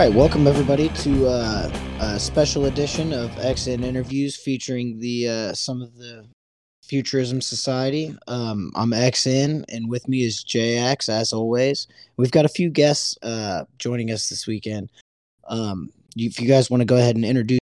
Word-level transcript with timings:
Right, 0.00 0.14
welcome 0.14 0.46
everybody 0.46 0.88
to 0.88 1.26
uh, 1.26 1.70
a 2.00 2.18
special 2.18 2.64
edition 2.64 3.12
of 3.12 3.30
XN 3.32 3.84
interviews 3.84 4.34
featuring 4.34 4.98
the 4.98 5.28
uh, 5.28 5.52
some 5.52 5.82
of 5.82 5.94
the 5.94 6.24
Futurism 6.82 7.42
Society. 7.42 8.16
Um, 8.26 8.72
I'm 8.74 8.92
XN, 8.92 9.62
and 9.68 9.90
with 9.90 10.08
me 10.08 10.24
is 10.24 10.42
JX 10.42 11.10
as 11.10 11.34
always. 11.34 11.86
We've 12.16 12.30
got 12.30 12.46
a 12.46 12.48
few 12.48 12.70
guests 12.70 13.18
uh, 13.20 13.64
joining 13.76 14.10
us 14.10 14.30
this 14.30 14.46
weekend. 14.46 14.90
Um, 15.50 15.90
if 16.16 16.40
you 16.40 16.48
guys 16.48 16.70
want 16.70 16.80
to 16.80 16.86
go 16.86 16.96
ahead 16.96 17.16
and 17.16 17.24
introduce 17.26 17.60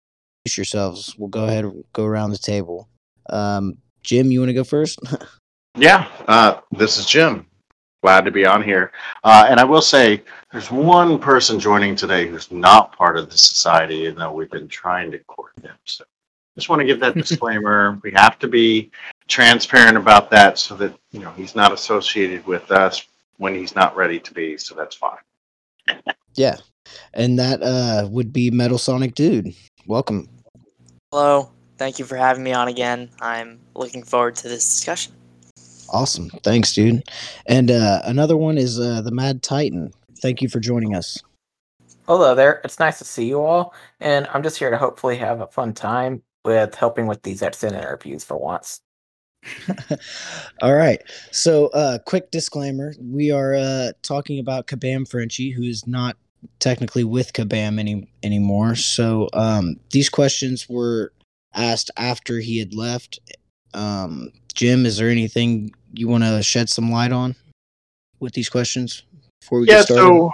yourselves, 0.55 1.15
we'll 1.17 1.29
go 1.29 1.45
ahead 1.45 1.65
and 1.65 1.83
go 1.93 2.03
around 2.03 2.29
the 2.29 2.37
table. 2.37 2.87
Um, 3.31 3.79
Jim, 4.03 4.29
you 4.29 4.41
want 4.41 4.49
to 4.49 4.53
go 4.53 4.63
first? 4.63 4.99
Yeah, 5.79 6.07
uh, 6.27 6.59
this 6.71 6.97
is 6.97 7.05
Jim. 7.05 7.45
Glad 8.03 8.25
to 8.25 8.31
be 8.31 8.45
on 8.45 8.63
here. 8.63 8.91
Uh, 9.23 9.47
and 9.49 9.59
I 9.59 9.63
will 9.63 9.81
say, 9.81 10.23
there's 10.51 10.71
one 10.71 11.17
person 11.19 11.59
joining 11.59 11.95
today 11.95 12.27
who's 12.27 12.51
not 12.51 12.95
part 12.95 13.17
of 13.17 13.29
the 13.29 13.37
society, 13.37 13.95
even 13.95 14.19
though 14.19 14.31
we've 14.31 14.51
been 14.51 14.67
trying 14.67 15.11
to 15.11 15.19
court 15.19 15.53
him. 15.61 15.73
So 15.85 16.03
just 16.55 16.69
want 16.69 16.79
to 16.79 16.85
give 16.85 16.99
that 16.99 17.15
disclaimer. 17.15 17.99
We 18.03 18.11
have 18.11 18.37
to 18.39 18.47
be 18.47 18.91
transparent 19.27 19.97
about 19.97 20.29
that 20.31 20.59
so 20.59 20.75
that, 20.75 20.93
you 21.11 21.19
know, 21.19 21.31
he's 21.31 21.55
not 21.55 21.71
associated 21.71 22.45
with 22.45 22.71
us 22.71 23.07
when 23.37 23.55
he's 23.55 23.75
not 23.75 23.95
ready 23.95 24.19
to 24.19 24.33
be. 24.33 24.57
So 24.57 24.75
that's 24.75 24.95
fine. 24.95 25.17
yeah, 26.35 26.57
and 27.13 27.39
that 27.39 27.61
uh, 27.63 28.07
would 28.09 28.31
be 28.31 28.51
Metal 28.51 28.77
Sonic 28.77 29.15
Dude. 29.15 29.55
Welcome. 29.85 30.29
Hello. 31.11 31.51
Thank 31.77 31.99
you 31.99 32.05
for 32.05 32.15
having 32.15 32.43
me 32.43 32.53
on 32.53 32.67
again. 32.67 33.09
I'm 33.21 33.59
looking 33.75 34.01
forward 34.01 34.35
to 34.37 34.49
this 34.49 34.65
discussion. 34.67 35.13
Awesome. 35.89 36.29
Thanks, 36.43 36.73
dude. 36.73 37.03
And 37.45 37.71
uh, 37.71 38.01
another 38.05 38.37
one 38.37 38.57
is 38.57 38.79
uh, 38.79 39.01
the 39.01 39.11
Mad 39.11 39.43
Titan. 39.43 39.91
Thank 40.21 40.41
you 40.41 40.49
for 40.49 40.59
joining 40.59 40.95
us. 40.95 41.21
Hello 42.07 42.35
there. 42.35 42.61
It's 42.63 42.79
nice 42.79 42.99
to 42.99 43.05
see 43.05 43.27
you 43.27 43.41
all, 43.41 43.73
and 43.99 44.27
I'm 44.33 44.41
just 44.41 44.57
here 44.57 44.69
to 44.69 44.77
hopefully 44.77 45.17
have 45.17 45.41
a 45.41 45.47
fun 45.47 45.73
time 45.73 46.23
with 46.45 46.73
helping 46.73 47.05
with 47.05 47.23
these 47.23 47.41
XN 47.41 47.73
interviews 47.73 48.23
for 48.23 48.37
once. 48.37 48.79
All 50.61 50.73
right. 50.73 51.01
So, 51.31 51.67
uh, 51.67 51.99
quick 51.99 52.31
disclaimer: 52.31 52.93
we 53.01 53.31
are 53.31 53.55
uh, 53.55 53.91
talking 54.03 54.39
about 54.39 54.67
Kabam 54.67 55.07
Frenchie, 55.07 55.51
who 55.51 55.63
is 55.63 55.85
not 55.85 56.15
technically 56.59 57.03
with 57.03 57.33
Kabam 57.33 57.77
any 57.77 58.09
anymore. 58.23 58.75
So, 58.75 59.27
um, 59.33 59.75
these 59.91 60.09
questions 60.09 60.67
were 60.69 61.11
asked 61.53 61.91
after 61.97 62.39
he 62.39 62.57
had 62.57 62.73
left. 62.73 63.19
Um, 63.73 64.31
Jim, 64.57 64.87
is 64.87 64.97
there 64.97 65.09
anything 65.09 65.71
you 65.93 66.07
want 66.07 66.23
to 66.23 66.41
shed 66.41 66.67
some 66.67 66.91
light 66.91 67.11
on 67.11 67.35
with 68.19 68.33
these 68.33 68.49
questions 68.49 69.03
before 69.39 69.59
we 69.59 69.67
yeah, 69.67 69.75
get 69.75 69.85
started? 69.85 70.03
so 70.03 70.31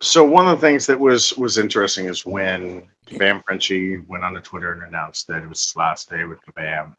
so 0.00 0.24
one 0.24 0.46
of 0.46 0.60
the 0.60 0.66
things 0.66 0.86
that 0.86 0.98
was 0.98 1.36
was 1.36 1.58
interesting 1.58 2.06
is 2.06 2.24
when 2.24 2.88
Kabam 3.08 3.42
Frenchie 3.44 3.98
went 3.98 4.22
on 4.22 4.32
to 4.34 4.40
Twitter 4.40 4.72
and 4.72 4.84
announced 4.84 5.26
that 5.26 5.42
it 5.42 5.48
was 5.48 5.60
his 5.60 5.76
last 5.76 6.08
day 6.08 6.24
with 6.24 6.38
Kabam. 6.46 6.94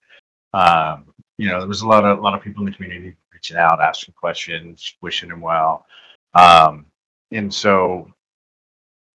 Um, 0.54 1.14
you 1.38 1.48
know, 1.48 1.60
there 1.60 1.68
was 1.68 1.82
a 1.82 1.88
lot 1.88 2.04
of 2.04 2.20
a 2.20 2.22
lot 2.22 2.34
of 2.34 2.44
people 2.44 2.66
in 2.66 2.72
the 2.72 2.76
community 2.76 3.16
reaching 3.34 3.56
out, 3.56 3.80
asking 3.80 4.14
questions, 4.18 4.96
wishing 5.02 5.30
him 5.30 5.40
well. 5.40 5.86
Um, 6.34 6.88
and 7.32 7.54
so 7.54 8.12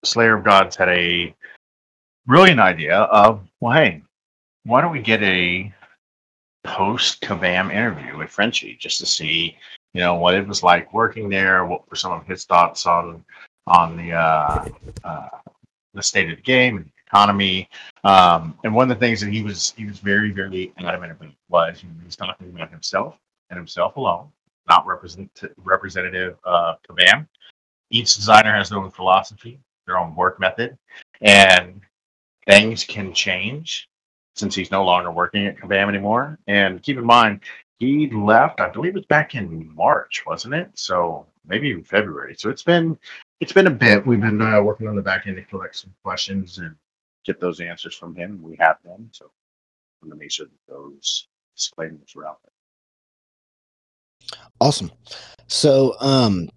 Slayer 0.02 0.38
of 0.38 0.44
Gods 0.44 0.76
had 0.76 0.88
a 0.88 1.34
brilliant 2.26 2.60
idea 2.60 2.96
of, 2.96 3.46
well, 3.60 3.74
hey, 3.74 4.02
why 4.64 4.80
don't 4.80 4.92
we 4.92 5.02
get 5.02 5.22
a 5.22 5.72
post 6.64 7.20
Kabam 7.20 7.72
interview 7.72 8.16
with 8.16 8.30
Frenchie 8.30 8.76
just 8.78 8.98
to 8.98 9.06
see, 9.06 9.56
you 9.94 10.00
know, 10.00 10.14
what 10.14 10.34
it 10.34 10.46
was 10.46 10.62
like 10.62 10.92
working 10.92 11.28
there, 11.28 11.64
what 11.64 11.88
were 11.88 11.96
some 11.96 12.12
of 12.12 12.26
his 12.26 12.44
thoughts 12.44 12.86
on 12.86 13.24
on 13.66 13.96
the 13.96 14.12
uh, 14.12 14.68
uh, 15.04 15.28
the 15.94 16.02
state 16.02 16.30
of 16.30 16.36
the 16.36 16.42
game 16.42 16.76
and 16.76 16.86
the 16.86 16.92
economy. 17.06 17.68
Um, 18.04 18.58
and 18.64 18.74
one 18.74 18.90
of 18.90 18.98
the 18.98 19.04
things 19.04 19.20
that 19.20 19.32
he 19.32 19.42
was 19.42 19.74
he 19.76 19.86
was 19.86 19.98
very 19.98 20.30
very 20.30 20.72
adamant 20.78 21.12
about 21.12 21.30
was 21.48 21.80
he 21.80 21.88
was 22.04 22.16
talking 22.16 22.48
about 22.48 22.70
himself 22.70 23.16
and 23.50 23.56
himself 23.56 23.96
alone, 23.96 24.28
not 24.68 24.86
represent 24.86 25.30
representative 25.58 26.36
of 26.44 26.76
Kabam. 26.88 27.26
Each 27.90 28.14
designer 28.14 28.54
has 28.54 28.68
their 28.68 28.78
own 28.78 28.90
philosophy, 28.90 29.58
their 29.86 29.98
own 29.98 30.14
work 30.14 30.38
method, 30.38 30.78
and 31.20 31.80
things 32.46 32.84
can 32.84 33.12
change 33.12 33.89
since 34.34 34.54
he's 34.54 34.70
no 34.70 34.84
longer 34.84 35.10
working 35.10 35.46
at 35.46 35.56
Kabam 35.56 35.88
anymore. 35.88 36.38
And 36.46 36.82
keep 36.82 36.96
in 36.96 37.04
mind, 37.04 37.40
he 37.78 38.10
left, 38.10 38.60
I 38.60 38.68
believe 38.68 38.96
it's 38.96 39.06
back 39.06 39.34
in 39.34 39.74
March, 39.74 40.24
wasn't 40.26 40.54
it? 40.54 40.70
So 40.74 41.26
maybe 41.46 41.68
even 41.68 41.84
February. 41.84 42.34
So 42.36 42.50
it's 42.50 42.62
been 42.62 42.98
it's 43.40 43.52
been 43.52 43.66
a 43.66 43.70
bit. 43.70 44.06
We've 44.06 44.20
been 44.20 44.40
uh, 44.40 44.62
working 44.62 44.86
on 44.86 44.96
the 44.96 45.02
back 45.02 45.26
end 45.26 45.36
to 45.36 45.42
collect 45.42 45.76
some 45.76 45.94
questions 46.04 46.58
and 46.58 46.74
get 47.24 47.40
those 47.40 47.60
answers 47.60 47.94
from 47.94 48.14
him. 48.14 48.40
We 48.42 48.56
have 48.60 48.76
them, 48.84 49.08
so 49.12 49.30
I'm 50.02 50.08
gonna 50.08 50.18
make 50.18 50.30
sure 50.30 50.46
that 50.46 50.72
those 50.72 51.26
disclaimers 51.56 52.14
are 52.16 52.26
out 52.26 52.38
there. 52.42 54.38
Awesome. 54.60 54.92
So, 55.46 55.96
um, 56.00 56.48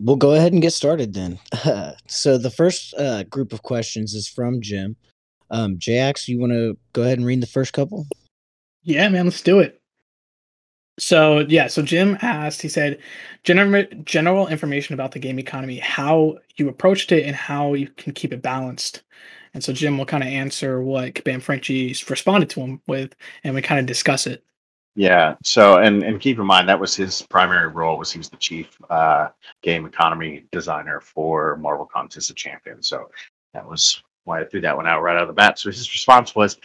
we'll 0.00 0.16
go 0.16 0.32
ahead 0.34 0.52
and 0.52 0.62
get 0.62 0.72
started 0.72 1.12
then. 1.12 1.38
so, 2.06 2.38
the 2.38 2.50
first 2.50 2.94
uh, 2.94 3.24
group 3.24 3.52
of 3.52 3.62
questions 3.62 4.14
is 4.14 4.28
from 4.28 4.60
Jim. 4.60 4.96
Um, 5.52 5.78
Jax, 5.78 6.28
you 6.28 6.40
want 6.40 6.52
to 6.52 6.76
go 6.94 7.02
ahead 7.02 7.18
and 7.18 7.26
read 7.26 7.42
the 7.42 7.46
first 7.46 7.72
couple? 7.72 8.06
Yeah, 8.82 9.08
man, 9.10 9.26
let's 9.26 9.42
do 9.42 9.60
it. 9.60 9.80
So 10.98 11.40
yeah, 11.40 11.68
so 11.68 11.82
Jim 11.82 12.18
asked. 12.20 12.60
He 12.60 12.68
said, 12.68 12.98
"General 13.44 13.84
general 14.04 14.48
information 14.48 14.94
about 14.94 15.12
the 15.12 15.18
game 15.18 15.38
economy, 15.38 15.78
how 15.78 16.38
you 16.56 16.68
approached 16.68 17.12
it, 17.12 17.24
and 17.24 17.36
how 17.36 17.74
you 17.74 17.88
can 17.88 18.12
keep 18.12 18.32
it 18.32 18.42
balanced." 18.42 19.02
And 19.54 19.62
so 19.62 19.72
Jim 19.72 19.98
will 19.98 20.06
kind 20.06 20.22
of 20.22 20.28
answer 20.28 20.82
what 20.82 21.14
Kabam 21.14 21.42
Frenchie 21.42 21.94
responded 22.08 22.50
to 22.50 22.60
him 22.60 22.80
with, 22.86 23.14
and 23.44 23.54
we 23.54 23.62
kind 23.62 23.80
of 23.80 23.86
discuss 23.86 24.26
it. 24.26 24.44
Yeah. 24.94 25.36
So, 25.42 25.78
and 25.78 26.02
and 26.02 26.20
keep 26.20 26.38
in 26.38 26.46
mind 26.46 26.68
that 26.68 26.80
was 26.80 26.94
his 26.94 27.22
primary 27.22 27.68
role. 27.68 27.98
Was 27.98 28.12
he 28.12 28.18
was 28.18 28.28
the 28.28 28.36
chief 28.36 28.76
uh, 28.90 29.28
game 29.62 29.86
economy 29.86 30.44
designer 30.52 31.00
for 31.00 31.56
Marvel 31.56 31.86
Contest 31.86 32.30
of 32.30 32.36
Champions. 32.36 32.88
So 32.88 33.10
that 33.54 33.66
was 33.66 34.02
why 34.24 34.40
I 34.40 34.44
threw 34.44 34.60
that 34.62 34.76
one 34.76 34.86
out 34.86 35.02
right 35.02 35.16
out 35.16 35.22
of 35.22 35.28
the 35.28 35.34
bat. 35.34 35.58
So 35.58 35.70
his 35.70 35.92
response 35.92 36.34
was, 36.34 36.58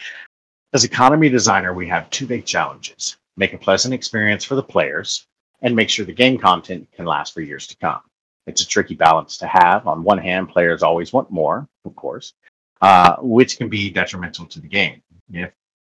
as 0.72 0.84
economy 0.84 1.28
designer, 1.28 1.72
we 1.72 1.88
have 1.88 2.10
two 2.10 2.26
big 2.26 2.44
challenges: 2.44 3.16
make 3.36 3.52
a 3.52 3.58
pleasant 3.58 3.94
experience 3.94 4.44
for 4.44 4.54
the 4.54 4.62
players, 4.62 5.26
and 5.62 5.74
make 5.74 5.90
sure 5.90 6.04
the 6.04 6.12
game 6.12 6.38
content 6.38 6.88
can 6.92 7.06
last 7.06 7.34
for 7.34 7.40
years 7.40 7.66
to 7.68 7.76
come. 7.76 8.00
It's 8.46 8.62
a 8.62 8.66
tricky 8.66 8.94
balance 8.94 9.36
to 9.38 9.46
have. 9.46 9.86
On 9.86 10.02
one 10.02 10.18
hand, 10.18 10.48
players 10.48 10.82
always 10.82 11.12
want 11.12 11.30
more, 11.30 11.68
of 11.84 11.94
course, 11.96 12.32
uh, 12.80 13.16
which 13.20 13.58
can 13.58 13.68
be 13.68 13.90
detrimental 13.90 14.46
to 14.46 14.60
the 14.60 14.68
game. 14.68 15.02
If 15.30 15.52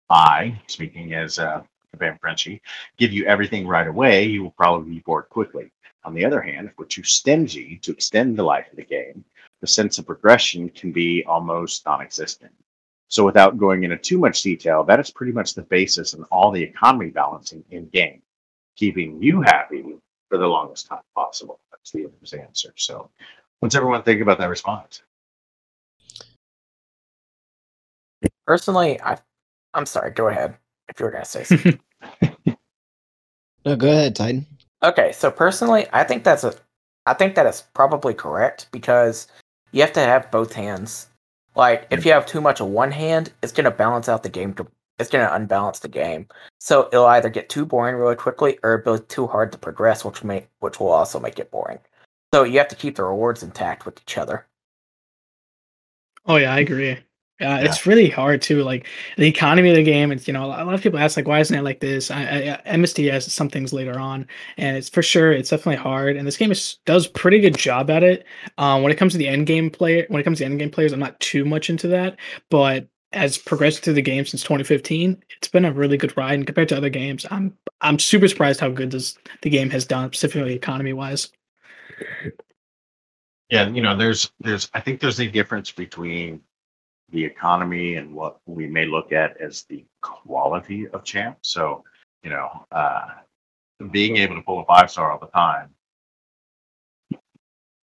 I, 0.10 0.60
speaking 0.68 1.14
as 1.14 1.40
uh, 1.40 1.62
Van 1.98 2.18
Frenchie, 2.20 2.62
give 2.98 3.14
you 3.14 3.26
everything 3.26 3.68
right 3.68 3.88
away, 3.88 4.26
you 4.26 4.44
will 4.44 4.52
probably 4.52 4.96
be 4.96 5.00
bored 5.00 5.30
quickly. 5.30 5.72
On 6.04 6.14
the 6.14 6.26
other 6.26 6.42
hand, 6.42 6.68
if 6.68 6.78
we're 6.78 6.86
too 6.86 7.04
stingy 7.04 7.78
to 7.84 7.92
extend 7.92 8.36
the 8.36 8.44
life 8.44 8.68
of 8.72 8.76
the 8.76 8.84
game, 8.84 9.24
the 9.62 9.68
sense 9.68 10.00
of 10.00 10.08
progression 10.08 10.70
can 10.70 10.92
be 10.92 11.24
almost 11.26 11.86
non 11.86 12.02
existent. 12.02 12.52
So, 13.08 13.26
without 13.26 13.58
going 13.58 13.84
into 13.84 13.98
too 13.98 14.18
much 14.18 14.42
detail, 14.42 14.84
that 14.86 15.00
is 15.00 15.12
pretty 15.12 15.32
much 15.32 15.54
the 15.54 15.64
basis 15.64 16.14
of 16.14 16.26
all 16.32 16.52
the 16.52 16.64
economy 16.64 17.10
balancing 17.10 17.64
in 17.72 17.88
game, 17.90 18.22
keeping 18.76 19.22
you 19.22 19.42
happy 19.42 19.84
for 20.30 20.38
the 20.38 20.48
longest 20.48 20.88
time 20.88 21.02
possible. 21.16 21.60
That's 21.72 21.92
the 21.92 22.42
answer. 22.42 22.74
So, 22.76 23.10
what's 23.60 23.76
everyone 23.76 24.04
think 24.04 24.22
about 24.22 24.40
that 24.40 24.50
response? 24.50 25.04
Personally, 28.46 29.00
I, 29.02 29.18
I'm 29.74 29.86
sorry. 29.86 30.12
Go 30.12 30.28
ahead 30.28 30.56
if 30.90 31.00
you 31.00 31.06
were 31.06 31.12
gonna 31.12 31.26
say 31.26 31.44
something. 31.44 31.80
no, 33.66 33.76
go 33.76 33.90
ahead, 33.90 34.16
Titan. 34.16 34.46
Okay, 34.84 35.12
so 35.12 35.30
personally, 35.30 35.86
I 35.94 36.04
think 36.04 36.24
that's 36.24 36.44
a, 36.44 36.56
I 37.06 37.14
think 37.14 37.36
that 37.36 37.46
is 37.46 37.64
probably 37.74 38.14
correct 38.14 38.68
because 38.72 39.28
you 39.72 39.82
have 39.82 39.94
to 39.94 40.00
have 40.00 40.32
both 40.32 40.54
hands. 40.54 41.08
Like 41.56 41.88
if 41.92 42.02
hmm. 42.02 42.08
you 42.08 42.14
have 42.14 42.26
too 42.26 42.42
much 42.42 42.60
of 42.60 42.68
one 42.68 42.92
hand, 42.92 43.32
it's 43.42 43.52
gonna 43.52 43.72
balance 43.72 44.10
out 44.10 44.24
the 44.24 44.30
game. 44.30 44.54
To, 44.56 44.68
it's 45.00 45.10
gonna 45.10 45.30
unbalance 45.32 45.80
the 45.80 45.88
game. 45.88 46.28
So 46.60 46.88
it'll 46.92 47.06
either 47.08 47.30
get 47.30 47.50
too 47.50 47.66
boring 47.66 47.96
really 47.96 48.16
quickly, 48.16 48.58
or 48.64 48.80
it'll 48.80 48.98
be 48.98 49.04
too 49.06 49.28
hard 49.28 49.52
to 49.52 49.58
progress, 49.58 50.06
which 50.06 50.24
may 50.24 50.48
which 50.60 50.80
will 50.80 50.92
also 50.92 51.20
make 51.20 51.40
it 51.40 51.52
boring. 51.52 51.80
So 52.34 52.44
you 52.44 52.58
have 52.60 52.70
to 52.70 52.76
keep 52.76 52.96
the 52.96 53.04
rewards 53.04 53.44
intact 53.44 53.86
with 53.86 54.00
each 54.02 54.18
other. 54.18 54.48
Oh 56.26 56.38
yeah, 56.38 56.54
I 56.54 56.60
agree. 56.60 56.98
Yeah, 57.42 57.58
it's 57.58 57.88
really 57.88 58.08
hard 58.08 58.40
too. 58.44 58.62
Like 58.62 58.88
the 59.18 59.28
economy 59.28 59.72
of 59.72 59.76
the 59.76 59.84
game. 59.84 60.12
It's 60.12 60.28
you 60.28 60.34
know 60.34 60.46
a 60.46 60.64
lot 60.64 60.76
of 60.76 60.82
people 60.84 61.00
ask 61.00 61.18
like, 61.18 61.28
why 61.28 61.40
isn't 61.40 61.58
it 61.58 61.64
like 61.64 61.80
this? 61.80 62.12
I, 62.12 62.22
I, 62.66 62.70
MSD 62.70 63.12
has 63.12 63.34
some 63.34 63.50
things 63.50 63.74
later 63.74 63.98
on, 63.98 64.28
and 64.58 64.78
it's 64.78 64.90
for 64.90 65.02
sure 65.02 65.32
it's 65.32 65.50
definitely 65.50 65.82
hard. 65.82 66.18
And 66.18 66.28
this 66.28 66.38
game 66.38 66.52
is, 66.52 66.78
does 66.86 67.08
pretty 67.08 67.40
good 67.40 67.58
job 67.58 67.90
at 67.90 68.04
it. 68.04 68.26
Um, 68.60 68.84
when 68.84 68.92
it 68.92 68.96
comes 68.96 69.14
to 69.14 69.18
the 69.18 69.28
end 69.28 69.48
game 69.48 69.72
player, 69.72 70.06
when 70.10 70.22
it 70.22 70.24
comes 70.24 70.38
to 70.38 70.46
end 70.46 70.60
game 70.60 70.70
players, 70.70 70.94
I'm 70.94 71.00
not 71.00 71.20
too 71.20 71.44
much 71.44 71.72
into 71.72 71.88
that, 71.88 72.18
but 72.52 72.88
as 73.12 73.40
progressed 73.40 73.84
through 73.84 73.94
the 73.94 74.04
game 74.04 74.24
since 74.24 74.44
2015, 74.44 75.22
it's 75.38 75.48
been 75.48 75.66
a 75.66 75.74
really 75.74 75.98
good 75.98 76.16
ride. 76.16 76.36
And 76.36 76.46
compared 76.46 76.70
to 76.70 76.78
other 76.78 76.90
games, 76.90 77.26
I'm 77.32 77.58
I'm 77.82 77.98
super 77.98 78.28
surprised 78.28 78.60
how 78.60 78.70
good 78.70 78.92
this 78.92 79.18
the 79.42 79.50
game 79.50 79.72
has 79.72 79.84
done, 79.84 80.10
specifically 80.10 80.54
economy 80.54 80.94
wise. 80.94 81.30
Yeah, 83.50 83.68
you 83.68 83.82
know, 83.82 83.98
there's 83.98 84.32
there's 84.40 84.70
I 84.76 84.80
think 84.80 85.00
there's 85.02 85.20
a 85.20 85.28
difference 85.28 85.72
between 85.72 86.42
the 87.12 87.24
economy 87.24 87.96
and 87.96 88.14
what 88.14 88.38
we 88.46 88.68
may 88.68 88.86
look 88.86 89.12
at 89.12 89.38
as 89.38 89.64
the 89.64 89.84
quality 90.02 90.88
of 90.90 91.04
champ. 91.04 91.38
So, 91.42 91.84
you 92.24 92.30
know, 92.30 92.66
uh, 92.72 93.10
being 93.92 94.18
able 94.18 94.36
to 94.36 94.42
pull 94.42 94.62
a 94.62 94.66
five 94.66 94.90
star 94.92 95.12
all 95.12 95.20
the 95.20 95.28
time, 95.28 95.70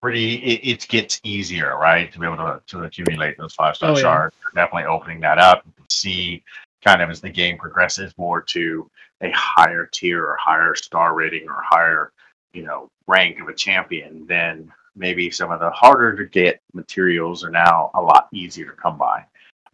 pretty 0.01 0.37
it, 0.37 0.61
it 0.65 0.89
gets 0.89 1.21
easier, 1.25 1.77
right? 1.77 2.11
To 2.13 2.19
be 2.19 2.27
able 2.27 2.37
to, 2.37 2.61
to 2.69 2.85
accumulate 2.85 3.37
those 3.37 3.55
five 3.55 3.77
star 3.77 3.91
Oh, 3.91 3.97
shards. 3.97 4.37
Definitely 4.55 4.85
opening 4.85 5.21
that 5.21 5.39
up. 5.39 5.63
You 5.67 5.73
can 5.77 5.91
see 5.91 6.43
kind 6.85 7.03
of 7.03 7.11
as 7.11 7.21
the 7.21 7.31
game 7.31 7.59
progresses 7.59 8.17
more 8.17 8.41
to 8.41 8.91
a 9.21 9.31
higher 9.33 9.89
tier 9.93 10.25
or 10.25 10.37
higher 10.37 10.75
star 10.75 11.15
rating 11.15 11.49
or 11.49 11.61
higher, 11.63 12.13
you 12.53 12.63
know, 12.63 12.89
rank 13.07 13.41
of 13.41 13.49
a 13.49 13.55
champion, 13.55 14.27
then 14.27 14.73
maybe 14.99 15.31
some 15.31 15.51
of 15.51 15.61
the 15.61 15.71
harder 15.71 16.17
to 16.17 16.27
get 16.27 16.61
materials 16.75 17.45
are 17.45 17.51
now 17.51 17.91
a 17.95 18.01
lot 18.01 18.29
easier 18.33 18.67
to 18.67 18.73
come 18.73 18.99
by. 18.99 19.25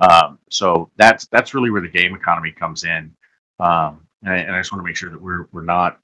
Um, 0.01 0.39
so 0.51 0.91
that's 0.97 1.27
that's 1.27 1.55
really 1.55 1.71
where 1.71 1.81
the 1.81 1.89
game 1.89 2.15
economy 2.15 2.53
comes 2.53 2.85
in. 2.85 3.15
Um, 3.61 4.07
and, 4.23 4.33
I, 4.33 4.37
and 4.39 4.55
I 4.55 4.61
just 4.61 4.73
want 4.73 4.83
to 4.83 4.87
make 4.87 4.97
sure 4.97 5.11
that 5.11 5.21
we're 5.21 5.49
we're 5.53 5.63
not 5.63 6.01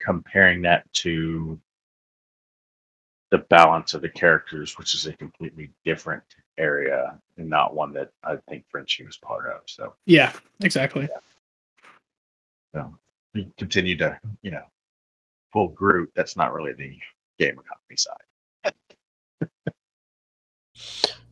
comparing 0.00 0.62
that 0.62 0.90
to 0.94 1.58
the 3.30 3.38
balance 3.38 3.94
of 3.94 4.02
the 4.02 4.08
characters, 4.08 4.76
which 4.76 4.94
is 4.94 5.06
a 5.06 5.12
completely 5.12 5.70
different 5.84 6.22
area 6.58 7.18
and 7.38 7.48
not 7.48 7.74
one 7.74 7.92
that 7.92 8.10
I 8.24 8.36
think 8.48 8.64
Frenchie 8.68 9.04
was 9.04 9.16
part 9.16 9.46
of. 9.46 9.60
So, 9.66 9.94
Yeah, 10.06 10.32
exactly. 10.62 11.08
so 12.74 12.92
we 13.34 13.48
continue 13.56 13.96
to, 13.98 14.18
you 14.42 14.50
know, 14.50 14.64
pull 15.52 15.68
Groot. 15.68 16.10
That's 16.16 16.36
not 16.36 16.52
really 16.52 16.72
the 16.72 16.96
game 17.38 17.52
economy 17.52 17.96
side. 17.96 18.16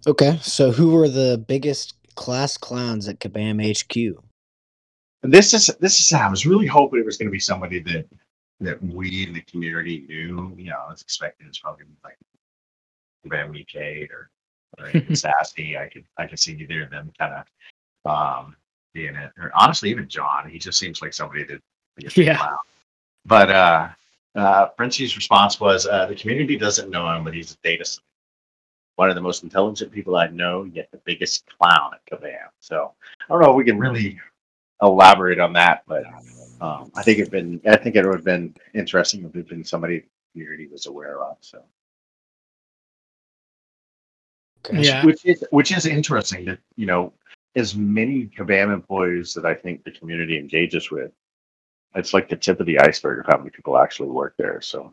Okay, 0.06 0.38
so 0.42 0.70
who 0.72 0.92
were 0.92 1.08
the 1.08 1.42
biggest 1.48 1.94
class 2.14 2.56
clowns 2.56 3.08
at 3.08 3.20
Kabam 3.20 3.60
HQ? 3.60 4.22
this 5.22 5.52
is 5.52 5.66
this 5.80 5.98
is 5.98 6.12
I 6.12 6.28
was 6.28 6.46
really 6.46 6.66
hoping 6.66 7.00
it 7.00 7.06
was 7.06 7.16
going 7.16 7.26
to 7.28 7.32
be 7.32 7.40
somebody 7.40 7.80
that 7.80 8.06
that 8.60 8.82
we 8.82 9.24
in 9.26 9.34
the 9.34 9.42
community 9.42 10.04
knew. 10.08 10.54
You 10.56 10.70
know, 10.70 10.76
I 10.86 10.90
was 10.90 11.02
expecting 11.02 11.46
it's 11.46 11.58
probably 11.58 11.86
like 12.04 12.16
Van 13.26 13.52
Kate 13.66 14.10
or, 14.10 14.30
or 14.78 14.92
Sassy. 15.14 15.76
I 15.76 15.88
could 15.88 16.04
I 16.16 16.26
could 16.26 16.38
see 16.38 16.52
either 16.52 16.84
of 16.84 16.90
them 16.90 17.12
kind 17.18 17.34
of 18.04 18.10
um 18.10 18.56
being 18.94 19.16
it. 19.16 19.32
Or 19.38 19.50
honestly, 19.54 19.90
even 19.90 20.08
John. 20.08 20.48
He 20.48 20.58
just 20.58 20.78
seems 20.78 21.02
like 21.02 21.12
somebody 21.12 21.44
that 21.44 21.60
be 21.96 22.06
a 22.06 22.10
big 22.10 22.26
Yeah. 22.26 22.38
clown. 22.38 22.56
But 23.26 23.50
uh 23.50 23.88
uh 24.34 24.68
Frenchie's 24.76 25.16
response 25.16 25.58
was 25.60 25.86
uh 25.86 26.06
the 26.06 26.14
community 26.14 26.56
doesn't 26.56 26.90
know 26.90 27.10
him, 27.12 27.24
but 27.24 27.34
he's 27.34 27.52
a 27.52 27.56
data 27.62 27.84
scientist. 27.84 28.02
One 28.98 29.08
of 29.08 29.14
the 29.14 29.20
most 29.22 29.44
intelligent 29.44 29.92
people 29.92 30.16
I 30.16 30.26
know, 30.26 30.64
yet 30.64 30.90
the 30.90 31.00
biggest 31.04 31.44
clown 31.46 31.92
at 31.94 32.04
Kabam. 32.10 32.48
So 32.58 32.94
I 33.20 33.32
don't 33.32 33.40
know 33.40 33.50
if 33.50 33.56
we 33.56 33.62
can 33.62 33.78
really 33.78 34.18
elaborate 34.82 35.38
on 35.38 35.52
that, 35.52 35.84
but 35.86 36.04
um, 36.60 36.90
I 36.96 37.04
think 37.04 37.20
it'd 37.20 37.30
been 37.30 37.60
I 37.64 37.76
think 37.76 37.94
it 37.94 38.04
would 38.04 38.16
have 38.16 38.24
been 38.24 38.56
interesting 38.74 39.20
if 39.24 39.30
it'd 39.30 39.46
been 39.46 39.62
somebody 39.62 40.00
the 40.00 40.06
community 40.32 40.66
was 40.66 40.86
aware 40.86 41.22
of. 41.22 41.36
So 41.40 41.62
Okay. 44.66 44.82
Yeah. 44.82 45.06
which 45.06 45.24
is 45.24 45.44
which 45.52 45.70
is 45.70 45.86
interesting 45.86 46.44
that 46.46 46.58
you 46.74 46.86
know 46.86 47.12
as 47.54 47.76
many 47.76 48.26
Kabam 48.26 48.74
employees 48.74 49.32
that 49.34 49.46
I 49.46 49.54
think 49.54 49.84
the 49.84 49.92
community 49.92 50.36
engages 50.36 50.90
with, 50.90 51.12
it's 51.94 52.12
like 52.12 52.28
the 52.28 52.36
tip 52.36 52.58
of 52.58 52.66
the 52.66 52.80
iceberg 52.80 53.20
of 53.20 53.26
how 53.26 53.38
many 53.38 53.50
people 53.50 53.78
actually 53.78 54.08
work 54.08 54.34
there. 54.38 54.60
So 54.60 54.92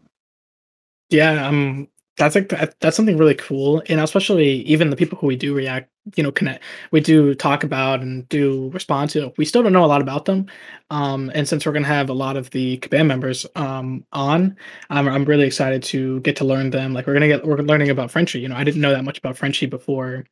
Yeah, 1.09 1.47
um, 1.47 1.87
that's 2.17 2.35
like 2.35 2.49
that's 2.79 2.95
something 2.95 3.17
really 3.17 3.35
cool, 3.35 3.83
and 3.87 3.99
especially 3.99 4.61
even 4.61 4.89
the 4.89 4.95
people 4.95 5.17
who 5.17 5.27
we 5.27 5.35
do 5.35 5.53
react, 5.53 5.89
you 6.15 6.23
know, 6.23 6.31
connect, 6.31 6.63
we 6.91 7.01
do 7.01 7.35
talk 7.35 7.63
about 7.63 8.01
and 8.01 8.27
do 8.29 8.69
respond 8.73 9.09
to. 9.11 9.33
We 9.37 9.45
still 9.45 9.63
don't 9.63 9.73
know 9.73 9.83
a 9.83 9.87
lot 9.87 10.01
about 10.01 10.25
them, 10.25 10.45
um, 10.89 11.31
and 11.35 11.47
since 11.47 11.65
we're 11.65 11.73
gonna 11.73 11.87
have 11.87 12.09
a 12.09 12.13
lot 12.13 12.37
of 12.37 12.49
the 12.51 12.77
Kabam 12.79 13.07
members 13.07 13.45
um 13.55 14.05
on, 14.13 14.55
I'm 14.89 15.07
I'm 15.09 15.25
really 15.25 15.45
excited 15.45 15.83
to 15.83 16.19
get 16.21 16.35
to 16.37 16.45
learn 16.45 16.69
them. 16.69 16.93
Like 16.93 17.05
we're 17.07 17.13
gonna 17.13 17.27
get 17.27 17.45
we're 17.45 17.57
learning 17.57 17.89
about 17.89 18.11
Frenchie. 18.11 18.39
You 18.39 18.47
know, 18.49 18.55
I 18.55 18.63
didn't 18.63 18.81
know 18.81 18.91
that 18.91 19.03
much 19.03 19.17
about 19.17 19.37
Frenchie 19.37 19.65
before 19.65 20.25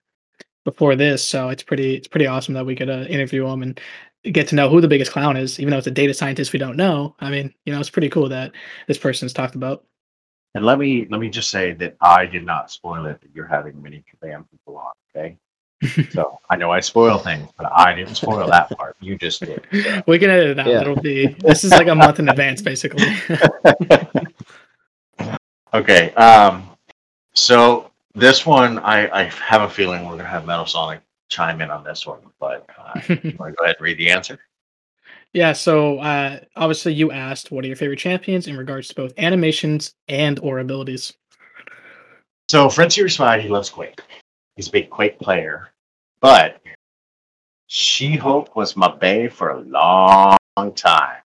before 0.65 0.95
this, 0.95 1.25
so 1.25 1.50
it's 1.50 1.63
pretty 1.63 1.95
it's 1.95 2.07
pretty 2.07 2.27
awesome 2.27 2.53
that 2.56 2.65
we 2.65 2.75
could 2.75 2.89
uh, 2.89 3.06
interview 3.09 3.47
him 3.47 3.63
and 3.63 3.79
get 4.24 4.47
to 4.50 4.56
know 4.56 4.69
who 4.69 4.81
the 4.81 4.88
biggest 4.88 5.12
clown 5.12 5.38
is, 5.38 5.59
even 5.59 5.71
though 5.71 5.77
it's 5.77 5.88
a 5.88 5.91
data 5.91 6.13
scientist 6.13 6.53
we 6.53 6.59
don't 6.59 6.77
know. 6.77 7.15
I 7.19 7.29
mean, 7.29 7.53
you 7.65 7.74
know, 7.74 7.79
it's 7.79 7.89
pretty 7.89 8.09
cool 8.09 8.29
that 8.29 8.53
this 8.88 8.97
person's 8.97 9.33
talked 9.33 9.56
about. 9.56 9.86
And 10.55 10.65
let 10.65 10.79
me 10.79 11.07
let 11.09 11.19
me 11.19 11.29
just 11.29 11.50
say 11.50 11.73
that 11.73 11.95
I 12.01 12.25
did 12.25 12.45
not 12.45 12.71
spoil 12.71 13.05
it 13.05 13.21
that 13.21 13.29
you're 13.33 13.47
having 13.47 13.81
many 13.81 14.03
Kabam 14.11 14.45
people 14.51 14.77
on. 14.77 14.91
Okay. 15.15 15.38
So 16.11 16.39
I 16.50 16.55
know 16.55 16.71
I 16.71 16.79
spoil 16.79 17.17
things, 17.17 17.50
but 17.57 17.69
I 17.75 17.94
didn't 17.94 18.15
spoil 18.15 18.47
that 18.47 18.69
part. 18.69 18.95
You 19.01 19.17
just 19.17 19.41
did. 19.41 19.65
So. 19.71 20.01
We 20.07 20.17
can 20.17 20.29
edit 20.29 20.51
it 20.51 20.59
out. 20.59 20.67
Yeah. 20.67 20.81
It'll 20.81 20.95
be 20.95 21.27
this 21.27 21.65
is 21.65 21.71
like 21.71 21.88
a 21.88 21.95
month 21.95 22.19
in 22.19 22.29
advance, 22.29 22.61
basically. 22.61 23.05
okay. 25.73 26.13
Um, 26.13 26.69
so 27.33 27.91
this 28.15 28.45
one, 28.45 28.79
I, 28.79 29.09
I 29.11 29.23
have 29.23 29.63
a 29.63 29.69
feeling 29.69 30.05
we're 30.05 30.15
gonna 30.15 30.29
have 30.29 30.45
Metal 30.45 30.65
Sonic 30.65 31.01
chime 31.27 31.59
in 31.59 31.69
on 31.69 31.83
this 31.83 32.05
one, 32.05 32.19
but 32.39 32.65
uh, 32.77 32.94
you 33.09 33.35
want 33.38 33.51
to 33.51 33.55
go 33.57 33.63
ahead 33.63 33.75
and 33.77 33.81
read 33.81 33.97
the 33.97 34.09
answer? 34.09 34.39
Yeah. 35.33 35.53
So 35.53 36.00
uh, 36.00 36.39
obviously, 36.56 36.94
you 36.94 37.12
asked 37.12 37.51
what 37.51 37.63
are 37.63 37.68
your 37.68 37.75
favorite 37.75 38.00
champions 38.00 38.47
in 38.47 38.57
regards 38.57 38.88
to 38.89 38.95
both 38.95 39.13
animations 39.18 39.94
and 40.07 40.39
or 40.39 40.59
abilities. 40.59 41.13
So 42.50 42.69
Frenchie 42.69 43.03
responded 43.03 43.44
he 43.44 43.50
loves 43.50 43.69
Quake. 43.69 44.00
He's 44.56 44.68
a 44.68 44.71
big 44.71 44.89
Quake 44.89 45.19
player, 45.19 45.69
but 46.19 46.62
She-Hulk 47.68 48.56
was 48.56 48.75
my 48.75 48.94
bae 48.95 49.27
for 49.27 49.50
a 49.50 49.62
long 49.62 50.38
time. 50.75 51.18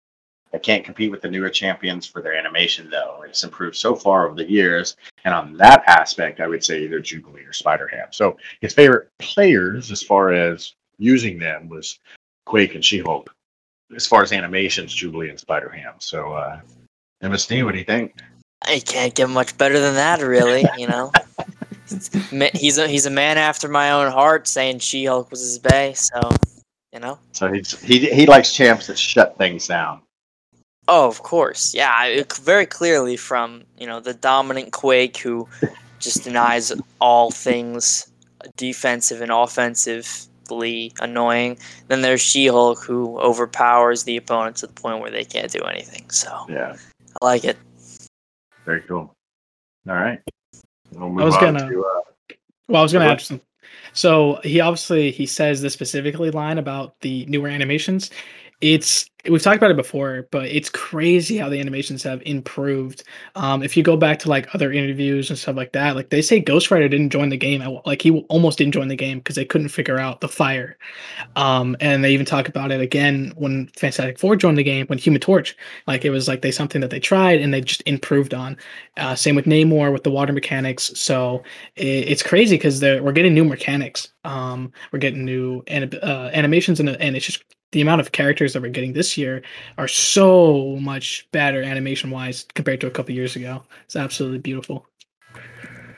I 0.54 0.58
can't 0.58 0.84
compete 0.84 1.10
with 1.10 1.20
the 1.20 1.28
newer 1.28 1.50
champions 1.50 2.06
for 2.06 2.22
their 2.22 2.34
animation 2.34 2.88
though. 2.88 3.22
It's 3.26 3.44
improved 3.44 3.76
so 3.76 3.94
far 3.94 4.26
over 4.26 4.34
the 4.34 4.50
years, 4.50 4.96
and 5.24 5.34
on 5.34 5.58
that 5.58 5.84
aspect, 5.86 6.40
I 6.40 6.46
would 6.46 6.64
say 6.64 6.82
either 6.82 7.00
Jubilee 7.00 7.42
or 7.42 7.52
Spider-Ham. 7.52 8.08
So 8.12 8.38
his 8.62 8.72
favorite 8.72 9.10
players, 9.18 9.90
as 9.90 10.02
far 10.02 10.32
as 10.32 10.74
using 10.96 11.38
them, 11.38 11.68
was 11.68 11.98
Quake 12.46 12.74
and 12.74 12.84
She-Hulk. 12.84 13.30
As 13.94 14.06
far 14.06 14.22
as 14.22 14.32
animations, 14.32 14.94
Jubilee 14.94 15.30
and 15.30 15.38
Spider-Ham. 15.38 15.94
So, 15.98 16.32
uh, 16.32 16.60
MSD, 17.22 17.64
what 17.64 17.72
do 17.72 17.78
you 17.78 17.84
think? 17.84 18.14
I 18.62 18.80
can't 18.80 19.14
get 19.14 19.28
much 19.30 19.56
better 19.56 19.78
than 19.80 19.94
that, 19.94 20.20
really. 20.20 20.64
You 20.76 20.88
know, 20.88 21.12
he's 22.54 22.78
a 22.78 22.88
he's 22.88 23.06
a 23.06 23.10
man 23.10 23.38
after 23.38 23.68
my 23.68 23.92
own 23.92 24.10
heart. 24.12 24.46
Saying 24.48 24.80
She-Hulk 24.80 25.30
was 25.30 25.40
his 25.40 25.58
bae, 25.58 25.92
so 25.92 26.20
you 26.92 27.00
know. 27.00 27.18
So 27.32 27.52
he's, 27.52 27.80
he 27.80 28.12
he 28.12 28.26
likes 28.26 28.52
champs 28.52 28.88
that 28.88 28.98
shut 28.98 29.38
things 29.38 29.66
down. 29.68 30.00
Oh, 30.88 31.06
of 31.06 31.22
course, 31.22 31.74
yeah. 31.74 31.92
I- 31.94 32.08
It, 32.08 32.32
very 32.32 32.66
clearly 32.66 33.16
from 33.16 33.64
you 33.78 33.86
know 33.86 34.00
the 34.00 34.14
dominant 34.14 34.72
Quake 34.72 35.18
who 35.18 35.48
just 35.98 36.24
denies 36.24 36.72
all 37.00 37.30
things 37.30 38.10
defensive 38.56 39.20
and 39.20 39.30
offensively 40.48 40.92
annoying. 41.00 41.58
Then 41.88 42.02
there's 42.02 42.20
She-Hulk 42.20 42.82
who 42.82 43.18
overpowers 43.18 44.04
the 44.04 44.16
opponent 44.16 44.56
to 44.56 44.66
the 44.66 44.72
point 44.72 45.00
where 45.00 45.10
they 45.10 45.24
can't 45.24 45.50
do 45.50 45.60
anything. 45.62 46.08
So 46.10 46.46
Yeah. 46.48 46.76
I 47.22 47.24
like 47.24 47.44
it. 47.44 47.56
Very 48.64 48.82
cool. 48.82 49.14
All 49.88 49.94
right. 49.94 50.20
We'll 50.92 51.20
I 51.20 51.24
was 51.24 51.36
gonna- 51.36 51.68
to, 51.68 51.84
uh, 51.84 52.00
Well, 52.68 52.80
I 52.80 52.82
was 52.82 52.92
going 52.92 53.02
to 53.02 53.08
Go 53.08 53.12
add 53.12 53.20
some. 53.20 53.40
So 53.92 54.40
he 54.44 54.60
obviously 54.60 55.10
he 55.10 55.26
says 55.26 55.62
this 55.62 55.72
specifically 55.72 56.30
line 56.30 56.58
about 56.58 57.00
the 57.00 57.24
newer 57.26 57.48
animations. 57.48 58.10
It's 58.60 59.08
we've 59.30 59.42
talked 59.42 59.58
about 59.58 59.70
it 59.70 59.76
before, 59.76 60.26
but 60.32 60.46
it's 60.46 60.68
crazy 60.68 61.36
how 61.36 61.48
the 61.48 61.60
animations 61.60 62.02
have 62.02 62.20
improved. 62.26 63.04
Um, 63.36 63.62
if 63.62 63.76
you 63.76 63.84
go 63.84 63.96
back 63.96 64.18
to 64.20 64.28
like 64.28 64.52
other 64.54 64.72
interviews 64.72 65.30
and 65.30 65.38
stuff 65.38 65.54
like 65.54 65.72
that, 65.72 65.94
like 65.94 66.10
they 66.10 66.22
say 66.22 66.40
Ghost 66.40 66.70
Rider 66.72 66.88
didn't 66.88 67.10
join 67.10 67.28
the 67.28 67.36
game. 67.36 67.62
Like 67.86 68.02
he 68.02 68.10
almost 68.28 68.58
didn't 68.58 68.74
join 68.74 68.88
the 68.88 68.96
game 68.96 69.18
because 69.18 69.36
they 69.36 69.44
couldn't 69.44 69.68
figure 69.68 69.98
out 70.00 70.20
the 70.20 70.28
fire. 70.28 70.76
Um, 71.36 71.76
and 71.80 72.04
they 72.04 72.12
even 72.12 72.26
talk 72.26 72.48
about 72.48 72.72
it 72.72 72.80
again 72.80 73.32
when 73.36 73.68
Fantastic 73.76 74.18
Four 74.18 74.36
joined 74.36 74.58
the 74.58 74.64
game 74.64 74.86
when 74.88 74.98
Human 74.98 75.20
Torch. 75.20 75.56
Like 75.86 76.04
it 76.04 76.10
was 76.10 76.28
like 76.28 76.42
they 76.42 76.52
something 76.52 76.80
that 76.80 76.90
they 76.90 77.00
tried 77.00 77.40
and 77.40 77.54
they 77.54 77.60
just 77.60 77.82
improved 77.86 78.34
on. 78.34 78.56
Uh, 78.96 79.14
same 79.16 79.36
with 79.36 79.46
Namor 79.46 79.92
with 79.92 80.04
the 80.04 80.10
water 80.10 80.32
mechanics. 80.32 80.92
So 80.96 81.44
i- 81.78 81.82
it's 81.82 82.22
crazy 82.24 82.56
because 82.56 82.82
we're 82.82 83.12
getting 83.12 83.34
new 83.34 83.44
mechanics. 83.44 84.12
Um, 84.24 84.72
we're 84.92 85.00
getting 85.00 85.24
new 85.24 85.62
anim- 85.68 85.98
uh, 86.02 86.30
animations, 86.32 86.80
and, 86.80 86.88
and 86.90 87.16
it's 87.16 87.26
just 87.26 87.44
the 87.72 87.80
amount 87.80 88.00
of 88.00 88.12
characters 88.12 88.52
that 88.52 88.62
we're 88.62 88.70
getting 88.70 88.92
this 88.92 89.16
year 89.16 89.42
are 89.76 89.88
so 89.88 90.76
much 90.80 91.28
better 91.32 91.62
animation 91.62 92.10
wise 92.10 92.46
compared 92.54 92.80
to 92.80 92.86
a 92.86 92.90
couple 92.90 93.14
years 93.14 93.36
ago. 93.36 93.62
It's 93.84 93.96
absolutely 93.96 94.38
beautiful. 94.38 94.86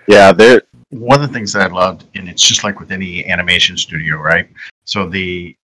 yeah, 0.08 0.32
there. 0.32 0.62
One 0.90 1.22
of 1.22 1.28
the 1.28 1.32
things 1.32 1.52
that 1.52 1.70
I 1.70 1.72
loved, 1.72 2.06
and 2.16 2.28
it's 2.28 2.42
just 2.42 2.64
like 2.64 2.80
with 2.80 2.90
any 2.90 3.24
animation 3.30 3.76
studio, 3.76 4.16
right? 4.16 4.48
So 4.84 5.08
the 5.08 5.56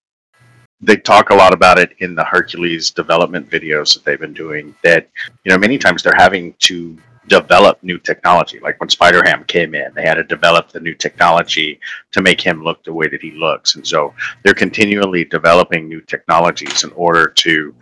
they 0.81 0.97
talk 0.97 1.31
a 1.31 1.35
lot 1.35 1.55
about 1.55 1.79
it 1.79 1.93
in 1.99 2.15
the 2.15 2.23
Hercules 2.23 2.91
development 2.91 3.51
videos 3.51 3.95
that 3.95 4.05
they've 4.05 4.21
been 4.21 4.35
doing. 4.35 4.75
That 4.85 5.09
you 5.45 5.51
know, 5.51 5.59
many 5.59 5.79
times 5.79 6.03
they're 6.03 6.15
having 6.17 6.55
to 6.61 6.97
develop 7.29 7.83
new 7.83 7.99
technology. 7.99 8.59
Like 8.61 8.79
when 8.81 8.89
Spider 8.89 9.23
Ham 9.25 9.45
came 9.45 9.75
in, 9.75 9.93
they 9.95 10.03
had 10.03 10.15
to 10.15 10.25
develop 10.25 10.71
the 10.71 10.81
new 10.81 10.95
technology 10.95 11.81
to 12.13 12.23
make 12.23 12.41
him 12.41 12.63
look 12.63 12.83
the 12.85 12.93
way 12.93 13.09
that 13.09 13.23
he 13.23 13.33
looks. 13.33 13.75
And 13.75 13.87
so 13.87 14.15
they're 14.43 14.55
continually 14.55 15.25
developing 15.25 15.89
new 15.89 16.01
technologies 16.01 16.85
in 16.85 16.93
order 16.93 17.27
to 17.29 17.75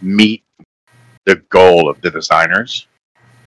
meet 0.00 0.44
the 1.24 1.36
goal 1.48 1.88
of 1.88 2.00
the 2.00 2.10
designers. 2.10 2.86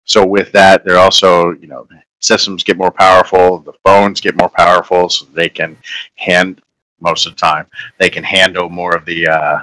So 0.05 0.27
with 0.27 0.51
that, 0.53 0.85
they're 0.85 0.99
also, 0.99 1.53
you 1.53 1.69
know, 1.69 1.87
systems 2.19 2.65
get 2.65 2.77
more 2.77 2.91
powerful, 2.91 3.59
the 3.59 3.73
phones 3.85 4.21
get 4.21 4.37
more 4.37 4.51
powerful, 4.51 5.09
so 5.09 5.25
they 5.27 5.49
can 5.49 5.77
hand 6.17 6.61
most 7.01 7.27
of 7.27 7.33
the 7.33 7.41
time 7.41 7.67
they 7.99 8.11
can 8.11 8.23
handle 8.23 8.69
more 8.69 8.95
of 8.95 9.05
the 9.07 9.27
uh, 9.27 9.59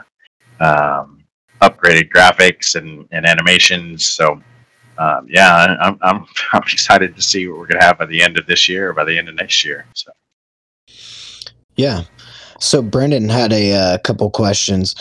um, 0.60 1.24
upgraded 1.62 2.10
graphics 2.10 2.76
and, 2.76 3.08
and 3.12 3.26
animations. 3.26 4.06
So 4.06 4.42
um, 4.98 5.28
yeah, 5.30 5.78
I'm, 5.80 5.98
I'm 6.02 6.26
I'm 6.54 6.64
excited 6.64 7.16
to 7.16 7.22
see 7.22 7.48
what 7.48 7.60
we're 7.60 7.68
gonna 7.68 7.84
have 7.84 7.98
by 7.98 8.06
the 8.06 8.22
end 8.22 8.38
of 8.38 8.46
this 8.48 8.68
year 8.68 8.90
or 8.90 8.94
by 8.94 9.04
the 9.04 9.18
end 9.18 9.30
of 9.30 9.36
next 9.36 9.64
year. 9.64 9.86
So 9.94 10.12
Yeah. 11.76 12.04
So 12.60 12.82
Brendan 12.82 13.30
had 13.30 13.54
a 13.54 13.74
uh, 13.74 13.98
couple 14.00 14.30
questions. 14.32 14.96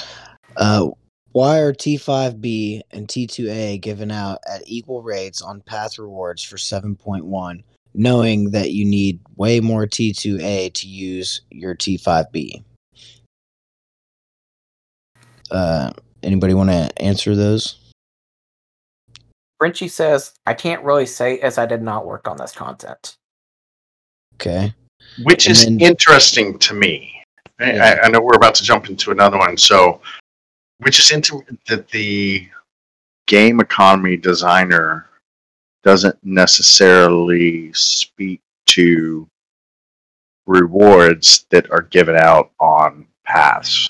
Uh, 0.57 0.89
why 1.33 1.59
are 1.59 1.73
T5B 1.73 2.81
and 2.93 3.09
T2A 3.09 3.81
given 3.81 4.11
out 4.11 4.39
at 4.49 4.63
equal 4.67 5.03
rates 5.03 5.43
on 5.43 5.61
path 5.61 5.99
rewards 5.99 6.43
for 6.43 6.57
7.1, 6.57 7.63
knowing 7.95 8.51
that 8.53 8.73
you 8.73 8.85
need 8.87 9.21
way 9.37 9.61
more 9.61 9.87
T2A 9.87 10.73
to 10.73 10.89
use 10.89 11.43
your 11.51 11.75
T5B? 11.75 12.65
Uh, 15.51 15.91
anybody 16.23 16.55
want 16.55 16.71
to 16.71 16.91
answer 17.03 17.37
those? 17.37 17.86
Frenchie 19.59 19.89
says, 19.89 20.35
I 20.47 20.55
can't 20.55 20.83
really 20.85 21.07
say 21.07 21.39
as 21.41 21.59
I 21.59 21.67
did 21.67 21.83
not 21.83 22.07
work 22.07 22.29
on 22.29 22.37
this 22.37 22.53
content. 22.53 23.17
Okay. 24.35 24.75
which 25.23 25.47
And 25.47 25.53
is 25.53 25.65
then- 25.65 25.81
interesting 25.81 26.59
to 26.59 26.75
me. 26.75 27.23
I- 27.59 27.73
Yeah. 27.73 27.99
I, 28.03 28.07
I 28.07 28.09
know 28.09 28.21
we're 28.21 28.37
about 28.37 28.55
to 28.57 28.63
jump 28.65 28.89
into 28.91 29.11
another 29.13 29.39
one, 29.39 29.57
so 29.57 30.01
which 30.79 30.99
is 30.99 31.11
into 31.11 31.43
that 31.69 31.89
the 31.89 32.47
game 33.27 33.61
economy 33.61 34.17
designer 34.19 35.09
doesn't 35.83 36.19
necessarily 36.23 37.73
speak 37.73 38.41
to 38.67 39.27
rewards 40.47 41.47
that 41.51 41.71
are 41.71 41.83
given 41.83 42.17
out 42.17 42.51
on 42.61 43.07
paths. 43.25 43.89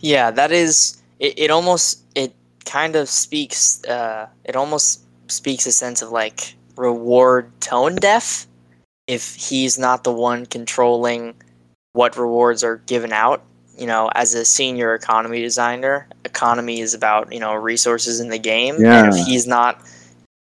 Yeah, 0.00 0.30
that 0.32 0.50
is. 0.50 1.02
It, 1.20 1.38
it 1.38 1.50
almost. 1.50 2.02
It 2.16 2.34
kind 2.64 2.96
of 2.96 3.08
speaks. 3.08 3.84
Uh, 3.84 4.28
it 4.44 4.56
almost 4.56 5.04
speaks 5.28 5.66
a 5.66 5.72
sense 5.72 6.02
of 6.02 6.10
like 6.10 6.54
reward 6.76 7.50
tone 7.60 7.96
deaf. 7.96 8.46
If 9.06 9.34
he's 9.34 9.78
not 9.78 10.04
the 10.04 10.12
one 10.12 10.46
controlling 10.46 11.34
what 11.92 12.16
rewards 12.16 12.64
are 12.64 12.76
given 12.86 13.12
out, 13.12 13.42
you 13.76 13.86
know, 13.86 14.10
as 14.14 14.34
a 14.34 14.44
senior 14.44 14.94
economy 14.94 15.40
designer, 15.40 16.08
economy 16.24 16.80
is 16.80 16.94
about 16.94 17.32
you 17.32 17.40
know 17.40 17.54
resources 17.54 18.20
in 18.20 18.28
the 18.28 18.38
game, 18.38 18.76
and 18.84 19.14
if 19.14 19.26
he's 19.26 19.46
not 19.46 19.82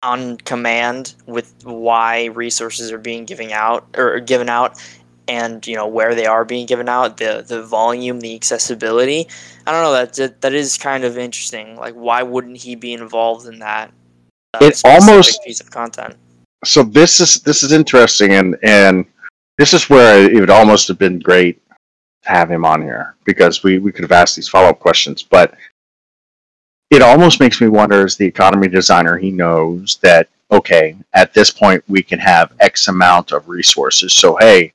on 0.03 0.37
command 0.37 1.15
with 1.25 1.53
why 1.63 2.25
resources 2.25 2.91
are 2.91 2.99
being 2.99 3.25
given 3.25 3.51
out 3.51 3.87
or 3.97 4.19
given 4.19 4.47
out 4.47 4.79
and 5.27 5.65
you 5.65 5.75
know 5.75 5.87
where 5.87 6.13
they 6.13 6.25
are 6.25 6.45
being 6.45 6.65
given 6.65 6.87
out 6.87 7.17
the 7.17 7.43
the 7.47 7.63
volume 7.63 8.19
the 8.19 8.35
accessibility 8.35 9.27
i 9.67 9.71
don't 9.71 9.81
know 9.83 9.91
that 9.91 10.13
that, 10.13 10.41
that 10.41 10.53
is 10.53 10.77
kind 10.77 11.03
of 11.03 11.17
interesting. 11.17 11.75
Like 11.75 11.93
why 11.93 12.23
wouldn't 12.23 12.57
he 12.57 12.75
be 12.75 12.93
involved 12.93 13.47
in 13.47 13.59
that? 13.59 13.91
Uh, 14.53 14.59
It 14.61 14.81
almost- 14.85 15.43
piece 15.43 15.59
of 15.59 15.69
content. 15.69 16.15
So 16.65 16.81
this 16.81 17.19
is 17.19 17.41
this 17.41 17.61
is 17.61 17.71
interesting, 17.71 18.33
and 18.33 18.57
and 18.63 19.05
this 19.57 19.73
is 19.73 19.89
where 19.89 20.23
it 20.23 20.39
would 20.39 20.49
almost 20.49 20.87
have 20.87 20.97
been 20.97 21.19
great 21.19 21.61
to 22.23 22.29
have 22.29 22.49
him 22.49 22.65
on 22.65 22.81
here 22.81 23.15
because 23.25 23.61
we 23.61 23.77
we 23.77 23.91
could 23.91 24.03
have 24.03 24.11
asked 24.11 24.35
these 24.37 24.49
follow 24.49 24.69
up 24.69 24.79
questions, 24.79 25.21
but 25.21 25.53
it 26.89 27.01
almost 27.01 27.39
makes 27.39 27.61
me 27.61 27.67
wonder 27.67 28.05
as 28.05 28.15
the 28.15 28.25
economy 28.25 28.67
designer 28.69 29.17
he 29.17 29.29
knows 29.31 29.97
that 30.01 30.29
okay 30.49 30.95
at 31.13 31.33
this 31.33 31.51
point 31.51 31.83
we 31.87 32.01
can 32.01 32.19
have 32.19 32.53
x 32.61 32.87
amount 32.87 33.33
of 33.33 33.49
resources. 33.49 34.13
So 34.13 34.37
hey 34.37 34.73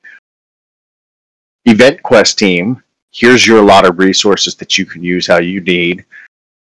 event 1.65 2.01
quest 2.03 2.37
team 2.37 2.83
here's 3.13 3.45
your 3.45 3.61
lot 3.61 3.85
of 3.85 3.99
resources 3.99 4.55
that 4.55 4.77
you 4.77 4.85
can 4.85 5.03
use 5.03 5.27
how 5.27 5.39
you 5.39 5.61
need. 5.61 6.05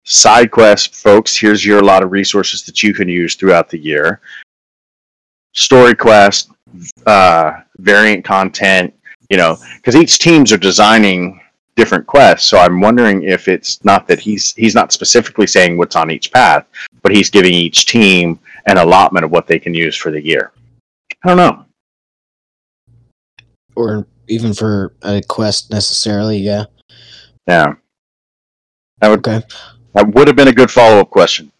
Side 0.03 0.51
quest 0.51 0.95
folks 0.95 1.35
here's 1.35 1.65
your 1.65 1.81
lot 1.81 2.03
of 2.03 2.11
resources 2.11 2.63
that 2.63 2.83
you 2.83 2.93
can 2.93 3.07
use 3.07 3.35
throughout 3.35 3.69
the 3.69 3.79
year. 3.79 4.21
Story 5.53 5.95
quest 5.95 6.51
uh 7.05 7.53
variant 7.79 8.23
content 8.23 8.93
you 9.29 9.35
know 9.35 9.57
because 9.75 9.95
each 9.95 10.19
teams 10.19 10.51
are 10.51 10.57
designing 10.57 11.39
different 11.75 12.07
quests. 12.07 12.47
So 12.47 12.57
i'm 12.57 12.79
wondering 12.79 13.23
if 13.23 13.47
it's 13.47 13.83
not 13.83 14.07
that 14.07 14.19
he's 14.19 14.53
he's 14.55 14.75
not 14.75 14.91
specifically 14.91 15.47
saying 15.47 15.77
what's 15.77 15.95
on 15.95 16.11
each 16.11 16.31
path 16.31 16.65
but 17.01 17.11
he's 17.11 17.29
giving 17.29 17.53
each 17.53 17.85
team 17.85 18.39
an 18.65 18.77
allotment 18.77 19.25
of 19.25 19.31
what 19.31 19.47
they 19.47 19.59
can 19.59 19.73
use 19.73 19.95
for 19.95 20.11
the 20.11 20.23
year. 20.23 20.51
I 21.23 21.27
don't 21.29 21.37
know. 21.37 21.65
Or 23.75 24.05
even 24.31 24.53
for 24.53 24.93
a 25.01 25.21
quest 25.27 25.69
necessarily? 25.71 26.37
Yeah. 26.37 26.65
yeah 27.47 27.73
that 28.99 29.09
would 29.09 29.27
Okay. 29.27 29.45
that 29.93 30.13
would 30.13 30.27
have 30.27 30.35
been 30.35 30.47
a 30.47 30.53
good 30.53 30.71
follow-up 30.71 31.09
question 31.09 31.51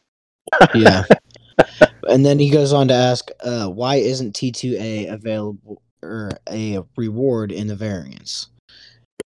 Yeah. 0.76 1.04
and 2.10 2.26
then 2.26 2.40
he 2.40 2.50
goes 2.50 2.74
on 2.74 2.88
to 2.88 2.94
ask, 2.94 3.30
uh, 3.44 3.68
why 3.68 3.96
isn't 3.96 4.36
T2A 4.36 5.12
available 5.12 5.82
or 6.02 6.32
a 6.50 6.80
reward 6.98 7.52
in 7.52 7.68
the 7.68 7.76
variants? 7.76 8.48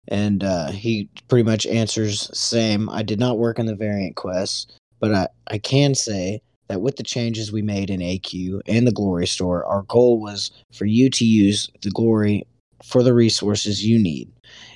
And 0.09 0.43
uh, 0.43 0.71
he 0.71 1.09
pretty 1.29 1.45
much 1.45 1.67
answers 1.67 2.31
same. 2.37 2.89
I 2.89 3.03
did 3.03 3.21
not 3.21 3.39
work 3.39 3.59
on 3.59 3.67
the 3.67 3.75
variant 3.75 4.17
quests, 4.17 4.67
but 5.01 5.15
I, 5.15 5.29
I 5.49 5.59
can 5.59 5.95
say 5.95 6.43
that 6.69 6.81
with 6.81 6.97
the 6.97 7.03
changes 7.03 7.53
we 7.53 7.63
made 7.63 7.91
in 7.91 8.01
AQ 8.01 8.63
and 8.67 8.87
the 8.87 8.93
Glory 8.93 9.27
Store, 9.27 9.65
our 9.65 9.83
goal 9.83 10.21
was 10.21 10.51
for 10.73 10.87
you 10.87 11.11
to 11.11 11.25
use 11.25 11.71
the 11.83 11.91
Glory 11.91 12.47
for 12.85 13.03
the 13.03 13.15
resources 13.15 13.85
you 13.85 13.99
need. 13.99 14.31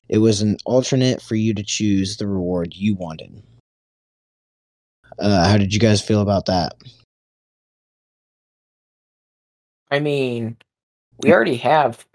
It 0.09 0.19
was 0.19 0.41
an 0.41 0.57
alternate 0.65 1.21
for 1.21 1.35
you 1.35 1.55
to 1.55 1.63
choose 1.63 2.17
the 2.17 2.27
reward 2.27 2.75
you 2.75 2.95
wanted. 2.95 3.43
Uh, 5.19 5.49
how 5.49 5.57
did 5.57 5.73
you 5.73 5.81
guys 5.81 6.03
feel 6.03 6.21
about 6.21 6.47
that? 6.47 6.75
I 9.91 10.01
mean, 10.01 10.57
we 11.23 11.33
already 11.33 11.57
have 11.57 12.07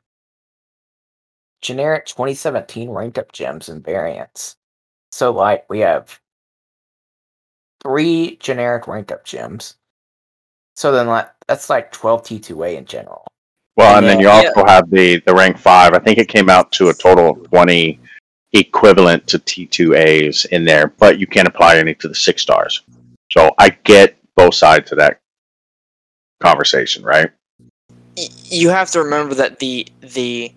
generic 1.62 2.06
2017 2.06 2.90
rank 2.90 3.18
up 3.18 3.32
gems 3.32 3.70
and 3.70 3.84
variants. 3.84 4.58
So, 5.12 5.32
like, 5.32 5.70
we 5.70 5.80
have 5.80 6.20
three 7.82 8.38
generic 8.38 8.88
rank 8.88 9.12
up 9.12 9.26
gems. 9.26 9.76
So 10.76 10.92
then, 10.92 11.08
like, 11.08 11.30
that's 11.48 11.70
like 11.70 11.92
12 11.92 12.24
T2A 12.24 12.78
in 12.78 12.86
general. 12.86 13.26
Well 13.78 13.98
and 13.98 14.06
then 14.06 14.20
you 14.20 14.28
Yeah. 14.28 14.52
also 14.56 14.66
have 14.66 14.90
the 14.90 15.18
the 15.26 15.34
rank 15.34 15.58
five 15.58 15.94
i 15.94 16.00
think 16.00 16.18
it 16.18 16.28
came 16.28 16.50
out 16.50 16.72
to 16.74 16.90
a 16.90 16.94
total 16.94 17.32
of 17.32 17.50
20 17.50 18.00
equivalent 18.54 19.26
to 19.28 19.40
t2as 19.40 20.46
in 20.48 20.66
there 20.66 20.88
but 20.98 21.20
you 21.20 21.28
can't 21.28 21.48
apply 21.48 21.78
any 21.78 21.94
to 21.96 22.08
the 22.08 22.16
six 22.16 22.42
stars 22.42 22.82
so 23.32 23.52
i 23.58 23.70
get 23.84 24.18
both 24.36 24.54
sides 24.54 24.92
of 24.92 24.98
that 24.98 25.20
conversation 26.42 27.04
right 27.04 27.30
you 28.16 28.70
have 28.70 28.90
to 28.92 29.02
remember 29.02 29.34
that 29.36 29.60
the 29.60 29.88
the 30.02 30.52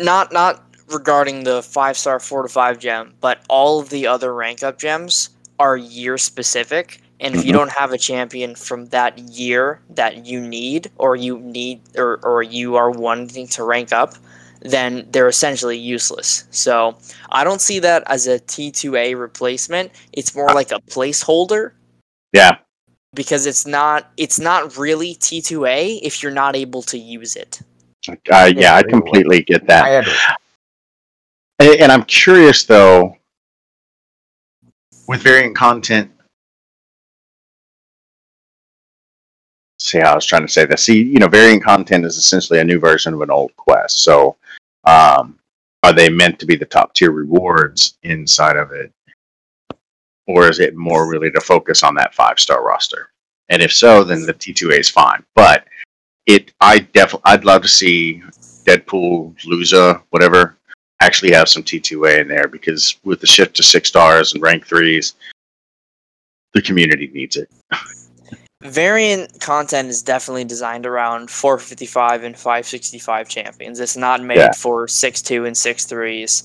not 0.00 0.32
not 0.32 0.64
regarding 0.88 1.44
the 1.44 1.62
five 1.62 1.96
star 1.96 2.20
four 2.20 2.42
to 2.42 2.48
five 2.48 2.78
gem, 2.78 3.14
but 3.20 3.40
all 3.48 3.80
of 3.80 3.88
the 3.90 4.06
other 4.06 4.34
rank 4.34 4.62
up 4.62 4.78
gems 4.78 5.30
are 5.58 5.76
year 5.76 6.18
specific. 6.18 7.00
And 7.24 7.34
if 7.34 7.44
you 7.44 7.52
Mhm. 7.52 7.56
don't 7.58 7.72
have 7.72 7.92
a 7.92 7.98
champion 7.98 8.54
from 8.54 8.86
that 8.86 9.18
year 9.18 9.80
that 9.90 10.26
you 10.26 10.40
need, 10.40 10.90
or 10.98 11.16
you 11.16 11.38
need, 11.38 11.80
or, 11.96 12.20
or 12.22 12.42
you 12.42 12.76
are 12.76 12.90
wanting 12.90 13.48
to 13.48 13.64
rank 13.64 13.92
up, 13.92 14.14
then 14.60 15.06
they're 15.10 15.28
essentially 15.28 15.76
useless. 15.78 16.44
So 16.50 16.96
I 17.30 17.44
don't 17.44 17.60
see 17.60 17.78
that 17.80 18.02
as 18.06 18.26
a 18.26 18.38
T2A 18.40 19.14
replacement. 19.14 19.90
It's 20.12 20.34
more 20.34 20.48
like 20.54 20.70
a 20.72 20.80
placeholder 20.80 21.72
yeah 22.32 22.56
because 23.14 23.46
it's 23.46 23.64
not 23.64 24.10
it's 24.16 24.40
not 24.40 24.76
really 24.76 25.14
T2A 25.14 26.00
if 26.02 26.22
you're 26.22 26.32
not 26.32 26.56
able 26.56 26.82
to 26.82 26.98
use 26.98 27.36
it. 27.36 27.60
uh, 28.08 28.14
yeah, 28.30 28.48
Yeah, 28.48 28.74
i 28.76 28.82
completely 28.82 29.42
get 29.42 29.66
that 29.68 30.06
And, 31.60 31.80
and 31.80 31.92
I'm 31.92 32.04
curious 32.04 32.64
though, 32.64 33.16
with 35.06 35.22
variant 35.22 35.56
content. 35.56 36.10
See 39.84 39.98
how 39.98 40.12
I 40.12 40.14
was 40.14 40.24
trying 40.24 40.46
to 40.46 40.52
say 40.52 40.64
this. 40.64 40.84
See, 40.84 41.02
you 41.02 41.18
know, 41.18 41.28
variant 41.28 41.62
content 41.62 42.06
is 42.06 42.16
essentially 42.16 42.58
a 42.58 42.64
new 42.64 42.78
version 42.78 43.12
of 43.12 43.20
an 43.20 43.30
old 43.30 43.54
quest. 43.56 44.02
So, 44.02 44.36
um, 44.84 45.38
are 45.82 45.92
they 45.92 46.08
meant 46.08 46.38
to 46.38 46.46
be 46.46 46.56
the 46.56 46.64
top 46.64 46.94
tier 46.94 47.10
rewards 47.10 47.98
inside 48.02 48.56
of 48.56 48.72
it, 48.72 48.90
or 50.26 50.48
is 50.48 50.58
it 50.58 50.74
more 50.74 51.06
really 51.06 51.30
to 51.32 51.40
focus 51.42 51.82
on 51.82 51.94
that 51.96 52.14
five 52.14 52.40
star 52.40 52.64
roster? 52.64 53.10
And 53.50 53.60
if 53.60 53.74
so, 53.74 54.02
then 54.04 54.24
the 54.24 54.32
T2A 54.32 54.78
is 54.78 54.88
fine. 54.88 55.22
But 55.34 55.66
it, 56.24 56.54
I 56.62 56.78
definitely, 56.78 57.30
I'd 57.30 57.44
love 57.44 57.60
to 57.60 57.68
see 57.68 58.22
Deadpool, 58.64 59.38
Lusa, 59.44 60.02
whatever, 60.08 60.56
actually 61.02 61.32
have 61.32 61.50
some 61.50 61.62
T2A 61.62 62.22
in 62.22 62.28
there 62.28 62.48
because 62.48 62.96
with 63.04 63.20
the 63.20 63.26
shift 63.26 63.54
to 63.56 63.62
six 63.62 63.90
stars 63.90 64.32
and 64.32 64.42
rank 64.42 64.66
threes, 64.66 65.16
the 66.54 66.62
community 66.62 67.08
needs 67.08 67.36
it. 67.36 67.50
Variant 68.64 69.40
content 69.40 69.90
is 69.90 70.02
definitely 70.02 70.44
designed 70.44 70.86
around 70.86 71.30
455 71.30 72.24
and 72.24 72.36
565 72.36 73.28
champions. 73.28 73.78
It's 73.78 73.96
not 73.96 74.22
made 74.22 74.38
Yeah. 74.38 74.52
for 74.52 74.86
6-2 74.86 75.44
and 75.46 75.54
6-3s. 75.54 76.44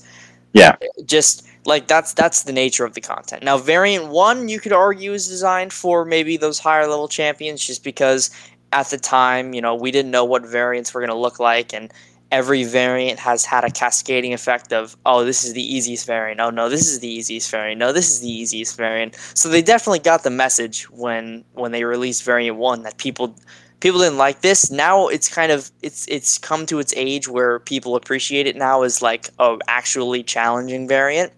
Yeah. 0.52 0.76
Just 1.06 1.46
like 1.64 1.86
that's 1.86 2.12
that's 2.12 2.42
the 2.42 2.52
nature 2.52 2.84
of 2.84 2.94
the 2.94 3.00
content. 3.00 3.42
Now 3.42 3.56
variant 3.56 4.08
1 4.08 4.48
you 4.48 4.60
could 4.60 4.72
argue 4.72 5.12
is 5.12 5.28
designed 5.28 5.72
for 5.72 6.04
maybe 6.04 6.36
those 6.36 6.58
higher 6.58 6.86
level 6.86 7.08
champions 7.08 7.64
just 7.66 7.84
because 7.84 8.30
at 8.72 8.86
the 8.90 8.98
time, 8.98 9.52
you 9.54 9.60
know, 9.60 9.74
we 9.74 9.90
didn't 9.90 10.10
know 10.10 10.24
what 10.24 10.44
variants 10.46 10.92
were 10.92 11.00
going 11.00 11.10
to 11.10 11.16
look 11.16 11.40
like 11.40 11.72
and 11.72 11.92
every 12.30 12.64
variant 12.64 13.18
has 13.18 13.44
had 13.44 13.64
a 13.64 13.70
cascading 13.70 14.32
effect 14.32 14.72
of 14.72 14.96
oh 15.04 15.24
this 15.24 15.44
is 15.44 15.52
the 15.52 15.74
easiest 15.74 16.06
variant. 16.06 16.40
Oh 16.40 16.50
no 16.50 16.68
this 16.68 16.88
is 16.88 17.00
the 17.00 17.08
easiest 17.08 17.50
variant. 17.50 17.78
No 17.78 17.92
this 17.92 18.10
is 18.10 18.20
the 18.20 18.30
easiest 18.30 18.76
variant. 18.76 19.16
So 19.34 19.48
they 19.48 19.62
definitely 19.62 19.98
got 20.00 20.22
the 20.22 20.30
message 20.30 20.88
when 20.90 21.44
when 21.54 21.72
they 21.72 21.84
released 21.84 22.24
variant 22.24 22.56
1 22.56 22.82
that 22.82 22.98
people 22.98 23.34
people 23.80 24.00
didn't 24.00 24.18
like 24.18 24.42
this. 24.42 24.70
Now 24.70 25.08
it's 25.08 25.28
kind 25.28 25.50
of 25.50 25.70
it's 25.82 26.06
it's 26.08 26.38
come 26.38 26.66
to 26.66 26.78
its 26.78 26.94
age 26.96 27.28
where 27.28 27.58
people 27.60 27.96
appreciate 27.96 28.46
it 28.46 28.56
now 28.56 28.82
as 28.82 29.02
like 29.02 29.30
a 29.38 29.58
actually 29.66 30.22
challenging 30.22 30.86
variant. 30.86 31.32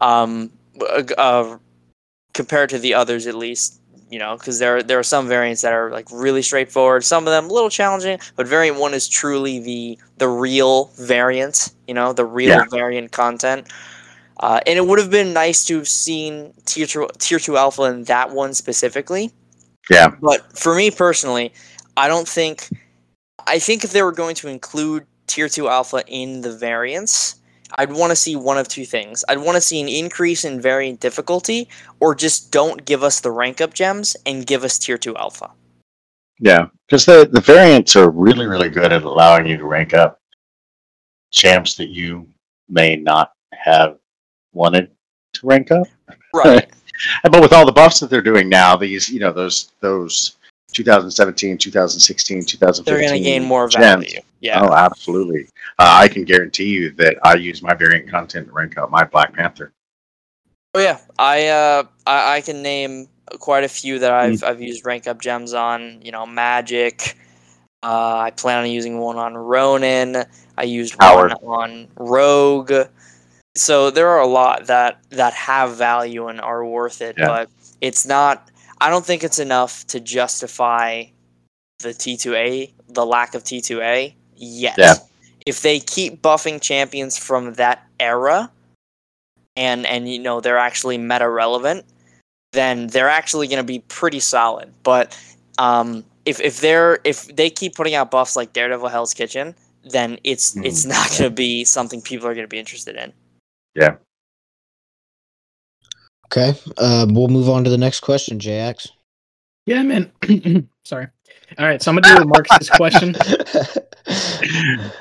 Um 0.00 0.50
uh, 0.80 1.02
uh, 1.16 1.58
compared 2.34 2.70
to 2.70 2.78
the 2.78 2.94
others 2.94 3.26
at 3.26 3.34
least 3.34 3.80
you 4.10 4.18
know 4.18 4.36
because 4.36 4.58
there 4.60 4.80
there 4.82 4.98
are 4.98 5.02
some 5.02 5.26
variants 5.26 5.62
that 5.62 5.72
are 5.72 5.90
like 5.90 6.06
really 6.12 6.42
straightforward. 6.42 7.02
Some 7.04 7.26
of 7.26 7.30
them 7.32 7.46
a 7.46 7.52
little 7.52 7.70
challenging 7.70 8.18
but 8.36 8.46
variant 8.46 8.78
1 8.78 8.94
is 8.94 9.08
truly 9.08 9.58
the 9.58 9.98
the 10.18 10.28
real 10.28 10.86
variant 10.96 11.72
you 11.86 11.94
know 11.94 12.12
the 12.12 12.24
real 12.24 12.50
Yeah. 12.50 12.64
variant 12.70 13.12
content 13.12 13.66
uh, 14.40 14.60
and 14.66 14.78
it 14.78 14.86
would 14.86 14.98
have 14.98 15.10
been 15.10 15.32
nice 15.32 15.64
to 15.64 15.76
have 15.78 15.88
seen 15.88 16.52
tier 16.64 16.86
two, 16.86 17.08
tier 17.18 17.38
two 17.38 17.56
alpha 17.56 17.82
in 17.84 18.04
that 18.04 18.30
one 18.30 18.54
specifically. 18.54 19.32
Yeah. 19.90 20.14
But 20.20 20.56
for 20.56 20.74
me 20.74 20.90
personally, 20.90 21.52
I 21.96 22.08
don't 22.08 22.28
think. 22.28 22.68
I 23.46 23.58
think 23.58 23.82
if 23.82 23.92
they 23.92 24.02
were 24.02 24.12
going 24.12 24.34
to 24.36 24.48
include 24.48 25.06
tier 25.26 25.48
two 25.48 25.68
alpha 25.68 26.04
in 26.06 26.42
the 26.42 26.52
variants, 26.54 27.36
I'd 27.78 27.92
want 27.92 28.10
to 28.10 28.16
see 28.16 28.36
one 28.36 28.58
of 28.58 28.68
two 28.68 28.84
things. 28.84 29.24
I'd 29.28 29.38
want 29.38 29.56
to 29.56 29.60
see 29.60 29.80
an 29.80 29.88
increase 29.88 30.44
in 30.44 30.60
variant 30.60 31.00
difficulty, 31.00 31.68
or 31.98 32.14
just 32.14 32.52
don't 32.52 32.84
give 32.84 33.02
us 33.02 33.20
the 33.20 33.32
rank 33.32 33.60
up 33.60 33.74
gems 33.74 34.16
and 34.24 34.46
give 34.46 34.62
us 34.62 34.78
tier 34.78 34.98
two 34.98 35.16
alpha. 35.16 35.50
Yeah, 36.40 36.66
because 36.86 37.04
the 37.04 37.28
the 37.30 37.40
variants 37.40 37.96
are 37.96 38.10
really 38.10 38.46
really 38.46 38.68
good 38.68 38.92
at 38.92 39.02
allowing 39.02 39.46
you 39.46 39.56
to 39.56 39.64
rank 39.64 39.94
up 39.94 40.20
champs 41.30 41.74
that 41.76 41.88
you 41.88 42.26
may 42.68 42.96
not 42.96 43.32
have 43.52 43.98
wanted 44.52 44.90
to 45.34 45.46
rank 45.46 45.70
up. 45.70 45.86
Right. 46.34 46.68
But 47.22 47.40
with 47.40 47.52
all 47.52 47.64
the 47.64 47.70
buffs 47.70 48.00
that 48.00 48.10
they're 48.10 48.20
doing 48.20 48.48
now, 48.48 48.74
these 48.74 49.08
you 49.08 49.20
know 49.20 49.32
those 49.32 49.70
those 49.78 50.36
2017, 50.72 51.56
2016, 51.56 52.44
2015, 52.44 52.84
They're 52.84 53.08
going 53.08 53.22
to 53.22 53.24
gain 53.24 53.44
more 53.44 53.68
gems. 53.68 54.04
value. 54.04 54.20
Yeah. 54.40 54.60
Oh, 54.60 54.72
absolutely. 54.72 55.48
Uh, 55.78 55.94
I 55.94 56.08
can 56.08 56.24
guarantee 56.24 56.68
you 56.68 56.90
that 56.92 57.16
I 57.22 57.34
use 57.34 57.62
my 57.62 57.72
variant 57.74 58.10
content 58.10 58.48
to 58.48 58.52
rank 58.52 58.76
up 58.78 58.90
my 58.90 59.04
Black 59.04 59.32
Panther. 59.32 59.72
Oh 60.74 60.80
yeah, 60.80 60.98
I 61.18 61.46
uh 61.46 61.84
I, 62.06 62.36
I 62.36 62.40
can 62.40 62.62
name 62.62 63.08
quite 63.38 63.64
a 63.64 63.68
few 63.68 63.98
that 63.98 64.12
I've 64.12 64.42
I've 64.44 64.60
used 64.60 64.84
rank 64.84 65.06
up 65.06 65.20
gems 65.20 65.54
on. 65.54 66.00
You 66.02 66.12
know, 66.12 66.26
magic. 66.26 67.16
Uh, 67.82 68.16
I 68.18 68.30
plan 68.30 68.64
on 68.64 68.70
using 68.70 68.98
one 68.98 69.16
on 69.18 69.36
Ronin. 69.36 70.24
I 70.56 70.62
used 70.64 70.96
Howard. 71.00 71.32
one 71.40 71.60
on 71.60 71.88
Rogue. 71.96 72.72
So 73.54 73.90
there 73.90 74.08
are 74.08 74.20
a 74.20 74.26
lot 74.26 74.66
that 74.66 74.98
that 75.10 75.32
have 75.34 75.76
value 75.76 76.28
and 76.28 76.40
are 76.40 76.64
worth 76.64 77.00
it, 77.00 77.16
Yeah. 77.18 77.26
but 77.26 77.50
it's 77.80 78.06
not. 78.06 78.50
I 78.80 78.90
don't 78.90 79.04
think 79.04 79.24
it's 79.24 79.38
enough 79.38 79.86
to 79.88 80.00
justify 80.00 81.04
the 81.80 81.90
T2A, 81.90 82.72
the 82.88 83.04
lack 83.06 83.34
of 83.34 83.42
T2A 83.44 84.14
yet. 84.36 84.74
Yeah. 84.78 84.94
If 85.46 85.62
they 85.62 85.80
keep 85.80 86.20
buffing 86.22 86.60
champions 86.60 87.16
from 87.18 87.54
that 87.54 87.84
era, 87.98 88.50
and 89.56 89.86
and 89.86 90.08
you 90.08 90.18
know 90.18 90.40
they're 90.40 90.58
actually 90.58 90.98
meta 90.98 91.28
relevant, 91.28 91.84
then 92.52 92.86
they're 92.88 93.08
actually 93.08 93.46
going 93.48 93.58
to 93.58 93.64
be 93.64 93.80
pretty 93.80 94.20
solid. 94.20 94.72
But 94.82 95.18
um, 95.58 96.04
if 96.24 96.40
if 96.40 96.60
they're 96.60 96.98
if 97.04 97.26
they 97.34 97.50
keep 97.50 97.74
putting 97.74 97.94
out 97.94 98.10
buffs 98.10 98.36
like 98.36 98.52
Daredevil 98.52 98.88
Hell's 98.88 99.14
Kitchen, 99.14 99.54
then 99.84 100.18
it's 100.24 100.54
Mhm. 100.54 100.64
it's 100.66 100.84
not 100.84 101.08
going 101.10 101.30
to 101.30 101.30
be 101.30 101.64
something 101.64 102.00
people 102.02 102.26
are 102.26 102.34
going 102.34 102.44
to 102.44 102.48
be 102.48 102.58
interested 102.58 102.96
in. 102.96 103.12
Yeah. 103.74 103.96
Okay. 106.26 106.58
Uh, 106.76 107.06
we'll 107.08 107.28
move 107.28 107.48
on 107.48 107.64
to 107.64 107.70
the 107.70 107.78
next 107.78 108.00
question, 108.00 108.38
JX. 108.38 108.88
Yeah, 109.66 109.82
man. 109.82 110.12
Sorry. 110.84 111.06
All 111.58 111.64
right, 111.66 111.80
so 111.82 111.90
I'm 111.90 111.98
gonna 111.98 112.20
do 112.20 112.26
Marcus's 112.26 112.68
question. 112.70 113.14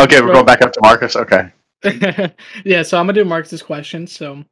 Okay, 0.00 0.20
we're 0.20 0.32
going 0.32 0.46
back 0.46 0.62
up 0.62 0.72
to 0.72 0.80
Marcus. 0.80 1.16
Okay. 1.16 1.52
yeah, 2.64 2.82
so 2.84 2.98
I'm 2.98 3.06
gonna 3.06 3.14
do 3.14 3.24
Marcus's 3.24 3.62
question. 3.62 4.06
So, 4.06 4.44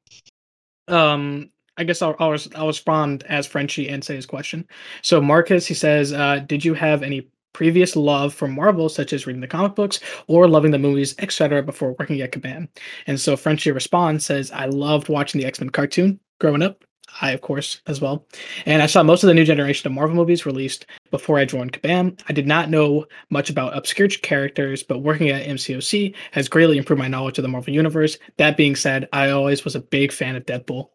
um, 0.89 1.51
I 1.77 1.85
guess 1.85 2.03
I'll 2.03 2.17
I'll, 2.19 2.37
I'll 2.55 2.67
respond 2.67 3.25
as 3.29 3.47
Frenchie 3.47 3.89
and 3.89 4.05
say 4.05 4.15
his 4.15 4.27
question. 4.27 4.67
So 5.03 5.21
Marcus, 5.21 5.67
he 5.67 5.75
says, 5.75 6.13
uh, 6.13 6.41
did 6.47 6.65
you 6.65 6.75
have 6.75 7.03
any 7.03 7.29
previous 7.53 7.97
love 7.97 8.35
for 8.35 8.49
Marvel, 8.49 8.89
such 8.89 9.13
as 9.13 9.27
reading 9.27 9.41
the 9.41 9.47
comic 9.47 9.75
books 9.75 10.01
or 10.27 10.47
loving 10.47 10.71
the 10.71 10.79
movies, 10.79 11.15
etc., 11.19 11.63
before 11.63 11.97
working 11.99 12.21
at 12.21 12.33
Kabam? 12.33 12.69
And 13.07 13.21
so 13.21 13.37
Frenchie 13.37 13.73
responds, 13.73 14.27
says, 14.27 14.51
I 14.51 14.67
loved 14.67 15.09
watching 15.09 15.41
the 15.41 15.47
X 15.47 15.61
Men 15.61 15.71
cartoon 15.71 16.21
growing 16.39 16.63
up. 16.63 16.85
I, 17.21 17.31
of 17.31 17.41
course, 17.41 17.81
as 17.87 18.01
well. 18.01 18.27
And 18.67 18.83
I 18.83 18.87
saw 18.87 19.03
most 19.03 19.23
of 19.23 19.29
the 19.29 19.35
new 19.35 19.45
generation 19.45 19.87
of 19.87 19.95
Marvel 19.95 20.17
movies 20.17 20.45
released 20.45 20.87
before 21.11 21.39
I 21.39 21.45
joined 21.45 21.73
Kabam. 21.73 22.21
I 22.29 22.33
did 22.33 22.47
not 22.47 22.69
know 22.69 23.07
much 23.31 23.49
about 23.49 23.77
obscure 23.77 24.09
characters, 24.09 24.83
but 24.83 24.99
working 24.99 25.31
at 25.31 25.47
MCOC 25.47 26.15
has 26.33 26.49
greatly 26.49 26.79
improved 26.79 27.01
my 27.01 27.09
knowledge 27.09 27.39
of 27.39 27.43
the 27.43 27.49
Marvel 27.49 27.73
Universe. 27.73 28.19
That 28.37 28.57
being 28.57 28.77
said, 28.77 29.09
I 29.13 29.31
always 29.31 29.65
was 29.65 29.75
a 29.75 29.81
big 29.81 30.13
fan 30.13 30.37
of 30.37 30.45
Deadpool. 30.45 30.91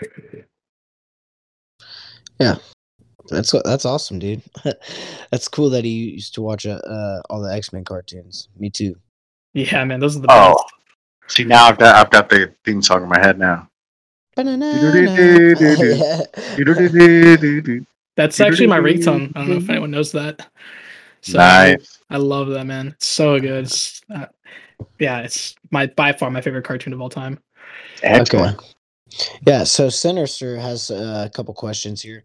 Yeah, 2.40 2.56
that's 3.28 3.52
that's 3.64 3.84
awesome, 3.84 4.18
dude. 4.18 4.42
that's 5.30 5.46
cool 5.46 5.70
that 5.70 5.84
he 5.84 5.90
used 6.10 6.34
to 6.34 6.42
watch 6.42 6.66
uh, 6.66 6.80
uh, 6.84 7.22
all 7.30 7.40
the 7.40 7.54
X 7.54 7.72
Men 7.72 7.84
cartoons. 7.84 8.48
Me 8.58 8.70
too. 8.70 8.96
Yeah, 9.52 9.84
man, 9.84 10.00
those 10.00 10.16
are 10.16 10.20
the 10.20 10.26
Oh. 10.30 10.56
best. 10.56 10.64
See 11.36 11.44
now 11.44 11.66
I've 11.66 11.78
got 11.78 11.94
I've 11.94 12.10
got 12.10 12.28
the 12.28 12.52
theme 12.64 12.82
song 12.82 13.04
in 13.04 13.08
my 13.08 13.20
head 13.20 13.38
now. 13.38 13.68
That's 14.36 14.50
actually 18.40 18.66
my 18.66 18.80
ringtone. 18.80 19.32
I 19.34 19.40
don't 19.40 19.48
know 19.48 19.56
if 19.56 19.70
anyone 19.70 19.92
knows 19.92 20.10
that. 20.12 20.48
So 21.22 21.38
nice. 21.38 22.00
I 22.10 22.16
love 22.16 22.48
that, 22.48 22.66
man. 22.66 22.88
It's 22.88 23.06
so 23.06 23.38
good. 23.38 23.64
It's, 23.64 24.02
uh, 24.14 24.26
yeah, 24.98 25.20
it's 25.20 25.54
my 25.70 25.86
by 25.86 26.12
far 26.12 26.30
my 26.30 26.40
favorite 26.40 26.64
cartoon 26.64 26.92
of 26.92 27.00
all 27.00 27.08
time. 27.08 27.38
Excellent. 28.02 28.58
Okay. 28.58 28.73
Yeah, 29.46 29.64
so 29.64 29.88
Sinister 29.88 30.56
has 30.58 30.90
uh, 30.90 31.24
a 31.26 31.30
couple 31.30 31.54
questions 31.54 32.02
here. 32.02 32.24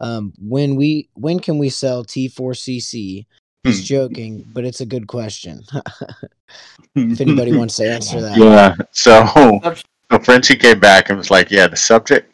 Um, 0.00 0.32
when 0.38 0.76
we 0.76 1.08
when 1.14 1.40
can 1.40 1.58
we 1.58 1.68
sell 1.68 2.04
T4CC? 2.04 3.26
He's 3.64 3.78
Hmm. 3.80 3.84
joking, 3.84 4.44
but 4.54 4.64
it's 4.64 4.80
a 4.80 4.86
good 4.86 5.06
question. 5.06 5.62
if 6.94 7.20
anybody 7.20 7.52
wants 7.56 7.76
to 7.76 7.90
answer 7.90 8.20
that. 8.22 8.36
Yeah. 8.38 8.74
So, 8.92 9.26
Subject- 9.62 9.86
so 10.10 10.18
Frenchie 10.18 10.56
came 10.56 10.80
back 10.80 11.08
and 11.10 11.18
was 11.18 11.30
like, 11.30 11.50
"Yeah, 11.50 11.66
the 11.66 11.76
subject 11.76 12.32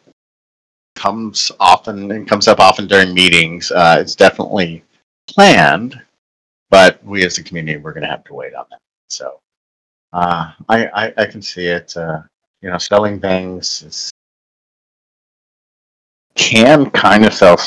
comes 0.95 1.51
often 1.59 2.09
and 2.11 2.27
comes 2.27 2.47
up 2.47 2.59
often 2.59 2.87
during 2.87 3.13
meetings. 3.13 3.71
Uh, 3.71 3.97
it's 3.99 4.15
definitely 4.15 4.83
planned, 5.27 6.01
but 6.69 7.03
we 7.03 7.25
as 7.25 7.37
a 7.37 7.43
community 7.43 7.77
we're 7.77 7.93
going 7.93 8.03
to 8.03 8.09
have 8.09 8.23
to 8.25 8.33
wait 8.33 8.55
on 8.55 8.65
that." 8.71 8.79
So, 9.09 9.39
uh, 10.13 10.53
I, 10.69 10.87
I 10.87 11.13
I 11.17 11.25
can 11.25 11.41
see 11.41 11.65
it. 11.67 11.95
Uh, 11.97 12.21
you 12.61 12.69
know, 12.69 12.77
selling 12.77 13.19
things 13.19 13.83
is 13.83 14.11
can 16.35 16.89
kind 16.91 17.25
of 17.25 17.33
sell 17.33 17.57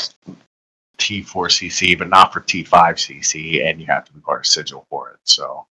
T4CC, 0.97 1.97
but 1.97 2.09
not 2.09 2.31
for 2.33 2.41
T5CC, 2.41 3.65
and 3.67 3.79
you 3.81 3.87
have 3.87 4.05
to 4.05 4.13
require 4.13 4.39
a 4.39 4.45
sigil 4.45 4.85
for 4.89 5.09
it. 5.11 5.19
So, 5.23 5.65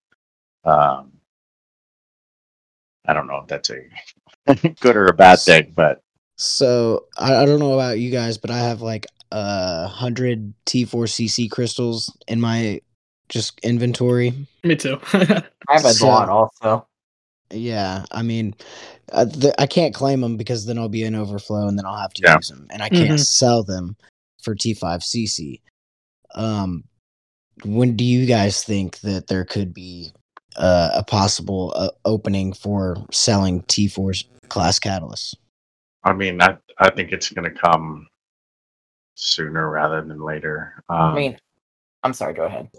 um, 0.65 1.11
I 3.05 3.13
don't 3.13 3.27
know 3.27 3.37
if 3.37 3.47
that's 3.47 3.71
a 3.71 4.69
good 4.79 4.95
or 4.95 5.07
a 5.07 5.13
bad 5.13 5.39
thing, 5.39 5.73
but 5.75 6.01
So 6.37 7.05
I, 7.17 7.35
I 7.37 7.45
don't 7.45 7.59
know 7.59 7.73
about 7.73 7.99
you 7.99 8.11
guys, 8.11 8.37
but 8.37 8.51
I 8.51 8.57
have 8.59 8.81
like 8.81 9.07
a 9.31 9.87
hundred 9.87 10.53
T4CC 10.67 11.49
crystals 11.49 12.15
in 12.27 12.39
my 12.41 12.81
just 13.29 13.59
inventory. 13.61 14.33
Me 14.63 14.75
too. 14.75 14.99
I 15.13 15.43
have 15.69 15.85
a 15.85 15.93
So- 15.93 16.07
lot 16.07 16.29
also. 16.29 16.85
Yeah, 17.51 18.05
I 18.11 18.21
mean, 18.21 18.55
uh, 19.11 19.25
the, 19.25 19.53
I 19.59 19.65
can't 19.67 19.93
claim 19.93 20.21
them 20.21 20.37
because 20.37 20.65
then 20.65 20.77
I'll 20.77 20.89
be 20.89 21.03
in 21.03 21.15
overflow 21.15 21.67
and 21.67 21.77
then 21.77 21.85
I'll 21.85 21.97
have 21.97 22.13
to 22.13 22.21
Yeah. 22.23 22.35
use 22.37 22.49
them, 22.49 22.67
and 22.71 22.81
I 22.81 22.89
can't 22.89 23.19
Mhm. 23.19 23.25
sell 23.25 23.63
them 23.63 23.95
for 24.41 24.55
T5CC. 24.55 25.61
Um, 26.33 26.83
when 27.63 27.95
do 27.95 28.03
you 28.03 28.25
guys 28.25 28.63
think 28.63 28.99
that 29.01 29.27
there 29.27 29.45
could 29.45 29.73
be 29.73 30.13
uh, 30.57 30.91
a 30.93 31.03
possible 31.03 31.71
uh, 31.75 31.89
opening 32.03 32.51
for 32.53 32.97
selling 33.11 33.61
T4 33.63 34.25
class 34.49 34.79
catalysts? 34.79 35.33
I 36.03 36.13
mean, 36.13 36.41
I 36.41 36.57
I 36.77 36.89
think 36.89 37.11
it's 37.11 37.29
going 37.31 37.45
to 37.51 37.57
come 37.57 38.07
sooner 39.15 39.69
rather 39.69 40.01
than 40.01 40.19
later. 40.21 40.83
Um, 40.89 40.97
I 40.99 41.15
mean, 41.15 41.37
I'm 42.03 42.13
sorry. 42.13 42.33
Go 42.33 42.45
ahead. 42.45 42.69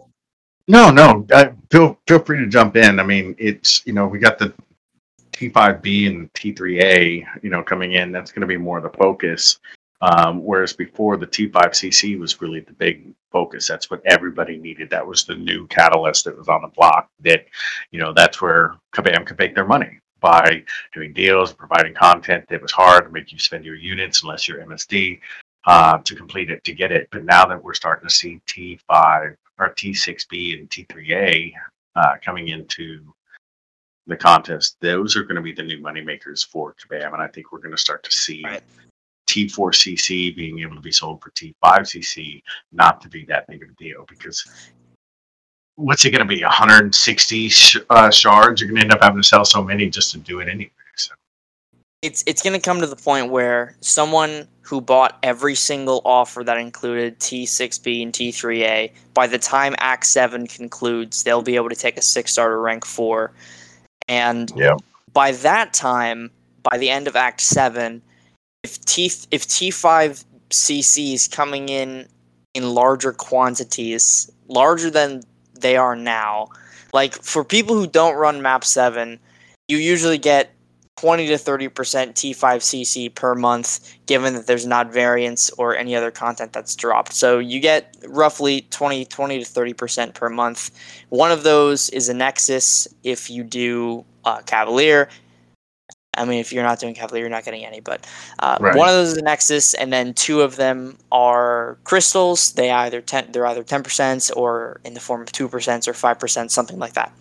No, 0.68 0.90
no. 0.90 1.26
Feel 1.70 1.98
feel 2.06 2.18
free 2.20 2.38
to 2.38 2.46
jump 2.46 2.76
in. 2.76 3.00
I 3.00 3.02
mean, 3.02 3.34
it's 3.38 3.84
you 3.86 3.92
know 3.92 4.06
we 4.06 4.18
got 4.18 4.38
the 4.38 4.52
T5B 5.32 6.08
and 6.08 6.32
T3A, 6.34 7.24
you 7.42 7.50
know, 7.50 7.62
coming 7.62 7.92
in. 7.92 8.12
That's 8.12 8.30
going 8.30 8.42
to 8.42 8.46
be 8.46 8.56
more 8.56 8.80
the 8.80 8.90
focus. 8.90 9.58
Um, 10.00 10.42
whereas 10.42 10.72
before 10.72 11.16
the 11.16 11.26
T5CC 11.26 12.18
was 12.18 12.40
really 12.40 12.60
the 12.60 12.72
big 12.72 13.14
focus. 13.30 13.68
That's 13.68 13.88
what 13.88 14.02
everybody 14.04 14.58
needed. 14.58 14.90
That 14.90 15.06
was 15.06 15.24
the 15.24 15.36
new 15.36 15.66
catalyst 15.68 16.24
that 16.24 16.36
was 16.36 16.48
on 16.48 16.62
the 16.62 16.68
block. 16.68 17.08
That 17.20 17.46
you 17.90 18.00
know 18.00 18.12
that's 18.12 18.40
where 18.40 18.76
Kabam 18.94 19.26
could 19.26 19.38
make 19.38 19.54
their 19.54 19.66
money 19.66 20.00
by 20.20 20.64
doing 20.94 21.12
deals, 21.12 21.52
providing 21.52 21.94
content 21.94 22.44
that 22.48 22.62
was 22.62 22.72
hard 22.72 23.04
to 23.04 23.10
make 23.10 23.32
you 23.32 23.38
spend 23.38 23.64
your 23.64 23.74
units 23.74 24.22
unless 24.22 24.46
you're 24.46 24.64
MSD 24.64 25.20
uh, 25.66 25.98
to 25.98 26.14
complete 26.14 26.50
it 26.50 26.62
to 26.64 26.72
get 26.72 26.92
it. 26.92 27.08
But 27.10 27.24
now 27.24 27.44
that 27.46 27.62
we're 27.62 27.74
starting 27.74 28.08
to 28.08 28.14
see 28.14 28.40
T5 28.46 29.36
or 29.58 29.70
T6B 29.74 30.58
and 30.58 30.70
T3A 30.70 31.52
uh, 31.96 32.14
coming 32.24 32.48
into 32.48 33.14
the 34.06 34.16
contest, 34.16 34.76
those 34.80 35.16
are 35.16 35.22
going 35.22 35.36
to 35.36 35.42
be 35.42 35.52
the 35.52 35.62
new 35.62 35.80
money 35.80 36.00
makers 36.00 36.42
for 36.42 36.74
Kabam, 36.74 37.12
and 37.12 37.22
I 37.22 37.28
think 37.28 37.52
we're 37.52 37.60
going 37.60 37.74
to 37.74 37.80
start 37.80 38.02
to 38.04 38.10
see. 38.10 38.42
Right. 38.44 38.62
T4CC 39.28 40.36
being 40.36 40.58
able 40.58 40.74
to 40.74 40.82
be 40.82 40.92
sold 40.92 41.22
for 41.22 41.30
T5CC 41.30 42.42
not 42.72 43.00
to 43.00 43.08
be 43.08 43.24
that 43.26 43.46
big 43.46 43.62
of 43.62 43.70
a 43.70 43.72
deal 43.74 44.04
because 44.08 44.44
what's 45.76 46.04
it 46.04 46.10
going 46.10 46.26
to 46.26 46.26
be 46.26 46.42
160 46.42 47.48
sh- 47.48 47.76
uh, 47.88 48.10
shards 48.10 48.60
you're 48.60 48.68
going 48.68 48.80
to 48.80 48.82
end 48.82 48.92
up 48.92 49.02
having 49.02 49.22
to 49.22 49.26
sell 49.26 49.44
so 49.44 49.62
many 49.62 49.88
just 49.88 50.10
to 50.12 50.18
do 50.18 50.40
it 50.40 50.48
anyway 50.48 50.70
it's 52.02 52.24
it's 52.26 52.42
going 52.42 52.52
to 52.52 52.60
come 52.60 52.80
to 52.80 52.86
the 52.86 52.96
point 52.96 53.30
where 53.30 53.76
someone 53.80 54.48
who 54.60 54.80
bought 54.80 55.18
every 55.22 55.54
single 55.54 56.02
offer 56.04 56.42
that 56.44 56.58
included 56.58 57.18
T6B 57.20 58.02
and 58.02 58.12
T3A, 58.12 58.92
by 59.14 59.26
the 59.26 59.38
time 59.38 59.74
Act 59.78 60.06
7 60.06 60.46
concludes, 60.46 61.22
they'll 61.22 61.42
be 61.42 61.56
able 61.56 61.68
to 61.68 61.76
take 61.76 61.96
a 61.96 62.02
six 62.02 62.32
starter 62.32 62.60
rank 62.60 62.84
4. 62.84 63.32
And 64.08 64.52
Yeah. 64.56 64.74
by 65.12 65.32
that 65.32 65.72
time, 65.72 66.30
by 66.62 66.76
the 66.78 66.90
end 66.90 67.06
of 67.06 67.16
Act 67.16 67.40
7, 67.40 68.02
if 68.64 68.84
T 68.84 69.06
if 69.30 69.46
T5 69.46 70.24
CC 70.50 71.14
is 71.14 71.28
coming 71.28 71.68
in 71.68 72.08
in 72.54 72.74
larger 72.74 73.12
quantities, 73.12 74.30
larger 74.48 74.90
than 74.90 75.22
they 75.58 75.76
are 75.76 75.96
now, 75.96 76.48
like 76.92 77.14
for 77.22 77.44
people 77.44 77.76
who 77.76 77.86
don't 77.86 78.16
run 78.16 78.42
map 78.42 78.64
7, 78.64 79.18
you 79.68 79.78
usually 79.78 80.18
get 80.18 80.52
20 80.96 81.26
to 81.26 81.34
30% 81.34 81.70
T5CC 81.70 83.14
per 83.14 83.34
month, 83.34 83.94
given 84.06 84.34
that 84.34 84.46
there's 84.46 84.66
not 84.66 84.92
variants 84.92 85.50
or 85.50 85.76
any 85.76 85.96
other 85.96 86.10
content 86.10 86.52
that's 86.52 86.76
dropped. 86.76 87.12
So 87.12 87.38
you 87.38 87.60
get 87.60 87.96
roughly 88.08 88.62
20, 88.70 89.06
20 89.06 89.42
to 89.42 89.50
30% 89.50 90.14
per 90.14 90.28
month. 90.28 90.70
One 91.08 91.32
of 91.32 91.42
those 91.42 91.88
is 91.90 92.08
a 92.08 92.14
Nexus 92.14 92.86
if 93.02 93.30
you 93.30 93.42
do 93.42 94.04
uh, 94.24 94.42
Cavalier. 94.42 95.08
I 96.14 96.26
mean, 96.26 96.40
if 96.40 96.52
you're 96.52 96.62
not 96.62 96.78
doing 96.78 96.94
Cavalier, 96.94 97.22
you're 97.22 97.30
not 97.30 97.44
getting 97.44 97.64
any. 97.64 97.80
But 97.80 98.06
uh, 98.40 98.58
Right. 98.60 98.76
one 98.76 98.86
of 98.86 98.94
those 98.94 99.12
is 99.12 99.16
a 99.16 99.22
Nexus, 99.22 99.72
and 99.72 99.90
then 99.90 100.12
two 100.12 100.42
of 100.42 100.56
them 100.56 100.98
are 101.10 101.78
crystals. 101.84 102.52
They 102.52 102.70
either 102.70 103.00
ten, 103.00 103.32
they're 103.32 103.46
either 103.46 103.64
10% 103.64 104.36
or 104.36 104.78
in 104.84 104.92
the 104.92 105.00
form 105.00 105.22
of 105.22 105.32
2% 105.32 105.88
or 105.88 105.92
5%, 105.94 106.50
something 106.50 106.78
like 106.78 106.92
that. 106.92 107.12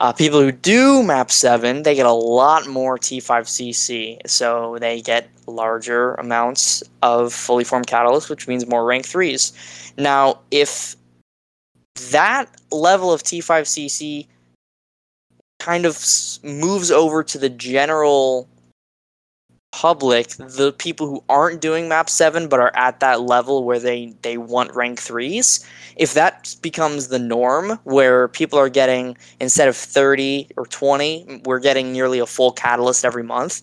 Uh, 0.00 0.14
people 0.14 0.40
who 0.40 0.50
do 0.50 1.02
map 1.02 1.30
7 1.30 1.82
they 1.82 1.94
get 1.94 2.06
a 2.06 2.12
lot 2.12 2.66
more 2.66 2.96
t5cc 2.96 4.18
so 4.26 4.78
they 4.80 5.02
get 5.02 5.28
larger 5.46 6.14
amounts 6.14 6.82
of 7.02 7.34
fully 7.34 7.64
formed 7.64 7.86
catalysts 7.86 8.30
which 8.30 8.48
means 8.48 8.66
more 8.66 8.86
rank 8.86 9.04
3s 9.04 9.52
now 9.98 10.38
if 10.50 10.96
that 12.10 12.46
level 12.72 13.12
of 13.12 13.22
t5cc 13.22 14.26
kind 15.58 15.84
of 15.84 16.02
moves 16.42 16.90
over 16.90 17.22
to 17.22 17.36
the 17.36 17.50
general 17.50 18.48
public 19.72 20.30
the 20.30 20.74
people 20.78 21.06
who 21.06 21.22
aren't 21.28 21.60
doing 21.60 21.88
map 21.88 22.10
7 22.10 22.48
but 22.48 22.58
are 22.58 22.72
at 22.74 22.98
that 23.00 23.20
level 23.20 23.62
where 23.64 23.78
they 23.78 24.12
they 24.22 24.36
want 24.36 24.74
rank 24.74 25.00
3s 25.00 25.64
if 25.96 26.14
that 26.14 26.56
becomes 26.60 27.08
the 27.08 27.20
norm 27.20 27.78
where 27.84 28.26
people 28.28 28.58
are 28.58 28.68
getting 28.68 29.16
instead 29.40 29.68
of 29.68 29.76
30 29.76 30.48
or 30.56 30.66
20 30.66 31.42
we're 31.44 31.60
getting 31.60 31.92
nearly 31.92 32.18
a 32.18 32.26
full 32.26 32.50
catalyst 32.50 33.04
every 33.04 33.22
month 33.22 33.62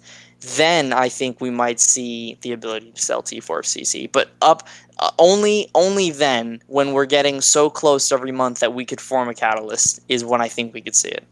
then 0.55 0.93
i 0.93 1.09
think 1.09 1.41
we 1.41 1.49
might 1.49 1.79
see 1.79 2.37
the 2.41 2.53
ability 2.53 2.89
to 2.91 3.01
sell 3.01 3.21
t4cc 3.21 4.09
but 4.13 4.29
up 4.41 4.67
uh, 4.99 5.11
only 5.19 5.69
only 5.75 6.09
then 6.09 6.61
when 6.67 6.93
we're 6.93 7.05
getting 7.05 7.41
so 7.41 7.69
close 7.69 8.13
every 8.13 8.31
month 8.31 8.59
that 8.59 8.73
we 8.73 8.85
could 8.85 9.01
form 9.01 9.27
a 9.27 9.33
catalyst 9.33 9.99
is 10.07 10.23
when 10.23 10.39
i 10.39 10.47
think 10.47 10.73
we 10.73 10.81
could 10.81 10.95
see 10.95 11.09
it. 11.09 11.25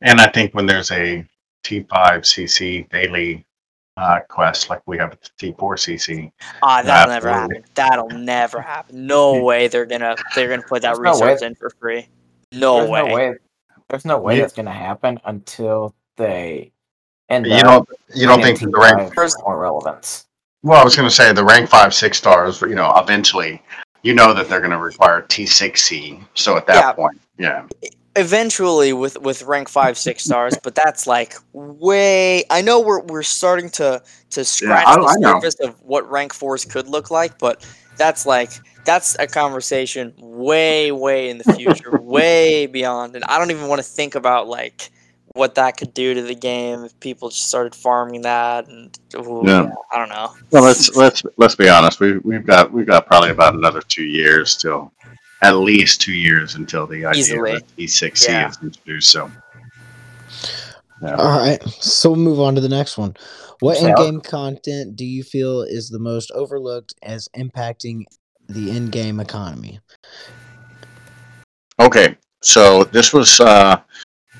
And 0.00 0.20
i 0.20 0.28
think 0.28 0.54
when 0.54 0.66
there's 0.66 0.90
a 0.90 1.24
t5cc 1.64 2.90
daily 2.90 3.46
uh, 3.98 4.20
quest 4.28 4.70
like 4.70 4.80
we 4.86 4.96
have 4.96 5.12
at 5.12 5.20
the 5.38 5.52
t4cc 5.52 6.32
ah 6.62 6.82
that'll 6.82 7.12
never 7.12 7.28
happen 7.28 7.64
that'll 7.74 8.08
never 8.10 8.60
happen 8.60 9.06
no 9.06 9.42
way 9.44 9.68
they're 9.68 9.84
gonna 9.86 10.16
they're 10.34 10.48
gonna 10.48 10.62
put 10.62 10.80
that 10.82 10.94
There's 10.96 11.20
no 11.20 11.26
resource 11.26 11.42
in 11.42 11.54
for 11.54 11.70
free 11.70 12.08
no 12.52 12.78
there's 12.78 12.90
way. 12.90 13.08
no 13.08 13.14
way. 13.14 13.34
There's 13.88 14.04
no 14.06 14.18
way 14.18 14.36
Yeah. 14.36 14.40
that's 14.42 14.54
going 14.54 14.66
to 14.66 14.72
happen 14.72 15.18
until 15.24 15.94
they 16.16 16.72
And 17.28 17.44
you 17.46 17.60
don't 17.62 17.86
you 18.14 18.26
don't 18.26 18.42
think 18.42 18.58
getting 18.60 18.72
the 18.72 18.78
rank 18.78 18.98
T5 19.10 19.14
First- 19.14 19.36
more 19.44 19.58
relevance. 19.58 20.26
well 20.62 20.80
i 20.80 20.84
was 20.84 20.96
going 20.96 21.08
to 21.08 21.14
say 21.14 21.32
the 21.32 21.44
rank 21.44 21.68
5 21.68 21.92
6 21.92 22.16
stars 22.16 22.60
you 22.62 22.74
know 22.74 22.90
eventually 22.96 23.62
you 24.02 24.14
know 24.14 24.32
that 24.32 24.48
they're 24.48 24.60
going 24.60 24.70
to 24.72 24.78
require 24.78 25.22
t6c 25.22 26.24
so 26.34 26.56
at 26.56 26.66
that 26.66 26.76
Yeah. 26.76 26.92
point 26.92 27.20
yeah 27.38 27.66
eventually 28.16 28.92
with 28.92 29.18
with 29.20 29.42
rank 29.42 29.68
five 29.68 29.96
six 29.96 30.24
stars 30.28 30.54
but 30.62 30.74
that's 30.74 31.06
like 31.06 31.34
way 31.52 32.44
i 32.50 32.60
know 32.60 32.80
we're 32.80 33.00
we're 33.04 33.22
starting 33.22 33.70
to 33.70 34.02
to 34.30 34.44
scratch 34.44 34.86
I- 34.86 34.96
the 34.96 35.06
I 35.06 35.14
know. 35.18 35.32
surface 35.40 35.54
of 35.60 35.80
what 35.82 36.08
rank 36.10 36.32
fours 36.34 36.64
could 36.64 36.88
look 36.88 37.10
like 37.10 37.38
but 37.38 37.66
that's 37.96 38.26
like 38.26 38.50
that's 38.84 39.16
a 39.18 39.26
conversation 39.26 40.12
way 40.18 40.92
way 40.92 41.30
in 41.30 41.38
the 41.38 41.44
future 41.44 41.98
way 42.00 42.66
beyond 42.66 43.14
and 43.14 43.24
i 43.24 43.38
don't 43.38 43.50
even 43.50 43.66
want 43.68 43.78
to 43.80 43.86
think 43.86 44.14
about 44.14 44.46
like 44.48 44.90
what 45.34 45.54
that 45.54 45.78
could 45.78 45.94
do 45.94 46.12
to 46.12 46.20
the 46.20 46.34
game 46.34 46.84
if 46.84 46.98
people 47.00 47.30
just 47.30 47.48
started 47.48 47.74
farming 47.74 48.20
that 48.22 48.68
and 48.68 48.98
ooh, 49.16 49.42
Yeah. 49.46 49.62
yeah, 49.62 49.70
i 49.90 49.96
don't 49.98 50.10
know 50.10 50.34
Well, 50.50 50.64
let's 50.64 50.94
let's 50.96 51.22
let's 51.38 51.54
be 51.54 51.68
honest. 51.70 52.00
We 52.00 52.18
we've 52.18 52.44
got 52.44 52.70
we've 52.72 52.86
got 52.86 53.06
probably 53.06 53.30
about 53.30 53.54
another 53.54 53.80
two 53.80 54.04
years 54.04 54.50
still, 54.50 54.92
at 55.42 55.56
least 55.56 56.00
two 56.00 56.12
years 56.12 56.54
until 56.54 56.86
the 56.86 57.04
idea 57.04 57.20
Easily. 57.20 57.52
of 57.56 57.76
T6C 57.76 58.28
Yeah. 58.28 58.48
is 58.48 58.58
introduced. 58.62 59.10
So, 59.10 59.30
yeah. 61.02 61.16
All 61.16 61.38
right, 61.38 61.60
so 61.80 62.10
we'll 62.10 62.20
move 62.20 62.40
on 62.40 62.54
to 62.54 62.60
the 62.60 62.68
next 62.68 62.96
one. 62.96 63.14
What 63.60 63.76
So- 63.78 63.86
in-game 63.88 64.20
content 64.20 64.96
do 64.96 65.04
you 65.04 65.22
feel 65.22 65.62
is 65.62 65.88
the 65.88 65.98
most 65.98 66.30
overlooked 66.32 66.94
as 67.02 67.28
impacting 67.36 68.04
the 68.48 68.70
in-game 68.70 69.20
economy? 69.20 69.80
okay. 71.80 72.16
So 72.44 72.82
this 72.84 73.12
was 73.12 73.38
uh, 73.40 73.80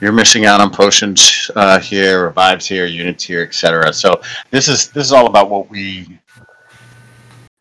you're 0.00 0.10
missing 0.12 0.44
out 0.44 0.60
on 0.60 0.70
potions 0.72 1.48
uh, 1.54 1.78
here, 1.78 2.24
revives 2.24 2.66
here, 2.66 2.84
units 2.86 3.22
here, 3.22 3.42
etc. 3.42 3.92
So 3.92 4.20
this 4.50 4.66
is 4.66 4.88
this 4.88 5.06
is 5.06 5.12
all 5.12 5.26
about 5.28 5.48
what 5.50 5.70
we 5.70 6.18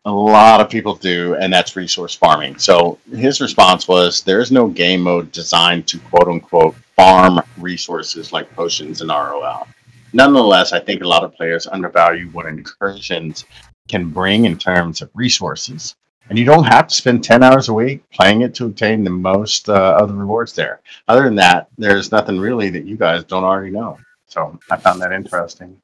a 0.04 0.12
lot 0.12 0.60
of 0.60 0.68
people 0.68 0.94
do, 0.96 1.36
and 1.36 1.52
that's 1.52 1.76
resource 1.76 2.14
farming. 2.14 2.58
So 2.58 2.98
his 3.14 3.40
response 3.40 3.86
was, 3.86 4.22
"There 4.22 4.40
is 4.40 4.50
no 4.50 4.66
game 4.66 5.02
mode 5.02 5.30
designed 5.30 5.86
to 5.88 5.98
quote 5.98 6.28
unquote 6.28 6.74
farm 6.96 7.40
resources 7.56 8.32
like 8.32 8.54
potions 8.54 9.00
and 9.00 9.10
ROL." 9.10 9.66
Nonetheless, 10.12 10.72
I 10.72 10.80
think 10.80 11.02
a 11.02 11.08
lot 11.08 11.24
of 11.24 11.34
players 11.34 11.66
undervalue 11.66 12.28
what 12.30 12.46
incursions 12.46 13.44
can 13.88 14.10
bring 14.10 14.44
in 14.44 14.58
terms 14.58 15.02
of 15.02 15.10
resources, 15.14 15.94
and 16.28 16.38
you 16.38 16.44
don't 16.44 16.64
have 16.64 16.88
to 16.88 16.94
spend 16.94 17.22
ten 17.22 17.44
hours 17.44 17.68
a 17.68 17.72
week 17.72 18.02
playing 18.10 18.42
it 18.42 18.54
to 18.56 18.66
obtain 18.66 19.04
the 19.04 19.10
most 19.10 19.68
uh, 19.68 19.96
of 20.00 20.08
the 20.08 20.14
rewards 20.14 20.52
there. 20.52 20.80
Other 21.06 21.24
than 21.24 21.36
that, 21.36 21.68
there's 21.78 22.10
nothing 22.10 22.40
really 22.40 22.70
that 22.70 22.86
you 22.86 22.96
guys 22.96 23.22
don't 23.22 23.44
already 23.44 23.70
know. 23.70 23.98
So 24.26 24.58
I 24.68 24.76
found 24.76 25.00
that 25.00 25.12
interesting. 25.12 25.80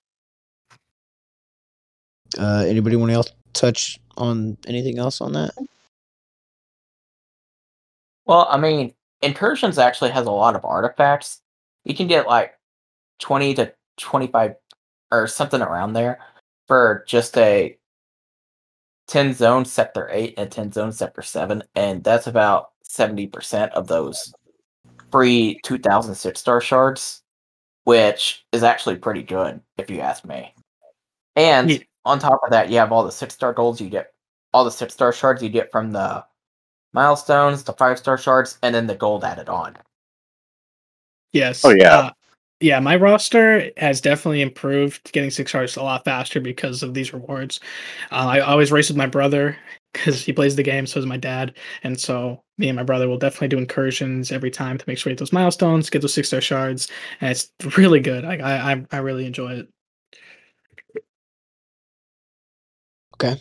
Uh, 2.36 2.64
anybody 2.66 2.96
want 2.96 3.10
to 3.10 3.14
else 3.14 3.32
touch 3.52 3.98
on 4.18 4.58
anything 4.66 4.98
else 4.98 5.20
on 5.20 5.32
that? 5.32 5.52
Well, 8.26 8.46
I 8.50 8.58
mean, 8.58 8.92
Incursions 9.22 9.78
actually 9.78 10.10
has 10.10 10.26
a 10.26 10.30
lot 10.30 10.54
of 10.54 10.64
artifacts. 10.64 11.40
You 11.84 11.94
can 11.94 12.06
get 12.06 12.26
like 12.26 12.54
twenty 13.18 13.54
to 13.54 13.72
twenty 13.96 14.28
five 14.28 14.54
or 15.10 15.26
something 15.26 15.62
around 15.62 15.94
there 15.94 16.20
for 16.66 17.04
just 17.08 17.36
a 17.38 17.76
10 19.08 19.32
zone 19.32 19.64
sector 19.64 20.08
8 20.12 20.34
and 20.36 20.52
10 20.52 20.70
zone 20.70 20.92
sector 20.92 21.22
7 21.22 21.62
and 21.74 22.04
that's 22.04 22.26
about 22.26 22.72
70% 22.86 23.70
of 23.70 23.86
those 23.88 24.34
free 25.10 25.58
2000 25.64 26.14
six 26.14 26.40
star 26.40 26.60
shards 26.60 27.22
which 27.84 28.44
is 28.52 28.62
actually 28.62 28.96
pretty 28.96 29.22
good 29.22 29.62
if 29.78 29.88
you 29.88 30.00
ask 30.00 30.26
me 30.26 30.54
and 31.36 31.70
Yeah. 31.70 31.78
On 32.04 32.18
top 32.18 32.40
of 32.44 32.50
that 32.50 32.70
you 32.70 32.78
have 32.78 32.92
all 32.92 33.04
the 33.04 33.12
six 33.12 33.34
star 33.34 33.52
golds 33.52 33.80
you 33.80 33.88
get 33.88 34.12
all 34.52 34.64
the 34.64 34.70
six 34.70 34.94
star 34.94 35.12
shards 35.12 35.42
you 35.42 35.48
get 35.48 35.70
from 35.70 35.92
the 35.92 36.24
milestones 36.92 37.62
the 37.64 37.72
five 37.72 37.98
star 37.98 38.16
shards 38.16 38.58
and 38.62 38.74
then 38.74 38.86
the 38.86 38.94
gold 38.94 39.24
added 39.24 39.48
on 39.48 39.76
Yes. 41.32 41.64
Oh, 41.64 41.70
yeah. 41.70 41.98
Uh, 41.98 42.10
yeah, 42.60 42.80
my 42.80 42.96
roster 42.96 43.70
has 43.76 44.00
definitely 44.00 44.42
improved, 44.42 45.12
getting 45.12 45.30
six 45.30 45.50
stars 45.52 45.76
a 45.76 45.82
lot 45.82 46.04
faster 46.04 46.40
because 46.40 46.82
of 46.82 46.92
these 46.92 47.12
rewards. 47.12 47.60
Uh, 48.10 48.26
I 48.26 48.40
always 48.40 48.72
race 48.72 48.88
with 48.88 48.96
my 48.96 49.06
brother 49.06 49.56
because 49.92 50.24
he 50.24 50.32
plays 50.32 50.56
the 50.56 50.62
game, 50.64 50.86
so 50.86 50.96
does 51.00 51.06
my 51.06 51.16
dad, 51.16 51.54
and 51.84 51.98
so 51.98 52.42
me 52.58 52.68
and 52.68 52.76
my 52.76 52.82
brother 52.82 53.08
will 53.08 53.18
definitely 53.18 53.48
do 53.48 53.58
incursions 53.58 54.32
every 54.32 54.50
time 54.50 54.76
to 54.76 54.84
make 54.88 54.98
sure 54.98 55.10
we 55.10 55.12
hit 55.12 55.18
those 55.18 55.32
milestones, 55.32 55.88
get 55.88 56.02
those 56.02 56.14
six 56.14 56.28
star 56.28 56.40
shards, 56.40 56.88
and 57.20 57.30
it's 57.30 57.52
really 57.76 58.00
good. 58.00 58.24
Like 58.24 58.40
I, 58.40 58.72
I, 58.72 58.86
I 58.90 58.98
really 58.98 59.26
enjoy 59.26 59.52
it. 59.52 59.68
Okay. 63.20 63.40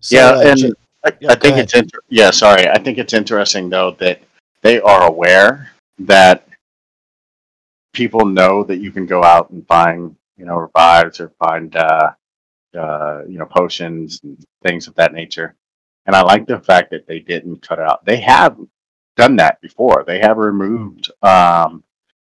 So, 0.00 0.16
yeah, 0.16 0.30
uh, 0.30 0.40
and 0.40 0.74
I, 1.04 1.12
yeah, 1.20 1.30
I 1.32 1.34
think 1.34 1.52
ahead. 1.52 1.64
it's 1.64 1.74
inter- 1.74 2.00
yeah. 2.08 2.30
Sorry, 2.30 2.68
I 2.68 2.78
think 2.78 2.98
it's 2.98 3.12
interesting 3.12 3.68
though 3.68 3.92
that 3.98 4.22
they 4.62 4.80
are 4.80 5.08
aware 5.08 5.70
that 5.98 6.46
people 7.92 8.24
know 8.24 8.64
that 8.64 8.78
you 8.78 8.90
can 8.90 9.04
go 9.06 9.22
out 9.22 9.50
and 9.50 9.66
find 9.66 10.16
you 10.38 10.46
know 10.46 10.56
revives 10.56 11.20
or 11.20 11.32
find 11.38 11.76
uh, 11.76 12.12
uh, 12.78 13.22
you 13.28 13.38
know 13.38 13.46
potions 13.46 14.20
and 14.22 14.42
things 14.62 14.86
of 14.86 14.94
that 14.94 15.12
nature. 15.12 15.54
And 16.06 16.16
I 16.16 16.22
like 16.22 16.46
the 16.46 16.58
fact 16.58 16.90
that 16.90 17.06
they 17.06 17.20
didn't 17.20 17.60
cut 17.60 17.78
out. 17.78 18.04
They 18.06 18.20
have 18.20 18.58
done 19.16 19.36
that 19.36 19.60
before. 19.60 20.02
They 20.06 20.18
have 20.20 20.38
removed. 20.38 21.10
Um, 21.22 21.84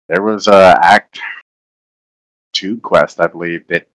there 0.08 0.22
was 0.22 0.48
a 0.48 0.78
Act 0.82 1.20
Two 2.54 2.78
quest, 2.78 3.20
I 3.20 3.26
believe 3.26 3.66
that. 3.68 3.88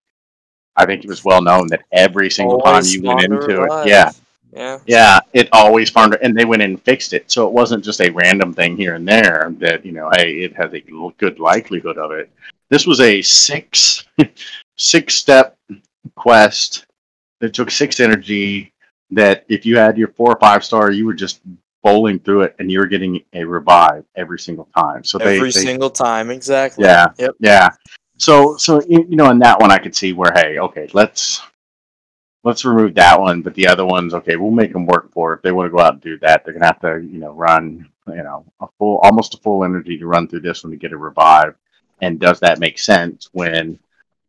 I 0.75 0.85
think 0.85 1.03
it 1.03 1.07
was 1.07 1.23
well 1.23 1.41
known 1.41 1.67
that 1.67 1.83
every 1.91 2.29
single 2.29 2.61
Always 2.61 2.93
time 2.93 3.01
you 3.01 3.07
went 3.07 3.21
into 3.23 3.63
it, 3.63 3.87
yeah, 3.87 4.11
Yeah. 4.51 4.79
yeah, 4.85 5.19
it 5.33 5.49
always 5.51 5.89
farmed, 5.89 6.17
and 6.21 6.35
they 6.35 6.45
went 6.45 6.61
in 6.61 6.71
and 6.71 6.81
fixed 6.83 7.13
it. 7.13 7.29
So 7.31 7.47
it 7.47 7.53
wasn't 7.53 7.83
just 7.83 8.01
a 8.01 8.09
random 8.09 8.53
thing 8.53 8.75
here 8.75 8.95
and 8.95 9.07
there 9.07 9.53
that 9.59 9.85
you 9.85 9.91
know, 9.91 10.09
hey, 10.15 10.33
it 10.41 10.55
has 10.55 10.73
a 10.73 10.83
good 11.17 11.39
likelihood 11.39 11.97
of 11.97 12.11
it. 12.11 12.29
This 12.69 12.87
was 12.87 12.99
a 13.01 13.21
six 13.21 14.05
six 14.77 15.15
step 15.15 15.57
quest 16.15 16.85
that 17.39 17.53
took 17.53 17.69
six 17.71 17.99
energy. 17.99 18.71
That 19.11 19.45
if 19.47 19.63
you 19.63 19.77
had 19.77 19.95
your 19.95 20.07
four 20.07 20.31
or 20.31 20.39
five 20.39 20.63
star, 20.65 20.89
you 20.89 21.05
were 21.05 21.13
just 21.13 21.41
bowling 21.83 22.17
through 22.17 22.43
it, 22.43 22.55
and 22.57 22.71
you 22.71 22.79
were 22.79 22.87
getting 22.87 23.21
a 23.33 23.43
revive 23.43 24.05
every 24.15 24.39
single 24.39 24.67
time. 24.75 25.03
So 25.03 25.17
they, 25.19 25.35
Every 25.35 25.51
they 25.51 25.61
single 25.61 25.89
time, 25.91 26.31
exactly. 26.31 26.85
yeah. 26.85 27.07
Yep. 27.19 27.35
Yeah. 27.39 27.69
So 28.17 28.57
so 28.57 28.81
you 28.87 29.15
know 29.15 29.31
in 29.31 29.39
that 29.39 29.59
one 29.59 29.71
I 29.71 29.79
could 29.79 29.95
see 29.95 30.13
where 30.13 30.31
hey 30.33 30.59
okay 30.59 30.89
let's 30.93 31.41
let's 32.43 32.65
remove 32.65 32.95
that 32.95 33.19
one 33.19 33.41
but 33.41 33.53
the 33.55 33.67
other 33.67 33.85
ones 33.85 34.13
okay 34.13 34.35
we'll 34.35 34.51
make 34.51 34.73
them 34.73 34.85
work 34.85 35.11
for 35.11 35.33
it. 35.33 35.37
If 35.37 35.41
they 35.43 35.51
want 35.51 35.67
to 35.67 35.75
go 35.75 35.81
out 35.81 35.93
and 35.93 36.01
do 36.01 36.19
that 36.19 36.43
they're 36.43 36.53
gonna 36.53 36.65
have 36.65 36.81
to 36.81 37.01
you 37.01 37.19
know 37.19 37.31
run 37.31 37.89
you 38.07 38.23
know 38.23 38.45
a 38.59 38.67
full 38.77 38.99
almost 38.99 39.33
a 39.33 39.37
full 39.37 39.63
energy 39.63 39.97
to 39.97 40.07
run 40.07 40.27
through 40.27 40.41
this 40.41 40.63
one 40.63 40.71
to 40.71 40.77
get 40.77 40.93
a 40.93 40.97
revive. 40.97 41.55
And 42.01 42.19
does 42.19 42.39
that 42.41 42.59
make 42.59 42.79
sense 42.79 43.29
when 43.31 43.79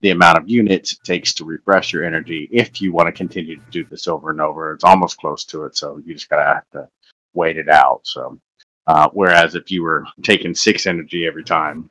the 0.01 0.11
amount 0.11 0.38
of 0.38 0.49
units 0.49 0.92
it 0.92 0.99
takes 1.03 1.33
to 1.35 1.44
refresh 1.44 1.92
your 1.92 2.05
energy 2.05 2.49
if 2.53 2.81
you 2.81 2.92
want 2.92 3.07
to 3.07 3.12
continue 3.12 3.57
to 3.57 3.70
do 3.70 3.85
this 3.85 4.07
over 4.07 4.31
and 4.31 4.40
over? 4.40 4.73
It's 4.73 4.85
almost 4.85 5.18
close 5.18 5.44
to 5.47 5.64
it, 5.64 5.77
so 5.77 6.01
you 6.05 6.14
just 6.14 6.31
gotta 6.31 6.44
have 6.44 6.70
to 6.73 6.88
wait 7.33 7.57
it 7.57 7.68
out. 7.68 8.01
So 8.05 8.38
uh, 8.87 9.09
whereas 9.12 9.55
if 9.55 9.70
you 9.70 9.83
were 9.83 10.07
taking 10.23 10.55
six 10.55 10.87
energy 10.87 11.27
every 11.27 11.42
time, 11.42 11.90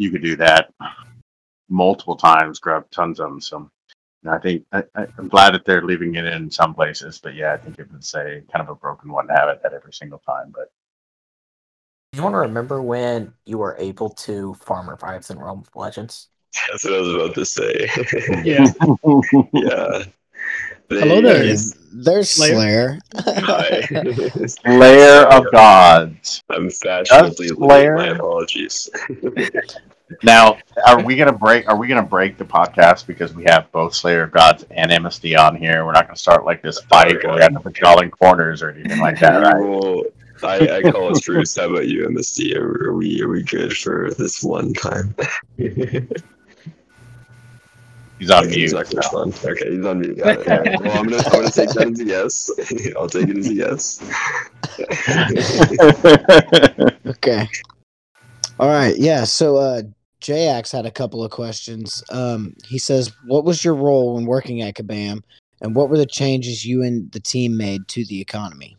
you 0.00 0.10
could 0.10 0.22
do 0.22 0.34
that 0.36 0.72
multiple 1.68 2.16
times, 2.16 2.58
grab 2.58 2.90
tons 2.90 3.20
of 3.20 3.28
them. 3.28 3.40
So 3.40 3.70
I 4.26 4.38
think 4.38 4.64
I, 4.72 4.82
I- 4.94 5.06
I'm 5.18 5.28
glad 5.28 5.52
that 5.54 5.64
they're 5.64 5.84
leaving 5.84 6.14
it 6.14 6.24
in 6.24 6.50
some 6.50 6.74
places, 6.74 7.20
but 7.22 7.34
yeah, 7.34 7.52
I 7.52 7.58
think 7.58 7.78
it 7.78 7.92
would 7.92 8.04
say 8.04 8.42
kind 8.50 8.62
of 8.62 8.70
a 8.70 8.74
broken 8.74 9.12
one 9.12 9.28
to 9.28 9.34
have 9.34 9.50
it 9.50 9.60
at 9.64 9.74
every 9.74 9.92
single 9.92 10.18
time. 10.18 10.52
But 10.54 10.72
you 12.12 12.22
want 12.22 12.32
to 12.34 12.38
remember 12.38 12.82
when 12.82 13.34
you 13.44 13.58
were 13.58 13.76
able 13.78 14.10
to 14.10 14.54
farm 14.54 14.88
revives 14.88 15.30
in 15.30 15.38
realm 15.38 15.60
of 15.60 15.76
legends 15.76 16.28
That's 16.70 16.84
what 16.84 16.94
I 16.94 16.98
was 17.00 17.14
about 17.14 17.34
to 17.34 17.44
say. 17.44 17.88
Yeah. 18.44 18.72
yeah. 19.52 20.04
Hello 20.90 21.20
there. 21.22 21.42
They- 21.44 21.56
There's 21.92 22.30
Slayer. 22.30 22.98
Slayer. 23.14 23.40
Hi. 23.46 23.80
Slayer 24.46 25.22
of 25.26 25.50
Gods. 25.52 26.42
I'm 26.50 26.70
fashionably 26.70 27.48
Does 27.48 27.58
late. 27.58 27.68
Slayer- 27.68 27.96
My 27.96 28.08
apologies. 28.08 28.90
Now, 30.24 30.58
are 30.88 31.00
we 31.04 31.14
gonna 31.14 31.32
break? 31.32 31.68
Are 31.68 31.76
we 31.76 31.86
gonna 31.86 32.02
break 32.02 32.36
the 32.36 32.44
podcast 32.44 33.06
because 33.06 33.32
we 33.32 33.44
have 33.44 33.70
both 33.70 33.94
Slayer 33.94 34.24
of 34.24 34.32
Gods 34.32 34.66
and 34.72 34.90
MSD 34.90 35.38
on 35.38 35.54
here? 35.54 35.84
We're 35.86 35.92
not 35.92 36.06
gonna 36.08 36.16
start 36.16 36.44
like 36.44 36.62
this 36.62 36.80
fight 36.80 37.22
where 37.22 37.36
we 37.36 37.40
have 37.42 37.52
to 37.62 37.98
in 38.02 38.10
corners 38.10 38.60
or 38.60 38.70
anything 38.70 38.98
like 38.98 39.20
that, 39.20 39.40
right? 39.40 39.54
Well, 39.64 40.02
I, 40.42 40.78
I 40.78 40.82
call 40.90 41.14
it 41.16 41.22
truce. 41.22 41.54
How 41.54 41.68
about 41.70 41.86
you, 41.86 42.08
MSD? 42.08 42.56
Are, 42.56 42.88
are 42.88 42.94
we 42.96 43.22
are 43.22 43.28
we 43.28 43.44
good 43.44 43.76
for 43.76 44.10
this 44.18 44.42
one 44.42 44.72
time? 44.74 45.14
He's 48.20 48.30
on 48.30 48.44
Okay, 48.44 48.48
mute. 48.50 48.60
he's 48.60 48.72
not 48.74 48.90
gonna 49.12 49.32
Okay, 49.44 49.70
he's 49.74 49.84
on 49.86 50.00
mute. 50.00 50.18
Got 50.18 50.40
it. 50.40 50.48
All 50.50 50.58
right. 50.58 50.80
Well, 50.82 50.98
I'm 50.98 51.08
gonna 51.08 51.22
I'm 51.24 51.32
gonna 51.32 51.50
take 51.50 51.70
that 51.70 51.90
as 51.90 52.00
a 52.00 52.04
yes. 52.04 52.50
I'll 52.98 53.08
take 53.08 53.28
it 53.30 53.38
as 53.38 53.48
a 53.48 53.54
yes. 53.54 53.98
Okay. 57.06 57.48
All 58.58 58.68
right. 58.68 58.94
Yeah. 58.98 59.24
So 59.24 59.56
uh 59.56 59.82
Jax 60.20 60.70
had 60.70 60.84
a 60.84 60.90
couple 60.90 61.24
of 61.24 61.30
questions. 61.30 62.04
Um 62.10 62.54
he 62.68 62.78
says, 62.78 63.10
What 63.26 63.46
was 63.46 63.64
your 63.64 63.74
role 63.74 64.16
when 64.16 64.26
working 64.26 64.60
at 64.60 64.74
Kabam? 64.74 65.22
And 65.62 65.74
what 65.74 65.88
were 65.88 65.96
the 65.96 66.04
changes 66.04 66.66
you 66.66 66.82
and 66.82 67.10
the 67.12 67.20
team 67.20 67.56
made 67.56 67.88
to 67.88 68.04
the 68.04 68.20
economy? 68.20 68.76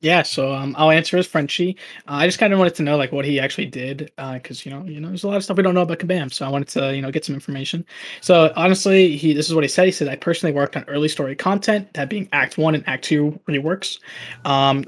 Yeah, 0.00 0.22
so 0.22 0.54
um, 0.54 0.76
I'll 0.78 0.92
answer 0.92 1.16
as 1.16 1.26
Frenchie. 1.26 1.76
Uh, 2.06 2.12
I 2.12 2.26
just 2.26 2.38
kind 2.38 2.52
of 2.52 2.58
wanted 2.60 2.76
to 2.76 2.84
know 2.84 2.96
like 2.96 3.10
what 3.10 3.24
he 3.24 3.40
actually 3.40 3.66
did, 3.66 4.12
because 4.16 4.64
you 4.64 4.70
know, 4.70 4.84
you 4.84 5.00
know, 5.00 5.08
there's 5.08 5.24
a 5.24 5.28
lot 5.28 5.36
of 5.36 5.42
stuff 5.42 5.56
we 5.56 5.64
don't 5.64 5.74
know 5.74 5.82
about 5.82 5.98
Kabam, 5.98 6.32
so 6.32 6.46
I 6.46 6.48
wanted 6.48 6.68
to 6.68 6.94
you 6.94 7.02
know 7.02 7.10
get 7.10 7.24
some 7.24 7.34
information. 7.34 7.84
So 8.20 8.52
honestly, 8.54 9.16
he 9.16 9.32
this 9.32 9.48
is 9.48 9.54
what 9.56 9.64
he 9.64 9.68
said. 9.68 9.86
He 9.86 9.90
said 9.92 10.06
I 10.06 10.14
personally 10.14 10.52
worked 10.54 10.76
on 10.76 10.84
early 10.84 11.08
story 11.08 11.34
content, 11.34 11.92
that 11.94 12.08
being 12.08 12.28
Act 12.30 12.58
One 12.58 12.76
and 12.76 12.88
Act 12.88 13.02
Two 13.04 13.40
reworks. 13.48 13.98
Um, 14.44 14.84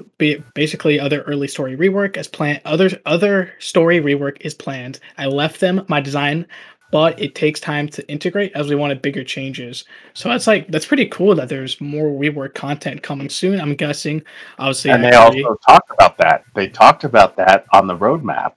basically 0.53 0.97
other 0.97 1.23
early 1.23 1.49
story 1.49 1.75
rework 1.75 2.15
as 2.15 2.29
planned. 2.29 2.61
Other 2.63 2.89
other 3.05 3.51
story 3.59 3.99
rework 3.99 4.37
is 4.41 4.53
planned. 4.53 5.01
I 5.17 5.25
left 5.25 5.59
them 5.59 5.83
my 5.89 5.99
design. 5.99 6.47
But 6.91 7.19
it 7.21 7.35
takes 7.35 7.59
time 7.59 7.87
to 7.89 8.07
integrate 8.09 8.51
as 8.53 8.67
we 8.69 8.75
wanted 8.75 9.01
bigger 9.01 9.23
changes. 9.23 9.85
So 10.13 10.27
that's 10.29 10.45
like 10.45 10.67
that's 10.67 10.85
pretty 10.85 11.05
cool 11.07 11.33
that 11.35 11.47
there's 11.49 11.79
more 11.79 12.07
rework 12.07 12.53
content 12.53 13.01
coming 13.01 13.29
soon. 13.29 13.59
I'm 13.61 13.75
guessing, 13.75 14.21
obviously. 14.59 14.91
and 14.91 15.03
they 15.03 15.09
Act 15.11 15.33
three- 15.33 15.43
also 15.43 15.57
talked 15.67 15.89
about 15.91 16.17
that. 16.17 16.43
They 16.53 16.67
talked 16.67 17.03
about 17.05 17.35
that 17.37 17.65
on 17.73 17.87
the 17.87 17.97
roadmap. 17.97 18.53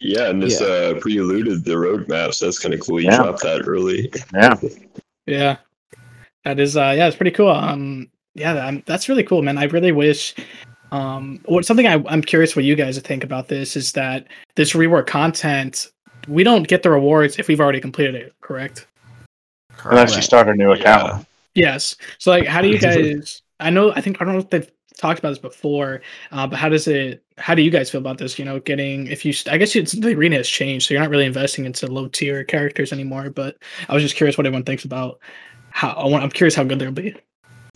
Yeah, 0.00 0.28
and 0.30 0.42
this 0.42 0.60
Yeah. 0.60 0.66
uh, 0.66 1.00
pre-alluded 1.00 1.64
the 1.64 1.72
roadmap, 1.72 2.34
so 2.34 2.44
that's 2.46 2.58
kind 2.58 2.74
of 2.74 2.80
cool. 2.80 3.00
You 3.00 3.06
Yeah. 3.10 3.16
dropped 3.16 3.42
that 3.42 3.62
early. 3.66 4.12
Yeah. 4.34 4.54
Yeah, 5.26 5.56
that 6.44 6.60
is. 6.60 6.76
Uh, 6.76 6.92
yeah, 6.96 7.06
it's 7.06 7.16
pretty 7.16 7.30
cool. 7.30 7.50
Um, 7.50 8.08
yeah, 8.34 8.52
that, 8.52 8.84
that's 8.86 9.08
really 9.08 9.24
cool, 9.24 9.42
man. 9.42 9.56
I 9.58 9.64
really 9.64 9.92
wish. 9.92 10.34
Um, 10.92 11.40
what 11.46 11.64
something 11.64 11.86
I, 11.86 12.02
I'm 12.06 12.22
curious 12.22 12.54
what 12.54 12.64
you 12.64 12.76
guys 12.76 12.98
think 12.98 13.24
about 13.24 13.48
this 13.48 13.76
is 13.76 13.92
that 13.92 14.26
this 14.54 14.74
rework 14.74 15.06
content, 15.06 15.88
we 16.28 16.44
don't 16.44 16.66
get 16.66 16.82
the 16.82 16.90
rewards 16.90 17.38
if 17.38 17.48
we've 17.48 17.60
already 17.60 17.80
completed 17.80 18.14
it. 18.14 18.34
Correct? 18.40 18.86
Unless 19.84 20.16
you 20.16 20.22
start 20.22 20.48
a 20.48 20.54
new 20.54 20.72
account. 20.72 21.26
Yes. 21.54 21.96
So 22.18 22.30
like, 22.30 22.46
how 22.46 22.60
do 22.60 22.68
you 22.68 22.78
guys? 22.78 23.42
I 23.60 23.70
know. 23.70 23.92
I 23.92 24.00
think 24.00 24.20
I 24.20 24.24
don't 24.24 24.34
know 24.34 24.40
if 24.40 24.50
they've 24.50 24.70
talked 24.98 25.18
about 25.18 25.30
this 25.30 25.38
before, 25.38 26.02
uh, 26.32 26.46
but 26.46 26.58
how 26.58 26.68
does 26.68 26.86
it? 26.88 27.22
How 27.38 27.54
do 27.54 27.62
you 27.62 27.70
guys 27.70 27.90
feel 27.90 28.00
about 28.00 28.18
this? 28.18 28.38
You 28.38 28.44
know, 28.44 28.60
getting 28.60 29.06
if 29.06 29.24
you, 29.24 29.34
I 29.50 29.58
guess 29.58 29.76
it's, 29.76 29.92
the 29.92 30.14
arena 30.14 30.36
has 30.36 30.48
changed, 30.48 30.86
so 30.86 30.94
you're 30.94 31.02
not 31.02 31.10
really 31.10 31.26
investing 31.26 31.66
into 31.66 31.86
low 31.86 32.08
tier 32.08 32.44
characters 32.44 32.92
anymore. 32.92 33.30
But 33.30 33.56
I 33.88 33.94
was 33.94 34.02
just 34.02 34.16
curious 34.16 34.36
what 34.36 34.46
everyone 34.46 34.64
thinks 34.64 34.84
about 34.84 35.18
how. 35.70 35.90
I 35.90 36.06
want, 36.06 36.24
I'm 36.24 36.30
curious 36.30 36.54
how 36.54 36.64
good 36.64 36.78
they'll 36.78 36.92
be. 36.92 37.14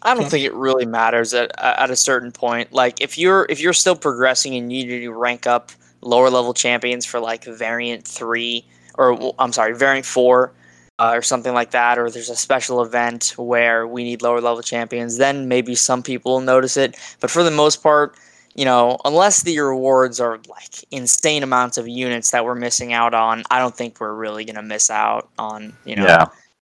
I 0.02 0.14
don't 0.14 0.30
think 0.30 0.46
it 0.46 0.54
really 0.54 0.86
matters 0.86 1.34
at 1.34 1.50
at 1.58 1.90
a 1.90 1.96
certain 1.96 2.32
point. 2.32 2.72
Like 2.72 3.00
if 3.00 3.18
you're 3.18 3.46
if 3.50 3.60
you're 3.60 3.74
still 3.74 3.96
progressing 3.96 4.54
and 4.54 4.72
you 4.72 4.86
need 4.86 5.00
to 5.04 5.12
rank 5.12 5.46
up 5.46 5.72
lower 6.02 6.30
level 6.30 6.54
champions 6.54 7.04
for 7.04 7.20
like 7.20 7.44
variant 7.44 8.06
three 8.06 8.64
or 8.96 9.34
I'm 9.38 9.52
sorry 9.52 9.74
variant 9.74 10.06
four 10.06 10.52
uh, 10.98 11.12
or 11.14 11.22
something 11.22 11.54
like 11.54 11.70
that, 11.70 11.98
or 11.98 12.10
there's 12.10 12.28
a 12.28 12.36
special 12.36 12.82
event 12.82 13.34
where 13.38 13.86
we 13.86 14.04
need 14.04 14.20
lower 14.20 14.40
level 14.40 14.62
champions, 14.62 15.16
then 15.16 15.48
maybe 15.48 15.74
some 15.74 16.02
people 16.02 16.32
will 16.32 16.40
notice 16.42 16.76
it. 16.76 16.94
But 17.20 17.30
for 17.30 17.42
the 17.42 17.50
most 17.50 17.82
part, 17.82 18.16
you 18.54 18.66
know, 18.66 18.98
unless 19.06 19.42
the 19.42 19.58
rewards 19.60 20.20
are 20.20 20.38
like 20.48 20.84
insane 20.90 21.42
amounts 21.42 21.78
of 21.78 21.88
units 21.88 22.32
that 22.32 22.44
we're 22.44 22.54
missing 22.54 22.92
out 22.92 23.14
on, 23.14 23.44
I 23.50 23.58
don't 23.58 23.74
think 23.74 23.98
we're 24.00 24.12
really 24.14 24.44
gonna 24.44 24.62
miss 24.62 24.90
out 24.90 25.30
on 25.38 25.72
you 25.86 25.96
know 25.96 26.04
Yeah. 26.04 26.26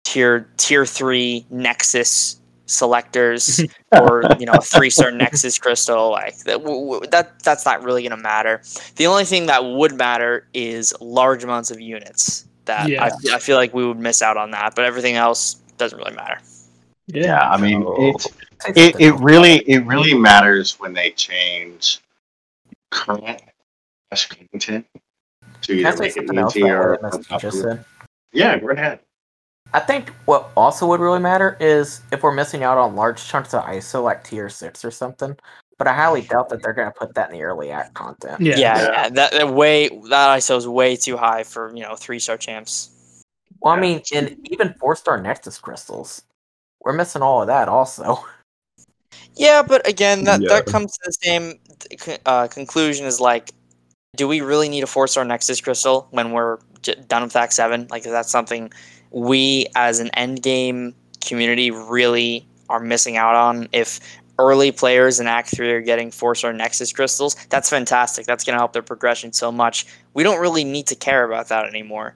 tier 0.04 0.48
tier 0.56 0.86
three 0.86 1.44
Nexus 1.50 2.36
selectors 2.66 3.60
or 3.92 4.22
you 4.38 4.46
know 4.46 4.52
a 4.54 4.60
three 4.60 4.90
star 4.90 5.10
Nexus 5.10 5.58
crystal. 5.58 6.10
Like 6.10 6.36
that, 6.44 6.58
w- 6.62 6.90
w- 6.92 7.10
that 7.10 7.42
that's 7.42 7.64
not 7.64 7.82
really 7.82 8.02
gonna 8.02 8.20
matter. 8.20 8.62
The 8.96 9.06
only 9.06 9.24
thing 9.24 9.46
that 9.46 9.64
would 9.64 9.94
matter 9.94 10.48
is 10.54 10.94
large 11.00 11.44
amounts 11.44 11.70
of 11.70 11.80
units. 11.80 12.46
That 12.64 12.88
Yeah. 12.88 13.04
I, 13.04 13.34
I 13.34 13.38
feel 13.38 13.56
like 13.56 13.74
we 13.74 13.86
would 13.86 13.98
miss 13.98 14.22
out 14.22 14.36
on 14.36 14.50
that, 14.52 14.74
but 14.74 14.84
everything 14.84 15.16
else 15.16 15.54
doesn't 15.76 15.98
really 15.98 16.14
matter. 16.14 16.38
Yeah, 17.06 17.50
I 17.50 17.60
mean, 17.60 17.84
it, 17.86 18.26
it 18.74 18.96
it 18.98 19.12
really 19.16 19.56
it 19.68 19.84
really 19.84 20.14
matters 20.14 20.80
when 20.80 20.94
they 20.94 21.10
change 21.10 22.00
current 22.90 23.42
dash 24.10 24.26
content 24.28 24.86
to 25.62 25.76
Can 25.76 25.84
I 25.86 25.88
either 25.90 25.98
make 26.00 26.10
it 26.10 26.14
something 26.14 26.38
else 26.38 26.56
easy 26.56 26.68
about 26.68 26.78
or 26.80 26.90
what 27.02 27.12
MSD 27.12 27.40
just 27.40 27.60
said? 27.60 27.84
yeah, 28.32 28.58
go 28.58 28.70
ahead. 28.70 29.00
I 29.74 29.80
think 29.80 30.10
what 30.26 30.50
also 30.56 30.86
would 30.86 31.00
really 31.00 31.18
matter 31.18 31.56
is 31.58 32.00
if 32.12 32.22
we're 32.22 32.32
missing 32.32 32.62
out 32.62 32.78
on 32.78 32.94
large 32.94 33.26
chunks 33.26 33.52
of 33.52 33.64
ISO 33.64 34.04
like 34.04 34.22
tier 34.22 34.48
six 34.48 34.84
or 34.84 34.92
something. 34.92 35.36
But 35.76 35.88
I 35.88 35.92
highly 35.94 36.22
doubt 36.22 36.48
that 36.50 36.62
they're 36.62 36.72
going 36.72 36.86
to 36.86 36.96
put 36.96 37.14
that 37.16 37.30
in 37.30 37.36
the 37.36 37.42
early 37.42 37.72
act 37.72 37.94
content. 37.94 38.40
Yeah. 38.40 38.56
Yeah, 38.56 38.78
Yeah. 38.78 38.90
yeah, 38.92 39.08
that, 39.10 39.32
that 39.32 39.50
way 39.52 39.88
that 39.88 40.38
ISO 40.38 40.56
is 40.56 40.68
way 40.68 40.94
too 40.94 41.16
high 41.16 41.42
for 41.42 41.74
you 41.74 41.82
know 41.82 41.96
three 41.96 42.20
star 42.20 42.36
champs. 42.38 42.90
Well, 43.60 43.72
I 43.74 43.80
mean, 43.80 44.00
in 44.12 44.38
even 44.44 44.74
four 44.74 44.94
star 44.94 45.20
Nexus 45.20 45.58
crystals, 45.58 46.22
we're 46.80 46.92
missing 46.92 47.22
all 47.22 47.40
of 47.42 47.48
that 47.48 47.68
also. 47.68 48.24
Yeah, 49.36 49.62
but 49.62 49.88
again, 49.88 50.24
that, 50.24 50.40
Yeah. 50.40 50.48
that 50.50 50.66
comes 50.66 50.92
to 50.92 51.00
the 51.06 51.12
same 51.12 51.58
uh, 52.24 52.46
conclusion 52.46 53.04
as 53.04 53.20
like, 53.20 53.50
do 54.16 54.28
we 54.28 54.40
really 54.40 54.68
need 54.68 54.84
a 54.84 54.86
four 54.86 55.08
star 55.08 55.24
Nexus 55.24 55.60
crystal 55.60 56.06
when 56.10 56.30
we're 56.30 56.58
done 57.08 57.24
with 57.24 57.34
Act 57.34 57.52
Seven? 57.52 57.88
Like, 57.90 58.06
is 58.06 58.12
that 58.12 58.26
something 58.26 58.72
we 59.14 59.66
as 59.76 60.00
an 60.00 60.10
end 60.10 60.42
game 60.42 60.94
community 61.24 61.70
really 61.70 62.46
are 62.68 62.80
missing 62.80 63.16
out 63.16 63.34
on? 63.34 63.68
If 63.72 64.00
early 64.38 64.72
players 64.72 65.20
in 65.20 65.26
Act 65.26 65.54
Three 65.54 65.70
are 65.70 65.80
getting 65.80 66.10
four 66.10 66.34
star 66.34 66.52
Nexus 66.52 66.92
crystals, 66.92 67.36
that's 67.48 67.70
fantastic. 67.70 68.26
That's 68.26 68.44
going 68.44 68.54
to 68.54 68.58
help 68.58 68.72
their 68.72 68.82
progression 68.82 69.32
so 69.32 69.50
much. 69.50 69.86
We 70.12 70.22
don't 70.22 70.40
really 70.40 70.64
need 70.64 70.86
to 70.88 70.94
care 70.94 71.24
about 71.24 71.48
that 71.48 71.66
anymore. 71.66 72.14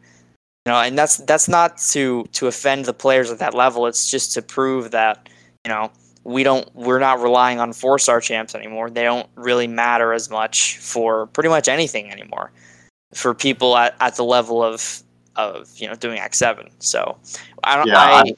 You 0.67 0.73
know, 0.73 0.81
and 0.81 0.99
that's 0.99 1.19
that's 1.19 1.49
not 1.49 1.79
to 1.93 2.25
to 2.33 2.49
offend 2.49 2.85
the 2.85 2.93
players 2.93 3.31
at 3.31 3.39
that 3.39 3.55
level. 3.55 3.87
It's 3.87 4.11
just 4.11 4.35
to 4.35 4.43
prove 4.43 4.91
that 4.91 5.29
you 5.65 5.73
know 5.73 5.91
we 6.25 6.43
don't 6.43 6.69
we're 6.75 6.99
not 6.99 7.21
relying 7.21 7.61
on 7.61 7.73
four 7.73 7.99
star 7.99 8.21
champs 8.21 8.55
anymore. 8.55 8.91
They 8.91 9.05
don't 9.05 9.29
really 9.37 9.67
matter 9.67 10.13
as 10.13 10.29
much 10.29 10.79
for 10.79 11.27
pretty 11.29 11.49
much 11.49 11.69
anything 11.69 12.11
anymore 12.11 12.51
for 13.15 13.33
people 13.33 13.77
at, 13.77 13.97
at 14.01 14.17
the 14.17 14.25
level 14.25 14.63
of 14.63 15.03
of 15.39 15.71
you 15.77 15.87
know 15.89 15.95
doing 15.95 16.19
Act 16.19 16.35
Seven. 16.35 16.69
So 16.81 17.17
I 17.65 17.77
don't 17.77 17.87
Yeah, 17.87 17.99
I, 17.99 18.21
I- 18.21 18.35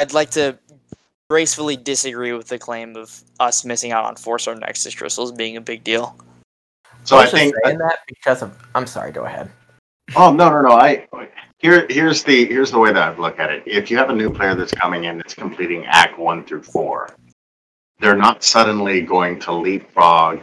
I'd 0.00 0.12
like 0.14 0.30
to 0.32 0.58
gracefully 1.28 1.76
disagree 1.76 2.32
with 2.32 2.48
the 2.48 2.58
claim 2.58 2.96
of 2.96 3.22
us 3.40 3.64
missing 3.64 3.92
out 3.92 4.04
on 4.04 4.16
four 4.16 4.38
star 4.38 4.54
Nexus 4.54 4.94
crystals 4.94 5.32
being 5.32 5.56
a 5.56 5.60
big 5.60 5.84
deal. 5.84 6.16
So 7.04 7.16
I 7.16 7.22
was 7.22 7.30
just 7.30 7.42
think 7.42 7.54
saying 7.64 7.78
that 7.78 7.98
because 8.06 8.40
of. 8.42 8.56
I'm 8.74 8.86
sorry. 8.86 9.12
Go 9.12 9.24
ahead. 9.24 9.50
Oh 10.16 10.32
no 10.32 10.48
no 10.50 10.62
no! 10.62 10.72
I 10.72 11.06
here 11.58 11.86
here's 11.90 12.22
the 12.22 12.46
here's 12.46 12.70
the 12.70 12.78
way 12.78 12.92
that 12.92 13.02
I 13.02 13.16
look 13.18 13.38
at 13.38 13.50
it. 13.50 13.62
If 13.66 13.90
you 13.90 13.96
have 13.98 14.10
a 14.10 14.14
new 14.14 14.30
player 14.30 14.54
that's 14.54 14.72
coming 14.72 15.04
in 15.04 15.16
that's 15.18 15.34
completing 15.34 15.84
Act 15.86 16.18
One 16.18 16.44
through 16.44 16.62
Four, 16.62 17.08
they're 18.00 18.16
not 18.16 18.42
suddenly 18.44 19.00
going 19.00 19.38
to 19.40 19.52
leapfrog 19.52 20.40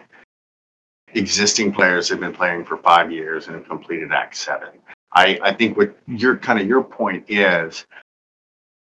existing 1.14 1.72
players 1.74 2.08
that 2.08 2.16
have 2.16 2.22
been 2.22 2.34
playing 2.34 2.66
for 2.66 2.78
five 2.78 3.12
years 3.12 3.48
and 3.48 3.56
have 3.56 3.68
completed 3.68 4.12
Act 4.12 4.36
Seven. 4.36 4.70
I 5.14 5.40
I 5.42 5.54
think 5.54 5.78
what 5.78 5.96
your 6.08 6.38
kind 6.38 6.60
of 6.60 6.68
your 6.68 6.84
point 6.84 7.26
is 7.28 7.86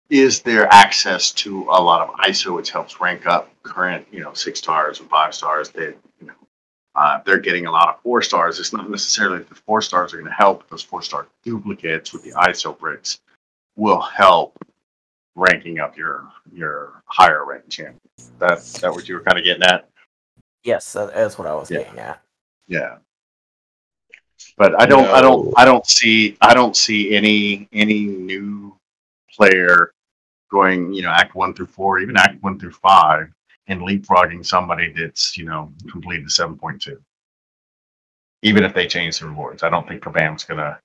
is 0.10 0.41
there 0.41 0.67
access 0.71 1.31
to 1.31 1.62
a 1.69 1.81
lot 1.81 2.07
of 2.07 2.13
ISO, 2.15 2.53
which 2.55 2.69
helps 2.69 2.99
rank 2.99 3.25
up 3.25 3.49
current 3.63 4.05
you 4.12 4.19
know 4.21 4.34
six 4.34 4.60
stars 4.60 4.99
and 4.99 5.10
five 5.10 5.34
stars 5.34 5.69
that 5.69 5.95
you 6.19 6.27
know 6.27 6.34
uh, 6.95 7.19
they're 7.25 7.39
getting 7.39 7.65
a 7.65 7.71
lot 7.71 7.89
of 7.89 8.01
four 8.01 8.21
stars. 8.21 8.60
It's 8.60 8.73
not 8.73 8.89
necessarily 8.89 9.39
that 9.39 9.49
the 9.49 9.55
four 9.55 9.81
stars 9.81 10.13
are 10.13 10.17
going 10.17 10.29
to 10.29 10.36
help. 10.36 10.67
Those 10.69 10.84
four 10.84 11.01
star 11.01 11.27
duplicates 11.43 12.12
with 12.13 12.23
the 12.23 12.31
ISO 12.31 12.77
bricks 12.77 13.19
will 13.77 14.01
help 14.01 14.57
ranking 15.36 15.79
up 15.79 15.97
your 15.97 16.27
your 16.51 17.01
higher 17.05 17.45
ranked 17.45 17.69
champion. 17.69 17.99
That 18.39 18.62
that 18.81 18.91
what 18.91 19.07
you 19.07 19.15
were 19.15 19.21
kind 19.21 19.38
of 19.39 19.45
getting 19.45 19.63
at? 19.63 19.88
Yes, 20.63 20.93
that 20.93 21.15
is 21.17 21.39
what 21.39 21.47
I 21.47 21.55
was 21.55 21.71
Yeah. 21.71 21.79
getting 21.79 21.99
at. 21.99 22.21
Yeah. 22.67 22.97
But 24.58 24.80
I 24.80 24.86
don't 24.86 25.08
I 25.10 25.21
don't 25.21 25.54
I 25.58 25.65
don't 25.65 25.86
see 25.86 26.38
I 26.41 26.54
don't 26.54 26.75
see 26.75 27.13
any 27.15 27.67
any 27.71 28.06
new 28.06 28.77
player 29.34 29.93
going, 30.51 30.93
you 30.93 31.01
know, 31.01 31.10
act 31.10 31.36
one 31.36 31.54
through 31.54 31.67
four, 31.67 31.99
even 31.99 32.17
act 32.17 32.41
one 32.43 32.60
through 32.60 32.71
five, 32.71 33.30
and 33.67 33.82
leapfrogging 33.82 34.45
somebody 34.45 34.91
that's, 34.91 35.38
you 35.38 35.45
know, 35.45 35.71
completed 35.89 36.30
seven 36.32 36.58
point 36.58 36.82
two. 36.82 37.01
Even 38.43 38.63
if 38.63 38.73
they 38.73 38.88
change 38.88 39.19
the 39.19 39.27
rewards. 39.27 39.63
I 39.63 39.69
don't 39.69 39.88
think 39.88 40.04
Kabam's 40.04 40.43
gonna 40.43 40.80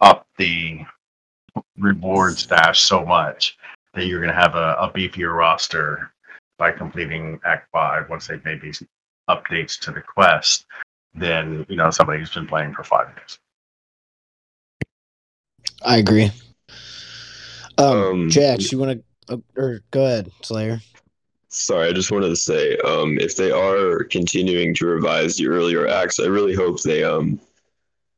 up 0.00 0.26
the 0.36 0.84
reward 1.78 2.38
stash 2.38 2.80
so 2.80 3.04
much 3.04 3.58
that 3.94 4.06
you're 4.06 4.20
gonna 4.20 4.32
have 4.32 4.54
a, 4.54 4.76
a 4.78 4.90
beefier 4.90 5.36
roster 5.36 6.12
by 6.58 6.70
completing 6.70 7.40
Act 7.44 7.68
Five 7.72 8.08
once 8.08 8.26
they've 8.26 8.44
made 8.44 8.60
these 8.60 8.82
updates 9.28 9.78
to 9.80 9.90
the 9.90 10.00
quest 10.00 10.66
than 11.14 11.66
you 11.68 11.76
know 11.76 11.90
somebody 11.90 12.20
who's 12.20 12.32
been 12.32 12.46
playing 12.46 12.74
for 12.74 12.84
five 12.84 13.08
years. 13.16 13.38
I 15.84 15.98
agree. 15.98 16.30
Um, 17.76 17.86
Um, 17.86 18.30
Jax, 18.30 18.72
you 18.72 18.78
want 18.78 19.02
to, 19.28 19.42
or 19.56 19.80
go 19.90 20.04
ahead, 20.04 20.30
Slayer. 20.42 20.80
Sorry, 21.48 21.88
I 21.88 21.92
just 21.92 22.10
wanted 22.10 22.28
to 22.28 22.36
say, 22.36 22.76
um, 22.78 23.18
if 23.18 23.36
they 23.36 23.50
are 23.50 24.04
continuing 24.04 24.74
to 24.74 24.86
revise 24.86 25.36
the 25.36 25.46
earlier 25.48 25.88
acts, 25.88 26.20
I 26.20 26.26
really 26.26 26.54
hope 26.54 26.82
they 26.82 27.04
um 27.04 27.40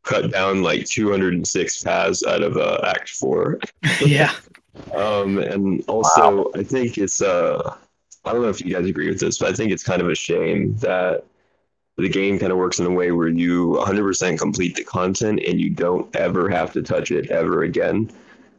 cut 0.03 0.33
down 0.33 0.63
like 0.63 0.87
206 0.87 1.85
paths 1.85 2.25
out 2.27 2.43
of 2.43 2.57
uh, 2.57 2.81
Act 2.87 3.11
Four. 3.11 3.59
yeah. 4.01 4.33
Um, 4.95 5.39
and 5.39 5.85
also, 5.89 6.51
I 6.55 6.63
think 6.63 6.97
it's 6.99 7.21
uh, 7.21 7.77
I 8.25 8.33
don't 8.33 8.43
know 8.43 8.49
if 8.49 8.61
you 8.65 8.75
guys 8.75 8.87
agree 8.87 9.09
with 9.09 9.21
this, 9.21 9.39
but 9.39 9.49
I 9.49 9.53
think 9.53 9.73
it's 9.73 9.85
kind 9.85 10.01
of 10.01 10.09
a 10.09 10.15
shame 10.15 10.77
that 10.77 11.25
the 12.01 12.09
game 12.09 12.39
kind 12.39 12.53
of 12.53 12.59
works 12.59 12.79
in 12.79 12.87
a 12.87 12.91
way 12.91 13.13
where 13.13 13.29
you 13.29 13.79
100% 13.81 14.39
complete 14.39 14.75
the 14.75 14.85
content 14.85 15.41
and 15.47 15.61
you 15.61 15.71
don't 15.71 16.15
ever 16.17 16.49
have 16.49 16.73
to 16.73 16.83
touch 16.83 17.11
it 17.11 17.31
ever 17.31 17.63
again. 17.63 18.11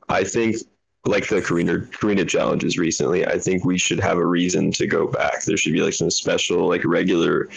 I 0.10 0.24
think, 0.24 0.58
like 1.06 1.28
the 1.28 1.42
Carina 1.42 1.80
Carina 1.80 2.26
challenges 2.26 2.78
recently, 2.78 3.26
I 3.26 3.40
think 3.40 3.66
we 3.66 3.78
should 3.78 4.00
have 4.00 4.18
a 4.18 4.26
reason 4.26 4.72
to 4.74 4.86
go 4.86 5.08
back. 5.08 5.44
There 5.44 5.58
should 5.58 5.74
be 5.74 5.82
like 5.82 5.94
some 5.94 6.12
special, 6.12 6.68
like 6.68 6.86
regular 6.86 7.50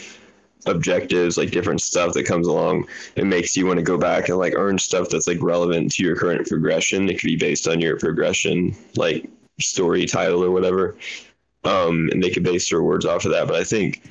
objectives, 0.66 1.37
like 1.37 1.51
different 1.51 1.81
stuff 1.81 2.14
that 2.14 2.25
comes 2.25 2.47
along 2.47 2.87
and 3.16 3.29
makes 3.29 3.57
you 3.57 3.66
want 3.66 3.79
to 3.79 3.83
go 3.83 3.99
back 3.99 4.29
and 4.29 4.38
like 4.38 4.55
earn 4.57 4.79
stuff 4.79 5.09
that's 5.11 5.27
like 5.27 5.42
relevant 5.42 5.92
to 5.92 6.03
your 6.03 6.16
current 6.16 6.47
progression. 6.47 7.09
It 7.09 7.20
could 7.20 7.27
be 7.27 7.37
based 7.37 7.68
on 7.68 7.81
your 7.81 7.99
progression, 7.99 8.75
like 8.97 9.29
story 9.61 10.07
title 10.07 10.42
or 10.42 10.51
whatever. 10.51 10.97
Um, 11.64 12.09
and 12.12 12.23
they 12.23 12.31
could 12.31 12.44
base 12.44 12.68
their 12.68 12.79
rewards 12.79 13.07
off 13.07 13.25
of 13.25 13.33
that. 13.33 13.47
But 13.47 13.57
I 13.57 13.64
think 13.64 14.03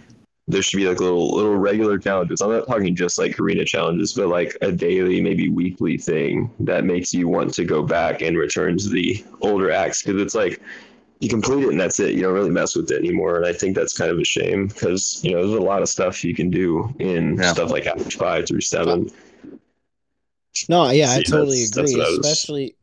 there 0.47 0.61
should 0.61 0.77
be 0.77 0.87
like 0.87 0.99
little 0.99 1.33
little 1.35 1.55
regular 1.55 1.97
challenges. 1.97 2.41
I'm 2.41 2.51
not 2.51 2.67
talking 2.67 2.95
just 2.95 3.17
like 3.17 3.39
arena 3.39 3.63
challenges, 3.65 4.13
but 4.13 4.27
like 4.27 4.57
a 4.61 4.71
daily, 4.71 5.21
maybe 5.21 5.47
weekly 5.49 5.97
thing 5.97 6.51
that 6.59 6.83
makes 6.83 7.13
you 7.13 7.27
want 7.29 7.53
to 7.53 7.63
go 7.65 7.81
back 7.83 8.21
and 8.21 8.37
return 8.37 8.77
to 8.79 8.89
the 8.89 9.23
older 9.41 9.71
acts 9.71 10.01
because 10.03 10.21
it's 10.21 10.35
like 10.35 10.61
you 11.19 11.29
complete 11.29 11.63
it 11.63 11.69
and 11.69 11.79
that's 11.79 11.97
it. 12.01 12.13
You 12.15 12.23
don't 12.23 12.33
really 12.33 12.49
mess 12.49 12.75
with 12.75 12.91
it 12.91 12.97
anymore. 12.97 13.37
And 13.37 13.45
I 13.45 13.53
think 13.53 13.73
that's 13.75 13.97
kind 13.97 14.11
of 14.11 14.19
a 14.19 14.25
shame 14.25 14.67
because 14.67 15.23
you 15.23 15.31
know 15.31 15.47
there's 15.47 15.57
a 15.59 15.63
lot 15.63 15.81
of 15.81 15.87
stuff 15.87 16.23
you 16.25 16.35
can 16.35 16.49
do 16.49 16.93
in 16.99 17.37
Yeah. 17.37 17.53
stuff 17.53 17.71
like 17.71 17.85
Act 17.87 18.11
Five 18.13 18.45
through 18.47 18.61
Seven. 18.61 19.09
No, 20.69 20.89
yeah, 20.91 21.11
I 21.13 21.23
totally 21.23 21.65
that's- 21.65 21.71
that's 21.71 21.91
agree. 21.91 22.01
what 22.01 22.07
I 22.07 22.17
was- 22.17 22.19
Especially, 22.19 22.75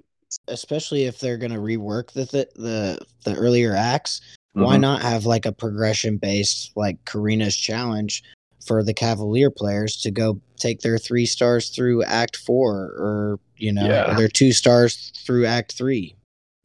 especially 0.49 1.05
if 1.05 1.19
they're 1.21 1.37
gonna 1.37 1.59
rework 1.59 2.13
the 2.13 2.25
th- 2.25 2.49
the 2.57 2.99
the 3.25 3.35
earlier 3.35 3.75
acts. 3.75 4.23
Why 4.53 4.77
Mhm. 4.77 4.81
not 4.81 5.03
have 5.03 5.27
like 5.27 5.47
a 5.47 5.53
progression 5.53 6.17
based 6.17 6.73
like 6.77 7.05
Carina's 7.05 7.57
challenge 7.57 8.23
for 8.67 8.83
the 8.83 8.93
Cavalier 8.93 9.51
players 9.51 9.97
to 10.03 10.11
go 10.11 10.41
take 10.59 10.81
their 10.81 10.99
three 10.99 11.25
stars 11.27 11.71
through 11.71 12.03
Act 12.05 12.37
Four, 12.37 12.93
or 12.99 13.41
you 13.57 13.73
know, 13.73 13.87
Yeah. 13.87 14.15
their 14.15 14.29
two 14.29 14.53
stars 14.53 15.13
through 15.25 15.47
Act 15.47 15.73
Three. 15.73 16.15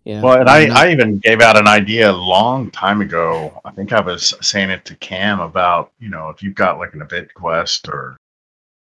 Yeah. 0.03 0.21
Well, 0.21 0.39
and 0.39 0.49
I. 0.49 0.67
I 0.67 0.91
even 0.91 1.17
gave 1.19 1.41
out 1.41 1.57
an 1.57 1.67
idea 1.67 2.11
a 2.11 2.13
long 2.13 2.69
time 2.71 3.01
ago. 3.01 3.59
I 3.65 3.71
think 3.71 3.91
I 3.91 3.99
was 4.01 4.33
saying 4.41 4.69
it 4.69 4.85
to 4.85 4.95
Cam 4.97 5.39
about, 5.39 5.91
you 5.99 6.09
know, 6.09 6.29
if 6.29 6.43
you've 6.43 6.53
got 6.55 6.77
like 6.77 6.93
an 6.93 7.01
event 7.01 7.33
quest 7.33 7.87
or, 7.89 8.15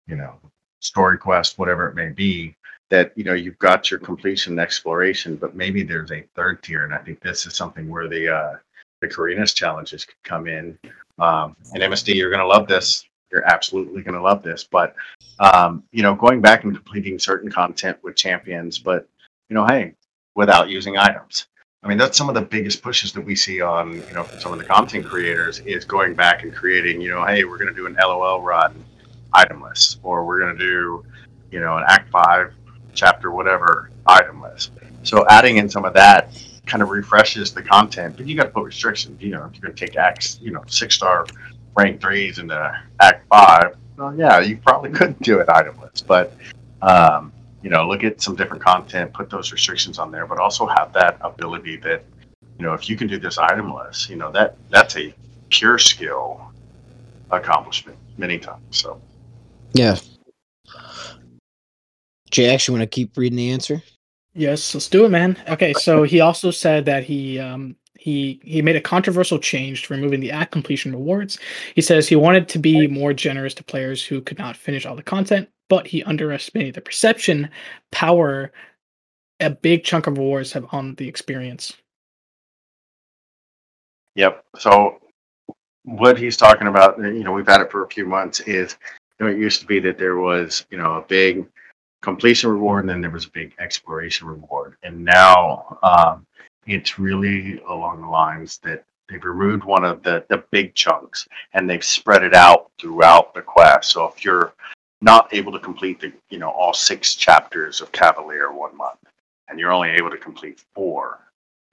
you 0.07 0.15
know, 0.17 0.33
story 0.81 1.17
quest, 1.17 1.57
whatever 1.57 1.87
it 1.87 1.95
may 1.95 2.09
be, 2.09 2.55
that, 2.89 3.11
you 3.15 3.23
know, 3.23 3.33
you've 3.33 3.57
got 3.59 3.89
your 3.89 3.99
completion 4.01 4.53
and 4.53 4.59
exploration, 4.59 5.35
but 5.37 5.55
maybe 5.55 5.81
there's 5.83 6.11
a 6.11 6.23
third 6.35 6.61
tier. 6.61 6.83
And 6.83 6.93
I 6.93 6.97
think 6.99 7.21
this 7.21 7.45
is 7.45 7.55
something 7.55 7.87
where 7.89 8.07
the, 8.09 8.27
uh, 8.33 8.55
the 9.01 9.07
Carina's 9.07 9.53
challenges 9.53 10.05
could 10.05 10.21
come 10.23 10.47
in. 10.47 10.77
Um, 11.19 11.55
and 11.73 11.83
MSD, 11.83 12.15
you're 12.15 12.29
going 12.29 12.41
to 12.41 12.47
love 12.47 12.67
this. 12.67 13.05
you're 13.31 13.45
absolutely 13.45 14.01
going 14.01 14.15
to 14.15 14.21
love 14.21 14.43
this. 14.43 14.63
But 14.63 14.95
um, 15.39 15.83
you 15.91 16.03
know, 16.03 16.15
going 16.15 16.41
back 16.41 16.63
and 16.63 16.73
completing 16.73 17.19
certain 17.19 17.51
content 17.51 17.97
with 18.03 18.15
champions, 18.15 18.79
but 18.79 19.07
you 19.49 19.53
know, 19.53 19.65
hey, 19.67 19.93
without 20.35 20.69
using 20.69 20.97
items. 20.97 21.47
I 21.83 21.87
mean, 21.87 21.97
that's 21.97 22.17
some 22.17 22.27
of 22.27 22.35
the 22.35 22.41
biggest 22.41 22.81
pushes 22.81 23.13
that 23.13 23.21
we 23.21 23.35
see 23.35 23.61
on, 23.61 23.93
you 23.93 24.13
know, 24.13 24.25
some 24.39 24.51
of 24.51 24.59
the 24.59 24.65
content 24.65 25.05
creators 25.05 25.59
is 25.59 25.85
going 25.85 26.15
back 26.15 26.43
and 26.43 26.53
creating, 26.53 26.99
you 27.01 27.11
know, 27.11 27.23
hey, 27.25 27.43
we're 27.43 27.57
going 27.57 27.69
to 27.69 27.73
do 27.73 27.85
an 27.85 27.95
LOL 27.99 28.41
run 28.41 28.83
itemless, 29.33 29.97
or 30.03 30.25
we're 30.25 30.39
going 30.39 30.57
to 30.57 30.59
do, 30.59 31.05
you 31.51 31.59
know, 31.59 31.77
an 31.77 31.83
Act 31.87 32.09
5 32.09 32.53
chapter, 32.93 33.31
whatever, 33.31 33.91
itemless. 34.07 34.71
So 35.03 35.25
adding 35.29 35.57
in 35.57 35.69
some 35.69 35.85
of 35.85 35.93
that 35.93 36.35
kind 36.67 36.83
of 36.83 36.89
refreshes 36.89 37.53
the 37.53 37.61
content, 37.63 38.17
but 38.17 38.27
you 38.27 38.35
got 38.35 38.43
to 38.43 38.49
put 38.49 38.63
restrictions. 38.63 39.21
You 39.21 39.31
know, 39.31 39.45
if 39.45 39.53
you're 39.53 39.61
going 39.61 39.75
to 39.75 39.85
take 39.85 39.95
acts, 39.95 40.39
you 40.41 40.51
know, 40.51 40.63
six 40.67 40.95
star 40.95 41.25
rank 41.75 42.01
threes 42.01 42.39
into 42.39 42.81
Act 42.99 43.27
Five, 43.29 43.75
well, 43.97 44.15
yeah, 44.15 44.39
you 44.39 44.57
probably 44.57 44.91
couldn't 44.91 45.21
do 45.21 45.39
it 45.39 45.47
itemless, 45.49 46.01
but 46.05 46.33
um, 46.81 47.31
you 47.63 47.69
know, 47.69 47.87
look 47.87 48.03
at 48.03 48.21
some 48.21 48.35
different 48.35 48.63
content, 48.63 49.13
put 49.13 49.29
those 49.29 49.51
restrictions 49.51 49.97
on 49.97 50.11
there, 50.11 50.25
but 50.25 50.39
also 50.39 50.67
have 50.67 50.93
that 50.93 51.17
ability 51.21 51.77
that 51.77 52.03
you 52.57 52.65
know, 52.65 52.73
if 52.73 52.89
you 52.89 52.97
can 52.97 53.07
do 53.07 53.19
this 53.19 53.37
itemless, 53.37 54.09
you 54.09 54.15
know, 54.15 54.31
that 54.31 54.57
that's 54.69 54.97
a 54.97 55.13
pure 55.49 55.77
skill 55.77 56.51
accomplishment 57.31 57.97
many 58.17 58.39
times. 58.39 58.61
So 58.71 59.01
Yeah. 59.73 59.97
Jay, 62.29 62.53
actually 62.53 62.79
want 62.79 62.91
to 62.91 62.93
keep 62.93 63.15
reading 63.15 63.37
the 63.37 63.51
answer? 63.51 63.81
Yes, 64.37 64.75
let's 64.75 64.87
do 64.87 65.03
it, 65.03 65.09
man. 65.09 65.35
Okay, 65.49 65.73
so 65.73 66.03
he 66.03 66.21
also 66.21 66.51
said 66.51 66.85
that 66.85 67.03
he 67.03 67.39
um 67.39 67.75
he 67.97 68.39
he 68.43 68.61
made 68.61 68.75
a 68.75 68.81
controversial 68.81 69.39
change 69.39 69.83
to 69.83 69.93
removing 69.95 70.19
the 70.19 70.31
act 70.31 70.51
completion 70.51 70.91
rewards. 70.91 71.39
He 71.73 71.81
says 71.81 72.07
he 72.07 72.15
wanted 72.15 72.47
to 72.49 72.59
be 72.59 72.87
more 72.87 73.13
generous 73.13 73.55
to 73.55 73.63
players 73.63 74.05
who 74.05 74.21
could 74.21 74.37
not 74.37 74.55
finish 74.55 74.85
all 74.85 74.95
the 74.95 75.01
content, 75.01 75.49
but 75.69 75.87
he 75.87 76.03
underestimated 76.03 76.75
the 76.75 76.81
perception 76.81 77.49
power 77.91 78.51
a 79.39 79.49
big 79.49 79.83
chunk 79.83 80.05
of 80.05 80.19
rewards 80.19 80.51
have 80.53 80.67
on 80.71 80.93
the 80.95 81.07
experience. 81.07 81.75
Yep. 84.13 84.45
So 84.57 84.99
what 85.83 86.19
he's 86.19 86.37
talking 86.37 86.67
about, 86.67 86.99
you 86.99 87.23
know, 87.23 87.31
we've 87.31 87.47
had 87.47 87.61
it 87.61 87.71
for 87.71 87.83
a 87.83 87.89
few 87.89 88.05
months, 88.05 88.39
is 88.41 88.77
you 89.19 89.25
know, 89.25 89.31
it 89.31 89.39
used 89.39 89.61
to 89.61 89.67
be 89.67 89.79
that 89.79 89.97
there 89.97 90.17
was, 90.17 90.65
you 90.69 90.77
know, 90.77 90.93
a 90.93 91.01
big 91.01 91.47
completion 92.01 92.49
reward 92.49 92.83
and 92.83 92.89
then 92.89 93.01
there 93.01 93.11
was 93.11 93.25
a 93.25 93.31
big 93.31 93.53
exploration 93.59 94.27
reward. 94.27 94.75
And 94.83 95.03
now 95.03 95.77
um, 95.83 96.25
it's 96.65 96.99
really 96.99 97.59
along 97.67 98.01
the 98.01 98.07
lines 98.07 98.59
that 98.63 98.83
they've 99.09 99.23
removed 99.23 99.63
one 99.63 99.83
of 99.83 100.03
the, 100.03 100.25
the 100.29 100.43
big 100.51 100.75
chunks 100.75 101.27
and 101.53 101.69
they've 101.69 101.83
spread 101.83 102.23
it 102.23 102.33
out 102.33 102.71
throughout 102.79 103.33
the 103.33 103.41
quest. 103.41 103.91
So 103.91 104.05
if 104.05 104.23
you're 104.23 104.53
not 105.01 105.33
able 105.33 105.51
to 105.51 105.59
complete 105.59 105.99
the, 105.99 106.11
you 106.29 106.39
know, 106.39 106.49
all 106.49 106.73
six 106.73 107.15
chapters 107.15 107.81
of 107.81 107.91
Cavalier 107.91 108.51
one 108.51 108.75
month 108.75 108.99
and 109.47 109.59
you're 109.59 109.71
only 109.71 109.89
able 109.89 110.09
to 110.09 110.17
complete 110.17 110.63
four, 110.73 111.19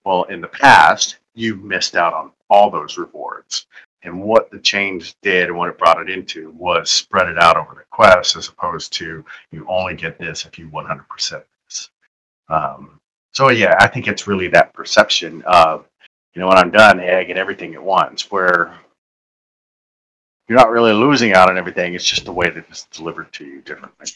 well, 0.04 0.24
in 0.24 0.40
the 0.40 0.48
past, 0.48 1.18
you 1.34 1.56
missed 1.56 1.96
out 1.96 2.12
on 2.12 2.30
all 2.50 2.70
those 2.70 2.98
rewards. 2.98 3.66
And 4.04 4.22
what 4.22 4.50
the 4.50 4.58
change 4.58 5.16
did 5.22 5.48
and 5.48 5.56
what 5.56 5.70
it 5.70 5.78
brought 5.78 6.00
it 6.00 6.10
into 6.10 6.50
was 6.50 6.90
spread 6.90 7.28
it 7.28 7.38
out 7.38 7.56
over 7.56 7.74
the 7.74 7.84
quest 7.90 8.36
as 8.36 8.48
opposed 8.48 8.92
to 8.94 9.24
you 9.50 9.66
only 9.68 9.94
get 9.94 10.18
this 10.18 10.44
if 10.44 10.58
you 10.58 10.68
100% 10.68 11.42
this. 11.66 11.90
Um, 12.48 13.00
so, 13.32 13.50
yeah, 13.50 13.76
I 13.80 13.88
think 13.88 14.06
it's 14.06 14.26
really 14.26 14.48
that 14.48 14.74
perception 14.74 15.42
of, 15.46 15.86
you 16.34 16.40
know, 16.40 16.48
when 16.48 16.58
I'm 16.58 16.70
done, 16.70 16.98
hey, 16.98 17.16
I 17.16 17.24
get 17.24 17.38
everything 17.38 17.74
at 17.74 17.82
once, 17.82 18.30
where 18.30 18.78
you're 20.48 20.58
not 20.58 20.70
really 20.70 20.92
losing 20.92 21.32
out 21.32 21.48
on 21.48 21.56
everything. 21.56 21.94
It's 21.94 22.04
just 22.04 22.26
the 22.26 22.32
way 22.32 22.50
that 22.50 22.64
it's 22.68 22.84
delivered 22.86 23.32
to 23.34 23.44
you 23.44 23.62
differently. 23.62 24.08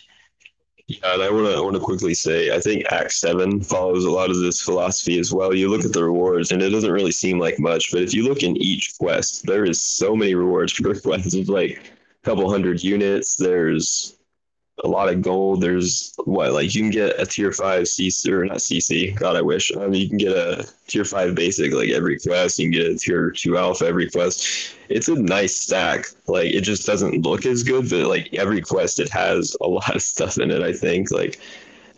Yeah, 0.88 1.12
and 1.12 1.22
I 1.22 1.30
want 1.30 1.54
to 1.54 1.62
want 1.62 1.74
to 1.74 1.80
quickly 1.80 2.14
say 2.14 2.50
I 2.50 2.60
think 2.60 2.86
Act 2.90 3.12
Seven 3.12 3.60
follows 3.60 4.06
a 4.06 4.10
lot 4.10 4.30
of 4.30 4.38
this 4.38 4.62
philosophy 4.62 5.18
as 5.18 5.34
well. 5.34 5.54
You 5.54 5.68
look 5.68 5.84
at 5.84 5.92
the 5.92 6.02
rewards, 6.02 6.50
and 6.50 6.62
it 6.62 6.70
doesn't 6.70 6.90
really 6.90 7.12
seem 7.12 7.38
like 7.38 7.58
much, 7.58 7.92
but 7.92 8.00
if 8.00 8.14
you 8.14 8.24
look 8.24 8.42
in 8.42 8.56
each 8.56 8.96
quest, 8.98 9.44
there 9.44 9.66
is 9.66 9.78
so 9.78 10.16
many 10.16 10.34
rewards 10.34 10.72
per 10.80 10.98
quest. 10.98 11.34
It's 11.34 11.50
like 11.50 11.72
a 11.72 12.24
couple 12.24 12.50
hundred 12.50 12.82
units. 12.82 13.36
There's 13.36 14.17
a 14.84 14.88
lot 14.88 15.08
of 15.08 15.22
gold. 15.22 15.60
There's 15.60 16.14
what 16.24 16.52
like 16.52 16.74
you 16.74 16.82
can 16.82 16.90
get 16.90 17.18
a 17.20 17.26
tier 17.26 17.52
five 17.52 17.84
CC 17.84 18.30
or 18.30 18.44
not 18.44 18.58
CC. 18.58 19.14
God, 19.14 19.36
I 19.36 19.42
wish. 19.42 19.74
Mean, 19.74 19.94
you 19.94 20.08
can 20.08 20.18
get 20.18 20.36
a 20.36 20.68
tier 20.86 21.04
five 21.04 21.34
basic 21.34 21.72
like 21.72 21.90
every 21.90 22.18
quest. 22.18 22.58
You 22.58 22.66
can 22.66 22.72
get 22.72 22.92
a 22.92 22.96
tier 22.96 23.30
two 23.30 23.56
alpha 23.56 23.86
every 23.86 24.10
quest. 24.10 24.74
It's 24.88 25.08
a 25.08 25.14
nice 25.14 25.56
stack. 25.56 26.06
Like 26.26 26.52
it 26.52 26.62
just 26.62 26.86
doesn't 26.86 27.24
look 27.24 27.46
as 27.46 27.62
good, 27.62 27.88
but 27.90 28.06
like 28.06 28.32
every 28.34 28.60
quest, 28.60 29.00
it 29.00 29.10
has 29.10 29.56
a 29.60 29.66
lot 29.68 29.94
of 29.94 30.02
stuff 30.02 30.38
in 30.38 30.50
it. 30.50 30.62
I 30.62 30.72
think 30.72 31.10
like. 31.10 31.38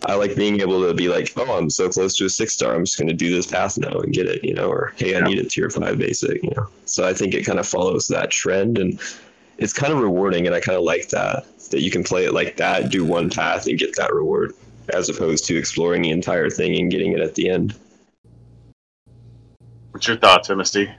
I 0.07 0.15
like 0.15 0.35
being 0.35 0.61
able 0.63 0.89
to 0.89 0.95
be 0.95 1.09
like, 1.09 1.31
oh, 1.37 1.59
I'm 1.59 1.69
so 1.69 1.91
close 1.91 2.17
to 2.17 2.25
a 2.25 2.31
six 2.31 2.55
star. 2.55 2.75
I'm 2.75 2.87
just 2.87 2.99
going 2.99 3.09
to 3.09 3.15
do 3.15 3.29
this 3.29 3.47
path 3.47 3.77
now 3.77 3.99
and 3.99 4.15
get 4.15 4.27
it, 4.27 4.43
you 4.43 4.55
know, 4.55 4.71
or 4.71 4.95
hey, 4.97 5.15
I 5.15 5.21
need 5.21 5.39
a 5.39 5.45
tier 5.45 5.69
five 5.69 5.99
basic, 5.99 6.43
you 6.43 6.51
know. 6.57 6.69
So 6.87 7.07
I 7.07 7.13
think 7.13 7.35
it 7.35 7.45
kind 7.45 7.59
of 7.59 7.69
follows 7.69 8.09
that 8.09 8.31
trend 8.31 8.79
and 8.79 8.99
it's 9.59 9.75
kind 9.75 9.93
of 9.93 10.01
rewarding. 10.01 10.47
And 10.47 10.57
I 10.57 10.61
kind 10.61 10.79
of 10.79 10.85
like 10.85 11.11
that, 11.11 11.45
that 11.71 11.83
you 11.83 11.91
can 11.91 12.05
play 12.05 12.25
it 12.25 12.33
like 12.33 12.57
that, 12.57 12.91
do 12.91 13.05
one 13.05 13.31
path 13.31 13.67
and 13.67 13.79
get 13.79 13.97
that 13.97 14.13
reward 14.13 14.53
as 14.93 15.09
opposed 15.09 15.45
to 15.47 15.57
exploring 15.57 16.03
the 16.03 16.11
entire 16.11 16.51
thing 16.51 16.79
and 16.79 16.91
getting 16.91 17.13
it 17.13 17.21
at 17.21 17.35
the 17.35 17.49
end. 17.49 17.75
What's 19.93 20.07
your 20.07 20.17
thoughts, 20.17 20.49
MSD? 20.49 20.95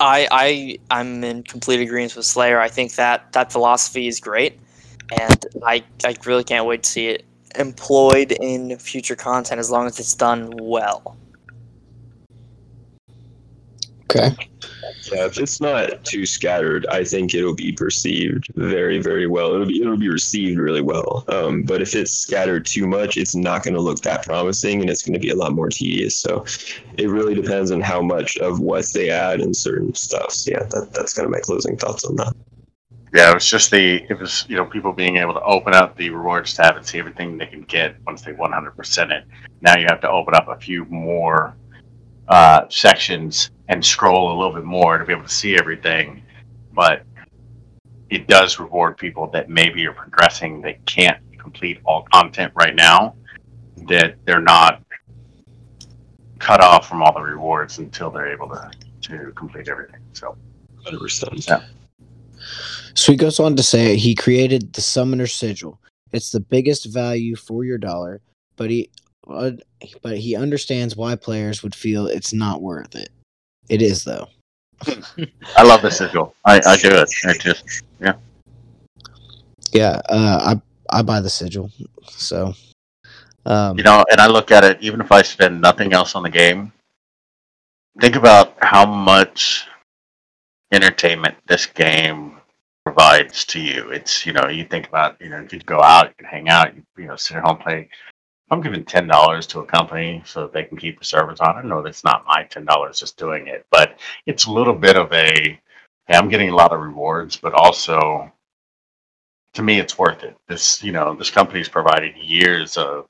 I 0.00 0.28
I 0.30 0.78
I'm 0.90 1.24
in 1.24 1.42
complete 1.42 1.80
agreement 1.80 2.16
with 2.16 2.26
Slayer. 2.26 2.60
I 2.60 2.68
think 2.68 2.94
that 2.96 3.32
that 3.32 3.50
philosophy 3.52 4.06
is 4.06 4.20
great, 4.20 4.58
and 5.18 5.46
I 5.64 5.82
I 6.04 6.16
really 6.24 6.44
can't 6.44 6.66
wait 6.66 6.82
to 6.82 6.90
see 6.90 7.06
it 7.08 7.24
employed 7.58 8.32
in 8.32 8.76
future 8.78 9.16
content 9.16 9.58
as 9.58 9.70
long 9.70 9.86
as 9.86 9.98
it's 9.98 10.14
done 10.14 10.52
well. 10.60 11.16
Okay. 14.04 14.36
Yeah, 15.12 15.26
if 15.26 15.38
it's 15.38 15.60
not 15.60 16.04
too 16.04 16.26
scattered, 16.26 16.86
I 16.86 17.04
think 17.04 17.34
it'll 17.34 17.54
be 17.54 17.72
perceived 17.72 18.48
very, 18.54 19.00
very 19.00 19.26
well. 19.26 19.54
It'll 19.54 19.66
be 19.66 19.80
it'll 19.80 19.96
be 19.96 20.08
received 20.08 20.58
really 20.58 20.82
well. 20.82 21.24
Um, 21.28 21.62
but 21.62 21.80
if 21.82 21.94
it's 21.94 22.12
scattered 22.12 22.66
too 22.66 22.86
much, 22.86 23.16
it's 23.16 23.34
not 23.34 23.62
going 23.62 23.74
to 23.74 23.80
look 23.80 24.00
that 24.02 24.24
promising, 24.24 24.80
and 24.80 24.90
it's 24.90 25.02
going 25.02 25.14
to 25.14 25.20
be 25.20 25.30
a 25.30 25.36
lot 25.36 25.52
more 25.52 25.68
tedious. 25.68 26.16
So 26.16 26.44
it 26.98 27.08
really 27.08 27.34
depends 27.34 27.70
on 27.70 27.80
how 27.80 28.02
much 28.02 28.36
of 28.38 28.60
what 28.60 28.86
they 28.92 29.10
add 29.10 29.40
in 29.40 29.54
certain 29.54 29.94
stuff. 29.94 30.32
So 30.32 30.50
yeah, 30.52 30.64
that, 30.64 30.92
that's 30.92 31.14
kind 31.14 31.26
of 31.26 31.32
my 31.32 31.40
closing 31.40 31.76
thoughts 31.76 32.04
on 32.04 32.16
that. 32.16 32.34
Yeah, 33.14 33.30
it 33.30 33.34
was 33.34 33.48
just 33.48 33.70
the 33.70 34.04
it 34.10 34.18
was 34.18 34.44
you 34.48 34.56
know 34.56 34.66
people 34.66 34.92
being 34.92 35.16
able 35.16 35.34
to 35.34 35.42
open 35.42 35.74
up 35.74 35.96
the 35.96 36.10
rewards 36.10 36.54
tab 36.54 36.76
and 36.76 36.84
see 36.84 36.98
everything 36.98 37.38
they 37.38 37.46
can 37.46 37.62
get 37.62 37.96
once 38.06 38.22
they 38.22 38.32
100% 38.32 39.10
it. 39.10 39.24
Now 39.62 39.78
you 39.78 39.86
have 39.88 40.00
to 40.02 40.10
open 40.10 40.34
up 40.34 40.48
a 40.48 40.56
few 40.56 40.84
more 40.86 41.56
uh, 42.28 42.66
sections 42.68 43.50
and 43.68 43.84
scroll 43.84 44.32
a 44.32 44.36
little 44.36 44.54
bit 44.54 44.64
more 44.64 44.98
to 44.98 45.04
be 45.04 45.12
able 45.12 45.24
to 45.24 45.28
see 45.28 45.56
everything. 45.56 46.22
But 46.72 47.02
it 48.10 48.26
does 48.28 48.58
reward 48.58 48.96
people 48.96 49.28
that 49.28 49.48
maybe 49.48 49.86
are 49.86 49.92
progressing. 49.92 50.60
They 50.60 50.78
can't 50.86 51.18
complete 51.38 51.80
all 51.84 52.06
content 52.12 52.52
right 52.54 52.74
now. 52.74 53.14
That 53.88 54.16
they're 54.24 54.40
not 54.40 54.82
cut 56.38 56.60
off 56.60 56.88
from 56.88 57.02
all 57.02 57.12
the 57.12 57.20
rewards 57.20 57.78
until 57.78 58.10
they're 58.10 58.32
able 58.32 58.48
to 58.48 58.70
to 59.02 59.32
complete 59.36 59.68
everything. 59.68 60.00
So 60.12 60.36
Hundred 60.86 61.00
percent. 61.00 61.48
Yeah. 61.48 61.62
So 62.94 63.12
he 63.12 63.18
goes 63.18 63.40
on 63.40 63.56
to 63.56 63.62
say 63.62 63.96
he 63.96 64.14
created 64.14 64.72
the 64.72 64.80
Summoner 64.80 65.26
Sigil. 65.26 65.80
It's 66.12 66.30
the 66.30 66.40
biggest 66.40 66.86
value 66.86 67.34
for 67.34 67.64
your 67.64 67.76
dollar, 67.76 68.20
but 68.56 68.70
he 68.70 68.90
uh, 69.28 69.52
but 70.00 70.16
he 70.16 70.36
understands 70.36 70.96
why 70.96 71.16
players 71.16 71.62
would 71.64 71.74
feel 71.74 72.06
it's 72.06 72.32
not 72.32 72.62
worth 72.62 72.94
it. 72.94 73.08
It 73.68 73.82
is 73.82 74.04
though. 74.04 74.28
I 75.56 75.62
love 75.62 75.82
the 75.82 75.90
sigil. 75.90 76.34
I, 76.44 76.60
I 76.66 76.76
do 76.76 76.90
it. 76.90 77.10
I 77.24 77.32
just 77.32 77.84
Yeah, 79.72 80.00
uh, 80.08 80.54
I 80.90 80.98
I 80.98 81.02
buy 81.02 81.20
the 81.20 81.30
sigil. 81.30 81.70
So, 82.08 82.54
um, 83.44 83.76
you 83.78 83.84
know, 83.84 84.04
and 84.10 84.20
I 84.20 84.26
look 84.26 84.50
at 84.50 84.64
it. 84.64 84.80
Even 84.80 85.00
if 85.00 85.10
I 85.10 85.22
spend 85.22 85.60
nothing 85.60 85.92
else 85.92 86.14
on 86.14 86.22
the 86.22 86.30
game, 86.30 86.72
think 88.00 88.16
about 88.16 88.54
how 88.60 88.86
much 88.86 89.66
entertainment 90.72 91.36
this 91.46 91.66
game 91.66 92.38
provides 92.84 93.44
to 93.46 93.60
you. 93.60 93.90
It's 93.90 94.26
you 94.26 94.32
know, 94.32 94.48
you 94.48 94.64
think 94.64 94.88
about 94.88 95.20
you 95.20 95.30
know, 95.30 95.40
you 95.40 95.48
could 95.48 95.66
go 95.66 95.82
out, 95.82 96.08
you 96.08 96.14
can 96.18 96.26
hang 96.26 96.48
out, 96.48 96.74
you, 96.74 96.82
you 96.98 97.06
know, 97.06 97.16
sit 97.16 97.36
at 97.36 97.44
home 97.44 97.58
play. 97.58 97.88
I'm 98.50 98.60
giving 98.60 98.84
ten 98.84 99.06
dollars 99.06 99.46
to 99.48 99.60
a 99.60 99.66
company 99.66 100.22
so 100.24 100.42
that 100.42 100.52
they 100.52 100.64
can 100.64 100.76
keep 100.78 100.98
the 100.98 101.04
servers 101.04 101.40
on. 101.40 101.56
I 101.56 101.62
know 101.62 101.82
that's 101.82 102.04
not 102.04 102.26
my 102.26 102.44
ten 102.44 102.64
dollars 102.64 103.00
just 103.00 103.16
doing 103.16 103.48
it, 103.48 103.66
but 103.70 103.98
it's 104.26 104.46
a 104.46 104.52
little 104.52 104.74
bit 104.74 104.96
of 104.96 105.12
a. 105.12 105.60
Hey, 106.06 106.14
I'm 106.16 106.28
getting 106.28 106.50
a 106.50 106.56
lot 106.56 106.72
of 106.72 106.80
rewards, 106.80 107.36
but 107.36 107.52
also, 107.52 108.30
to 109.54 109.62
me, 109.62 109.80
it's 109.80 109.98
worth 109.98 110.22
it. 110.22 110.36
This 110.48 110.82
you 110.82 110.92
know, 110.92 111.14
this 111.14 111.30
company's 111.30 111.68
provided 111.68 112.16
years 112.16 112.76
of 112.76 113.08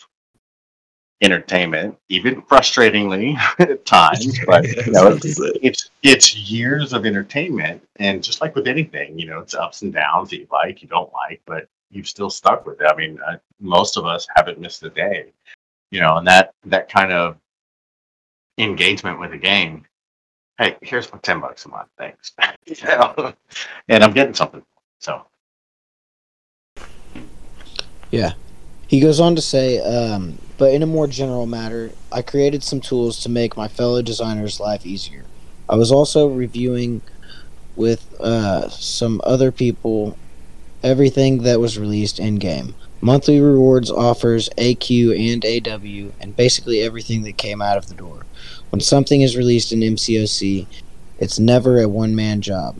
entertainment, 1.22 1.97
even 2.09 2.43
frustratingly 2.43 3.37
at 3.59 3.84
times. 3.84 4.39
But 4.47 4.64
you 4.64 4.93
know, 4.93 5.09
it's, 5.09 5.39
it's 5.62 5.91
it's 6.03 6.37
years 6.37 6.95
of 6.95 7.05
entertainment, 7.05 7.82
and 7.97 8.22
just 8.22 8.41
like 8.41 8.55
with 8.55 8.66
anything, 8.66 9.18
you 9.18 9.26
know, 9.26 9.41
it's 9.41 9.55
ups 9.55 9.82
and 9.82 9.93
downs 9.93 10.30
that 10.30 10.39
you 10.39 10.47
like, 10.51 10.82
you 10.82 10.89
don't 10.89 11.12
like, 11.12 11.43
but 11.47 11.68
you've 11.97 12.09
still 12.09 12.30
stuck 12.30 12.66
with 12.66 12.80
it. 12.80 12.86
I 12.86 12.94
mean, 12.94 13.18
uh, 13.26 13.36
most 13.61 13.97
of 13.97 14.05
us 14.05 14.28
haven't 14.36 14.61
missed 14.61 14.82
a 14.82 14.90
day, 14.90 15.32
you 15.90 16.01
know, 16.01 16.18
and 16.18 16.26
that 16.26 16.53
that 16.66 16.88
kind 16.88 17.12
of 17.12 17.36
engagement 18.59 19.18
with 19.18 19.30
the 19.30 19.38
game. 19.38 19.84
Hey, 20.59 20.76
here's 20.82 21.12
my 21.12 21.18
ten 21.18 21.40
bucks 21.40 21.64
a 21.66 21.68
month, 21.68 21.88
thanks. 21.99 22.32
and 23.88 24.05
I'm 24.05 24.12
getting 24.12 24.34
something. 24.34 24.62
So 25.01 25.26
Yeah. 28.11 28.32
He 28.88 29.01
goes 29.01 29.18
on 29.18 29.34
to 29.34 29.42
say, 29.42 29.80
um, 29.80 30.38
but 30.59 30.72
in 30.72 30.82
a 30.82 30.86
more 30.86 31.07
general 31.07 31.47
matter, 31.47 31.90
I 32.12 32.22
created 32.22 32.62
some 32.62 32.80
tools 32.80 33.20
to 33.24 33.28
make 33.28 33.57
my 33.57 33.68
fellow 33.68 34.01
designers' 34.01 34.61
life 34.61 34.86
easier. 34.86 35.24
I 35.68 35.74
was 35.74 35.90
also 35.90 36.28
reviewing 36.28 37.03
with 37.74 38.14
uh, 38.20 38.68
some 38.68 39.20
other 39.24 39.51
people 39.51 40.16
everything 40.82 41.42
that 41.42 41.60
was 41.60 41.78
released 41.78 42.18
in 42.18 42.36
game. 42.36 42.74
Monthly 43.00 43.40
rewards 43.40 43.90
offers, 43.90 44.48
AQ 44.56 45.14
and 45.16 45.44
AW, 45.44 46.12
and 46.20 46.36
basically 46.36 46.80
everything 46.80 47.22
that 47.22 47.36
came 47.36 47.60
out 47.60 47.76
of 47.76 47.88
the 47.88 47.94
door. 47.94 48.24
When 48.70 48.80
something 48.80 49.20
is 49.20 49.36
released 49.36 49.72
in 49.72 49.80
MCOC, 49.80 50.66
it's 51.18 51.38
never 51.38 51.80
a 51.80 51.88
one 51.88 52.14
man 52.14 52.40
job. 52.40 52.76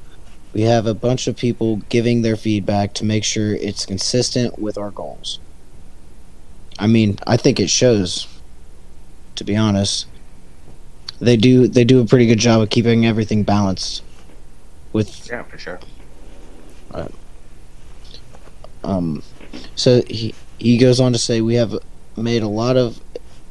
We 0.53 0.63
have 0.63 0.87
a 0.87 0.95
bunch 0.95 1.27
of 1.27 1.37
people 1.37 1.77
giving 1.91 2.23
their 2.23 2.37
feedback 2.37 2.95
to 2.95 3.05
make 3.05 3.25
sure 3.25 3.55
it's 3.55 3.85
consistent 3.85 4.59
with 4.59 4.79
our 4.79 4.91
goals. 4.91 5.39
I 6.79 6.87
mean, 6.87 7.19
I 7.27 7.37
think 7.37 7.61
it 7.61 7.71
shows. 7.71 8.27
To 9.37 9.45
be 9.45 9.55
honest, 9.55 10.07
they 11.21 11.37
do 11.37 11.69
they 11.69 11.85
do 11.85 12.01
a 12.01 12.07
pretty 12.07 12.27
good 12.27 12.39
job 12.39 12.63
of 12.63 12.71
keeping 12.71 13.05
everything 13.05 13.43
balanced. 13.43 14.03
With 14.95 15.29
yeah, 15.29 15.43
for 15.43 15.59
sure. 15.59 15.79
Um, 18.87 19.23
so 19.75 20.03
he 20.09 20.35
he 20.59 20.79
goes 20.79 21.01
on 21.01 21.13
to 21.13 21.19
say 21.19 21.41
we 21.41 21.57
have 21.57 21.79
made 22.17 22.43
a 22.43 22.49
lot 22.49 22.77
of 22.77 23.01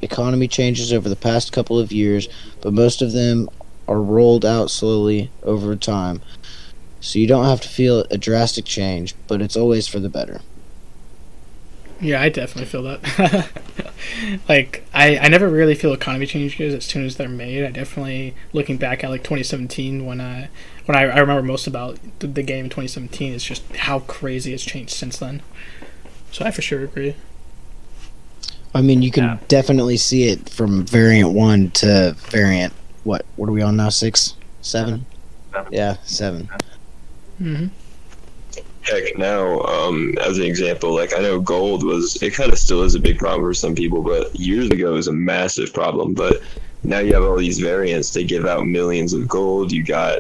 economy 0.02 0.48
changes 0.48 0.92
over 0.92 1.10
the 1.10 1.16
past 1.16 1.52
couple 1.52 1.78
of 1.80 1.92
years, 1.92 2.28
but 2.62 2.74
most 2.74 3.02
of 3.02 3.12
them 3.12 3.50
are 3.88 4.02
rolled 4.02 4.46
out 4.46 4.72
slowly 4.72 5.30
over 5.44 5.76
time. 5.76 6.22
So 7.02 7.20
you 7.20 7.28
don't 7.28 7.46
have 7.46 7.62
to 7.62 7.70
feel 7.70 8.06
a 8.10 8.18
drastic 8.18 8.66
change, 8.66 9.14
but 9.28 9.42
it's 9.42 9.56
always 9.56 9.88
for 9.88 10.00
the 10.00 10.10
better. 10.10 10.42
Yeah, 12.02 12.22
I 12.22 12.30
definitely 12.30 12.66
feel 12.66 12.84
that. 12.84 13.52
like, 14.50 14.84
I, 14.94 15.18
I 15.18 15.28
never 15.28 15.48
really 15.48 15.76
feel 15.76 15.94
economy 15.94 16.26
changes 16.26 16.74
as 16.74 16.84
soon 16.84 17.06
as 17.06 17.16
they're 17.16 17.30
made. 17.30 17.64
I 17.64 17.72
definitely, 17.72 18.34
looking 18.54 18.78
back 18.78 19.04
at 19.04 19.10
like 19.10 19.24
2017, 19.24 20.06
when 20.06 20.20
I 20.20 20.50
when 20.86 20.98
I, 20.98 21.02
I 21.04 21.20
remember 21.20 21.42
most 21.44 21.68
about 21.68 21.98
the, 22.20 22.28
the 22.28 22.44
game 22.44 22.66
in 22.66 22.70
2017, 22.70 23.34
is 23.34 23.44
just 23.44 23.64
how 23.76 24.00
crazy 24.02 24.54
it's 24.54 24.64
changed 24.64 24.92
since 24.94 25.18
then. 25.18 25.42
So 26.32 26.46
I 26.46 26.52
for 26.52 26.62
sure 26.62 26.84
agree. 26.84 27.16
I 28.74 28.82
mean, 28.82 29.02
you 29.02 29.12
can 29.12 29.24
Yeah. 29.24 29.38
definitely 29.48 29.98
see 29.98 30.28
it 30.28 30.50
from 30.50 30.86
variant 30.86 31.32
one 31.32 31.72
to 31.72 32.16
variant 32.30 32.74
what? 33.04 33.26
What 33.36 33.48
are 33.50 33.52
we 33.54 33.62
on 33.62 33.78
now? 33.78 33.90
Six, 33.90 34.34
seven? 34.62 35.06
Seven. 35.54 35.74
Yeah, 35.74 35.98
seven. 36.04 36.50
hmm 37.38 37.68
Heck, 38.82 39.18
now, 39.18 39.62
um, 39.62 40.14
as 40.22 40.38
an 40.38 40.44
example, 40.44 40.94
like 40.94 41.16
I 41.18 41.20
know 41.20 41.40
gold 41.40 41.84
was, 41.84 42.22
it 42.22 42.36
kind 42.36 42.52
of 42.52 42.60
still 42.60 42.84
is 42.84 42.94
a 42.94 43.00
big 43.00 43.18
problem 43.18 43.42
for 43.42 43.54
some 43.54 43.74
people, 43.74 44.04
but 44.04 44.36
years 44.36 44.70
ago 44.70 44.92
it 44.92 44.96
was 44.96 45.08
a 45.08 45.14
massive 45.14 45.74
problem. 45.74 46.14
But 46.14 46.42
now 46.84 47.00
you 47.00 47.14
have 47.16 47.24
all 47.24 47.36
these 47.38 47.58
variants. 47.60 48.12
They 48.12 48.24
give 48.24 48.46
out 48.46 48.68
millions 48.68 49.14
of 49.14 49.28
gold. 49.28 49.72
You 49.72 49.84
got 49.84 50.20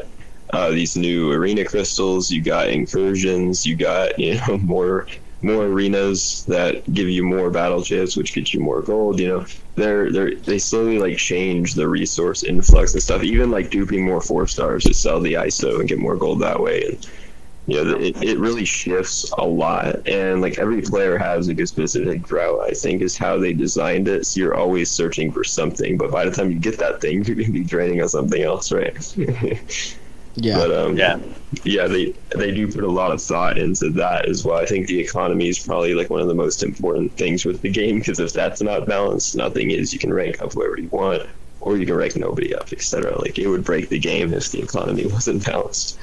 uh, 0.56 0.70
these 0.70 0.95
new 0.95 1.32
arena 1.32 1.66
crystals. 1.66 2.32
You 2.32 2.41
got 2.41 2.70
incursions. 2.70 3.66
You 3.66 3.76
got 3.76 4.18
you 4.18 4.36
know 4.36 4.58
more 4.64 5.08
more 5.41 5.66
arenas 5.66 6.45
that 6.47 6.91
give 6.91 7.10
you 7.10 7.24
more 7.24 7.51
battle 7.51 7.84
chips, 7.84 8.16
which 8.18 8.34
get 8.34 8.53
you 8.53 8.60
more 8.60 8.82
gold. 8.82 9.20
You 9.20 9.28
know, 9.28 9.45
they're 9.76 10.12
they're 10.12 10.36
they 10.36 10.58
slowly 10.58 10.97
like 10.97 11.18
change 11.18 11.76
the 11.76 11.88
resource 11.88 12.43
influx 12.43 12.93
and 12.93 13.03
stuff. 13.03 13.24
Even 13.24 13.51
like 13.51 13.70
duping 13.70 14.06
more 14.06 14.22
four 14.22 14.47
stars 14.47 14.84
to 14.86 14.93
sell 14.93 15.20
the 15.20 15.34
ISO 15.34 15.80
and 15.80 15.89
get 15.89 15.99
more 15.99 16.16
gold 16.16 16.41
that 16.41 16.60
way. 16.60 16.84
And 16.84 17.08
you 17.68 17.84
know, 17.84 17.97
it, 17.97 18.24
it 18.24 18.39
really 18.39 18.66
shifts 18.66 19.32
a 19.38 19.45
lot. 19.45 20.08
And 20.08 20.41
like 20.41 20.60
every 20.60 20.82
player 20.82 21.18
has 21.18 21.47
like 21.47 21.60
a 21.60 21.68
specific 21.68 22.30
route, 22.32 22.62
I 22.62 22.72
think, 22.72 23.01
is 23.01 23.18
how 23.18 23.39
they 23.39 23.53
designed 23.53 24.08
it. 24.08 24.26
So 24.26 24.39
you're 24.39 24.56
always 24.56 24.91
searching 24.91 25.32
for 25.32 25.43
something, 25.43 25.97
but 25.97 26.12
by 26.12 26.26
the 26.26 26.32
time 26.32 26.51
you 26.51 26.60
get 26.60 26.78
that 26.78 27.01
thing, 27.01 27.24
you're 27.26 27.36
gonna 27.36 27.51
be 27.51 27.64
draining 27.64 28.01
on 28.01 28.10
something 28.10 28.41
else, 28.41 28.72
right? 28.72 28.95
Yeah. 30.38 30.58
But 30.58 30.72
um, 30.72 30.98
Yeah. 30.98 31.20
yeah, 31.64 31.88
they 31.88 32.14
they 32.36 32.52
do 32.52 32.68
put 32.72 32.84
a 32.84 32.92
lot 32.92 33.12
of 33.12 33.22
thought 33.22 33.58
into 33.58 33.90
that 33.92 34.28
as 34.28 34.44
well. 34.44 34.58
I 34.58 34.66
think 34.66 34.88
the 34.88 35.00
economy 35.00 35.48
is 35.48 35.60
probably 35.60 35.94
like 35.94 36.10
one 36.10 36.22
of 36.22 36.28
the 36.28 36.34
most 36.36 36.62
important 36.64 37.16
things 37.18 37.46
with 37.46 37.62
the 37.62 37.70
game 37.70 38.00
because 38.00 38.20
if 38.20 38.34
that's 38.34 38.62
not 38.62 38.86
balanced, 38.86 39.36
nothing 39.36 39.72
is. 39.72 39.94
You 39.94 40.00
can 40.00 40.14
rank 40.14 40.42
up 40.42 40.54
wherever 40.54 40.78
you 40.80 40.90
want, 40.90 41.24
or 41.62 41.78
you 41.78 41.86
can 41.86 41.96
rank 41.96 42.16
nobody 42.18 42.54
up, 42.54 42.74
etc. 42.74 43.18
Like 43.20 43.40
it 43.40 43.48
would 43.48 43.64
break 43.64 43.90
the 43.90 44.00
game 44.00 44.34
if 44.34 44.52
the 44.52 44.62
economy 44.62 45.06
wasn't 45.18 45.46
balanced. 45.46 45.98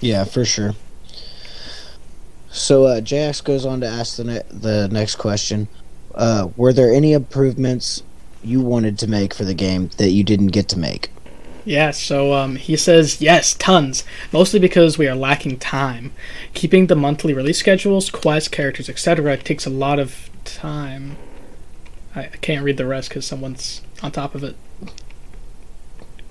Yeah, 0.00 0.24
for 0.24 0.44
sure. 0.44 0.72
So 2.50 2.84
uh, 2.86 3.00
JX 3.00 3.44
goes 3.44 3.66
on 3.66 3.80
to 3.80 3.86
ask 3.86 4.16
the 4.16 4.24
ne- 4.24 4.42
the 4.50 4.88
next 4.90 5.16
question: 5.16 5.68
uh, 6.14 6.48
Were 6.56 6.72
there 6.72 6.92
any 6.92 7.12
improvements 7.12 8.02
you 8.42 8.60
wanted 8.62 8.98
to 9.00 9.06
make 9.06 9.34
for 9.34 9.44
the 9.44 9.54
game 9.54 9.90
that 9.98 10.10
you 10.10 10.24
didn't 10.24 10.48
get 10.48 10.68
to 10.70 10.78
make? 10.78 11.10
Yeah, 11.68 11.90
so 11.90 12.32
um, 12.32 12.56
he 12.56 12.78
says 12.78 13.20
yes, 13.20 13.52
tons. 13.52 14.02
Mostly 14.32 14.58
because 14.58 14.96
we 14.96 15.06
are 15.06 15.14
lacking 15.14 15.58
time. 15.58 16.12
Keeping 16.54 16.86
the 16.86 16.96
monthly 16.96 17.34
release 17.34 17.58
schedules, 17.58 18.08
quests, 18.08 18.48
characters, 18.48 18.88
etc. 18.88 19.36
takes 19.36 19.66
a 19.66 19.70
lot 19.70 19.98
of 19.98 20.30
time. 20.46 21.18
I, 22.16 22.22
I 22.22 22.36
can't 22.40 22.64
read 22.64 22.78
the 22.78 22.86
rest 22.86 23.10
because 23.10 23.26
someone's 23.26 23.82
on 24.02 24.12
top 24.12 24.34
of 24.34 24.42
it. 24.42 24.56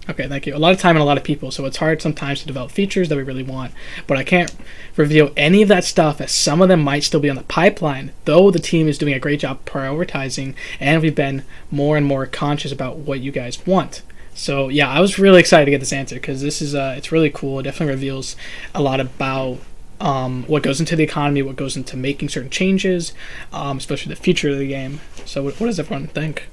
Okay, 0.09 0.27
thank 0.27 0.47
you. 0.47 0.55
A 0.55 0.57
lot 0.57 0.73
of 0.73 0.79
time 0.79 0.95
and 0.95 1.03
a 1.03 1.05
lot 1.05 1.19
of 1.19 1.23
people, 1.23 1.51
so 1.51 1.65
it's 1.65 1.77
hard 1.77 2.01
sometimes 2.01 2.39
to 2.39 2.47
develop 2.47 2.71
features 2.71 3.07
that 3.09 3.15
we 3.15 3.21
really 3.21 3.43
want. 3.43 3.73
But 4.07 4.17
I 4.17 4.23
can't 4.23 4.55
reveal 4.95 5.31
any 5.37 5.61
of 5.61 5.67
that 5.67 5.83
stuff 5.83 6.19
as 6.19 6.31
some 6.31 6.63
of 6.63 6.67
them 6.67 6.81
might 6.81 7.03
still 7.03 7.19
be 7.19 7.29
on 7.29 7.35
the 7.35 7.43
pipeline, 7.43 8.11
though 8.25 8.49
the 8.49 8.57
team 8.57 8.87
is 8.87 8.97
doing 8.97 9.13
a 9.13 9.19
great 9.19 9.41
job 9.41 9.63
prioritizing 9.65 10.55
and 10.79 10.99
we've 10.99 11.13
been 11.13 11.43
more 11.69 11.95
and 11.95 12.07
more 12.07 12.25
conscious 12.25 12.71
about 12.71 12.97
what 12.97 13.19
you 13.19 13.31
guys 13.31 13.63
want. 13.67 14.01
So 14.37 14.69
yeah, 14.69 14.87
I 14.87 14.99
was 14.99 15.17
really 15.17 15.39
excited 15.39 15.65
to 15.65 15.71
get 15.71 15.79
this 15.79 15.91
answer 15.91 16.15
because 16.15 16.41
this 16.43 16.61
is 16.61 16.75
uh, 16.75 16.93
it's 16.95 17.11
really 17.11 17.31
cool. 17.31 17.59
It 17.59 17.63
definitely 17.63 17.95
reveals 17.95 18.35
a 18.75 18.81
lot 18.81 18.99
about 18.99 19.57
um, 19.99 20.43
what 20.43 20.61
goes 20.61 20.79
into 20.79 20.95
the 20.95 21.03
economy, 21.03 21.41
what 21.41 21.55
goes 21.55 21.75
into 21.75 21.97
making 21.97 22.29
certain 22.29 22.51
changes, 22.51 23.13
um, 23.51 23.77
especially 23.79 24.13
the 24.13 24.21
future 24.21 24.49
of 24.49 24.59
the 24.59 24.67
game. 24.67 25.01
So 25.25 25.43
what, 25.43 25.59
what 25.59 25.65
does 25.65 25.79
everyone 25.79 26.05
think? 26.05 26.47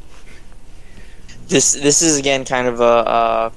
This 1.48 1.74
this 1.74 2.00
is 2.00 2.18
again 2.18 2.46
kind 2.46 2.66
of 2.66 2.80
a 2.80 2.84
a, 2.84 3.52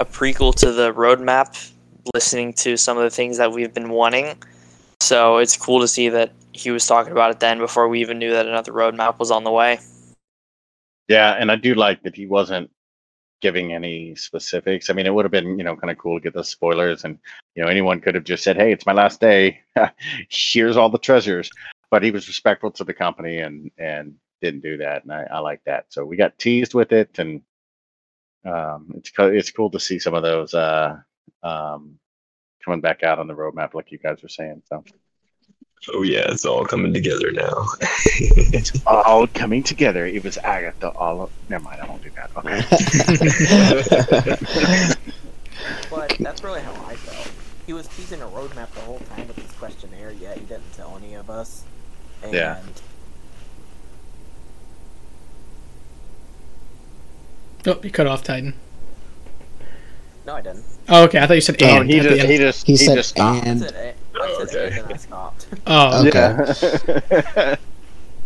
a 0.00 0.04
prequel 0.04 0.54
to 0.56 0.72
the 0.72 0.92
roadmap. 0.92 1.72
Listening 2.14 2.52
to 2.54 2.76
some 2.76 2.96
of 2.96 3.04
the 3.04 3.10
things 3.10 3.38
that 3.38 3.52
we've 3.52 3.72
been 3.72 3.90
wanting, 3.90 4.36
so 5.00 5.38
it's 5.38 5.56
cool 5.56 5.80
to 5.80 5.88
see 5.88 6.08
that 6.08 6.32
he 6.52 6.70
was 6.70 6.86
talking 6.86 7.12
about 7.12 7.30
it 7.30 7.40
then 7.40 7.58
before 7.58 7.88
we 7.88 8.00
even 8.00 8.18
knew 8.18 8.32
that 8.32 8.46
another 8.46 8.72
roadmap 8.72 9.18
was 9.18 9.30
on 9.30 9.44
the 9.44 9.50
way. 9.50 9.78
Yeah, 11.08 11.32
and 11.38 11.50
I 11.50 11.56
do 11.56 11.74
like 11.74 12.02
that 12.02 12.16
he 12.16 12.26
wasn't 12.26 12.70
giving 13.40 13.72
any 13.72 14.14
specifics. 14.14 14.90
I 14.90 14.92
mean, 14.92 15.06
it 15.06 15.14
would 15.14 15.24
have 15.24 15.32
been, 15.32 15.58
you 15.58 15.64
know, 15.64 15.76
kind 15.76 15.90
of 15.90 15.98
cool 15.98 16.18
to 16.18 16.22
get 16.22 16.34
the 16.34 16.44
spoilers 16.44 17.04
and, 17.04 17.18
you 17.54 17.62
know, 17.62 17.68
anyone 17.68 18.00
could 18.00 18.14
have 18.14 18.24
just 18.24 18.44
said, 18.44 18.56
"Hey, 18.56 18.72
it's 18.72 18.86
my 18.86 18.92
last 18.92 19.20
day. 19.20 19.60
Here's 20.28 20.76
all 20.76 20.90
the 20.90 20.98
treasures." 20.98 21.50
But 21.90 22.02
he 22.02 22.10
was 22.10 22.28
respectful 22.28 22.70
to 22.72 22.84
the 22.84 22.94
company 22.94 23.38
and 23.38 23.70
and 23.78 24.14
didn't 24.40 24.62
do 24.62 24.78
that, 24.78 25.02
and 25.02 25.12
I, 25.12 25.24
I 25.30 25.38
like 25.40 25.62
that. 25.64 25.86
So 25.88 26.04
we 26.04 26.16
got 26.16 26.38
teased 26.38 26.74
with 26.74 26.92
it, 26.92 27.18
and 27.18 27.42
um, 28.44 28.92
it's 28.94 29.10
co- 29.10 29.32
it's 29.32 29.50
cool 29.50 29.70
to 29.70 29.80
see 29.80 29.98
some 29.98 30.14
of 30.14 30.22
those 30.22 30.54
uh, 30.54 30.96
um, 31.42 31.98
coming 32.64 32.80
back 32.80 33.02
out 33.02 33.18
on 33.18 33.26
the 33.26 33.34
roadmap, 33.34 33.74
like 33.74 33.92
you 33.92 33.98
guys 33.98 34.22
were 34.22 34.28
saying. 34.28 34.62
So 34.68 34.84
Oh 35.94 36.02
yeah, 36.02 36.30
it's 36.30 36.44
all 36.44 36.64
coming 36.66 36.92
together 36.92 37.32
now. 37.32 37.64
it's 37.82 38.72
all 38.86 39.26
coming 39.26 39.62
together. 39.62 40.04
It 40.06 40.22
was 40.22 40.36
Agatha 40.38 40.90
all. 40.90 41.22
Of, 41.22 41.30
never 41.48 41.64
mind, 41.64 41.80
I 41.80 41.86
won't 41.86 42.02
do 42.02 42.10
that. 42.16 42.30
Okay. 42.36 42.60
But 45.90 46.16
that's 46.20 46.42
really 46.42 46.62
how 46.62 46.72
I 46.86 46.94
felt. 46.94 47.30
He 47.66 47.74
was 47.74 47.86
teasing 47.88 48.22
a 48.22 48.26
roadmap 48.26 48.70
the 48.72 48.80
whole 48.80 48.98
time 49.00 49.28
with 49.28 49.36
his 49.36 49.50
questionnaire, 49.52 50.10
yet 50.12 50.38
he 50.38 50.44
didn't 50.44 50.72
tell 50.72 50.96
any 51.02 51.12
of 51.14 51.28
us. 51.28 51.64
And 52.22 52.32
Yeah. 52.32 52.62
Oh, 57.66 57.78
you 57.82 57.90
cut 57.90 58.06
off 58.06 58.22
Titan. 58.24 58.54
No, 60.26 60.36
I 60.36 60.40
didn't. 60.40 60.64
Oh, 60.88 61.04
okay. 61.04 61.18
I 61.18 61.26
thought 61.26 61.34
you 61.34 61.40
said 61.42 61.62
Oh, 61.62 61.82
he 61.82 62.00
just 62.00 62.20
end. 62.20 62.30
he 62.30 62.38
just 62.38 62.66
He 62.66 62.72
he, 62.72 62.76
said 62.78 62.94
just 62.94 63.10
stopped. 63.10 63.46
I 63.46 63.56
said, 63.56 63.74
I 63.74 63.94
Oh, 64.18 64.44
said 64.46 64.72
okay. 64.72 64.80
and 64.80 64.92
I 64.92 64.96
stopped. 64.96 65.39
Oh, 65.66 66.06
Okay. 66.06 66.20
Yeah. 67.10 67.56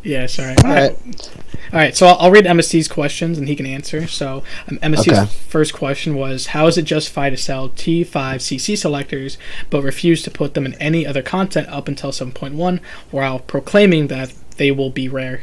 yeah. 0.03 0.27
Sorry. 0.27 0.55
all 0.65 0.71
right. 0.71 1.31
All 1.73 1.81
right, 1.81 1.97
so 1.97 2.07
I'll, 2.07 2.17
I'll 2.21 2.31
read 2.31 2.45
MSD's 2.45 2.87
questions 2.89 3.37
and 3.39 3.49
he 3.49 3.57
can 3.57 3.67
answer. 3.67 4.07
So 4.07 4.45
um, 4.69 4.79
MSD's 4.79 5.09
Okay. 5.09 5.27
first 5.49 5.73
question 5.75 6.15
was, 6.15 6.49
"How 6.49 6.67
is 6.67 6.79
it 6.79 6.83
justified 6.83 7.31
to 7.31 7.37
sell 7.37 7.69
T5CC 7.71 8.77
selectors 8.79 9.39
but 9.71 9.83
refuse 9.83 10.23
to 10.23 10.31
put 10.31 10.55
them 10.55 10.67
in 10.67 10.75
any 10.75 11.07
other 11.07 11.23
content 11.23 11.69
up 11.69 11.89
until 11.89 12.11
7.1, 12.13 12.81
while 13.11 13.39
proclaiming 13.41 14.07
that 14.09 14.33
they 14.57 14.71
will 14.71 14.91
be 14.91 15.09
rare?" 15.09 15.43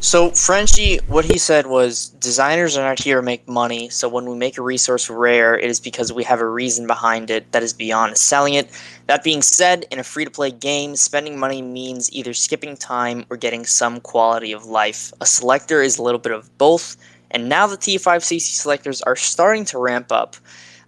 So 0.00 0.30
Frenchie, 0.30 0.98
what 1.06 1.24
he 1.24 1.38
said 1.38 1.66
was 1.66 2.08
designers 2.08 2.76
are 2.76 2.86
not 2.86 2.98
here 2.98 3.16
to 3.16 3.22
make 3.22 3.48
money. 3.48 3.88
So 3.88 4.08
when 4.08 4.26
we 4.26 4.36
make 4.36 4.58
a 4.58 4.62
resource 4.62 5.08
rare, 5.08 5.58
it 5.58 5.70
is 5.70 5.80
because 5.80 6.12
we 6.12 6.24
have 6.24 6.40
a 6.40 6.48
reason 6.48 6.86
behind 6.86 7.30
it 7.30 7.50
that 7.52 7.62
is 7.62 7.72
beyond 7.72 8.16
selling 8.18 8.54
it. 8.54 8.68
That 9.06 9.22
being 9.22 9.42
said, 9.42 9.86
in 9.90 9.98
a 9.98 10.04
free-to-play 10.04 10.52
game, 10.52 10.96
spending 10.96 11.38
money 11.38 11.62
means 11.62 12.12
either 12.12 12.34
skipping 12.34 12.76
time 12.76 13.24
or 13.30 13.36
getting 13.36 13.64
some 13.64 14.00
quality 14.00 14.52
of 14.52 14.64
life. 14.64 15.12
A 15.20 15.26
selector 15.26 15.82
is 15.82 15.98
a 15.98 16.02
little 16.02 16.20
bit 16.20 16.32
of 16.32 16.56
both, 16.58 16.96
and 17.30 17.48
now 17.48 17.66
the 17.66 17.76
T5CC 17.76 18.40
selectors 18.40 19.02
are 19.02 19.16
starting 19.16 19.64
to 19.66 19.78
ramp 19.78 20.10
up. 20.10 20.36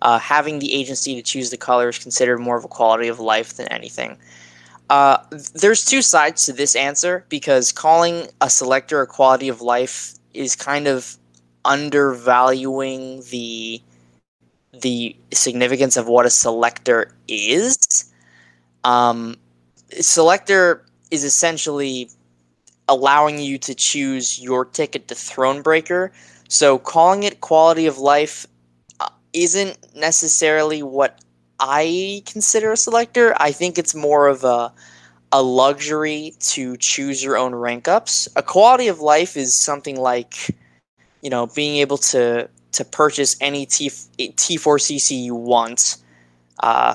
Uh, 0.00 0.18
having 0.18 0.58
the 0.58 0.72
agency 0.74 1.14
to 1.16 1.22
choose 1.22 1.50
the 1.50 1.56
color 1.56 1.88
is 1.88 1.98
considered 1.98 2.38
more 2.38 2.56
of 2.56 2.64
a 2.64 2.68
quality 2.68 3.08
of 3.08 3.18
life 3.18 3.54
than 3.54 3.66
anything. 3.68 4.16
Uh, 4.90 5.18
there's 5.54 5.84
two 5.84 6.00
sides 6.00 6.46
to 6.46 6.52
this 6.52 6.74
answer 6.74 7.24
because 7.28 7.72
calling 7.72 8.26
a 8.40 8.48
selector 8.48 9.02
a 9.02 9.06
quality 9.06 9.48
of 9.48 9.60
life 9.60 10.14
is 10.32 10.56
kind 10.56 10.86
of 10.86 11.18
undervaluing 11.64 13.22
the 13.30 13.82
the 14.72 15.16
significance 15.32 15.96
of 15.96 16.06
what 16.06 16.24
a 16.24 16.30
selector 16.30 17.12
is. 17.26 18.12
Um, 18.84 19.36
selector 20.00 20.86
is 21.10 21.24
essentially 21.24 22.10
allowing 22.88 23.38
you 23.38 23.58
to 23.58 23.74
choose 23.74 24.40
your 24.40 24.64
ticket 24.64 25.08
to 25.08 25.14
Thronebreaker. 25.14 26.10
So 26.48 26.78
calling 26.78 27.24
it 27.24 27.40
quality 27.40 27.86
of 27.86 27.98
life 27.98 28.46
uh, 29.00 29.08
isn't 29.32 29.78
necessarily 29.94 30.82
what 30.82 31.22
I 31.60 32.22
consider 32.26 32.72
a 32.72 32.76
selector. 32.76 33.34
I 33.38 33.52
think 33.52 33.78
it's 33.78 33.94
more 33.94 34.28
of 34.28 34.44
a 34.44 34.72
a 35.32 35.42
luxury 35.42 36.34
to 36.40 36.76
choose 36.78 37.22
your 37.22 37.36
own 37.36 37.54
rank 37.54 37.86
ups. 37.86 38.28
A 38.36 38.42
quality 38.42 38.88
of 38.88 39.00
life 39.00 39.36
is 39.36 39.54
something 39.54 40.00
like, 40.00 40.56
you 41.20 41.28
know, 41.28 41.46
being 41.48 41.76
able 41.76 41.98
to 41.98 42.48
to 42.72 42.84
purchase 42.84 43.36
any 43.40 43.66
T 43.66 43.88
T4CC 43.88 45.22
you 45.22 45.34
want, 45.34 45.96
uh, 46.60 46.94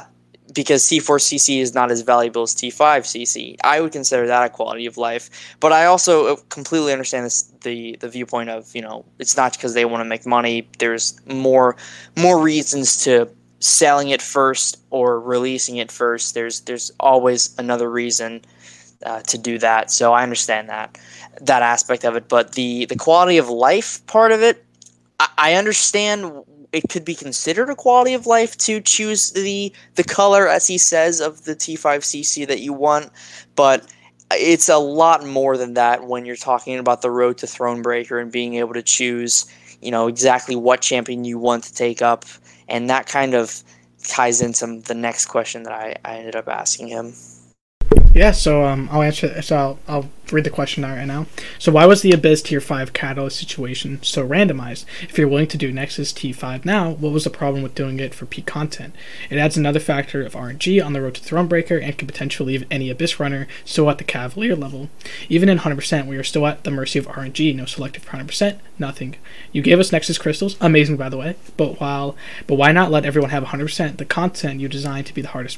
because 0.53 0.84
T4CC 0.84 1.59
is 1.59 1.74
not 1.74 1.91
as 1.91 2.01
valuable 2.01 2.43
as 2.43 2.55
T5CC. 2.55 3.57
I 3.64 3.82
would 3.82 3.91
consider 3.91 4.28
that 4.28 4.45
a 4.45 4.49
quality 4.49 4.86
of 4.86 4.97
life. 4.97 5.55
But 5.59 5.72
I 5.72 5.86
also 5.86 6.38
completely 6.49 6.93
understand 6.93 7.26
this, 7.26 7.43
the 7.61 7.97
the 7.99 8.09
viewpoint 8.09 8.49
of 8.49 8.74
you 8.76 8.82
know 8.82 9.05
it's 9.20 9.38
not 9.38 9.53
because 9.53 9.74
they 9.74 9.86
want 9.86 10.01
to 10.01 10.05
make 10.05 10.26
money. 10.26 10.68
There's 10.80 11.20
more 11.28 11.76
more 12.16 12.41
reasons 12.41 13.03
to 13.03 13.30
selling 13.64 14.09
it 14.09 14.22
first 14.22 14.78
or 14.89 15.22
releasing 15.22 15.78
it 15.78 15.89
first. 15.89 16.34
There's 16.34 16.59
there's 16.61 16.91
always 16.99 17.57
another 17.57 17.89
reason 17.89 18.41
uh, 19.05 19.22
to 19.22 19.38
do 19.38 19.57
that. 19.59 19.89
So 19.89 20.11
I 20.11 20.24
understand 20.24 20.68
that 20.68 20.97
that 21.39 21.61
aspect 21.61 22.03
of 22.03 22.18
it. 22.18 22.28
But 22.28 22.53
the 22.53 22.86
the 22.86 22.97
quality 22.97 23.38
of 23.38 23.49
life 23.49 24.05
part 24.05 24.34
of 24.34 24.43
it, 24.43 24.66
I, 25.20 25.30
I 25.38 25.53
understand 25.53 26.43
it 26.74 26.89
could 26.89 27.05
be 27.05 27.16
considered 27.16 27.70
a 27.70 27.76
quality 27.76 28.14
of 28.14 28.28
life 28.28 28.57
to 28.57 28.82
choose 28.82 29.32
the 29.32 29.72
the 29.95 30.03
color 30.03 30.49
as 30.49 30.68
he 30.68 30.78
says 30.78 31.22
of 31.22 31.45
the 31.45 31.55
T5CC 31.55 32.45
that 32.47 32.59
you 32.59 32.74
want, 32.74 33.11
but 33.55 33.89
it's 34.32 34.68
a 34.68 34.78
lot 34.78 35.26
more 35.26 35.55
than 35.55 35.76
that 35.76 36.03
when 36.03 36.26
you're 36.26 36.36
talking 36.36 36.80
about 36.80 37.01
the 37.01 37.11
road 37.11 37.38
to 37.38 37.45
Thronebreaker 37.45 38.22
and 38.22 38.32
being 38.32 38.55
able 38.55 38.74
to 38.74 38.82
choose, 38.82 39.45
you 39.82 39.91
know, 39.91 40.07
exactly 40.07 40.55
what 40.55 40.82
champion 40.82 41.24
you 41.24 41.38
want 41.38 41.64
to 41.66 41.74
take 41.74 42.01
up 42.01 42.26
and 42.74 42.90
that 42.90 43.06
kind 43.06 43.36
of 43.36 43.64
ties 44.04 44.42
into 44.42 44.82
the 44.82 44.96
next 44.96 45.28
question 45.28 45.64
that 45.64 45.74
I, 45.74 45.96
I 46.04 46.18
ended 46.18 46.36
up 46.36 46.48
asking 46.50 46.88
him. 46.88 47.14
Yeah, 48.14 48.30
so 48.30 48.64
um, 48.64 48.89
I'll 48.91 49.01
answer. 49.01 49.41
So 49.41 49.57
I'll, 49.57 49.80
I'll 49.88 50.09
read 50.32 50.43
the 50.43 50.51
question 50.51 50.84
out 50.84 50.97
right 50.97 51.07
now. 51.07 51.26
So 51.57 51.72
why 51.72 51.88
was 51.88 52.03
the 52.03 52.11
Abyss 52.11 52.43
Tier 52.43 52.61
Five 52.61 52.93
Catalyst 52.93 53.39
situation 53.39 54.03
so 54.03 54.28
randomized? 54.28 54.86
If 55.01 55.18
you're 55.18 55.28
willing 55.28 55.47
to 55.47 55.57
do 55.57 55.72
Nexus 55.72 56.14
T5 56.14 56.64
now, 56.64 56.91
what 56.91 57.11
was 57.11 57.24
the 57.24 57.32
problem 57.32 57.64
with 57.64 57.74
doing 57.74 57.99
it 57.99 58.14
for 58.14 58.28
peak 58.28 58.45
content? 58.45 58.95
It 59.32 59.39
adds 59.39 59.57
another 59.57 59.80
factor 59.80 60.24
of 60.24 60.34
RNG 60.34 60.84
on 60.84 60.93
the 60.93 61.01
road 61.01 61.16
to 61.16 61.22
Thronebreaker 61.22 61.82
and 61.82 61.97
can 61.97 62.07
potentially 62.07 62.53
leave 62.53 62.68
any 62.70 62.91
Abyss 62.91 63.20
runner 63.20 63.47
still 63.66 63.89
at 63.89 63.97
the 63.97 64.03
Cavalier 64.03 64.55
level. 64.55 64.89
Even 65.28 65.49
in 65.49 65.57
100%, 65.57 66.05
we 66.05 66.18
are 66.18 66.24
still 66.24 66.45
at 66.45 66.64
the 66.66 66.72
mercy 66.72 66.99
of 66.99 67.07
RNG. 67.07 67.55
No 67.55 67.66
selective 67.66 68.03
for 68.03 68.16
100%, 68.16 68.59
nothing. 68.78 69.16
You 69.51 69.64
gave 69.64 69.80
us 69.80 69.91
Nexus 69.91 70.20
crystals, 70.20 70.55
amazing 70.61 70.97
by 70.97 71.09
the 71.09 71.18
way. 71.18 71.36
But 71.57 71.80
while, 71.80 72.16
but 72.45 72.55
why 72.55 72.72
not 72.72 72.91
let 72.91 73.05
everyone 73.05 73.32
have 73.32 73.43
100% 73.43 73.97
the 73.97 74.05
content 74.05 74.59
you 74.59 74.68
designed 74.68 75.07
to 75.07 75.16
be 75.16 75.22
the 75.22 75.30
hardest 75.30 75.57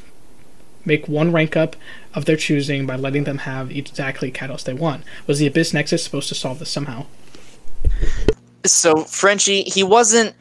make 0.86 1.07
one 1.07 1.31
rank 1.31 1.57
up 1.57 1.75
of 2.13 2.25
their 2.25 2.38
choosing 2.38 2.86
by 2.86 2.95
letting 2.95 3.23
them 3.23 3.39
have 3.39 3.71
exactly 3.71 4.31
catalyst 4.31 4.65
they 4.65 4.73
want. 4.73 5.03
Was 5.27 5.39
the 5.39 5.47
Abyss 5.47 5.73
Nexus 5.73 6.03
supposed 6.03 6.29
to 6.29 6.36
solve 6.36 6.59
this 6.59 6.69
somehow? 6.69 7.05
So 8.65 9.03
Frenchie, 9.03 9.63
he 9.63 9.83
wasn't. 9.83 10.36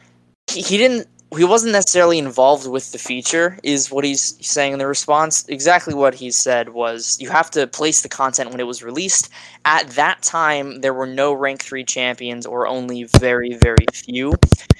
He, 0.47 0.61
he 0.61 0.77
didn't. 0.77 1.07
He 1.37 1.43
wasn't 1.43 1.73
necessarily 1.73 2.17
involved 2.17 2.67
with 2.67 2.91
the 2.91 2.97
feature, 2.97 3.57
is 3.63 3.91
what 3.91 4.03
he's 4.03 4.37
saying 4.45 4.73
in 4.73 4.79
the 4.79 4.87
response. 4.87 5.45
Exactly 5.47 5.93
what 5.93 6.15
he 6.15 6.31
said 6.31 6.69
was 6.69 7.17
you 7.19 7.29
have 7.29 7.51
to 7.51 7.67
place 7.67 8.01
the 8.01 8.09
content 8.09 8.51
when 8.51 8.59
it 8.59 8.67
was 8.67 8.83
released. 8.83 9.29
At 9.65 9.89
that 9.91 10.21
time, 10.21 10.81
there 10.81 10.93
were 10.93 11.07
no 11.07 11.33
rank 11.33 11.61
3 11.63 11.83
champions 11.83 12.45
or 12.45 12.67
only 12.67 13.03
very, 13.03 13.53
very 13.55 13.85
few. 13.93 14.33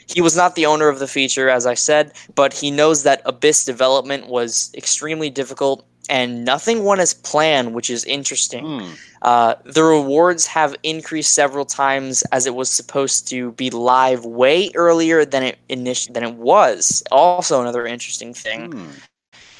He 0.08 0.22
was 0.22 0.36
not 0.38 0.56
the 0.56 0.66
owner 0.66 0.88
of 0.88 1.00
the 1.00 1.08
feature, 1.08 1.50
as 1.50 1.66
I 1.66 1.74
said, 1.74 2.14
but 2.36 2.54
he 2.54 2.72
knows 2.72 3.04
that 3.04 3.22
Abyss 3.26 3.66
development 3.66 4.28
was 4.28 4.72
extremely 4.76 5.30
difficult 5.30 5.86
and 6.10 6.46
nothing 6.46 6.84
went 6.84 7.02
as 7.02 7.14
planned, 7.14 7.74
which 7.74 7.90
is 7.90 8.04
interesting. 8.06 8.82
Hmm. 8.82 8.94
Uh, 9.22 9.56
the 9.64 9.84
rewards 9.84 10.46
have 10.46 10.76
increased 10.84 11.34
several 11.34 11.66
times 11.66 12.22
as 12.32 12.46
it 12.46 12.56
was 12.56 12.70
supposed 12.70 13.28
to 13.30 13.52
be 13.54 13.70
live 13.70 14.26
way 14.26 14.72
earlier 14.76 15.26
than 15.26 15.44
it 15.44 15.58
init- 15.70 16.14
than 16.14 16.24
it 16.24 16.36
was. 16.36 17.04
Also, 17.12 17.62
another 17.62 17.86
interesting 17.86 18.34
thing. 18.34 18.72
Hmm. 18.72 18.90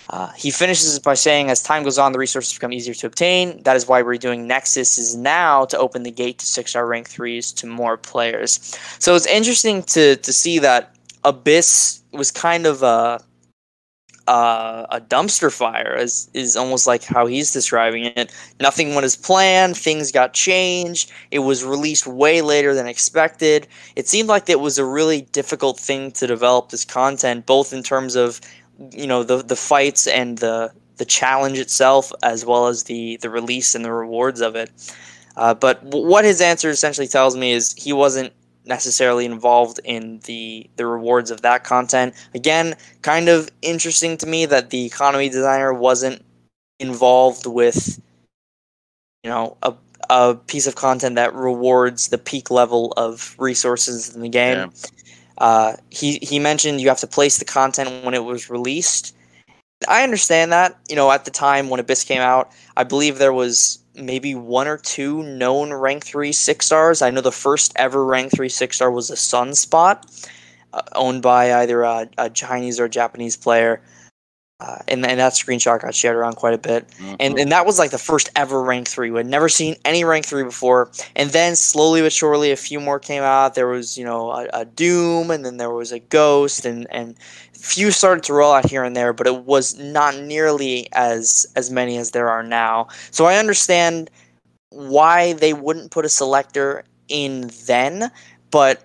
Uh, 0.10 0.32
he 0.34 0.52
finishes 0.52 1.00
by 1.00 1.16
saying, 1.16 1.50
as 1.50 1.64
time 1.64 1.84
goes 1.84 1.98
on, 1.98 2.12
the 2.12 2.20
resources 2.20 2.54
become 2.54 2.72
easier 2.72 2.94
to 2.94 3.08
obtain. 3.08 3.62
That 3.64 3.76
is 3.76 3.88
why 3.88 4.04
we're 4.04 4.18
doing 4.18 4.46
Nexus 4.46 4.98
is 4.98 5.16
now 5.16 5.66
to 5.66 5.78
open 5.78 6.04
the 6.04 6.12
gate 6.12 6.38
to 6.40 6.46
six 6.46 6.72
star 6.72 6.86
rank 6.86 7.10
threes 7.10 7.52
to 7.54 7.68
more 7.68 7.98
players. 7.98 8.78
So 9.00 9.16
it's 9.16 9.26
interesting 9.26 9.82
to 9.84 10.16
to 10.18 10.34
see 10.34 10.60
that 10.60 10.96
Abyss 11.24 12.02
was 12.12 12.30
kind 12.32 12.68
of 12.68 12.84
a 12.84 13.20
uh, 14.28 14.86
a 14.90 15.00
dumpster 15.02 15.52
fire, 15.56 15.96
is 15.96 16.30
is 16.34 16.56
almost 16.56 16.88
like 16.88 17.04
how 17.04 17.26
he's 17.26 17.52
describing 17.52 18.06
it. 18.06 18.34
Nothing 18.60 18.96
went 18.96 19.06
as 19.06 19.16
planned. 19.16 19.78
Things 19.78 20.12
got 20.12 20.34
changed. 20.34 21.12
It 21.32 21.40
was 21.40 21.64
released 21.64 22.08
way 22.08 22.42
later 22.42 22.74
than 22.74 22.88
expected. 22.88 23.68
It 23.96 24.08
seemed 24.08 24.30
like 24.30 24.50
it 24.50 24.60
was 24.60 24.78
a 24.78 24.86
really 24.86 25.22
difficult 25.22 25.80
thing 25.80 26.12
to 26.14 26.28
develop 26.28 26.70
this 26.70 26.86
content, 26.86 27.46
both 27.46 27.74
in 27.74 27.84
terms 27.84 28.16
of 28.16 28.42
you 28.92 29.08
know 29.08 29.24
the 29.24 29.38
the 29.44 29.56
fights 29.56 30.08
and 30.08 30.40
the 30.40 30.72
the 30.98 31.06
challenge 31.06 31.60
itself, 31.60 32.12
as 32.24 32.46
well 32.46 32.68
as 32.68 32.84
the 32.84 33.18
the 33.18 33.30
release 33.30 33.76
and 33.76 33.86
the 33.86 33.94
rewards 33.94 34.42
of 34.42 34.56
it. 34.56 34.72
Uh, 35.38 35.54
but 35.54 35.84
what 35.84 36.24
his 36.24 36.42
answer 36.42 36.70
essentially 36.70 37.08
tells 37.08 37.36
me 37.36 37.52
is 37.52 37.74
he 37.74 37.92
wasn't 37.94 38.32
necessarily 38.66 39.26
involved 39.26 39.80
in 39.84 40.20
the 40.26 40.70
the 40.76 40.86
rewards 40.86 41.32
of 41.32 41.42
that 41.42 41.64
content. 41.64 42.14
Again, 42.34 42.76
kind 43.02 43.30
of 43.30 43.50
interesting 43.62 44.18
to 44.18 44.28
me 44.28 44.46
that 44.46 44.70
the 44.70 44.86
economy 44.86 45.30
designer 45.30 45.74
wasn't 45.74 46.24
involved 46.80 47.46
with 47.46 48.02
you 49.24 49.30
know 49.30 49.58
a 49.62 49.74
a 50.10 50.36
piece 50.36 50.68
of 50.68 50.76
content 50.76 51.16
that 51.16 51.34
rewards 51.34 52.10
the 52.10 52.18
peak 52.18 52.52
level 52.52 52.94
of 52.96 53.36
resources 53.40 54.14
in 54.14 54.22
the 54.22 54.30
game. 54.30 54.58
Yeah. 54.58 54.90
Uh, 55.38 55.76
he 55.90 56.20
he 56.22 56.40
mentioned 56.40 56.82
you 56.82 56.88
have 56.90 57.00
to 57.00 57.08
place 57.08 57.38
the 57.38 57.46
content 57.46 58.06
when 58.06 58.14
it 58.14 58.24
was 58.24 58.50
released. 58.50 59.16
I 59.88 60.04
understand 60.04 60.52
that. 60.52 60.78
You 60.90 60.96
know, 60.96 61.12
at 61.12 61.26
the 61.26 61.32
time 61.32 61.70
when 61.70 61.80
Abyss 61.80 62.04
came 62.04 62.22
out, 62.22 62.52
I 62.78 62.84
believe 62.84 63.18
there 63.18 63.34
was 63.34 63.80
maybe 63.98 64.36
one 64.36 64.68
or 64.68 64.78
two 64.78 65.24
known 65.24 65.74
rank 65.74 66.06
three 66.06 66.32
six 66.32 66.66
stars. 66.66 67.02
I 67.02 67.10
know 67.10 67.22
the 67.22 67.32
first 67.32 67.74
ever 67.76 68.06
rank 68.06 68.32
three 68.32 68.50
six 68.50 68.78
star 68.78 68.92
was 68.92 69.10
a 69.10 69.16
Sunspot, 69.16 70.30
uh, 70.74 70.82
owned 70.94 71.22
by 71.22 71.54
either 71.54 71.84
a, 71.84 72.10
a 72.18 72.30
Chinese 72.30 72.80
or 72.80 72.88
Japanese 72.88 73.36
player. 73.38 73.82
Uh, 74.62 74.78
and, 74.88 75.06
and 75.06 75.20
that 75.20 75.34
screenshot 75.34 75.82
got 75.82 75.94
shared 75.94 76.16
around 76.16 76.38
quite 76.38 76.54
a 76.54 76.58
bit. 76.58 76.88
And 77.20 77.38
and 77.38 77.52
that 77.52 77.66
was 77.66 77.78
like 77.78 77.92
the 77.92 77.98
first 77.98 78.30
ever 78.38 78.64
rank 78.64 78.88
three. 78.88 79.12
We 79.12 79.18
had 79.18 79.28
never 79.28 79.50
seen 79.50 79.76
any 79.84 80.06
rank 80.06 80.26
three 80.26 80.44
before. 80.44 80.90
And 81.14 81.32
then 81.32 81.58
slowly 81.58 82.02
but 82.02 82.14
surely, 82.14 82.52
a 82.52 82.56
few 82.56 82.80
more 82.80 82.98
came 82.98 83.22
out. 83.22 83.56
There 83.56 83.68
was 83.68 83.98
you 83.98 84.06
know 84.06 84.32
a, 84.32 84.48
a 84.54 84.64
Doom, 84.66 85.30
and 85.30 85.44
then 85.44 85.58
there 85.58 85.72
was 85.72 85.92
a 85.92 86.00
Ghost, 86.00 86.66
and 86.66 86.88
and 86.90 87.16
few 87.66 87.90
started 87.90 88.24
to 88.24 88.34
roll 88.34 88.54
out 88.54 88.70
here 88.70 88.84
and 88.84 88.96
there, 88.96 89.12
but 89.12 89.26
it 89.26 89.44
was 89.46 89.78
not 89.80 90.16
nearly 90.18 90.88
as 90.94 91.46
as 91.56 91.72
many 91.72 91.98
as 91.98 92.12
there 92.12 92.30
are 92.30 92.44
now. 92.44 92.88
So 93.10 93.26
I 93.26 93.38
understand 93.38 94.10
why 94.70 95.34
they 95.34 95.54
wouldn't 95.54 95.92
put 95.92 96.06
a 96.06 96.10
selector 96.10 96.84
in 97.08 97.50
then, 97.66 98.12
but 98.52 98.84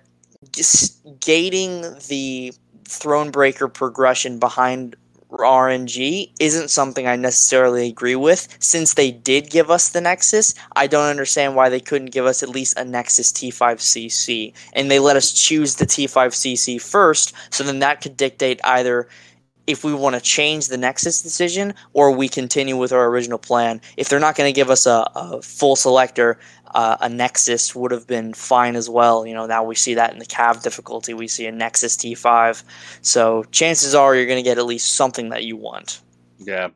just 0.52 0.98
gating 1.20 1.82
the 2.08 2.54
Thronebreaker 2.84 3.72
progression 3.72 4.38
behind 4.38 4.96
RNG 5.30 6.30
isn't 6.40 6.70
something 6.70 7.06
I 7.06 7.16
necessarily 7.16 7.88
agree 7.88 8.16
with. 8.16 8.48
Since 8.58 8.94
they 8.94 9.10
did 9.10 9.50
give 9.50 9.70
us 9.70 9.88
the 9.88 10.00
Nexus, 10.00 10.54
I 10.76 10.86
don't 10.86 11.08
understand 11.08 11.56
why 11.56 11.68
they 11.68 11.80
couldn't 11.80 12.12
give 12.12 12.26
us 12.26 12.42
at 12.42 12.48
least 12.48 12.78
a 12.78 12.84
Nexus 12.84 13.32
T5CC. 13.32 14.52
And 14.72 14.90
they 14.90 14.98
let 14.98 15.16
us 15.16 15.32
choose 15.32 15.76
the 15.76 15.86
T5CC 15.86 16.80
first, 16.80 17.32
so 17.50 17.64
then 17.64 17.78
that 17.80 18.00
could 18.00 18.16
dictate 18.16 18.60
either 18.64 19.08
if 19.66 19.84
we 19.84 19.94
want 19.94 20.14
to 20.14 20.20
change 20.20 20.68
the 20.68 20.76
Nexus 20.76 21.22
decision 21.22 21.74
or 21.92 22.10
we 22.10 22.28
continue 22.28 22.76
with 22.76 22.92
our 22.92 23.06
original 23.06 23.38
plan. 23.38 23.80
If 23.96 24.08
they're 24.08 24.20
not 24.20 24.36
going 24.36 24.52
to 24.52 24.56
give 24.56 24.70
us 24.70 24.86
a, 24.86 25.10
a 25.14 25.42
full 25.42 25.76
selector, 25.76 26.38
uh, 26.74 26.96
a 27.00 27.08
Nexus 27.08 27.74
would 27.74 27.90
have 27.90 28.06
been 28.06 28.34
fine 28.34 28.76
as 28.76 28.88
well. 28.88 29.26
You 29.26 29.34
know, 29.34 29.46
now 29.46 29.64
we 29.64 29.74
see 29.74 29.94
that 29.94 30.12
in 30.12 30.18
the 30.18 30.26
Cav 30.26 30.62
difficulty, 30.62 31.14
we 31.14 31.28
see 31.28 31.46
a 31.46 31.52
Nexus 31.52 31.96
T5. 31.96 32.62
So 33.02 33.44
chances 33.50 33.94
are 33.94 34.14
you're 34.14 34.26
going 34.26 34.42
to 34.42 34.48
get 34.48 34.58
at 34.58 34.66
least 34.66 34.94
something 34.94 35.30
that 35.30 35.44
you 35.44 35.56
want. 35.56 36.00
Yeah, 36.38 36.68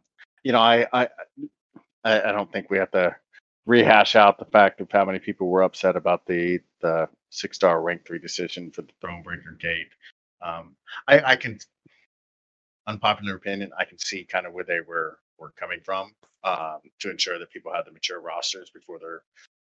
you 0.43 0.53
know, 0.53 0.61
I, 0.61 0.87
I, 0.93 1.09
I 2.05 2.33
don't 2.33 2.53
think 2.53 2.71
we 2.71 2.79
have 2.79 2.91
to 2.93 3.17
rehash 3.67 4.15
out 4.15 4.39
the 4.39 4.45
fact 4.45 4.81
of 4.81 4.91
how 4.91 5.05
many 5.05 5.19
people 5.19 5.49
were 5.49 5.63
upset 5.63 5.97
about 5.97 6.27
the 6.27 6.61
the 6.81 7.09
six 7.31 7.57
star 7.57 7.81
rank 7.81 8.07
three 8.07 8.19
decision 8.19 8.71
for 8.71 8.83
the 8.83 8.93
Thronebreaker 9.03 9.59
gate. 9.59 9.89
Um, 10.43 10.77
I, 11.09 11.33
I 11.33 11.37
can, 11.37 11.59
unpopular 12.87 13.37
opinion, 13.37 13.71
I 13.79 13.85
can 13.85 13.99
see 13.99 14.25
kind 14.25 14.47
of 14.47 14.53
where 14.53 14.65
they 14.65 14.81
were 14.81 15.19
were 15.39 15.53
coming 15.59 15.81
from 15.85 16.13
um, 16.45 16.79
to 17.01 17.11
ensure 17.11 17.39
that 17.39 17.51
people 17.51 17.73
had 17.73 17.87
the 17.87 17.93
mature 17.93 18.21
rosters 18.21 18.71
before 18.71 18.99
they're 19.01 19.23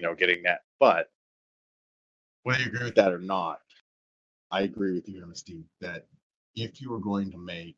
you 0.02 0.08
know, 0.08 0.16
getting 0.16 0.44
that. 0.44 0.62
But 0.80 1.12
whether 2.44 2.62
you 2.62 2.68
agree 2.68 2.86
with 2.86 2.96
that 2.96 3.14
or 3.14 3.20
not, 3.20 3.60
I 4.50 4.62
agree 4.62 4.94
with 4.94 5.08
you, 5.08 5.24
MSD, 5.24 5.64
that 5.80 6.08
if 6.56 6.82
you 6.82 6.90
were 6.90 7.00
going 7.00 7.32
to 7.32 7.38
make 7.38 7.76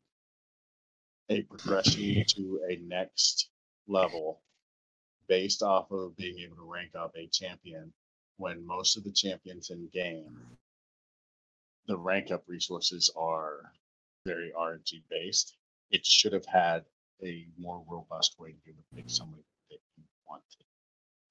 a 1.28 1.42
progression 1.42 2.24
to 2.28 2.60
a 2.68 2.76
next 2.76 3.50
level 3.86 4.40
based 5.28 5.62
off 5.62 5.90
of 5.90 6.16
being 6.16 6.38
able 6.38 6.56
to 6.56 6.62
rank 6.70 6.92
up 6.98 7.12
a 7.16 7.26
champion 7.26 7.92
when 8.38 8.66
most 8.66 8.96
of 8.96 9.04
the 9.04 9.12
champions 9.12 9.70
in 9.70 9.88
game 9.92 10.38
the 11.86 11.96
rank 11.96 12.30
up 12.30 12.42
resources 12.46 13.10
are 13.16 13.70
very 14.24 14.52
RNG 14.58 15.02
based, 15.10 15.56
it 15.90 16.04
should 16.04 16.32
have 16.32 16.46
had 16.46 16.84
a 17.22 17.46
more 17.58 17.84
robust 17.88 18.36
way 18.38 18.50
to 18.50 18.58
be 18.64 18.70
able 18.70 18.82
to 18.90 18.96
pick 18.96 19.04
somebody 19.08 19.42
that 19.70 19.78
you 19.96 20.04
want 20.28 20.42
to. 20.50 20.58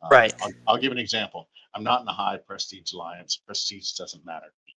Uh, 0.04 0.10
Right. 0.10 0.34
I'll, 0.42 0.52
I'll 0.68 0.78
give 0.78 0.92
an 0.92 0.98
example. 0.98 1.50
I'm 1.76 1.84
not 1.84 2.00
in 2.02 2.06
the 2.06 2.12
high 2.14 2.38
prestige 2.38 2.94
alliance. 2.94 3.38
Prestige 3.46 3.92
doesn't 3.94 4.26
matter 4.26 4.46
to 4.46 4.62
me. 4.68 4.76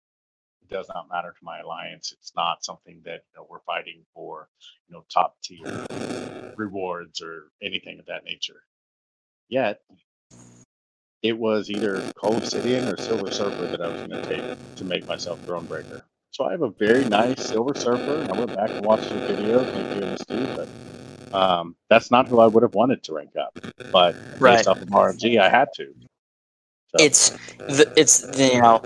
It 0.63 0.73
does 0.73 0.89
not 0.93 1.09
matter 1.11 1.31
to 1.31 1.43
my 1.45 1.59
alliance. 1.59 2.11
It's 2.11 2.31
not 2.35 2.63
something 2.63 3.01
that 3.05 3.23
you 3.33 3.41
know, 3.41 3.47
we're 3.49 3.59
fighting 3.65 4.03
for, 4.13 4.49
you 4.87 4.95
know, 4.95 5.05
top 5.13 5.35
tier 5.43 5.85
rewards 6.55 7.21
or 7.21 7.51
anything 7.61 7.99
of 7.99 8.05
that 8.07 8.23
nature. 8.23 8.63
Yet, 9.47 9.81
it 11.21 11.37
was 11.37 11.69
either 11.69 12.01
Cull 12.19 12.37
Obsidian 12.37 12.87
or 12.87 12.97
Silver 12.97 13.31
Surfer 13.31 13.67
that 13.67 13.81
I 13.81 13.87
was 13.87 14.07
going 14.07 14.23
to 14.23 14.23
take 14.23 14.75
to 14.75 14.83
make 14.83 15.07
myself 15.07 15.39
Thronebreaker. 15.45 16.01
So 16.35 16.43
I 16.43 16.51
have 16.51 16.63
a 16.63 16.69
very 16.69 17.05
nice 17.05 17.49
Silver 17.49 17.73
Surfer. 17.73 18.19
and 18.19 18.29
I 18.29 18.33
went 18.33 18.53
back 18.53 18.71
and 18.75 18.85
watched 18.85 19.13
the 19.13 19.21
video. 19.21 19.63
Thank 19.63 19.93
you, 19.93 20.01
MSD. 20.01 20.49
But 20.53 21.33
um, 21.33 21.77
that's 21.89 22.11
not 22.11 22.27
who 22.27 22.41
I 22.41 22.47
would 22.47 22.61
have 22.61 22.73
wanted 22.73 23.03
to 23.03 23.13
rank 23.13 23.37
up. 23.37 23.57
But 23.93 24.17
Right. 24.37 24.57
based 24.57 24.67
off 24.67 24.81
of 24.81 24.89
RNG, 24.89 25.39
I 25.39 25.47
had 25.47 25.69
to. 25.77 25.93
So, 26.91 26.97
It's 26.99 27.29
the, 27.69 27.89
it's 27.95 28.19
the, 28.19 28.51
you 28.53 28.61
know 28.61 28.81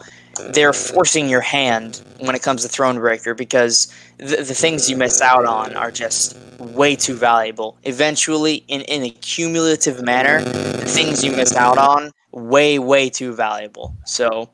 they're 0.52 0.74
forcing 0.74 1.28
your 1.28 1.42
hand 1.42 2.04
when 2.20 2.36
it 2.36 2.44
comes 2.44 2.62
to 2.64 2.68
Thronebreaker 2.68 3.36
because 3.36 3.92
the, 4.18 4.38
the 4.38 4.54
things 4.54 4.88
you 4.88 4.96
miss 4.96 5.20
out 5.20 5.46
on 5.46 5.76
are 5.76 5.92
just 5.92 6.38
way 6.60 6.96
too 6.96 7.16
valuable. 7.16 7.78
Eventually, 7.84 8.64
in, 8.68 8.82
in 8.82 9.04
a 9.04 9.10
cumulative 9.10 10.04
manner, 10.04 10.44
the 10.44 10.86
things 10.86 11.24
you 11.24 11.32
miss 11.32 11.56
out 11.56 11.80
on 11.80 12.12
way 12.32 12.78
way 12.78 13.10
too 13.10 13.34
valuable. 13.34 13.96
So, 14.06 14.50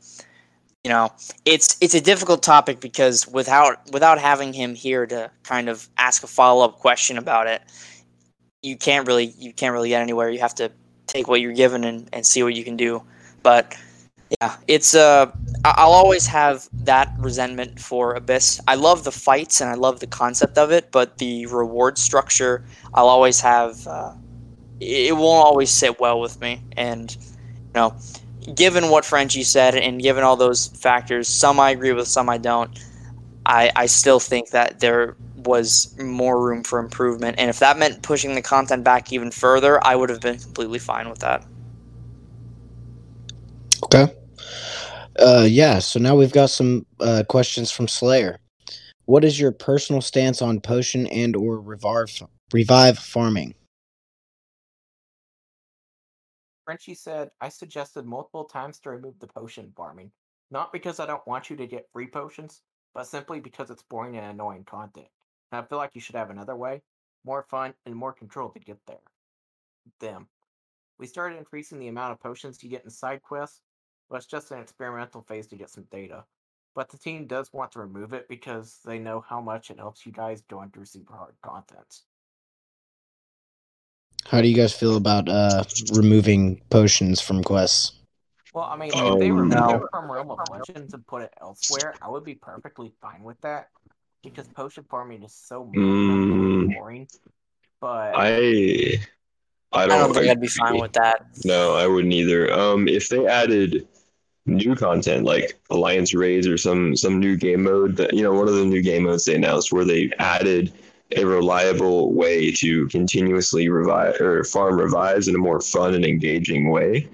you 0.86 0.90
know, 0.90 1.12
it's 1.46 1.78
it's 1.82 1.96
a 1.96 2.00
difficult 2.00 2.44
topic 2.44 2.80
because 2.80 3.28
without 3.28 3.80
without 3.92 4.20
having 4.20 4.54
him 4.54 4.76
here 4.76 5.08
to 5.08 5.32
kind 5.42 5.68
of 5.68 5.90
ask 5.98 6.22
a 6.24 6.28
follow 6.28 6.64
up 6.64 6.78
question 6.78 7.18
about 7.18 7.48
it, 7.48 7.64
you 8.62 8.78
can't 8.78 9.08
really 9.08 9.34
you 9.40 9.52
can't 9.52 9.74
really 9.74 9.90
get 9.90 10.04
anywhere. 10.04 10.30
You 10.30 10.38
have 10.42 10.54
to 10.56 10.72
take 11.08 11.28
what 11.28 11.42
you're 11.42 11.54
given 11.54 11.84
and, 11.86 12.08
and 12.14 12.24
see 12.24 12.44
what 12.44 12.54
you 12.54 12.64
can 12.64 12.78
do. 12.78 13.02
But 13.42 13.76
yeah, 14.40 14.58
it's 14.68 14.94
uh 14.94 15.32
I'll 15.66 15.90
always 15.90 16.28
have 16.28 16.70
that 16.84 17.12
resentment 17.18 17.80
for 17.80 18.14
Abyss. 18.14 18.62
I 18.68 18.76
love 18.76 19.06
the 19.06 19.12
fights 19.12 19.62
and 19.62 19.72
I 19.72 19.74
love 19.74 20.02
the 20.02 20.08
concept 20.08 20.60
of 20.60 20.72
it, 20.72 20.92
but 20.92 21.18
the 21.18 21.48
reward 21.48 21.98
structure 21.98 22.64
I'll 22.94 23.10
always 23.10 23.40
have 23.40 23.88
uh, 23.88 24.14
it 24.80 25.16
won't 25.18 25.48
always 25.48 25.72
sit 25.72 26.00
well 26.00 26.20
with 26.20 26.40
me. 26.42 26.62
And 26.78 27.12
you 27.16 27.74
know, 27.74 27.96
given 28.54 28.90
what 28.90 29.06
Frenchie 29.06 29.44
said 29.44 29.76
and 29.76 30.02
given 30.02 30.24
all 30.24 30.36
those 30.36 30.68
factors, 30.68 31.28
some 31.28 31.60
I 31.60 31.72
agree 31.72 31.94
with, 31.94 32.08
some 32.08 32.30
I 32.30 32.38
don't. 32.38 32.78
I 33.46 33.72
I 33.76 33.86
still 33.86 34.20
think 34.20 34.50
that 34.50 34.80
there 34.80 35.16
was 35.38 35.96
more 36.00 36.42
room 36.42 36.64
for 36.64 36.80
improvement, 36.80 37.38
and 37.40 37.50
if 37.50 37.60
that 37.60 37.78
meant 37.78 38.02
pushing 38.02 38.36
the 38.36 38.42
content 38.42 38.84
back 38.84 39.12
even 39.14 39.32
further, 39.32 39.84
I 39.86 39.96
would 39.96 40.10
have 40.10 40.22
been 40.22 40.40
completely 40.40 40.80
fine 40.80 41.10
with 41.10 41.20
that. 41.20 41.46
Okay. 43.84 44.14
Uh, 45.18 45.46
yeah. 45.48 45.80
So 45.80 46.00
now 46.00 46.16
we've 46.16 46.32
got 46.32 46.50
some 46.50 46.86
uh, 47.00 47.24
questions 47.30 47.72
from 47.72 47.88
Slayer. 47.88 48.40
What 49.06 49.24
is 49.24 49.40
your 49.40 49.52
personal 49.52 50.02
stance 50.02 50.42
on 50.42 50.60
potion 50.60 51.08
and 51.08 51.36
or 51.36 51.60
revive 51.62 52.10
revive 52.52 52.98
farming? 52.98 53.54
Frenchie 56.66 56.96
said, 56.96 57.30
I 57.40 57.50
suggested 57.50 58.06
multiple 58.06 58.44
times 58.44 58.80
to 58.80 58.90
remove 58.90 59.20
the 59.20 59.28
potion 59.28 59.72
farming. 59.78 60.12
Not 60.50 60.74
because 60.74 61.00
I 61.00 61.06
don't 61.06 61.26
want 61.28 61.50
you 61.50 61.56
to 61.58 61.68
get 61.68 61.92
free 61.92 62.08
potions, 62.08 62.62
but 62.94 63.06
simply 63.06 63.40
because 63.40 63.70
it's 63.70 63.84
boring 63.84 64.18
and 64.18 64.26
annoying 64.26 64.64
content. 64.64 65.08
And 65.52 65.64
I 65.64 65.68
feel 65.68 65.78
like 65.78 65.92
you 65.94 66.02
should 66.02 66.16
have 66.16 66.32
another 66.32 66.56
way, 66.56 66.82
more 67.24 67.44
fun, 67.44 67.76
and 67.86 67.96
more 67.96 68.14
control 68.14 68.50
to 68.50 68.60
get 68.60 68.80
there. 68.88 68.98
Them. 70.00 70.28
We 70.98 71.08
started 71.08 71.38
increasing 71.38 71.78
the 71.78 71.88
amount 71.88 72.14
of 72.14 72.20
potions 72.20 72.64
you 72.64 72.70
get 72.70 72.84
in 72.84 72.90
side 72.90 73.22
quests, 73.22 73.62
but 74.10 74.18
it's 74.18 74.26
just 74.26 74.52
an 74.52 74.60
experimental 74.60 75.22
phase 75.22 75.48
to 75.48 75.56
get 75.56 75.70
some 75.70 75.88
data. 75.92 76.26
But 76.74 76.90
the 76.90 76.98
team 76.98 77.28
does 77.28 77.54
want 77.54 77.72
to 77.74 77.80
remove 77.80 78.14
it 78.14 78.28
because 78.28 78.80
they 78.84 79.00
know 79.00 79.22
how 79.22 79.40
much 79.40 79.70
it 79.70 79.78
helps 79.78 80.06
you 80.06 80.12
guys 80.12 80.42
going 80.42 80.72
through 80.72 80.86
super 80.86 81.16
hard 81.16 81.36
content. 81.42 82.02
How 84.28 84.42
do 84.42 84.48
you 84.48 84.56
guys 84.56 84.74
feel 84.74 84.98
about 84.98 85.30
uh, 85.30 85.64
removing 85.92 86.62
potions 86.70 87.22
from 87.22 87.44
quests? 87.44 87.94
Well, 88.54 88.66
I 88.66 88.76
mean, 88.78 88.90
if 88.90 89.20
they 89.20 89.32
Um, 89.32 89.40
remove 89.40 89.50
No. 89.50 89.76
it 89.76 89.90
from 89.92 90.12
Realm 90.12 90.32
of 90.32 90.40
Legends 90.50 90.94
and 90.94 91.06
put 91.06 91.22
it 91.24 91.34
elsewhere, 91.42 91.94
I 92.02 92.10
would 92.10 92.24
be 92.24 92.36
perfectly 92.36 92.94
fine 93.02 93.24
with 93.24 93.40
that. 93.42 93.70
Because 94.24 94.48
potion 94.48 94.84
farming 94.90 95.24
is 95.24 95.34
so 95.36 95.66
Mm. 95.76 96.74
boring. 96.74 97.08
But 97.80 98.16
I 98.16 98.98
I 99.72 99.84
I 99.84 99.86
don't, 99.88 100.00
don't 100.00 100.14
think 100.14 100.30
I'd 100.32 100.42
be 100.42 100.48
fine 100.48 100.80
with 100.80 100.94
that. 100.94 101.26
No, 101.44 101.76
I 101.76 101.86
wouldn't 101.86 102.14
either. 102.14 102.52
Um, 102.52 102.88
if 102.88 103.10
they 103.10 103.28
added 103.28 103.88
new 104.48 104.76
content 104.76 105.26
like 105.26 105.60
Alliance 105.70 106.14
Raids 106.14 106.48
or 106.48 106.58
some 106.58 106.96
some 106.96 107.20
new 107.20 107.36
game 107.36 107.64
mode 107.64 107.98
that 107.98 108.14
you 108.14 108.24
know 108.24 108.34
one 108.34 108.48
of 108.48 108.56
the 108.56 108.66
new 108.66 108.82
game 108.82 109.04
modes 109.04 109.26
they 109.26 109.36
announced 109.36 109.72
where 109.72 109.86
they 109.86 110.12
added 110.20 110.72
a 111.12 111.24
reliable 111.24 112.14
way 112.14 112.52
to 112.52 112.88
continuously 112.88 113.70
revive 113.70 114.20
or 114.20 114.44
farm 114.44 114.80
revives 114.80 115.28
in 115.28 115.36
a 115.36 115.40
more 115.40 115.62
fun 115.62 115.94
and 115.94 116.06
engaging 116.06 116.72
way, 116.72 117.08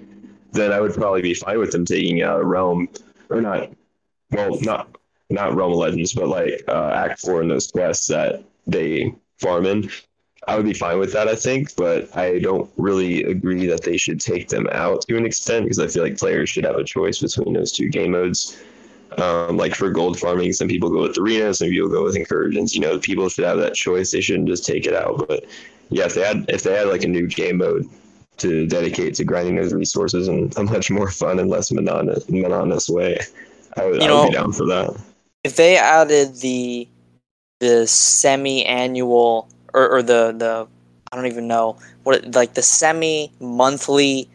then 0.52 0.72
I 0.72 0.80
would 0.80 0.94
probably 0.94 1.22
be 1.22 1.34
fine 1.34 1.58
with 1.58 1.72
them 1.72 1.84
taking 1.84 2.22
out 2.22 2.44
Realm 2.44 2.88
or 3.28 3.40
not. 3.40 3.70
Well, 4.30 4.58
not 4.62 4.96
not 5.30 5.54
Realm 5.54 5.72
of 5.72 5.78
Legends, 5.78 6.14
but 6.14 6.28
like 6.28 6.62
uh, 6.68 6.90
Act 6.94 7.20
Four 7.20 7.42
and 7.42 7.50
those 7.50 7.70
quests 7.70 8.06
that 8.08 8.44
they 8.66 9.14
farm 9.38 9.66
in. 9.66 9.90
I 10.48 10.56
would 10.56 10.66
be 10.66 10.74
fine 10.74 10.98
with 10.98 11.12
that, 11.12 11.28
I 11.28 11.36
think, 11.36 11.74
but 11.76 12.14
I 12.16 12.40
don't 12.40 12.68
really 12.76 13.22
agree 13.24 13.66
that 13.66 13.84
they 13.84 13.96
should 13.96 14.20
take 14.20 14.48
them 14.48 14.66
out 14.72 15.02
to 15.02 15.16
an 15.16 15.24
extent 15.24 15.64
because 15.64 15.78
I 15.78 15.86
feel 15.86 16.02
like 16.02 16.18
players 16.18 16.50
should 16.50 16.64
have 16.64 16.76
a 16.76 16.84
choice 16.84 17.20
between 17.20 17.54
those 17.54 17.70
two 17.70 17.88
game 17.88 18.10
modes. 18.10 18.60
Um, 19.18 19.56
like 19.56 19.74
for 19.74 19.90
gold 19.90 20.18
farming, 20.18 20.52
some 20.52 20.68
people 20.68 20.90
go 20.90 21.02
with 21.02 21.18
arena, 21.18 21.52
some 21.54 21.68
people 21.68 21.88
go 21.88 22.04
with 22.04 22.16
incursions. 22.16 22.74
You 22.74 22.80
know, 22.80 22.98
people 22.98 23.28
should 23.28 23.44
have 23.44 23.58
that 23.58 23.74
choice. 23.74 24.10
They 24.12 24.20
shouldn't 24.20 24.48
just 24.48 24.64
take 24.64 24.86
it 24.86 24.94
out. 24.94 25.26
But 25.28 25.44
yeah, 25.90 26.04
if 26.04 26.14
they 26.14 26.22
had 26.26 26.44
if 26.48 26.62
they 26.62 26.74
had 26.74 26.88
like 26.88 27.02
a 27.04 27.08
new 27.08 27.26
game 27.26 27.58
mode 27.58 27.88
to 28.38 28.66
dedicate 28.66 29.14
to 29.14 29.24
grinding 29.24 29.56
those 29.56 29.72
resources 29.74 30.28
in 30.28 30.50
a 30.56 30.62
much 30.64 30.90
more 30.90 31.10
fun 31.10 31.38
and 31.38 31.50
less 31.50 31.70
monotonous 31.70 32.28
monotonous 32.28 32.88
way, 32.88 33.18
I 33.76 33.86
would, 33.86 34.02
You 34.02 34.08
I 34.08 34.12
would 34.12 34.28
be 34.30 34.34
down 34.34 34.52
for 34.52 34.66
that. 34.66 34.98
if 35.44 35.56
they 35.56 35.76
added 35.76 36.36
the 36.36 36.88
the 37.60 37.86
semi-annual 37.86 39.48
or, 39.74 39.88
or 39.88 40.02
the 40.02 40.34
the 40.36 40.66
I 41.12 41.16
don't 41.16 41.26
even 41.26 41.46
know 41.46 41.76
what 42.04 42.34
like 42.34 42.54
the 42.54 42.62
semi-monthly 42.62 44.28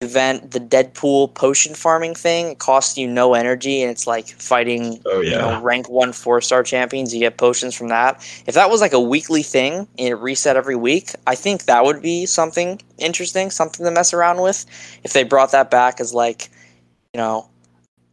event, 0.00 0.52
the 0.52 0.60
Deadpool 0.60 1.34
potion 1.34 1.74
farming 1.74 2.14
thing. 2.14 2.52
It 2.52 2.58
costs 2.60 2.96
you 2.96 3.08
no 3.08 3.34
energy, 3.34 3.82
and 3.82 3.90
it's 3.90 4.06
like 4.06 4.28
fighting 4.28 5.00
Oh 5.06 5.20
you 5.20 5.30
know 5.30 5.60
rank 5.60 5.88
one 5.88 6.12
four 6.12 6.40
star 6.40 6.62
champions. 6.62 7.12
You 7.12 7.20
get 7.20 7.36
potions 7.36 7.74
from 7.74 7.88
that. 7.88 8.16
If 8.46 8.54
that 8.54 8.70
was 8.70 8.80
like 8.80 8.92
a 8.92 9.00
weekly 9.00 9.42
thing 9.42 9.88
and 9.98 10.08
it 10.08 10.14
reset 10.14 10.56
every 10.56 10.76
week, 10.76 11.10
I 11.26 11.34
think 11.34 11.64
that 11.64 11.84
would 11.84 12.00
be 12.00 12.26
something 12.26 12.80
interesting, 12.98 13.50
something 13.50 13.84
to 13.84 13.90
mess 13.90 14.14
around 14.14 14.40
with. 14.40 14.66
If 15.02 15.14
they 15.14 15.24
brought 15.24 15.50
that 15.50 15.68
back 15.68 16.00
as 16.00 16.14
like, 16.14 16.48
you 17.12 17.18
know, 17.18 17.48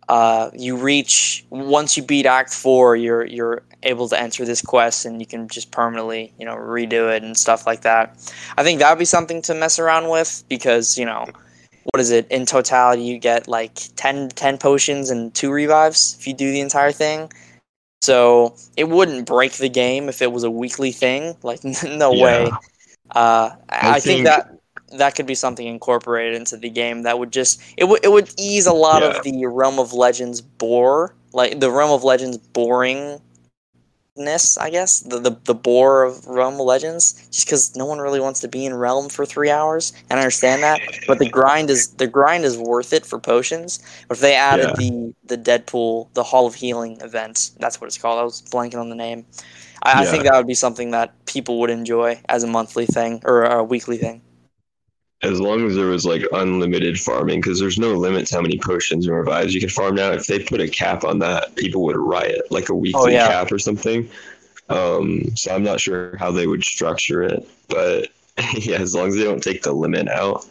uh, 0.09 0.49
you 0.55 0.77
reach 0.77 1.45
once 1.51 1.95
you 1.97 2.01
beat 2.01 2.25
Act 2.25 2.51
Four, 2.51 2.95
you're 2.95 3.25
you're 3.25 3.61
able 3.83 4.09
to 4.09 4.19
enter 4.19 4.43
this 4.43 4.63
quest 4.63 5.05
and 5.05 5.19
you 5.19 5.27
can 5.27 5.47
just 5.47 5.69
permanently 5.69 6.33
you 6.39 6.45
know 6.47 6.55
redo 6.55 7.15
it 7.15 7.21
and 7.21 7.37
stuff 7.37 7.67
like 7.67 7.81
that. 7.81 8.17
I 8.57 8.63
think 8.63 8.79
that 8.79 8.89
would 8.89 8.97
be 8.97 9.05
something 9.05 9.43
to 9.43 9.53
mess 9.53 9.77
around 9.77 10.09
with 10.09 10.43
because 10.49 10.97
you 10.97 11.05
know 11.05 11.27
what 11.91 12.01
is 12.01 12.11
it 12.11 12.27
in 12.31 12.45
totality 12.45 13.03
you 13.03 13.19
get 13.19 13.47
like 13.47 13.79
10, 13.95 14.29
10 14.29 14.57
potions 14.57 15.09
and 15.09 15.33
two 15.33 15.51
revives 15.51 16.15
if 16.19 16.27
you 16.27 16.33
do 16.33 16.51
the 16.51 16.59
entire 16.61 16.91
thing. 16.91 17.31
So 18.01 18.55
it 18.77 18.89
wouldn't 18.89 19.25
break 19.25 19.53
the 19.53 19.69
game 19.69 20.09
if 20.09 20.21
it 20.21 20.31
was 20.31 20.43
a 20.43 20.51
weekly 20.51 20.91
thing. 20.91 21.35
Like 21.43 21.63
no 21.83 22.11
Yeah. 22.13 22.23
way. 22.23 22.51
Uh, 23.11 23.51
I, 23.69 23.91
I 23.91 23.99
think 23.99 24.03
think- 24.03 24.25
that 24.25 24.51
that 24.97 25.15
could 25.15 25.25
be 25.25 25.35
something 25.35 25.65
incorporated 25.67 26.35
into 26.35 26.57
the 26.57 26.69
game 26.69 27.03
that 27.03 27.17
would 27.19 27.31
just 27.31 27.61
it 27.77 27.85
would 27.85 28.03
it 28.05 28.11
would 28.11 28.31
ease 28.37 28.65
a 28.67 28.73
lot 28.73 29.01
Yeah. 29.01 29.09
of 29.17 29.23
the 29.23 29.45
Realm 29.47 29.79
of 29.79 29.93
Legends 29.93 30.41
bore, 30.41 31.13
like 31.33 31.59
the 31.59 31.71
Realm 31.71 31.91
of 31.91 32.03
Legends 32.03 32.37
boringness, 34.15 34.59
I 34.59 34.69
guess 34.69 34.99
the 35.01 35.19
the, 35.19 35.37
the 35.45 35.55
bore 35.55 36.03
of 36.03 36.25
Realm 36.27 36.55
of 36.55 36.61
Legends, 36.61 37.13
just 37.31 37.45
because 37.47 37.75
no 37.75 37.85
one 37.85 37.99
really 37.99 38.19
wants 38.19 38.39
to 38.41 38.47
be 38.47 38.65
in 38.65 38.73
Realm 38.75 39.09
for 39.09 39.25
three 39.25 39.49
hours, 39.51 39.93
and 40.09 40.19
I 40.19 40.23
understand 40.23 40.63
that, 40.63 40.81
but 41.07 41.19
the 41.19 41.25
grind 41.25 41.69
is 41.69 41.89
the 41.95 42.07
grind 42.07 42.45
is 42.45 42.57
worth 42.57 42.93
it 42.93 43.05
for 43.05 43.19
potions. 43.19 43.79
But 44.07 44.17
if 44.17 44.21
they 44.21 44.35
added 44.35 44.69
Yeah. 44.69 44.75
the 44.75 45.13
the 45.25 45.37
Deadpool, 45.37 46.13
the 46.13 46.23
Hall 46.23 46.47
of 46.47 46.55
Healing 46.55 46.99
event, 47.01 47.51
that's 47.59 47.79
what 47.81 47.87
it's 47.87 47.97
called. 47.97 48.19
I 48.19 48.23
was 48.23 48.41
blanking 48.41 48.79
on 48.79 48.89
the 48.89 48.95
name. 48.95 49.25
I, 49.83 50.01
I 50.03 50.05
think 50.05 50.25
that 50.25 50.35
would 50.35 50.47
be 50.47 50.55
something 50.55 50.91
that 50.91 51.13
people 51.25 51.59
would 51.59 51.71
enjoy 51.71 52.21
as 52.29 52.43
a 52.43 52.47
monthly 52.47 52.85
thing 52.87 53.21
or 53.25 53.43
a 53.43 53.63
weekly 53.63 53.97
thing. 53.97 54.21
As 55.23 55.39
long 55.39 55.65
as 55.65 55.75
there 55.75 55.87
was 55.87 56.05
like 56.05 56.23
unlimited 56.33 56.99
farming, 56.99 57.41
because 57.41 57.59
there's 57.59 57.79
no 57.79 57.93
limit 57.93 58.27
to 58.27 58.35
how 58.35 58.41
many 58.41 58.59
potions 58.59 59.07
and 59.07 59.15
revives 59.15 59.53
you 59.53 59.61
can 59.61 59.69
farm 59.69 59.95
now. 59.95 60.11
If 60.11 60.27
they 60.27 60.39
put 60.39 60.61
a 60.61 60.67
cap 60.67 61.03
on 61.03 61.19
that, 61.19 61.55
people 61.55 61.83
would 61.83 61.97
riot, 61.97 62.51
like 62.51 62.69
a 62.69 62.75
weekly 62.75 63.13
yeah. 63.13 63.27
cap 63.27 63.51
or 63.51 63.57
something. 63.57 64.09
Um, 64.69 65.35
so 65.35 65.53
I'm 65.53 65.63
not 65.63 65.79
sure 65.79 66.17
how 66.17 66.31
they 66.31 66.47
would 66.47 66.63
structure 66.63 67.23
it, 67.23 67.47
but 67.69 68.09
yeah, 68.53 68.77
as 68.77 68.93
long 68.93 69.07
as 69.07 69.15
they 69.15 69.23
don't 69.23 69.43
take 69.43 69.63
the 69.63 69.73
limit 69.73 70.07
out 70.07 70.45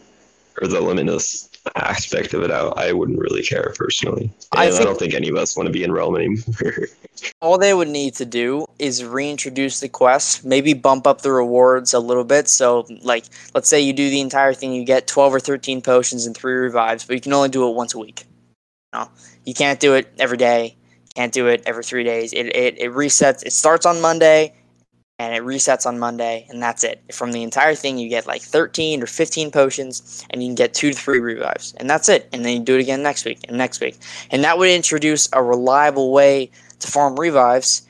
or 0.61 0.67
the 0.67 0.81
limitless 0.81 1.49
aspect 1.75 2.33
of 2.33 2.43
it 2.43 2.51
out, 2.51 2.77
I 2.77 2.93
wouldn't 2.93 3.19
really 3.19 3.43
care 3.43 3.73
personally. 3.77 4.31
I 4.51 4.67
I, 4.67 4.83
don't 4.83 4.97
think 4.97 5.13
any 5.13 5.29
of 5.29 5.35
us 5.35 5.57
want 5.57 5.67
to 5.67 5.73
be 5.73 5.83
in 5.83 5.91
Realm 5.91 6.15
anymore. 6.15 6.87
all 7.41 7.57
they 7.57 7.73
would 7.73 7.87
need 7.87 8.15
to 8.15 8.25
do 8.25 8.65
is 8.79 9.03
reintroduce 9.03 9.79
the 9.79 9.89
quest, 9.89 10.45
maybe 10.45 10.73
bump 10.73 11.07
up 11.07 11.21
the 11.21 11.31
rewards 11.31 11.93
a 11.93 11.99
little 11.99 12.23
bit. 12.23 12.47
So, 12.47 12.85
like, 13.01 13.25
let's 13.53 13.69
say 13.69 13.79
you 13.81 13.93
do 13.93 14.09
the 14.09 14.21
entire 14.21 14.53
thing, 14.53 14.73
you 14.73 14.85
get 14.85 15.07
12 15.07 15.35
or 15.35 15.39
13 15.39 15.81
potions 15.81 16.25
and 16.25 16.35
three 16.35 16.53
revives, 16.53 17.05
but 17.05 17.15
you 17.15 17.21
can 17.21 17.33
only 17.33 17.49
do 17.49 17.67
it 17.67 17.75
once 17.75 17.93
a 17.93 17.99
week. 17.99 18.25
No, 18.93 19.09
you 19.45 19.53
can't 19.53 19.79
do 19.79 19.95
it 19.95 20.13
every 20.19 20.37
day. 20.37 20.75
Can't 21.15 21.33
do 21.33 21.47
it 21.47 21.63
every 21.65 21.83
three 21.83 22.03
days. 22.03 22.33
It, 22.33 22.47
it, 22.47 22.79
it 22.79 22.91
resets. 22.91 23.43
It 23.45 23.53
starts 23.53 23.85
on 23.85 24.01
Monday 24.01 24.53
and 25.17 25.33
it 25.33 25.43
resets 25.43 25.85
on 25.85 25.97
Monday, 25.97 26.45
and 26.49 26.61
that's 26.61 26.83
it. 26.83 27.01
From 27.13 27.31
the 27.31 27.43
entire 27.43 27.73
thing, 27.73 27.97
you 27.97 28.09
get 28.09 28.27
like 28.27 28.41
13 28.41 29.01
or 29.01 29.07
15 29.07 29.49
potions, 29.51 30.25
and 30.29 30.43
you 30.43 30.49
can 30.49 30.55
get 30.55 30.73
two 30.73 30.91
to 30.91 30.95
three 30.95 31.19
revives, 31.19 31.73
and 31.77 31.89
that's 31.89 32.09
it. 32.09 32.27
And 32.33 32.43
then 32.43 32.57
you 32.57 32.63
do 32.63 32.75
it 32.75 32.81
again 32.81 33.01
next 33.01 33.23
week 33.23 33.39
and 33.47 33.57
next 33.57 33.79
week. 33.79 33.97
And 34.31 34.43
that 34.43 34.57
would 34.57 34.69
introduce 34.69 35.29
a 35.31 35.41
reliable 35.41 36.11
way 36.11 36.51
to 36.79 36.87
farm 36.87 37.17
revives 37.17 37.83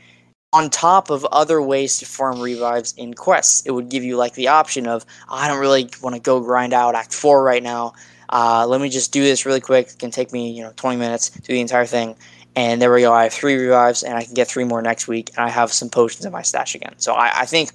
on 0.54 0.70
top 0.70 1.10
of 1.10 1.26
other 1.26 1.62
ways 1.62 1.98
to 2.00 2.06
farm 2.06 2.40
revives 2.40 2.94
in 2.94 3.14
quests. 3.14 3.66
It 3.66 3.72
would 3.72 3.90
give 3.90 4.04
you 4.04 4.18
like 4.18 4.36
the 4.36 4.48
option 4.48 4.88
of 4.88 5.06
I 5.28 5.48
don't 5.48 5.60
really 5.60 5.90
want 6.02 6.16
to 6.16 6.22
go 6.22 6.40
grind 6.40 6.74
out 6.74 6.96
Act 6.96 7.14
Four 7.14 7.44
right 7.44 7.64
now. 7.64 7.94
Uh, 8.30 8.66
let 8.68 8.82
me 8.82 8.90
just 8.90 9.12
do 9.12 9.22
this 9.22 9.46
really 9.46 9.60
quick. 9.62 9.88
It 9.88 10.00
can 10.00 10.12
take 10.12 10.32
me 10.32 10.52
you 10.52 10.64
know 10.64 10.74
20 10.76 10.98
minutes 10.98 11.30
to 11.32 11.42
do 11.42 11.54
the 11.54 11.60
entire 11.60 11.86
thing. 11.86 12.16
And 12.56 12.82
there 12.82 12.94
we 12.94 13.02
go. 13.02 13.12
I 13.12 13.24
have 13.24 13.34
three 13.34 13.56
revives, 13.56 14.02
and 14.02 14.16
I 14.18 14.24
can 14.24 14.34
get 14.34 14.48
three 14.48 14.64
more 14.64 14.82
next 14.82 15.08
week, 15.08 15.30
and 15.36 15.46
I 15.46 15.50
have 15.50 15.74
some 15.74 15.90
potions 15.90 16.26
in 16.26 16.32
my 16.32 16.42
stash 16.42 16.74
again. 16.74 16.94
So 16.98 17.14
I, 17.14 17.42
I 17.42 17.46
think 17.46 17.72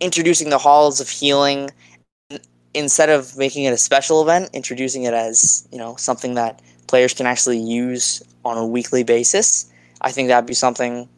introducing 0.00 0.50
the 0.50 0.58
halls 0.58 1.00
of 1.00 1.08
healing 1.08 1.70
instead 2.74 3.08
of 3.08 3.36
making 3.36 3.64
it 3.64 3.72
a 3.72 3.78
special 3.78 4.22
event, 4.22 4.50
introducing 4.52 5.04
it 5.04 5.14
as 5.14 5.66
you 5.72 5.78
know 5.78 5.96
something 5.96 6.34
that 6.34 6.60
players 6.86 7.14
can 7.14 7.26
actually 7.26 7.58
use 7.58 8.22
on 8.44 8.58
a 8.58 8.66
weekly 8.66 9.02
basis. 9.02 9.70
I 10.02 10.12
think 10.12 10.28
that'd 10.28 10.46
be 10.46 10.54
something 10.54 11.08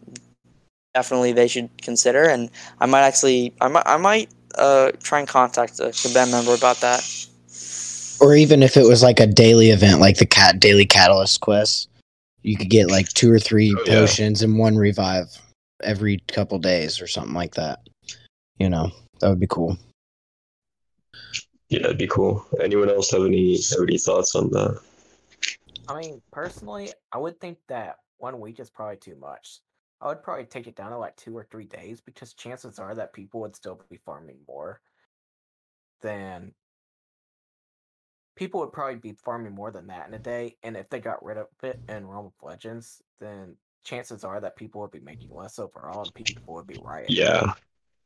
definitely 0.94 1.32
they 1.32 1.48
should 1.48 1.68
consider, 1.82 2.24
and 2.24 2.48
I 2.80 2.86
might 2.86 3.02
actually, 3.02 3.52
I 3.60 3.68
might, 3.68 3.86
I 3.86 3.96
might 3.96 4.30
uh, 4.56 4.92
try 5.02 5.18
and 5.18 5.28
contact 5.28 5.80
a 5.80 5.90
Kabam 5.90 6.30
member 6.30 6.54
about 6.54 6.76
that. 6.80 7.06
Or 8.20 8.34
even 8.34 8.62
if 8.62 8.76
it 8.76 8.86
was 8.86 9.02
like 9.02 9.18
a 9.18 9.26
daily 9.26 9.70
event, 9.70 10.00
like 10.00 10.18
the 10.18 10.26
cat 10.26 10.60
daily 10.60 10.86
catalyst 10.86 11.40
quest, 11.40 11.89
you 12.42 12.56
could 12.56 12.70
get 12.70 12.90
like 12.90 13.08
two 13.08 13.30
or 13.30 13.38
three 13.38 13.74
Oh, 13.76 13.82
yeah. 13.86 14.00
potions 14.00 14.42
and 14.42 14.58
one 14.58 14.76
revive 14.76 15.26
every 15.82 16.18
couple 16.28 16.58
days 16.58 17.00
or 17.00 17.06
something 17.06 17.34
like 17.34 17.54
that. 17.54 17.80
You 18.58 18.68
know, 18.68 18.90
that 19.20 19.28
would 19.28 19.40
be 19.40 19.46
cool. 19.46 19.76
yeah, 21.68 21.82
that'd 21.82 21.98
be 21.98 22.06
cool. 22.06 22.44
Anyone 22.62 22.88
else 22.90 23.10
have 23.12 23.24
any 23.24 23.56
have 23.70 23.82
any 23.82 23.98
thoughts 23.98 24.34
on 24.34 24.50
that? 24.50 24.80
I 25.88 25.98
mean, 25.98 26.20
personally, 26.30 26.92
I 27.12 27.18
would 27.18 27.40
think 27.40 27.58
that 27.68 27.96
one 28.18 28.38
week 28.40 28.60
is 28.60 28.70
probably 28.70 28.96
too 28.96 29.16
much. 29.16 29.60
I 30.00 30.08
would 30.08 30.22
probably 30.22 30.44
take 30.44 30.66
it 30.66 30.76
down 30.76 30.92
to 30.92 30.98
like 30.98 31.16
two 31.16 31.36
or 31.36 31.44
three 31.44 31.66
days 31.66 32.00
because 32.00 32.32
chances 32.34 32.78
are 32.78 32.94
that 32.94 33.12
people 33.12 33.40
would 33.40 33.56
still 33.56 33.80
be 33.90 33.98
farming 33.98 34.38
more 34.48 34.80
than 36.00 36.52
people 38.40 38.58
would 38.60 38.72
probably 38.72 38.96
be 38.96 39.12
farming 39.12 39.54
more 39.54 39.70
than 39.70 39.86
that 39.86 40.08
in 40.08 40.14
a 40.14 40.18
day. 40.18 40.56
And 40.62 40.74
if 40.74 40.88
they 40.88 40.98
got 40.98 41.22
rid 41.22 41.36
of 41.36 41.48
it 41.62 41.78
in 41.90 42.06
Realm 42.06 42.24
of 42.24 42.32
Legends, 42.42 43.02
then 43.20 43.54
chances 43.84 44.24
are 44.24 44.40
that 44.40 44.56
people 44.56 44.80
would 44.80 44.90
be 44.90 45.00
making 45.00 45.28
less 45.30 45.58
overall 45.58 46.04
and 46.04 46.14
people 46.14 46.54
would 46.54 46.66
be 46.66 46.78
rioting. 46.82 47.14
Yeah. 47.14 47.52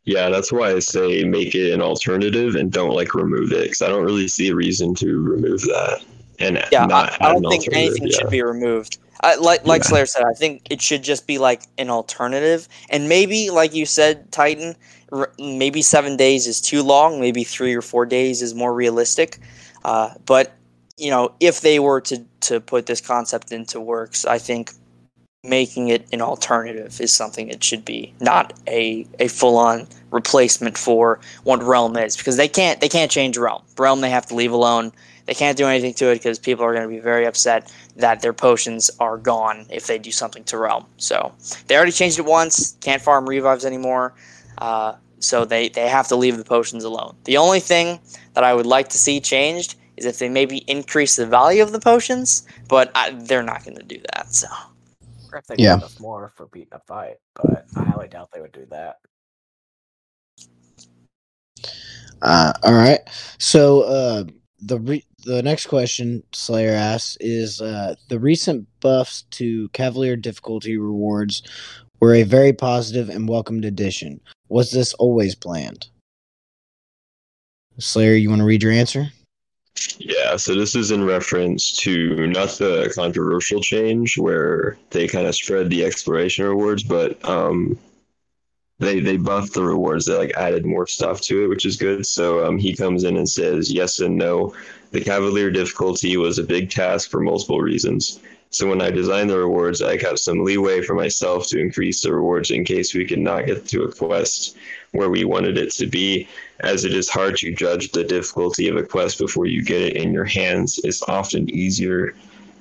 Yeah, 0.03 0.30
that's 0.30 0.51
why 0.51 0.72
I 0.72 0.80
say 0.80 1.22
make 1.22 1.55
it 1.55 1.72
an 1.72 1.80
alternative 1.80 2.57
and 2.57 2.72
don't 2.72 2.95
like 2.95 3.14
remove 3.14 3.53
it 3.53 3.62
because 3.62 3.80
I 3.80 3.89
don't 3.89 4.03
really 4.03 4.26
see 4.26 4.49
a 4.49 4.55
reason 4.57 4.93
to 4.97 5.22
remove 5.22 5.61
that. 5.62 6.05
And 6.41 6.62
Yeah, 6.72 6.87
not 6.87 7.12
I, 7.22 7.28
I 7.28 7.32
don't 7.32 7.45
an 7.45 7.51
think 7.53 7.72
anything 7.72 8.09
yeah. 8.09 8.18
should 8.18 8.30
be 8.30 8.43
removed. 8.43 8.99
I, 9.20 9.37
like 9.37 9.64
like 9.64 9.82
Yeah. 9.85 9.89
Slayer 9.89 10.07
said, 10.07 10.24
I 10.24 10.35
think 10.35 10.66
it 10.68 10.82
should 10.82 11.05
just 11.05 11.28
be 11.28 11.39
like 11.39 11.62
an 11.78 11.89
alternative, 11.89 12.68
and 12.91 13.09
maybe 13.09 13.51
like 13.51 13.72
you 13.72 13.87
said, 13.87 14.30
Titan, 14.32 14.74
r- 15.12 15.32
maybe 15.39 15.80
seven 15.80 16.16
days 16.16 16.47
is 16.47 16.61
too 16.61 16.82
long. 16.82 17.20
Maybe 17.20 17.45
three 17.45 17.74
or 17.74 17.80
four 17.80 18.05
days 18.05 18.43
is 18.43 18.53
more 18.55 18.74
realistic. 18.74 19.39
Uh, 19.85 20.14
but 20.26 20.55
you 20.97 21.11
know, 21.11 21.32
if 21.41 21.61
they 21.61 21.78
were 21.78 22.01
to 22.03 22.24
to 22.41 22.61
put 22.61 22.87
this 22.87 23.01
concept 23.01 23.53
into 23.53 23.80
works, 23.80 24.24
I 24.24 24.39
think 24.39 24.72
making 25.43 25.89
it 25.89 26.07
an 26.12 26.22
alternative 26.22 27.01
is 27.01 27.12
something 27.12 27.49
it 27.49 27.62
should 27.62 27.85
be, 27.85 28.14
not 28.20 28.53
a 28.66 29.07
a 29.18 29.28
full 29.28 29.57
on 29.57 29.87
replacement 30.11 30.78
for 30.78 31.20
what 31.43 31.62
Realm 31.62 31.97
is, 31.97 32.16
because 32.16 32.37
they 32.37 32.49
can't 32.49 32.80
they 32.80 32.89
can't 32.89 33.11
change 33.11 33.37
Realm. 33.37 33.62
Realm 33.76 34.01
they 34.01 34.11
have 34.11 34.26
to 34.26 34.35
leave 34.35 34.53
alone. 34.53 34.93
They 35.26 35.35
can't 35.35 35.57
do 35.57 35.66
anything 35.66 35.95
to 35.95 36.11
it 36.11 36.16
because 36.16 36.39
people 36.39 36.66
are 36.66 36.74
going 36.74 36.87
to 36.87 36.95
be 36.95 37.01
very 37.01 37.24
upset 37.24 37.72
that 37.97 38.20
their 38.20 38.35
potions 38.35 38.91
are 39.01 39.16
gone 39.16 39.64
if 39.70 39.87
they 39.87 39.99
do 39.99 40.11
something 40.11 40.45
to 40.45 40.59
Realm. 40.59 40.85
So 40.99 41.32
they 41.66 41.76
already 41.76 41.93
changed 41.93 42.18
it 42.18 42.26
once. 42.26 42.76
Can't 42.80 43.01
farm 43.01 43.26
revives 43.26 43.64
anymore. 43.64 44.12
Uh, 44.59 44.95
so 45.21 45.45
they, 45.45 45.69
they 45.71 45.89
have 45.89 46.09
to 46.09 46.17
leave 46.17 46.37
the 46.39 46.45
potions 46.45 46.85
alone. 46.85 47.17
The 47.25 47.37
only 47.39 47.61
thing 47.61 48.01
that 48.35 48.45
I 48.45 48.55
would 48.55 48.67
like 48.67 48.89
to 48.91 48.99
see 48.99 49.21
changed 49.21 49.77
is 49.97 50.07
if 50.07 50.19
they 50.19 50.29
maybe 50.29 50.59
increase 50.69 51.17
the 51.17 51.27
value 51.27 51.62
of 51.62 51.73
the 51.73 51.81
potions, 51.81 52.47
but 52.69 52.91
I, 52.95 53.11
they're 53.11 53.43
not 53.43 53.65
going 53.65 53.77
to 53.79 53.85
do 53.85 54.01
that. 54.15 54.35
So 54.35 54.49
Or 55.33 55.39
if 55.41 55.47
they 55.47 55.59
Yeah. 55.59 55.77
give 55.77 55.83
us 55.83 56.01
more 56.01 56.31
for 56.37 56.47
beating 56.49 56.69
a 56.73 56.81
fight, 56.81 57.17
but 57.35 57.69
I 57.77 57.85
highly 57.85 58.09
doubt 58.09 58.31
they 58.33 58.41
would 58.41 58.53
do 58.53 58.67
that. 58.71 58.97
Uh, 62.23 62.53
all 62.62 62.75
right. 62.75 63.01
So 63.39 63.83
uh, 63.83 64.25
the 64.61 64.81
re- 64.81 65.07
the 65.25 65.43
next 65.43 65.67
question 65.67 66.23
Slayer 66.33 66.73
asks 66.75 67.17
is 67.21 67.61
uh, 67.61 67.95
the 68.09 68.19
recent 68.19 68.67
buffs 68.81 69.23
to 69.33 69.69
Cavalier 69.71 70.17
difficulty 70.17 70.77
rewards 70.79 71.43
were 72.01 72.15
a 72.15 72.23
very 72.25 72.53
positive 72.53 73.09
and 73.11 73.29
welcomed 73.29 73.65
addition. 73.65 74.21
Was 74.55 74.71
this 74.71 74.95
always 74.95 75.35
planned? 75.35 75.89
Slayer, 77.79 78.15
you 78.15 78.31
want 78.31 78.39
to 78.39 78.47
read 78.47 78.63
your 78.63 78.71
answer? 78.71 79.09
Yeah, 79.99 80.37
so 80.37 80.55
this 80.55 80.77
is 80.77 80.93
in 80.93 81.05
reference 81.05 81.77
to 81.79 82.29
not 82.29 82.51
the 82.51 82.93
controversial 82.95 83.61
change 83.61 84.17
where 84.17 84.79
they 84.91 85.09
kind 85.09 85.27
of 85.27 85.35
spread 85.35 85.71
the 85.71 85.85
exploration 85.85 86.45
rewards, 86.45 86.85
but 86.85 87.19
um, 87.29 87.77
they 88.79 89.01
they 89.01 89.17
buffed 89.17 89.55
the 89.55 89.65
rewards. 89.65 90.07
They 90.07 90.17
like 90.17 90.37
added 90.37 90.65
more 90.65 90.87
stuff 90.87 91.21
to 91.23 91.43
it, 91.43 91.49
which 91.49 91.67
is 91.67 91.77
good. 91.77 92.07
So 92.07 92.47
um, 92.47 92.57
he 92.57 92.77
comes 92.77 93.03
in 93.03 93.17
and 93.17 93.29
says 93.29 93.73
yes 93.73 93.99
and 93.99 94.17
no. 94.17 94.55
The 94.93 95.01
Cavalier 95.01 95.51
difficulty 95.51 96.17
was 96.17 96.39
a 96.39 96.45
big 96.45 96.71
task 96.71 97.11
for 97.11 97.19
multiple 97.19 97.61
reasons. 97.61 98.21
So 98.55 98.69
when 98.69 98.81
I 98.81 98.93
designed 98.93 99.31
the 99.31 99.39
rewards, 99.39 99.83
I 99.83 99.97
kept 99.97 100.21
some 100.21 100.45
leeway 100.45 100.81
for 100.81 100.95
myself 100.95 101.49
to 101.49 101.59
increase 101.59 102.03
the 102.03 102.15
rewards 102.15 102.53
in 102.53 102.65
case 102.65 102.95
we 102.95 103.05
could 103.05 103.19
not 103.19 103.47
get 103.47 103.67
to 103.67 103.83
a 103.83 103.93
quest 103.93 104.57
where 104.93 105.11
we 105.11 105.25
wanted 105.25 105.59
it 105.59 105.73
to 105.73 105.87
be, 105.87 106.29
as 106.61 106.85
it 106.85 106.95
is 106.95 107.09
hard 107.09 107.37
to 107.39 107.53
judge 107.53 107.91
the 107.91 108.05
difficulty 108.05 108.69
of 108.69 108.77
a 108.77 108.85
quest 108.85 109.19
before 109.19 109.47
you 109.47 109.61
get 109.61 109.83
it 109.83 109.97
in 109.97 110.13
your 110.13 110.25
hands. 110.25 110.79
It's 110.85 111.03
often 111.09 111.51
easier 111.51 112.15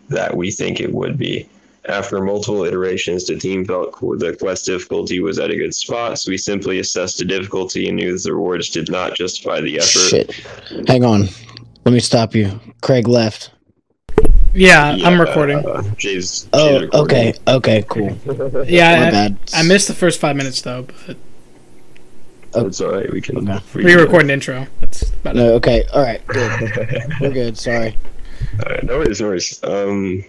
that 0.09 0.35
we 0.35 0.49
think 0.49 0.79
it 0.79 0.91
would 0.91 1.15
be. 1.15 1.47
After 1.87 2.19
multiple 2.21 2.63
iterations, 2.63 3.27
the 3.27 3.37
team 3.37 3.63
felt 3.63 3.91
the 4.17 4.35
quest 4.39 4.65
difficulty 4.65 5.19
was 5.19 5.37
at 5.37 5.51
a 5.51 5.55
good 5.55 5.75
spot, 5.75 6.17
so 6.17 6.31
we 6.31 6.39
simply 6.39 6.79
assessed 6.79 7.19
the 7.19 7.25
difficulty 7.25 7.87
and 7.87 7.97
knew 7.97 8.17
the 8.17 8.33
rewards 8.33 8.69
did 8.69 8.89
not 8.89 9.13
justify 9.13 9.61
the 9.61 9.77
effort. 9.77 10.09
Shit. 10.09 10.33
Hang 10.87 11.05
on. 11.05 11.27
Let 11.85 11.91
me 11.91 11.99
stop 11.99 12.33
you. 12.33 12.59
Craig 12.81 13.07
left. 13.07 13.51
Yeah, 14.53 14.97
I'm 15.03 15.19
recording. 15.19 15.65
Uh, 15.65 15.81
Jay's, 15.97 16.47
Oh, 16.53 16.81
recording. 16.81 16.99
okay. 17.01 17.33
Okay, 17.47 17.85
cool. 17.89 18.15
yeah, 18.67 19.05
I, 19.07 19.11
bad. 19.11 19.37
I 19.53 19.63
missed 19.63 19.87
the 19.87 19.93
first 19.95 20.19
five 20.19 20.35
minutes 20.35 20.61
though, 20.61 20.85
but 21.07 21.17
Oh, 22.55 22.67
It's 22.67 22.79
all 22.81 22.91
right. 22.91 23.11
We 23.11 23.19
can. 23.19 23.37
Okay. 23.49 23.63
we 23.73 23.83
we 23.83 23.89
can- 23.89 23.97
were 23.99 24.05
recording 24.05 24.29
intro. 24.29 24.67
That's 24.79 25.09
about 25.09 25.35
it. 25.35 25.39
No, 25.39 25.53
okay. 25.55 25.83
All 25.91 26.03
right. 26.03 26.25
Good. 26.27 26.71
We're 27.21 27.31
good. 27.31 27.57
Sorry. 27.57 27.97
All 28.63 28.71
right, 28.71 28.83
no 28.83 28.99
worries, 28.99 29.19
no 29.21 29.27
worries. 29.27 29.59
Um, 29.63 30.23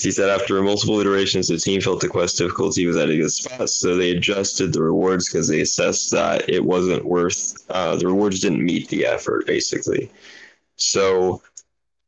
he 0.00 0.10
said 0.10 0.28
after 0.30 0.60
multiple 0.62 0.98
iterations, 0.98 1.46
the 1.46 1.58
team 1.58 1.80
felt 1.80 2.00
the 2.00 2.08
quest 2.08 2.38
difficulty 2.38 2.86
was 2.86 2.96
at 2.96 3.08
a 3.08 3.16
good 3.16 3.30
spot, 3.30 3.70
so 3.70 3.96
they 3.96 4.10
adjusted 4.10 4.72
the 4.72 4.82
rewards 4.82 5.28
because 5.28 5.46
they 5.46 5.60
assessed 5.60 6.10
that 6.10 6.48
it 6.48 6.64
wasn't 6.64 7.04
worth. 7.04 7.54
Uh, 7.70 7.94
the 7.94 8.06
rewards 8.06 8.40
didn't 8.40 8.64
meet 8.64 8.88
the 8.88 9.06
effort, 9.06 9.46
basically. 9.46 10.10
So 10.74 11.40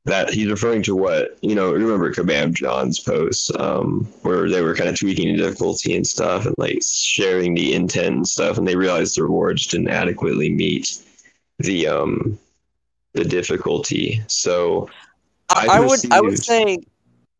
that 0.06 0.30
he's 0.30 0.50
referring 0.50 0.82
to 0.82 0.94
what 0.94 1.38
you 1.40 1.54
know. 1.54 1.72
Remember 1.72 2.12
Kabam 2.12 2.52
John's 2.52 3.00
posts, 3.00 3.50
um, 3.58 4.06
where 4.22 4.48
they 4.50 4.62
were 4.62 4.74
kind 4.74 4.88
of 4.88 4.98
tweaking 4.98 5.34
the 5.36 5.42
difficulty 5.42 5.96
and 5.96 6.06
stuff, 6.06 6.44
and 6.46 6.54
like 6.58 6.78
sharing 6.82 7.54
the 7.54 7.72
intent 7.74 8.14
and 8.16 8.28
stuff, 8.28 8.58
and 8.58 8.68
they 8.68 8.76
realized 8.76 9.16
the 9.16 9.22
rewards 9.22 9.66
didn't 9.66 9.88
adequately 9.88 10.50
meet 10.50 10.98
the 11.58 11.86
um 11.86 12.38
the 13.14 13.24
difficulty. 13.24 14.22
So 14.26 14.90
I, 15.48 15.68
I 15.70 15.80
would 15.80 16.00
I 16.12 16.20
would 16.20 16.38
say 16.42 16.78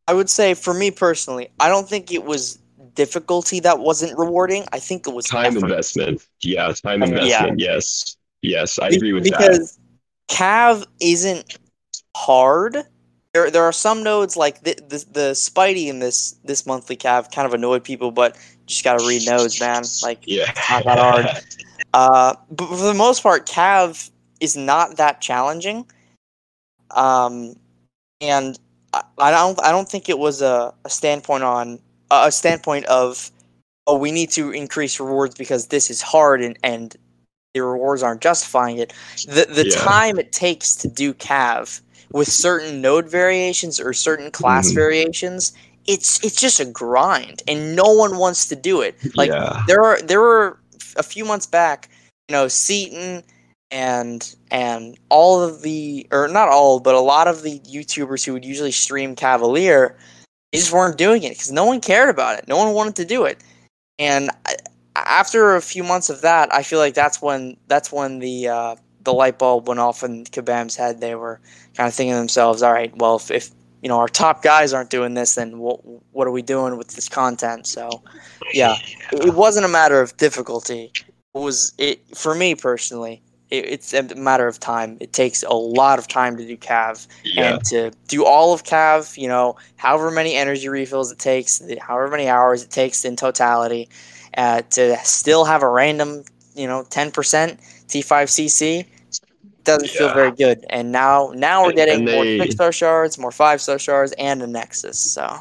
I 0.08 0.14
would 0.14 0.30
say 0.30 0.54
for 0.54 0.72
me 0.72 0.90
personally, 0.90 1.48
I 1.60 1.68
don't 1.68 1.88
think 1.88 2.12
it 2.12 2.24
was 2.24 2.58
difficulty 2.94 3.60
that 3.60 3.80
wasn't 3.80 4.16
rewarding. 4.18 4.64
I 4.72 4.78
think 4.78 5.06
it 5.06 5.12
was 5.12 5.26
time 5.26 5.56
effort. 5.56 5.64
investment. 5.66 6.26
Yeah, 6.40 6.72
time 6.72 7.02
Yeah. 7.02 7.08
investment. 7.08 7.60
Yes, 7.60 8.16
yes, 8.42 8.78
I 8.78 8.88
agree 8.88 9.12
with 9.12 9.24
that. 9.24 9.38
because 9.38 9.78
Cav 10.28 10.86
isn't 11.00 11.58
hard. 12.16 12.78
There, 13.32 13.50
there 13.50 13.64
are 13.64 13.72
some 13.72 14.02
nodes 14.02 14.36
like 14.36 14.62
the, 14.62 14.74
the 14.88 15.04
the 15.12 15.30
Spidey 15.32 15.88
in 15.88 15.98
this 15.98 16.36
this 16.44 16.66
monthly 16.66 16.96
Cav 16.96 17.32
kind 17.32 17.46
of 17.46 17.54
annoyed 17.54 17.82
people, 17.82 18.10
but 18.10 18.36
just 18.66 18.84
gotta 18.84 19.04
read 19.06 19.26
nodes, 19.26 19.60
man. 19.60 19.82
Like 20.02 20.20
Yeah, 20.26 20.52
not 20.70 20.84
that 20.84 20.98
hard. 20.98 21.26
Uh, 21.92 22.34
but 22.50 22.66
for 22.66 22.76
the 22.86 22.92
most 22.92 23.22
part, 23.22 23.46
Cav 23.46 24.10
is 24.40 24.56
not 24.56 24.96
that 24.96 25.20
challenging. 25.20 25.86
Um, 26.90 27.54
and 28.20 28.58
I, 28.92 29.02
I 29.18 29.30
don't 29.30 29.62
I 29.64 29.70
don't 29.70 29.88
think 29.88 30.08
it 30.08 30.18
was 30.18 30.42
a, 30.42 30.74
a 30.84 30.90
standpoint 30.90 31.44
on 31.44 31.78
a 32.10 32.32
standpoint 32.32 32.84
of 32.86 33.30
oh 33.86 33.96
we 33.96 34.10
need 34.10 34.30
to 34.30 34.50
increase 34.50 34.98
rewards 34.98 35.36
because 35.36 35.68
this 35.68 35.88
is 35.88 36.02
hard 36.02 36.42
and 36.42 36.58
and 36.64 36.96
the 37.54 37.62
rewards 37.62 38.02
aren't 38.02 38.20
justifying 38.20 38.78
it. 38.78 38.92
The 39.26 39.46
the 39.48 39.68
Yeah. 39.68 39.76
time 39.76 40.18
it 40.18 40.32
takes 40.32 40.74
to 40.76 40.88
do 40.88 41.14
Cav 41.14 41.80
with 42.12 42.28
certain 42.28 42.80
node 42.80 43.08
variations 43.08 43.80
or 43.80 43.92
certain 43.92 44.30
class 44.30 44.70
Mhm. 44.70 44.74
variations, 44.74 45.52
it's 45.86 46.22
it's 46.24 46.40
just 46.40 46.60
a 46.60 46.64
grind, 46.64 47.42
and 47.46 47.76
no 47.76 47.92
one 47.92 48.16
wants 48.18 48.46
to 48.48 48.56
do 48.56 48.80
it. 48.80 48.96
Like 49.16 49.30
yeah, 49.30 49.62
there 49.66 49.82
are 49.82 50.00
there 50.02 50.20
were 50.20 50.58
a 50.96 51.02
few 51.02 51.24
months 51.24 51.46
back, 51.46 51.88
you 52.28 52.32
know, 52.34 52.46
Seatin 52.46 53.22
and 53.70 54.34
and 54.50 54.96
all 55.08 55.42
of 55.42 55.62
the 55.62 56.06
or 56.12 56.28
not 56.28 56.48
all, 56.48 56.80
but 56.80 56.94
a 56.94 57.00
lot 57.00 57.28
of 57.28 57.42
the 57.42 57.58
YouTubers 57.60 58.24
who 58.24 58.32
would 58.32 58.44
usually 58.44 58.70
stream 58.70 59.14
Cavalier, 59.16 59.96
they 60.52 60.58
just 60.58 60.72
weren't 60.72 60.96
doing 60.96 61.22
it 61.22 61.30
because 61.30 61.50
no 61.52 61.64
one 61.64 61.80
cared 61.80 62.08
about 62.08 62.38
it. 62.38 62.46
No 62.48 62.56
one 62.56 62.72
wanted 62.72 62.96
to 62.96 63.04
do 63.04 63.24
it, 63.24 63.38
and 63.98 64.30
I, 64.46 64.54
after 64.96 65.56
a 65.56 65.60
few 65.60 65.82
months 65.82 66.08
of 66.08 66.20
that, 66.22 66.54
I 66.54 66.62
feel 66.62 66.78
like 66.78 66.94
that's 66.94 67.20
when 67.20 67.56
that's 67.66 67.90
when 67.90 68.20
the 68.20 68.48
uh, 68.48 68.76
the 69.02 69.12
light 69.12 69.38
bulb 69.38 69.68
went 69.68 69.80
off 69.80 70.02
in 70.04 70.24
Kabam's 70.24 70.76
head. 70.76 71.00
They 71.00 71.14
were 71.14 71.40
kind 71.74 71.88
of 71.88 71.94
thinking 71.94 72.12
to 72.12 72.18
themselves, 72.18 72.62
"All 72.62 72.72
right, 72.72 72.94
well, 72.96 73.16
if, 73.16 73.30
if 73.30 73.50
you 73.82 73.88
know 73.88 73.98
our 73.98 74.08
top 74.08 74.42
guys 74.42 74.72
aren't 74.72 74.90
doing 74.90 75.14
this, 75.14 75.34
then 75.34 75.58
what 75.58 75.80
what 76.12 76.26
are 76.26 76.32
we 76.32 76.42
doing 76.42 76.76
with 76.76 76.88
this 76.88 77.08
content?" 77.08 77.66
So, 77.66 78.02
yeah, 78.52 78.76
it 79.12 79.26
it 79.26 79.34
wasn't 79.34 79.66
a 79.66 79.68
matter 79.68 80.00
of 80.00 80.16
difficulty. 80.16 80.92
It 81.34 81.38
was 81.38 81.72
it 81.78 82.16
for 82.16 82.34
me 82.34 82.54
personally. 82.54 83.22
It, 83.50 83.66
it's 83.66 83.92
a 83.92 84.02
matter 84.14 84.46
of 84.46 84.58
time. 84.58 84.96
It 85.00 85.12
takes 85.12 85.42
a 85.42 85.52
lot 85.52 85.98
of 85.98 86.08
time 86.08 86.36
to 86.38 86.46
do 86.46 86.56
Cav 86.56 87.06
yeah, 87.24 87.54
and 87.54 87.64
to 87.66 87.92
do 88.08 88.24
all 88.24 88.52
of 88.52 88.64
Cav. 88.64 89.18
You 89.18 89.28
know, 89.28 89.56
however 89.76 90.10
many 90.10 90.34
energy 90.34 90.68
refills 90.68 91.12
it 91.12 91.18
takes, 91.18 91.62
however 91.80 92.10
many 92.10 92.28
hours 92.28 92.62
it 92.62 92.70
takes 92.70 93.04
in 93.04 93.16
totality, 93.16 93.88
uh, 94.36 94.62
to 94.70 94.96
still 94.98 95.44
have 95.44 95.62
a 95.62 95.68
random, 95.68 96.24
you 96.54 96.66
know, 96.66 96.84
ten 96.88 97.10
percent 97.10 97.60
T5CC 97.88 98.86
doesn't 99.64 99.88
feel 99.90 100.12
very 100.14 100.30
good. 100.30 100.64
And 100.70 100.92
now, 100.92 101.32
now 101.34 101.62
we're 101.62 101.68
And- 101.70 101.76
getting 101.76 101.94
and 101.96 102.04
more 102.04 102.24
they- 102.24 102.38
six 102.38 102.54
star 102.54 102.72
shards, 102.72 103.18
more 103.18 103.32
five 103.32 103.60
star 103.60 103.78
shards, 103.78 104.12
and 104.18 104.42
a 104.42 104.46
Nexus. 104.46 104.98
So 104.98 105.36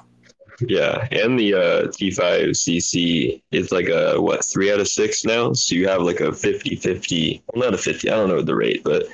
yeah. 0.67 1.07
And 1.11 1.37
the 1.39 1.53
uh, 1.55 1.87
T5 1.87 2.49
CC 2.51 3.41
is 3.51 3.71
like 3.71 3.89
a 3.89 4.21
what 4.21 4.45
three 4.45 4.71
out 4.71 4.79
of 4.79 4.87
six 4.87 5.25
now. 5.25 5.53
So 5.53 5.75
you 5.75 5.87
have 5.87 6.01
like 6.01 6.19
a 6.19 6.31
50-50. 6.31 7.41
Well, 7.53 7.63
not 7.65 7.73
a 7.73 7.77
fifty. 7.77 8.09
I 8.09 8.15
don't 8.15 8.29
know 8.29 8.41
the 8.41 8.55
rate, 8.55 8.83
but 8.83 9.05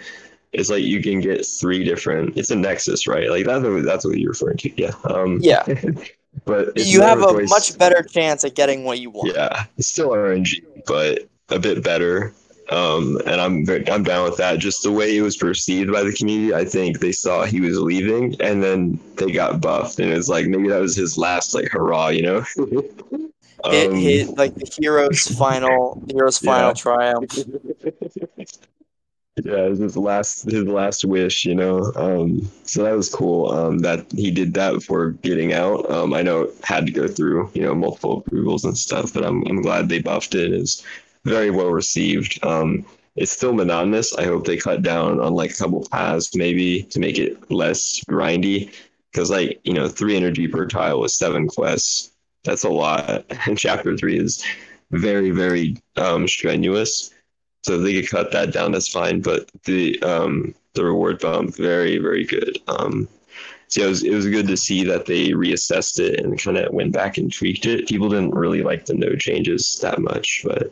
it's 0.51 0.70
like 0.70 0.84
you 0.84 1.01
can 1.01 1.22
get 1.22 1.45
three 1.45 1.84
different. 1.84 2.38
It's 2.38 2.51
a 2.51 2.55
Nexus, 2.55 3.07
right? 3.07 3.30
Like 3.30 3.45
that's 3.45 3.64
what, 3.64 3.84
that's 3.84 4.05
what 4.05 4.18
you're 4.20 4.32
referring 4.32 4.57
to. 4.57 4.82
Yeah. 4.82 4.93
Um, 5.05 5.39
yeah, 5.41 5.64
but 6.45 6.72
you 6.76 7.01
have 7.01 7.22
a 7.22 7.34
much 7.43 7.78
better 7.78 8.03
chance 8.03 8.43
at 8.43 8.55
getting 8.55 8.84
what 8.84 8.99
you 8.99 9.10
want. 9.12 9.34
Yeah, 9.34 9.66
it's 9.78 9.88
still 9.88 10.10
RNG, 10.10 10.64
but 10.88 11.28
a 11.49 11.60
bit 11.60 11.84
better. 11.84 12.34
Um, 12.72 13.20
and 13.26 13.41
I'm 13.41 13.65
very, 13.65 13.89
I'm 13.89 14.03
down 14.03 14.26
with 14.30 14.38
that. 14.38 14.59
Just 14.59 14.84
the 14.84 14.91
way 14.91 15.15
it 15.17 15.22
was 15.22 15.38
perceived 15.38 15.91
by 15.91 16.03
the 16.03 16.13
community, 16.13 16.53
I 16.53 16.65
think 16.65 16.99
they 16.99 17.11
saw 17.11 17.45
he 17.45 17.61
was 17.61 17.80
leaving, 17.80 18.39
and 18.41 18.63
then 18.63 18.99
they 19.17 19.32
got 19.32 19.61
buffed, 19.61 19.99
and 19.99 20.11
it's 20.11 20.30
like 20.30 20.47
maybe 20.47 20.70
that 20.70 20.82
was 20.82 20.95
his 20.95 21.17
last 21.17 21.53
like 21.55 21.70
hurrah, 21.70 22.09
you 22.09 22.24
know? 22.24 22.43
It 23.70 23.74
Um, 23.89 23.95
hit 23.95 24.38
like 24.38 24.55
the 24.55 24.72
hero's 24.80 25.28
final, 25.28 26.01
hero's 26.07 26.38
final 26.39 26.70
Yeah. 26.70 26.74
triumph. 26.74 27.36
yeah, 29.43 29.65
it 29.65 29.70
was 29.70 29.80
his 29.80 29.95
last 29.97 30.49
his 30.49 30.65
last 30.65 31.05
wish, 31.05 31.45
you 31.45 31.55
know. 31.55 31.91
Um, 31.95 32.41
so 32.63 32.84
that 32.84 32.95
was 32.95 33.09
cool. 33.09 33.51
Um, 33.51 33.80
that 33.80 34.05
he 34.11 34.32
did 34.32 34.53
that 34.55 34.74
before 34.74 35.11
getting 35.11 35.53
out. 35.53 35.89
Um, 35.89 36.13
I 36.13 36.22
know 36.22 36.43
it 36.43 36.55
had 36.63 36.86
to 36.88 36.91
go 36.91 37.07
through, 37.07 37.49
you 37.53 37.61
know, 37.61 37.74
multiple 37.74 38.17
approvals 38.20 38.65
and 38.65 38.78
stuff, 38.78 39.13
but 39.13 39.24
I'm 39.26 39.43
I'm 39.47 39.61
glad 39.61 39.88
they 39.88 40.01
buffed 40.01 40.36
it. 40.36 40.51
It's 40.51 40.84
very 41.26 41.49
well 41.49 41.70
received. 41.70 42.43
Um, 42.43 42.86
it's 43.15 43.32
still 43.32 43.53
monotonous. 43.53 44.13
I 44.15 44.24
hope 44.24 44.45
they 44.45 44.57
cut 44.57 44.82
down 44.82 45.20
on 45.20 45.34
like 45.34 45.51
a 45.51 45.55
couple 45.55 45.86
paths 45.91 46.36
maybe 46.36 46.84
to 46.84 46.99
make 46.99 47.17
it 47.17 47.51
less 47.51 48.01
grindy. 48.09 48.72
Because 49.11 49.30
like 49.30 49.59
you 49.63 49.74
know, 49.74 49.88
three 49.88 50.15
energy 50.15 50.47
per 50.47 50.65
tile 50.67 51.01
with 51.01 51.11
seven 51.11 51.47
quests, 51.47 52.11
that's 52.43 52.63
a 52.63 52.70
lot. 52.70 53.26
And 53.45 53.57
chapter 53.57 53.97
three 53.97 54.17
is 54.17 54.43
very 54.91 55.32
very 55.32 55.78
um, 55.97 56.28
strenuous. 56.28 57.13
So 57.63 57.76
if 57.76 57.84
they 57.84 57.99
could 57.99 58.09
cut 58.09 58.32
that 58.32 58.53
down, 58.53 58.72
that's 58.72 58.88
fine. 58.88 59.22
But 59.22 59.49
the 59.65 60.01
um, 60.01 60.55
the 60.74 60.86
reward 60.86 61.20
bump, 61.20 61.55
very 61.55 61.97
very 61.97 62.24
good. 62.24 62.59
Um, 62.67 63.07
so 63.67 63.84
it 63.84 63.88
was 63.88 64.03
it 64.03 64.13
was 64.13 64.28
good 64.28 64.47
to 64.47 64.57
see 64.57 64.84
that 64.86 65.05
they 65.05 65.30
reassessed 65.30 65.99
it 65.99 66.20
and 66.20 66.39
kind 66.39 66.57
of 66.57 66.74
went 66.74 66.93
back 66.93 67.17
and 67.17 67.32
tweaked 67.32 67.65
it. 67.65 67.88
People 67.88 68.09
didn't 68.09 68.34
really 68.34 68.63
like 68.63 68.86
the 68.86 68.95
no 68.95 69.15
changes 69.15 69.78
that 69.82 69.99
much, 69.99 70.41
but 70.43 70.72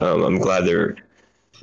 um, 0.00 0.22
I'm 0.22 0.38
glad 0.38 0.64
they're 0.64 0.96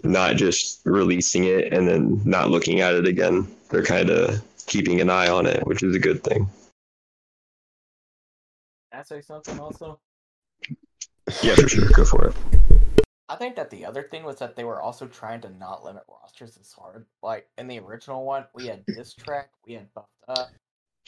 not 0.03 0.35
just 0.35 0.81
releasing 0.85 1.45
it 1.45 1.73
and 1.73 1.87
then 1.87 2.21
not 2.25 2.49
looking 2.49 2.81
at 2.81 2.93
it 2.93 3.07
again. 3.07 3.47
They're 3.69 3.83
kind 3.83 4.09
of 4.09 4.41
keeping 4.65 5.01
an 5.01 5.09
eye 5.09 5.29
on 5.29 5.45
it, 5.45 5.65
which 5.65 5.83
is 5.83 5.95
a 5.95 5.99
good 5.99 6.23
thing. 6.23 6.49
Can 8.91 8.99
I 8.99 9.03
say 9.03 9.21
something 9.21 9.59
also? 9.59 9.99
Yeah, 11.41 11.55
for 11.55 11.67
sure. 11.67 11.89
Go 11.89 12.05
for 12.05 12.27
it. 12.27 12.35
I 13.27 13.35
think 13.35 13.55
that 13.55 13.71
the 13.71 13.85
other 13.85 14.03
thing 14.03 14.23
was 14.23 14.37
that 14.37 14.55
they 14.55 14.63
were 14.63 14.81
also 14.81 15.07
trying 15.07 15.41
to 15.41 15.49
not 15.57 15.83
limit 15.83 16.03
rosters 16.07 16.57
as 16.59 16.71
hard. 16.71 17.05
Like 17.23 17.47
in 17.57 17.67
the 17.67 17.79
original 17.79 18.23
one, 18.23 18.45
we 18.53 18.67
had 18.67 18.83
this 18.87 19.13
track, 19.13 19.49
we 19.65 19.73
had 19.73 19.91
buffed 19.95 20.09
up, 20.27 20.49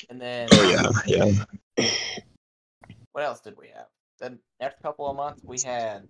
and 0.09 0.19
then 0.19 0.49
Oh 0.51 1.01
yeah, 1.05 1.35
yeah. 1.77 1.89
what 3.11 3.23
else 3.23 3.39
did 3.41 3.55
we 3.57 3.67
have? 3.67 3.85
The 4.19 4.37
next 4.59 4.81
couple 4.81 5.07
of 5.07 5.15
months 5.15 5.43
we 5.43 5.59
had 5.63 6.07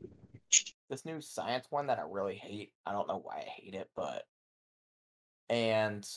this 0.89 1.05
new 1.05 1.21
science 1.21 1.67
one 1.69 1.87
that 1.87 1.99
I 1.99 2.03
really 2.09 2.35
hate. 2.35 2.71
I 2.85 2.91
don't 2.91 3.07
know 3.07 3.19
why 3.23 3.37
I 3.37 3.49
hate 3.61 3.73
it, 3.73 3.89
but 3.95 4.25
and 5.49 6.07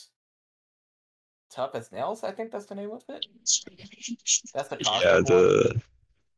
tough 1.50 1.74
as 1.74 1.92
nails. 1.92 2.24
I 2.24 2.32
think 2.32 2.50
that's 2.52 2.66
the 2.66 2.74
name 2.74 2.92
of 2.92 3.02
it. 3.08 3.26
That's 4.54 4.68
the 4.68 4.78
Yeah, 4.80 5.14
one. 5.14 5.24
the 5.24 5.82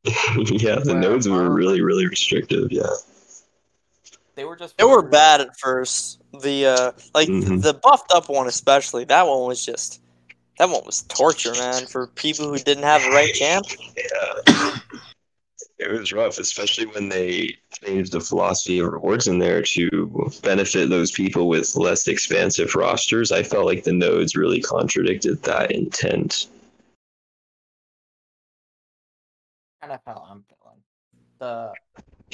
yeah 0.61 0.79
the 0.79 0.93
Where 0.93 1.01
nodes 1.01 1.29
were 1.29 1.49
really 1.49 1.81
really 1.81 2.07
restrictive. 2.07 2.71
Yeah. 2.71 2.83
They 4.35 4.45
were 4.45 4.55
just 4.55 4.77
They 4.77 4.83
were 4.83 5.03
bad 5.03 5.41
at 5.41 5.57
first. 5.59 6.19
The 6.41 6.65
uh, 6.65 6.91
like 7.13 7.29
Mhm. 7.29 7.61
the 7.61 7.73
buffed 7.75 8.11
up 8.13 8.29
one 8.29 8.47
especially. 8.47 9.03
That 9.05 9.27
one 9.27 9.47
was 9.47 9.63
just 9.63 10.01
that 10.57 10.69
one 10.69 10.83
was 10.85 11.03
torture, 11.03 11.53
man, 11.53 11.85
for 11.85 12.07
people 12.07 12.47
who 12.49 12.57
didn't 12.57 12.83
have 12.83 13.01
the 13.03 13.09
right 13.11 13.33
champ. 13.35 13.65
Yeah. 13.95 14.73
It 15.79 15.91
was 15.91 16.13
rough, 16.13 16.37
especially 16.37 16.85
when 16.85 17.09
they 17.09 17.57
changed 17.71 18.11
the 18.11 18.21
philosophy 18.21 18.79
of 18.79 18.91
rewards 18.91 19.27
in 19.27 19.39
there 19.39 19.61
to 19.63 20.31
benefit 20.43 20.89
those 20.89 21.11
people 21.11 21.47
with 21.47 21.75
less 21.75 22.07
expansive 22.07 22.75
rosters. 22.75 23.31
I 23.31 23.43
felt 23.43 23.65
like 23.65 23.83
the 23.83 23.91
nodes 23.93 24.35
really 24.35 24.61
contradicted 24.61 25.41
that 25.43 25.71
intent. 25.71 26.47
kind 29.81 29.91
of 29.93 29.99
how 30.05 30.25
I'm 30.29 30.45
feeling. 30.47 30.81
The 31.39 31.73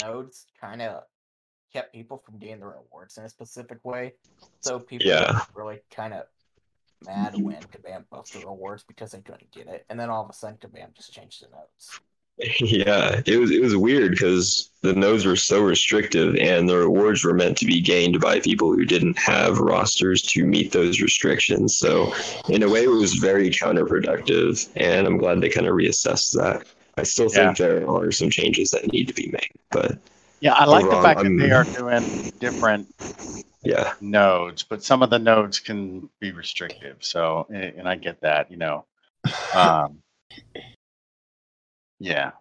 nodes 0.04 0.46
kind 0.62 0.84
of 0.84 1.04
kept 1.74 1.94
people 1.94 2.22
from 2.24 2.38
getting 2.38 2.60
the 2.60 2.68
rewards 2.68 3.18
in 3.18 3.24
a 3.24 3.30
specific 3.30 3.84
way, 3.84 4.14
so 4.60 4.80
people 4.80 5.08
Yeah. 5.08 5.46
were 5.56 5.64
really 5.64 5.82
kind 5.90 6.14
of 6.14 6.28
mad 7.06 7.36
when 7.42 7.64
Kabam 7.64 8.08
buffed 8.12 8.34
the 8.34 8.46
rewards 8.46 8.84
because 8.84 9.14
they 9.14 9.22
couldn't 9.22 9.50
get 9.50 9.66
it, 9.68 9.84
and 9.90 10.00
then 10.00 10.12
all 10.12 10.24
of 10.24 10.30
a 10.30 10.34
sudden 10.34 10.58
Kabam 10.60 10.94
just 10.94 11.12
changed 11.12 11.42
the 11.44 11.50
nodes. 11.50 12.00
Yeah, 12.62 13.22
it 13.26 13.38
was 13.38 13.52
it 13.52 13.62
was 13.62 13.76
weird 13.76 14.12
because 14.12 14.70
the 14.82 14.94
nodes 14.94 15.26
were 15.26 15.36
so 15.36 15.62
restrictive, 15.62 16.36
and 16.38 16.70
the 16.70 16.78
rewards 16.78 17.24
were 17.24 17.34
meant 17.34 17.58
to 17.58 17.66
be 17.66 17.82
gained 17.82 18.22
by 18.22 18.40
people 18.40 18.72
who 18.72 18.86
didn't 18.86 19.18
have 19.18 19.60
rosters 19.60 20.22
to 20.22 20.46
meet 20.46 20.72
those 20.72 21.02
restrictions. 21.02 21.76
So, 21.78 22.14
in 22.48 22.64
a 22.64 22.70
way, 22.70 22.86
it 22.86 22.90
was 22.90 23.16
very 23.16 23.50
counterproductive, 23.50 24.70
and 24.78 25.06
I'm 25.06 25.18
glad 25.18 25.42
they 25.42 25.50
kind 25.50 25.68
of 25.68 25.74
reassessed 25.74 26.34
that. 26.36 26.66
I 26.98 27.04
still 27.04 27.28
think 27.30 27.58
there 27.58 27.90
are 27.90 28.12
some 28.12 28.30
changes 28.30 28.72
that 28.72 28.92
need 28.92 29.08
to 29.10 29.14
be 29.14 29.28
made, 29.28 29.52
but 29.72 29.98
Yeah, 30.40 30.54
I 30.54 30.66
like 30.66 30.86
the 30.86 31.02
fact 31.02 31.20
that 31.20 31.26
I'm- 31.26 31.38
they 31.38 31.52
are 31.52 31.66
doing 31.66 32.32
different 32.40 32.88
yeah, 33.64 33.94
nodes, 34.00 34.64
but 34.64 34.82
some 34.82 35.04
of 35.04 35.10
the 35.10 35.20
nodes 35.20 35.60
can 35.60 36.10
be 36.22 36.32
restrictive. 36.32 36.98
So, 37.02 37.48
and 37.50 37.80
and 37.80 37.90
I 37.90 37.96
get 37.96 38.22
that, 38.22 38.50
you 38.50 38.58
know. 38.58 38.86
Um, 39.54 40.02
yeah, 42.00 42.32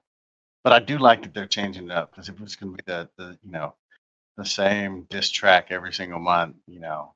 but 0.65 0.73
I 0.73 0.81
do 0.81 0.99
like 0.99 1.23
that 1.23 1.35
they're 1.35 1.47
changing 1.47 1.87
it 1.87 1.93
up 1.93 2.11
because 2.13 2.29
if 2.29 2.37
it 2.37 2.41
was 2.41 2.57
going 2.57 2.77
to 2.77 2.83
be 2.83 2.93
the, 2.93 3.09
the, 3.17 3.39
you 3.45 3.51
know, 3.53 3.75
the 4.37 4.45
same 4.47 5.07
diss 5.11 5.31
track 5.31 5.69
every 5.71 5.93
single 5.93 6.21
month, 6.21 6.57
you 6.67 6.81
know, 6.81 7.15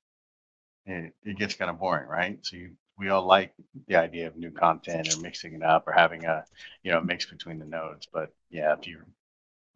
it, 0.86 1.14
it 1.24 1.38
gets 1.38 1.54
kind 1.54 1.70
of 1.70 1.78
boring, 1.80 2.08
right? 2.08 2.38
So 2.42 2.56
you, 2.56 2.72
we 2.98 3.10
all 3.10 3.26
like 3.26 3.54
the 3.88 3.96
idea 3.96 4.28
of 4.28 4.36
new 4.36 4.50
content 4.50 5.14
or 5.14 5.20
mixing 5.20 5.54
it 5.54 5.62
up 5.62 5.88
or 5.88 5.92
having 5.92 6.26
a, 6.26 6.44
you 6.82 6.92
know, 6.92 7.00
mix 7.00 7.26
between 7.26 7.58
the 7.58 7.64
nodes. 7.66 8.08
But 8.12 8.32
yeah, 8.50 8.74
if 8.78 8.86
you 8.86 9.02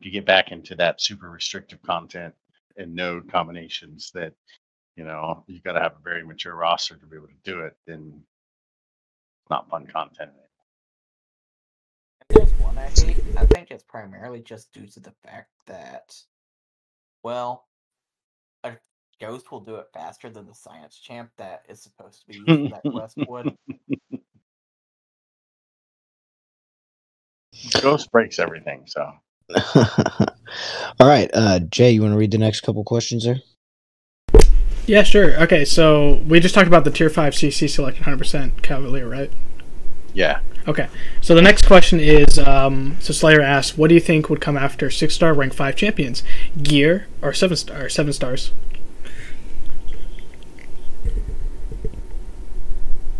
if 0.01 0.07
you 0.07 0.13
get 0.13 0.27
back 0.27 0.53
into 0.53 0.75
that 0.77 1.01
super 1.01 1.31
restrictive 1.31 1.83
content 1.83 2.35
and 2.77 2.95
node 2.95 3.31
combinations 3.31 4.11
that 4.15 4.35
you 4.97 5.05
know 5.05 5.45
you've 5.47 5.65
got 5.65 5.73
to 5.73 5.81
have 5.81 5.95
a 5.95 6.05
very 6.05 6.25
mature 6.25 6.55
roster 6.55 6.97
to 6.97 7.07
be 7.07 7.17
able 7.17 7.29
to 7.29 7.35
do 7.45 7.61
it 7.61 7.77
then 7.87 8.13
it's 9.43 9.51
not 9.51 9.71
fun 9.71 9.87
content 9.87 10.33
And 12.77 12.85
I 12.85 12.89
hate. 12.89 13.17
I 13.39 13.47
think 13.47 13.71
it's 13.71 13.85
primarily 13.85 14.41
just 14.41 14.73
due 14.73 14.87
to 14.87 15.01
the 15.01 15.13
fact 15.25 15.51
that, 15.67 16.15
well, 17.23 17.67
a 18.65 18.73
ghost 19.21 19.51
will 19.51 19.61
do 19.61 19.77
it 19.77 19.87
faster 19.95 20.29
than 20.29 20.47
the 20.47 20.55
science 20.55 20.99
champ 20.99 21.31
that 21.39 21.63
is 21.69 21.83
supposed 21.83 22.21
to 22.21 22.27
be 22.27 22.39
used 22.47 22.73
that 22.73 22.83
quest 22.93 23.17
would. 23.29 23.57
ghost 27.81 28.13
breaks 28.13 28.39
everything 28.39 28.83
so 28.87 29.11
All 31.01 31.07
right, 31.07 31.31
uh, 31.33 31.61
Jay, 31.61 31.93
you 31.93 32.03
want 32.03 32.13
to 32.13 32.19
read 32.19 32.33
the 32.33 32.39
next 32.39 32.61
couple 32.61 32.83
questions 32.85 33.25
there? 33.25 33.41
Yeah, 34.87 35.03
sure. 35.05 35.41
Okay, 35.43 35.65
so 35.65 36.21
we 36.27 36.41
just 36.41 36.55
talked 36.55 36.67
about 36.67 36.85
the 36.85 36.91
tier 36.91 37.11
five 37.11 37.33
CC 37.33 37.71
select 37.71 37.99
100% 37.99 38.63
Cavalier, 38.63 39.09
right? 39.09 39.31
Yeah 40.17 40.41
Okay. 40.69 40.89
So 41.21 41.35
the 41.35 41.43
next 41.43 41.67
question 41.67 42.01
is 42.01 42.39
um, 42.39 42.97
so 43.01 43.13
Slayer 43.13 43.41
asks, 43.41 43.79
what 43.79 43.89
do 43.89 43.95
you 43.95 44.01
think 44.01 44.29
would 44.29 44.41
come 44.41 44.57
after 44.57 44.91
six 44.91 45.15
star 45.15 45.33
rank 45.33 45.55
five 45.55 45.77
champions? 45.77 46.25
Gear 46.61 47.07
or 47.23 47.33
seven 47.33 47.57
star 47.57 47.85
or 47.85 47.89
seven 47.89 48.13
stars? 48.13 48.53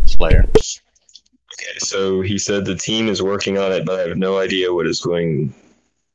slayer 0.07 0.45
Okay, 0.49 1.79
so 1.79 2.21
he 2.21 2.39
said 2.39 2.65
the 2.65 2.77
team 2.77 3.09
is 3.09 3.23
working 3.23 3.59
on 3.59 3.73
it, 3.73 3.85
but 3.85 4.01
I 4.01 4.09
have 4.09 4.17
no 4.17 4.39
idea 4.39 4.73
what 4.73 4.87
is 4.87 5.01
going. 5.01 5.55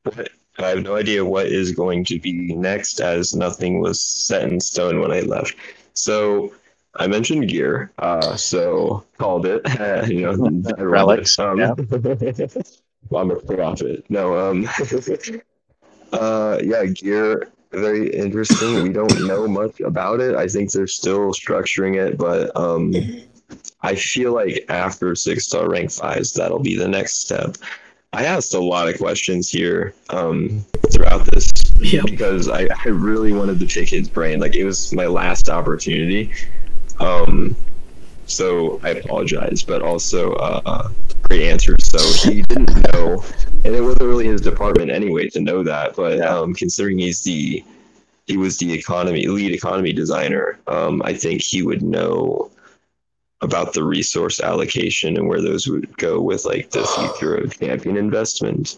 What, 0.04 0.30
I 0.60 0.68
have 0.68 0.84
no 0.84 0.96
idea 0.96 1.24
what 1.24 1.48
is 1.48 1.72
going 1.72 2.04
to 2.06 2.20
be 2.20 2.54
next, 2.56 3.00
as 3.00 3.34
nothing 3.34 3.80
was 3.80 4.04
set 4.04 4.44
in 4.44 4.60
stone 4.60 5.00
when 5.00 5.12
I 5.12 5.22
left. 5.22 5.56
So 5.94 6.54
I 6.96 7.08
mentioned 7.08 7.48
gear, 7.48 7.92
uh, 8.00 8.36
so 8.36 9.06
called 9.18 9.46
it. 9.46 9.62
you 10.10 10.22
know, 10.22 10.74
Relics. 10.78 11.38
Um, 11.40 11.60
yeah. 11.60 11.74
well, 13.10 13.22
I'm 13.22 13.32
a 13.32 13.36
prophet. 13.36 14.06
No, 14.10 14.38
um, 14.38 14.68
uh, 16.14 16.60
yeah, 16.64 16.86
gear. 16.86 17.50
Very 17.72 18.10
interesting. 18.14 18.84
We 18.84 18.90
don't 18.90 19.26
know 19.26 19.48
much 19.48 19.80
about 19.80 20.20
it. 20.20 20.36
I 20.36 20.48
think 20.48 20.72
they're 20.72 20.88
still 20.88 21.32
structuring 21.32 21.96
it, 21.96 22.18
but 22.18 22.54
um, 22.58 22.94
I 23.82 23.96
feel 23.96 24.34
like 24.34 24.66
after 24.68 25.16
six 25.16 25.46
star 25.46 25.70
rank 25.70 25.90
fives, 25.92 26.34
that'll 26.34 26.60
be 26.60 26.76
the 26.76 26.90
next 26.90 27.22
step. 27.22 27.56
I 28.12 28.26
asked 28.26 28.54
a 28.54 28.60
lot 28.60 28.90
of 28.90 28.98
questions 28.98 29.50
here 29.50 29.94
um, 30.10 30.66
throughout 30.92 31.26
this 31.32 31.50
Yep. 31.80 32.06
because 32.06 32.50
I, 32.50 32.68
I 32.86 32.90
really 32.90 33.32
wanted 33.34 33.60
to 33.60 33.66
pick 33.66 33.88
his 33.90 34.10
brain. 34.10 34.40
Like 34.42 34.56
it 34.56 34.66
was 34.66 34.94
my 34.94 35.08
last 35.08 35.50
opportunity. 35.50 36.32
Um, 37.02 37.56
so 38.28 38.80
I 38.84 38.90
apologize, 38.90 39.64
but 39.64 39.82
also 39.82 40.34
uh, 40.34 40.90
great 41.24 41.44
answer. 41.44 41.76
So 41.80 42.30
he 42.30 42.44
didn't 42.44 42.94
know, 42.94 43.24
and 43.66 43.76
it 43.76 43.82
wasn't 43.82 44.04
really 44.04 44.28
his 44.28 44.42
department 44.42 44.92
anyway 44.92 45.28
to 45.30 45.42
know 45.42 45.64
that. 45.64 45.96
But 45.96 46.22
um, 46.22 46.54
considering 46.54 47.00
he's 47.00 47.22
the 47.22 47.64
he 48.28 48.38
was 48.38 48.58
the 48.58 48.72
economy 48.72 49.28
lead 49.28 49.54
economy 49.54 49.94
designer, 49.94 50.60
um, 50.68 51.02
I 51.04 51.14
think 51.14 51.42
he 51.42 51.64
would 51.64 51.82
know 51.82 52.52
about 53.42 53.74
the 53.74 53.84
resource 53.84 54.40
allocation 54.40 55.18
and 55.18 55.28
where 55.28 55.42
those 55.42 55.68
would 55.68 55.98
go 55.98 56.22
with 56.22 56.46
like 56.46 56.70
the 56.70 56.86
future 57.18 57.36
of 57.36 57.58
champion 57.60 57.98
investment. 57.98 58.78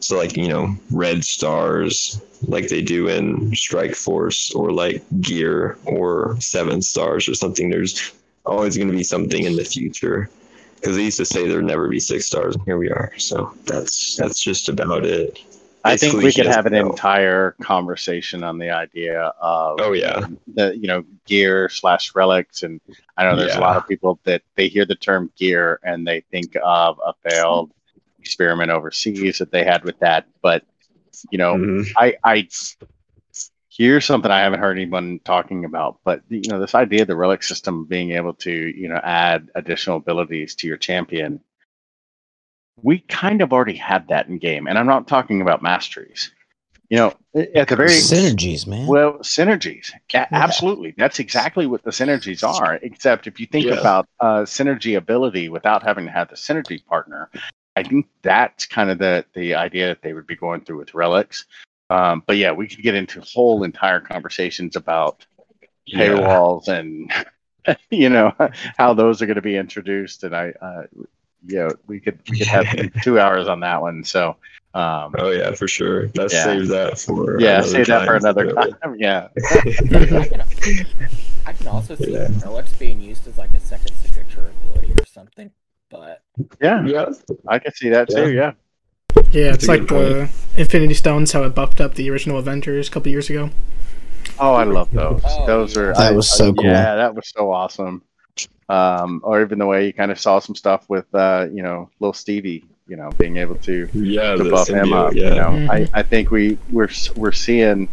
So 0.00 0.18
like 0.18 0.36
you 0.36 0.48
know 0.48 0.76
red 0.90 1.24
stars 1.24 2.20
like 2.48 2.68
they 2.68 2.82
do 2.82 3.08
in 3.08 3.54
Strike 3.54 3.94
Force 3.94 4.52
or 4.52 4.72
like 4.72 5.02
gear 5.20 5.78
or 5.84 6.36
seven 6.40 6.82
stars 6.82 7.28
or 7.28 7.34
something. 7.34 7.70
There's 7.70 8.12
always 8.46 8.76
going 8.76 8.88
to 8.88 8.96
be 8.96 9.04
something 9.04 9.44
in 9.44 9.56
the 9.56 9.64
future 9.64 10.28
because 10.76 10.96
they 10.96 11.04
used 11.04 11.16
to 11.16 11.24
say 11.24 11.48
there'd 11.48 11.64
never 11.64 11.88
be 11.88 11.98
six 12.00 12.26
stars, 12.26 12.54
and 12.54 12.64
here 12.64 12.76
we 12.76 12.90
are. 12.90 13.12
So 13.16 13.54
that's 13.64 14.16
that's 14.16 14.38
just 14.38 14.68
about 14.68 15.06
it. 15.06 15.40
i 15.84 15.96
think 15.96 16.14
we 16.14 16.32
could 16.32 16.46
have 16.46 16.66
an 16.66 16.72
know. 16.72 16.90
entire 16.90 17.52
conversation 17.62 18.42
on 18.42 18.58
the 18.58 18.70
idea 18.70 19.32
of 19.40 19.78
Oh 19.80 19.92
yeah, 19.92 20.26
the 20.54 20.76
you 20.76 20.86
know 20.86 21.04
gear 21.26 21.68
slash 21.68 22.14
relics 22.14 22.62
and 22.62 22.80
i 23.16 23.24
know 23.24 23.36
there's 23.36 23.54
a 23.54 23.60
lot 23.60 23.76
of 23.76 23.88
people 23.88 24.18
that 24.24 24.42
they 24.56 24.68
hear 24.68 24.84
the 24.84 24.94
term 24.94 25.30
gear 25.36 25.80
and 25.82 26.06
they 26.06 26.20
think 26.30 26.56
of 26.62 27.00
a 27.04 27.14
failed 27.28 27.70
experiment 28.18 28.70
overseas 28.70 29.38
that 29.38 29.50
they 29.50 29.64
had 29.64 29.84
with 29.84 29.98
that 30.00 30.26
but 30.42 30.64
you 31.30 31.38
know 31.38 31.54
Mhm. 31.54 31.86
i 31.96 32.14
i 32.24 32.48
here's 33.70 34.04
something 34.04 34.30
i 34.30 34.40
haven't 34.40 34.60
heard 34.60 34.76
anyone 34.78 35.20
talking 35.24 35.64
about 35.64 35.98
but 36.04 36.22
you 36.28 36.48
know 36.48 36.60
this 36.60 36.74
idea 36.74 37.02
of 37.02 37.08
the 37.08 37.16
relic 37.16 37.42
system 37.42 37.84
being 37.84 38.12
able 38.12 38.34
to 38.34 38.52
you 38.52 38.88
know 38.88 39.00
add 39.02 39.48
additional 39.54 39.96
abilities 39.96 40.54
to 40.54 40.66
your 40.66 40.76
champion 40.76 41.40
we 42.82 42.98
kind 43.00 43.40
of 43.42 43.52
already 43.52 43.74
had 43.76 44.08
that 44.08 44.28
in 44.28 44.38
game 44.38 44.66
and 44.66 44.78
i'm 44.78 44.86
not 44.86 45.06
talking 45.08 45.40
about 45.40 45.62
masteries 45.62 46.30
you 46.88 46.96
know 46.96 47.12
at 47.54 47.68
the 47.68 47.76
very 47.76 47.88
Synergies, 47.88 48.66
man. 48.66 48.86
well, 48.86 49.14
synergies. 49.18 49.90
A- 50.14 50.32
Absolutely. 50.32 50.94
That's 50.96 51.18
exactly 51.18 51.66
what 51.66 51.82
the 51.82 51.90
synergies 51.90 52.44
are. 52.46 52.74
Except 52.76 53.26
if 53.26 53.40
you 53.40 53.46
think 53.46 53.66
Yeah. 53.66 53.74
about 53.80 54.06
uh, 54.20 54.42
synergy 54.42 54.96
ability 54.96 55.48
without 55.48 55.82
having 55.82 56.04
to 56.04 56.12
have 56.12 56.28
the 56.28 56.36
synergy 56.36 56.84
partner, 56.84 57.30
I 57.76 57.82
think 57.82 58.06
that's 58.22 58.66
kind 58.66 58.90
of 58.90 58.98
the, 58.98 59.24
the 59.34 59.54
idea 59.54 59.88
that 59.88 60.02
they 60.02 60.12
would 60.12 60.26
be 60.26 60.36
going 60.36 60.60
through 60.60 60.78
with 60.78 60.94
relics. 60.94 61.46
Um, 61.90 62.22
but 62.26 62.36
yeah, 62.36 62.52
we 62.52 62.68
could 62.68 62.82
get 62.82 62.94
into 62.94 63.20
whole 63.20 63.64
entire 63.64 64.00
conversations 64.00 64.76
about 64.76 65.26
yeah. 65.86 66.08
paywalls 66.08 66.68
and 66.68 67.12
you 67.90 68.08
know 68.08 68.32
how 68.76 68.94
those 68.94 69.20
are 69.20 69.26
going 69.26 69.36
to 69.36 69.42
be 69.42 69.56
introduced. 69.56 70.24
And 70.24 70.34
I, 70.34 70.50
uh, 70.60 70.82
yeah, 71.46 71.68
we 71.86 72.00
could 72.00 72.18
we 72.30 72.38
could 72.38 72.46
have 72.46 72.66
two 73.02 73.18
hours 73.18 73.48
on 73.48 73.60
that 73.60 73.82
one. 73.82 74.04
So, 74.04 74.36
um, 74.72 75.14
Oh 75.18 75.30
yeah, 75.30 75.52
for 75.52 75.68
sure. 75.68 76.10
Let's 76.14 76.32
Yeah. 76.32 76.44
save 76.44 76.68
that 76.68 76.98
for 76.98 77.40
yeah, 77.40 77.58
another 77.58 77.68
save 77.68 77.86
that 77.88 78.06
for 78.06 78.16
another 78.16 78.52
time. 78.52 78.96
Yeah, 78.98 79.28
I 79.36 80.26
can, 80.26 80.86
I 81.46 81.52
can 81.52 81.68
also 81.68 81.96
see 81.96 82.12
Yeah. 82.12 82.28
Relics 82.42 82.72
being 82.74 83.00
used 83.00 83.26
as 83.26 83.36
like 83.36 83.52
a 83.54 83.60
second 83.60 83.94
signature 83.96 84.52
ability 84.64 84.92
or 84.98 85.04
something. 85.04 85.50
But 85.90 86.22
yeah, 86.60 86.84
Yeah, 86.86 87.06
I 87.46 87.58
can 87.58 87.72
see 87.74 87.88
that 87.90 88.08
too. 88.08 88.32
Yeah, 88.32 88.52
Yeah, 89.30 89.44
That's 89.50 89.64
it's 89.64 89.68
like 89.68 89.86
good 89.86 90.28
the 90.56 90.60
Infinity 90.60 90.94
Stones, 90.94 91.32
how 91.32 91.42
it 91.44 91.54
buffed 91.54 91.80
up 91.80 91.94
the 91.94 92.10
original 92.10 92.38
Avengers 92.38 92.88
a 92.88 92.90
couple 92.90 93.10
years 93.10 93.30
ago. 93.30 93.50
Oh, 94.38 94.54
I 94.54 94.64
love 94.64 94.90
those. 94.90 95.22
Oh, 95.24 95.46
those 95.46 95.76
are 95.76 95.92
That 95.94 96.12
I- 96.12 96.16
was 96.16 96.28
so 96.28 96.52
cool. 96.52 96.64
Yeah, 96.64 96.96
that 96.96 97.14
was 97.14 97.30
so 97.34 97.52
awesome. 97.52 98.02
Um, 98.68 99.20
or 99.22 99.42
even 99.42 99.58
the 99.58 99.66
way 99.66 99.86
you 99.86 99.92
kind 99.92 100.10
of 100.10 100.18
saw 100.18 100.38
some 100.38 100.54
stuff 100.54 100.86
with 100.88 101.04
uh, 101.14 101.46
you 101.52 101.62
know, 101.62 101.90
little 102.00 102.14
Stevie, 102.14 102.64
you 102.88 102.96
know, 102.96 103.10
being 103.18 103.36
able 103.36 103.56
to 103.56 103.88
yeah, 103.92 104.34
to 104.34 104.42
the 104.42 104.50
buff 104.50 104.68
him 104.68 104.92
up. 104.92 105.12
yeah. 105.14 105.28
You 105.28 105.34
know, 105.34 105.50
Mhm. 105.50 105.70
I, 105.70 105.88
I 106.00 106.02
think 106.02 106.30
we 106.30 106.56
we're 106.70 106.88
we're 107.14 107.30
seeing 107.32 107.88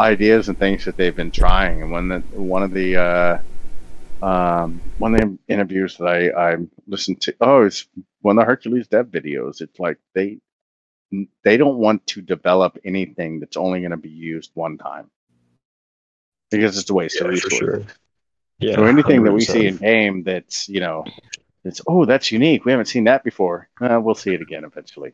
ideas 0.00 0.48
and 0.48 0.56
things 0.56 0.84
that 0.84 0.96
they've 0.96 1.14
been 1.14 1.32
trying. 1.32 1.82
And 1.82 1.90
one 1.90 2.08
that 2.08 2.22
one 2.34 2.62
of 2.62 2.70
the 2.72 2.96
uh, 2.96 3.38
um, 4.22 4.82
one 4.98 5.14
of 5.14 5.20
the 5.20 5.38
interviews 5.48 5.96
that 5.98 6.06
I 6.06 6.52
I 6.52 6.56
listened 6.86 7.20
to, 7.22 7.34
oh, 7.40 7.62
it's 7.64 7.86
one 8.22 8.38
of 8.38 8.42
the 8.42 8.46
Hercules 8.46 8.88
Dev 8.88 9.06
videos. 9.08 9.60
It's 9.60 9.78
like 9.80 9.98
they 10.14 10.38
they 11.44 11.56
don't 11.58 11.78
want 11.78 12.06
to 12.08 12.22
develop 12.22 12.78
anything 12.84 13.40
that's 13.40 13.56
only 13.56 13.80
going 13.80 13.90
to 13.92 13.96
be 13.98 14.10
used 14.10 14.50
one 14.54 14.78
time 14.78 15.10
because 16.50 16.78
it's 16.78 16.90
a 16.90 16.94
waste 16.94 17.20
of 17.20 17.26
Yeah, 17.26 17.32
for 17.40 17.50
resources. 17.50 17.58
sure. 17.58 17.82
Yeah, 18.60 18.76
So 18.76 18.84
anything 18.84 19.24
that 19.24 19.32
we 19.32 19.44
see 19.44 19.66
in 19.66 19.76
game 19.76 20.22
that's 20.24 20.68
you 20.68 20.80
know, 20.80 21.04
it's 21.64 21.80
oh 21.86 22.04
that's 22.06 22.32
unique. 22.32 22.64
We 22.64 22.72
haven't 22.72 22.86
seen 22.86 23.04
that 23.04 23.24
before. 23.24 23.68
Uh, 23.80 24.00
we'll 24.02 24.14
see 24.14 24.34
it 24.34 24.42
again 24.42 24.64
eventually 24.64 25.12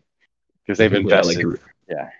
because 0.66 0.78
they've 0.78 0.92
Yeah, 0.92 0.98
invested. 1.00 1.44
like, 1.44 1.60
yeah. 1.88 2.10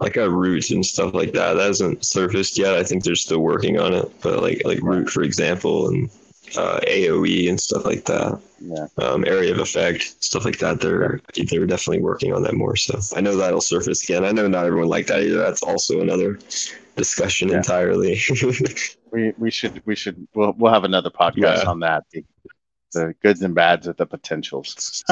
like 0.00 0.16
a 0.16 0.28
root 0.28 0.70
and 0.70 0.84
stuff 0.84 1.14
like 1.14 1.32
that. 1.32 1.54
That 1.54 1.66
hasn't 1.66 2.04
surfaced 2.04 2.58
yet. 2.58 2.74
I 2.74 2.82
think 2.82 3.04
they're 3.04 3.14
still 3.14 3.40
working 3.40 3.78
on 3.78 3.94
it. 3.94 4.10
But 4.22 4.42
like 4.42 4.62
like 4.64 4.80
root, 4.82 5.08
for 5.10 5.22
example, 5.22 5.88
and 5.88 6.10
uh, 6.56 6.80
AOE 6.86 7.48
and 7.48 7.60
stuff 7.60 7.84
like 7.84 8.04
that. 8.06 8.40
yeah, 8.60 8.86
Um, 8.98 9.24
area 9.26 9.52
of 9.52 9.58
effect, 9.58 10.22
stuff 10.22 10.44
like 10.44 10.58
that. 10.58 10.80
They're 10.80 11.20
they're 11.50 11.66
definitely 11.66 12.02
working 12.02 12.32
on 12.32 12.42
that 12.42 12.54
more. 12.54 12.76
So 12.76 12.98
I 13.16 13.20
know 13.20 13.36
that'll 13.36 13.60
surface 13.60 14.02
again. 14.04 14.24
I 14.24 14.32
know 14.32 14.46
not 14.48 14.66
everyone 14.66 14.88
liked 14.88 15.08
that 15.08 15.22
either. 15.22 15.38
That's 15.38 15.62
also 15.62 16.00
another 16.00 16.38
discussion 16.96 17.48
Yeah. 17.48 17.56
entirely. 17.58 18.20
we 19.12 19.32
we 19.38 19.50
should 19.50 19.82
we 19.86 19.94
should 19.96 20.26
we'll 20.34 20.54
we'll 20.56 20.72
have 20.72 20.84
another 20.84 21.10
podcast 21.10 21.62
Yeah. 21.64 21.70
on 21.70 21.80
that. 21.80 22.04
The, 22.12 22.24
the 22.92 23.14
goods 23.22 23.42
and 23.42 23.54
bads 23.56 23.88
of 23.88 23.96
the 23.96 24.06
potentials. 24.06 25.02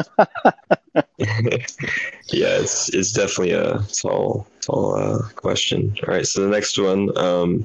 yeah, 1.19 2.59
it's 2.63 2.89
it's 2.91 3.13
definitely 3.13 3.53
a 3.53 3.79
tall 4.01 4.47
tall 4.61 4.95
uh, 4.97 5.29
question. 5.35 5.97
All 6.07 6.15
right, 6.15 6.27
so 6.27 6.43
the 6.43 6.49
next 6.49 6.79
one. 6.79 7.17
Um, 7.19 7.65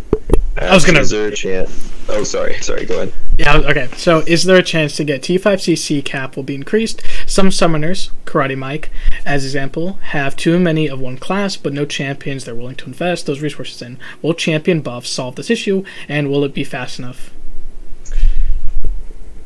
I 0.60 0.74
was 0.74 0.86
gonna- 0.86 1.02
Is 1.02 1.10
there 1.12 1.28
a 1.28 1.36
chance? 1.36 1.70
Oh, 2.10 2.24
sorry, 2.24 2.56
sorry. 2.62 2.86
Go 2.86 2.96
ahead. 2.96 3.14
Yeah, 3.38 3.58
okay. 3.58 3.90
So, 3.98 4.24
is 4.26 4.46
there 4.46 4.56
a 4.58 4.64
chance 4.64 4.96
to 4.96 5.04
get 5.04 5.22
T5CC 5.22 6.02
cap 6.02 6.36
will 6.36 6.44
be 6.44 6.56
increased? 6.56 7.02
Some 7.26 7.50
summoners, 7.50 8.10
Karate 8.26 8.58
Mike, 8.58 8.90
as 9.26 9.44
example, 9.44 10.00
have 10.14 10.36
too 10.36 10.58
many 10.58 10.88
of 10.88 11.00
one 11.00 11.18
class, 11.18 11.58
but 11.58 11.74
no 11.74 11.86
champions 11.86 12.46
they're 12.46 12.56
willing 12.56 12.76
to 12.78 12.86
invest 12.86 13.26
those 13.26 13.42
resources 13.42 13.82
in. 13.82 14.00
Will 14.22 14.34
champion 14.34 14.80
buffs 14.82 15.10
solve 15.10 15.36
this 15.36 15.50
issue, 15.52 15.84
and 16.08 16.30
will 16.30 16.44
it 16.44 16.54
be 16.54 16.64
fast 16.64 16.98
enough? 16.98 17.32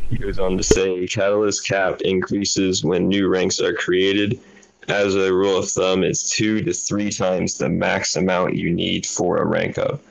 He 0.10 0.18
goes 0.18 0.40
on 0.40 0.58
to 0.58 0.64
say 0.64 1.08
catalyst 1.08 1.68
cap 1.68 2.02
increases 2.02 2.84
when 2.84 3.08
new 3.08 3.28
ranks 3.28 3.60
are 3.60 3.74
created. 3.74 4.40
As 4.88 5.16
a 5.16 5.34
rule 5.34 5.58
of 5.58 5.70
thumb, 5.70 6.04
it's 6.04 6.30
two 6.30 6.62
to 6.64 6.74
three 6.74 7.10
times 7.10 7.58
the 7.58 7.70
max 7.70 8.16
amount 8.16 8.56
you 8.56 8.72
need 8.72 9.06
for 9.06 9.38
a 9.38 9.46
rank 9.46 9.78
up. 9.78 10.02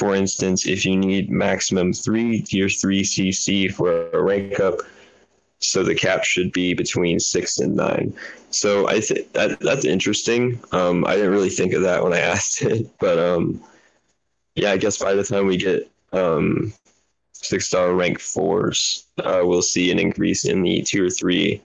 For 0.00 0.14
instance, 0.14 0.66
if 0.66 0.86
you 0.86 0.96
need 0.96 1.30
maximum 1.30 1.92
three 1.92 2.40
tier 2.40 2.70
three 2.70 3.02
CC 3.02 3.70
for 3.70 4.08
a 4.12 4.22
rank 4.22 4.58
up, 4.58 4.76
so 5.58 5.82
the 5.82 5.94
cap 5.94 6.24
should 6.24 6.52
be 6.52 6.72
between 6.72 7.20
six 7.20 7.58
and 7.58 7.76
nine. 7.76 8.14
So 8.48 8.88
I 8.88 9.02
think 9.02 9.30
that 9.34 9.60
that's 9.60 9.84
interesting. 9.84 10.58
Um, 10.72 11.04
I 11.04 11.16
didn't 11.16 11.32
really 11.32 11.50
think 11.50 11.74
of 11.74 11.82
that 11.82 12.02
when 12.02 12.14
I 12.14 12.18
asked 12.34 12.62
it, 12.62 12.86
but 12.98 13.18
um, 13.18 13.62
yeah, 14.54 14.70
I 14.70 14.78
guess 14.78 14.96
by 14.96 15.12
the 15.12 15.22
time 15.22 15.46
we 15.46 15.58
get 15.58 15.90
um, 16.14 16.72
six 17.32 17.66
star 17.66 17.92
rank 17.92 18.20
fours, 18.20 19.04
uh, 19.18 19.42
we'll 19.44 19.60
see 19.60 19.90
an 19.90 19.98
increase 19.98 20.46
in 20.46 20.62
the 20.62 20.80
tier 20.80 21.10
three 21.10 21.60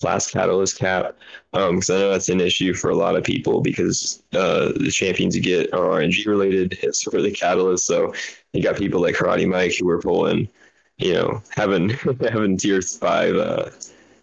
class 0.00 0.30
catalyst 0.30 0.78
cap. 0.78 1.16
Because 1.52 1.90
I 1.90 1.98
know 1.98 2.10
that's 2.10 2.28
an 2.28 2.40
issue 2.40 2.74
for 2.74 2.90
a 2.90 2.96
lot 2.96 3.16
of 3.16 3.24
people 3.24 3.60
because 3.60 4.22
uh, 4.32 4.72
the 4.76 4.90
champions 4.90 5.36
you 5.36 5.42
get 5.42 5.72
are 5.72 6.00
RNG 6.00 6.26
related. 6.26 6.78
It's 6.82 7.02
for 7.02 7.20
the 7.20 7.30
catalyst. 7.30 7.86
So 7.86 8.14
you 8.52 8.62
got 8.62 8.76
people 8.76 9.00
like 9.00 9.14
Karate 9.14 9.48
Mike 9.48 9.76
who 9.78 9.88
are 9.90 10.00
pulling, 10.00 10.48
you 10.98 11.14
know, 11.14 11.42
having 11.50 11.90
having 12.20 12.56
tier 12.56 12.82
five 12.82 13.36
uh, 13.36 13.70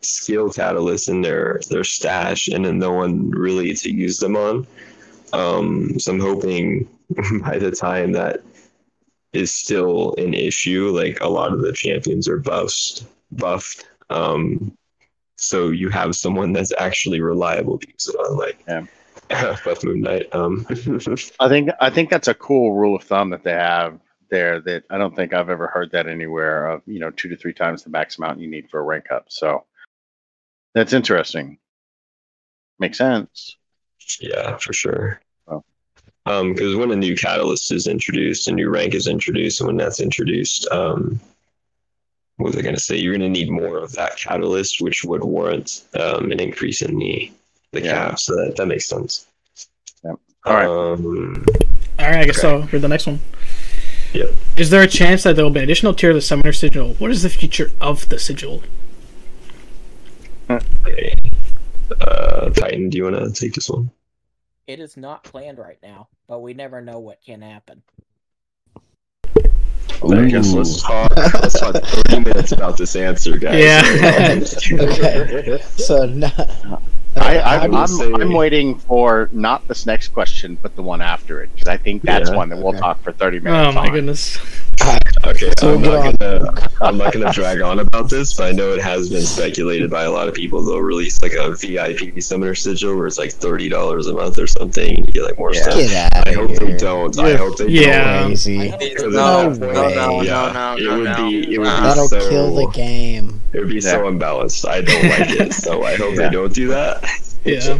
skill 0.02 0.50
catalysts 0.50 1.10
in 1.10 1.22
their 1.22 1.62
their 1.70 1.84
stash, 1.84 2.48
and 2.48 2.66
then 2.66 2.80
no 2.80 2.92
one 2.92 3.30
really 3.32 3.74
to 3.74 3.92
use 3.92 4.20
them 4.20 4.36
on. 4.36 4.68
Um, 5.34 6.00
so 6.00 6.14
I'm 6.14 6.20
hoping 6.20 6.88
by 7.44 7.60
the 7.60 7.72
time 7.72 8.14
that 8.14 8.42
is 9.34 9.52
still 9.52 10.16
an 10.18 10.34
issue. 10.34 10.90
Like 10.90 11.20
a 11.22 11.28
lot 11.30 11.54
of 11.54 11.62
the 11.62 11.74
champions 11.74 12.28
are 12.28 12.40
buffed, 12.40 13.06
buffed. 13.32 13.86
Um, 14.10 14.78
so 15.38 15.70
you 15.70 15.90
have 15.90 16.16
someone 16.16 16.52
that's 16.52 16.74
actually 16.78 17.22
reliable 17.22 17.78
to 17.80 17.88
use 17.88 18.08
it 18.08 18.16
on, 18.16 18.38
like 18.38 18.60
Yeah. 18.68 18.86
Buff 19.66 19.84
Moon 19.84 20.02
Knight. 20.02 20.34
Um, 20.34 20.66
I 21.40 21.50
think 21.50 21.70
I 21.82 21.90
think 21.90 22.10
that's 22.10 22.28
a 22.30 22.34
cool 22.34 22.74
rule 22.74 22.96
of 22.96 23.04
thumb 23.04 23.30
that 23.32 23.44
they 23.44 23.52
have 23.52 24.00
there. 24.30 24.62
That 24.62 24.84
I 24.90 24.98
don't 24.98 25.16
think 25.16 25.34
I've 25.34 25.50
ever 25.50 25.68
heard 25.68 25.92
that 25.92 26.08
anywhere. 26.08 26.68
Of 26.68 26.82
you 26.86 27.00
know, 27.00 27.12
two 27.12 27.28
to 27.30 27.36
three 27.36 27.54
times 27.54 27.84
the 27.84 27.90
max 27.90 28.18
amount 28.18 28.40
you 28.40 28.50
need 28.50 28.70
for 28.70 28.80
a 28.80 28.84
rank 28.84 29.12
up. 29.12 29.26
So 29.28 29.66
that's 30.74 30.94
interesting. 30.94 31.58
Makes 32.80 33.00
sense. 33.00 33.58
yeah, 34.22 34.56
for 34.58 34.72
sure. 34.72 35.20
Oh. 35.48 35.64
Um, 36.26 36.54
because 36.54 36.76
when 36.76 36.92
a 36.92 36.96
new 36.96 37.16
catalyst 37.16 37.72
is 37.72 37.88
introduced, 37.88 38.48
a 38.48 38.52
new 38.54 38.70
rank 38.70 38.94
is 38.94 39.08
introduced, 39.08 39.60
and 39.60 39.68
when 39.68 39.78
that's 39.78 40.00
introduced, 40.00 40.70
um, 40.72 41.20
what 42.38 42.48
was 42.48 42.56
I 42.58 42.62
going 42.62 42.76
to 42.76 42.82
say? 42.82 42.96
You're 42.98 43.18
going 43.18 43.34
to 43.34 43.40
need 43.40 43.50
more 43.50 43.78
of 43.78 43.92
that 43.94 44.18
catalyst, 44.18 44.80
which 44.82 45.04
would 45.04 45.24
warrant 45.24 45.84
um, 46.00 46.32
an 46.32 46.40
increase 46.40 46.82
in 46.82 46.98
the 46.98 47.32
the 47.74 47.82
Yeah. 47.82 48.10
cap. 48.10 48.20
So 48.20 48.34
that, 48.36 48.56
that 48.56 48.66
makes 48.68 48.88
sense. 48.88 49.28
Yep. 50.04 50.16
All 50.46 50.54
right. 50.54 50.66
Um, 50.66 51.46
All 52.00 52.06
right, 52.06 52.20
I 52.20 52.26
guess 52.26 52.44
Okay. 52.44 52.62
so. 52.62 52.68
For 52.68 52.80
the 52.80 52.88
next 52.88 53.08
one. 53.08 53.20
Yep. 54.14 54.36
Is 54.56 54.70
there 54.70 54.82
a 54.82 54.88
chance 54.88 55.24
that 55.24 55.36
there 55.36 55.44
will 55.44 55.52
be 55.52 55.60
an 55.60 55.64
additional 55.66 55.94
tier 55.94 56.12
of 56.12 56.16
the 56.16 56.22
Summoner 56.22 56.54
Sigil? 56.54 56.94
What 56.96 57.12
is 57.12 57.24
the 57.24 57.30
future 57.30 57.72
of 57.82 58.08
the 58.10 58.18
Sigil? 58.20 58.62
okay. 60.50 61.14
Uh, 62.02 62.50
Titan, 62.52 62.90
do 62.90 62.98
you 62.98 63.04
want 63.04 63.16
to 63.18 63.32
take 63.32 63.54
this 63.54 63.70
one? 63.70 63.90
it 64.68 64.80
is 64.82 64.98
not 64.98 65.24
planned 65.24 65.58
right 65.58 65.78
now, 65.82 66.10
but 66.28 66.40
we 66.40 66.54
never 66.54 66.82
know 66.82 67.00
what 67.00 67.22
can 67.26 67.42
happen. 67.42 67.82
I 70.04 70.26
guess 70.30 70.54
let's 70.54 70.82
talk. 70.82 71.16
Let's 71.16 71.60
talk 71.60 71.76
30 71.84 72.20
minutes 72.20 72.52
about 72.52 72.78
this 72.78 72.96
answer, 72.96 73.38
guys. 73.38 73.64
Yeah. 73.64 74.40
Okay. 74.88 75.60
So 75.78 76.06
now, 76.06 76.82
I, 77.20 77.38
how 77.40 77.50
I, 77.64 77.68
do 77.68 77.72
you- 77.74 77.78
I'm, 77.80 77.88
say- 77.88 78.14
I'm 78.14 78.34
waiting 78.34 78.78
for 78.80 79.30
not 79.32 79.68
this 79.68 79.86
next 79.86 80.10
question, 80.10 80.58
but 80.62 80.76
the 80.76 80.84
one 80.84 81.02
after 81.02 81.42
it, 81.42 81.50
because 81.54 81.68
I 81.68 81.78
think 81.78 82.02
that's 82.04 82.30
Yeah. 82.30 82.36
one 82.36 82.50
that 82.50 82.58
we'll 82.58 82.70
Okay. 82.70 82.80
talk 82.80 83.02
for 83.02 83.12
30 83.12 83.40
minutes. 83.40 83.68
Oh 83.70 83.72
my 83.74 83.88
on. 83.88 83.94
goodness. 83.94 84.38
Okay, 85.26 85.52
So 85.60 85.74
I'm 85.74 85.82
not 85.82 86.06
um, 86.06 86.14
gonna 86.20 86.70
I'm 86.82 86.98
not 87.00 87.12
gonna 87.12 87.34
drag 87.34 87.62
on 87.62 87.80
about 87.80 88.10
this, 88.12 88.36
but 88.36 88.48
I 88.48 88.52
know 88.52 88.74
it 88.74 88.82
has 88.82 89.10
been 89.10 89.24
speculated 89.24 89.90
by 89.90 90.04
a 90.04 90.12
lot 90.12 90.28
of 90.28 90.36
people 90.36 90.62
they'll 90.64 90.80
release 90.82 91.20
like 91.24 91.34
a 91.34 91.56
VIP 91.56 92.22
summoner 92.22 92.54
sigil 92.54 92.96
where 92.96 93.08
it's 93.08 93.18
like 93.18 93.32
thirty 93.32 93.70
dollars 93.70 94.06
a 94.06 94.14
month 94.14 94.38
or 94.38 94.46
something, 94.46 94.96
and 94.98 95.08
you 95.08 95.14
get 95.14 95.24
like 95.24 95.40
more 95.40 95.52
Yeah. 95.54 95.62
stuff. 95.64 95.76
get 95.78 96.28
I 96.28 96.34
hope 96.34 96.50
here. 96.52 96.60
they 96.60 96.78
don't. 96.78 97.18
I 97.20 97.30
You're 97.30 97.38
hope 97.40 97.58
they 97.58 97.68
Yeah. 97.70 98.20
don't. 98.20 98.28
Crazy. 98.30 98.70
No, 98.70 99.50
no, 99.50 99.50
no, 99.50 99.90
no, 99.90 100.22
yeah, 100.22 100.52
no, 100.54 100.76
it 100.78 100.84
no, 100.84 100.98
would 101.00 101.04
no. 101.06 101.16
be 101.32 101.54
it 101.56 101.58
would 101.58 101.64
be 101.66 101.70
That'll 101.70 102.08
so 102.08 102.30
kill 102.30 102.56
the 102.56 102.68
game. 102.72 103.42
it 103.54 103.60
would 103.60 103.70
be 103.70 103.82
so 103.82 104.04
Yeah. 104.04 104.12
imbalanced. 104.12 104.68
I 104.70 104.82
don't 104.82 105.04
like 105.10 105.40
it, 105.42 105.54
so 105.54 105.84
I 105.84 105.96
hope 105.96 106.12
Yeah. 106.16 106.28
they 106.28 106.30
don't 106.30 106.54
do 106.54 106.68
that. 106.68 107.04
Yeah. 107.44 107.80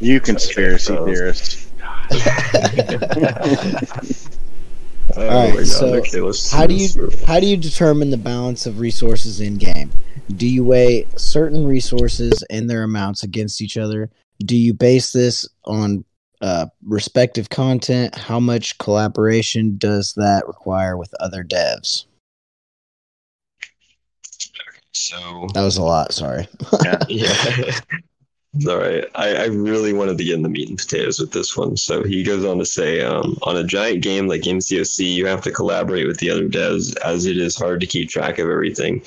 You 0.00 0.20
conspiracy 0.20 0.92
Okay, 0.92 1.02
so- 1.04 1.06
theorists. 1.06 1.68
Oh 5.14 5.28
Alright, 5.28 5.66
so 5.66 5.94
okay, 5.94 6.20
let's 6.20 6.50
how 6.50 6.66
do 6.66 6.74
you 6.74 6.88
how 7.26 7.38
do 7.38 7.46
you 7.46 7.56
determine 7.56 8.10
the 8.10 8.16
balance 8.16 8.66
of 8.66 8.78
resources 8.80 9.40
in 9.40 9.56
game? 9.56 9.90
Do 10.36 10.48
you 10.48 10.64
weigh 10.64 11.06
certain 11.16 11.66
resources 11.66 12.42
and 12.48 12.70
their 12.70 12.84
amounts 12.84 13.22
against 13.22 13.60
each 13.60 13.76
other? 13.76 14.10
Do 14.38 14.56
you 14.56 14.72
base 14.72 15.12
this 15.12 15.46
on 15.64 16.04
uh, 16.40 16.66
respective 16.84 17.50
content? 17.50 18.14
How 18.16 18.40
much 18.40 18.78
collaboration 18.78 19.76
does 19.76 20.14
that 20.14 20.46
require 20.46 20.96
with 20.96 21.12
other 21.20 21.44
devs? 21.44 22.06
So 24.92 25.48
That 25.54 25.62
was 25.62 25.76
a 25.76 25.82
lot. 25.82 26.12
Sorry. 26.12 26.48
yeah. 27.08 27.74
All 28.68 28.76
right. 28.76 29.04
I, 29.14 29.34
I 29.34 29.44
really 29.46 29.94
wanted 29.94 30.18
to 30.18 30.24
get 30.24 30.34
in 30.34 30.42
the 30.42 30.48
meat 30.50 30.68
and 30.68 30.76
potatoes 30.76 31.18
with 31.18 31.32
this 31.32 31.56
one. 31.56 31.74
So 31.78 32.04
he 32.04 32.22
goes 32.22 32.44
on 32.44 32.58
to 32.58 32.66
say, 32.66 33.00
um, 33.00 33.38
on 33.42 33.56
a 33.56 33.64
giant 33.64 34.02
game 34.02 34.26
like 34.26 34.42
MCOC, 34.42 35.14
you 35.14 35.26
have 35.26 35.40
to 35.42 35.50
collaborate 35.50 36.06
with 36.06 36.18
the 36.18 36.28
other 36.28 36.48
devs 36.48 36.94
as 36.98 37.24
it 37.24 37.38
is 37.38 37.56
hard 37.56 37.80
to 37.80 37.86
keep 37.86 38.10
track 38.10 38.38
of 38.38 38.50
everything. 38.50 39.02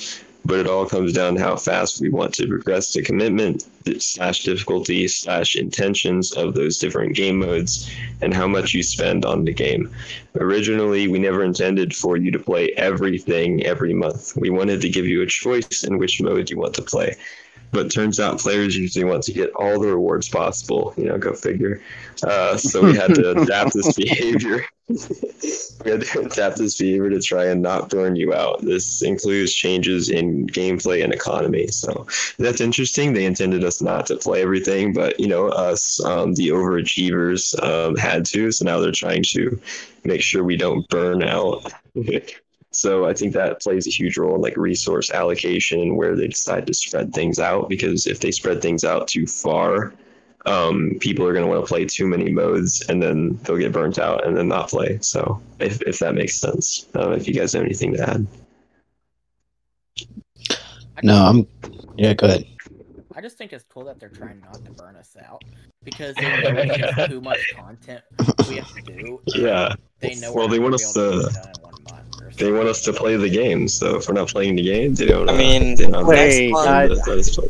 But 0.45 0.59
it 0.59 0.67
all 0.67 0.87
comes 0.87 1.13
down 1.13 1.35
to 1.35 1.41
how 1.41 1.57
fast 1.57 2.01
we 2.01 2.09
want 2.09 2.33
to 2.35 2.47
progress 2.47 2.91
the 2.93 3.03
commitment 3.03 3.65
slash 3.99 4.43
difficulty 4.43 5.07
slash 5.07 5.55
intentions 5.55 6.31
of 6.33 6.55
those 6.55 6.79
different 6.79 7.15
game 7.15 7.37
modes 7.37 7.89
and 8.21 8.33
how 8.33 8.47
much 8.47 8.73
you 8.73 8.81
spend 8.81 9.25
on 9.25 9.45
the 9.45 9.53
game. 9.53 9.91
Originally, 10.39 11.07
we 11.07 11.19
never 11.19 11.43
intended 11.43 11.95
for 11.95 12.17
you 12.17 12.31
to 12.31 12.39
play 12.39 12.71
everything 12.77 13.63
every 13.63 13.93
month. 13.93 14.35
We 14.35 14.49
wanted 14.49 14.81
to 14.81 14.89
give 14.89 15.05
you 15.05 15.21
a 15.21 15.27
choice 15.27 15.83
in 15.83 15.99
which 15.99 16.21
mode 16.21 16.49
you 16.49 16.57
want 16.57 16.73
to 16.75 16.81
play 16.81 17.15
but 17.75 17.91
turns 17.91 18.21
out 18.21 18.39
players 18.39 18.75
usually 18.75 19.03
want 19.03 19.21
to 19.23 19.33
get 19.33 19.51
all 19.51 19.79
the 19.79 19.87
rewards 19.87 20.29
possible. 20.29 20.93
You 20.97 21.05
know, 21.05 21.17
go 21.17 21.33
figure. 21.33 21.81
Uh, 22.23 22.55
so 22.55 22.81
we 22.81 22.95
had 22.95 23.13
to 23.15 23.31
adapt 23.41 23.73
this 23.73 23.93
behavior. 23.93 24.65
we 24.87 25.91
had 25.91 26.01
to 26.01 26.21
adapt 26.21 26.57
this 26.57 26.77
behavior 26.77 27.09
to 27.09 27.19
try 27.19 27.45
and 27.45 27.61
not 27.61 27.89
burn 27.89 28.15
you 28.15 28.33
out. 28.33 28.61
This 28.61 29.01
includes 29.01 29.53
changes 29.53 30.09
in 30.09 30.47
gameplay 30.47 31.03
and 31.03 31.13
economy. 31.13 31.67
So 31.67 32.07
that's 32.39 32.61
interesting. 32.61 33.11
They 33.11 33.25
intended 33.25 33.65
us 33.65 33.81
not 33.81 34.05
to 34.07 34.15
play 34.15 34.41
everything, 34.41 34.93
but 34.93 35.19
you 35.19 35.27
know, 35.27 35.49
us, 35.49 36.03
um, 36.05 36.33
the 36.35 36.49
overachievers, 36.49 37.61
um, 37.61 37.97
had 37.97 38.25
to. 38.27 38.53
So 38.53 38.63
now 38.63 38.79
they're 38.79 38.93
trying 38.93 39.23
to 39.33 39.59
make 40.05 40.21
sure 40.21 40.45
we 40.45 40.55
don't 40.55 40.87
burn 40.87 41.23
out. 41.23 41.73
So 42.75 43.05
I 43.07 43.13
think 43.13 43.31
that 43.33 43.61
plays 43.61 43.87
a 43.87 43.89
huge 43.89 44.17
role 44.17 44.35
in 44.35 44.41
like 44.41 44.57
resource 44.57 45.09
allocation 45.09 45.79
and 45.79 45.95
where 45.95 46.13
they 46.15 46.27
decide 46.27 46.67
to 46.67 46.73
spread 46.73 47.13
things 47.13 47.39
out 47.39 47.69
because 47.69 48.05
if 48.05 48.19
they 48.19 48.31
spread 48.31 48.61
things 48.61 48.83
out 48.83 49.07
too 49.07 49.25
far, 49.25 49.93
um, 50.45 50.97
people 50.99 51.25
are 51.25 51.31
going 51.31 51.45
to 51.45 51.49
want 51.49 51.63
to 51.63 51.67
play 51.67 51.85
too 51.85 52.05
many 52.05 52.31
modes 52.31 52.81
and 52.89 53.01
then 53.01 53.39
they'll 53.43 53.55
get 53.57 53.71
burnt 53.71 53.97
out 53.97 54.27
and 54.27 54.35
then 54.35 54.49
not 54.49 54.69
play. 54.69 54.99
So 55.01 55.41
if, 55.59 55.81
if 55.83 55.99
that 55.99 56.15
makes 56.15 56.35
sense, 56.35 56.87
I 56.95 57.13
if 57.13 57.29
you 57.29 57.33
guys 57.33 57.53
have 57.53 57.63
anything 57.63 57.93
to 57.93 58.09
add. 58.09 58.27
No, 61.01 61.15
I'm. 61.15 61.47
Yeah, 61.97 62.13
go 62.13 62.27
ahead. 62.27 62.45
I 63.15 63.21
just 63.21 63.37
think 63.37 63.53
it's 63.53 63.63
cool 63.63 63.85
that 63.85 63.99
they're 64.01 64.09
trying 64.09 64.41
not 64.41 64.65
to 64.65 64.71
burn 64.71 64.97
us 64.97 65.15
out 65.25 65.41
because 65.83 66.15
they 66.15 66.23
know 66.25 67.07
too 67.07 67.21
much 67.21 67.39
content 67.55 68.01
we 68.49 68.57
have 68.57 68.73
to 68.75 68.81
do. 68.81 69.21
Yeah. 69.35 69.73
They 70.01 70.15
know. 70.15 70.33
Well, 70.33 70.49
they 70.49 70.59
want 70.59 70.73
gonna 70.73 70.75
us 70.75 70.93
be 70.93 70.99
able 70.99 71.29
to- 71.29 71.53
They 72.37 72.51
want 72.51 72.67
us 72.67 72.81
to 72.83 72.93
play 72.93 73.15
the 73.15 73.29
game. 73.29 73.67
So 73.67 73.97
if 73.97 74.07
we're 74.07 74.13
not 74.15 74.27
playing 74.29 74.55
the 74.57 74.63
game, 74.63 74.93
they 74.95 75.05
don't. 75.05 75.29
I 75.29 75.33
uh, 75.33 75.37
mean, 75.37 75.75
they 75.75 75.83
don't 75.83 75.93
have 75.93 76.07
Wait, 76.07 76.49
to 76.49 77.01
guys- 77.05 77.29
play. 77.35 77.49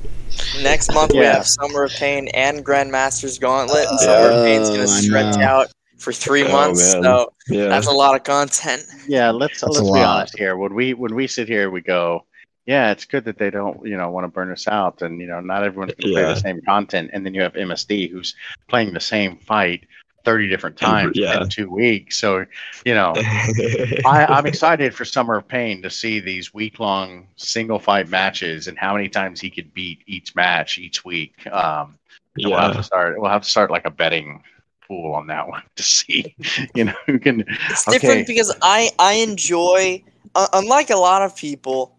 Next 0.61 0.93
month 0.93 1.13
we 1.13 1.19
have 1.19 1.47
Summer 1.47 1.83
of 1.85 1.91
Pain 1.91 2.27
and 2.29 2.65
Grandmaster's 2.65 3.39
Gauntlet, 3.39 3.87
and 3.87 3.97
Oh, 4.01 4.03
Summer 4.03 4.29
of 4.31 4.45
Pain's 4.45 4.69
gonna 4.69 4.87
stretch 4.87 5.37
out 5.37 5.71
for 5.97 6.11
three 6.11 6.43
Oh, 6.43 6.51
months. 6.51 6.93
man. 6.93 7.03
So 7.03 7.33
Yeah. 7.47 7.67
that's 7.67 7.87
a 7.87 7.91
lot 7.91 8.15
of 8.15 8.23
content. 8.23 8.83
Yeah, 9.07 9.31
let's 9.31 9.61
That's 9.61 9.77
let's 9.77 9.87
be 9.87 9.91
lot. 9.99 10.17
honest 10.19 10.37
here. 10.37 10.57
When 10.57 10.73
we 10.73 10.93
when 10.93 11.15
we 11.15 11.27
sit 11.27 11.47
here, 11.47 11.69
we 11.69 11.79
go, 11.81 12.25
yeah, 12.65 12.91
it's 12.91 13.05
good 13.05 13.23
that 13.25 13.37
they 13.37 13.49
don't 13.49 13.85
you 13.85 13.95
know 13.97 14.09
want 14.09 14.25
to 14.25 14.27
burn 14.27 14.51
us 14.51 14.67
out, 14.67 15.01
and 15.01 15.21
you 15.21 15.27
know 15.27 15.39
not 15.39 15.63
everyone's 15.63 15.93
going 15.93 16.11
to 16.13 16.13
play 16.13 16.23
the 16.23 16.35
same 16.35 16.61
content, 16.63 17.11
and 17.13 17.25
then 17.25 17.33
you 17.33 17.41
have 17.41 17.53
MSD 17.53 18.09
who's 18.11 18.35
playing 18.67 18.93
the 18.93 18.99
same 18.99 19.37
fight 19.37 19.85
thirty 20.25 20.49
different 20.49 20.77
times 20.77 21.17
yeah. 21.17 21.41
in 21.41 21.49
two 21.49 21.69
weeks. 21.69 22.17
So 22.17 22.45
you 22.85 22.93
know, 22.93 23.13
I, 24.05 24.25
I'm 24.27 24.45
excited 24.45 24.93
for 24.93 25.05
Summer 25.05 25.37
of 25.37 25.47
Pain 25.47 25.81
to 25.83 25.89
see 25.89 26.19
these 26.19 26.53
week 26.53 26.79
long 26.79 27.27
single 27.37 27.79
fight 27.79 28.09
matches 28.09 28.67
and 28.67 28.77
how 28.77 28.93
many 28.93 29.07
times 29.07 29.39
he 29.39 29.49
could 29.49 29.73
beat 29.73 30.01
each 30.07 30.35
match 30.35 30.77
each 30.77 31.05
week. 31.05 31.45
Um, 31.47 31.97
and 32.37 32.51
We'll 32.51 32.59
have 32.59 32.75
to 32.75 32.83
start. 32.83 33.19
We'll 33.19 33.31
have 33.31 33.43
to 33.43 33.49
start 33.49 33.71
like 33.71 33.85
a 33.85 33.91
betting 33.91 34.43
pool 34.87 35.13
on 35.13 35.27
that 35.27 35.47
one 35.47 35.63
to 35.75 35.83
see, 35.83 36.35
you 36.73 36.85
know, 36.85 36.93
who 37.05 37.19
can. 37.19 37.45
It's 37.69 37.87
Okay. 37.87 37.99
different 37.99 38.27
because 38.27 38.53
I 38.61 38.91
I 38.99 39.13
enjoy, 39.13 40.03
uh, 40.33 40.47
unlike 40.53 40.89
a 40.89 40.97
lot 40.97 41.21
of 41.21 41.35
people 41.35 41.97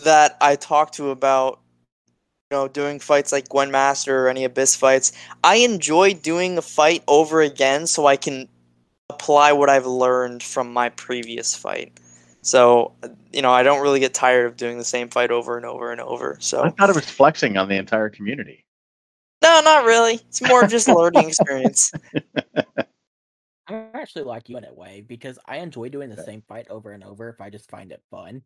that 0.00 0.36
I 0.40 0.56
talk 0.56 0.92
to 0.92 1.10
about, 1.10 1.60
you 1.63 1.63
know, 2.54 2.68
doing 2.68 3.00
fights 3.00 3.32
like 3.32 3.48
Grandmaster 3.50 4.10
or 4.14 4.28
any 4.28 4.44
Abyss 4.44 4.76
fights. 4.76 5.12
I 5.44 5.56
enjoy 5.56 6.14
doing 6.14 6.58
a 6.58 6.62
fight 6.62 7.04
over 7.08 7.42
again 7.42 7.86
so 7.88 8.06
I 8.06 8.16
can 8.16 8.48
apply 9.10 9.52
what 9.52 9.70
I've 9.70 9.86
learned 9.86 10.42
from 10.42 10.72
my 10.72 10.90
previous 10.90 11.54
fight. 11.56 11.92
So 12.42 12.94
you 13.32 13.42
know, 13.42 13.52
I 13.52 13.62
don't 13.64 13.82
really 13.82 14.00
get 14.00 14.14
tired 14.14 14.46
of 14.46 14.56
doing 14.56 14.78
the 14.78 14.84
same 14.84 15.10
fight 15.10 15.30
over 15.32 15.56
and 15.58 15.66
over 15.66 15.92
and 15.92 16.00
over. 16.00 16.38
So 16.40 16.62
I 16.64 16.70
So 16.70 16.76
thought 16.78 16.90
it 16.90 16.96
was 16.96 17.10
flexing 17.10 17.56
on 17.56 17.68
the 17.68 17.76
entire 17.76 18.10
community. 18.10 18.64
no, 19.42 19.60
not 19.62 19.84
really. 19.84 20.14
It's 20.28 20.42
more 20.42 20.62
of 20.62 20.68
just 20.70 20.88
a 20.88 20.94
learning 20.96 21.28
experience. 21.28 21.92
I'm 23.66 23.90
actually 23.94 24.24
like 24.24 24.48
you 24.48 24.58
in 24.58 24.64
a 24.64 24.74
way 24.74 25.00
because 25.06 25.38
I 25.46 25.58
enjoy 25.58 25.88
doing 25.88 26.10
the 26.10 26.18
same 26.18 26.42
fight 26.42 26.68
over 26.68 26.92
and 26.92 27.02
over 27.04 27.28
if 27.30 27.40
I 27.40 27.50
just 27.50 27.70
find 27.70 27.92
it 27.92 28.02
fun. 28.10 28.42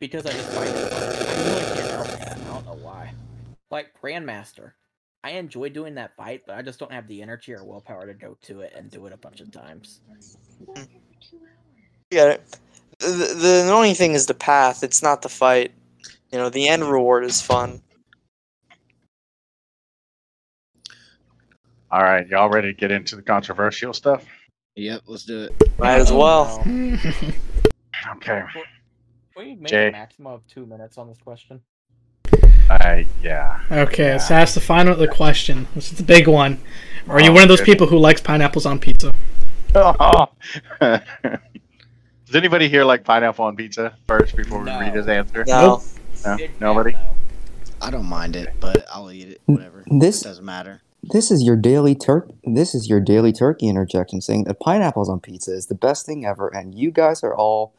Because 0.00 0.26
I 0.26 0.30
just 0.32 0.50
find 0.52 0.68
it 0.68 0.88
fun. 0.90 1.02
I 1.02 1.48
really 1.48 1.64
can't 1.74 1.90
help 1.90 2.06
that. 2.06 2.38
I 2.38 2.44
don't 2.44 2.66
know 2.66 2.78
why. 2.84 3.12
Like 3.70 3.88
Grandmaster. 4.00 4.72
I 5.24 5.30
enjoy 5.32 5.68
doing 5.70 5.96
that 5.96 6.16
fight, 6.16 6.42
but 6.46 6.56
I 6.56 6.62
just 6.62 6.78
don't 6.78 6.92
have 6.92 7.08
the 7.08 7.20
energy 7.22 7.52
or 7.52 7.64
willpower 7.64 8.06
to 8.06 8.14
go 8.14 8.36
to 8.42 8.60
it 8.60 8.72
and 8.76 8.90
do 8.90 9.06
it 9.06 9.12
a 9.12 9.16
bunch 9.16 9.40
of 9.40 9.50
times. 9.50 10.00
Hmm. 10.64 10.82
Yeah. 12.12 12.36
The, 12.98 13.06
the, 13.06 13.34
the 13.34 13.62
annoying 13.64 13.94
thing 13.94 14.12
is 14.12 14.26
the 14.26 14.34
path. 14.34 14.84
It's 14.84 15.02
not 15.02 15.22
the 15.22 15.28
fight. 15.28 15.72
You 16.30 16.38
know, 16.38 16.48
the 16.48 16.68
end 16.68 16.84
reward 16.84 17.24
is 17.24 17.42
fun. 17.42 17.82
All 21.90 22.02
right, 22.02 22.26
y'all 22.28 22.50
ready 22.50 22.68
to 22.68 22.78
get 22.78 22.90
into 22.90 23.16
the 23.16 23.22
controversial 23.22 23.94
stuff? 23.94 24.24
Yep, 24.76 25.02
let's 25.06 25.24
do 25.24 25.44
it. 25.44 25.78
Might 25.78 25.96
as 25.96 26.12
well. 26.12 26.62
no. 26.66 26.98
Okay. 28.16 28.42
Can 29.38 29.46
we 29.46 29.54
make 29.54 29.70
Jay. 29.70 29.88
a 29.88 29.92
maximum 29.92 30.32
of 30.32 30.46
two 30.48 30.66
minutes 30.66 30.98
on 30.98 31.06
this 31.06 31.18
question? 31.18 31.60
I 32.68 33.06
yeah. 33.22 33.60
Okay, 33.70 34.18
so 34.18 34.34
that's 34.34 34.52
the 34.52 34.60
final 34.60 34.96
the 34.96 35.06
question. 35.06 35.68
This 35.76 35.92
is 35.92 35.98
the 35.98 36.02
big 36.02 36.26
one. 36.26 36.58
Are 37.06 37.20
you 37.20 37.30
oh, 37.30 37.34
one 37.34 37.42
of 37.44 37.48
those 37.48 37.60
good. 37.60 37.66
people 37.66 37.86
who 37.86 37.98
likes 37.98 38.20
pineapples 38.20 38.66
on 38.66 38.80
pizza? 38.80 39.12
Oh. 39.76 40.26
Does 40.80 42.34
anybody 42.34 42.68
here 42.68 42.82
like 42.84 43.04
pineapple 43.04 43.44
on 43.44 43.54
pizza 43.54 43.96
first 44.08 44.34
before 44.36 44.58
we 44.58 44.70
read 44.70 44.94
his 44.94 45.06
answer? 45.06 45.44
No. 45.46 45.82
No? 46.26 46.36
Big 46.36 46.60
Nobody? 46.60 46.96
I 47.80 47.92
don't 47.92 48.06
mind 48.06 48.34
it, 48.34 48.54
but 48.58 48.86
I'll 48.92 49.12
eat 49.12 49.28
it. 49.28 49.40
Whatever. 49.46 49.84
This- 49.86 50.22
it 50.22 50.28
doesn't 50.28 50.44
matter. 50.44 50.82
This 51.00 51.30
is 51.30 51.44
your 51.44 51.54
daily 51.54 51.94
turk. 51.94 52.28
This 52.42 52.74
is 52.74 52.88
your 52.88 52.98
daily 52.98 53.32
turkey 53.32 53.68
interjection, 53.68 54.20
saying 54.20 54.44
that 54.44 54.58
pineapples 54.58 55.08
on 55.08 55.20
pizza 55.20 55.52
is 55.52 55.66
the 55.66 55.76
best 55.76 56.04
thing 56.04 56.26
ever, 56.26 56.48
and 56.48 56.74
you 56.74 56.90
guys 56.90 57.22
are 57.22 57.34
all 57.34 57.72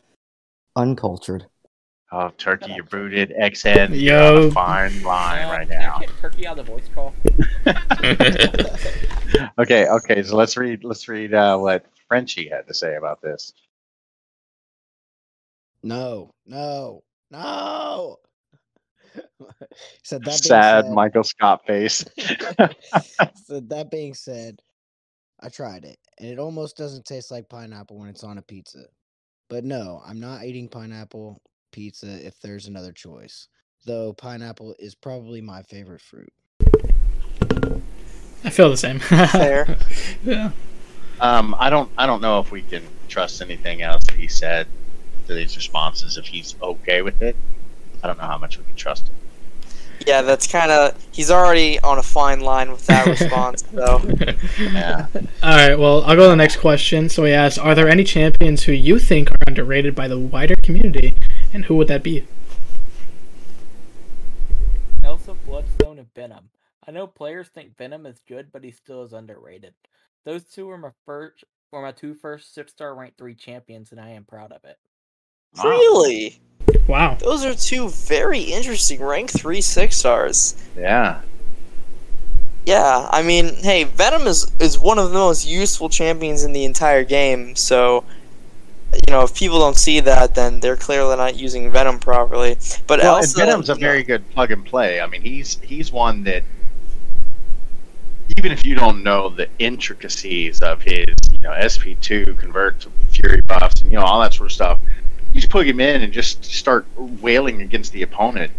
uncultured. 0.80 1.45
Oh, 2.11 2.30
turkey, 2.38 2.73
you're 2.73 2.85
booted. 2.85 3.31
XN, 3.39 3.89
you're 3.89 4.15
Yo. 4.15 4.38
on 4.38 4.47
a 4.47 4.51
fine 4.51 5.03
line 5.03 5.45
Uh, 5.45 5.51
right 5.51 5.69
now. 5.69 6.01
Turkey 6.19 6.47
out 6.47 6.57
the 6.57 6.64
voice 6.64 6.89
call. 6.95 7.14
Okay, 9.60 9.88
okay. 9.88 10.23
So 10.23 10.35
let's 10.35 10.57
read. 10.57 10.84
Let's 10.84 11.07
read 11.07 11.35
uh, 11.35 11.57
what 11.57 11.85
Frenchie 12.07 12.49
had 12.49 12.68
to 12.68 12.73
say 12.73 12.95
about 12.95 13.22
this. 13.22 13.53
No, 15.84 16.34
no, 16.47 17.03
no. 17.30 18.18
said 20.03 20.22
that 20.22 20.26
being 20.26 20.38
Sad 20.38 20.85
said, 20.85 20.93
Michael 20.93 21.23
Scott 21.23 21.65
face. 21.68 22.03
so 23.45 23.60
that 23.60 23.89
being 23.91 24.14
said, 24.15 24.60
I 25.39 25.49
tried 25.49 25.85
it, 25.85 25.99
and 26.18 26.27
it 26.27 26.39
almost 26.39 26.76
doesn't 26.76 27.06
taste 27.06 27.30
like 27.30 27.49
pineapple 27.49 27.99
when 27.99 28.10
it's 28.10 28.23
on 28.23 28.39
a 28.39 28.41
pizza. 28.41 28.85
But 29.49 29.65
no, 29.65 30.01
I'm 30.05 30.19
not 30.19 30.43
eating 30.45 30.69
pineapple 30.69 31.41
pizza 31.71 32.26
if 32.26 32.39
there's 32.39 32.67
another 32.67 32.91
choice. 32.91 33.47
Though 33.85 34.13
pineapple 34.13 34.76
is 34.77 34.93
probably 34.93 35.41
my 35.41 35.63
favorite 35.63 36.01
fruit. 36.01 36.31
I 38.43 38.51
feel 38.51 38.69
the 38.69 38.77
same. 38.77 38.99
Fair. 38.99 39.77
yeah. 40.23 40.51
Um, 41.19 41.55
I 41.59 41.69
don't. 41.69 41.91
I 41.97 42.05
don't 42.05 42.21
know 42.21 42.39
if 42.39 42.51
we 42.51 42.61
can 42.61 42.84
trust 43.07 43.41
anything 43.41 43.81
else 43.81 44.05
that 44.05 44.15
he 44.15 44.27
said 44.27 44.67
to 45.27 45.34
these 45.34 45.55
responses. 45.55 46.17
If 46.17 46.27
he's 46.27 46.55
okay 46.61 47.01
with 47.01 47.21
it, 47.21 47.35
I 48.03 48.07
don't 48.07 48.17
know 48.17 48.26
how 48.26 48.38
much 48.38 48.57
we 48.57 48.63
can 48.63 48.76
trust 48.76 49.07
him. 49.07 49.15
Yeah, 50.05 50.21
that's 50.21 50.47
kind 50.47 50.71
of. 50.71 50.95
He's 51.11 51.30
already 51.30 51.80
on 51.80 51.97
a 51.97 52.03
fine 52.03 52.39
line 52.39 52.71
with 52.71 52.85
that 52.88 53.05
response, 53.19 53.63
though. 53.63 54.01
Yeah. 54.59 55.07
All 55.13 55.21
right. 55.49 55.77
Well, 55.77 56.03
I'll 56.03 56.15
go 56.15 56.23
to 56.23 56.30
the 56.30 56.35
next 56.35 56.57
question. 56.57 57.09
So 57.09 57.26
he 57.26 57.34
asks, 57.34 57.57
"Are 57.57 57.76
there 57.76 57.88
any 57.88 58.03
champions 58.03 58.63
who 58.63 58.71
you 58.71 58.99
think 58.99 59.31
are 59.31 59.38
underrated 59.47 59.95
by 59.95 60.07
the 60.07 60.17
wider 60.17 60.55
community, 60.63 61.15
and 61.53 61.65
who 61.65 61.76
would 61.76 61.88
that 61.89 62.03
be?" 62.03 62.26
Elsa, 65.03 65.34
Bloodstone, 65.45 65.99
and 65.99 66.13
Venom. 66.13 66.49
I 66.88 66.91
know 66.91 67.05
players 67.05 67.49
think 67.49 67.77
Venom 67.77 68.05
is 68.05 68.19
good, 68.27 68.51
but 68.51 68.63
he 68.63 68.71
still 68.71 69.03
is 69.03 69.13
underrated. 69.13 69.73
Those 70.26 70.43
two 70.43 70.67
were 70.67 70.77
my 70.77 70.91
first, 71.05 71.43
were 71.71 71.81
my 71.81 71.91
two 71.91 72.13
first 72.13 72.53
six 72.53 72.71
star 72.71 72.95
ranked 72.95 73.17
three 73.17 73.35
champions, 73.35 73.91
and 73.91 74.01
I 74.01 74.09
am 74.09 74.23
proud 74.23 74.51
of 74.51 74.63
it. 74.63 74.77
Wow. 75.57 75.69
Really? 75.69 76.39
Wow. 76.88 77.17
Those 77.19 77.43
are 77.45 77.53
two 77.53 77.89
very 77.89 78.41
interesting 78.41 79.01
rank 79.01 79.30
three 79.30 79.61
six 79.61 79.97
stars. 79.97 80.55
Yeah. 80.77 81.21
Yeah, 82.65 83.07
I 83.11 83.23
mean, 83.23 83.55
hey, 83.55 83.85
Venom 83.85 84.27
is 84.27 84.51
is 84.59 84.77
one 84.77 84.99
of 84.99 85.11
the 85.11 85.17
most 85.17 85.47
useful 85.47 85.89
champions 85.89 86.43
in 86.43 86.53
the 86.53 86.65
entire 86.65 87.03
game. 87.03 87.55
So, 87.55 88.03
you 88.93 89.11
know, 89.11 89.23
if 89.23 89.34
people 89.34 89.59
don't 89.59 89.77
see 89.77 89.99
that, 90.01 90.35
then 90.35 90.59
they're 90.59 90.76
clearly 90.76 91.15
not 91.15 91.35
using 91.35 91.71
Venom 91.71 91.99
properly. 91.99 92.57
But 92.85 92.99
Well, 92.99 93.15
and 93.15 93.23
Elsa, 93.23 93.39
Venom's 93.39 93.69
a 93.69 93.73
you 93.73 93.80
know, 93.80 93.88
very 93.88 94.03
good 94.03 94.30
plug 94.31 94.51
and 94.51 94.63
play. 94.63 95.01
I 95.01 95.07
mean, 95.07 95.21
he's 95.21 95.59
he's 95.63 95.91
one 95.91 96.23
that 96.26 96.43
even 98.38 98.51
if 98.51 98.65
you 98.65 98.76
don't 98.76 99.03
know 99.03 99.30
the 99.30 99.47
intricacies 99.57 100.59
of 100.61 100.81
his, 100.81 101.05
you 101.31 101.39
know, 101.41 101.51
SP2 101.51 102.38
convert 102.38 102.80
to 102.81 102.91
Fury 103.09 103.41
buffs 103.41 103.81
and 103.81 103.91
you 103.91 103.97
know 103.97 104.05
all 104.05 104.19
that 104.21 104.34
sort 104.34 104.51
of 104.51 104.53
stuff, 104.53 104.80
you 105.34 105.41
just 105.41 105.49
plug 105.51 105.68
him 105.68 105.80
in 105.80 106.01
and 106.01 106.11
just 106.14 106.43
start 106.45 106.85
wailing 106.97 107.61
against 107.61 107.91
the 107.93 108.01
opponent, 108.03 108.51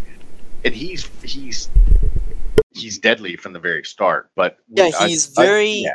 and 0.63 0.73
he's 0.73 1.09
he's 1.23 1.69
he's 2.73 2.97
deadly 2.97 3.35
from 3.35 3.53
the 3.53 3.59
very 3.59 3.83
start. 3.83 4.29
But 4.35 4.57
Yeah, 4.73 4.89
I- 4.97 5.07
he's 5.07 5.37
I- 5.37 5.43
very- 5.45 5.71
yeah. 5.71 5.91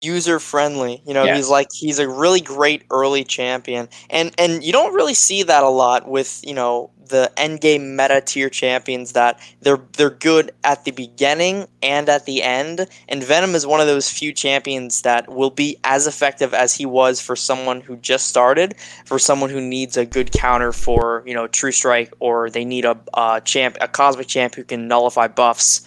User 0.00 0.38
friendly. 0.38 1.02
You 1.06 1.14
know, 1.14 1.24
Yes. 1.24 1.36
he's 1.36 1.48
like 1.48 1.68
he's 1.72 1.98
a 1.98 2.08
really 2.08 2.40
great 2.40 2.84
early 2.90 3.24
champion, 3.24 3.88
and 4.10 4.32
and 4.38 4.62
you 4.62 4.72
don't 4.72 4.94
really 4.94 5.14
see 5.14 5.42
that 5.42 5.62
a 5.62 5.68
lot 5.68 6.08
with 6.08 6.40
you 6.44 6.54
know 6.54 6.90
the 7.08 7.32
end 7.38 7.60
game 7.62 7.96
meta 7.96 8.20
tier 8.20 8.50
champions 8.50 9.12
that 9.12 9.40
they're 9.62 9.80
they're 9.96 10.10
good 10.10 10.52
at 10.62 10.84
the 10.84 10.90
beginning 10.90 11.66
and 11.82 12.08
at 12.08 12.26
the 12.26 12.42
end. 12.42 12.86
And 13.08 13.24
Venom 13.24 13.54
is 13.54 13.66
one 13.66 13.80
of 13.80 13.86
those 13.86 14.10
few 14.10 14.32
champions 14.32 15.02
that 15.02 15.28
will 15.28 15.50
be 15.50 15.78
as 15.84 16.06
effective 16.06 16.52
as 16.52 16.74
he 16.74 16.84
was 16.86 17.20
for 17.20 17.34
someone 17.34 17.80
who 17.80 17.96
just 17.96 18.26
started, 18.28 18.74
for 19.06 19.18
someone 19.18 19.50
who 19.50 19.60
needs 19.60 19.96
a 19.96 20.04
good 20.04 20.32
counter 20.32 20.70
for 20.72 21.22
you 21.26 21.34
know 21.34 21.46
True 21.48 21.72
Strike, 21.72 22.12
or 22.20 22.50
they 22.50 22.64
need 22.64 22.84
a, 22.84 22.96
a 23.14 23.40
champ, 23.44 23.76
a 23.80 23.88
cosmic 23.88 24.26
champ 24.28 24.54
who 24.54 24.64
can 24.64 24.86
nullify 24.86 25.26
buffs. 25.28 25.82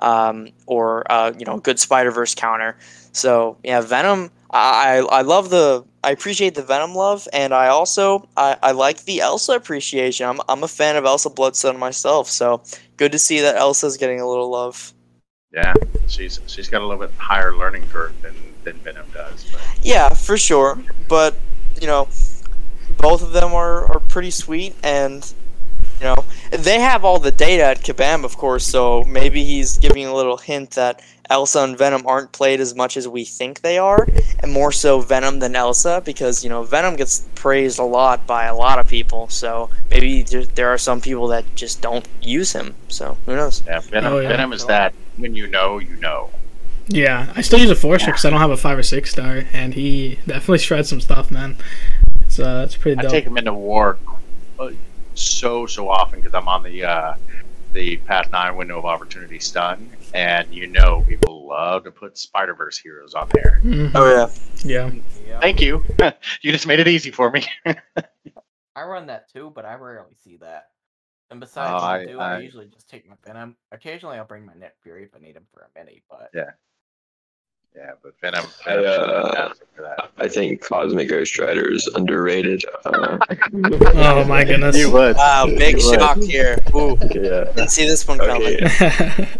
Um, 0.00 0.48
or 0.66 1.10
uh, 1.10 1.32
you 1.38 1.46
know, 1.46 1.58
good 1.58 1.78
Spider 1.78 2.10
Verse 2.10 2.34
counter. 2.34 2.76
So 3.14 3.56
yeah, 3.64 3.80
Venom. 3.80 4.30
I 4.50 4.98
I 5.10 5.22
love 5.22 5.50
the. 5.50 5.84
I 6.02 6.10
appreciate 6.10 6.54
the 6.54 6.62
Venom 6.62 6.94
love, 6.94 7.26
and 7.32 7.54
I 7.54 7.68
also 7.68 8.28
I, 8.36 8.56
I 8.62 8.72
like 8.72 9.04
the 9.04 9.20
Elsa 9.20 9.52
appreciation. 9.52 10.26
I'm 10.26 10.40
I'm 10.48 10.62
a 10.62 10.68
fan 10.68 10.96
of 10.96 11.04
Elsa 11.04 11.30
Bloodstone 11.30 11.78
myself, 11.78 12.28
so 12.28 12.62
good 12.96 13.10
to 13.12 13.18
see 13.18 13.40
that 13.40 13.56
Elsa's 13.56 13.96
getting 13.96 14.20
a 14.20 14.28
little 14.28 14.50
love. 14.50 14.92
Yeah, 15.52 15.74
she's 16.06 16.40
she's 16.46 16.68
got 16.68 16.82
a 16.82 16.86
little 16.86 17.00
bit 17.00 17.14
higher 17.16 17.56
learning 17.56 17.88
curve 17.88 18.20
than 18.20 18.34
than 18.64 18.76
Venom 18.78 19.06
does. 19.14 19.44
But 19.50 19.60
Yeah, 19.82 20.10
for 20.10 20.36
sure. 20.36 20.78
But 21.08 21.36
you 21.80 21.86
know, 21.86 22.08
both 22.98 23.22
of 23.22 23.32
them 23.32 23.54
are 23.54 23.90
are 23.92 24.00
pretty 24.00 24.30
sweet, 24.30 24.74
and 24.82 25.32
they 26.58 26.80
have 26.80 27.04
all 27.04 27.18
the 27.18 27.30
data 27.32 27.62
at 27.64 27.80
Kabam, 27.80 28.24
of 28.24 28.36
course. 28.36 28.64
So 28.66 29.04
maybe 29.04 29.44
he's 29.44 29.78
giving 29.78 30.06
a 30.06 30.14
little 30.14 30.36
hint 30.36 30.72
that 30.72 31.02
Elsa 31.30 31.60
and 31.60 31.76
Venom 31.78 32.06
aren't 32.06 32.32
played 32.32 32.60
as 32.60 32.74
much 32.74 32.96
as 32.96 33.08
we 33.08 33.24
think 33.24 33.60
they 33.62 33.78
are, 33.78 34.06
and 34.40 34.52
more 34.52 34.70
so 34.72 35.00
Venom 35.00 35.38
than 35.38 35.56
Elsa, 35.56 36.02
because 36.04 36.44
you 36.44 36.50
know 36.50 36.62
Venom 36.62 36.96
gets 36.96 37.26
praised 37.34 37.78
a 37.78 37.82
lot 37.84 38.26
by 38.26 38.44
a 38.46 38.54
lot 38.54 38.78
of 38.78 38.86
people. 38.86 39.28
So 39.28 39.70
maybe 39.90 40.22
there, 40.22 40.44
there 40.44 40.68
are 40.68 40.78
some 40.78 41.00
people 41.00 41.28
that 41.28 41.44
just 41.54 41.80
don't 41.80 42.06
use 42.20 42.52
him. 42.52 42.74
So 42.88 43.16
who 43.26 43.36
knows? 43.36 43.62
yeah, 43.66 43.80
Venom 43.80 44.12
Oh, 44.12 44.18
yeah. 44.20 44.28
Venom 44.28 44.52
is 44.52 44.64
that 44.66 44.94
when 45.16 45.34
you 45.34 45.46
know, 45.46 45.78
you 45.78 45.96
know. 45.96 46.30
Yeah, 46.86 47.32
I 47.34 47.40
still 47.40 47.58
use 47.60 47.70
a 47.70 47.74
four 47.74 47.98
star 47.98 48.10
because 48.10 48.26
I 48.26 48.30
don't 48.30 48.40
have 48.40 48.50
a 48.50 48.58
five 48.58 48.76
or 48.78 48.82
six 48.82 49.10
star, 49.10 49.44
and 49.54 49.72
he 49.72 50.18
definitely 50.26 50.58
shreds 50.66 50.90
some 50.90 51.00
stuff, 51.00 51.30
man. 51.30 51.56
So 52.28 52.44
uh, 52.44 52.64
it's 52.64 52.76
pretty 52.76 52.98
I 52.98 53.02
dope. 53.02 53.10
take 53.10 53.24
him 53.24 53.38
into 53.38 53.54
war 53.54 53.96
uh, 54.58 54.70
so 55.14 55.66
so 55.66 55.88
often 55.88 56.20
because 56.20 56.34
I'm 56.34 56.48
on 56.48 56.62
the 56.62 56.84
uh, 56.84 57.14
the 57.72 57.96
Path 57.98 58.30
Nine 58.32 58.56
window 58.56 58.78
of 58.78 58.84
opportunity 58.84 59.38
stun, 59.38 59.90
and 60.12 60.52
you 60.52 60.66
know 60.66 61.04
people 61.08 61.46
love 61.46 61.84
to 61.84 61.90
put 61.90 62.16
Spider 62.18 62.54
Verse 62.54 62.78
heroes 62.78 63.14
on 63.14 63.28
there. 63.32 63.60
Mhm. 63.64 63.92
Oh 63.94 64.08
yeah. 64.64 64.90
yeah. 64.92 65.00
Yeah. 65.26 65.40
Thank 65.40 65.60
you, 65.60 65.84
you 66.42 66.52
just 66.52 66.66
made 66.66 66.80
it 66.80 66.88
easy 66.88 67.10
for 67.10 67.30
me. 67.30 67.44
I 68.76 68.82
run 68.84 69.06
that 69.06 69.32
too, 69.32 69.52
but 69.54 69.64
I 69.64 69.74
rarely 69.74 70.14
see 70.22 70.36
that. 70.38 70.66
And 71.30 71.40
besides, 71.40 71.82
Oh, 71.82 71.86
I, 71.86 71.98
I- 72.00 72.04
do, 72.06 72.20
I, 72.20 72.34
I- 72.34 72.38
usually 72.40 72.66
just 72.66 72.88
take 72.88 73.08
my 73.08 73.14
Venom. 73.24 73.56
Occasionally, 73.72 74.18
I'll 74.18 74.24
bring 74.26 74.44
my 74.46 74.54
Nick 74.54 74.74
Fury 74.82 75.04
if 75.04 75.10
I 75.16 75.18
need 75.20 75.36
him 75.36 75.46
for 75.52 75.60
a 75.62 75.78
mini, 75.78 76.02
but 76.10 76.30
Yeah. 76.34 76.50
Yeah, 77.76 77.92
but 78.02 78.14
Venom, 78.20 78.44
I, 78.66 78.70
uh, 78.76 79.26
fantastic 79.32 79.66
for 79.74 79.82
that. 79.82 80.10
I 80.18 80.28
think 80.28 80.60
Cosmic 80.62 81.08
Ghost 81.08 81.38
Rider 81.38 81.70
is 81.70 81.86
underrated. 81.88 82.64
Uh, 82.84 83.18
Oh 83.96 84.24
my 84.24 84.44
goodness. 84.44 84.76
You 84.76 84.90
would. 84.92 85.16
Wow, 85.16 85.46
big 85.46 85.78
You 85.80 85.88
would. 85.90 86.00
shock 86.00 86.18
here. 86.18 86.58
Ooh, 86.74 86.96
yeah. 87.00 87.44
didn't 87.54 87.70
see 87.70 87.86
this 87.86 88.06
one 88.06 88.18
coming. 88.18 88.42
Okay. 88.64 88.66
I- 88.76 89.28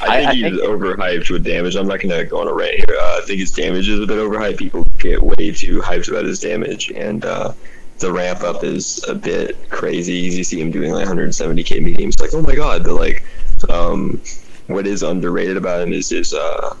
I 0.00 0.16
think 0.18 0.28
I 0.28 0.34
he's 0.34 0.42
think- 0.44 0.62
overhyped 0.62 1.28
with 1.30 1.44
damage. 1.44 1.74
I'm 1.74 1.88
not 1.88 2.00
gonna 2.00 2.24
go 2.24 2.40
on 2.40 2.46
a 2.48 2.54
rant 2.54 2.74
here. 2.76 2.96
Uh, 2.98 3.18
I 3.20 3.26
think 3.26 3.40
his 3.40 3.50
damage 3.50 3.88
is 3.88 3.98
a 4.00 4.06
bit 4.06 4.16
overhyped. 4.18 4.56
People 4.56 4.84
get 4.98 5.20
way 5.22 5.50
too 5.50 5.80
hyped 5.80 6.08
about 6.08 6.24
his 6.24 6.38
damage, 6.38 6.90
and 6.92 7.24
uh, 7.24 7.52
the 7.98 8.12
ramp 8.12 8.42
up 8.42 8.62
is 8.62 9.04
a 9.08 9.14
bit 9.14 9.56
crazy. 9.70 10.12
You 10.14 10.44
see 10.44 10.60
him 10.60 10.70
doing 10.70 10.92
like 10.92 11.08
170k 11.08 11.82
mediums, 11.82 12.20
like 12.20 12.32
oh 12.32 12.42
my 12.42 12.54
god. 12.54 12.84
But 12.84 12.94
like, 12.94 13.24
um, 13.70 14.22
what 14.68 14.86
is 14.86 15.02
underrated 15.02 15.56
about 15.56 15.80
him 15.80 15.92
is 15.92 16.08
his 16.10 16.32
uh, 16.32 16.76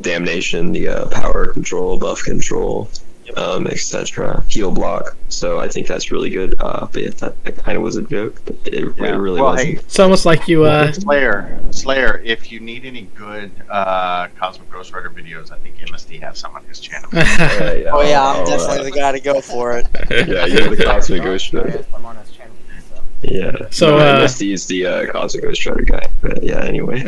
damnation, 0.00 0.72
the 0.72 0.88
uh, 0.88 1.06
power 1.08 1.46
control, 1.46 1.98
buff 1.98 2.22
control, 2.24 2.88
um, 3.36 3.66
etc. 3.68 4.42
Heal 4.48 4.70
block. 4.72 5.16
So 5.28 5.60
I 5.60 5.68
think 5.68 5.86
that's 5.86 6.10
really 6.10 6.30
good. 6.30 6.56
Uh, 6.60 6.88
but 6.92 7.02
yeah, 7.02 7.10
that, 7.18 7.44
that 7.44 7.56
kind 7.58 7.76
of 7.76 7.82
was 7.84 7.96
a 7.96 8.02
joke. 8.02 8.40
But 8.44 8.56
it, 8.66 8.74
it 8.74 8.88
really 8.96 9.40
well, 9.40 9.52
wasn't. 9.52 9.68
hey, 9.68 9.74
It's 9.76 9.98
almost 10.00 10.26
like 10.26 10.48
you 10.48 10.64
uh 10.64 10.90
Slayer, 10.92 11.60
Slayer. 11.70 12.20
If 12.24 12.50
you 12.50 12.58
need 12.60 12.84
any 12.84 13.02
good 13.14 13.52
uh, 13.68 14.26
Cosmic 14.36 14.68
Ghost 14.70 14.92
Rider 14.92 15.10
videos, 15.10 15.52
I 15.52 15.58
think 15.58 15.76
MSD 15.78 16.20
has 16.22 16.38
some 16.38 16.54
on 16.56 16.64
his 16.64 16.80
channel. 16.80 17.08
Yeah, 17.14 17.72
yeah, 17.74 17.90
Oh 17.92 18.02
yeah, 18.02 18.20
I'm 18.26 18.36
I'll, 18.40 18.46
definitely 18.46 18.78
uh, 18.80 18.82
the 18.84 18.90
guy 18.90 19.12
to 19.12 19.20
go 19.20 19.40
for 19.40 19.78
it. 19.78 19.86
Yeah, 20.10 20.46
you're 20.46 20.74
the 20.74 20.82
Cosmic 20.84 21.22
Ghost 21.22 21.52
Rider. 21.52 21.78
asked 21.78 21.88
him 21.90 22.04
on 22.04 22.16
his 22.16 22.30
channel, 22.32 22.54
so. 22.92 23.02
Yeah. 23.22 23.68
So, 23.70 23.90
no, 23.90 23.98
uh, 23.98 24.20
MSD 24.22 24.52
is 24.52 24.66
the 24.66 24.86
uh, 24.86 25.12
Cosmic 25.12 25.44
Ghost 25.44 25.64
Rider 25.66 25.82
guy. 25.82 26.06
But 26.20 26.42
yeah, 26.42 26.64
anyway. 26.64 27.04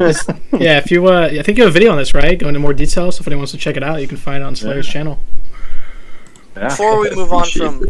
Yeah, 0.00 0.78
if 0.78 0.90
you 0.90 1.06
uh 1.06 1.28
I 1.32 1.42
think 1.42 1.56
you 1.58 1.64
have 1.64 1.70
a 1.72 1.72
video 1.72 1.92
on 1.92 1.98
this, 1.98 2.14
right? 2.14 2.38
Go 2.38 2.48
into 2.48 2.60
more 2.60 2.72
detail. 2.74 3.12
So 3.12 3.20
if 3.20 3.26
anyone 3.28 3.40
wants 3.40 3.52
to 3.52 3.58
check 3.58 3.76
it 3.76 3.82
out, 3.82 4.00
you 4.00 4.08
can 4.08 4.16
find 4.16 4.42
it 4.42 4.46
on 4.46 4.54
Slayer's 4.56 4.86
Yeah. 4.86 4.92
channel. 4.92 5.18
Yeah. 6.56 6.68
Before 6.68 6.98
we 7.00 7.10
move 7.10 7.32
on 7.32 7.44
from 7.46 7.84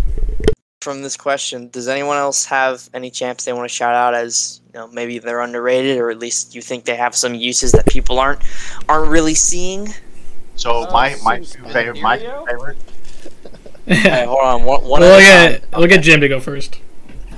from 0.81 1.03
this 1.03 1.17
question, 1.17 1.71
does 1.71 1.89
anyone 1.89 2.19
else 2.19 2.45
have 2.45 2.91
any 2.93 3.11
champs 3.11 3.45
they 3.47 3.53
want 3.55 3.67
to 3.69 3.75
shout 3.75 3.95
out 3.95 4.13
as 4.13 4.61
you 4.73 4.79
know 4.81 4.87
maybe 4.89 5.19
they're 5.19 5.41
underrated 5.41 5.97
or 5.99 6.11
at 6.11 6.19
least 6.19 6.55
you 6.55 6.61
think 6.61 6.85
they 6.85 6.97
have 6.97 7.15
some 7.15 7.35
uses 7.35 7.73
that 7.73 7.87
people 7.87 8.19
aren't 8.19 8.43
aren't 8.89 9.09
really 9.11 9.35
seeing? 9.35 9.89
So 10.57 10.85
Uh, 10.85 10.93
my 10.93 11.17
my 11.23 11.41
favorite 11.41 12.01
my 12.03 12.19
two 12.19 12.25
Mysterio? 12.25 12.47
favorite. 12.47 12.77
Hey, 13.87 14.25
hold 14.25 14.39
on, 14.43 14.65
one, 14.65 14.83
one 14.85 15.01
we'll 15.03 15.19
at 15.21 15.61
get 15.61 15.77
we'll 15.79 15.87
get 15.87 16.03
Jim 16.03 16.21
to 16.21 16.29
go 16.29 16.41
first. 16.41 16.81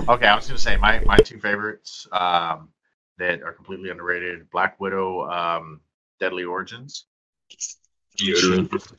Okay, 0.09 0.27
I 0.27 0.37
was 0.37 0.47
gonna 0.47 0.59
say 0.59 0.77
my 0.77 1.01
my 1.01 1.17
two 1.17 1.39
favorites 1.41 2.07
um, 2.13 2.69
that 3.19 3.43
are 3.43 3.53
completely 3.53 3.91
underrated: 3.91 4.51
Black 4.51 4.81
Widow, 4.81 5.29
um, 5.31 5.81
Deadly 6.21 6.45
Origins. 6.45 7.05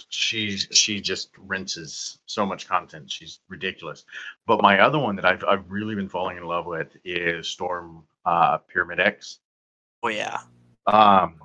She 0.09 0.57
she 0.57 1.01
just 1.01 1.29
rinses 1.39 2.19
so 2.27 2.45
much 2.45 2.67
content. 2.67 3.11
She's 3.11 3.39
ridiculous. 3.49 4.05
But 4.45 4.61
my 4.61 4.79
other 4.79 4.99
one 4.99 5.15
that 5.15 5.25
I've 5.25 5.43
I've 5.43 5.71
really 5.71 5.95
been 5.95 6.09
falling 6.09 6.37
in 6.37 6.43
love 6.43 6.65
with 6.65 6.95
is 7.03 7.47
Storm 7.47 8.03
uh, 8.25 8.57
Pyramid 8.59 8.99
X. 8.99 9.39
Oh 10.03 10.09
yeah, 10.09 10.41
Um, 10.85 11.41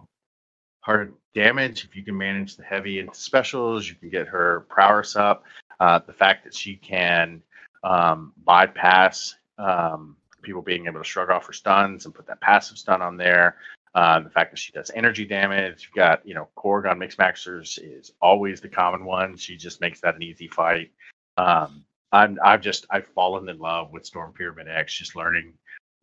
her 0.83 1.13
damage, 1.35 1.85
if 1.85 1.97
you 1.97 2.03
can 2.03 2.17
manage 2.17 2.57
the 2.57 2.63
heavy 2.63 2.99
into 2.99 3.15
specials, 3.15 3.89
you 3.89 3.95
can 3.95 4.11
get 4.11 4.29
her 4.29 4.67
prowess 4.69 5.17
up. 5.17 5.45
Uh, 5.81 5.99
the 6.07 6.13
fact 6.13 6.45
that 6.45 6.55
she 6.55 6.77
can 6.77 7.43
um, 7.83 8.33
bypass 8.45 9.35
um, 9.59 10.17
people 10.43 10.63
being 10.63 10.87
able 10.87 11.01
to 11.01 11.05
shrug 11.05 11.31
off 11.31 11.47
her 11.47 11.53
stuns 11.53 12.05
and 12.05 12.15
put 12.15 12.27
that 12.27 12.41
passive 12.41 12.79
stun 12.79 13.03
on 13.03 13.17
there. 13.17 13.57
Uh, 13.95 14.21
the 14.21 14.31
fact 14.31 14.51
that 14.51 14.59
she 14.59 14.73
does 14.73 14.91
energy 14.95 15.25
damage. 15.27 15.85
You've 15.85 15.95
got, 15.95 16.27
you 16.27 16.35
know, 16.35 16.49
Korg 16.57 16.91
on 16.91 16.99
Mix 16.99 17.17
Maxers 17.17 17.79
is 17.83 18.13
always 18.23 18.61
the 18.61 18.69
common 18.69 19.05
one. 19.05 19.37
She 19.37 19.57
just 19.57 19.83
makes 19.83 20.01
that 20.01 20.17
an 20.17 20.23
easy 20.23 20.49
fight. 20.49 20.91
Um, 21.37 21.85
I'm, 22.11 22.39
I've 22.43 22.63
just, 22.63 22.87
I've 22.91 23.07
fallen 23.15 23.49
in 23.49 23.59
love 23.59 23.93
with 23.93 24.07
Storm 24.07 24.33
Pyramid 24.33 24.67
X, 24.69 24.95
just 24.95 25.15
learning 25.15 25.53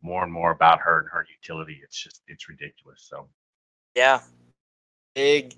more 0.02 0.22
and 0.22 0.32
more 0.32 0.52
about 0.52 0.80
her 0.80 1.00
and 1.00 1.08
her 1.08 1.26
utility. 1.42 1.80
It's 1.82 2.00
just, 2.00 2.22
it's 2.28 2.48
ridiculous. 2.48 3.06
So, 3.08 3.28
yeah, 3.96 4.20
big 5.14 5.54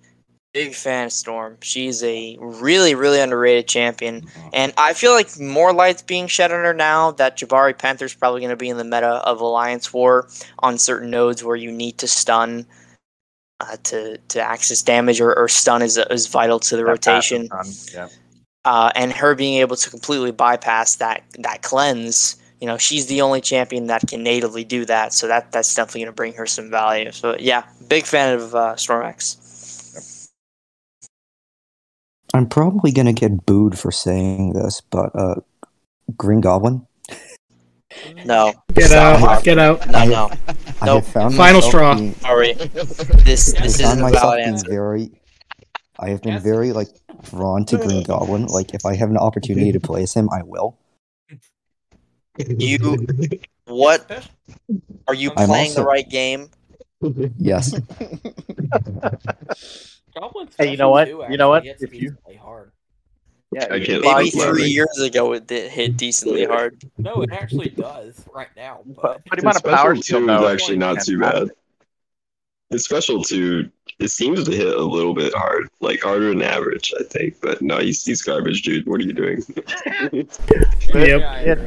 big 0.52 0.74
fan 0.74 1.06
of 1.06 1.12
Storm. 1.12 1.56
She's 1.60 2.02
a 2.02 2.36
really 2.40 2.94
really 2.94 3.20
underrated 3.20 3.68
champion, 3.68 4.26
and 4.52 4.72
I 4.76 4.92
feel 4.92 5.12
like 5.12 5.38
more 5.40 5.72
light's 5.72 6.02
being 6.02 6.26
shed 6.26 6.52
on 6.52 6.64
her 6.64 6.74
now 6.74 7.12
that 7.12 7.38
Jabari 7.38 7.76
Panther's 7.76 8.14
probably 8.14 8.40
going 8.40 8.50
to 8.50 8.56
be 8.56 8.68
in 8.68 8.76
the 8.76 8.84
meta 8.84 9.22
of 9.26 9.40
Alliance 9.40 9.92
War 9.92 10.28
on 10.60 10.78
certain 10.78 11.10
nodes 11.10 11.42
where 11.42 11.56
you 11.56 11.72
need 11.72 11.98
to 11.98 12.08
stun. 12.08 12.66
Uh, 13.60 13.76
to 13.84 14.18
to 14.26 14.42
access 14.42 14.82
damage 14.82 15.20
or, 15.20 15.38
or 15.38 15.46
stun 15.46 15.82
is 15.82 15.96
is 16.10 16.26
vital 16.26 16.58
to 16.58 16.76
the 16.76 16.82
that 16.82 16.90
rotation. 16.90 17.48
yeah. 17.94 18.08
uh, 18.64 18.90
and 18.96 19.12
her 19.12 19.36
being 19.36 19.60
able 19.60 19.76
to 19.76 19.88
completely 19.88 20.32
bypass 20.32 20.96
that 20.96 21.22
that 21.38 21.62
cleanse. 21.62 22.36
You 22.60 22.66
know, 22.66 22.76
she's 22.76 23.06
the 23.06 23.20
only 23.20 23.40
champion 23.40 23.86
that 23.86 24.08
can 24.08 24.24
natively 24.24 24.64
do 24.64 24.84
that, 24.86 25.12
so 25.12 25.28
that 25.28 25.52
that's 25.52 25.72
definitely 25.76 26.00
going 26.00 26.12
to 26.12 26.16
bring 26.16 26.32
her 26.34 26.46
some 26.46 26.70
value. 26.70 27.12
So 27.12 27.36
yeah, 27.38 27.62
big 27.86 28.04
fan 28.04 28.34
of 28.34 28.52
uh, 28.52 28.74
Stormax. 28.74 29.36
I'm 32.34 32.48
probably 32.48 32.92
gonna 32.92 33.12
get 33.12 33.44
booed 33.46 33.78
for 33.78 33.92
saying 33.92 34.54
this, 34.54 34.80
but 34.80 35.10
uh, 35.14 35.36
Green 36.16 36.40
Goblin. 36.40 36.86
No, 38.24 38.54
Get 38.72 38.86
Stop. 38.88 39.22
out. 39.22 39.44
Get 39.44 39.58
out. 39.58 39.86
no, 39.90 40.04
no. 40.06 40.30
I 40.80 40.86
Nope. 40.86 41.04
have 41.04 41.12
found 41.12 41.34
Final 41.34 41.60
myself 41.60 41.64
straw. 41.64 41.94
being- 41.94 42.14
Sorry, 42.14 42.52
this 42.54 43.52
this 43.52 43.54
found 43.54 43.66
isn't 44.00 44.04
a 44.04 44.10
valid 44.10 44.40
answer. 44.40 44.70
very. 44.70 45.10
I 45.98 46.08
have 46.08 46.22
been 46.22 46.32
Yes. 46.34 46.42
very 46.42 46.72
like 46.72 46.88
drawn 47.30 47.64
to 47.66 47.76
Green 47.76 48.02
Goblin. 48.02 48.46
Like 48.46 48.72
if 48.74 48.86
I 48.86 48.94
have 48.96 49.10
an 49.10 49.18
opportunity 49.18 49.72
to 49.72 49.80
play 49.80 50.02
as 50.04 50.14
him, 50.14 50.28
I 50.32 50.42
will. 50.42 50.78
You 52.38 52.96
what 53.66 54.26
are 55.06 55.14
you 55.14 55.30
I'm 55.36 55.48
playing 55.48 55.74
the 55.74 55.84
right 55.84 56.08
game? 56.08 56.48
Yes. 57.36 57.74
Goblin 60.14 60.48
Hey, 60.58 60.70
you 60.70 60.76
know 60.76 60.90
what? 60.90 61.06
too, 61.06 61.24
You 61.30 61.36
know 61.36 61.48
what? 61.48 61.64
hits 61.64 61.82
If 61.82 61.92
you- 61.94 62.10
decently 62.10 62.36
hard. 62.36 62.72
Yeah, 63.54 63.66
I 63.70 63.74
you 63.76 64.00
Maybe 64.00 64.02
Five 64.02 64.30
three 64.32 64.40
eleven. 64.42 64.66
years 64.70 64.98
ago 65.00 65.32
it 65.34 65.46
did 65.46 65.70
hit 65.70 65.98
decently 65.98 66.46
hard. 66.46 66.82
No, 66.96 67.20
it 67.22 67.30
actually 67.32 67.68
does 67.68 68.24
right 68.34 68.48
now. 68.56 68.80
Put, 68.94 69.02
But 69.02 69.24
put 69.26 69.38
him 69.40 69.46
on 69.46 69.56
a 69.56 69.58
Special 69.58 69.76
power 69.76 69.94
two 69.94 70.18
is 70.20 70.26
though. 70.26 70.48
actually 70.48 70.76
not 70.78 71.02
too 71.02 71.20
bad. 71.20 71.50
His 72.70 72.84
special 72.86 73.22
two, 73.22 73.70
it 73.98 74.08
seems 74.08 74.44
to 74.44 74.50
hit 74.52 74.74
a 74.74 74.82
little 74.82 75.12
bit 75.12 75.34
hard, 75.34 75.68
like 75.80 76.00
harder 76.00 76.30
than 76.30 76.40
average, 76.40 76.90
I 76.98 77.02
think. 77.02 77.42
But 77.42 77.60
no, 77.60 77.78
he's, 77.78 78.02
he's 78.02 78.22
garbage, 78.22 78.62
dude. 78.62 78.86
What 78.86 79.00
are 79.02 79.04
you 79.04 79.12
doing? 79.12 79.42
Yep. 80.12 80.30
Yeah, 80.94 81.66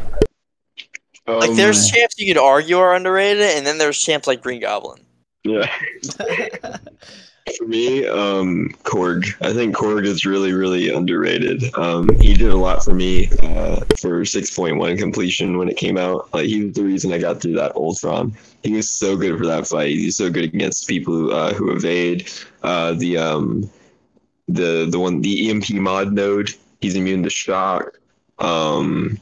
I 1.27 1.31
Like 1.31 1.49
Um, 1.51 1.55
there's 1.55 1.88
champs 1.91 2.17
you 2.17 2.34
could 2.34 2.41
argue 2.41 2.77
are 2.80 2.95
underrated, 2.95 3.43
and 3.57 3.63
then 3.67 3.77
there's 3.77 3.99
champs 4.01 4.26
like 4.26 4.41
Green 4.41 4.59
Goblin. 4.61 5.01
yeah. 5.43 5.72
For 7.57 7.67
me, 7.67 8.07
um, 8.07 8.69
Korg. 8.84 9.35
I 9.39 9.53
think 9.53 9.76
Korg 9.76 10.05
is 10.05 10.26
really, 10.26 10.51
really 10.51 10.89
underrated. 10.89 11.63
Um, 11.76 12.09
he 12.19 12.34
did 12.34 12.49
a 12.49 12.57
lot 12.57 12.84
for 12.84 12.93
me 12.93 13.27
uh, 13.43 13.81
for 13.99 14.22
6.1 14.22 14.97
completion 14.97 15.57
when 15.59 15.69
it 15.69 15.77
came 15.77 15.95
out. 15.95 16.34
Like 16.34 16.47
he 16.47 16.65
was 16.65 16.73
the 16.73 16.84
reason 16.84 17.13
I 17.13 17.19
got 17.19 17.41
through 17.41 17.53
that 17.53 17.76
Ultron. 17.76 18.35
He 18.63 18.73
was 18.73 18.89
so 18.89 19.15
good 19.15 19.38
for 19.38 19.45
that 19.45 19.67
fight. 19.67 19.91
He's 19.91 20.17
so 20.17 20.31
good 20.31 20.45
against 20.45 20.88
people 20.88 21.13
who, 21.13 21.31
uh, 21.31 21.53
who 21.53 21.72
evade. 21.72 22.27
Uh, 22.63 22.93
the 22.93 23.17
um, 23.17 23.69
the 24.47 24.88
the 24.89 24.99
one 24.99 25.22
the 25.22 25.51
EMP 25.51 25.69
mod 25.73 26.13
node. 26.13 26.49
He's 26.81 26.95
immune 26.95 27.22
to 27.23 27.30
shock. 27.30 27.99
Um, 28.39 29.19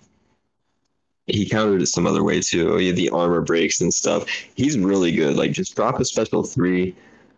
he 1.28 1.48
countered 1.48 1.82
it 1.82 1.88
some 1.88 2.08
other 2.08 2.24
way 2.24 2.42
too. 2.42 2.76
He 2.78 2.88
had 2.88 2.96
the 2.96 3.10
armor 3.10 3.42
breaks 3.42 3.82
and 3.82 3.94
stuff. 3.94 4.28
He's 4.56 4.78
really 4.78 5.12
good. 5.12 5.36
Like 5.36 5.52
just 5.52 5.76
drop 5.76 6.00
a 6.00 6.06
special 6.06 6.44
three, 6.44 6.96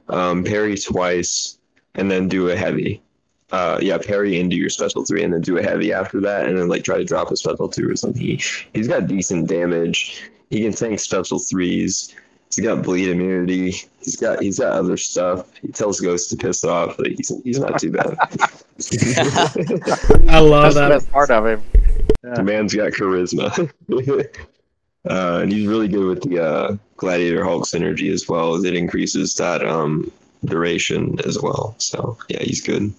um, 0.09 0.43
parry 0.43 0.77
twice, 0.77 1.57
and 1.95 2.09
then 2.09 2.27
do 2.27 2.49
a 2.49 2.55
heavy. 2.55 3.01
Uh, 3.51 3.79
yeah, 3.81 3.97
parry 3.97 4.39
into 4.39 4.55
your 4.55 4.69
special 4.69 5.05
three, 5.05 5.23
and 5.23 5.33
then 5.33 5.41
do 5.41 5.57
a 5.57 5.63
heavy 5.63 5.93
after 5.93 6.19
that, 6.21 6.47
and 6.47 6.57
then 6.57 6.67
like 6.67 6.83
try 6.83 6.97
to 6.97 7.05
drop 7.05 7.31
a 7.31 7.37
special 7.37 7.69
two 7.69 7.89
or 7.89 7.95
something. 7.95 8.21
He, 8.21 8.41
he's 8.73 8.87
got 8.87 9.07
decent 9.07 9.47
damage. 9.47 10.29
He 10.49 10.61
can 10.61 10.73
tank 10.73 10.99
special 10.99 11.39
threes. 11.39 12.13
He's 12.53 12.63
got 12.65 12.83
bleed 12.83 13.09
immunity. 13.09 13.75
He's 14.01 14.15
got 14.15 14.41
he's 14.41 14.59
got 14.59 14.73
other 14.73 14.97
stuff. 14.97 15.55
He 15.61 15.69
tells 15.69 15.99
ghosts 15.99 16.29
to 16.29 16.37
piss 16.37 16.63
off. 16.63 16.97
Like 16.99 17.13
he's 17.17 17.31
he's 17.43 17.59
not 17.59 17.79
too 17.79 17.91
bad. 17.91 18.15
I 20.29 20.39
love 20.39 20.73
That's 20.73 20.75
the 20.75 20.81
that. 20.81 20.89
best 20.89 21.11
part 21.11 21.31
of 21.31 21.45
him. 21.45 21.63
The 22.21 22.43
man's 22.43 22.73
got 22.73 22.91
charisma. 22.93 23.71
uh, 25.09 25.39
and 25.41 25.51
he's 25.51 25.67
really 25.67 25.87
good 25.87 26.05
with 26.05 26.21
the 26.23 26.39
uh, 26.43 26.77
Gladiator 26.97 27.43
Hulk 27.43 27.65
synergy 27.65 28.11
as 28.11 28.27
well. 28.27 28.55
As 28.55 28.63
it 28.63 28.75
increases 28.75 29.33
that 29.35 29.65
um, 29.65 30.11
duration 30.45 31.17
as 31.25 31.41
well. 31.41 31.75
So 31.77 32.17
yeah, 32.29 32.41
he's 32.41 32.61
good. 32.61 32.93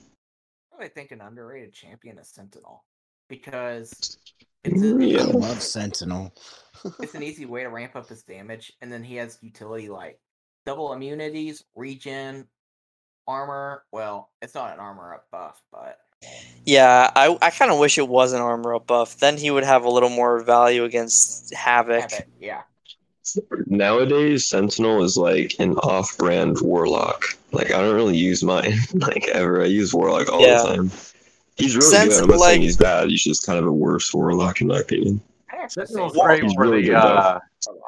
I 0.73 0.77
really 0.79 0.91
think 0.91 1.11
an 1.13 1.21
underrated 1.21 1.73
champion 1.73 2.19
is 2.19 2.29
Sentinel 2.29 2.85
because 3.29 4.19
it's 4.65 4.83
a, 4.83 4.87
I 4.87 4.99
Yeah. 4.99 5.23
love 5.25 5.63
Sentinel. 5.63 6.35
it's 7.01 7.15
an 7.15 7.23
easy 7.23 7.47
way 7.47 7.63
to 7.63 7.69
ramp 7.69 7.97
up 7.97 8.09
his 8.09 8.23
damage, 8.23 8.73
and 8.81 8.93
then 8.93 9.03
he 9.03 9.17
has 9.17 9.39
utility 9.41 9.89
like 9.89 10.21
double 10.67 10.93
immunities, 10.93 11.65
regen, 11.75 12.47
armor. 13.27 13.85
Well, 13.93 14.31
it's 14.43 14.55
not 14.55 14.75
an 14.75 14.81
armor 14.81 15.15
up 15.15 15.27
buff, 15.31 15.63
but 15.73 15.99
Yeah, 16.65 17.11
I, 17.15 17.37
I 17.41 17.51
kind 17.51 17.71
of 17.71 17.79
wish 17.79 17.97
it 17.97 18.09
was 18.09 18.33
an 18.33 18.41
armor 18.41 18.75
up 18.75 18.87
buff. 18.89 19.19
Then 19.19 19.37
he 19.37 19.51
would 19.53 19.63
have 19.65 19.85
a 19.85 19.89
little 19.91 20.09
more 20.09 20.41
value 20.43 20.83
against 20.85 21.55
Havoc. 21.55 22.11
have 22.11 22.21
it. 22.21 22.29
Yeah, 22.41 22.63
Nowadays, 23.67 24.47
Sentinel 24.47 25.03
is 25.03 25.17
like 25.17 25.55
an 25.59 25.75
off-brand 25.79 26.59
Warlock. 26.61 27.25
Like 27.53 27.67
I 27.73 27.81
don't 27.81 27.95
really 27.95 28.17
use 28.17 28.43
mine 28.43 28.75
like 28.95 29.29
ever. 29.29 29.63
I 29.63 29.67
use 29.67 29.95
Warlock 29.95 30.29
all 30.31 30.41
Yeah. 30.41 30.63
the 30.63 30.77
time. 30.77 30.91
He's 31.57 31.75
really 31.77 31.89
Sense- 31.91 32.15
good. 32.17 32.25
I'm 32.25 32.31
not 32.31 32.39
like- 32.41 32.51
saying 32.51 32.63
he's 32.63 32.77
bad. 32.77 33.09
He's 33.09 33.23
just 33.25 33.47
kind 33.47 33.59
of 33.59 33.67
a 33.67 33.73
worse 33.73 34.13
Warlock 34.13 34.61
in 34.61 34.67
my 34.69 34.79
opinion. 34.81 35.21
I 35.53 35.57
actually 35.59 35.87
Sentinel's 35.87 36.17
great 36.17 36.43
He's 36.43 36.53
for 36.55 36.63
really 36.63 36.83
the. 36.83 36.89
good, 36.89 36.97
Uh. 36.97 37.41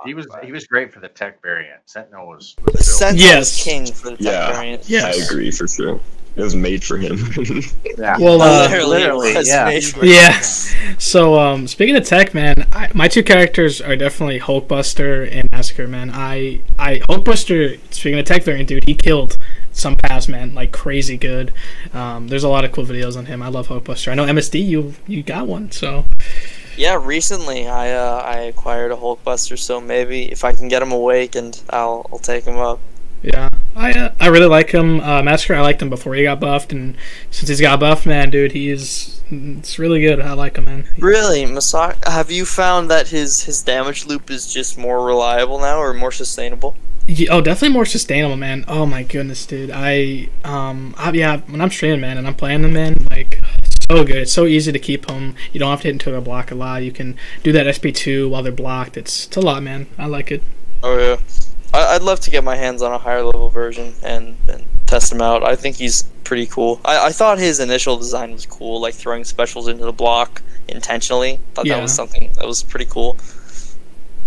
He 0.05 0.15
was 0.15 0.27
he 0.43 0.51
was 0.53 0.67
great 0.67 0.93
for 0.93 0.99
the 1.01 1.09
tech 1.09 1.41
variant. 1.43 1.81
Sentinel 1.87 2.27
was, 2.27 2.57
was 2.65 2.97
Sentinel 2.99 3.25
Yes. 3.27 3.63
king 3.63 3.87
for 3.87 4.11
the 4.11 4.17
tech 4.17 4.21
Yeah. 4.21 4.53
variant. 4.53 4.89
Yes. 4.89 5.21
I 5.21 5.25
agree 5.25 5.51
for 5.53 5.69
sure. 5.69 6.01
It 6.39 6.43
was 6.43 6.55
made 6.55 6.85
for 6.85 6.97
him. 6.97 7.19
yeah. 7.99 8.17
Well, 8.17 8.41
uh, 8.41 8.69
literally, 8.71 8.87
literally, 8.87 9.35
yeah. 9.45 9.65
made 9.65 9.85
for 9.85 10.05
Yeah. 10.05 10.41
So, 10.99 11.39
um, 11.39 11.69
speaking 11.69 11.97
of 11.97 12.05
tech, 12.05 12.35
man, 12.35 12.67
I, 12.73 12.91
my 12.93 13.09
two 13.09 13.23
characters 13.23 13.81
are 13.81 13.95
definitely 13.95 14.41
Hulkbuster 14.41 15.29
and 15.31 15.49
Massacre, 15.51 15.87
man. 15.87 16.11
I, 16.13 16.61
I 16.79 16.99
Hulkbuster. 17.09 17.79
Speaking 17.93 18.19
of 18.19 18.25
tech 18.25 18.43
variant, 18.43 18.69
dude, 18.69 18.85
he 18.85 18.95
killed 18.95 19.37
some 19.73 19.97
pass, 19.97 20.29
man, 20.29 20.55
like 20.55 20.73
crazy 20.73 21.17
good. 21.17 21.53
Um, 21.93 22.29
there's 22.29 22.45
a 22.45 22.49
lot 22.49 22.65
of 22.65 22.73
cool 22.73 22.85
videos 22.85 23.17
on 23.17 23.27
him. 23.27 23.43
I 23.43 23.49
love 23.49 23.69
Hulkbuster. 23.69 24.11
I 24.11 24.15
know 24.15 24.27
MSD, 24.27 24.65
you 24.65 24.95
you 25.07 25.23
got 25.23 25.47
one, 25.47 25.71
so 25.71 26.05
Yeah, 26.77 26.99
recently 27.01 27.69
I 27.69 27.93
uh, 27.93 28.23
I 28.25 28.39
acquired 28.43 28.93
a 28.93 28.97
Hulkbuster, 28.97 29.59
so 29.59 29.81
maybe 29.81 30.31
if 30.31 30.45
I 30.45 30.53
can 30.53 30.69
get 30.69 30.83
him 30.83 30.93
awakened, 30.93 31.63
I'll 31.71 32.09
I'll 32.13 32.19
take 32.19 32.45
him 32.45 32.59
up. 32.59 32.81
Yeah, 33.23 33.49
I 33.75 33.93
uh, 33.93 34.13
I 34.21 34.29
really 34.29 34.47
like 34.47 34.71
him. 34.71 35.01
Uh, 35.01 35.23
Massacre, 35.23 35.55
I 35.55 35.61
liked 35.61 35.83
him 35.83 35.91
before 35.91 36.15
he 36.15 36.23
got 36.23 36.41
buffed, 36.41 36.73
and 36.73 36.97
since 37.31 37.49
he's 37.49 37.61
got 37.61 37.81
buffed, 37.81 38.07
man, 38.07 38.31
dude, 38.31 38.53
he's 38.53 39.21
it's 39.31 39.79
really 39.79 40.01
good. 40.01 40.21
I 40.21 40.33
like 40.33 40.57
him, 40.57 40.65
man. 40.65 40.89
Really, 40.99 41.45
Masak, 41.45 42.07
have 42.07 42.31
you 42.31 42.45
found 42.45 42.91
that 42.91 43.09
his 43.09 43.45
his 43.45 43.63
damage 43.63 44.07
loop 44.07 44.31
is 44.31 44.53
just 44.53 44.79
more 44.79 45.05
reliable 45.05 45.59
now 45.59 45.79
or 45.79 45.93
more 45.93 46.13
sustainable? 46.13 46.77
Yeah, 47.07 47.33
oh, 47.33 47.41
definitely 47.41 47.73
more 47.73 47.87
sustainable, 47.87 48.37
man. 48.37 48.65
Oh 48.69 48.85
my 48.85 49.03
goodness, 49.03 49.47
dude. 49.47 49.71
I 49.73 50.29
um, 50.45 50.95
I, 50.99 51.11
yeah, 51.13 51.39
when 51.39 51.61
I'm 51.61 51.71
streaming, 51.71 52.01
man, 52.01 52.19
and 52.19 52.27
I'm 52.27 52.35
playing 52.35 52.63
them, 52.63 52.75
man, 52.75 53.07
like 53.11 53.41
so 53.91 54.05
good. 54.05 54.17
It's 54.17 54.33
so 54.33 54.45
easy 54.45 54.73
to 54.73 54.79
keep 54.79 55.07
them. 55.07 55.35
You 55.53 55.61
don't 55.61 55.71
have 55.71 55.81
to 55.81 55.89
hit 55.89 55.93
into 55.93 56.15
a 56.15 56.21
block 56.21 56.51
a 56.51 56.55
lot. 56.55 56.83
You 56.83 56.93
can 56.93 57.17
do 57.43 57.51
that 57.53 57.73
SP 57.73 57.91
two 57.95 58.29
while 58.29 58.43
they're 58.43 58.53
blocked. 58.53 58.97
It's 58.97 59.27
it's 59.27 59.37
a 59.37 59.41
lot, 59.41 59.63
man. 59.63 59.87
I 59.97 60.07
like 60.07 60.31
it. 60.31 60.43
Oh 60.83 60.99
yeah, 60.99 61.17
I, 61.75 61.95
I'd 61.95 62.03
love 62.03 62.21
to 62.21 62.31
get 62.31 62.45
my 62.45 62.57
hands 62.57 62.83
on 62.83 62.93
a 62.93 62.99
higher 62.99 63.23
level 63.23 63.51
version 63.51 63.95
and, 64.03 64.37
and 64.49 64.65
test 64.87 65.13
him 65.13 65.21
out. 65.21 65.43
I 65.45 65.55
think 65.57 65.77
he's 65.77 66.05
pretty 66.25 66.47
cool. 66.47 66.81
I, 66.85 67.07
I 67.07 67.11
thought 67.13 67.39
his 67.39 67.61
initial 67.61 67.97
design 67.97 68.33
was 68.33 68.47
cool, 68.47 68.81
like 68.81 68.95
throwing 68.95 69.25
specials 69.25 69.69
into 69.69 69.85
the 69.85 69.93
block 69.93 70.43
intentionally. 70.69 71.41
Thought 71.55 71.67
Yeah. 71.67 71.77
that 71.77 71.83
was 71.83 71.95
something 71.95 72.31
that 72.35 72.47
was 72.47 72.63
pretty 72.63 72.87
cool. 72.87 73.17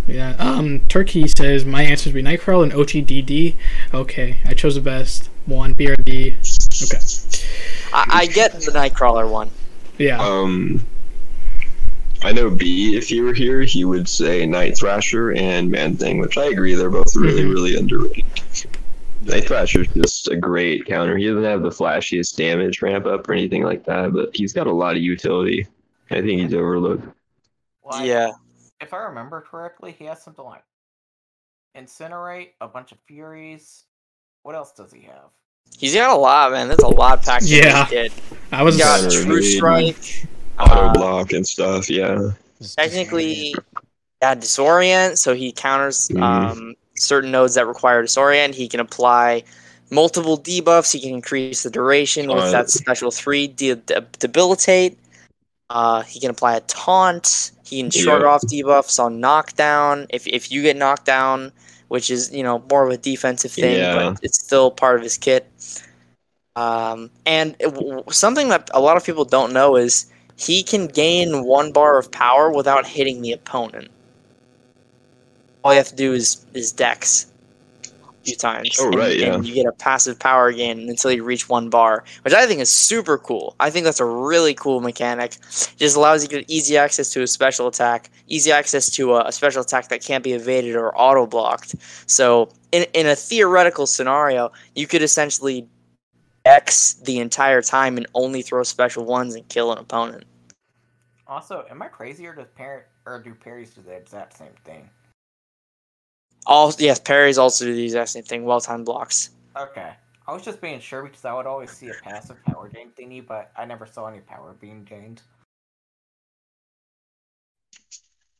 Yeah. 0.07 0.35
Um, 0.39 0.81
Turkey 0.89 1.27
says 1.27 1.63
my 1.65 1.83
answers 1.83 2.13
would 2.13 2.23
be 2.23 2.29
Nightcrawler 2.29 2.63
and 2.63 2.71
OTDD. 2.73 3.55
Okay, 3.93 4.37
I 4.45 4.53
chose 4.53 4.75
the 4.75 4.81
best 4.81 5.29
one. 5.45 5.75
BRD. 5.75 6.35
Okay. 6.83 7.87
I, 7.93 8.21
I 8.21 8.25
get 8.25 8.53
the 8.53 8.71
Nightcrawler 8.71 9.29
one. 9.29 9.51
Yeah. 9.97 10.19
Um, 10.19 10.85
I 12.23 12.31
know 12.31 12.49
B. 12.49 12.95
If 12.95 13.07
he 13.09 13.21
were 13.21 13.33
here, 13.33 13.61
he 13.61 13.83
would 13.83 14.07
say 14.07 14.45
Night 14.45 14.77
Thrasher 14.77 15.31
and 15.33 15.69
Man 15.71 15.95
Thing, 15.97 16.19
which 16.19 16.37
I 16.37 16.45
agree. 16.45 16.75
They're 16.75 16.89
both 16.91 17.15
really, 17.15 17.43
Mhm. 17.43 17.53
really 17.53 17.75
underrated. 17.77 18.25
Night 19.23 19.45
Thrasher's 19.45 19.87
just 19.89 20.27
a 20.29 20.35
great 20.35 20.85
counter. 20.85 21.17
He 21.17 21.27
doesn't 21.27 21.43
have 21.43 21.61
the 21.63 21.69
flashiest 21.69 22.35
damage 22.35 22.81
ramp 22.81 23.05
up 23.05 23.27
or 23.27 23.33
anything 23.33 23.63
like 23.63 23.85
that, 23.85 24.13
but 24.13 24.35
he's 24.35 24.53
got 24.53 24.67
a 24.67 24.71
lot 24.71 24.95
of 24.95 25.01
utility. 25.01 25.67
I 26.11 26.15
think 26.21 26.41
he's 26.41 26.53
overlooked. 26.53 27.07
Like, 27.83 28.05
Yeah. 28.05 28.31
If 28.79 28.93
I 28.93 28.97
remember 28.97 29.41
correctly, 29.41 29.95
he 29.97 30.05
has 30.05 30.23
something 30.23 30.43
like 30.45 30.63
incinerate, 31.77 32.49
a 32.59 32.67
bunch 32.67 32.91
of 32.91 32.97
furies. 33.07 33.83
What 34.43 34.55
else 34.55 34.71
does 34.73 34.91
he 34.91 35.01
have? 35.01 35.29
He's 35.77 35.93
got 35.93 36.09
a 36.15 36.19
lot, 36.19 36.51
man. 36.51 36.67
That's 36.67 36.83
a 36.83 36.87
lot 36.87 37.23
packed 37.23 37.43
in 37.45 37.49
Yeah. 37.63 37.87
I 38.51 38.63
was. 38.63 38.75
He's 38.75 38.83
got 38.83 39.01
Better 39.03 39.23
True 39.23 39.35
than- 39.35 39.43
Strike. 39.43 40.25
Auto 40.59 40.73
uh, 40.87 40.93
block 40.93 41.31
and 41.33 41.47
stuff. 41.47 41.89
Yeah. 41.89 42.31
technically 42.77 43.55
yeah 44.21 44.35
disorient 44.35 45.17
so 45.17 45.33
he 45.33 45.51
counters 45.51 46.09
Mhm. 46.09 46.21
um, 46.21 46.75
certain 46.95 47.31
nodes 47.31 47.55
that 47.55 47.65
require 47.65 48.03
disorient 48.03 48.53
he 48.53 48.67
can 48.67 48.79
apply 48.79 49.43
multiple 49.89 50.37
debuffs 50.37 50.93
he 50.93 50.99
can 51.01 51.09
increase 51.15 51.63
the 51.63 51.71
duration 51.71 52.27
with 52.29 52.51
that 52.51 52.69
special 52.69 53.09
three 53.09 53.47
de- 53.47 53.75
de- 53.75 54.05
debilitate 54.19 54.97
Uh, 55.71 56.01
he 56.01 56.19
can 56.19 56.29
apply 56.29 56.53
a 56.53 56.59
taunt. 56.67 57.51
He 57.63 57.81
can 57.81 57.89
short 57.89 58.21
Yeah. 58.23 58.27
off 58.27 58.41
debuffs 58.41 58.99
on 58.99 59.21
knockdown. 59.21 60.05
If 60.09 60.27
if 60.27 60.51
you 60.51 60.61
get 60.63 60.75
knocked 60.75 61.05
down, 61.05 61.53
which 61.87 62.11
is 62.11 62.29
you 62.33 62.43
know 62.43 62.61
more 62.69 62.83
of 62.85 62.91
a 62.91 62.97
defensive 62.97 63.53
thing, 63.53 63.77
Yeah. 63.77 63.95
but 64.11 64.19
it's 64.21 64.37
still 64.37 64.69
part 64.69 64.97
of 64.97 65.01
his 65.01 65.17
kit. 65.17 65.47
Um, 66.57 67.09
and 67.25 67.55
it, 67.59 67.73
w- 67.73 68.03
something 68.11 68.49
that 68.49 68.69
a 68.73 68.81
lot 68.81 68.97
of 68.97 69.05
people 69.05 69.23
don't 69.23 69.53
know 69.53 69.77
is 69.77 70.10
he 70.41 70.63
can 70.63 70.87
gain 70.87 71.43
one 71.43 71.71
bar 71.71 71.99
of 71.99 72.11
power 72.11 72.51
without 72.51 72.87
hitting 72.87 73.21
the 73.21 73.31
opponent. 73.31 73.89
All 75.63 75.71
you 75.71 75.77
have 75.77 75.89
to 75.89 75.95
do 75.95 76.13
is 76.13 76.43
is 76.55 76.71
dex 76.71 77.31
a 77.83 77.89
few 78.23 78.35
times. 78.35 78.75
Oh, 78.79 78.91
and, 78.91 79.19
yeah. 79.19 79.35
and 79.35 79.45
you 79.45 79.53
get 79.53 79.67
a 79.67 79.71
passive 79.71 80.17
power 80.17 80.51
gain 80.51 80.89
until 80.89 81.11
you 81.11 81.23
reach 81.23 81.47
one 81.47 81.69
bar, 81.69 82.03
which 82.23 82.33
I 82.33 82.47
think 82.47 82.59
is 82.59 82.71
super 82.71 83.19
cool. 83.19 83.55
I 83.59 83.69
think 83.69 83.83
that's 83.85 83.99
a 83.99 84.05
really 84.05 84.55
cool 84.55 84.81
mechanic. 84.81 85.35
It 85.35 85.75
just 85.77 85.95
allows 85.95 86.23
you 86.23 86.29
to 86.29 86.39
get 86.39 86.49
easy 86.49 86.75
access 86.75 87.11
to 87.11 87.21
a 87.21 87.27
special 87.27 87.67
attack, 87.67 88.09
easy 88.27 88.51
access 88.51 88.89
to 88.91 89.13
a, 89.13 89.27
a 89.27 89.31
special 89.31 89.61
attack 89.61 89.89
that 89.89 90.03
can't 90.03 90.23
be 90.23 90.33
evaded 90.33 90.75
or 90.75 90.91
auto 90.99 91.27
blocked. 91.27 91.75
So, 92.07 92.49
in, 92.71 92.87
in 92.95 93.05
a 93.05 93.15
theoretical 93.15 93.85
scenario, 93.85 94.51
you 94.73 94.87
could 94.87 95.03
essentially 95.03 95.67
X 96.45 96.95
the 96.95 97.19
entire 97.19 97.61
time 97.61 97.97
and 97.97 98.07
only 98.13 98.41
throw 98.41 98.63
special 98.63 99.05
ones 99.05 99.35
and 99.35 99.47
kill 99.47 99.71
an 99.71 99.77
opponent. 99.77 100.25
Also, 101.27 101.65
am 101.69 101.81
I 101.81 101.87
crazy 101.87 102.25
or 102.27 102.35
does 102.35 102.47
parent 102.55 102.85
or 103.05 103.21
do 103.21 103.33
parries 103.33 103.71
do 103.71 103.81
the 103.81 103.93
exact 103.93 104.37
same 104.37 104.53
thing? 104.65 104.89
All 106.45 106.73
yes, 106.79 106.99
parries 106.99 107.37
also 107.37 107.65
do 107.65 107.73
the 107.73 107.83
exact 107.83 108.09
same 108.09 108.23
thing. 108.23 108.43
Well 108.43 108.59
timed 108.59 108.85
blocks. 108.85 109.29
Okay. 109.55 109.93
I 110.27 110.33
was 110.33 110.43
just 110.43 110.61
being 110.61 110.79
sure 110.79 111.03
because 111.03 111.25
I 111.25 111.33
would 111.33 111.45
always 111.45 111.71
see 111.71 111.89
a 111.89 111.93
passive 111.93 112.43
power 112.45 112.69
gain 112.69 112.91
thingy, 112.91 113.25
but 113.25 113.51
I 113.57 113.65
never 113.65 113.85
saw 113.85 114.07
any 114.07 114.19
power 114.19 114.55
being 114.59 114.83
gained. 114.83 115.21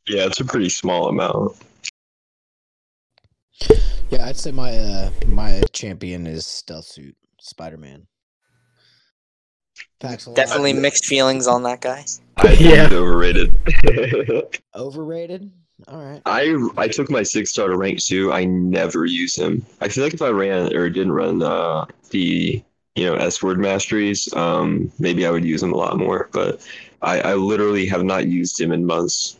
Yeah, 0.08 0.26
it's 0.26 0.40
a 0.40 0.44
pretty 0.44 0.68
small 0.68 1.08
amount. 1.08 1.56
Yeah, 4.10 4.26
I'd 4.26 4.36
say 4.36 4.50
my 4.50 4.76
uh 4.76 5.10
my 5.26 5.62
champion 5.72 6.26
is 6.26 6.46
Stealth 6.46 6.86
Suit 6.86 7.16
Spider 7.42 7.76
Man. 7.76 8.06
Packs 10.00 10.26
a 10.26 10.30
lot. 10.30 10.36
Definitely 10.36 10.72
mixed 10.74 11.06
feelings 11.06 11.46
on 11.46 11.62
that 11.64 11.80
guy. 11.80 12.04
I 12.38 12.54
think 12.54 12.60
Yeah. 12.60 12.88
overrated. 12.92 13.54
overrated. 14.76 15.50
All 15.88 15.98
right. 16.04 16.22
I 16.26 16.56
I 16.76 16.86
took 16.88 17.10
my 17.10 17.22
six 17.24 17.50
star 17.50 17.68
to 17.68 17.76
rank 17.76 18.00
two. 18.00 18.32
I 18.32 18.44
never 18.44 19.04
use 19.04 19.34
him. 19.34 19.64
I 19.80 19.88
feel 19.88 20.04
like 20.04 20.14
if 20.14 20.22
I 20.22 20.28
ran 20.28 20.74
or 20.76 20.88
didn't 20.88 21.12
run 21.12 21.42
uh, 21.42 21.86
the 22.10 22.62
you 22.94 23.06
know 23.06 23.14
S 23.14 23.42
word 23.42 23.58
masteries, 23.58 24.32
um, 24.34 24.92
maybe 25.00 25.26
I 25.26 25.30
would 25.30 25.44
use 25.44 25.62
him 25.62 25.72
a 25.72 25.76
lot 25.76 25.98
more. 25.98 26.28
But 26.32 26.64
I, 27.00 27.20
I 27.20 27.34
literally 27.34 27.86
have 27.86 28.04
not 28.04 28.26
used 28.28 28.60
him 28.60 28.70
in 28.70 28.86
months. 28.86 29.38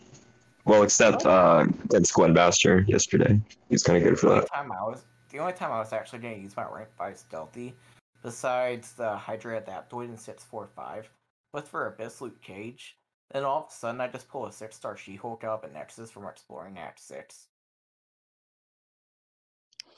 Well, 0.65 0.83
except 0.83 1.25
uh, 1.27 1.67
against 1.85 2.15
Gwen 2.15 2.35
Baster 2.35 2.87
yesterday. 2.89 3.41
He's 3.69 3.83
kind 3.85 3.97
of 3.99 4.05
good 4.05 4.19
for 4.19 4.27
The 4.27 4.33
only 4.33 4.41
that. 4.43 4.53
time 4.53 4.73
I 4.73 4.83
was 4.83 5.05
the 5.31 5.39
only 5.39 5.53
time 5.53 5.71
I 5.73 5.79
was 5.79 5.93
actually 5.93 6.21
going 6.21 6.35
to 6.37 6.41
use 6.41 6.57
my 6.57 6.65
rank 6.69 6.89
five 6.99 7.17
stealthy, 7.19 7.75
besides 8.23 8.93
the 8.93 9.17
Hydra 9.17 9.61
Adaptoid 9.61 10.09
in 10.09 10.17
six 10.17 10.45
four 10.45 10.69
five, 10.75 11.11
was 11.53 11.69
for 11.69 11.87
Abyss 11.87 12.21
Luke 12.21 12.41
Cage. 12.41 12.97
Then 13.33 13.45
all 13.45 13.65
of 13.65 13.71
a 13.71 13.73
sudden, 13.73 14.01
I 14.01 14.09
just 14.09 14.29
pull 14.29 14.47
a 14.47 14.53
six 14.53 14.77
star 14.77 14.97
She 14.97 15.17
Hulk 15.17 15.45
out 15.45 15.65
of 15.65 15.71
a 15.71 15.73
Nexus 15.73 16.11
from 16.11 16.27
Exploring 16.27 16.79
Act 16.79 17.01
six. 17.01 17.47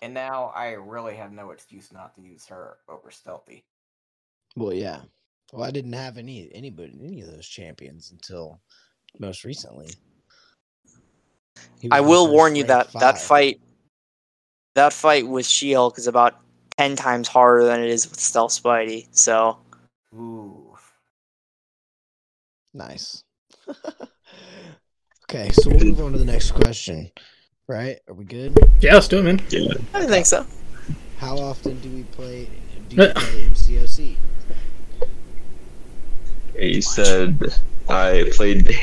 And 0.02 0.12
now 0.12 0.52
I 0.55 0.72
really 0.72 1.16
have 1.16 1.32
no 1.32 1.51
excuse 1.51 1.92
not 1.92 2.14
to 2.16 2.20
use 2.20 2.46
her 2.46 2.76
over 2.88 3.10
stealthy. 3.10 3.64
Well, 4.55 4.74
yeah. 4.74 5.01
Well, 5.52 5.64
I 5.64 5.70
didn't 5.70 5.94
have 5.94 6.18
any 6.18 6.51
anybody 6.55 6.98
any 7.02 7.20
of 7.22 7.30
those 7.30 7.48
champions 7.48 8.10
until 8.12 8.60
most 9.18 9.44
recently. 9.44 9.90
I 11.90 12.01
will 12.01 12.30
warn 12.30 12.56
you 12.56 12.64
rank 12.64 12.90
that 12.92 13.01
that 13.01 13.18
fight, 13.18 13.60
that 14.74 14.92
fight 14.92 15.26
with 15.26 15.46
She-Hulk 15.46 15.98
is 15.98 16.06
about 16.06 16.43
ten 16.78 16.96
times 16.96 17.28
harder 17.28 17.64
than 17.64 17.82
it 17.82 17.90
is 17.90 18.09
with 18.09 18.20
Stealth 18.20 18.52
Spidey. 18.52 19.06
So 19.12 19.59
Ooh. 20.14 20.76
Nice. 22.72 23.22
okay, 25.24 25.51
so 25.52 25.70
we'll 25.70 25.84
move 25.84 26.01
on 26.01 26.12
to 26.12 26.18
the 26.18 26.24
next 26.24 26.51
question. 26.52 27.10
Right? 27.68 27.98
Are 28.09 28.14
we 28.14 28.24
good? 28.24 28.59
Yeah, 28.80 28.94
let's 28.94 29.09
do 29.09 29.20
it, 29.20 29.22
man. 29.22 29.40
Yeah. 29.48 29.74
I 29.94 30.06
think 30.06 30.26
so. 30.26 30.44
How 31.18 31.38
often 31.38 31.80
do 31.80 31.88
we 31.88 32.02
play? 32.02 32.48
Do 32.88 32.96
you 32.96 33.02
uh. 33.02 33.14
play 33.14 33.48
MCOC? 33.48 34.16
He 36.59 36.80
said 36.80 37.40
I 37.88 38.30
played. 38.32 38.76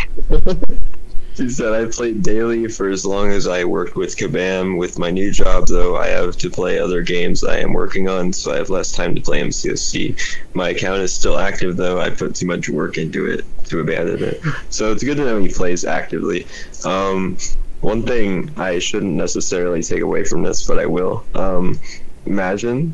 He 1.35 1.49
said 1.49 1.73
I 1.73 1.85
played 1.85 2.23
daily 2.23 2.67
for 2.67 2.89
as 2.89 3.05
long 3.05 3.31
as 3.31 3.47
I 3.47 3.63
worked 3.63 3.95
with 3.95 4.17
Kabam. 4.17 4.77
With 4.77 4.99
my 4.99 5.11
new 5.11 5.31
job, 5.31 5.67
though, 5.67 5.95
I 5.95 6.07
have 6.07 6.37
to 6.37 6.49
play 6.49 6.79
other 6.79 7.01
games 7.01 7.43
I 7.43 7.57
am 7.57 7.73
working 7.73 8.09
on, 8.09 8.33
so 8.33 8.51
I 8.53 8.57
have 8.57 8.69
less 8.69 8.91
time 8.91 9.15
to 9.15 9.21
play 9.21 9.41
MCSC. 9.41 10.19
My 10.53 10.69
account 10.69 11.01
is 11.01 11.13
still 11.13 11.37
active, 11.37 11.77
though. 11.77 11.99
I 11.99 12.09
put 12.09 12.35
too 12.35 12.45
much 12.45 12.69
work 12.69 12.97
into 12.97 13.25
it 13.25 13.45
to 13.65 13.79
abandon 13.79 14.23
it. 14.23 14.41
So 14.69 14.91
it's 14.91 15.03
good 15.03 15.17
to 15.17 15.25
know 15.25 15.39
he 15.39 15.49
plays 15.49 15.85
actively. 15.85 16.45
Um, 16.85 17.37
one 17.79 18.03
thing 18.03 18.51
I 18.57 18.79
shouldn't 18.79 19.13
necessarily 19.13 19.81
take 19.81 20.01
away 20.01 20.23
from 20.23 20.43
this, 20.43 20.67
but 20.67 20.79
I 20.79 20.85
will. 20.85 21.25
Um, 21.33 21.79
imagine 22.25 22.93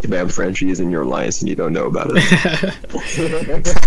Kabam 0.00 0.30
Frenchie 0.30 0.70
is 0.70 0.80
in 0.80 0.90
your 0.90 1.02
alliance 1.02 1.40
and 1.40 1.48
you 1.48 1.56
don't 1.56 1.72
know 1.72 1.86
about 1.86 2.10
it. 2.10 3.74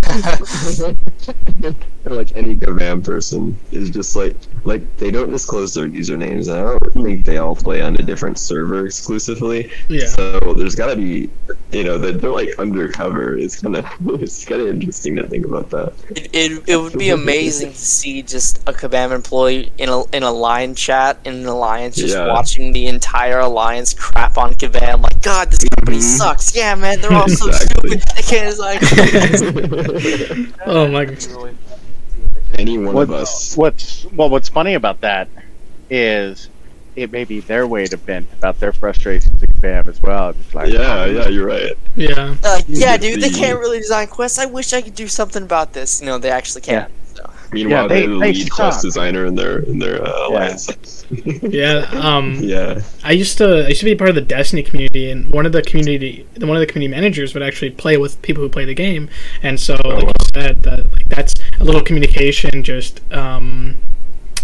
like 2.04 2.34
any 2.36 2.56
Kabam 2.56 3.04
person 3.04 3.56
is 3.70 3.90
just 3.90 4.16
like 4.16 4.34
like 4.64 4.96
they 4.96 5.10
don't 5.10 5.30
disclose 5.30 5.74
their 5.74 5.88
usernames. 5.88 6.48
and 6.48 6.58
I 6.58 6.62
don't 6.78 7.04
think 7.04 7.24
they 7.26 7.38
all 7.38 7.54
play 7.54 7.82
on 7.82 7.94
a 7.96 8.02
different 8.02 8.38
server 8.38 8.86
exclusively. 8.86 9.70
yeah. 9.88 10.06
So 10.06 10.40
there's 10.54 10.74
got 10.74 10.88
to 10.88 10.96
be, 10.96 11.28
you 11.72 11.84
know, 11.84 11.98
that 11.98 12.20
they're 12.20 12.30
like 12.30 12.58
undercover. 12.58 13.36
It's 13.36 13.60
kind 13.60 13.76
of 13.76 13.84
it's 14.22 14.44
kind 14.44 14.62
of 14.62 14.68
interesting 14.68 15.16
to 15.16 15.26
think 15.26 15.44
about 15.46 15.70
that. 15.70 15.92
It, 16.10 16.30
it, 16.34 16.62
it 16.68 16.76
would 16.76 16.98
be 16.98 17.10
amazing 17.10 17.72
to 17.72 17.78
see 17.78 18.22
just 18.22 18.58
a 18.68 18.72
Kabam 18.72 19.12
employee 19.12 19.70
in 19.78 19.88
a 19.88 20.04
in 20.16 20.22
a 20.22 20.30
line 20.32 20.74
chat 20.74 21.18
in 21.24 21.34
an 21.34 21.46
alliance 21.46 21.96
just 21.96 22.14
Yeah. 22.14 22.28
watching 22.28 22.72
the 22.72 22.86
entire 22.86 23.40
alliance 23.40 23.92
crap 23.94 24.38
on 24.38 24.54
Kabam. 24.54 25.02
Like, 25.02 25.20
God, 25.22 25.50
this 25.50 25.64
company 25.76 25.98
Mhm. 25.98 26.02
sucks. 26.18 26.54
Yeah, 26.56 26.74
man, 26.74 27.00
they're 27.00 27.12
all 27.12 27.28
so 27.28 27.50
stupid. 27.50 28.02
They 28.16 28.22
can't 28.22 28.48
it's 28.48 28.58
like. 28.58 28.80
Oh 30.66 30.88
my 30.88 31.04
god. 31.04 31.24
really 31.26 31.52
fun 31.52 31.78
to 31.78 32.14
see 32.14 32.22
if 32.22 32.32
they 32.34 32.40
could- 32.50 32.60
Any 32.60 32.78
one 32.78 32.94
What, 32.94 33.02
of 33.04 33.12
us. 33.12 33.56
what's 33.56 34.04
well, 34.06 34.28
what's 34.30 34.48
funny 34.48 34.74
about 34.74 35.00
that 35.02 35.28
is 35.90 36.48
it 36.96 37.12
may 37.12 37.24
be 37.24 37.40
their 37.40 37.66
way 37.66 37.86
to 37.86 37.96
vent 37.96 38.26
about 38.38 38.58
their 38.58 38.72
frustrations 38.72 39.40
with 39.40 39.60
Bam 39.60 39.86
as 39.88 40.02
well. 40.02 40.32
Just 40.32 40.54
like 40.54 40.72
Yeah, 40.72 41.04
yeah, 41.06 41.28
you're 41.28 41.46
right. 41.46 41.72
Yeah. 41.94 42.34
Like, 42.42 42.64
yeah, 42.66 42.96
dude, 42.96 43.20
they 43.20 43.30
can't 43.42 43.58
really 43.60 43.78
design 43.78 44.08
quests. 44.08 44.38
I 44.38 44.46
wish 44.46 44.72
I 44.72 44.82
could 44.82 44.94
do 44.96 45.06
something 45.06 45.42
about 45.44 45.72
this. 45.74 46.02
No, 46.02 46.18
they 46.18 46.30
actually 46.30 46.62
can't. 46.62 46.90
So. 47.48 47.54
Meanwhile, 47.54 47.88
they- 47.88 48.00
they're 48.00 48.08
the 48.10 48.18
they 48.20 48.32
lead 48.34 48.50
quest 48.50 48.82
designer 48.82 49.24
in 49.26 49.34
their 49.34 49.58
in 49.60 49.78
their 49.78 50.02
uh, 50.06 50.28
alliance. 50.28 50.68
Yeah. 51.42 51.88
Um 51.94 52.36
yeah. 52.42 52.82
I 53.02 53.12
used 53.12 53.38
to 53.38 53.64
I 53.64 53.68
used 53.68 53.80
to 53.80 53.86
be 53.86 53.94
part 53.94 54.10
of 54.10 54.14
the 54.14 54.20
Destiny 54.20 54.62
community, 54.62 55.10
and 55.10 55.30
one 55.30 55.46
of 55.46 55.52
the 55.52 55.62
community 55.62 56.26
one 56.38 56.56
of 56.56 56.60
the 56.60 56.66
community 56.66 56.88
managers 56.94 57.32
would 57.34 57.42
actually 57.42 57.70
play 57.70 57.96
with 57.96 58.20
people 58.22 58.42
who 58.42 58.48
play 58.50 58.66
the 58.66 58.74
game, 58.74 59.08
and 59.42 59.58
so 59.58 59.74
like 59.84 60.04
wow. 60.04 60.12
you 60.20 60.26
said, 60.42 60.62
that 60.62 60.92
like 60.92 61.08
that's 61.08 61.34
a 61.60 61.64
little 61.64 61.80
communication 61.82 62.62
just 62.62 63.00
um, 63.12 63.76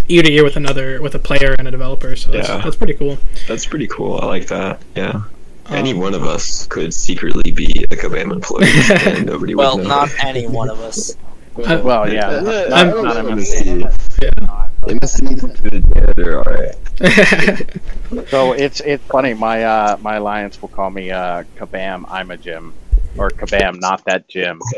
ear 0.09 0.23
to 0.23 0.33
ear 0.33 0.43
with 0.45 0.57
another 0.57 1.03
with 1.03 1.15
a 1.15 1.19
player 1.19 1.55
and 1.59 1.69
a 1.69 1.71
developer. 1.71 2.17
So 2.17 2.31
that's, 2.33 2.49
Yeah. 2.49 2.59
that's 2.65 2.77
pretty 2.77 2.95
cool. 2.95 3.19
That's 3.47 3.67
pretty 3.67 3.87
cool. 3.89 4.19
I 4.23 4.27
like 4.27 4.47
that. 4.49 4.81
Yeah. 4.97 5.23
Any 5.69 5.93
Um, 5.93 5.99
one 6.01 6.15
of 6.15 6.25
us 6.25 6.67
could 6.67 6.93
secretly 6.95 7.51
be 7.53 7.85
a 7.91 7.97
Kabam 7.97 8.33
employee, 8.33 8.69
and 9.07 9.27
nobody 9.27 9.55
Well, 9.55 9.77
would 9.77 9.85
know. 9.85 9.89
not 10.01 10.11
any 10.23 10.47
one 10.47 10.71
of 10.71 10.81
us. 10.81 11.17
I- 11.59 11.77
well, 11.77 12.13
yeah, 12.13 12.29
Uh, 12.29 12.41
not, 12.43 12.73
I'm- 12.73 12.89
not, 12.89 13.05
not 13.05 13.17
I'm 13.17 13.27
MSD. 13.39 13.79
Not- 13.81 14.71
MSD 14.85 15.41
to 15.41 15.71
the 15.71 15.81
janitor, 15.95 16.39
all 16.39 16.53
right. 16.53 18.29
So 18.31 18.53
it's 18.53 18.81
it's 18.81 19.03
funny. 19.05 19.35
My 19.35 19.65
uh 19.65 19.97
my 20.01 20.17
alliance 20.17 20.61
will 20.61 20.69
call 20.69 20.91
me 20.91 21.11
uh 21.11 21.45
Kabam. 21.57 22.05
I'm 22.09 22.31
a 22.31 22.37
Jim, 22.37 22.75
or 23.17 23.31
Kabam, 23.31 23.81
not 23.81 24.05
that 24.05 24.29
Jim. 24.29 24.61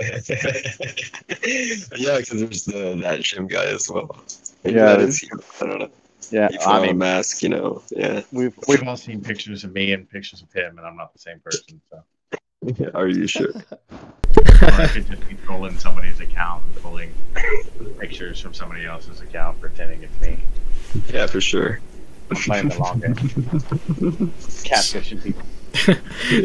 yeah, 1.97 2.19
because 2.19 2.40
there's 2.40 2.65
the 2.65 2.98
that 3.03 3.20
gym 3.23 3.47
guy 3.47 3.66
as 3.66 3.89
well. 3.90 4.16
Maybe 4.65 4.77
Yeah, 4.78 4.86
that 4.86 5.01
is 5.01 5.23
you. 5.23 5.28
I 5.61 5.66
don't 5.66 5.78
know. 5.81 5.90
Yeah, 6.31 6.48
You 6.51 6.59
put 6.59 6.66
I 6.66 6.77
on 6.78 6.82
a 6.85 6.86
mean 6.89 6.98
mask, 6.98 7.43
you 7.43 7.48
know. 7.51 7.82
Yeah. 7.90 8.23
We've 8.32 8.55
we've 8.69 8.86
all 8.86 8.97
seen 8.97 9.20
pictures 9.23 9.65
of 9.65 9.73
me 9.73 9.93
and 9.93 10.09
pictures 10.09 10.43
of 10.43 10.53
him, 10.53 10.78
and 10.78 10.86
I'm 10.86 10.97
not 10.97 11.12
the 11.12 11.19
same 11.19 11.40
person. 11.40 11.81
So 11.90 12.90
Are 12.94 13.09
you 13.09 13.27
sure? 13.27 13.53
Or 14.36 14.72
I 14.72 14.86
could 14.92 15.06
just 15.06 15.28
be 15.28 15.34
trolling 15.44 15.78
somebody's 15.78 16.20
account 16.20 16.64
and 16.64 16.76
pulling 16.82 17.12
pictures 17.98 18.40
from 18.40 18.54
somebody 18.54 18.86
else's 18.86 19.20
account, 19.20 19.60
pretending 19.60 20.02
it's 20.02 20.20
me. 20.20 20.38
Yeah, 21.12 21.26
for 21.26 21.40
sure. 21.40 21.80
I'm 22.30 22.36
playing 22.36 22.68
the 22.68 22.78
long 22.78 23.00
game, 23.00 23.14
catfishing 24.64 25.22
people. 25.22 25.42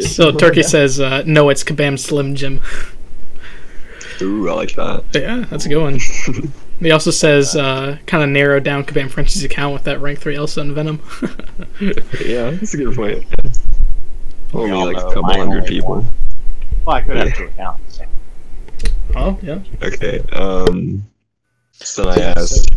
so 0.00 0.30
Turkey 0.30 0.62
says, 0.62 1.00
uh, 1.00 1.22
"No, 1.26 1.48
it's 1.48 1.64
Kabam 1.64 1.98
Slim 1.98 2.34
Jim." 2.34 2.60
Ooh, 4.20 4.48
I 4.48 4.52
like 4.52 4.74
that. 4.76 5.04
Yeah, 5.12 5.44
that's 5.50 5.66
a 5.66 5.68
good 5.68 5.82
one. 5.82 5.98
He 6.78 6.90
also 6.90 7.10
says 7.10 7.56
uh, 7.56 7.98
kind 8.06 8.22
of 8.22 8.30
narrowed 8.30 8.64
down 8.64 8.84
Kabam 8.84 9.10
Frenchie's 9.10 9.44
account 9.44 9.72
with 9.72 9.84
that 9.84 10.00
rank 10.00 10.18
three 10.20 10.36
Elsa 10.36 10.60
and 10.60 10.72
Venom. 10.72 11.00
Yeah, 12.24 12.50
that's 12.50 12.74
a 12.74 12.76
good 12.76 12.94
point. 12.94 13.24
Only 14.52 14.92
like 14.92 14.96
a 14.96 15.14
couple 15.14 15.32
hundred 15.32 15.66
people. 15.66 15.96
one. 15.96 16.06
Well, 16.84 16.96
I 16.96 17.00
could 17.02 17.16
have 17.16 17.28
Yeah. 17.28 17.34
two 17.34 17.44
accounts. 17.44 18.00
oh 19.16 19.38
yeah. 19.42 19.60
Okay. 19.82 20.20
Um. 20.32 21.02
So 21.72 22.04
then 22.04 22.18
I 22.18 22.32
asked. 22.36 22.68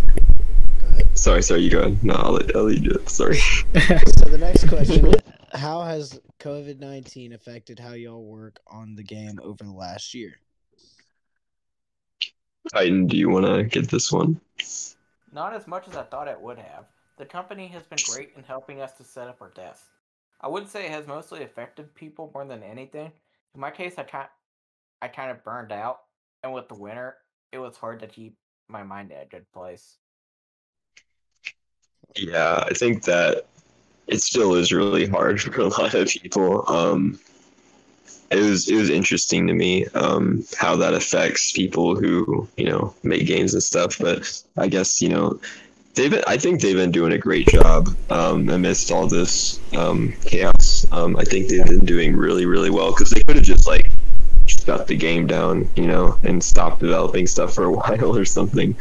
Sorry, 1.13 1.41
sorry. 1.41 1.61
You 1.61 1.69
go. 1.71 1.79
ahead. 1.79 2.03
No, 2.03 2.13
I'll 2.13 2.33
let, 2.33 2.55
I'll 2.55 2.63
let 2.63 2.75
you 2.75 2.89
do 2.89 2.95
it. 2.99 3.09
Sorry. 3.09 3.37
So 4.17 4.29
the 4.29 4.37
next 4.39 4.67
question: 4.67 5.13
How 5.53 5.81
has 5.83 6.19
COVID 6.39 6.79
nineteen 6.79 7.33
affected 7.33 7.79
how 7.79 7.93
y'all 7.93 8.23
work 8.23 8.59
on 8.67 8.95
the 8.95 9.03
game 9.03 9.39
over 9.41 9.63
the 9.63 9.71
last 9.71 10.13
year? 10.13 10.33
Titan, 12.73 13.07
do 13.07 13.15
you 13.17 13.29
want 13.29 13.45
to 13.45 13.63
get 13.63 13.89
this 13.89 14.11
one? 14.11 14.39
Not 15.31 15.53
as 15.53 15.67
much 15.67 15.87
as 15.87 15.95
I 15.95 16.03
thought 16.03 16.27
it 16.27 16.39
would 16.39 16.57
have. 16.57 16.85
The 17.17 17.25
company 17.25 17.67
has 17.67 17.83
been 17.83 17.99
great 18.11 18.31
in 18.35 18.43
helping 18.43 18.81
us 18.81 18.93
to 18.93 19.03
set 19.03 19.27
up 19.27 19.41
our 19.41 19.51
desks. 19.55 19.87
I 20.41 20.47
would 20.47 20.67
say 20.67 20.85
it 20.85 20.91
has 20.91 21.07
mostly 21.07 21.43
affected 21.43 21.93
people 21.95 22.31
more 22.33 22.45
than 22.45 22.63
anything. 22.63 23.11
In 23.55 23.61
my 23.61 23.71
case, 23.71 23.95
I 23.97 24.03
kind, 24.03 24.27
I 25.01 25.07
kind 25.07 25.31
of 25.31 25.43
burned 25.43 25.71
out, 25.71 25.99
and 26.43 26.53
with 26.53 26.67
the 26.67 26.75
winter, 26.75 27.15
it 27.53 27.57
was 27.57 27.77
hard 27.77 28.01
to 28.01 28.07
keep 28.07 28.35
my 28.67 28.83
mind 28.83 29.11
in 29.11 29.17
a 29.17 29.25
good 29.25 29.45
place. 29.53 29.97
Yeah, 32.17 32.63
I 32.65 32.73
think 32.73 33.03
that 33.03 33.45
it 34.07 34.21
still 34.21 34.55
is 34.55 34.73
really 34.73 35.07
hard 35.07 35.41
for 35.41 35.61
a 35.61 35.67
lot 35.67 35.93
of 35.93 36.09
people. 36.09 36.69
Um, 36.69 37.17
it 38.29 38.39
was 38.39 38.67
it 38.69 38.75
was 38.75 38.89
interesting 38.89 39.47
to 39.47 39.53
me 39.53 39.85
um, 39.87 40.43
how 40.57 40.75
that 40.75 40.93
affects 40.93 41.51
people 41.53 41.95
who 41.95 42.47
you 42.57 42.65
know 42.65 42.93
make 43.03 43.25
games 43.25 43.53
and 43.53 43.63
stuff. 43.63 43.97
But 43.99 44.43
I 44.57 44.67
guess 44.67 45.01
you 45.01 45.09
know 45.09 45.39
they've 45.93 46.11
been, 46.11 46.23
I 46.27 46.37
think 46.37 46.61
they've 46.61 46.75
been 46.75 46.91
doing 46.91 47.13
a 47.13 47.17
great 47.17 47.47
job 47.47 47.89
um, 48.09 48.49
amidst 48.49 48.91
all 48.91 49.07
this 49.07 49.59
um, 49.73 50.13
chaos. 50.25 50.54
Um, 50.91 51.15
I 51.17 51.23
think 51.23 51.47
they've 51.49 51.65
been 51.65 51.85
doing 51.85 52.15
really 52.15 52.45
really 52.45 52.69
well 52.69 52.91
because 52.91 53.09
they 53.09 53.21
could 53.21 53.35
have 53.37 53.45
just 53.45 53.67
like 53.67 53.89
shut 54.47 54.87
the 54.87 54.95
game 54.95 55.25
down, 55.27 55.67
you 55.75 55.87
know, 55.87 56.17
and 56.23 56.43
stopped 56.43 56.79
developing 56.79 57.25
stuff 57.27 57.53
for 57.53 57.65
a 57.65 57.71
while 57.79 58.15
or 58.17 58.25
something. 58.25 58.75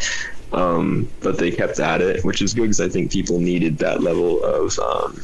Um, 0.52 1.08
but 1.20 1.38
they 1.38 1.50
kept 1.50 1.80
at 1.80 2.00
it, 2.00 2.24
which 2.24 2.40
is 2.42 2.54
good 2.54 2.62
because 2.62 2.80
I 2.80 2.88
think 2.88 3.10
people 3.10 3.40
needed 3.40 3.78
that 3.78 4.02
level 4.02 4.42
of 4.44 4.78
um, 4.78 5.20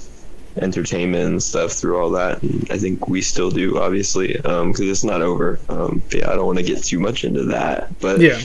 entertainment 0.56 1.24
and 1.30 1.42
stuff 1.42 1.72
through 1.72 1.98
all 2.00 2.10
that. 2.10 2.42
And 2.42 2.66
I 2.70 2.78
think 2.78 3.06
we 3.08 3.22
still 3.22 3.50
do, 3.50 3.78
obviously, 3.78 4.32
because 4.34 4.80
it's 4.80 5.04
not 5.04 5.22
over. 5.22 5.60
Um, 5.68 6.02
but 6.10 6.20
yeah, 6.20 6.30
I 6.30 6.34
don't 6.34 6.46
want 6.46 6.58
to 6.58 6.64
get 6.64 6.82
too 6.82 6.98
much 6.98 7.24
into 7.24 7.44
that, 7.44 7.88
but 8.00 8.20
Yeah. 8.20 8.40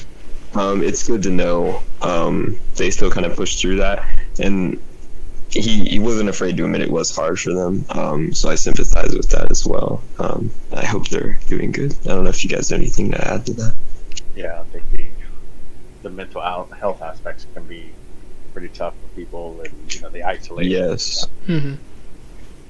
um, 0.53 0.83
it's 0.83 1.07
good 1.07 1.23
to 1.23 1.31
know 1.31 1.81
um, 2.01 2.59
they 2.75 2.91
still 2.91 3.09
kind 3.09 3.25
of 3.25 3.35
pushed 3.35 3.59
through 3.59 3.77
that, 3.77 4.05
and 4.39 4.79
he, 5.56 5.86
he 5.86 5.99
wasn't 5.99 6.30
afraid 6.30 6.57
to 6.57 6.65
admit 6.65 6.82
it 6.82 6.91
was 6.91 7.15
hard 7.15 7.40
for 7.40 7.53
them. 7.53 7.86
Um, 7.90 8.34
so 8.34 8.49
I 8.49 8.56
sympathize 8.56 9.15
with 9.15 9.30
that 9.30 9.49
as 9.52 9.65
well. 9.65 10.02
Um, 10.19 10.52
I 10.73 10.86
hope 10.86 11.07
they're 11.07 11.40
doing 11.48 11.72
good. 11.72 11.94
I 12.03 12.10
don't 12.10 12.23
know 12.23 12.30
if 12.30 12.44
you 12.44 12.49
guys 12.49 12.69
have 12.69 12.80
anything 12.80 13.11
to 13.11 13.27
add 13.27 13.45
to 13.48 13.53
that. 13.53 13.73
Yeah, 14.36 14.60
I 14.60 14.64
think 14.65 14.84
the 14.91 15.06
the 16.03 16.10
mental 16.10 16.41
health 16.41 17.02
aspects 17.02 17.48
can 17.53 17.65
be 17.65 17.91
pretty 18.53 18.68
tough 18.69 18.94
for 18.94 19.07
people, 19.15 19.60
and 19.61 19.94
you 19.94 20.02
know 20.02 20.10
the 20.10 20.23
isolation. 20.23 20.72
Yes. 20.72 21.26
hmm 21.45 21.76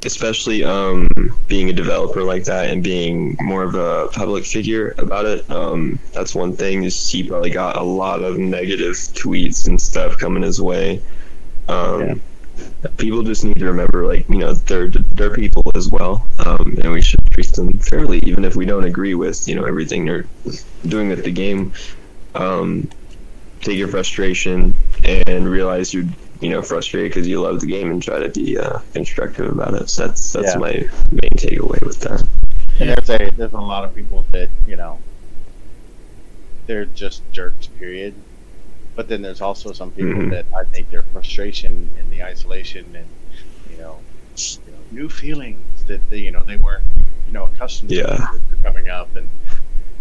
especially 0.05 0.63
um, 0.63 1.07
being 1.47 1.69
a 1.69 1.73
developer 1.73 2.23
like 2.23 2.43
that 2.43 2.69
and 2.69 2.83
being 2.83 3.35
more 3.41 3.63
of 3.63 3.75
a 3.75 4.07
public 4.13 4.45
figure 4.45 4.93
about 4.99 5.25
it. 5.25 5.49
Um, 5.49 5.99
that's 6.13 6.35
one 6.35 6.55
thing. 6.55 6.83
Is 6.83 7.09
he 7.09 7.27
probably 7.27 7.49
got 7.49 7.75
a 7.75 7.81
lot 7.81 8.23
of 8.23 8.37
negative 8.37 8.93
tweets 8.93 9.67
and 9.67 9.81
stuff 9.81 10.17
coming 10.17 10.43
his 10.43 10.61
way. 10.61 11.01
Um, 11.67 12.21
People 12.97 13.23
just 13.23 13.43
need 13.43 13.57
to 13.57 13.65
remember, 13.65 14.05
like 14.05 14.27
you 14.29 14.37
know, 14.37 14.53
they're 14.53 14.89
they're 14.89 15.33
people 15.35 15.63
as 15.75 15.89
well, 15.89 16.25
um, 16.45 16.77
and 16.81 16.91
we 16.91 17.01
should 17.01 17.19
treat 17.31 17.51
them 17.53 17.73
fairly, 17.79 18.19
even 18.25 18.43
if 18.45 18.55
we 18.55 18.65
don't 18.65 18.83
agree 18.85 19.15
with 19.15 19.47
you 19.47 19.55
know 19.55 19.65
everything 19.65 20.05
they're 20.05 20.25
doing 20.87 21.09
with 21.09 21.23
the 21.23 21.31
game. 21.31 21.73
Um, 22.33 22.89
take 23.61 23.77
your 23.77 23.87
frustration 23.87 24.75
and 25.03 25.49
realize 25.49 25.93
you're 25.93 26.05
you 26.41 26.49
know 26.49 26.61
frustrated 26.61 27.11
because 27.11 27.27
you 27.27 27.41
love 27.41 27.61
the 27.61 27.67
game 27.67 27.89
and 27.91 28.01
try 28.03 28.19
to 28.19 28.29
be 28.29 28.57
uh, 28.57 28.79
constructive 28.93 29.51
about 29.51 29.73
it. 29.73 29.89
So 29.89 30.07
that's 30.07 30.33
that's 30.33 30.53
Yeah. 30.53 30.59
my 30.59 30.73
main 31.11 31.31
takeaway 31.37 31.81
with 31.85 31.99
that. 32.01 32.21
And 32.79 32.89
there's 32.89 33.09
a 33.09 33.31
there's 33.35 33.53
a 33.53 33.61
lot 33.61 33.85
of 33.85 33.95
people 33.95 34.25
that 34.33 34.49
you 34.67 34.75
know 34.75 34.99
they're 36.67 36.85
just 36.85 37.21
jerks. 37.31 37.67
Period. 37.67 38.13
But 38.95 39.07
then 39.09 39.21
there's 39.21 39.41
also 39.41 39.73
some 39.73 39.91
people 39.91 40.13
Mhm. 40.21 40.29
that 40.31 40.45
I 40.55 40.63
think 40.63 40.89
their 40.89 41.03
frustration 41.03 41.89
and 41.99 42.09
the 42.11 42.23
isolation 42.23 42.85
and 42.95 43.05
you 43.69 43.77
know, 43.77 43.99
you 44.65 44.71
know 44.71 44.77
new 44.91 45.09
feelings 45.09 45.83
that 45.87 46.09
they, 46.09 46.19
you 46.19 46.31
know 46.31 46.41
they 46.45 46.57
weren't 46.57 46.83
you 47.27 47.33
know 47.33 47.45
accustomed 47.45 47.91
Yeah. 47.91 48.05
to 48.05 48.39
coming 48.63 48.87
up 48.89 49.13
and 49.15 49.27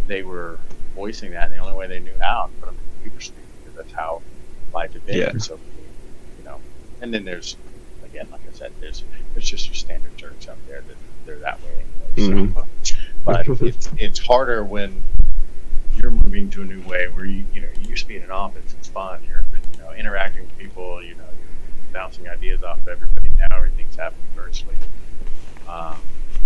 they 0.06 0.22
were 0.22 0.58
voicing 0.94 1.32
that. 1.32 1.46
And 1.46 1.54
the 1.54 1.58
only 1.58 1.74
way 1.74 1.88
they 1.88 1.98
knew 2.00 2.12
how 2.20 2.46
to 2.46 2.52
put 2.60 2.66
them 2.66 2.76
in 2.76 3.02
computer 3.02 3.24
screen 3.24 3.46
because 3.64 3.76
that's 3.76 3.92
how 3.92 4.22
life 4.72 4.92
had 4.92 5.04
been 5.06 5.18
Yeah. 5.18 5.38
so 5.38 5.58
you 6.38 6.44
know. 6.44 6.60
And 7.00 7.12
then 7.12 7.24
there's 7.24 7.56
again, 8.04 8.28
like 8.30 8.42
I 8.48 8.56
said, 8.56 8.70
there's 8.80 9.02
there's 9.34 9.48
just 9.50 9.66
your 9.66 9.74
standard 9.74 10.16
jerks 10.16 10.46
out 10.48 10.58
there 10.68 10.82
that 10.82 10.96
they're 11.26 11.38
that 11.40 11.58
way 11.62 11.84
anyway. 12.16 12.52
So, 12.54 12.64
but 13.24 13.48
it's 13.62 13.88
it's 13.98 14.18
harder 14.20 14.62
when 14.62 15.02
you're 16.00 16.10
moving 16.12 16.50
to 16.50 16.62
a 16.62 16.64
new 16.64 16.80
way 16.82 17.08
where 17.08 17.24
you 17.24 17.44
you 17.54 17.60
know 17.60 17.68
you 17.82 17.90
used 17.90 18.02
to 18.02 18.08
be 18.08 18.16
in 18.16 18.22
an 18.22 18.30
office, 18.30 18.74
fun, 18.94 19.20
you're 19.28 19.44
you 19.72 19.80
know 19.80 19.92
interacting 19.92 20.42
with 20.42 20.56
people, 20.56 21.02
you 21.02 21.14
know 21.16 21.24
you're 21.24 21.92
bouncing 21.92 22.28
ideas 22.28 22.62
off 22.62 22.78
of 22.78 22.88
everybody. 22.88 23.28
Now 23.38 23.56
everything's 23.56 23.96
happening 23.96 24.24
virtually. 24.34 24.76
Um, 25.68 25.96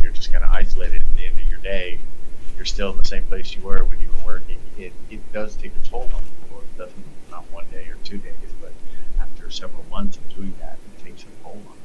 you're 0.02 0.12
just 0.12 0.32
kind 0.32 0.42
of 0.42 0.50
isolated. 0.50 1.02
At 1.02 1.16
the 1.16 1.26
end 1.26 1.38
of 1.38 1.48
your 1.48 1.60
day, 1.60 1.98
you're 2.56 2.64
still 2.64 2.90
in 2.90 2.98
the 2.98 3.04
same 3.04 3.24
place 3.24 3.54
you 3.54 3.62
were 3.62 3.84
when 3.84 4.00
you 4.00 4.08
were 4.08 4.26
working. 4.32 4.56
It 4.78 4.92
it 5.10 5.20
does 5.32 5.54
take 5.56 5.72
a 5.84 5.86
toll 5.88 6.08
on 6.14 6.22
people. 6.42 6.62
It 6.62 6.78
doesn't 6.78 7.04
not 7.30 7.44
one 7.52 7.66
day 7.70 7.86
or 7.90 7.96
two 8.02 8.18
days, 8.18 8.32
but 8.60 8.72
after 9.20 9.50
several 9.50 9.84
months 9.90 10.16
of 10.16 10.34
doing 10.34 10.54
that, 10.60 10.78
it 10.96 11.04
takes 11.04 11.22
a 11.22 11.42
toll 11.42 11.60
on. 11.68 11.76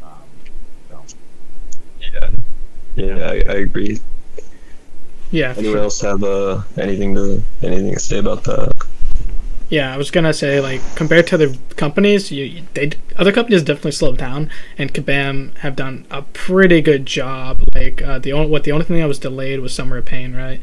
you. 0.00 0.92
Um, 0.92 1.04
so 1.06 1.16
Yeah, 2.00 2.30
yeah, 2.96 3.26
I, 3.26 3.34
I 3.34 3.56
agree. 3.58 4.00
Yeah. 5.30 5.54
Anyone 5.56 5.74
sure. 5.74 5.82
else 5.84 6.00
have 6.00 6.24
uh, 6.24 6.62
anything 6.78 7.14
to 7.14 7.42
anything 7.62 7.94
to 7.94 8.00
say 8.00 8.18
about 8.18 8.44
that? 8.44 8.72
Yeah, 9.68 9.92
I 9.92 9.98
was 9.98 10.10
gonna 10.10 10.32
say 10.32 10.60
like 10.60 10.80
compared 10.96 11.26
to 11.28 11.34
other 11.34 11.54
companies, 11.76 12.32
you, 12.32 12.62
they 12.74 12.92
other 13.16 13.32
companies 13.32 13.62
definitely 13.62 13.92
slowed 13.92 14.16
down, 14.16 14.50
and 14.78 14.92
Kabam 14.92 15.56
have 15.58 15.76
done 15.76 16.06
a 16.10 16.22
pretty 16.22 16.80
good 16.80 17.04
job. 17.04 17.62
Like 17.74 18.00
uh, 18.00 18.18
the 18.18 18.32
only 18.32 18.48
what 18.48 18.64
the 18.64 18.72
only 18.72 18.86
thing 18.86 18.98
that 18.98 19.08
was 19.08 19.18
delayed 19.18 19.60
was 19.60 19.74
Summer 19.74 19.98
of 19.98 20.06
Pain, 20.06 20.34
right? 20.34 20.62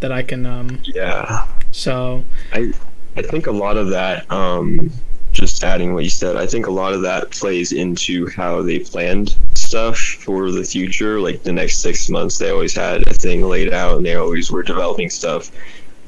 That 0.00 0.10
I 0.10 0.22
can 0.22 0.44
um. 0.44 0.80
Yeah, 0.84 1.46
So 1.70 2.24
I 2.52 2.72
I 3.16 3.22
think 3.22 3.46
a 3.46 3.52
lot 3.52 3.76
of 3.76 3.90
that, 3.90 4.30
um, 4.32 4.90
just 5.32 5.62
adding 5.62 5.94
what 5.94 6.02
you 6.02 6.10
said, 6.10 6.36
I 6.36 6.46
think 6.46 6.66
a 6.66 6.70
lot 6.70 6.94
of 6.94 7.02
that 7.02 7.30
plays 7.30 7.70
into 7.70 8.28
how 8.30 8.62
they 8.62 8.80
planned 8.80 9.36
stuff 9.54 9.98
for 9.98 10.50
the 10.50 10.64
future. 10.64 11.20
Like 11.20 11.44
the 11.44 11.52
next 11.52 11.78
six 11.78 12.08
months, 12.08 12.38
they 12.38 12.50
always 12.50 12.74
had 12.74 13.06
a 13.06 13.14
thing 13.14 13.42
laid 13.42 13.72
out, 13.72 13.98
and 13.98 14.04
they 14.04 14.16
always 14.16 14.50
were 14.50 14.64
developing 14.64 15.10
stuff 15.10 15.52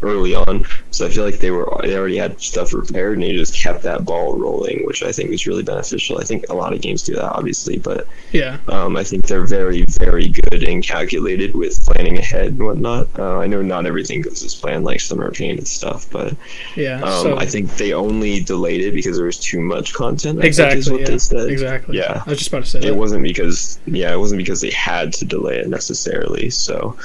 early 0.05 0.35
on. 0.35 0.65
So 0.91 1.07
I 1.07 1.11
feel 1.11 1.25
like 1.25 1.39
they 1.39 1.51
were 1.51 1.69
they 1.83 1.97
already 1.97 2.17
had 2.17 2.41
stuff 2.41 2.71
prepared, 2.71 3.15
and 3.15 3.23
they 3.23 3.33
just 3.33 3.55
kept 3.61 3.83
that 3.83 4.05
ball 4.05 4.37
rolling, 4.39 4.87
which 4.87 5.03
I 5.03 5.13
think 5.13 5.31
was 5.31 5.47
really 5.47 5.63
beneficial. 5.63 6.19
I 6.19 6.25
think 6.25 6.47
a 6.49 6.55
lot 6.55 6.73
of 6.73 6.81
games 6.81 7.03
do 7.03 7.15
that, 7.15 7.33
obviously, 7.33 7.79
but 7.79 8.07
yeah, 8.33 8.59
um, 8.69 8.97
I 8.97 9.05
think 9.05 9.27
they're 9.27 9.47
very, 9.47 9.85
very 10.01 10.29
good 10.29 10.63
and 10.65 10.83
calculated 10.83 11.55
with 11.55 11.85
planning 11.85 12.19
ahead 12.19 12.49
and 12.49 12.65
whatnot. 12.65 13.09
Uh, 13.19 13.39
I 13.39 13.47
know 13.47 13.63
not 13.63 13.87
everything 13.87 14.23
goes 14.23 14.43
as 14.43 14.55
planned, 14.55 14.85
like 14.85 15.01
Summer 15.01 15.31
Pain 15.31 15.59
and 15.59 15.67
stuff, 15.67 16.09
but 16.11 16.35
yeah. 16.77 17.01
um, 17.03 17.23
so 17.23 17.37
I 17.37 17.47
think 17.47 17.77
they 17.77 17.93
only 17.93 18.41
delayed 18.41 18.83
it 18.83 18.95
because 18.95 19.17
there 19.17 19.27
was 19.27 19.39
too 19.39 19.61
much 19.61 19.95
content. 19.95 20.43
I 20.43 20.47
exactly, 20.47 20.79
is 20.79 20.91
what 20.91 21.01
yeah, 21.01 21.45
exactly. 21.47 21.99
Yeah. 21.99 22.23
I 22.27 22.31
was 22.31 22.39
just 22.39 22.49
about 22.49 22.65
to 22.65 22.71
say 22.71 22.79
It 22.81 22.83
that. 22.83 22.95
wasn't 22.97 23.23
because, 23.23 23.79
yeah, 23.87 24.13
it 24.13 24.19
wasn't 24.19 24.39
because 24.39 24.61
they 24.61 24.71
had 24.71 25.13
to 25.15 25.25
delay 25.25 25.59
it 25.59 25.69
necessarily. 25.69 26.51
So 26.51 26.97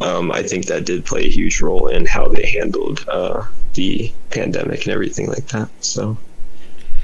um, 0.00 0.30
I 0.32 0.42
think 0.42 0.66
that 0.66 0.84
did 0.84 1.04
play 1.04 1.22
a 1.22 1.30
huge 1.30 1.60
role 1.60 1.88
in 1.88 2.06
how 2.06 2.28
they 2.28 2.46
handled 2.46 3.04
uh, 3.08 3.44
the 3.74 4.12
pandemic 4.30 4.84
and 4.84 4.92
everything 4.92 5.28
like 5.28 5.46
that. 5.48 5.68
So, 5.80 6.16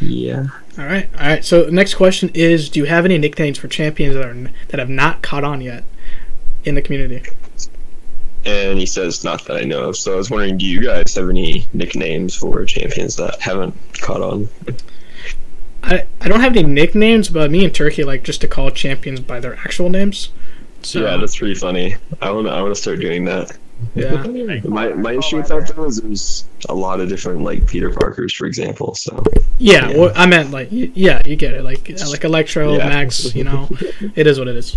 yeah. 0.01 0.47
All 0.78 0.85
right, 0.85 1.09
all 1.14 1.27
right. 1.27 1.44
So 1.44 1.66
next 1.66 1.94
question 1.94 2.31
is: 2.35 2.69
Do 2.69 2.81
you 2.81 2.86
have 2.86 3.05
any 3.05 3.19
nicknames 3.19 3.59
for 3.59 3.69
champions 3.69 4.14
that 4.14 4.24
are 4.24 4.31
n- 4.31 4.52
that 4.69 4.78
have 4.78 4.90
not 4.90 5.23
caught 5.23 5.44
on 5.44 5.60
yet 5.60 5.85
in 6.64 6.74
the 6.74 6.82
community? 6.82 7.23
And 8.44 8.78
he 8.78 8.86
says, 8.86 9.23
not 9.23 9.44
that 9.44 9.56
I 9.56 9.62
know 9.62 9.89
of. 9.89 9.97
So 9.97 10.14
I 10.14 10.16
was 10.16 10.31
wondering, 10.31 10.59
do 10.59 10.66
you 10.66 10.82
guys 10.82 11.14
have 11.14 11.28
any 11.28 11.66
nicknames 11.73 12.35
for 12.35 12.64
champions 12.64 13.14
that 13.16 13.40
haven't 13.40 13.74
caught 14.01 14.20
on? 14.20 14.48
I, 15.85 16.06
I 16.20 16.28
don't 16.28 16.40
have 16.40 16.56
any 16.56 16.64
nicknames, 16.64 17.28
but 17.28 17.51
me 17.51 17.64
and 17.64 17.74
Turkey 17.74 18.02
like 18.02 18.24
just 18.24 18.40
to 18.40 18.48
call 18.48 18.70
champions 18.70 19.20
by 19.20 19.39
their 19.39 19.56
actual 19.56 19.89
names. 19.89 20.31
So 20.85 21.01
yeah, 21.03 21.17
that's 21.17 21.37
pretty 21.37 21.55
funny. 21.55 21.97
I 22.21 22.31
want 22.31 22.47
to 22.47 22.53
I 22.53 22.63
want 22.63 22.75
to 22.75 22.81
start 22.81 23.01
doing 23.01 23.25
that. 23.27 23.57
Yeah. 23.95 24.23
my 24.65 24.93
my 24.93 25.13
issue 25.13 25.39
with 25.39 25.49
that 25.49 25.73
though 25.75 25.85
is 25.85 26.01
there's 26.01 26.45
a 26.69 26.75
lot 26.75 27.01
of 27.01 27.09
different 27.09 27.43
like 27.43 27.67
Peter 27.67 27.91
Parkers, 27.91 28.35
for 28.35 28.47
example. 28.47 28.95
So 28.95 29.23
Yeah, 29.59 29.89
Yeah. 29.89 29.99
Well, 29.99 30.13
I 30.15 30.27
meant 30.27 30.51
like 30.51 30.69
yeah, 30.71 31.21
you 31.27 31.37
get 31.37 31.55
it. 31.55 31.65
Like 31.65 31.91
uh, 31.91 32.11
like 32.11 32.25
Electro, 32.25 32.75
Yeah. 32.75 32.89
Max. 32.89 33.35
You 33.35 33.45
know, 33.45 33.69
it 34.15 34.27
is 34.27 34.39
what 34.39 34.49
it 34.49 34.57
is. 34.57 34.77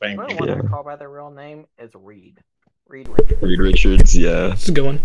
Thank 0.00 0.18
The 0.18 0.22
only 0.22 0.34
one 0.36 0.48
Yeah. 0.48 0.54
I 0.64 0.66
call 0.66 0.82
by 0.82 0.96
their 0.96 1.10
real 1.10 1.30
name 1.30 1.66
is 1.78 1.90
Reed. 1.94 2.38
Reed 2.88 3.08
Richards. 3.08 3.42
Reed 3.42 3.58
Richards, 3.60 4.16
yeah. 4.16 4.52
It's 4.52 4.68
a 4.68 4.72
good 4.72 4.84
one. 4.84 5.00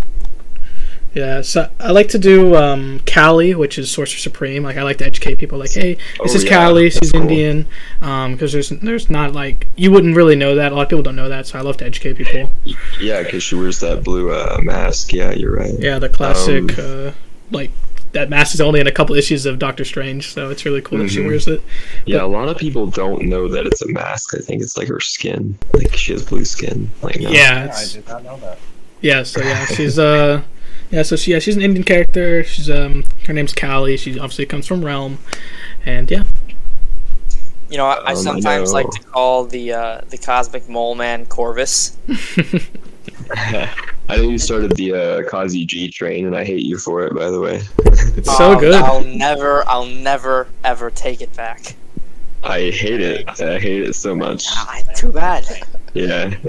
Yeah, 1.15 1.41
so 1.43 1.69
I 1.79 1.91
like 1.91 2.09
to 2.09 2.19
do 2.19 2.55
um, 2.57 2.99
Callie, 3.11 3.55
which 3.55 3.77
is 3.79 3.89
Sorcerer 3.89 4.19
Supreme. 4.19 4.63
Like 4.63 4.75
I 4.75 4.83
like 4.83 4.97
to 4.97 5.05
educate 5.05 5.37
people. 5.37 5.57
Like, 5.57 5.71
hey, 5.71 5.93
this 6.21 6.33
Oh, 6.33 6.35
is 6.35 6.43
yeah, 6.43 6.49
Callie. 6.67 6.89
that's 6.89 6.97
She's 6.99 7.11
cool. 7.13 7.21
Indian. 7.21 7.67
Because 8.01 8.51
there's 8.51 8.69
there's 8.69 9.09
not 9.09 9.31
like 9.31 9.65
you 9.77 9.91
wouldn't 9.91 10.15
really 10.17 10.35
know 10.35 10.55
that. 10.55 10.73
A 10.73 10.75
lot 10.75 10.81
of 10.83 10.89
people 10.89 11.03
don't 11.03 11.15
know 11.15 11.29
that. 11.29 11.47
So 11.47 11.57
I 11.57 11.61
love 11.61 11.77
to 11.77 11.85
educate 11.85 12.17
people. 12.17 12.51
Yeah, 12.99 13.23
because 13.23 13.43
she 13.43 13.55
wears 13.55 13.79
that 13.79 14.03
blue 14.03 14.31
uh, 14.33 14.59
mask. 14.61 15.13
Yeah, 15.13 15.31
you're 15.31 15.55
right. 15.55 15.73
Yeah, 15.79 15.99
the 15.99 16.09
classic 16.09 16.77
Um, 16.77 17.07
uh, 17.07 17.11
like 17.49 17.71
that 18.11 18.29
mask 18.29 18.53
is 18.53 18.59
only 18.59 18.81
in 18.81 18.87
a 18.87 18.91
couple 18.91 19.15
issues 19.15 19.45
of 19.45 19.57
Doctor 19.57 19.85
Strange. 19.85 20.33
So 20.33 20.49
it's 20.49 20.65
really 20.65 20.81
cool 20.81 20.97
that 20.99 21.09
she 21.09 21.19
Mhm. 21.19 21.27
wears 21.27 21.47
it. 21.47 21.61
Yeah, 22.05 22.23
a 22.23 22.27
lot 22.27 22.49
of 22.49 22.57
people 22.57 22.87
don't 22.87 23.23
know 23.23 23.47
that 23.47 23.65
it's 23.65 23.81
a 23.81 23.87
mask. 23.87 24.35
I 24.35 24.39
think 24.41 24.61
it's 24.61 24.77
like 24.77 24.89
her 24.89 24.99
skin. 24.99 25.57
Like 25.73 25.93
she 25.95 26.11
has 26.11 26.23
blue 26.25 26.43
skin. 26.43 26.89
Like 27.01 27.21
no. 27.21 27.29
Yeah, 27.29 27.67
Yeah, 27.67 27.73
I 27.73 27.85
did 27.93 28.07
not 28.07 28.23
know 28.25 28.37
that. 28.41 28.57
yeah. 28.99 29.23
So 29.23 29.39
yeah, 29.41 29.65
she's 29.77 29.97
uh. 29.97 30.41
Yeah, 30.91 31.02
so 31.03 31.16
she, 31.16 31.32
yeah, 31.32 31.40
she's 31.40 31.56
an 31.56 31.62
Indian 31.64 31.84
character. 31.84 32.44
She's 32.44 32.70
um, 32.70 33.03
her 33.26 33.34
name's 33.34 33.53
Callie. 33.53 33.98
She 33.98 34.20
obviously 34.20 34.45
comes 34.45 34.68
from 34.68 34.86
Realm, 34.86 35.18
and 35.86 36.10
yeah, 36.10 36.24
You 37.70 37.78
know, 37.78 37.86
I, 37.88 37.95
I 37.95 38.12
I 38.12 38.14
sometimes 38.14 38.72
like 38.72 38.90
to 38.91 38.99
call 39.03 39.45
the 39.45 39.74
uh, 39.74 40.02
the 40.10 40.18
cosmic 40.18 40.70
mole 40.70 40.95
man 40.95 41.26
Corvus. 41.26 41.98
I 44.07 44.18
know 44.18 44.24
you 44.30 44.38
started 44.38 44.76
the 44.76 44.94
uh, 44.94 45.30
Kazi 45.30 45.66
G 45.66 45.90
train, 45.90 46.28
and 46.28 46.36
I 46.36 46.44
hate 46.45 46.64
you 46.64 46.78
for 46.78 47.03
it. 47.07 47.16
By 47.16 47.32
the 47.32 47.40
way, 47.40 47.62
it's 48.16 48.38
so 48.38 48.52
Um, 48.53 48.60
good. 48.60 48.76
I'll 48.76 49.03
never, 49.03 49.68
I'll 49.68 49.86
never, 49.88 50.48
ever 50.64 50.91
take 50.91 51.22
it 51.22 51.36
back. 51.36 51.76
I 52.45 52.69
hate 52.69 53.01
it. 53.01 53.27
I 53.41 53.59
hate 53.59 53.84
it 53.84 53.95
so 53.95 54.15
much. 54.15 54.47
Too 54.95 55.11
bad. 55.11 55.45
Yeah. 55.93 56.34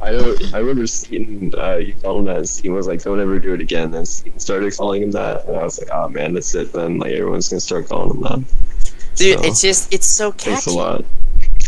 I. 0.00 0.08
I 0.54 0.58
remember 0.58 0.84
Seatin. 0.84 1.54
Uh, 1.56 1.76
you 1.76 1.94
called 1.94 2.20
him 2.20 2.24
that. 2.26 2.36
And 2.36 2.44
Seatin 2.46 2.72
was 2.74 2.86
like, 2.86 3.02
"Don't 3.02 3.20
ever 3.20 3.38
do 3.38 3.52
it 3.54 3.60
again." 3.60 3.90
Then 3.90 4.04
Seatin 4.04 4.40
started 4.40 4.76
calling 4.76 5.02
him 5.02 5.10
that, 5.12 5.46
and 5.46 5.56
I 5.56 5.64
was 5.64 5.78
like, 5.78 5.90
"Oh 5.92 6.08
man, 6.08 6.34
that's 6.34 6.54
it." 6.54 6.72
Then 6.72 6.98
like 6.98 7.12
everyone's 7.12 7.48
gonna 7.48 7.60
start 7.60 7.88
calling 7.88 8.16
him 8.16 8.22
that. 8.22 8.38
Dude, 9.16 9.38
So, 9.40 9.44
it's 9.44 9.60
just, 9.60 9.92
it's 9.92 10.06
so 10.06 10.30
Thanks 10.30 10.66
a 10.66 10.70
catchy. 10.70 10.78
lot. 10.78 11.04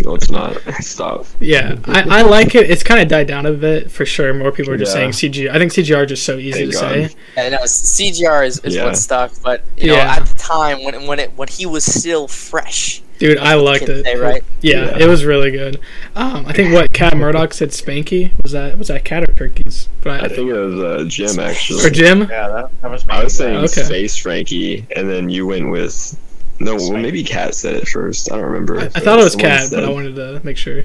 No, 0.05 0.14
it's 0.14 0.31
not. 0.31 0.56
Stop. 0.81 1.27
Yeah, 1.40 1.77
I, 1.86 2.20
I 2.20 2.23
like 2.23 2.55
it. 2.55 2.70
It's 2.70 2.82
kind 2.82 3.01
of 3.01 3.09
died 3.09 3.27
down 3.27 3.47
a 3.47 3.52
bit 3.52 3.90
for 3.90 4.05
sure. 4.06 4.32
More 4.35 4.52
people 4.52 4.73
are 4.73 4.77
just 4.77 4.94
Yeah. 4.97 5.10
saying 5.12 5.32
CG. 5.32 5.51
I 5.51 5.59
think 5.59 5.73
CGR 5.73 6.02
is 6.05 6.09
just 6.09 6.24
so 6.24 6.36
easy 6.39 6.60
Thank 6.70 6.73
to 6.73 6.81
God. 6.81 7.10
say. 7.10 7.16
Yeah, 7.36 7.48
no, 7.51 7.59
CGR 7.64 8.47
is, 8.47 8.59
is 8.60 8.74
Yeah. 8.77 8.85
what 8.85 8.97
stuck, 8.97 9.32
but 9.43 9.62
you 9.77 9.89
know, 9.89 9.97
at 9.97 10.24
the 10.27 10.35
time 10.35 10.82
when 10.85 11.06
when 11.06 11.19
it 11.19 11.32
when 11.36 11.48
he 11.48 11.66
was 11.66 11.85
still 11.85 12.28
fresh, 12.28 13.02
Dude, 13.19 13.39
I 13.39 13.55
liked 13.55 13.89
it. 13.89 14.05
say, 14.05 14.16
right? 14.16 14.43
Yeah, 14.62 14.97
Yeah. 14.97 15.05
it 15.05 15.06
was 15.09 15.24
really 15.24 15.51
good. 15.51 15.78
Um, 16.16 16.44
I 16.47 16.52
think 16.52 16.73
what 16.73 16.93
Cat 16.93 17.16
Murdoch 17.16 17.52
said 17.55 17.70
Spanky 17.70 18.32
was 18.43 18.52
that 18.52 18.78
was 18.78 18.89
that 18.89 19.05
Cat 19.05 19.23
or 19.28 19.35
Turkeys? 19.35 19.89
But 20.02 20.24
I 20.24 20.28
think 20.28 20.48
it 20.51 20.55
was 20.59 20.74
uh, 20.81 21.05
Jim 21.09 21.39
actually. 21.39 21.85
or 21.85 21.90
Jim. 21.90 22.20
Yeah, 22.23 22.48
that, 22.48 22.70
that 22.82 22.90
was 22.90 23.06
me. 23.06 23.14
I 23.14 23.23
was 23.24 23.36
saying 23.36 23.56
Okay. 23.59 23.82
Space 23.82 24.16
Frankie, 24.16 24.86
and 24.97 25.09
then 25.09 25.28
you 25.28 25.47
went 25.47 25.70
with. 25.70 26.16
No, 26.65 26.77
well, 26.77 26.93
maybe 26.93 27.23
Cat 27.25 27.55
said 27.55 27.75
it 27.75 27.89
first. 27.89 28.31
I 28.31 28.37
don't 28.37 28.45
remember. 28.47 28.79
I, 28.81 28.85
I 28.85 28.89
thought 29.01 29.19
it 29.19 29.25
was 29.25 29.33
someone 29.33 29.51
Cat, 29.51 29.71
but 29.73 29.85
I 29.85 29.89
wanted 29.91 30.15
to 30.17 30.41
make 30.45 30.57
sure. 30.57 30.85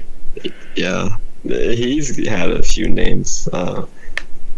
Yeah, 0.76 1.08
he's 1.44 2.16
had 2.26 2.50
a 2.50 2.62
few 2.62 2.88
names. 2.88 3.48
Uh, 3.52 3.86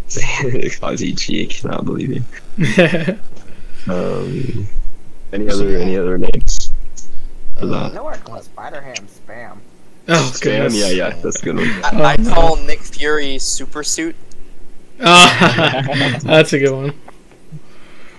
Kazi 0.80 1.12
G, 1.12 1.46
cannot 1.46 1.84
believe 1.84 2.24
you. 2.58 3.18
Um, 3.88 4.66
any 5.32 5.48
other 5.48 5.78
any 5.78 5.96
other 5.96 6.18
names 6.18 6.70
for 7.58 7.64
You 7.64 7.70
that? 7.70 7.96
I 7.96 8.16
call 8.18 8.42
Spider 8.42 8.82
Ham 8.82 9.06
spam. 9.06 9.56
oh 10.08 10.30
Spam, 10.34 10.40
goodness. 10.42 10.74
yeah, 10.76 10.88
yeah, 10.90 11.10
that's 11.22 11.40
a 11.40 11.44
good 11.46 11.56
one. 11.56 11.66
I, 11.84 12.02
I 12.12 12.16
Oh, 12.20 12.34
call 12.34 12.56
Nick 12.56 12.80
Fury 12.80 13.38
super 13.38 13.82
suit. 13.82 14.14
Ah, 15.00 16.18
that's 16.22 16.52
a 16.52 16.58
good 16.58 16.72
one. 16.72 16.92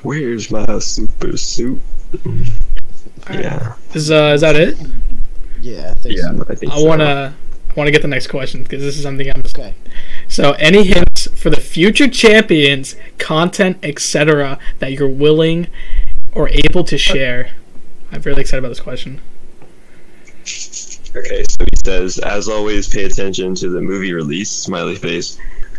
Where's 0.01 0.49
my 0.49 0.79
super 0.79 1.37
suit? 1.37 1.79
Yeah, 3.33 3.75
Is 3.93 4.11
uh 4.11 4.31
is 4.35 4.41
that 4.41 4.55
it? 4.55 4.77
Yeah, 5.61 5.91
I 5.91 5.93
think 5.99 6.17
yeah, 6.17 6.23
so. 6.23 6.45
I 6.49 6.55
think 6.55 6.71
I 6.73 6.77
so. 6.77 6.85
wanna 6.85 7.35
I 7.69 7.73
wanna 7.75 7.91
get 7.91 8.01
the 8.01 8.07
next 8.07 8.27
question 8.27 8.63
because 8.63 8.81
this 8.81 8.97
is 8.97 9.03
something 9.03 9.29
I'm 9.33 9.41
Okay. 9.45 9.75
So, 10.27 10.53
any 10.53 10.83
hints 10.83 11.27
for 11.39 11.49
the 11.49 11.59
future 11.59 12.07
champions, 12.09 12.95
content, 13.17 13.77
etc., 13.83 14.57
that 14.79 14.93
you're 14.93 15.07
willing 15.07 15.67
or 16.33 16.49
able 16.49 16.83
to 16.85 16.97
share? 16.97 17.51
I'm 18.11 18.21
really 18.21 18.41
excited 18.41 18.59
about 18.59 18.69
this 18.69 18.79
question. 18.79 19.21
Okay, 21.15 21.43
so 21.43 21.65
he 21.65 21.77
says, 21.85 22.17
as 22.19 22.47
always, 22.47 22.87
pay 22.87 23.03
attention 23.03 23.53
to 23.55 23.69
the 23.69 23.81
movie 23.81 24.13
release, 24.13 24.49
smiley 24.49 24.95
face. 24.95 25.37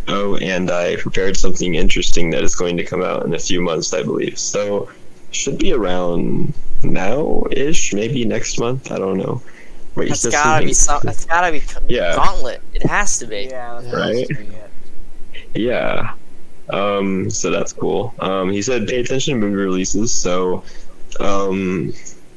Oh, 0.08 0.36
and 0.36 0.70
I 0.70 0.96
prepared 0.96 1.36
something 1.36 1.74
interesting 1.74 2.30
that 2.30 2.42
is 2.42 2.54
going 2.54 2.76
to 2.76 2.84
come 2.84 3.02
out 3.02 3.24
in 3.24 3.34
a 3.34 3.38
few 3.38 3.60
months, 3.60 3.92
I 3.94 4.02
believe. 4.02 4.38
So, 4.38 4.90
should 5.34 5.58
be 5.58 5.72
around 5.72 6.52
now 6.82 7.44
ish, 7.50 7.92
maybe 7.94 8.24
next 8.24 8.58
month. 8.58 8.90
I 8.92 8.98
don't 8.98 9.18
know. 9.18 9.42
Wait, 9.94 10.04
he 10.04 10.08
That's 10.10 10.20
says 10.22 10.32
gotta 10.32 10.64
be 10.66 10.72
something- 10.72 11.02
some. 11.02 11.06
That's 11.06 11.24
gotta 11.26 11.52
be 11.52 11.62
Yeah. 11.94 12.14
Gauntlet. 12.16 12.60
It 12.74 12.82
has 12.86 13.18
to 13.18 13.26
be. 13.26 13.48
Yeah, 13.50 13.80
that's 13.82 13.94
Right. 13.94 14.28
be. 14.28 15.60
Yeah. 15.60 16.12
Um, 16.70 17.28
so 17.28 17.50
that's 17.50 17.72
cool. 17.72 18.14
Um, 18.20 18.50
he 18.50 18.62
said 18.62 18.86
pay 18.88 19.00
attention 19.00 19.34
to 19.34 19.40
movie 19.46 19.56
releases. 19.56 20.12
So, 20.12 20.62
um, 21.20 21.92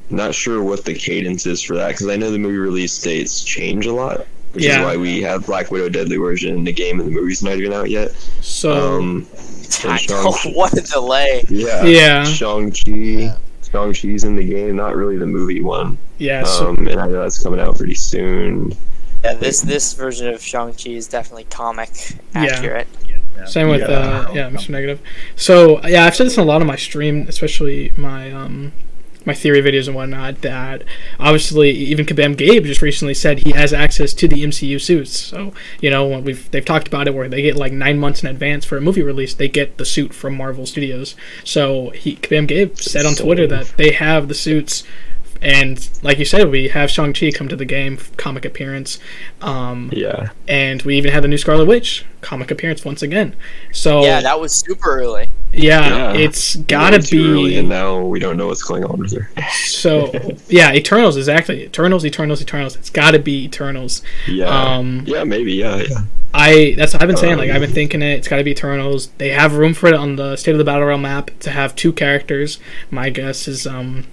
not 0.10 0.36
sure 0.36 0.62
what 0.62 0.84
the 0.86 0.94
cadence 0.94 1.46
is 1.46 1.62
for 1.62 1.76
that 1.76 1.90
because 1.90 2.08
I 2.08 2.16
know 2.18 2.32
the 2.32 2.38
movie 2.40 2.58
release 2.58 2.98
dates 3.00 3.42
change 3.44 3.86
a 3.86 3.94
lot, 3.94 4.26
which 4.54 4.66
Yeah. 4.66 4.82
is 4.82 4.86
why 4.86 4.98
we 4.98 5.22
have 5.22 5.46
Black 5.46 5.72
Widow 5.72 5.90
Deadly 5.90 6.18
Version 6.18 6.56
in 6.56 6.64
the 6.66 6.74
game 6.74 7.00
and 7.00 7.08
the 7.10 7.14
movie's 7.14 7.42
not 7.42 7.56
even 7.58 7.72
out 7.74 7.90
yet. 7.90 8.12
So, 8.42 8.74
Um, 8.98 9.26
I 9.84 10.00
know. 10.10 10.34
What 10.54 10.78
a 10.78 10.82
delay. 10.82 11.44
yeah. 11.50 11.84
yeah, 11.84 12.24
Shang 12.24 12.72
Chi. 12.72 12.92
Yeah. 12.92 13.38
Shang 13.72 13.94
Chi's 13.94 14.24
in 14.24 14.36
the 14.36 14.48
game, 14.48 14.76
not 14.76 14.96
really 14.96 15.18
the 15.18 15.26
movie 15.26 15.62
one. 15.62 15.98
yeah. 16.18 16.44
Um, 16.44 16.88
and 16.88 17.00
I 17.00 17.08
know 17.08 17.22
that's 17.22 17.42
coming 17.42 17.60
out 17.60 17.78
pretty 17.78 17.96
soon. 17.96 18.74
Yeah, 19.24 19.34
this 19.34 19.62
this 19.62 19.94
version 19.94 20.28
of 20.34 20.42
Shang 20.42 20.74
Chi 20.74 20.92
is 20.92 21.08
definitely 21.08 21.46
comic 21.46 21.90
accurate. 22.36 22.88
same 23.48 23.70
with 23.70 23.82
yeah. 23.82 23.88
uh, 23.88 24.32
yeah, 24.34 24.50
Mr. 24.50 24.70
Negative. 24.70 25.02
So, 25.36 25.86
yeah, 25.88 26.06
I've 26.06 26.16
said 26.16 26.28
this 26.28 26.38
in 26.38 26.44
a 26.44 26.46
lot 26.46 26.62
of 26.62 26.68
my 26.68 26.76
stream, 26.76 27.26
especially 27.28 27.92
my 27.98 28.32
um 28.32 28.72
my 29.26 29.34
theory 29.34 29.62
videos 29.62 29.88
and 29.88 29.96
whatnot. 29.96 30.42
That 30.42 30.84
obviously 31.20 31.72
even 31.72 32.06
Kabam 32.06 32.38
Gabe 32.38 32.66
just 32.66 32.82
recently 32.82 33.14
said 33.14 33.40
he 33.40 33.52
has 33.52 33.74
access 33.74 34.14
to 34.14 34.28
the 34.28 34.44
MCU 34.44 34.80
suits. 34.82 35.18
So 35.18 35.54
you 35.82 35.90
know 35.90 36.06
when 36.06 36.24
we've 36.24 36.50
they've 36.52 36.66
talked 36.66 36.88
about 36.88 37.08
it 37.08 37.14
where 37.14 37.30
they 37.30 37.42
get 37.42 37.56
like 37.56 37.74
nine 37.74 38.00
months 38.00 38.24
in 38.24 38.30
advance 38.30 38.66
for 38.66 38.78
a 38.78 38.82
movie 38.82 39.04
release, 39.04 39.34
they 39.34 39.48
get 39.50 39.78
the 39.78 39.86
suit 39.86 40.14
from 40.14 40.36
Marvel 40.36 40.66
Studios. 40.66 41.16
So 41.44 41.90
he 41.92 42.16
Kabam 42.18 42.48
Gabe 42.48 42.78
said 42.78 43.06
on 43.06 43.16
Twitter 43.16 43.48
that 43.48 43.74
they 43.78 43.92
have 43.92 44.28
the 44.28 44.36
suits. 44.36 44.84
And 45.46 45.88
like 46.02 46.18
you 46.18 46.26
said, 46.26 46.50
we 46.50 46.70
have 46.70 46.90
Shang 46.90 47.14
Chi 47.14 47.30
come 47.30 47.48
to 47.50 47.56
the 47.56 47.66
game, 47.66 48.00
comic 48.18 48.46
appearance, 48.46 48.98
um, 49.42 49.92
Yeah. 49.94 50.30
and 50.48 50.82
we 50.82 50.98
even 50.98 51.12
had 51.12 51.24
the 51.24 51.28
new 51.28 51.38
Scarlet 51.38 51.66
Witch 51.68 52.04
comic 52.22 52.50
appearance 52.50 52.84
once 52.84 53.04
again. 53.04 53.36
So 53.72 54.04
Yeah, 54.04 54.22
that 54.22 54.42
was 54.42 54.52
super 54.54 54.98
early. 55.00 55.30
yeah, 55.54 56.14
Yeah. 56.14 56.20
it's 56.20 56.56
gotta 56.56 56.98
Way 56.98 57.02
too 57.04 57.32
early, 57.34 57.50
be 57.52 57.58
and 57.60 57.70
now 57.70 58.02
we 58.02 58.20
don't 58.20 58.38
know 58.38 58.48
what's 58.48 58.64
going 58.64 58.84
on 58.84 58.98
with 58.98 59.14
her. 59.14 59.30
so. 59.66 60.12
Yeah, 60.50 60.74
Eternals 60.74 61.16
exactly. 61.16 61.64
Eternals, 61.66 62.04
Eternals, 62.06 62.42
Eternals. 62.42 62.76
It's 62.76 62.90
gotta 62.90 63.20
be 63.20 63.46
Eternals. 63.46 64.02
Yeah. 64.28 64.48
Um, 64.48 65.04
yeah, 65.06 65.24
maybe. 65.24 65.54
Yeah, 65.54 65.84
yeah. 65.88 66.00
I 66.34 66.74
that's 66.76 66.94
what 66.94 67.02
I've 67.04 67.08
been 67.08 67.18
saying. 67.18 67.38
Like 67.38 67.50
Um, 67.52 67.56
I've 67.56 67.62
been 67.62 67.72
thinking 67.72 68.02
it. 68.02 68.16
It's 68.16 68.28
got 68.28 68.38
to 68.38 68.44
be 68.44 68.52
Eternals. 68.52 69.08
They 69.20 69.30
have 69.30 69.56
room 69.56 69.74
for 69.74 69.88
it 69.88 69.94
on 69.94 70.16
the 70.18 70.36
State 70.36 70.52
of 70.52 70.58
the 70.58 70.66
Battle 70.66 70.88
Realm 70.88 71.04
map 71.04 71.32
to 71.42 71.52
have 71.52 71.76
two 71.76 71.94
characters. 71.94 72.58
My 72.92 73.10
guess 73.10 73.48
is 73.48 73.66
um, 73.66 74.06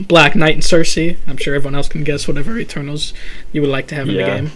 Black 0.00 0.34
Knight 0.34 0.54
and 0.54 0.62
Sersi. 0.62 1.16
I'm 1.26 1.36
sure 1.36 1.54
everyone 1.54 1.74
else 1.74 1.88
can 1.88 2.04
guess 2.04 2.26
whatever 2.28 2.58
Eternals 2.58 3.12
you 3.52 3.60
would 3.60 3.70
like 3.70 3.86
to 3.88 3.94
have 3.94 4.08
in 4.08 4.14
Yeah. 4.16 4.24
the 4.30 4.36
game. 4.42 4.50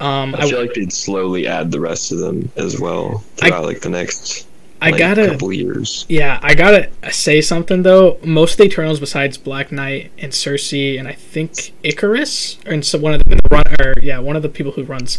Um, 0.00 0.34
I 0.34 0.42
I, 0.42 0.48
feel 0.48 0.60
like 0.60 0.74
they'd 0.74 0.92
slowly 0.92 1.46
add 1.46 1.70
the 1.72 1.80
rest 1.80 2.12
of 2.12 2.18
them 2.18 2.50
as 2.56 2.78
well 2.80 3.24
I- 3.42 3.48
like 3.60 3.80
the 3.80 3.88
next 3.90 4.46
I 4.80 4.90
like, 4.90 4.98
gotta 5.00 5.26
couple 5.30 5.52
years. 5.52 6.06
Yeah, 6.08 6.38
I 6.40 6.54
gotta 6.54 6.88
say 7.10 7.40
something 7.40 7.82
though. 7.82 8.18
Most 8.22 8.52
of 8.52 8.58
the 8.58 8.64
Eternals, 8.66 9.00
besides 9.00 9.36
Black 9.36 9.72
Knight 9.72 10.12
and 10.18 10.30
Sersi, 10.30 10.96
and 10.98 11.08
I 11.08 11.12
think 11.14 11.72
Ikaris, 11.82 12.58
and 12.64 12.84
so 12.86 12.96
one 12.98 13.14
of 13.14 13.24
the 13.24 13.40
run, 13.50 13.64
or 13.80 13.94
yeah, 14.00 14.20
one 14.20 14.36
of 14.36 14.42
the 14.42 14.48
people 14.48 14.70
who 14.72 14.84
runs, 14.84 15.18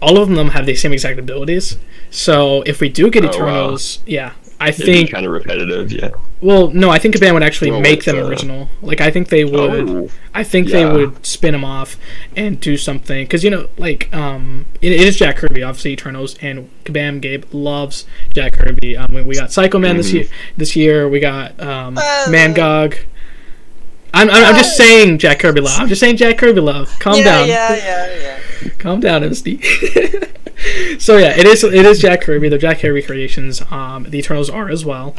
all 0.00 0.16
of 0.18 0.30
them 0.30 0.48
have 0.48 0.64
the 0.64 0.74
same 0.74 0.94
exact 0.94 1.18
abilities. 1.18 1.76
So 2.10 2.62
if 2.62 2.80
we 2.80 2.88
do 2.88 3.10
get 3.10 3.22
Oh, 3.22 3.26
wow. 3.28 3.32
Eternals, 3.34 3.98
yeah, 4.06 4.32
I 4.58 4.68
It'd 4.70 4.86
think. 4.86 5.10
kind 5.10 5.26
of 5.26 5.32
repetitive. 5.32 5.92
Yeah. 5.92 6.10
Well, 6.40 6.70
no, 6.70 6.88
I 6.90 6.98
think 6.98 7.14
Kabam 7.14 7.34
would 7.34 7.42
actually 7.42 7.70
Well, 7.70 7.80
make 7.80 8.04
them 8.04 8.16
uh, 8.16 8.26
original. 8.26 8.68
Like 8.80 9.00
I 9.00 9.10
think 9.10 9.28
they 9.28 9.44
would. 9.44 9.88
Oh. 9.88 10.08
I 10.34 10.44
think 10.44 10.68
they 10.68 10.84
would 10.84 11.24
spin 11.26 11.52
them 11.52 11.64
off 11.64 11.96
and 12.36 12.58
do 12.60 12.76
something 12.76 13.24
because 13.24 13.44
you 13.44 13.50
know, 13.50 13.68
like, 13.76 14.12
um, 14.14 14.64
it, 14.80 14.92
it 14.92 15.00
is 15.00 15.16
Jack 15.16 15.36
Kirby, 15.36 15.62
obviously 15.62 15.92
Eternals, 15.92 16.36
and 16.40 16.70
Kabam 16.84 17.20
Gabe 17.20 17.44
loves 17.52 18.06
Jack 18.34 18.52
Kirby. 18.54 18.96
Um, 18.96 19.14
we, 19.14 19.22
we 19.22 19.34
got 19.34 19.52
Psycho 19.52 19.78
Man 19.78 19.96
this 19.98 20.10
Mhm. 20.10 20.14
year. 20.14 20.26
This 20.56 20.74
year 20.76 21.08
we 21.08 21.20
got 21.20 21.58
um, 21.60 21.98
Uh, 21.98 22.24
Mangog. 22.28 22.98
I'm, 24.14 24.30
I'm, 24.30 24.44
I'm 24.46 24.54
just 24.56 24.76
saying 24.78 25.18
Jack 25.18 25.40
Kirby 25.40 25.60
love. 25.60 25.78
I'm 25.78 25.88
just 25.88 26.00
saying 26.00 26.16
Jack 26.16 26.38
Kirby 26.38 26.60
love. 26.60 26.90
Calm 27.00 27.18
yeah, 27.18 27.24
down. 27.24 27.48
yeah, 27.48 27.74
yeah, 27.76 28.06
yeah. 28.20 28.38
Calm 28.78 29.00
down, 29.00 29.22
MSD. 29.22 31.00
so 31.00 31.16
yeah, 31.16 31.36
it 31.36 31.46
is 31.46 31.64
it 31.64 31.86
is 31.86 32.00
Jack 32.00 32.22
Kirby. 32.22 32.48
They're 32.48 32.58
Jack 32.58 32.80
Kirby 32.80 33.02
creations. 33.02 33.62
Um, 33.70 34.04
the 34.04 34.18
Eternals 34.18 34.50
are 34.50 34.68
as 34.68 34.84
well. 34.84 35.14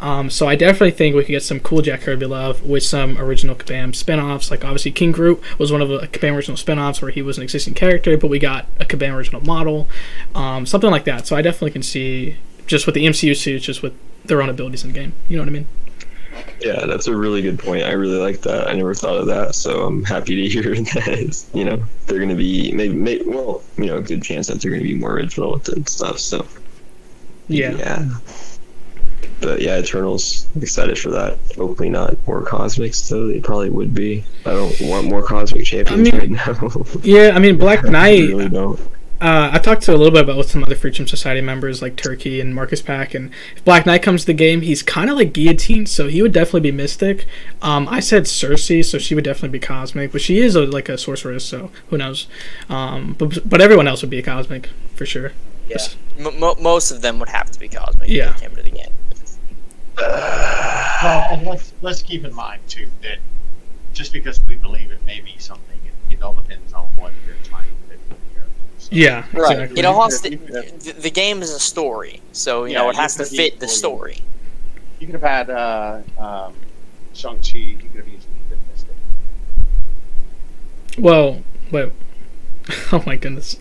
Um, 0.00 0.30
so 0.30 0.48
I 0.48 0.56
definitely 0.56 0.92
think 0.92 1.14
we 1.14 1.22
could 1.22 1.32
get 1.32 1.42
some 1.42 1.60
cool 1.60 1.82
Jack 1.82 2.00
Kirby 2.00 2.24
love 2.24 2.62
with 2.62 2.82
some 2.82 3.18
original 3.18 3.54
Kabam 3.54 3.94
spin-offs. 3.94 4.50
Like 4.50 4.64
obviously 4.64 4.92
King 4.92 5.12
Groot 5.12 5.42
was 5.58 5.70
one 5.70 5.82
of 5.82 5.90
the 5.90 5.98
Kabam 6.08 6.34
original 6.34 6.56
spin-offs 6.56 7.02
where 7.02 7.10
he 7.10 7.20
was 7.20 7.36
an 7.36 7.42
existing 7.42 7.74
character, 7.74 8.16
but 8.16 8.28
we 8.28 8.38
got 8.38 8.66
a 8.78 8.86
Kabam 8.86 9.14
original 9.14 9.44
model, 9.44 9.88
um, 10.34 10.64
something 10.64 10.90
like 10.90 11.04
that. 11.04 11.26
So 11.26 11.36
I 11.36 11.42
definitely 11.42 11.72
can 11.72 11.82
see 11.82 12.38
just 12.66 12.86
with 12.86 12.94
the 12.94 13.04
MCU 13.04 13.36
suits, 13.36 13.66
just 13.66 13.82
with 13.82 13.92
their 14.24 14.40
own 14.40 14.48
abilities 14.48 14.84
in 14.84 14.92
the 14.92 14.98
game. 14.98 15.12
You 15.28 15.36
know 15.36 15.42
what 15.42 15.48
I 15.48 15.52
mean? 15.52 15.66
Yeah, 16.60 16.84
that's 16.86 17.06
a 17.06 17.16
really 17.16 17.42
good 17.42 17.58
point. 17.58 17.84
I 17.84 17.92
really 17.92 18.18
like 18.18 18.40
that. 18.42 18.68
I 18.68 18.74
never 18.74 18.94
thought 18.94 19.16
of 19.16 19.26
that, 19.26 19.54
so 19.54 19.86
I'm 19.86 20.04
happy 20.04 20.36
to 20.36 20.48
hear 20.62 20.74
that. 20.74 21.44
You 21.54 21.64
know, 21.64 21.82
they're 22.06 22.18
going 22.18 22.28
to 22.28 22.34
be 22.34 22.70
maybe, 22.72 22.94
maybe, 22.94 23.24
well, 23.24 23.62
you 23.78 23.86
know, 23.86 23.96
a 23.98 24.02
good 24.02 24.22
chance 24.22 24.48
that 24.48 24.60
they're 24.60 24.70
going 24.70 24.82
to 24.82 24.88
be 24.88 24.94
more 24.94 25.12
original 25.12 25.52
with 25.52 25.68
it 25.68 25.76
and 25.76 25.88
stuff. 25.88 26.18
So 26.18 26.46
Yeah. 27.48 27.72
yeah. 27.76 28.04
But 29.40 29.62
yeah, 29.62 29.78
Eternals. 29.78 30.46
Excited 30.60 30.98
for 30.98 31.10
that. 31.10 31.38
Hopefully 31.56 31.88
not 31.88 32.14
more 32.26 32.42
cosmics, 32.42 33.00
though. 33.08 33.26
They 33.26 33.40
probably 33.40 33.70
would 33.70 33.94
be. 33.94 34.22
I 34.44 34.50
don't 34.50 34.78
want 34.82 35.06
more 35.08 35.22
cosmic 35.22 35.64
champions 35.64 36.12
mean, 36.12 36.20
right 36.20 36.30
now. 36.30 36.82
Yeah, 37.02 37.30
I 37.34 37.38
mean 37.38 37.56
Black 37.56 37.84
I 37.86 37.88
Knight. 37.88 38.28
really 38.28 38.48
don't. 38.50 38.78
Uh, 39.20 39.50
I 39.52 39.58
talked 39.58 39.82
to 39.82 39.94
a 39.94 39.98
little 39.98 40.12
bit 40.12 40.22
about 40.24 40.38
with 40.38 40.50
some 40.50 40.64
other 40.64 40.74
Freedom 40.74 41.06
Society 41.06 41.42
members 41.42 41.82
like 41.82 41.94
Turkey 41.96 42.40
and 42.40 42.54
Marcus 42.54 42.80
Pack, 42.80 43.12
and 43.12 43.30
if 43.54 43.62
Black 43.66 43.84
Knight 43.84 44.02
comes 44.02 44.22
to 44.22 44.28
the 44.28 44.32
game, 44.34 44.62
he's 44.62 44.82
kind 44.82 45.10
of 45.10 45.16
like 45.18 45.34
Guillotine, 45.34 45.84
so 45.84 46.08
he 46.08 46.22
would 46.22 46.32
definitely 46.32 46.60
be 46.60 46.72
Mystic. 46.72 47.26
Um, 47.60 47.86
I 47.88 48.00
said 48.00 48.22
Sersi, 48.24 48.82
so 48.82 48.96
she 48.96 49.14
would 49.14 49.24
definitely 49.24 49.50
be 49.58 49.58
Cosmic, 49.58 50.10
but 50.12 50.22
she 50.22 50.38
is 50.38 50.56
a, 50.56 50.62
like 50.62 50.88
a 50.88 50.96
sorceress, 50.96 51.44
so 51.44 51.70
who 51.90 51.98
knows? 51.98 52.28
Um, 52.70 53.14
but 53.18 53.46
but 53.46 53.60
everyone 53.60 53.86
else 53.86 54.00
would 54.00 54.10
be 54.10 54.18
a 54.18 54.22
Cosmic 54.22 54.70
for 54.94 55.04
sure. 55.04 55.32
Yeah. 55.68 55.76
M- 56.18 56.40
mo- 56.40 56.56
most 56.58 56.90
of 56.90 57.02
them 57.02 57.18
would 57.18 57.28
have 57.28 57.50
to 57.50 57.60
be 57.60 57.68
cosmic 57.68 58.08
Yeah. 58.08 58.30
if 58.30 58.40
they 58.40 58.46
came 58.46 58.56
to 58.56 58.62
the 58.62 58.70
game. 58.70 58.90
Well, 59.98 61.26
and 61.32 61.46
let's 61.46 61.72
let's 61.82 62.02
keep 62.02 62.24
in 62.24 62.34
mind 62.34 62.62
too 62.68 62.88
that 63.02 63.18
just 63.92 64.12
because 64.14 64.40
we 64.48 64.54
believe 64.56 64.90
it 64.90 65.04
may 65.04 65.20
be 65.20 65.34
something, 65.38 65.78
it, 66.08 66.14
it 66.14 66.22
all 66.22 66.32
depends 66.34 66.69
Yeah, 68.90 69.24
Right. 69.32 69.52
exactly. 69.52 69.76
You 69.76 69.82
know, 69.84 70.00
has 70.02 70.20
to, 70.22 70.30
You 70.32 70.38
could 70.38 70.54
have- 70.56 70.82
the, 70.82 70.92
the 70.92 71.10
game 71.10 71.42
is 71.42 71.50
a 71.52 71.60
story, 71.60 72.20
so 72.32 72.64
you 72.64 72.72
Yeah, 72.72 72.78
know 72.80 72.90
it 72.90 72.96
you 72.96 73.00
has 73.02 73.14
to 73.16 73.24
fit 73.24 73.60
the 73.60 73.68
story. 73.68 74.18
You 74.98 75.06
could 75.06 75.14
have 75.14 75.22
had 75.22 75.50
uh, 75.50 76.00
um, 76.18 76.54
Shang 77.14 77.36
Chi. 77.38 77.58
You 77.58 77.76
could 77.78 77.90
have 78.00 78.08
easily 78.08 78.34
been 78.48 78.58
Mystic. 78.72 78.96
Well, 80.98 81.42
wait. 81.70 81.92
Oh 82.92 83.02
my 83.06 83.16
goodness. 83.16 83.56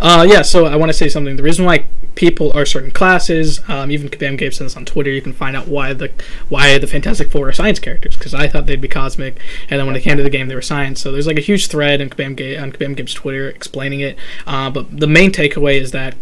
Uh, 0.00 0.26
yeah, 0.28 0.42
so 0.42 0.66
I 0.66 0.76
want 0.76 0.90
to 0.90 0.92
say 0.92 1.08
something. 1.08 1.36
The 1.36 1.42
reason 1.42 1.64
why 1.64 1.86
people 2.14 2.52
are 2.52 2.66
certain 2.66 2.90
classes, 2.90 3.60
um, 3.68 3.90
even 3.90 4.08
Kabam 4.08 4.36
gave 4.36 4.58
this 4.58 4.76
on 4.76 4.84
Twitter, 4.84 5.10
you 5.10 5.22
can 5.22 5.32
find 5.32 5.56
out 5.56 5.68
why 5.68 5.92
the 5.92 6.10
why 6.48 6.78
the 6.78 6.86
Fantastic 6.86 7.30
Four 7.30 7.48
are 7.48 7.52
science 7.52 7.78
characters. 7.78 8.16
Because 8.16 8.34
I 8.34 8.48
thought 8.48 8.66
they'd 8.66 8.80
be 8.80 8.88
cosmic, 8.88 9.38
and 9.70 9.78
then 9.78 9.86
when 9.86 9.94
they 9.94 10.00
came 10.00 10.16
to 10.16 10.22
the 10.22 10.30
game, 10.30 10.48
they 10.48 10.54
were 10.54 10.62
science. 10.62 11.00
So 11.00 11.12
there's 11.12 11.26
like 11.26 11.38
a 11.38 11.42
huge 11.42 11.68
thread 11.68 12.00
in 12.00 12.10
Kabam 12.10 12.36
Gabe, 12.36 12.60
on 12.60 12.72
Kabam 12.72 12.96
Gabe's 12.96 13.14
Twitter 13.14 13.48
explaining 13.48 14.00
it. 14.00 14.18
Uh, 14.46 14.70
but 14.70 14.98
the 14.98 15.06
main 15.06 15.30
takeaway 15.30 15.80
is 15.80 15.92
that 15.92 16.14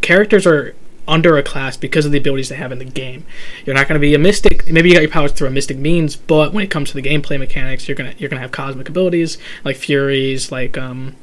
characters 0.00 0.46
are 0.46 0.74
under 1.08 1.36
a 1.36 1.42
class 1.42 1.76
because 1.76 2.04
of 2.04 2.12
the 2.12 2.18
abilities 2.18 2.48
they 2.48 2.56
have 2.56 2.72
in 2.72 2.78
the 2.78 2.84
game. 2.84 3.24
You're 3.64 3.74
not 3.74 3.88
going 3.88 3.94
to 3.94 4.00
be 4.00 4.14
a 4.14 4.18
mystic. 4.18 4.70
Maybe 4.70 4.88
you 4.88 4.94
got 4.94 5.02
your 5.02 5.10
powers 5.10 5.32
through 5.32 5.48
a 5.48 5.52
mystic 5.52 5.76
means, 5.76 6.16
but 6.16 6.52
when 6.52 6.64
it 6.64 6.70
comes 6.70 6.90
to 6.90 6.94
the 6.94 7.02
gameplay 7.02 7.38
mechanics, 7.38 7.88
you're 7.88 7.96
gonna 7.96 8.14
you're 8.18 8.28
gonna 8.28 8.42
have 8.42 8.52
cosmic 8.52 8.88
abilities 8.88 9.38
like 9.64 9.76
furies, 9.76 10.50
like 10.50 10.76
um, 10.76 11.14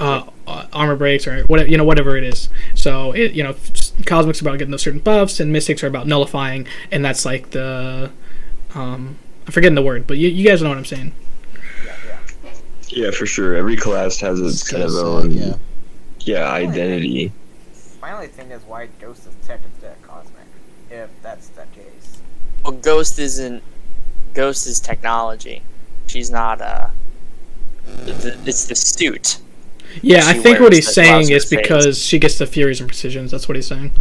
uh, 0.00 0.24
uh, 0.46 0.66
armor 0.72 0.96
breaks 0.96 1.26
or 1.26 1.44
whatever 1.44 1.68
you 1.68 1.76
know 1.76 1.84
whatever 1.84 2.16
it 2.16 2.24
is. 2.24 2.48
So 2.74 3.12
it 3.12 3.32
you 3.32 3.44
know 3.44 3.54
cosmics 4.06 4.40
are 4.40 4.44
about 4.44 4.58
getting 4.58 4.72
those 4.72 4.82
certain 4.82 5.00
buffs, 5.00 5.38
and 5.38 5.52
mystics 5.52 5.84
are 5.84 5.86
about 5.86 6.06
nullifying, 6.06 6.66
and 6.90 7.04
that's 7.04 7.24
like 7.24 7.50
the 7.50 8.10
um, 8.74 9.16
I'm 9.46 9.52
forgetting 9.52 9.74
the 9.74 9.82
word, 9.82 10.06
but 10.06 10.16
you, 10.16 10.28
you 10.28 10.46
guys 10.46 10.62
know 10.62 10.70
what 10.70 10.78
I'm 10.78 10.84
saying. 10.84 11.12
Yeah, 12.88 13.12
for 13.12 13.24
sure. 13.24 13.54
Every 13.54 13.76
class 13.76 14.18
has 14.20 14.40
its 14.40 14.68
kind 14.68 14.82
of 14.82 14.90
Skill 14.90 15.06
own, 15.06 15.30
yeah. 15.30 15.54
yeah, 16.20 16.50
identity. 16.50 17.32
My 18.02 18.12
only 18.12 18.26
thing 18.26 18.50
is 18.50 18.62
why 18.64 18.88
Ghost 19.00 19.26
is 19.28 19.34
tech 19.46 19.60
instead 19.64 19.92
of 19.92 20.02
cosmic, 20.02 20.46
if 20.90 21.08
that's 21.22 21.48
the 21.48 21.66
case. 21.74 22.20
Well, 22.64 22.72
Ghost 22.72 23.18
isn't. 23.18 23.62
Ghost 24.34 24.66
is 24.66 24.80
technology. 24.80 25.62
She's 26.08 26.30
not. 26.30 26.60
Uh, 26.60 26.88
it's 28.06 28.64
the 28.64 28.74
suit. 28.74 29.38
Yeah, 30.02 30.22
I 30.24 30.34
think 30.34 30.60
what 30.60 30.72
he's 30.72 30.92
saying 30.92 31.30
is 31.30 31.44
to 31.46 31.56
phase. 31.56 31.62
because 31.62 32.04
she 32.04 32.18
gets 32.18 32.38
the 32.38 32.46
furies 32.46 32.80
and 32.80 32.88
precisions. 32.88 33.30
That's 33.30 33.48
what 33.48 33.56
he's 33.56 33.66
saying. 33.66 33.92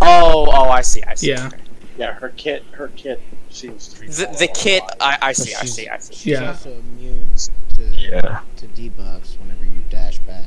Oh, 0.00 0.46
oh, 0.50 0.68
I 0.70 0.80
see, 0.82 1.02
I 1.04 1.14
see. 1.14 1.28
Yeah. 1.30 1.50
Yeah, 1.98 2.12
her 2.14 2.28
kit, 2.36 2.62
her 2.72 2.88
kit 2.96 3.20
seems 3.50 3.88
to 3.88 4.00
be 4.00 4.06
The, 4.08 4.24
more 4.26 4.34
the 4.36 4.48
kit, 4.48 4.82
alive. 4.82 4.96
I, 5.00 5.28
I 5.28 5.32
see, 5.32 5.54
I 5.54 5.64
see, 5.64 5.88
I 5.88 5.98
see. 5.98 6.14
She's 6.14 6.26
Yeah. 6.26 6.48
also 6.50 6.72
immune 6.72 7.28
to 7.74 7.82
Yeah. 7.82 8.40
to 8.56 8.66
debuffs 8.68 9.38
whenever 9.40 9.64
you 9.64 9.82
dash 9.90 10.18
back 10.20 10.44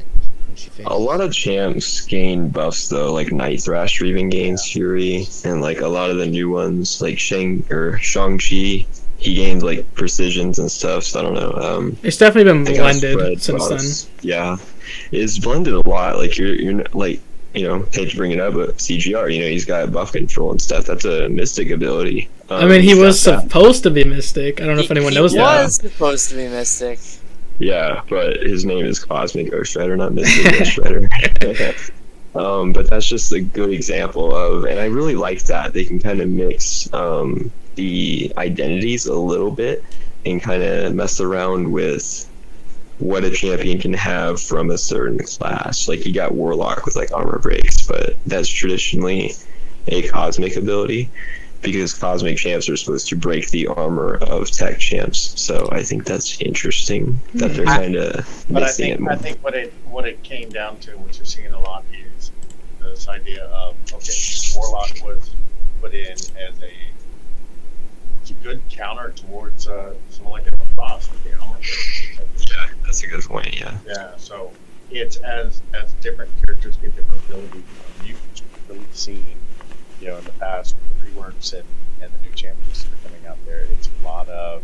when 0.47 0.55
she 0.55 0.69
fails. 0.69 0.89
A 0.91 0.95
lot 0.95 1.19
of 1.21 1.33
champs 1.33 2.01
gain 2.01 2.49
buffs 2.49 2.87
though, 2.87 3.11
like 3.13 3.31
Night 3.31 3.61
Thrasher 3.63 4.05
even 4.05 4.29
gains 4.29 4.69
Fury, 4.71 5.25
and 5.43 5.61
like 5.61 5.81
a 5.81 5.87
lot 5.87 6.09
of 6.11 6.17
the 6.17 6.27
new 6.27 6.49
ones, 6.51 7.01
like 7.01 7.17
Shang 7.17 7.63
or 7.71 7.97
Shang 7.97 8.37
Chi, 8.37 8.85
he 9.17 9.33
gains 9.35 9.63
like 9.63 9.91
precisions 9.95 10.59
and 10.59 10.71
stuff. 10.71 11.03
So 11.03 11.19
I 11.19 11.23
don't 11.23 11.33
know. 11.33 11.51
Um, 11.53 11.97
It's 12.03 12.17
definitely 12.17 12.51
been 12.51 12.61
I 12.61 12.65
think 12.93 13.09
I 13.09 13.15
blended 13.15 13.41
since 13.41 13.67
then. 14.05 14.11
Yeah, 14.21 14.57
it's 15.11 15.37
blended 15.39 15.73
a 15.73 15.87
lot. 15.89 16.17
Like 16.17 16.37
you're 16.37 16.53
you're 16.55 16.73
not- 16.73 16.95
like 16.95 17.21
you 17.53 17.67
know 17.67 17.85
hate 17.91 18.11
to 18.11 18.17
bring 18.17 18.31
it 18.31 18.39
up, 18.39 18.53
but 18.53 18.77
CGR, 18.77 19.33
you 19.33 19.41
know 19.41 19.47
he's 19.47 19.65
got 19.65 19.91
buff 19.91 20.11
control 20.13 20.51
and 20.51 20.61
stuff. 20.61 20.85
That's 20.85 21.05
a 21.05 21.27
mystic 21.29 21.69
ability. 21.71 22.29
I 22.49 22.61
Um, 22.63 22.69
mean, 22.69 22.81
he 22.81 22.89
he's 22.89 22.97
got 22.97 23.05
was 23.05 23.23
that. 23.25 23.41
supposed 23.43 23.83
to 23.83 23.91
be 23.91 24.03
Mystic. 24.03 24.61
I 24.61 24.65
don't 24.65 24.75
know 24.75 24.81
if 24.83 24.91
anyone 24.91 25.13
he 25.13 25.19
knows 25.19 25.33
that. 25.33 25.57
He 25.59 25.63
was 25.65 25.75
supposed 25.75 26.29
to 26.29 26.35
be 26.35 26.47
Mystic. 26.47 26.99
Yeah, 27.59 28.01
but 28.09 28.37
his 28.37 28.65
name 28.65 28.85
is 28.85 28.99
Cosmic 29.03 29.51
Ghost 29.51 29.75
Rider, 29.75 29.97
not 29.97 30.13
Mystic 30.13 30.57
Ghost 30.57 30.77
Rider. 30.77 31.09
um, 32.35 32.71
but 32.71 32.89
that's 32.89 33.07
just 33.07 33.31
a 33.33 33.41
good 33.41 33.71
example 33.71 34.33
of, 34.35 34.65
and 34.65 34.79
I 34.79 34.85
really 34.85 35.15
like 35.15 35.43
that 35.45 35.73
they 35.73 35.83
can 35.83 35.99
kind 35.99 36.21
of 36.21 36.29
mix 36.29 36.91
um, 36.93 37.51
the 37.75 38.31
identities 38.37 39.07
a 39.07 39.13
little 39.13 39.51
bit 39.51 39.83
and 40.25 40.41
kind 40.41 40.63
of 40.63 40.93
mess 40.95 41.19
around 41.19 41.71
with 41.71 42.28
what 42.99 43.23
a 43.23 43.31
champion 43.31 43.79
can 43.79 43.93
have 43.93 44.41
from 44.41 44.71
a 44.71 44.77
certain 44.77 45.19
class. 45.19 45.87
Like 45.87 46.05
you 46.05 46.13
got 46.13 46.33
Warlock 46.33 46.85
with 46.85 46.95
like 46.95 47.11
armor 47.13 47.39
breaks, 47.39 47.81
but 47.81 48.15
that's 48.25 48.49
traditionally 48.49 49.33
a 49.87 50.07
cosmic 50.09 50.55
ability 50.55 51.09
because 51.61 51.93
cosmic 51.93 52.37
champs 52.37 52.69
are 52.69 52.77
supposed 52.77 53.07
to 53.07 53.15
break 53.15 53.49
the 53.49 53.67
armor 53.67 54.15
of 54.15 54.49
tech 54.49 54.79
champs. 54.79 55.33
So 55.41 55.67
I 55.71 55.83
think 55.83 56.05
that's 56.05 56.39
interesting 56.41 57.19
that 57.35 57.53
they're 57.53 57.65
hmm. 57.65 57.71
kind 57.71 57.95
of 57.95 58.45
But 58.49 58.63
I 58.63 58.65
mixing 58.65 58.85
it 58.85 58.89
think 58.89 58.99
more. 59.01 59.11
I 59.11 59.15
think 59.15 59.43
what 59.43 59.55
it 59.55 59.73
what 59.85 60.07
it 60.07 60.21
came 60.23 60.49
down 60.49 60.79
to, 60.81 60.97
what 60.97 61.17
you're 61.17 61.25
seeing 61.25 61.53
a 61.53 61.59
lot, 61.59 61.83
is 62.17 62.31
this 62.79 63.07
idea 63.07 63.45
of 63.45 63.75
okay, 63.93 64.13
Warlock 64.55 65.03
was 65.03 65.35
put 65.81 65.93
in 65.93 66.11
as 66.11 66.27
a, 66.61 66.73
a 68.29 68.33
good 68.35 68.61
counter 68.69 69.11
towards 69.15 69.67
uh, 69.67 69.93
someone 70.09 70.41
like 70.41 70.51
a 70.51 70.75
boss 70.75 71.09
with 71.11 71.23
the 71.23 71.33
armor. 71.39 71.57
yeah, 72.49 72.67
that's 72.83 73.03
a 73.03 73.07
good 73.07 73.21
point. 73.21 73.59
Yeah. 73.59 73.77
Yeah, 73.85 74.17
so 74.17 74.51
it's 74.91 75.17
as 75.17 75.61
as 75.73 75.93
different 75.93 76.31
characters 76.45 76.77
get 76.77 76.95
different 76.95 77.23
abilities. 77.25 77.53
um, 77.55 78.07
You've 78.07 78.21
really 78.67 78.85
seen, 78.91 79.25
you 80.01 80.07
know, 80.07 80.17
in 80.17 80.23
the 80.23 80.31
past 80.31 80.75
with 80.75 81.13
the 81.13 81.19
reworks 81.21 81.53
and, 81.53 81.63
and 82.01 82.11
the 82.13 82.17
new 82.27 82.33
champions 82.35 82.83
that 82.83 82.93
are 82.93 83.09
coming 83.09 83.25
out 83.27 83.37
there. 83.45 83.61
It's 83.71 83.89
a 84.01 84.05
lot 84.05 84.27
of 84.29 84.63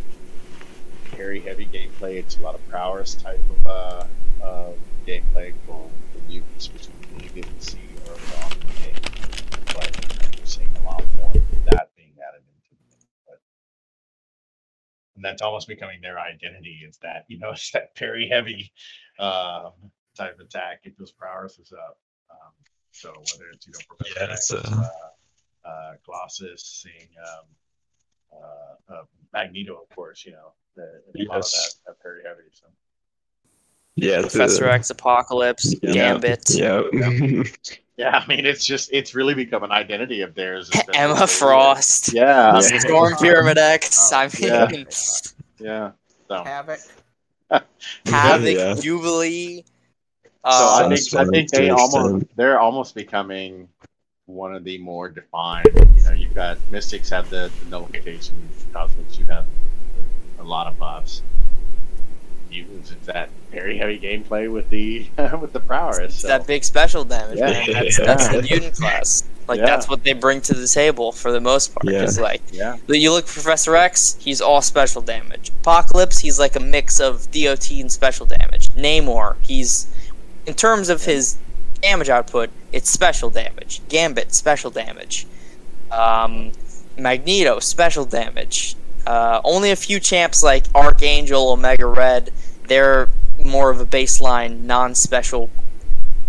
very 1.16 1.40
heavy 1.42 1.66
gameplay. 1.66 2.16
It's 2.16 2.38
a 2.38 2.42
lot 2.42 2.56
of 2.56 2.68
prowess 2.70 3.16
type 3.16 3.42
of 3.50 3.68
uh, 3.68 4.06
uh, 4.44 4.70
gameplay 5.08 5.54
for 5.66 5.90
the 6.14 6.22
mutants, 6.28 6.72
which 6.74 6.88
we 6.88 7.16
really 7.18 7.42
didn't 7.42 7.62
see 7.62 7.80
early 8.08 8.44
on 8.44 8.52
in 8.54 8.60
the 8.60 8.74
game. 8.74 8.94
But 9.68 10.38
we're 10.40 10.46
seeing 10.46 10.72
a 10.82 10.84
lot 10.84 11.04
more 11.18 11.30
of 11.30 11.66
that 11.66 11.90
being 11.96 12.12
added 12.28 12.42
into 12.42 12.70
the 12.70 12.76
game. 12.90 13.08
But 13.28 13.40
and 15.16 15.24
that's 15.24 15.42
almost 15.42 15.68
becoming 15.68 16.02
their 16.02 16.20
identity. 16.20 16.82
Is 16.88 16.98
that 17.02 17.26
you 17.28 17.40
know 17.40 17.50
it's 17.52 17.72
that 17.72 17.98
very 17.98 18.28
heavy 18.30 18.72
um, 19.20 19.72
type 20.16 20.40
attack. 20.40 20.84
Get 20.84 20.98
those 20.98 21.12
prowesses 21.12 21.72
up. 21.74 21.98
Um, 22.32 22.52
so 22.92 23.10
whether 23.10 23.50
it's 23.52 23.68
you 23.68 23.74
know 23.74 23.98
Yeah, 24.18 24.34
it's, 24.34 24.52
attacks, 24.52 24.72
uh, 24.72 25.68
uh, 25.68 25.92
Colossus, 26.04 26.84
seeing 26.84 27.10
um, 27.20 28.40
uh, 28.42 28.94
uh, 28.94 29.04
Magneto, 29.34 29.76
of 29.82 29.96
course. 29.96 30.26
You 30.26 30.34
know, 30.34 30.54
the, 30.76 31.02
the 31.14 31.26
a 31.26 31.28
lot 31.28 31.38
of 31.38 31.44
Yes. 31.44 31.80
that, 31.86 31.92
that 31.94 32.04
very 32.04 32.24
heavy. 32.24 32.50
So 32.52 32.68
Yeah, 33.96 34.22
Professor 34.22 34.68
X, 34.68 34.90
Apocalypse, 34.90 35.74
Yeah. 35.82 35.94
Gambit, 35.94 36.50
Yeah. 36.54 36.82
yeah, 37.98 38.18
I 38.18 38.28
mean, 38.28 38.46
it's 38.46 38.66
just 38.66 38.90
it's 38.92 39.16
really 39.16 39.34
become 39.34 39.64
an 39.64 39.72
identity 39.72 40.22
of 40.22 40.36
theirs. 40.36 40.70
Emma 40.94 41.26
Frost, 41.28 42.12
Yeah, 42.14 42.52
I 42.52 42.62
mean, 42.62 42.80
Storm 42.82 43.16
Pyramid 43.16 43.58
X. 43.58 44.12
Oh, 44.14 44.18
I 44.18 44.30
yeah. 44.40 44.68
mean, 44.70 44.86
yeah. 45.60 45.92
So, 46.28 46.44
Havoc. 46.44 46.80
Havoc, 48.06 48.56
Yeah. 48.56 48.74
Jubilee. 48.76 49.64
so 50.44 50.50
I 50.52 50.84
Um, 50.84 50.90
think 50.96 51.14
I 51.16 51.26
think 51.26 51.52
they 51.52 51.70
almost 51.70 52.26
they're 52.36 52.60
almost 52.60 52.96
becoming 52.96 53.70
one 54.26 54.54
of 54.56 54.64
the 54.66 54.78
more 54.80 55.08
defined. 55.08 55.70
You 55.96 56.02
know, 56.04 56.12
you've 56.12 56.34
got 56.36 56.58
Mystics 56.72 57.10
have 57.12 57.30
the, 57.30 57.50
the 57.64 57.70
nullification, 57.70 58.36
Cosmics 58.74 59.18
you 59.20 59.26
have 59.28 59.46
a 60.40 60.44
lot 60.44 60.68
of 60.68 60.78
buffs. 60.78 61.22
Mutants 62.64 62.92
it's 62.92 63.06
that 63.08 63.30
very 63.52 63.78
heavy 63.78 64.00
gameplay 64.00 64.52
with 64.52 64.70
the 64.70 65.08
with 65.42 65.54
the 65.54 65.60
prowess. 65.60 66.16
So. 66.16 66.28
that 66.28 66.48
big 66.48 66.64
special 66.64 67.04
damage, 67.04 67.38
Yeah. 67.38 67.48
man. 67.52 67.72
That's, 67.72 67.98
that's 68.06 68.28
the 68.30 68.42
mutant 68.42 68.76
class. 68.76 69.24
Like 69.48 69.60
Yeah. 69.60 69.66
that's 69.66 69.88
what 69.88 70.04
they 70.04 70.14
bring 70.14 70.42
to 70.42 70.54
the 70.54 70.68
table 70.68 71.12
for 71.12 71.32
the 71.32 71.40
most 71.40 71.74
part. 71.74 71.86
Yeah. 71.86 72.00
Because 72.00 72.20
like 72.20 72.42
yeah, 72.52 72.78
you 72.88 73.12
look 73.12 73.26
at 73.26 73.30
Professor 73.32 73.76
X, 73.76 74.18
he's 74.20 74.42
all 74.42 74.62
special 74.62 75.02
damage. 75.02 75.50
Apocalypse, 75.62 76.20
he's 76.20 76.40
like 76.40 76.56
a 76.56 76.60
mix 76.60 77.00
of 77.00 77.30
DOT 77.32 77.70
and 77.72 77.92
special 77.92 78.26
damage. 78.26 78.70
Namor, 78.70 79.36
he's 79.42 79.88
in 80.46 80.54
terms 80.54 80.90
of 80.90 81.06
his 81.06 81.38
damage 81.82 82.10
output, 82.10 82.50
it's 82.72 82.90
special 82.90 83.30
damage. 83.30 83.82
Gambit, 83.90 84.34
special 84.34 84.72
damage. 84.72 85.28
Um, 85.92 86.52
Magneto, 86.98 87.60
special 87.60 88.06
damage. 88.06 88.76
Uh, 89.06 89.42
only 89.44 89.72
a 89.72 89.76
few 89.76 90.00
champs 90.00 90.42
like 90.44 90.66
Archangel, 90.74 91.52
Omega 91.52 91.86
Red, 91.86 92.32
they're 92.68 93.10
more 93.44 93.70
of 93.70 93.80
a 93.80 93.86
baseline, 93.86 94.62
non-special 94.62 95.50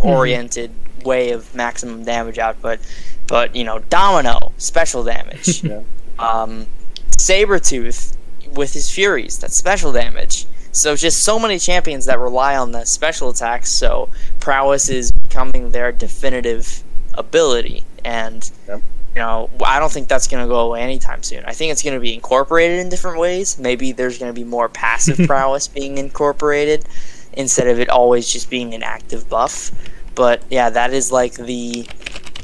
oriented 0.01 0.71
way 1.05 1.31
of 1.31 1.55
maximum 1.55 2.05
damage 2.05 2.39
output. 2.39 2.81
But 3.27 3.57
you 3.57 3.65
know, 3.65 3.79
Domino, 3.79 4.53
special 4.59 5.05
damage. 5.05 5.63
Yeah. 5.73 5.83
Um, 6.19 6.67
Sabretooth 7.11 8.17
with 8.53 8.73
his 8.73 8.91
Furies, 8.91 9.39
that's 9.39 9.55
special 9.57 9.93
damage. 9.93 10.47
So 10.73 10.95
just 10.97 11.23
so 11.23 11.39
many 11.39 11.59
champions 11.59 12.05
that 12.07 12.19
rely 12.19 12.57
on 12.57 12.73
the 12.73 12.85
special 12.85 13.31
attacks. 13.31 13.71
So 13.71 14.11
prowess 14.41 14.89
is 14.89 15.11
becoming 15.11 15.73
their 15.73 15.93
definitive 15.93 16.83
ability, 17.15 17.85
and 18.05 18.51
Yep. 18.69 18.83
you 19.15 19.21
know 19.23 19.51
I 19.65 19.79
don't 19.79 19.93
think 19.93 20.09
that's 20.09 20.27
going 20.29 20.43
to 20.43 20.49
go 20.49 20.61
away 20.61 20.83
anytime 20.83 21.23
soon. 21.23 21.45
I 21.45 21.53
think 21.53 21.73
it's 21.73 21.83
going 21.83 21.95
to 21.95 22.01
be 22.01 22.15
incorporated 22.15 22.79
in 22.81 22.89
different 22.89 23.19
ways. 23.19 23.59
Maybe 23.59 23.93
there's 23.93 24.19
going 24.19 24.33
to 24.33 24.39
be 24.39 24.45
more 24.45 24.69
passive 24.69 25.19
prowess 25.27 25.69
being 25.69 25.99
incorporated 25.99 26.85
instead 27.33 27.69
of 27.69 27.79
it 27.79 27.89
always 27.91 28.31
just 28.31 28.49
being 28.51 28.75
an 28.75 28.83
active 28.83 29.29
buff. 29.29 29.71
But 30.15 30.43
yeah, 30.51 30.71
that 30.71 30.93
is 30.93 31.13
like 31.13 31.35
the 31.35 31.87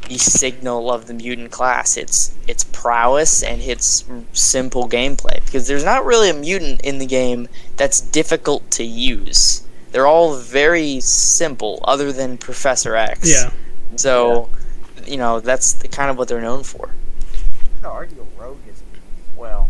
the 0.08 0.18
signal 0.18 0.92
of 0.92 1.06
the 1.06 1.14
mutant 1.14 1.50
class. 1.52 1.96
It's 1.96 2.34
it's 2.46 2.64
prowess 2.64 3.42
and 3.42 3.62
it's 3.62 4.04
simple 4.32 4.88
gameplay 4.88 5.42
because 5.44 5.66
there's 5.68 5.84
not 5.84 6.04
really 6.04 6.28
a 6.28 6.34
mutant 6.34 6.80
in 6.82 6.98
the 6.98 7.06
game 7.06 7.48
that's 7.76 8.00
difficult 8.00 8.70
to 8.72 8.84
use. 8.84 9.62
They're 9.92 10.06
all 10.06 10.36
very 10.36 11.00
simple, 11.00 11.80
other 11.84 12.12
than 12.12 12.38
Professor 12.38 12.96
X. 12.96 13.30
Yeah. 13.30 13.50
So, 13.96 14.48
you 15.08 15.16
know, 15.16 15.40
that's 15.40 15.72
the, 15.74 15.88
kind 15.88 16.10
of 16.10 16.16
what 16.18 16.28
they're 16.28 16.40
known 16.40 16.62
for. 16.62 16.88
I'm 16.88 17.82
gonna 17.82 17.94
argue 17.94 18.26
Rogue 18.38 18.58
is 18.70 18.82
well. 19.36 19.68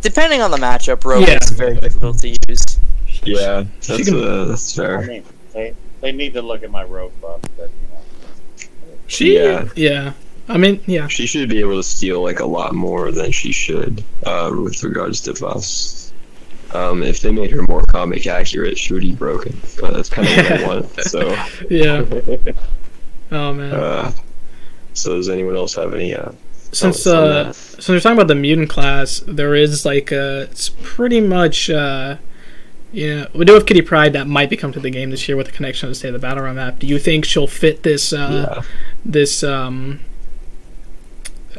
Depending 0.00 0.42
on 0.42 0.50
the 0.50 0.56
matchup, 0.56 1.04
Rogue 1.04 1.26
Yeah. 1.28 1.38
is 1.42 1.50
very 1.50 1.76
difficult 1.76 2.18
to 2.20 2.28
use. 2.48 2.78
Yeah, 3.24 3.64
that's, 3.86 4.04
can- 4.08 4.22
uh, 4.22 4.44
that's 4.44 4.78
I 4.78 4.82
fair. 4.82 5.02
mean, 5.02 5.24
they 5.52 5.74
they 6.00 6.12
need 6.12 6.32
to 6.34 6.42
look 6.42 6.62
at 6.62 6.70
my 6.70 6.84
Rogue 6.84 7.12
buff, 7.20 7.40
but 7.56 7.70
you 7.82 7.88
know, 7.92 8.66
She. 9.06 9.34
Yeah. 9.36 9.68
Yeah. 9.74 10.12
I 10.50 10.56
mean, 10.56 10.80
yeah. 10.86 11.08
She 11.08 11.26
should 11.26 11.48
be 11.50 11.60
able 11.60 11.76
to 11.76 11.82
steal 11.82 12.22
like 12.22 12.40
a 12.40 12.46
lot 12.46 12.74
more 12.74 13.10
than 13.12 13.32
she 13.32 13.52
should 13.52 14.02
uh, 14.24 14.50
with 14.62 14.82
regards 14.82 15.20
to 15.22 15.34
buffs. 15.34 16.12
Um, 16.72 17.02
if 17.02 17.20
they 17.20 17.30
made 17.32 17.50
her 17.50 17.62
more 17.68 17.82
comic 17.88 18.26
accurate, 18.26 18.78
she 18.78 18.92
would 18.94 19.02
be 19.02 19.14
broken. 19.14 19.58
But 19.80 19.94
that's 19.94 20.08
kind 20.08 20.28
of 20.28 20.36
what 20.36 20.52
I 20.52 20.66
want. 20.66 21.00
So, 21.00 21.28
Yeah. 21.70 22.04
Oh 23.30 23.52
man. 23.52 23.72
uh, 23.74 24.12
so 24.94 25.16
does 25.16 25.28
anyone 25.28 25.56
else 25.56 25.74
have 25.74 25.94
any? 25.94 26.14
Uh, 26.14 26.32
since 26.72 27.06
uh, 27.06 27.52
so 27.52 27.92
we're 27.94 28.00
talking 28.00 28.16
about 28.16 28.28
the 28.28 28.34
mutant 28.34 28.68
class, 28.68 29.22
there 29.26 29.54
is 29.54 29.84
like 29.84 30.12
uh 30.12 30.46
it's 30.50 30.68
pretty 30.68 31.20
much 31.20 31.70
uh 31.70 32.16
yeah, 32.92 33.26
we 33.34 33.44
do 33.44 33.52
have 33.54 33.66
Kitty 33.66 33.82
Pryde 33.82 34.14
that 34.14 34.26
might 34.26 34.48
be 34.48 34.56
coming 34.56 34.72
to 34.74 34.80
the 34.80 34.90
game 34.90 35.10
this 35.10 35.28
year 35.28 35.36
with 35.36 35.46
the 35.46 35.52
connection 35.52 35.92
to 35.92 36.00
the 36.02 36.10
the 36.12 36.18
Battle 36.18 36.44
Realm 36.44 36.56
map. 36.56 36.78
Do 36.78 36.86
you 36.86 36.98
think 36.98 37.24
she'll 37.24 37.46
fit 37.46 37.82
this 37.82 38.12
uh 38.12 38.54
yeah. 38.56 38.62
this 39.04 39.42
um 39.42 40.00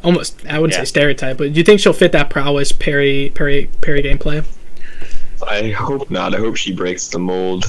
almost 0.03 0.45
I 0.47 0.59
wouldn't 0.59 0.73
Yeah. 0.77 0.81
say 0.83 0.85
stereotype, 0.85 1.37
but 1.37 1.53
do 1.53 1.57
you 1.59 1.63
think 1.63 1.79
she'll 1.79 1.93
fit 1.93 2.11
that 2.13 2.29
prowess 2.29 2.71
parry 2.71 3.31
parry 3.35 3.69
parry 3.81 4.01
gameplay? 4.03 4.43
I 5.47 5.69
hope 5.71 6.11
not. 6.11 6.35
I 6.35 6.37
hope 6.37 6.55
she 6.57 6.73
breaks 6.73 7.07
the 7.07 7.19
mold. 7.19 7.65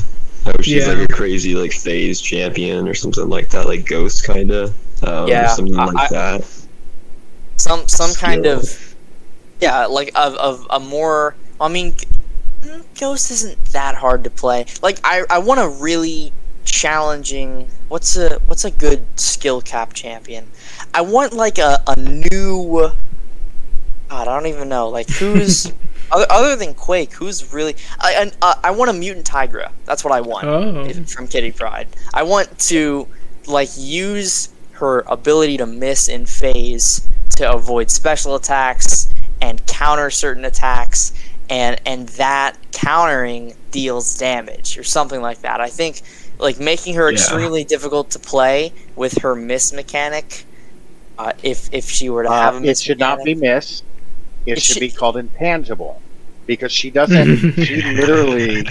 I 0.46 0.50
hope 0.50 0.62
she's 0.62 0.86
Yeah. 0.86 0.92
like 0.94 1.08
a 1.10 1.12
crazy 1.12 1.54
like 1.54 1.72
phase 1.72 2.20
champion 2.20 2.88
or 2.88 2.94
something 2.94 3.28
like 3.28 3.50
that, 3.50 3.66
like 3.66 3.86
Ghost 3.86 4.24
kind 4.24 4.50
of. 4.50 4.74
Um, 5.06 5.28
Yeah, 5.28 5.48
something 5.48 5.78
I- 5.78 5.84
like 5.86 6.10
that. 6.10 6.44
Some 7.56 7.86
some 7.88 8.14
kind 8.14 8.46
of 8.46 8.94
yeah, 9.60 9.84
like 9.86 10.10
of, 10.14 10.34
of 10.36 10.66
a 10.70 10.80
more. 10.80 11.34
I 11.60 11.68
mean, 11.68 11.92
mm, 12.62 12.82
Ghost 12.98 13.30
isn't 13.30 13.62
that 13.72 13.94
hard 13.94 14.24
to 14.24 14.30
play. 14.30 14.64
Like 14.82 14.98
I 15.04 15.24
I 15.28 15.38
want 15.38 15.60
a 15.60 15.68
really 15.68 16.32
challenging. 16.64 17.68
What's 17.88 18.16
a 18.16 18.38
what's 18.46 18.64
a 18.64 18.70
good 18.70 19.04
skill 19.20 19.60
cap 19.60 19.92
champion? 19.92 20.46
I 20.94 21.02
want 21.02 21.34
like 21.34 21.58
a 21.58 21.82
a 21.86 22.00
new. 22.00 22.90
God, 24.08 24.26
I 24.26 24.34
don't 24.34 24.46
even 24.46 24.70
know. 24.70 24.88
Like 24.88 25.10
who's 25.10 25.70
other, 26.12 26.26
other 26.30 26.56
than 26.56 26.74
Quake, 26.74 27.12
who's 27.12 27.52
really? 27.52 27.76
I 28.00 28.30
I, 28.42 28.46
uh, 28.50 28.54
I 28.64 28.70
want 28.70 28.90
a 28.90 28.94
mutant 28.94 29.26
Tigra. 29.26 29.70
That's 29.84 30.04
what 30.04 30.12
I 30.12 30.20
want 30.20 30.46
Oh. 30.46 31.04
from 31.04 31.28
Kitty 31.28 31.52
Pryde. 31.52 31.88
I 32.14 32.22
want 32.22 32.58
to 32.70 33.06
like 33.46 33.70
use 33.76 34.48
her 34.72 35.00
ability 35.08 35.56
to 35.58 35.66
miss 35.66 36.08
in 36.08 36.26
phase 36.26 37.06
to 37.36 37.50
avoid 37.50 37.90
special 37.90 38.34
attacks 38.34 39.12
and 39.40 39.64
counter 39.66 40.10
certain 40.10 40.44
attacks 40.44 41.12
and 41.48 41.80
and 41.86 42.08
that 42.10 42.56
countering 42.72 43.54
deals 43.70 44.16
damage 44.18 44.78
or 44.78 44.84
something 44.84 45.20
like 45.22 45.40
that. 45.42 45.60
I 45.60 45.68
think 45.68 46.02
like 46.38 46.58
making 46.58 46.94
her 46.94 47.10
Yeah. 47.10 47.14
extremely 47.14 47.64
difficult 47.64 48.10
to 48.10 48.18
play 48.18 48.72
with 48.96 49.18
her 49.22 49.34
miss 49.34 49.72
mechanic 49.72 50.44
uh, 51.18 51.32
if 51.42 51.68
if 51.72 51.88
she 51.90 52.08
were 52.08 52.22
to 52.22 52.30
have 52.30 52.54
a 52.54 52.56
uh, 52.58 52.60
miss 52.60 52.80
it 52.80 52.84
should 52.84 52.98
not 52.98 53.22
be 53.24 53.34
missed. 53.34 53.84
It, 54.46 54.52
It 54.52 54.62
should, 54.62 54.74
should- 54.74 54.80
be 54.80 54.90
called 54.90 55.16
intangible 55.16 56.00
because 56.46 56.72
she 56.72 56.90
doesn't. 56.90 57.52
she 57.64 57.82
literally. 57.82 58.64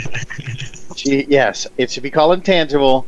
She 0.96 1.26
yes, 1.30 1.68
it 1.78 1.91
should 1.91 2.04
be 2.04 2.12
called 2.12 2.34
intangible, 2.34 3.06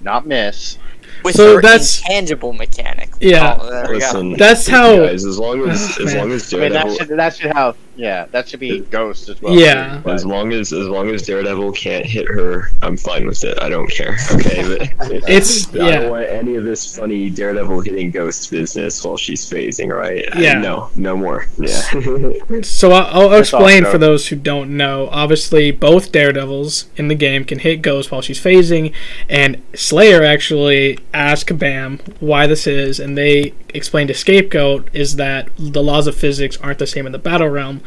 not 0.00 0.26
miss. 0.26 0.78
With 1.24 1.34
So 1.34 1.60
that's- 1.60 2.00
tangible 2.02 2.52
mechanic. 2.52 3.10
Yeah. 3.20 3.58
Oh, 3.60 3.70
there 3.70 3.82
we 3.84 3.98
go. 4.00 4.06
Listen, 4.06 4.32
That's 4.38 4.66
how- 4.66 4.96
guys, 4.96 5.24
as 5.24 5.38
long 5.38 5.68
as 5.68 5.98
as 5.98 6.14
oh, 6.14 6.18
long 6.18 6.32
as 6.32 6.52
I 6.52 6.58
mean, 6.58 6.72
that 6.72 6.96
should 6.96 7.08
that 7.08 7.36
should 7.36 7.52
have 7.52 7.76
yeah 7.96 8.26
that 8.32 8.48
should 8.48 8.58
be 8.60 8.80
Ghost 8.80 9.28
as 9.28 9.40
well. 9.40 9.54
Yeah. 9.54 10.00
too, 10.02 10.10
As 10.10 10.26
long 10.26 10.52
as 10.52 10.72
as 10.72 10.86
long 10.88 11.08
as 11.10 11.22
Daredevil 11.22 11.72
can't 11.72 12.04
hit 12.04 12.26
her, 12.28 12.70
I'm 12.82 12.96
fine 12.96 13.26
with 13.26 13.42
it. 13.44 13.58
I 13.62 13.68
don't 13.68 13.90
care. 13.90 14.16
Okay, 14.34 14.62
but 14.98 15.08
It's 15.28 15.72
I 15.74 15.90
don't 15.92 16.10
want 16.10 16.26
any 16.26 16.56
of 16.56 16.64
this 16.64 16.96
funny 16.96 17.30
Daredevil 17.30 17.80
hitting 17.80 18.10
Ghost 18.10 18.50
business 18.50 19.02
while 19.04 19.16
she's 19.16 19.48
phasing. 19.48 19.88
Right? 19.94 20.24
Yeah. 20.36 20.58
no, 20.58 20.90
no 20.96 21.16
more. 21.16 21.46
Yeah. 21.56 22.60
So 22.62 22.92
I'll, 22.92 23.30
I'll 23.30 23.38
explain 23.38 23.84
for 23.84 23.96
those 23.98 24.28
who 24.28 24.36
don't 24.36 24.76
know. 24.76 25.08
Obviously, 25.10 25.70
both 25.70 26.12
Daredevils 26.12 26.86
in 26.96 27.08
the 27.08 27.14
game 27.14 27.44
can 27.44 27.60
hit 27.60 27.80
Ghost 27.80 28.10
while 28.10 28.20
she's 28.22 28.40
phasing, 28.40 28.92
and 29.28 29.62
Slayer 29.74 30.22
actually 30.24 30.98
asked 31.14 31.56
Bam 31.58 31.98
why 32.20 32.46
this 32.46 32.66
is, 32.66 32.98
and 33.00 33.16
they 33.16 33.54
explained 33.72 34.08
to 34.08 34.14
Scapegoat 34.14 34.88
is 34.92 35.16
that 35.16 35.48
the 35.58 35.82
laws 35.82 36.06
of 36.06 36.14
physics 36.16 36.56
aren't 36.58 36.78
the 36.78 36.86
same 36.86 37.06
in 37.06 37.12
the 37.12 37.18
battle 37.18 37.48
realm 37.48 37.80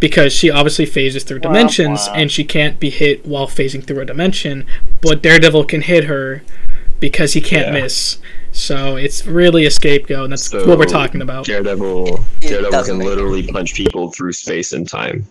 because 0.00 0.32
she 0.32 0.50
obviously 0.50 0.86
phases 0.86 1.22
through 1.22 1.38
Wah, 1.38 1.48
dimensions 1.52 2.06
wah. 2.08 2.14
and 2.14 2.32
she 2.32 2.42
can't 2.44 2.80
be 2.80 2.90
hit 2.90 3.24
while 3.26 3.46
phasing 3.46 3.84
through 3.84 4.00
a 4.00 4.04
dimension, 4.04 4.66
but 5.00 5.22
Daredevil 5.22 5.64
can 5.64 5.82
hit 5.82 6.04
her 6.04 6.42
because 6.98 7.34
he 7.34 7.40
can't 7.40 7.68
Yeah. 7.74 7.82
miss. 7.82 8.18
So 8.52 8.96
it's 8.96 9.26
really 9.26 9.64
a 9.64 9.70
scapegoat, 9.70 10.24
and 10.24 10.32
that's 10.32 10.50
So, 10.50 10.66
what 10.66 10.78
we're 10.78 10.84
talking 10.86 11.22
about. 11.22 11.44
Daredevil 11.46 12.24
Daredevil 12.40 12.82
can 12.84 12.98
literally 12.98 13.44
punch 13.46 13.74
people 13.74 14.10
through 14.10 14.32
space 14.32 14.72
and 14.72 14.88
time. 14.88 15.26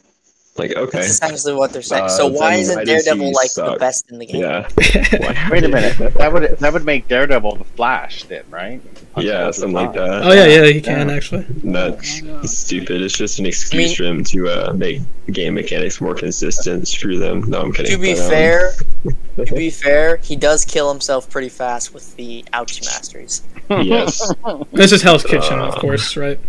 Like, 0.59 0.75
okay, 0.75 0.97
That's 0.99 1.09
essentially 1.09 1.53
what 1.55 1.71
they're 1.73 1.81
saying. 1.81 2.03
Uh, 2.03 2.09
so 2.09 2.27
why 2.27 2.55
isn't 2.55 2.77
I 2.77 2.83
Daredevil 2.83 3.27
you 3.27 3.33
like 3.33 3.53
the 3.53 3.77
best 3.79 4.11
in 4.11 4.19
the 4.19 4.25
game? 4.25 4.41
yeah, 4.41 4.67
Wait 5.49 5.63
a 5.63 5.67
minute. 5.69 5.97
That 6.15 6.31
would 6.33 6.57
that 6.59 6.73
would 6.73 6.85
make 6.85 7.07
Daredevil 7.07 7.55
the 7.55 7.63
Flash 7.63 8.23
then, 8.25 8.43
right? 8.49 8.81
yeah, 9.17 9.49
something 9.51 9.73
like 9.73 9.93
that. 9.93 10.23
Oh 10.23 10.31
yeah, 10.33 10.45
yeah, 10.45 10.65
he 10.65 10.81
can 10.81 11.09
actually. 11.09 11.45
That's 11.63 12.21
stupid. 12.51 13.01
It's 13.01 13.17
just 13.17 13.39
an 13.39 13.45
excuse 13.45 13.73
I 13.73 13.87
mean- 13.87 13.95
for 13.95 14.03
him 14.03 14.23
to 14.25 14.49
uh, 14.49 14.73
make 14.73 15.01
game 15.31 15.53
mechanics 15.55 15.99
more 16.01 16.13
consistent. 16.15 16.87
Screw 16.87 17.17
them. 17.17 17.41
No, 17.49 17.61
I'm 17.61 17.71
kidding. 17.73 17.91
To 17.93 17.97
be 17.97 18.13
But, 18.13 18.21
um, 18.23 18.29
fair, 18.29 18.71
to 19.45 19.53
be 19.55 19.69
fair, 19.69 20.17
he 20.17 20.35
does 20.35 20.65
kill 20.65 20.91
himself 20.91 21.29
pretty 21.29 21.49
fast 21.49 21.93
with 21.93 22.15
the 22.17 22.43
ouchie 22.53 22.85
masteries. 22.85 23.43
yes. 23.69 24.33
This 24.73 24.91
is 24.91 25.01
Hell's 25.01 25.23
Kitchen, 25.23 25.59
Uh, 25.59 25.67
of 25.67 25.75
course, 25.75 26.17
right? 26.17 26.39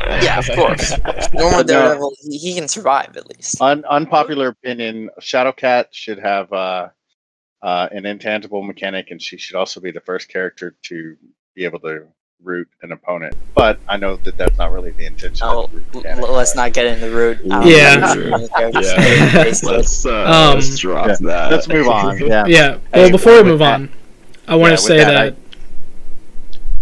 Yeah, 0.00 0.38
of 0.38 0.48
course. 0.54 0.90
Normal 1.34 1.58
But 1.58 1.66
no. 1.66 1.82
Daredevil, 1.82 2.14
he, 2.22 2.38
he 2.38 2.54
can 2.54 2.68
survive 2.68 3.16
at 3.16 3.26
least. 3.28 3.60
Un- 3.60 3.84
unpopular 3.88 4.48
opinion: 4.48 5.10
Shadowcat 5.20 5.86
should 5.92 6.18
have 6.18 6.52
uh, 6.52 6.88
uh, 7.62 7.88
an 7.92 8.06
intangible 8.06 8.62
mechanic, 8.62 9.10
and 9.10 9.20
she 9.20 9.36
should 9.38 9.56
also 9.56 9.80
be 9.80 9.90
the 9.90 10.00
first 10.00 10.28
character 10.28 10.74
to 10.84 11.16
be 11.54 11.64
able 11.64 11.80
to 11.80 12.06
root 12.42 12.68
an 12.82 12.92
opponent. 12.92 13.34
But 13.54 13.78
I 13.88 13.96
know 13.96 14.16
that 14.16 14.36
that's 14.36 14.58
not 14.58 14.70
really 14.70 14.90
the 14.90 15.06
intention. 15.06 15.46
Oh, 15.48 15.68
the 15.68 15.80
mechanic, 15.98 16.24
l- 16.24 16.32
let's 16.34 16.52
but- 16.54 16.62
not 16.64 16.72
get 16.74 16.86
in 16.86 17.00
the 17.00 17.10
root. 17.10 17.38
Um, 17.50 17.66
Yeah. 17.66 18.14
Yeah. 18.72 19.44
Let's 19.62 20.04
uh, 20.06 20.24
Um, 20.24 20.54
let's 20.56 20.78
drop 20.78 21.06
Yeah. 21.08 21.16
that. 21.22 21.50
Let's 21.52 21.66
move 21.68 21.88
on. 21.88 22.18
Yeah. 22.26 22.44
Yeah. 22.46 22.78
Hey, 22.92 23.02
Well, 23.04 23.10
before 23.12 23.42
we 23.42 23.44
move 23.50 23.60
that- 23.60 23.74
on, 23.74 23.90
I 24.46 24.54
want 24.54 24.68
to 24.68 24.72
with 24.72 24.80
say 24.80 24.98
that, 24.98 25.34
that. 25.34 25.36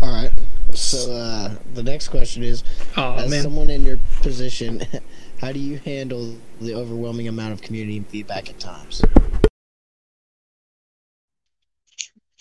All 0.03 0.13
right. 0.13 0.31
So 0.75 1.13
uh, 1.13 1.55
the 1.75 1.83
next 1.83 2.09
question 2.09 2.43
is: 2.43 2.65
oh 2.97 3.15
As 3.15 3.31
man, 3.31 3.43
someone 3.43 3.71
in 3.71 3.85
your 3.85 3.99
position, 4.23 4.83
how 5.41 5.53
do 5.53 5.59
you 5.59 5.79
handle 5.79 6.37
the 6.61 6.75
overwhelming 6.75 7.29
amount 7.29 7.53
of 7.53 7.63
community 7.63 8.01
feedback 8.01 8.51
at 8.51 8.59
times? 8.59 9.03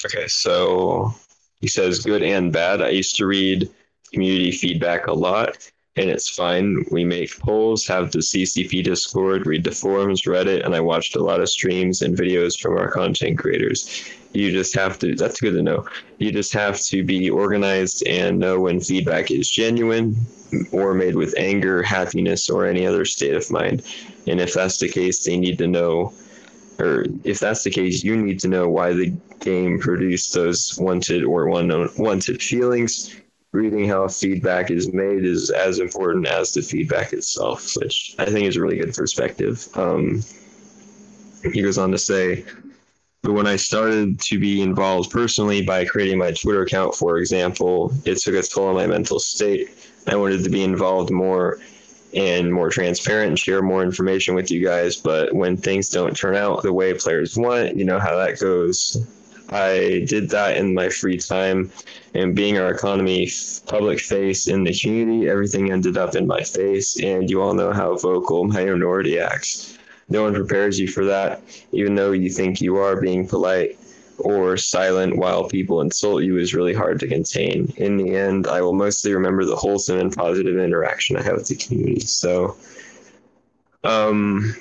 Okay, 0.05 0.27
so 0.27 1.13
he 1.61 1.67
says 1.67 1.99
good 1.99 2.23
and 2.23 2.51
bad. 2.51 2.81
I 2.81 2.89
used 2.89 3.15
to 3.17 3.25
read 3.25 3.69
community 4.11 4.51
feedback 4.51 5.07
a 5.07 5.13
lot, 5.13 5.57
and 5.95 6.09
it's 6.09 6.29
fine. 6.29 6.85
We 6.91 7.05
make 7.05 7.39
polls, 7.39 7.87
have 7.87 8.11
the 8.11 8.19
CCP 8.19 8.83
Discord, 8.83 9.47
read 9.47 9.63
the 9.63 9.71
forums, 9.71 10.23
Reddit, 10.23 10.65
and 10.65 10.75
I 10.75 10.81
watched 10.81 11.15
a 11.15 11.23
lot 11.23 11.39
of 11.39 11.49
streams 11.49 12.01
and 12.01 12.17
videos 12.17 12.59
from 12.59 12.77
our 12.77 12.91
content 12.91 13.37
creators. 13.37 14.09
You 14.33 14.51
just 14.51 14.73
have 14.75 14.97
to, 14.99 15.15
that's 15.15 15.39
good 15.39 15.53
to 15.53 15.61
know. 15.61 15.85
You 16.17 16.31
just 16.31 16.53
have 16.53 16.79
to 16.81 17.03
be 17.03 17.29
organized 17.29 18.05
and 18.07 18.39
know 18.39 18.59
when 18.59 18.79
feedback 18.79 19.31
is 19.31 19.49
genuine 19.49 20.15
or 20.71 20.93
made 20.93 21.15
with 21.15 21.35
anger, 21.37 21.83
happiness, 21.83 22.49
or 22.49 22.65
any 22.65 22.85
other 22.85 23.05
state 23.05 23.35
of 23.35 23.49
mind. 23.51 23.83
And 24.27 24.39
if 24.39 24.53
that's 24.53 24.79
the 24.79 24.89
case, 24.89 25.23
they 25.23 25.37
need 25.37 25.57
to 25.59 25.67
know 25.67 26.13
or 26.79 27.05
if 27.23 27.39
that's 27.39 27.63
the 27.63 27.69
case, 27.69 28.03
you 28.03 28.17
need 28.17 28.39
to 28.39 28.47
know 28.47 28.67
why 28.67 28.93
the 28.93 29.13
game 29.39 29.79
produced 29.79 30.33
those 30.33 30.77
wanted 30.79 31.23
or 31.23 31.47
unwanted 31.49 32.41
feelings. 32.41 33.15
Reading 33.51 33.87
how 33.87 34.07
feedback 34.07 34.71
is 34.71 34.91
made 34.91 35.23
is 35.23 35.51
as 35.51 35.77
important 35.77 36.25
as 36.25 36.53
the 36.53 36.61
feedback 36.63 37.13
itself, 37.13 37.73
which 37.75 38.15
I 38.17 38.25
think 38.25 38.47
is 38.47 38.55
a 38.55 38.61
really 38.61 38.79
good 38.79 38.95
perspective. 38.95 39.67
Um, 39.75 40.23
he 41.53 41.61
goes 41.61 41.77
on 41.77 41.91
to 41.91 41.97
say, 41.99 42.45
but 43.23 43.33
when 43.33 43.47
I 43.47 43.55
started 43.55 44.19
to 44.19 44.37
be 44.37 44.61
involved 44.61 45.09
personally 45.09 45.61
by 45.61 45.85
creating 45.85 46.17
my 46.17 46.31
Twitter 46.31 46.63
account, 46.63 46.93
for 46.93 47.17
example, 47.17 47.93
it 48.03 48.17
took 48.17 48.35
a 48.35 48.43
toll 48.43 48.67
on 48.67 48.75
my 48.75 48.85
mental 48.85 49.17
state. 49.17 49.69
I 50.07 50.17
wanted 50.17 50.43
to 50.43 50.49
be 50.49 50.61
involved 50.61 51.09
more 51.09 51.59
and 52.13 52.53
more 52.53 52.69
transparent 52.69 53.29
and 53.29 53.39
share 53.39 53.61
more 53.61 53.81
information 53.81 54.35
with 54.35 54.51
you 54.51 54.63
guys. 54.63 54.97
But 54.97 55.33
when 55.33 55.55
things 55.55 55.87
don't 55.87 56.15
turn 56.15 56.35
out 56.35 56.63
the 56.63 56.73
way 56.73 56.93
players 56.93 57.37
want, 57.37 57.77
you 57.77 57.85
know 57.85 57.97
how 57.97 58.17
that 58.17 58.39
goes. 58.39 58.97
I 59.49 60.05
did 60.07 60.29
that 60.31 60.57
in 60.57 60.73
my 60.73 60.89
free 60.89 61.17
time, 61.17 61.71
and 62.13 62.35
being 62.35 62.57
our 62.57 62.71
economy 62.71 63.29
public 63.67 63.99
face 63.99 64.47
in 64.47 64.65
the 64.65 64.73
community, 64.73 65.29
everything 65.29 65.71
ended 65.71 65.97
up 65.97 66.15
in 66.15 66.27
my 66.27 66.41
face. 66.41 66.99
And 67.01 67.29
you 67.29 67.41
all 67.41 67.53
know 67.53 67.71
how 67.71 67.95
vocal 67.95 68.43
my 68.45 68.65
minority 68.65 69.17
acts. 69.17 69.72
No 70.13 70.21
one 70.21 70.35
prepares 70.35 70.79
you 70.79 70.87
for 70.87 71.05
that, 71.05 71.41
even 71.71 71.95
though 71.95 72.11
you 72.11 72.29
think 72.29 72.61
you 72.61 72.77
are 72.77 73.01
being 73.01 73.27
polite 73.27 73.79
or 74.19 74.57
silent 74.57 75.17
while 75.17 75.49
people 75.49 75.81
insult 75.81 76.21
you 76.21 76.37
is 76.37 76.53
really 76.53 76.73
hard 76.73 76.99
to 76.99 77.07
contain. 77.07 77.73
In 77.77 77.97
the 77.97 78.15
end, 78.15 78.45
I 78.45 78.61
will 78.61 78.73
mostly 78.73 79.11
remember 79.11 79.43
the 79.43 79.55
wholesome 79.55 79.97
and 79.97 80.15
positive 80.15 80.55
interaction 80.55 81.17
I 81.17 81.23
have 81.23 81.33
with 81.37 81.47
the 81.47 81.55
community. 81.55 82.01
So, 82.01 82.55
um, 83.83 84.55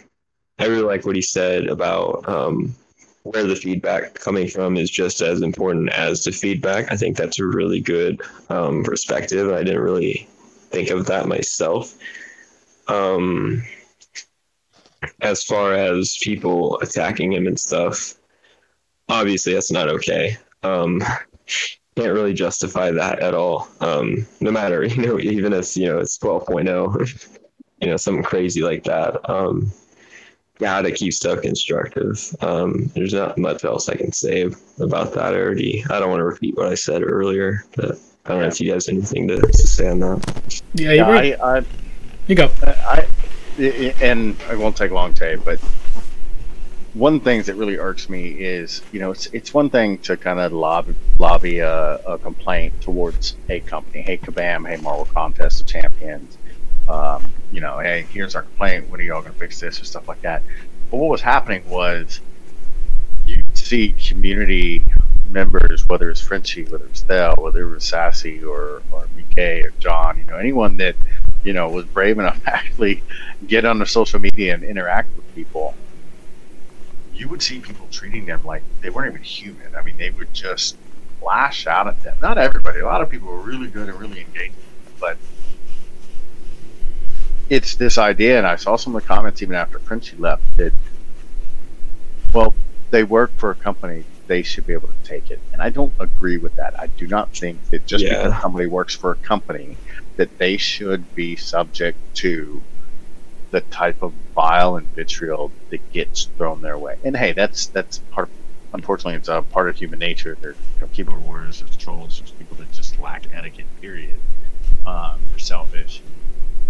I 0.59 0.65
really 0.65 0.85
like 0.85 1.05
what 1.05 1.17
he 1.17 1.23
said 1.23 1.67
about 1.67 2.27
um, 2.27 2.75
where 3.25 3.45
the 3.45 3.55
feedback 3.55 4.15
coming 4.15 4.49
from 4.49 4.79
is 4.79 4.91
just 4.91 5.21
as 5.21 5.43
important 5.43 5.91
as 5.91 6.25
the 6.25 6.33
feedback. 6.33 6.91
I 6.91 6.97
think 6.97 7.19
that's 7.19 7.39
a 7.39 7.45
really 7.45 7.81
good 7.81 8.23
um, 8.49 8.85
perspective. 8.85 9.53
I 9.53 9.63
didn't 9.65 9.83
really 9.83 10.27
think 10.71 10.89
of 10.89 11.05
that 11.07 11.29
myself. 11.29 11.95
Um, 12.89 13.63
as 15.21 15.43
far 15.43 15.75
as 15.75 16.19
people 16.21 16.79
attacking 16.81 17.33
him 17.33 17.47
and 17.47 17.59
stuff, 17.59 18.15
obviously 19.09 19.55
that's 19.55 19.73
not 19.73 19.89
okay. 19.89 20.37
Um, 20.63 21.03
can't 21.97 22.13
really 22.13 22.33
justify 22.33 22.91
that 22.91 23.21
at 23.21 23.35
all. 23.35 23.69
Um, 23.81 24.27
no 24.41 24.51
matter, 24.51 24.85
you 24.87 25.07
know, 25.07 25.19
even 25.19 25.53
if, 25.53 25.77
you 25.77 25.87
know, 25.87 25.99
it's 25.99 26.19
12.0, 26.19 27.39
you 27.81 27.89
know, 27.89 27.97
something 27.97 28.23
crazy 28.23 28.63
like 28.63 28.85
that. 28.85 29.29
Um, 29.29 29.73
gotta 30.59 30.93
keep 30.93 31.13
stuff 31.13 31.43
constructive. 31.43 32.35
Um, 32.41 32.91
there's 32.95 33.15
not 33.15 33.37
much 33.37 33.65
else 33.65 33.89
I 33.89 33.97
can 33.97 34.13
say 34.13 34.51
about 34.81 35.13
that. 35.15 35.35
I 35.35 35.39
already, 35.39 35.85
I 35.91 35.99
don't 35.99 36.11
want 36.11 36.21
to 36.21 36.25
repeat 36.25 36.57
what 36.57 36.69
I 36.69 36.75
said 36.75 37.03
earlier, 37.03 37.65
but 37.77 37.99
I 38.25 38.31
don't 38.31 38.41
know 38.43 38.47
if 38.47 38.61
you 38.61 38.71
guys 38.71 38.87
have 38.87 38.97
anything 38.97 39.27
to, 39.29 39.41
to 39.41 39.67
say 39.67 39.89
on 39.89 39.99
that. 40.01 40.63
yeah, 40.75 40.93
you 40.93 40.97
Yeah. 40.99 41.37
I, 41.43 41.59
I, 41.59 41.65
you 42.29 42.37
go. 42.37 42.51
I, 42.63 42.71
I, 42.71 43.09
and 43.59 44.41
it 44.51 44.59
won't 44.59 44.77
take 44.77 44.91
long, 44.91 45.15
Tay, 45.15 45.37
but 45.37 45.59
one 46.95 47.21
thing 47.21 47.43
that 47.43 47.55
really 47.55 47.79
irks 47.79 48.09
me 48.09 48.29
is, 48.29 48.83
you 48.93 49.01
know, 49.01 49.11
it's 49.11 49.27
it's 49.27 49.55
one 49.55 49.71
thing 49.71 49.99
to 49.99 50.17
kind 50.17 50.39
of 50.39 50.53
lobby 50.53 50.95
lobby 51.19 51.59
a, 51.61 51.97
a 52.07 52.19
complaint 52.19 52.81
towards 52.81 53.37
a 53.49 53.61
company, 53.61 54.03
hey 54.03 54.19
Kabam, 54.19 54.69
hey 54.69 54.77
Marvel 54.83 55.07
Contest 55.07 55.61
of 55.61 55.67
Champions, 55.67 56.37
um, 56.89 57.33
you 57.51 57.61
know, 57.61 57.79
hey, 57.79 58.07
here's 58.13 58.35
our 58.35 58.43
complaint. 58.43 58.91
When 58.91 59.01
are 59.01 59.05
y'all 59.05 59.23
gonna 59.23 59.35
fix 59.35 59.61
this 59.61 59.81
or 59.81 59.85
stuff 59.85 60.09
like 60.09 60.23
that? 60.23 60.43
But 60.91 60.99
what 60.99 61.09
was 61.11 61.23
happening 61.23 61.69
was, 61.69 62.21
you 63.27 63.43
see 63.55 63.93
community 63.93 64.85
members, 65.31 65.89
whether 65.89 66.11
it's 66.11 66.21
Frenchie, 66.21 66.65
whether 66.65 66.85
it's 66.87 67.03
Thel, 67.03 67.37
whether 67.39 67.63
it 67.63 67.71
was 67.71 67.85
Sassy 67.85 68.45
or 68.45 68.83
or 68.93 69.09
BK 69.17 69.65
or 69.65 69.71
John, 69.79 70.19
you 70.19 70.25
know, 70.25 70.37
anyone 70.37 70.77
that 70.77 70.97
you 71.45 71.53
know 71.53 71.69
was 71.71 71.85
brave 71.87 72.19
enough 72.19 72.43
to 72.45 72.55
actually 72.55 73.03
get 73.47 73.65
on 73.65 73.79
the 73.79 73.87
social 73.87 74.21
media 74.21 74.55
and 74.55 74.63
interact 74.65 75.15
with 75.17 75.35
people 75.35 75.75
you 77.15 77.29
would 77.29 77.43
see 77.43 77.61
people 77.61 77.87
treating 77.91 78.27
them 78.27 78.45
like 78.45 78.63
they 78.81 78.91
weren't 78.91 79.13
even 79.13 79.23
human. 79.23 79.75
I 79.77 79.83
mean, 79.83 79.97
they 79.97 80.11
would 80.11 80.33
just 80.33 80.77
lash 81.25 81.67
out 81.67 81.87
at 81.87 82.03
them. 82.03 82.17
Not 82.21 82.39
everybody. 82.39 82.81
A 82.81 82.85
lot 82.87 83.03
of 83.03 83.11
people 83.11 83.29
were 83.29 83.41
really 83.41 83.69
good 83.69 83.89
and 83.89 83.99
really 84.01 84.21
engaged, 84.21 84.55
but 84.99 85.17
it's 87.51 87.77
this 87.77 87.99
idea, 87.99 88.39
and 88.39 88.47
I 88.47 88.57
saw 88.57 88.77
some 88.77 88.97
of 88.97 89.03
the 89.03 89.07
comments 89.07 89.43
even 89.43 89.55
after 89.55 89.79
Frenchie 89.79 90.17
left 90.17 90.57
that, 90.57 90.73
well, 92.33 92.55
they 92.91 93.05
work 93.05 93.31
for 93.37 93.51
a 93.51 93.55
company, 93.55 94.05
they 94.27 94.43
should 94.43 94.67
be 94.67 94.73
able 94.73 94.89
to 94.89 94.95
take 95.05 95.31
it. 95.31 95.39
And 95.53 95.61
I 95.61 95.69
don't 95.69 95.93
agree 95.99 96.39
with 96.39 96.57
that. 96.57 96.79
I 96.81 96.87
do 96.87 97.07
not 97.07 97.37
think 97.37 97.63
that 97.71 97.87
just 97.87 98.05
Yeah. 98.05 98.23
because 98.25 98.41
somebody 98.41 98.67
works 98.67 98.95
for 98.95 99.13
a 99.13 99.17
company, 99.17 99.77
that 100.17 100.39
they 100.39 100.57
should 100.57 101.15
be 101.15 101.37
subject 101.37 101.99
to 102.17 102.63
the 103.51 103.61
type 103.61 104.03
of 104.03 104.13
bile 104.35 104.77
and 104.77 104.87
vitriol 104.95 105.51
that 105.71 105.93
gets 105.93 106.25
thrown 106.37 106.63
their 106.63 106.79
way. 106.79 106.97
And 107.05 107.17
hey, 107.17 107.33
that's 107.33 107.67
that's 107.67 107.99
part. 107.99 108.29
Of, 108.29 108.35
unfortunately, 108.75 109.15
it's 109.15 109.29
a 109.29 109.43
part 109.43 109.69
of 109.69 109.77
human 109.77 109.99
nature. 109.99 110.37
You 110.43 110.55
know, 110.81 110.89
keyboard 110.93 111.23
warriors, 111.25 111.61
there's 111.61 111.77
trolls, 111.77 112.19
there's 112.19 112.31
people 112.33 112.57
that 112.57 112.73
just 112.73 112.99
lack 112.99 113.25
etiquette. 113.33 113.67
Period. 113.81 114.19
Um, 114.87 115.21
they're 115.31 115.39
selfish. 115.39 116.03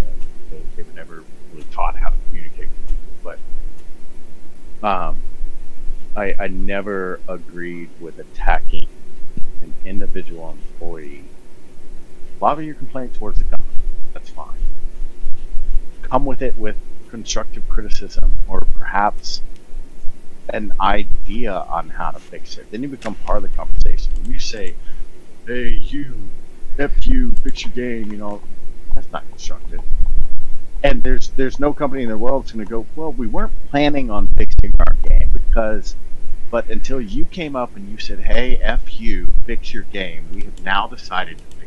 And 0.01 0.21
they, 0.51 0.63
they 0.77 0.83
were 0.83 0.95
never 0.95 1.25
really 1.53 1.67
taught 1.73 1.97
how 1.97 2.09
to 2.09 2.17
communicate 2.29 2.69
with 2.69 2.89
people. 2.89 3.39
But 4.83 4.87
um, 4.87 5.17
I, 6.17 6.35
I 6.39 6.49
never 6.49 7.21
agreed 7.29 7.91
with 8.01 8.19
attacking 8.19 8.89
an 9.63 9.73
individual 9.85 10.51
employee. 10.51 11.25
Lobby 12.43 12.67
your 12.67 12.75
complaint 12.75 13.15
towards 13.15 13.39
the 13.39 13.45
company. 13.45 13.79
That's 14.13 14.29
fine 14.29 14.59
come 16.13 16.27
with 16.27 16.43
it 16.43 16.57
with 16.59 16.77
constructive 17.09 17.67
criticism 17.71 18.35
or 18.47 18.67
perhaps 18.79 19.41
an 20.51 20.73
idea 20.81 21.55
on 21.55 21.89
how 21.89 22.11
to 22.11 22.19
fix 22.19 22.59
it. 22.59 22.71
Then 22.71 22.83
you 22.83 22.89
become 22.89 23.15
part 23.15 23.39
of 23.39 23.51
the 23.51 23.57
conversation. 23.57 24.13
You 24.27 24.39
say, 24.39 24.75
hey, 25.47 25.69
you, 25.69 26.15
F 26.79 27.07
you, 27.07 27.33
fix 27.43 27.65
your 27.65 27.73
game, 27.73 28.13
you 28.13 28.19
know, 28.19 28.43
that's 28.95 29.11
not 29.13 29.27
constructive. 29.31 29.81
and 30.83 31.03
there's 31.03 31.31
there's 31.31 31.59
no 31.61 31.73
company 31.73 32.03
in 32.03 32.11
the 32.11 32.19
world 32.19 32.45
that's 32.45 32.53
going 32.53 32.67
to 32.67 32.71
go. 32.71 32.87
Well, 32.97 33.13
we 33.13 33.27
weren't 33.27 33.53
planning 33.71 34.11
on 34.11 34.29
fixing 34.29 34.73
our 34.87 34.95
game 35.09 35.31
because, 35.31 35.97
but 36.51 36.69
until 36.69 37.01
you 37.01 37.25
came 37.25 37.57
up 37.57 37.77
and 37.77 37.89
you 37.89 37.99
said, 37.99 38.21
"Hey, 38.21 38.57
f 38.57 39.01
you, 39.01 39.33
fix 39.47 39.73
your 39.73 39.85
game," 39.85 40.27
we 40.35 40.43
have 40.43 40.63
now 40.63 40.87
decided 40.89 41.39
to. 41.39 41.62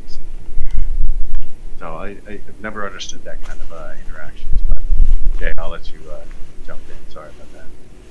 So 1.79 1.93
I, 1.93 2.17
I 2.27 2.31
have 2.31 2.61
never 2.61 2.85
understood 2.85 3.23
that 3.25 3.41
kind 3.43 3.59
of 3.59 3.71
uh, 3.71 3.93
interactions. 4.05 4.61
But 4.69 4.83
okay, 5.35 5.53
I'll 5.57 5.69
let 5.69 5.91
you 5.91 5.99
uh, 6.09 6.21
jump 6.65 6.81
in. 6.89 7.11
Sorry 7.11 7.29
about 7.29 7.53
that. 7.53 7.65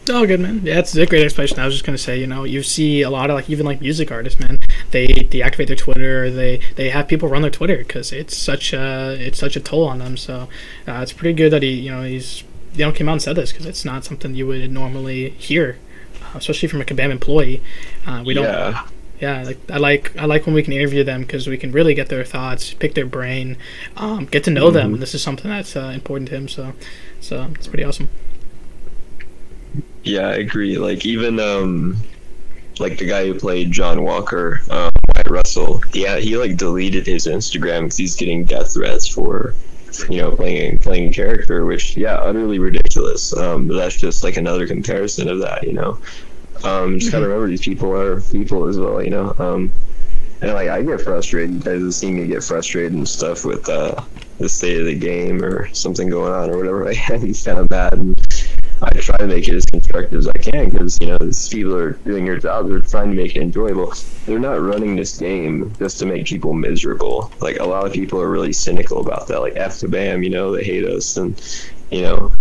Oh, 0.07 0.27
good 0.27 0.41
man. 0.41 0.61
Yeah, 0.63 0.75
that's 0.75 0.95
a 0.95 1.07
great 1.07 1.25
explanation. 1.25 1.59
I 1.59 1.65
was 1.65 1.75
just 1.75 1.85
gonna 1.85 1.97
say, 1.97 2.21
you 2.21 2.27
know, 2.27 2.45
you 2.45 2.63
see 2.63 3.01
a 3.01 3.09
lot 3.09 3.31
of 3.31 3.35
like 3.35 3.49
even 3.49 3.65
like 3.65 3.81
music 3.81 4.13
artists, 4.13 4.39
man. 4.39 4.59
They 4.91 5.07
deactivate 5.07 5.69
their 5.69 5.77
Twitter. 5.77 6.25
Or 6.25 6.31
they 6.31 6.61
they 6.77 6.91
have 6.91 7.09
people 7.09 7.29
run 7.29 7.43
their 7.43 7.51
Twitter 7.51 7.79
because 7.79 8.13
it's 8.13 8.37
such 8.37 8.75
a 8.75 9.17
it's 9.19 9.39
such 9.39 9.57
a 9.57 9.61
toll 9.61 9.89
on 9.89 9.99
them. 9.99 10.17
So 10.17 10.49
uh, 10.87 11.01
it's 11.01 11.13
pretty 11.13 11.35
good 11.35 11.51
that 11.51 11.63
he 11.63 11.71
you 11.71 11.91
know 11.91 12.03
he's 12.03 12.45
you 12.75 12.85
know 12.85 12.93
came 12.93 13.09
out 13.09 13.13
and 13.13 13.23
said 13.23 13.37
this 13.37 13.51
because 13.51 13.67
it's 13.67 13.85
not 13.85 14.05
something 14.05 14.35
you 14.35 14.47
would 14.47 14.71
normally 14.71 15.31
hear, 15.31 15.79
uh, 16.23 16.37
especially 16.39 16.69
from 16.69 16.83
a 16.83 16.85
Kabam 16.85 17.11
employee. 17.11 17.63
Uh, 18.07 18.23
we 18.27 18.35
don't. 18.35 18.45
Yeah. 18.45 18.87
Yeah, 19.21 19.43
like 19.45 19.59
I 19.71 19.79
like 19.79 20.17
I 20.19 20.27
like 20.27 20.45
when 20.45 20.55
we 20.55 20.63
can 20.63 20.73
interview 20.73 21.05
them 21.05 21.23
because 21.23 21.47
we 21.47 21.57
can 21.57 21.73
really 21.73 21.95
get 21.95 22.09
their 22.09 22.25
thoughts, 22.25 22.75
pick 22.75 22.95
their 22.95 23.07
brain, 23.07 23.57
um, 23.97 24.27
get 24.27 24.45
to 24.45 24.51
know 24.51 24.71
them. 24.71 24.97
Mhm. 24.97 25.01
This 25.01 25.15
is 25.15 25.23
something 25.23 25.51
that's 25.51 25.77
uh, 25.77 25.93
important 25.95 26.29
to 26.31 26.35
him. 26.37 26.49
So, 26.49 26.73
so 27.21 27.51
it's 27.55 27.69
pretty 27.69 27.85
awesome. 27.85 28.09
Yeah, 30.03 30.29
I 30.29 30.35
agree. 30.35 30.77
Like 30.79 31.07
even 31.07 31.41
um 31.41 31.97
like 32.81 32.99
the 32.99 33.07
guy 33.07 33.27
who 33.27 33.35
played 33.39 33.71
John 33.73 34.03
Walker, 34.03 34.61
um, 34.71 34.91
Wyatt 35.15 35.29
Russell. 35.31 35.81
Yeah, 35.93 36.17
he 36.19 36.37
like 36.37 36.57
deleted 36.57 37.07
his 37.07 37.27
Instagram 37.27 37.83
because 37.83 37.97
he's 37.97 38.17
getting 38.17 38.45
death 38.45 38.75
threats 38.75 39.07
for 39.07 39.55
you 40.11 40.19
know 40.19 40.33
playing 40.35 40.79
playing 40.79 41.09
a 41.11 41.13
character, 41.13 41.65
which 41.67 41.97
yeah, 41.97 42.17
utterly 42.17 42.59
ridiculous. 42.59 43.35
Um, 43.37 43.69
but 43.69 43.75
that's 43.75 43.97
just 43.97 44.25
like 44.25 44.37
another 44.37 44.67
comparison 44.67 45.29
of 45.29 45.39
that, 45.41 45.65
you 45.65 45.73
know. 45.73 45.99
Um, 46.65 46.99
just 46.99 47.13
gotta 47.13 47.27
remember 47.27 47.49
these 47.49 47.63
people 47.63 47.95
are 47.95 48.21
people 48.21 48.67
as 48.67 48.79
well, 48.79 49.03
you 49.03 49.11
know. 49.11 49.35
Um, 49.39 49.73
and 50.41 50.53
like 50.53 50.69
I 50.69 50.83
get 50.83 51.01
frustrated. 51.01 51.55
You 51.55 51.61
guys 51.61 52.01
have 52.01 52.13
me 52.13 52.27
get 52.27 52.43
frustrated 52.43 52.93
and 52.93 53.09
stuff 53.09 53.45
with 53.45 53.69
uh, 53.69 54.03
the 54.39 54.49
state 54.49 54.79
of 54.79 54.87
the 54.87 54.99
game 54.99 55.43
or 55.43 55.73
something 55.75 56.09
going 56.09 56.33
on 56.33 56.51
or 56.51 56.57
whatever. 56.57 56.85
Like 56.85 56.97
he's 57.23 57.43
kind 57.43 57.59
of 57.59 57.69
bad. 57.69 57.95
and 57.95 58.15
I 58.83 58.91
try 58.93 59.17
to 59.17 59.27
make 59.27 59.49
it 59.49 59.55
as 59.55 59.65
constructive 59.65 60.19
as 60.19 60.29
I 60.29 60.39
can 60.39 60.69
because 60.69 60.99
you 61.01 61.07
know 61.07 61.17
these 61.19 61.49
people 61.49 61.75
are 61.75 61.93
doing 61.93 62.27
their 62.27 62.39
job. 62.39 62.69
They're 62.69 62.81
trying 62.81 63.11
to 63.11 63.17
make 63.17 63.37
it 63.37 63.43
enjoyable. 63.43 63.95
They're 64.27 64.39
not 64.39 64.61
running 64.61 64.97
this 64.97 65.17
game 65.17 65.73
just 65.79 65.99
to 66.01 66.07
make 66.07 66.27
people 66.27 66.53
miserable. 66.53 67.33
Like 67.41 67.59
a 67.59 67.65
lot 67.65 67.87
of 67.87 67.93
people 67.93 68.21
are 68.21 68.29
really 68.29 68.53
cynical 68.53 69.01
about 69.01 69.29
that. 69.29 69.41
Like 69.41 69.55
F 69.57 69.79
to 69.79 69.89
Bam, 69.89 70.23
you 70.23 70.31
know, 70.31 70.53
they 70.55 70.65
hate 70.65 70.85
us 70.85 71.17
and 71.17 71.41
you 71.91 72.03
know, 72.03 72.33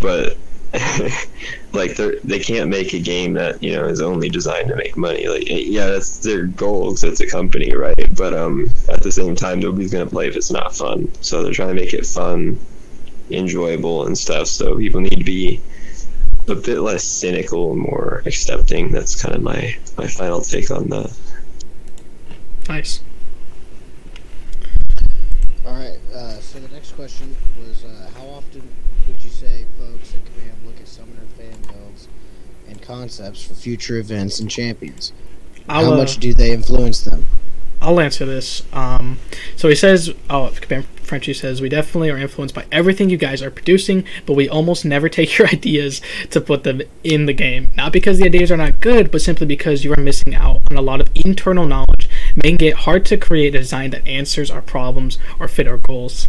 but 0.00 0.36
like 1.72 1.94
they 1.96 2.18
they 2.24 2.38
can't 2.40 2.68
make 2.68 2.92
a 2.94 2.98
game 2.98 3.34
that 3.34 3.62
you 3.62 3.72
know 3.72 3.84
is 3.86 4.00
only 4.00 4.28
designed 4.28 4.68
to 4.68 4.76
make 4.76 4.96
money. 4.96 5.28
Like 5.28 5.44
yeah, 5.46 5.86
that's 5.86 6.18
their 6.18 6.46
goal 6.46 6.90
'cause 6.90 7.04
it's 7.04 7.20
a 7.20 7.26
company, 7.26 7.74
right? 7.74 8.16
But 8.16 8.34
um, 8.34 8.70
at 8.88 9.02
the 9.02 9.12
same 9.12 9.36
time, 9.36 9.60
nobody's 9.60 9.92
gonna 9.92 10.06
play 10.06 10.26
if 10.26 10.36
it's 10.36 10.50
not 10.50 10.74
fun. 10.74 11.10
So 11.20 11.42
they're 11.42 11.52
trying 11.52 11.68
to 11.68 11.80
make 11.80 11.94
it 11.94 12.04
fun, 12.06 12.58
enjoyable, 13.30 14.06
and 14.06 14.18
stuff. 14.18 14.48
So 14.48 14.76
people 14.76 15.00
need 15.00 15.18
to 15.18 15.24
be 15.24 15.60
a 16.48 16.54
bit 16.56 16.80
less 16.80 17.04
cynical 17.04 17.76
more 17.76 18.22
accepting. 18.26 18.90
That's 18.90 19.20
kind 19.20 19.36
of 19.36 19.42
my 19.42 19.76
my 19.96 20.08
final 20.08 20.40
take 20.40 20.70
on 20.72 20.88
that. 20.88 21.16
Nice. 22.68 23.00
All 25.64 25.74
right. 25.74 25.98
Uh, 26.12 26.40
so 26.40 26.58
the 26.58 26.68
next 26.74 26.92
question 26.92 27.36
was, 27.60 27.84
uh, 27.84 28.10
how 28.18 28.26
often 28.26 28.62
would 29.06 29.22
you 29.22 29.30
say 29.30 29.66
folks 29.78 30.14
at 30.14 30.24
Kabam 30.24 30.66
look 30.66 30.80
at 30.80 30.88
Summoner 30.88 31.26
fan 31.36 31.56
builds 31.68 32.08
and 32.68 32.73
concepts 32.84 33.44
for 33.44 33.54
future 33.54 33.96
events 33.96 34.40
and 34.40 34.50
champions? 34.50 35.12
I'll, 35.68 35.86
how 35.86 35.92
uh, 35.92 35.96
much 35.96 36.18
do 36.18 36.34
they 36.34 36.52
influence 36.52 37.00
them? 37.00 37.26
I'll 37.80 38.00
answer 38.00 38.24
this. 38.24 38.62
Um, 38.72 39.18
so 39.56 39.68
he 39.68 39.74
says, 39.74 40.12
oh, 40.30 40.48
Frenchie 41.02 41.34
says, 41.34 41.60
we 41.60 41.68
definitely 41.68 42.10
are 42.10 42.16
influenced 42.16 42.54
by 42.54 42.64
everything 42.72 43.10
you 43.10 43.18
guys 43.18 43.42
are 43.42 43.50
producing, 43.50 44.04
but 44.24 44.32
we 44.32 44.48
almost 44.48 44.84
never 44.84 45.08
take 45.10 45.36
your 45.38 45.48
ideas 45.48 46.00
to 46.30 46.40
put 46.40 46.64
them 46.64 46.80
in 47.02 47.26
the 47.26 47.34
game. 47.34 47.68
Not 47.76 47.92
because 47.92 48.18
the 48.18 48.24
ideas 48.24 48.50
are 48.50 48.56
not 48.56 48.80
good, 48.80 49.10
but 49.10 49.20
simply 49.20 49.46
because 49.46 49.84
you 49.84 49.92
are 49.92 50.00
missing 50.00 50.34
out 50.34 50.62
on 50.70 50.76
a 50.76 50.82
lot 50.82 51.00
of 51.00 51.08
internal 51.14 51.66
knowledge, 51.66 52.08
making 52.42 52.68
it 52.68 52.74
hard 52.74 53.04
to 53.06 53.16
create 53.16 53.54
a 53.54 53.58
design 53.58 53.90
that 53.90 54.06
answers 54.06 54.50
our 54.50 54.62
problems 54.62 55.18
or 55.38 55.46
fit 55.46 55.68
our 55.68 55.76
goals. 55.76 56.28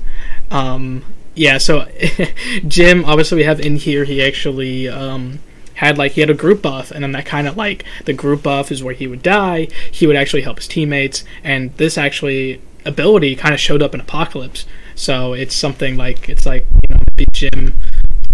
Um, 0.52 1.06
yeah, 1.36 1.58
so 1.58 1.88
Jim, 2.68 3.06
obviously 3.06 3.38
we 3.38 3.44
have 3.44 3.60
in 3.60 3.78
here, 3.78 4.04
he 4.04 4.22
actually 4.22 4.90
um, 4.90 5.40
had 5.76 5.98
like 5.98 6.14
he 6.14 6.22
had 6.22 6.30
a 6.30 6.34
group 6.34 6.62
buff 6.62 6.92
and 6.92 7.04
then 7.04 7.12
that 7.12 7.26
kind 7.26 7.48
of 7.48 7.58
like 7.58 7.84
the 8.06 8.14
group 8.14 8.44
buff 8.44 8.72
is 8.72 8.84
where 8.84 8.94
he 8.94 9.08
would 9.08 9.22
die 9.22 9.68
he 9.92 10.08
would 10.08 10.16
actually 10.16 10.42
help 10.42 10.58
his 10.58 10.68
teammates 10.68 11.24
and 11.44 11.76
this 11.78 11.98
actually 11.98 12.62
ability 12.86 13.36
kind 13.36 13.54
of 13.54 13.60
showed 13.60 13.82
up 13.82 13.94
in 13.94 14.00
apocalypse. 14.00 14.66
So 14.94 15.34
it's 15.34 15.56
something 15.56 15.98
like 15.98 16.30
it's 16.30 16.46
like 16.46 16.66
you 16.88 16.96
know 16.96 17.02
jim 17.32 17.74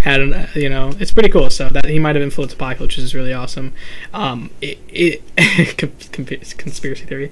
had 0.01 0.19
an 0.19 0.47
you 0.55 0.69
know 0.69 0.91
it's 0.99 1.13
pretty 1.13 1.29
cool 1.29 1.49
so 1.49 1.69
that 1.69 1.85
he 1.85 1.99
might 1.99 2.15
have 2.15 2.23
influenced 2.23 2.55
apocalypse 2.55 2.97
which 2.97 3.05
is 3.05 3.15
really 3.15 3.33
awesome. 3.33 3.73
Um 4.13 4.51
it, 4.61 4.77
it 4.89 5.77
conspiracy 6.57 7.05
theory 7.05 7.31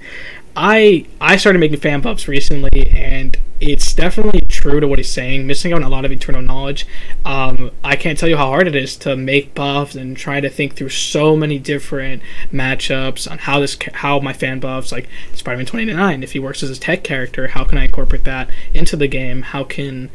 I 0.56 1.06
I 1.20 1.36
started 1.36 1.58
making 1.58 1.80
fan 1.80 2.00
buffs 2.00 2.28
recently, 2.28 2.90
and 2.90 3.36
it's 3.60 3.92
definitely 3.92 4.40
true 4.48 4.80
to 4.80 4.88
what 4.88 4.98
he's 4.98 5.10
saying. 5.10 5.46
Missing 5.46 5.72
out 5.72 5.76
on 5.76 5.82
a 5.82 5.88
lot 5.88 6.04
of 6.04 6.12
eternal 6.12 6.42
knowledge. 6.42 6.86
Um, 7.24 7.70
I 7.84 7.96
can't 7.96 8.18
tell 8.18 8.28
you 8.28 8.36
how 8.36 8.46
hard 8.46 8.66
it 8.66 8.74
is 8.74 8.96
to 8.98 9.16
make 9.16 9.54
buffs 9.54 9.94
and 9.94 10.16
try 10.16 10.40
to 10.40 10.48
think 10.48 10.74
through 10.74 10.88
so 10.88 11.36
many 11.36 11.58
different 11.58 12.22
matchups 12.52 13.30
on 13.30 13.38
how 13.38 13.60
this 13.60 13.78
how 13.94 14.18
my 14.20 14.32
fan 14.32 14.60
buffs 14.60 14.92
like 14.92 15.08
Spider-Man 15.34 15.66
29. 15.66 16.22
If 16.22 16.32
he 16.32 16.38
works 16.38 16.62
as 16.62 16.70
a 16.70 16.80
tech 16.80 17.04
character, 17.04 17.48
how 17.48 17.64
can 17.64 17.78
I 17.78 17.84
incorporate 17.84 18.24
that 18.24 18.50
into 18.74 18.96
the 18.96 19.08
game? 19.08 19.42
How 19.42 19.64
can 19.64 20.10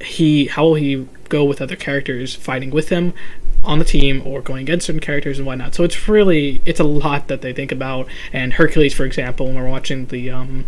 he 0.00 0.46
how 0.46 0.64
will 0.64 0.74
he 0.74 1.08
go 1.28 1.44
with 1.44 1.60
other 1.60 1.76
characters 1.76 2.34
fighting 2.34 2.70
with 2.70 2.88
him 2.88 3.12
on 3.68 3.78
the 3.78 3.84
team 3.84 4.22
or 4.24 4.40
going 4.40 4.62
against 4.62 4.86
certain 4.86 5.00
characters 5.00 5.38
and 5.38 5.46
whatnot. 5.46 5.74
So 5.74 5.84
it's 5.84 6.08
really 6.08 6.62
it's 6.64 6.80
a 6.80 6.84
lot 6.84 7.28
that 7.28 7.42
they 7.42 7.52
think 7.52 7.70
about. 7.70 8.08
And 8.32 8.54
Hercules, 8.54 8.94
for 8.94 9.04
example, 9.04 9.46
when 9.46 9.56
we're 9.56 9.68
watching 9.68 10.06
the 10.06 10.30
um, 10.30 10.66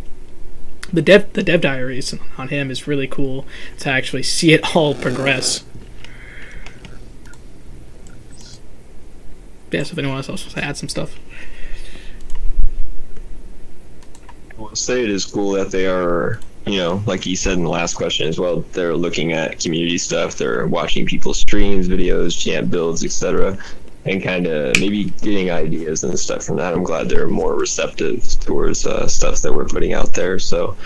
the 0.92 1.00
dev 1.00 1.32
the 1.32 1.42
dev 1.42 1.62
diaries 1.62 2.14
on 2.36 2.48
him 2.48 2.70
is 2.70 2.86
really 2.86 3.08
cool 3.08 3.46
to 3.78 3.90
actually 3.90 4.22
see 4.22 4.52
it 4.52 4.76
all 4.76 4.94
progress. 4.94 5.64
Yeah, 9.72 9.84
so 9.84 9.92
if 9.92 9.98
anyone 9.98 10.16
else 10.16 10.28
wants 10.28 10.52
to 10.52 10.64
add 10.64 10.76
some 10.76 10.88
stuff. 10.88 11.16
I 14.58 14.60
will 14.60 14.74
say 14.74 15.02
it 15.02 15.10
is 15.10 15.24
cool 15.24 15.52
that 15.52 15.70
they 15.70 15.86
are, 15.86 16.40
you 16.66 16.76
know, 16.76 17.02
like 17.06 17.26
you 17.26 17.36
said 17.36 17.54
in 17.54 17.64
the 17.64 17.70
last 17.70 17.94
question 17.94 18.28
as 18.28 18.38
well, 18.38 18.60
they're 18.72 18.96
looking 18.96 19.32
at 19.32 19.58
community 19.58 19.98
stuff, 19.98 20.36
they're 20.36 20.66
watching 20.66 21.06
people's 21.06 21.40
streams, 21.40 21.88
videos, 21.88 22.38
champ 22.38 22.70
builds, 22.70 23.04
etc., 23.04 23.58
and 24.04 24.22
kind 24.22 24.46
of 24.46 24.78
maybe 24.80 25.04
getting 25.22 25.50
ideas 25.50 26.04
and 26.04 26.18
stuff 26.18 26.44
from 26.44 26.56
that. 26.56 26.72
I'm 26.72 26.82
glad 26.82 27.08
they're 27.08 27.28
more 27.28 27.54
receptive 27.54 28.24
towards 28.40 28.86
uh, 28.86 29.06
stuff 29.06 29.42
that 29.42 29.52
we're 29.52 29.66
putting 29.66 29.92
out 29.92 30.14
there. 30.14 30.38
So 30.38 30.76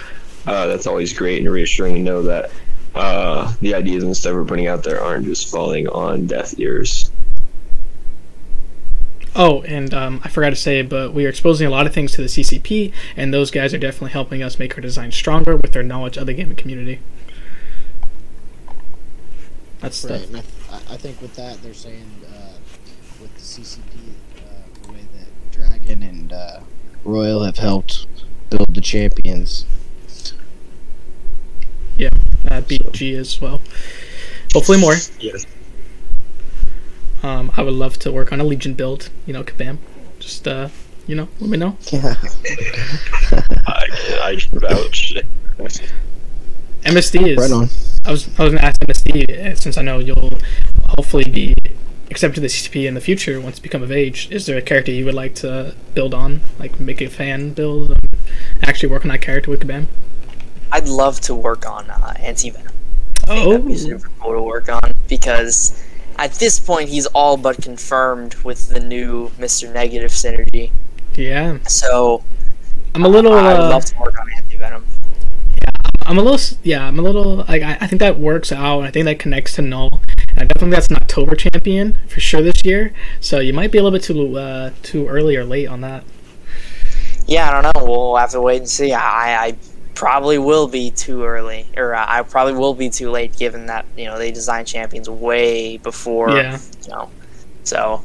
uh, 0.47 0.67
that's 0.67 0.87
always 0.87 1.13
great 1.13 1.41
and 1.41 1.51
reassuring 1.51 1.95
to 1.95 2.01
know 2.01 2.23
that 2.23 2.51
uh, 2.95 3.53
the 3.61 3.75
ideas 3.75 4.05
and 4.05 4.17
stuff 4.17 4.35
we're 4.35 4.45
putting 4.45 4.67
out 4.67 4.83
there 4.83 5.01
aren't 5.01 5.27
just 5.27 5.51
falling 5.51 5.89
on 5.89 6.27
deaf 6.27 6.59
ears. 6.59 7.11
Oh, 9.37 9.63
and 9.63 9.93
um, 9.93 10.21
I 10.25 10.29
forgot 10.29 10.51
to 10.51 10.57
say, 10.57 10.83
but 10.83 11.13
we 11.13 11.27
are 11.27 11.29
exposing 11.29 11.67
a 11.67 11.71
lot 11.71 11.87
of 11.87 11.93
things 11.95 12.13
to 12.13 12.23
the 12.23 12.29
CCP, 12.29 12.93
and 13.17 13.35
those 13.35 13.51
guys 13.51 13.75
are 13.75 13.79
definitely 13.79 14.11
helping 14.11 14.43
us 14.43 14.59
make 14.61 14.75
our 14.77 14.81
design 14.81 15.11
stronger 15.11 15.57
with 15.57 15.73
their 15.73 15.83
knowledge 15.83 16.17
of 16.17 16.27
the 16.27 16.35
gaming 16.35 16.55
community. 16.57 17.01
That's 19.81 20.05
Right. 20.05 20.21
the, 20.21 20.27
And 20.29 20.37
I, 20.37 20.41
th- 20.41 20.83
I 20.91 20.97
think 20.97 21.21
with 21.21 21.35
that, 21.35 21.61
they're 21.63 21.75
saying 21.75 22.09
uh, 22.29 22.53
with 23.21 23.35
the 23.35 23.41
CCP, 23.41 23.81
uh, 24.37 24.87
the 24.87 24.93
way 24.93 25.01
that 25.01 25.51
Dragon 25.53 26.03
and 26.05 26.33
uh, 26.33 26.61
Royal 27.05 27.43
have 27.45 27.59
helped 27.59 28.07
build 28.51 28.73
the 28.75 28.81
champions. 28.81 29.67
Yeah. 31.99 32.09
Uh, 32.51 32.61
BG 32.61 33.17
as 33.19 33.41
well. 33.41 33.61
Hopefully 34.53 34.81
more. 34.81 34.95
Yes. 35.19 35.45
Um, 37.25 37.51
I 37.57 37.63
would 37.63 37.75
love 37.75 37.99
to 38.01 38.13
work 38.13 38.33
on 38.33 38.41
a 38.41 38.45
Legion 38.45 38.75
build. 38.75 39.09
You 39.27 39.33
know, 39.33 39.43
Kabam. 39.45 39.79
Just 40.21 40.47
uh, 40.47 40.69
you 41.07 41.15
know, 41.17 41.29
let 41.41 41.49
me 41.51 41.57
know. 41.57 41.77
Yeah. 41.91 42.15
I, 43.67 43.87
I 44.23 44.37
can 44.37 44.61
vouch. 44.61 45.15
MSD 46.83 47.29
is. 47.29 47.39
right 47.39 47.51
on. 47.51 47.69
I 48.05 48.11
was 48.11 48.29
I 48.39 48.45
was 48.45 48.53
gonna 48.53 48.67
ask 48.67 48.79
MSD 48.81 49.31
uh, 49.53 49.55
since 49.55 49.79
I 49.79 49.83
know 49.83 49.99
you'll 49.99 50.39
hopefully 50.99 51.25
be 51.25 51.55
accepted 52.11 52.35
to 52.37 52.41
the 52.43 52.47
CCP 52.49 52.87
in 52.87 52.95
the 52.95 53.01
future 53.01 53.41
once 53.41 53.57
you 53.57 53.63
become 53.63 53.83
of 53.83 53.91
age. 53.91 54.29
Is 54.31 54.45
there 54.47 54.59
a 54.59 54.63
character 54.63 54.93
you 54.93 55.05
would 55.07 55.15
like 55.15 55.35
to 55.37 55.75
build 55.95 56.13
on, 56.15 56.43
like 56.59 56.79
make 56.79 57.01
a 57.01 57.09
fan 57.09 57.55
build, 57.55 57.93
and 57.93 58.65
actually 58.69 58.91
work 58.91 59.05
on 59.05 59.09
that 59.09 59.23
character 59.23 59.51
with 59.51 59.61
Kabam? 59.61 59.87
I'd 60.71 60.89
love 60.89 61.21
to 61.23 61.35
work 61.35 61.67
on 61.69 61.89
uh, 61.89 62.13
Anti 62.19 62.51
Venom. 62.51 62.73
think 63.27 63.49
that'd 63.49 63.67
be 63.67 63.73
Oh. 63.75 63.77
super 63.77 64.11
cool 64.21 64.33
to 64.35 64.43
work 64.43 64.69
on 64.69 64.93
because 65.09 65.83
at 66.19 66.33
this 66.35 66.59
point 66.61 66.89
he's 66.89 67.07
all 67.07 67.37
but 67.37 67.61
confirmed 67.63 68.35
with 68.45 68.69
the 68.69 68.81
new 68.81 69.31
Mr. 69.39 69.73
Negative 69.73 70.11
synergy. 70.11 70.71
Yeah, 71.15 71.59
So 71.69 72.23
I'm 72.95 73.05
a 73.05 73.09
little. 73.09 73.33
I 73.33 73.53
would 73.53 73.61
Uh, 73.61 73.69
love 73.71 73.85
to 73.87 73.97
work 73.99 74.19
on 74.21 74.33
Anti 74.33 74.57
Venom. 74.57 74.85
I'm 76.07 76.19
a 76.19 76.23
little. 76.23 76.59
Yeah, 76.63 76.87
I'm 76.87 76.99
a 76.99 77.03
little. 77.03 77.37
Like 77.49 77.63
I, 77.63 77.79
I 77.81 77.87
think 77.87 78.01
that 78.01 78.19
works 78.19 78.53
out. 78.53 78.83
I 78.83 78.91
think 78.91 79.05
that 79.07 79.19
connects 79.19 79.55
to 79.55 79.63
Null. 79.63 80.03
And 80.29 80.41
I 80.41 80.45
definitely 80.45 80.71
that's 80.71 80.89
an 80.89 80.97
October 80.97 81.35
champion 81.37 81.97
for 82.09 82.21
sure 82.21 82.43
this 82.43 82.65
year. 82.65 82.93
So 83.21 83.39
you 83.41 83.53
might 83.53 83.71
be 83.73 83.79
a 83.79 83.83
little 83.83 83.97
bit 83.97 84.03
too 84.05 84.37
uh, 84.37 84.71
too 84.83 85.07
early 85.09 85.37
or 85.37 85.45
late 85.45 85.67
on 85.69 85.81
that. 85.83 86.05
Yeah, 87.27 87.49
I 87.49 87.63
don't 87.63 87.75
know. 87.75 87.85
We'll 87.87 88.17
have 88.17 88.31
to 88.31 88.41
wait 88.41 88.59
and 88.59 88.69
see. 88.69 88.93
I, 88.93 89.47
I 89.47 89.57
probably 89.95 90.39
will 90.39 90.67
be 90.69 90.91
too 90.91 91.25
early, 91.25 91.67
or 91.77 91.95
uh, 91.95 92.05
I 92.07 92.23
probably 92.23 92.55
will 92.55 92.75
be 92.75 92.91
too 92.91 93.11
late, 93.11 93.37
given 93.37 93.67
that 93.67 93.87
you 93.97 94.05
know 94.07 94.19
they 94.19 94.31
design 94.33 94.65
champions 94.65 95.09
way 95.09 95.77
before. 95.79 96.31
Yeah. 96.31 96.59
You 96.85 96.91
know, 96.91 97.11
so 97.65 98.03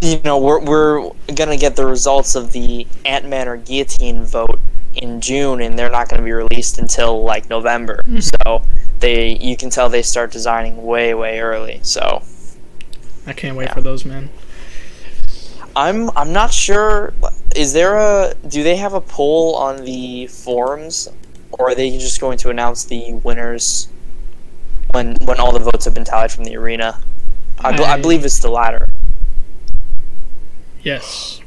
you 0.00 0.20
know 0.24 0.38
we're 0.38 0.60
we're 0.60 1.10
gonna 1.34 1.56
get 1.56 1.76
the 1.76 1.86
results 1.86 2.34
of 2.34 2.52
the 2.52 2.86
Ant 3.04 3.26
Man 3.26 3.48
or 3.48 3.56
Guillotine 3.56 4.24
vote 4.24 4.58
in 4.94 5.20
June, 5.20 5.60
and 5.60 5.78
they're 5.78 5.90
not 5.90 6.08
gonna 6.08 6.22
be 6.22 6.32
released 6.32 6.78
until 6.78 7.22
like 7.22 7.48
November. 7.50 8.00
So 8.20 8.62
they 9.00 9.36
you 9.36 9.56
can 9.56 9.70
tell 9.70 9.88
they 9.88 10.02
start 10.02 10.30
designing 10.32 10.84
way 10.84 11.14
way 11.14 11.40
early. 11.40 11.80
So 11.82 12.22
I 13.26 13.32
can't 13.32 13.56
wait 13.56 13.64
Yeah. 13.66 13.74
for 13.74 13.80
those, 13.82 14.04
man. 14.04 14.30
I'm 15.76 16.10
I'm 16.16 16.32
not 16.32 16.52
sure. 16.52 17.12
Is 17.56 17.72
there 17.72 17.96
a 17.96 18.34
do 18.46 18.62
they 18.62 18.76
have 18.76 18.92
a 18.94 19.00
poll 19.00 19.54
on 19.56 19.84
the 19.84 20.26
forums, 20.28 21.08
or 21.52 21.70
are 21.70 21.74
they 21.74 21.90
just 21.98 22.20
going 22.20 22.38
to 22.38 22.50
announce 22.50 22.84
the 22.84 23.14
winners 23.24 23.88
when 24.92 25.16
when 25.24 25.38
all 25.40 25.52
the 25.52 25.58
votes 25.58 25.84
have 25.84 25.94
been 25.94 26.04
tallied 26.04 26.30
from 26.30 26.44
the 26.44 26.56
arena? 26.56 27.00
I, 27.60 27.76
bel- 27.76 27.86
I 27.86 27.94
I- 27.94 28.00
believe 28.00 28.24
it's 28.24 28.38
the 28.38 28.50
latter. 28.50 28.88
Yes. 30.82 31.40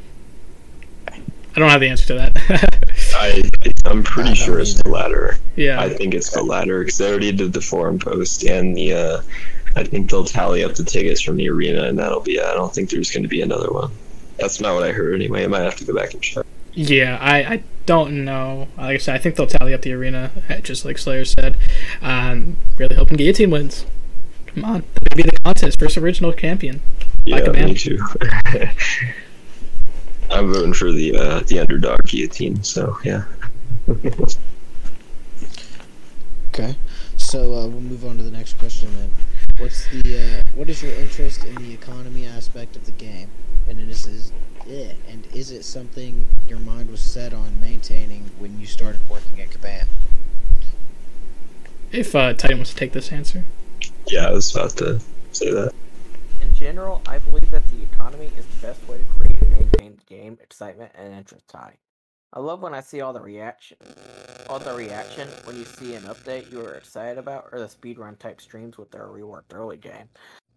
I 1.53 1.60
don't 1.60 1.69
have 1.69 1.82
the 1.82 1.88
answer 1.90 2.07
to 2.07 2.14
that. 2.15 2.82
I 3.15 3.44
I'm 3.86 4.03
pretty 4.03 4.32
I 4.32 4.34
sure 4.34 4.60
it's 4.60 4.82
the 4.82 4.90
latter. 4.90 5.38
yeah. 5.57 5.82
I 5.82 5.90
think 5.90 6.14
it's 6.14 6.30
the 6.30 6.41
latter 6.44 6.80
because 6.80 6.98
they 6.98 7.10
already 7.10 7.32
did 7.34 7.52
the 7.53 7.61
forum 7.61 7.99
post 7.99 8.44
and 8.44 8.76
the. 8.76 8.94
Uh, 8.94 9.22
I 9.76 9.84
think 9.84 10.10
they'll 10.10 10.26
tally 10.26 10.64
up 10.64 10.76
the 10.76 10.84
tickets 10.84 11.22
from 11.22 11.36
the 11.38 11.49
arena 11.49 11.84
and 11.84 11.98
that'll 11.99 12.22
be. 12.22 12.34
it. 12.36 12.44
I 12.45 12.53
don't 12.53 12.73
think 12.73 12.90
there's 12.90 13.11
going 13.11 13.23
to 13.23 13.30
be 13.30 13.41
another 13.41 13.69
one. 13.72 13.91
That's 14.41 14.59
not 14.59 14.73
what 14.73 14.84
I 14.84 14.91
heard 14.91 15.13
anyway. 15.15 15.43
I 15.43 15.47
might 15.47 15.61
have 15.61 15.76
to 15.77 15.85
go 15.85 15.93
back 15.95 16.13
and 16.13 16.22
check. 16.22 16.45
Yeah, 16.73 17.18
I, 17.22 17.38
I 17.43 17.63
don't 17.85 18.23
know. 18.26 18.68
Like 18.77 18.95
I 18.95 18.97
said, 18.97 19.15
I 19.15 19.18
think 19.18 19.35
they'll 19.35 19.47
tally 19.47 19.73
up 19.73 19.81
the 19.81 19.93
arena, 19.93 20.31
uh, 20.49 20.59
just 20.59 20.84
like 20.85 20.97
Slayer 20.97 21.26
said. 21.26 21.57
Um, 22.01 22.57
really 22.77 22.95
hoping 22.95 23.18
Guillotine 23.18 23.51
wins. 23.51 23.85
Come 24.47 24.65
on, 24.65 24.84
that'd 25.03 25.18
be 25.18 25.23
the 25.23 25.38
contest, 25.43 25.80
first 25.80 25.97
original 25.97 26.34
champion. 26.34 26.81
Yeah, 27.26 27.35
Like 27.38 27.47
a 27.47 27.53
man. 27.53 27.65
me 27.65 27.76
too. 27.76 27.99
I'm 30.31 30.51
voting 30.51 30.73
for 30.73 30.91
the 30.91 31.15
uh, 31.15 31.39
the 31.41 31.59
underdog 31.59 31.99
guillotine. 32.05 32.63
So 32.63 32.97
yeah. 33.03 33.26
Okay, 36.53 36.76
so 37.15 37.39
uh, 37.53 37.68
we'll 37.68 37.80
move 37.80 38.05
on 38.05 38.18
to 38.18 38.23
the 38.23 38.31
next 38.31 38.53
question 38.59 38.89
then. 38.97 39.09
What's 39.57 39.88
the 39.88 40.18
uh, 40.18 40.52
what 40.56 40.69
is 40.69 40.82
your 40.82 40.94
interest 40.94 41.44
in 41.44 41.56
the 41.56 41.73
economy 41.73 42.26
aspect 42.26 42.76
of 42.76 42.86
the 42.86 42.91
game, 42.91 43.30
and 43.68 43.80
is 43.80 44.07
is 44.07 44.32
yeah, 44.68 44.94
and 45.10 45.28
is 45.34 45.52
it 45.52 45.64
something 45.64 46.28
your 46.48 46.60
mind 46.60 46.90
was 46.90 47.02
set 47.02 47.34
on 47.34 47.60
maintaining 47.60 48.30
when 48.38 48.60
you 48.60 48.65
started 48.65 49.02
working 49.10 49.40
at 49.41 49.49
Kabam? 49.49 49.88
If 51.91 52.15
uh, 52.15 52.34
Titan 52.34 52.57
wants 52.57 52.72
to 52.72 52.76
take 52.78 52.94
this 52.94 53.11
answer. 53.11 53.44
Yeah, 54.07 54.28
I 54.28 54.32
was 54.32 54.56
about 54.56 54.72
to 54.78 54.99
say 55.32 55.52
that. 55.52 55.73
In 56.41 56.53
general, 56.53 57.02
I 57.06 57.18
believe 57.18 57.52
that 57.52 57.64
the 57.72 57.84
economy 57.84 58.32
is 58.38 58.45
the 58.45 58.68
best 58.68 58.88
way 58.88 58.98
to 58.98 59.03
create 59.19 59.41
and 59.41 59.52
maintain 59.52 59.98
the 59.98 60.15
game 60.15 60.38
excitement 60.41 60.91
and 60.95 61.14
interest 61.14 61.45
high. 61.52 61.73
I 62.33 62.39
love 62.39 62.61
when 62.61 62.73
I 62.73 62.79
see 62.79 63.01
all 63.01 63.11
the 63.11 63.19
reaction, 63.19 63.77
all 64.47 64.57
the 64.57 64.73
reaction 64.73 65.27
when 65.43 65.57
you 65.57 65.65
see 65.65 65.95
an 65.95 66.03
update 66.03 66.49
you 66.49 66.61
are 66.61 66.75
excited 66.75 67.17
about, 67.17 67.49
or 67.51 67.59
the 67.59 67.65
speedrun 67.65 68.17
type 68.17 68.39
streams 68.39 68.77
with 68.77 68.89
their 68.89 69.07
reworked 69.07 69.53
early 69.53 69.75
game. 69.75 70.07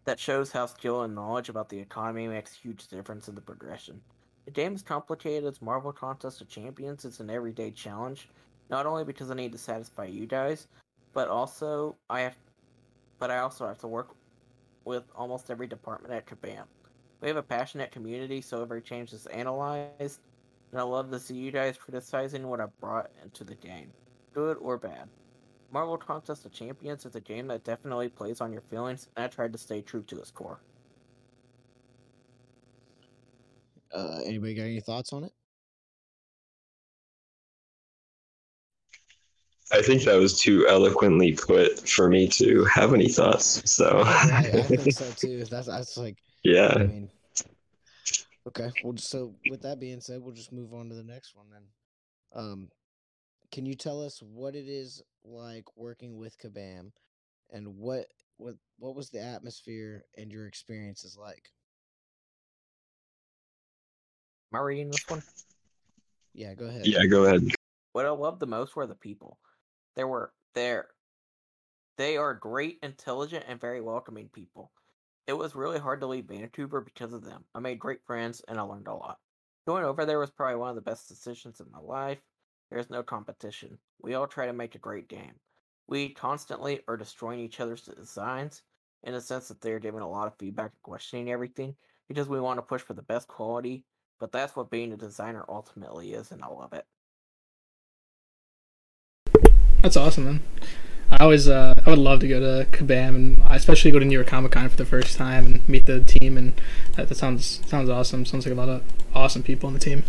That 0.04 0.20
shows 0.20 0.52
how 0.52 0.66
skill 0.66 1.02
and 1.02 1.16
knowledge 1.16 1.48
about 1.48 1.68
the 1.68 1.80
economy 1.80 2.28
makes 2.28 2.54
huge 2.54 2.86
difference 2.86 3.26
in 3.26 3.34
the 3.34 3.40
progression. 3.40 4.00
The 4.44 4.52
game 4.52 4.76
is 4.76 4.82
complicated 4.82 5.48
as 5.48 5.60
Marvel 5.60 5.90
Contest 5.92 6.40
of 6.40 6.48
Champions 6.48 7.04
is 7.04 7.18
an 7.18 7.28
everyday 7.28 7.72
challenge, 7.72 8.28
not 8.70 8.86
only 8.86 9.02
because 9.02 9.32
I 9.32 9.34
need 9.34 9.50
to 9.50 9.58
satisfy 9.58 10.04
you 10.04 10.26
guys, 10.26 10.68
but 11.12 11.26
also 11.26 11.96
I 12.08 12.20
have, 12.20 12.36
but 13.18 13.32
I 13.32 13.38
also 13.38 13.66
have 13.66 13.78
to 13.78 13.88
work 13.88 14.14
with 14.84 15.02
almost 15.16 15.50
every 15.50 15.66
department 15.66 16.14
at 16.14 16.26
Kabam. 16.26 16.66
We 17.20 17.26
have 17.26 17.36
a 17.36 17.42
passionate 17.42 17.90
community, 17.90 18.42
so 18.42 18.62
every 18.62 18.82
change 18.82 19.12
is 19.12 19.26
analyzed, 19.26 20.20
and 20.74 20.80
I 20.80 20.82
love 20.82 21.08
to 21.12 21.20
see 21.20 21.36
you 21.36 21.52
guys 21.52 21.76
criticizing 21.78 22.48
what 22.48 22.60
I 22.60 22.66
brought 22.80 23.08
into 23.22 23.44
the 23.44 23.54
game, 23.54 23.92
good 24.32 24.56
or 24.56 24.76
bad. 24.76 25.08
Marvel 25.70 25.96
Contest 25.96 26.44
of 26.46 26.52
Champions 26.52 27.06
is 27.06 27.14
a 27.14 27.20
game 27.20 27.46
that 27.46 27.62
definitely 27.62 28.08
plays 28.08 28.40
on 28.40 28.52
your 28.52 28.62
feelings, 28.62 29.06
and 29.16 29.24
I 29.24 29.28
tried 29.28 29.52
to 29.52 29.58
stay 29.58 29.82
true 29.82 30.02
to 30.08 30.18
its 30.18 30.32
core. 30.32 30.58
Uh, 33.94 34.18
anybody 34.24 34.54
got 34.54 34.64
any 34.64 34.80
thoughts 34.80 35.12
on 35.12 35.22
it? 35.22 35.32
I 39.72 39.80
think 39.80 40.02
that 40.02 40.16
was 40.16 40.40
too 40.40 40.66
eloquently 40.68 41.34
put 41.34 41.88
for 41.88 42.08
me 42.08 42.26
to 42.30 42.64
have 42.64 42.92
any 42.92 43.06
thoughts. 43.06 43.62
So 43.64 44.02
I, 44.04 44.50
I 44.54 44.62
think 44.62 44.90
so 44.92 45.08
too. 45.16 45.44
That's 45.44 45.68
that's 45.68 45.96
like 45.96 46.16
I 46.16 46.18
yeah. 46.42 46.76
mean. 46.78 47.10
Okay, 48.46 48.70
well, 48.82 48.94
so 48.98 49.34
with 49.48 49.62
that 49.62 49.80
being 49.80 50.00
said, 50.00 50.20
we'll 50.20 50.34
just 50.34 50.52
move 50.52 50.74
on 50.74 50.88
to 50.90 50.94
the 50.94 51.02
next 51.02 51.34
one 51.34 51.46
then. 51.50 51.62
Um, 52.34 52.68
can 53.50 53.64
you 53.64 53.74
tell 53.74 54.02
us 54.02 54.22
what 54.22 54.54
it 54.54 54.68
is 54.68 55.02
like 55.24 55.64
working 55.76 56.18
with 56.18 56.36
Kabam, 56.38 56.90
and 57.50 57.78
what 57.78 58.06
what 58.36 58.56
what 58.78 58.94
was 58.94 59.10
the 59.10 59.20
atmosphere 59.20 60.04
and 60.18 60.30
your 60.30 60.46
experiences 60.46 61.16
like? 61.18 61.50
Am 64.52 64.60
I 64.60 64.62
reading 64.62 64.90
this 64.90 65.08
one? 65.08 65.22
Yeah, 66.34 66.54
go 66.54 66.66
ahead. 66.66 66.86
Yeah, 66.86 67.06
go 67.06 67.24
ahead. 67.24 67.48
What 67.92 68.06
I 68.06 68.10
loved 68.10 68.40
the 68.40 68.46
most 68.46 68.76
were 68.76 68.86
the 68.86 68.94
people. 68.94 69.38
They 69.96 70.04
were 70.04 70.32
there. 70.54 70.88
They 71.96 72.16
are 72.16 72.34
great, 72.34 72.78
intelligent, 72.82 73.44
and 73.48 73.60
very 73.60 73.80
welcoming 73.80 74.28
people. 74.28 74.72
It 75.26 75.32
was 75.32 75.54
really 75.54 75.78
hard 75.78 76.00
to 76.00 76.06
leave 76.06 76.26
Vancouver 76.26 76.80
because 76.80 77.12
of 77.12 77.24
them. 77.24 77.44
I 77.54 77.60
made 77.60 77.78
great 77.78 78.04
friends 78.06 78.42
and 78.46 78.58
I 78.58 78.62
learned 78.62 78.88
a 78.88 78.94
lot. 78.94 79.18
Going 79.66 79.84
over 79.84 80.04
there 80.04 80.18
was 80.18 80.30
probably 80.30 80.56
one 80.56 80.68
of 80.68 80.74
the 80.74 80.82
best 80.82 81.08
decisions 81.08 81.60
in 81.60 81.66
my 81.70 81.78
life. 81.78 82.18
There's 82.70 82.90
no 82.90 83.02
competition. 83.02 83.78
We 84.02 84.14
all 84.14 84.26
try 84.26 84.46
to 84.46 84.52
make 84.52 84.74
a 84.74 84.78
great 84.78 85.08
game. 85.08 85.32
We 85.86 86.10
constantly 86.10 86.80
are 86.88 86.96
destroying 86.96 87.40
each 87.40 87.60
other's 87.60 87.82
designs 87.82 88.62
in 89.02 89.14
the 89.14 89.20
sense 89.20 89.48
that 89.48 89.60
they're 89.60 89.78
giving 89.78 90.00
a 90.00 90.08
lot 90.08 90.26
of 90.26 90.36
feedback 90.38 90.72
and 90.72 90.82
questioning 90.82 91.30
everything 91.30 91.74
because 92.08 92.28
we 92.28 92.40
want 92.40 92.58
to 92.58 92.62
push 92.62 92.82
for 92.82 92.94
the 92.94 93.02
best 93.02 93.28
quality, 93.28 93.84
but 94.20 94.32
that's 94.32 94.56
what 94.56 94.70
being 94.70 94.92
a 94.92 94.96
designer 94.96 95.44
ultimately 95.48 96.12
is, 96.12 96.32
and 96.32 96.42
I 96.42 96.48
love 96.48 96.72
it. 96.72 96.84
That's 99.82 99.96
awesome, 99.96 100.24
man. 100.24 100.42
I 101.14 101.22
always, 101.22 101.48
uh, 101.48 101.72
I 101.86 101.90
would 101.90 101.98
love 102.00 102.18
to 102.20 102.28
go 102.28 102.40
to 102.40 102.68
Kabam 102.70 103.14
and 103.14 103.42
especially 103.50 103.92
go 103.92 104.00
to 104.00 104.04
New 104.04 104.14
York 104.14 104.26
Comic 104.26 104.50
Con 104.50 104.68
for 104.68 104.76
the 104.76 104.84
first 104.84 105.16
time 105.16 105.46
and 105.46 105.68
meet 105.68 105.86
the 105.86 106.00
team. 106.04 106.36
And 106.36 106.60
that, 106.96 107.08
that 107.08 107.14
sounds 107.14 107.60
sounds 107.66 107.88
awesome. 107.88 108.24
Sounds 108.24 108.44
like 108.46 108.52
a 108.52 108.58
lot 108.58 108.68
of 108.68 108.82
awesome 109.14 109.44
people 109.44 109.68
on 109.68 109.74
the 109.74 109.78
team. 109.78 110.02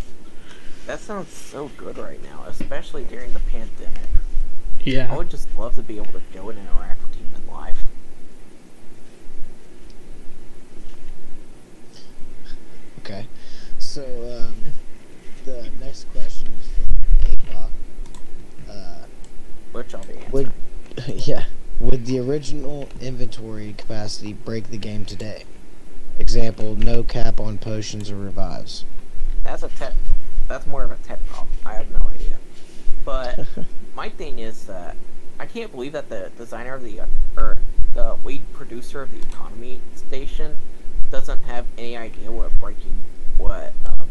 That 0.87 0.99
sounds 0.99 1.31
so 1.31 1.69
good 1.77 1.99
right 1.99 2.21
now, 2.23 2.43
especially 2.47 3.03
during 3.03 3.33
the 3.33 3.39
pandemic. 3.39 4.01
Yeah. 4.83 5.13
I 5.13 5.17
would 5.17 5.29
just 5.29 5.47
love 5.55 5.75
to 5.75 5.83
be 5.83 5.97
able 5.97 6.13
to 6.13 6.21
go 6.33 6.49
and 6.49 6.57
interact 6.57 7.01
with 7.03 7.17
you 7.19 7.25
in 7.35 7.47
live. 7.53 7.77
Okay, 12.99 13.27
so 13.77 14.01
um, 14.01 14.55
the 15.45 15.69
next 15.79 16.11
question 16.11 16.47
is 16.59 16.67
from 16.73 17.31
APOC. 17.31 17.69
Uh, 18.67 19.05
Which 19.71 19.93
I'll 19.93 20.03
be 20.05 20.13
answering. 20.13 20.31
would 20.31 20.51
yeah, 21.13 21.45
would 21.79 22.05
the 22.05 22.19
original 22.19 22.89
inventory 22.99 23.73
capacity 23.77 24.33
break 24.33 24.71
the 24.71 24.77
game 24.77 25.05
today? 25.05 25.43
Example: 26.17 26.75
no 26.75 27.03
cap 27.03 27.39
on 27.39 27.57
potions 27.59 28.09
or 28.09 28.15
revives. 28.15 28.85
That's 29.43 29.61
a 29.61 29.69
tech. 29.69 29.93
That's 30.47 30.65
more 30.65 30.83
of 30.83 30.91
a 30.91 30.95
tech 30.97 31.23
problem. 31.27 31.55
I 31.65 31.75
have 31.75 31.91
no 31.91 32.07
idea. 32.07 32.37
But 33.03 33.45
my 33.95 34.09
thing 34.09 34.39
is 34.39 34.65
that 34.65 34.95
I 35.39 35.45
can't 35.45 35.71
believe 35.71 35.91
that 35.91 36.09
the 36.09 36.31
designer 36.37 36.73
of 36.73 36.83
the 36.83 37.01
or 37.37 37.57
the 37.93 38.17
lead 38.23 38.41
producer 38.53 39.03
of 39.03 39.11
the 39.11 39.19
economy 39.19 39.81
station 39.95 40.55
doesn't 41.11 41.43
have 41.43 41.65
any 41.77 41.95
idea 41.95 42.31
what 42.31 42.57
breaking 42.57 42.97
what 43.37 43.73
um, 43.99 44.07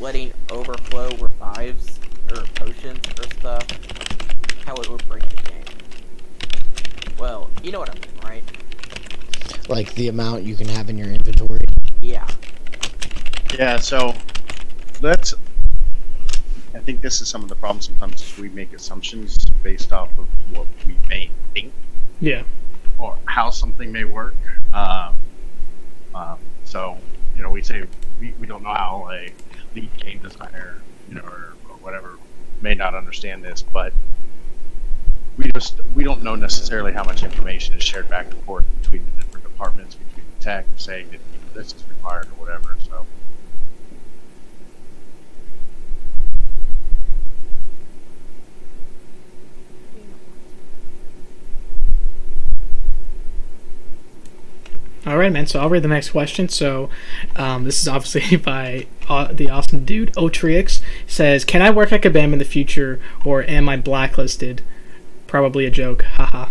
letting 0.00 0.32
overflow 0.50 1.08
revives 1.16 2.00
or 2.30 2.42
potions 2.56 3.00
or 3.18 3.24
stuff 3.38 3.66
how 4.66 4.74
it 4.76 4.88
would 4.90 5.06
break 5.08 5.22
the 5.28 5.36
game. 5.50 5.64
Well, 7.18 7.50
you 7.62 7.70
know 7.72 7.78
what 7.80 7.90
I 7.90 7.94
mean, 7.94 8.02
right? 8.22 9.68
Like 9.68 9.94
the 9.94 10.08
amount 10.08 10.42
you 10.44 10.56
can 10.56 10.68
have 10.68 10.88
in 10.90 10.98
your 10.98 11.08
inventory. 11.08 11.60
Yeah. 12.00 12.26
Yeah, 13.58 13.78
so 13.78 14.14
let's. 15.00 15.34
I 16.74 16.80
think 16.80 17.00
this 17.02 17.20
is 17.20 17.28
some 17.28 17.42
of 17.42 17.48
the 17.48 17.54
problems 17.54 17.86
sometimes 17.86 18.20
is 18.20 18.36
we 18.36 18.48
make 18.48 18.72
assumptions 18.72 19.38
based 19.62 19.92
off 19.92 20.10
of 20.18 20.26
what 20.50 20.66
we 20.86 20.96
may 21.08 21.30
think 21.54 21.72
Yeah. 22.20 22.42
or 22.98 23.16
how 23.26 23.50
something 23.50 23.92
may 23.92 24.02
work. 24.04 24.34
Um, 24.72 25.14
um, 26.14 26.38
so, 26.64 26.98
you 27.36 27.42
know, 27.42 27.50
we 27.50 27.62
say 27.62 27.84
we, 28.20 28.34
we 28.40 28.46
don't 28.48 28.64
know 28.64 28.74
how 28.74 29.08
a 29.12 29.30
lead 29.74 29.96
game 29.98 30.18
designer, 30.18 30.82
you 31.08 31.14
know, 31.14 31.22
or, 31.22 31.52
or 31.70 31.76
whatever 31.76 32.18
may 32.60 32.74
not 32.74 32.94
understand 32.94 33.44
this, 33.44 33.62
but 33.62 33.92
we 35.36 35.50
just 35.54 35.80
we 35.94 36.04
don't 36.04 36.22
know 36.22 36.34
necessarily 36.34 36.92
how 36.92 37.04
much 37.04 37.22
information 37.22 37.76
is 37.76 37.82
shared 37.82 38.08
back 38.08 38.26
and 38.26 38.42
forth 38.44 38.64
between 38.82 39.04
the 39.04 39.22
different 39.22 39.44
departments, 39.44 39.94
between 39.96 40.24
the 40.38 40.44
tech, 40.44 40.66
saying 40.76 41.06
that 41.06 41.20
you 41.32 41.38
know, 41.38 41.60
this 41.60 41.74
is 41.74 41.84
required 41.88 42.26
or 42.26 42.44
whatever. 42.44 42.76
So. 42.84 43.06
All 55.06 55.18
right, 55.18 55.30
man. 55.30 55.46
So 55.46 55.60
I'll 55.60 55.68
read 55.68 55.82
the 55.82 55.88
next 55.88 56.10
question. 56.10 56.48
So 56.48 56.88
um, 57.36 57.64
this 57.64 57.82
is 57.82 57.88
obviously 57.88 58.36
by 58.44 58.86
uh, 59.08 59.32
the 59.32 59.50
awesome 59.50 59.84
dude 59.84 60.12
Otrix. 60.14 60.80
Says, 61.06 61.44
"Can 61.44 61.60
I 61.60 61.70
work 61.70 61.92
at 61.92 62.02
Kabam 62.02 62.32
in 62.32 62.38
the 62.38 62.44
future, 62.44 63.00
or 63.24 63.42
am 63.42 63.68
I 63.68 63.76
blacklisted?" 63.76 64.62
Probably 65.34 65.66
a 65.66 65.70
joke. 65.70 66.02
Haha. 66.14 66.48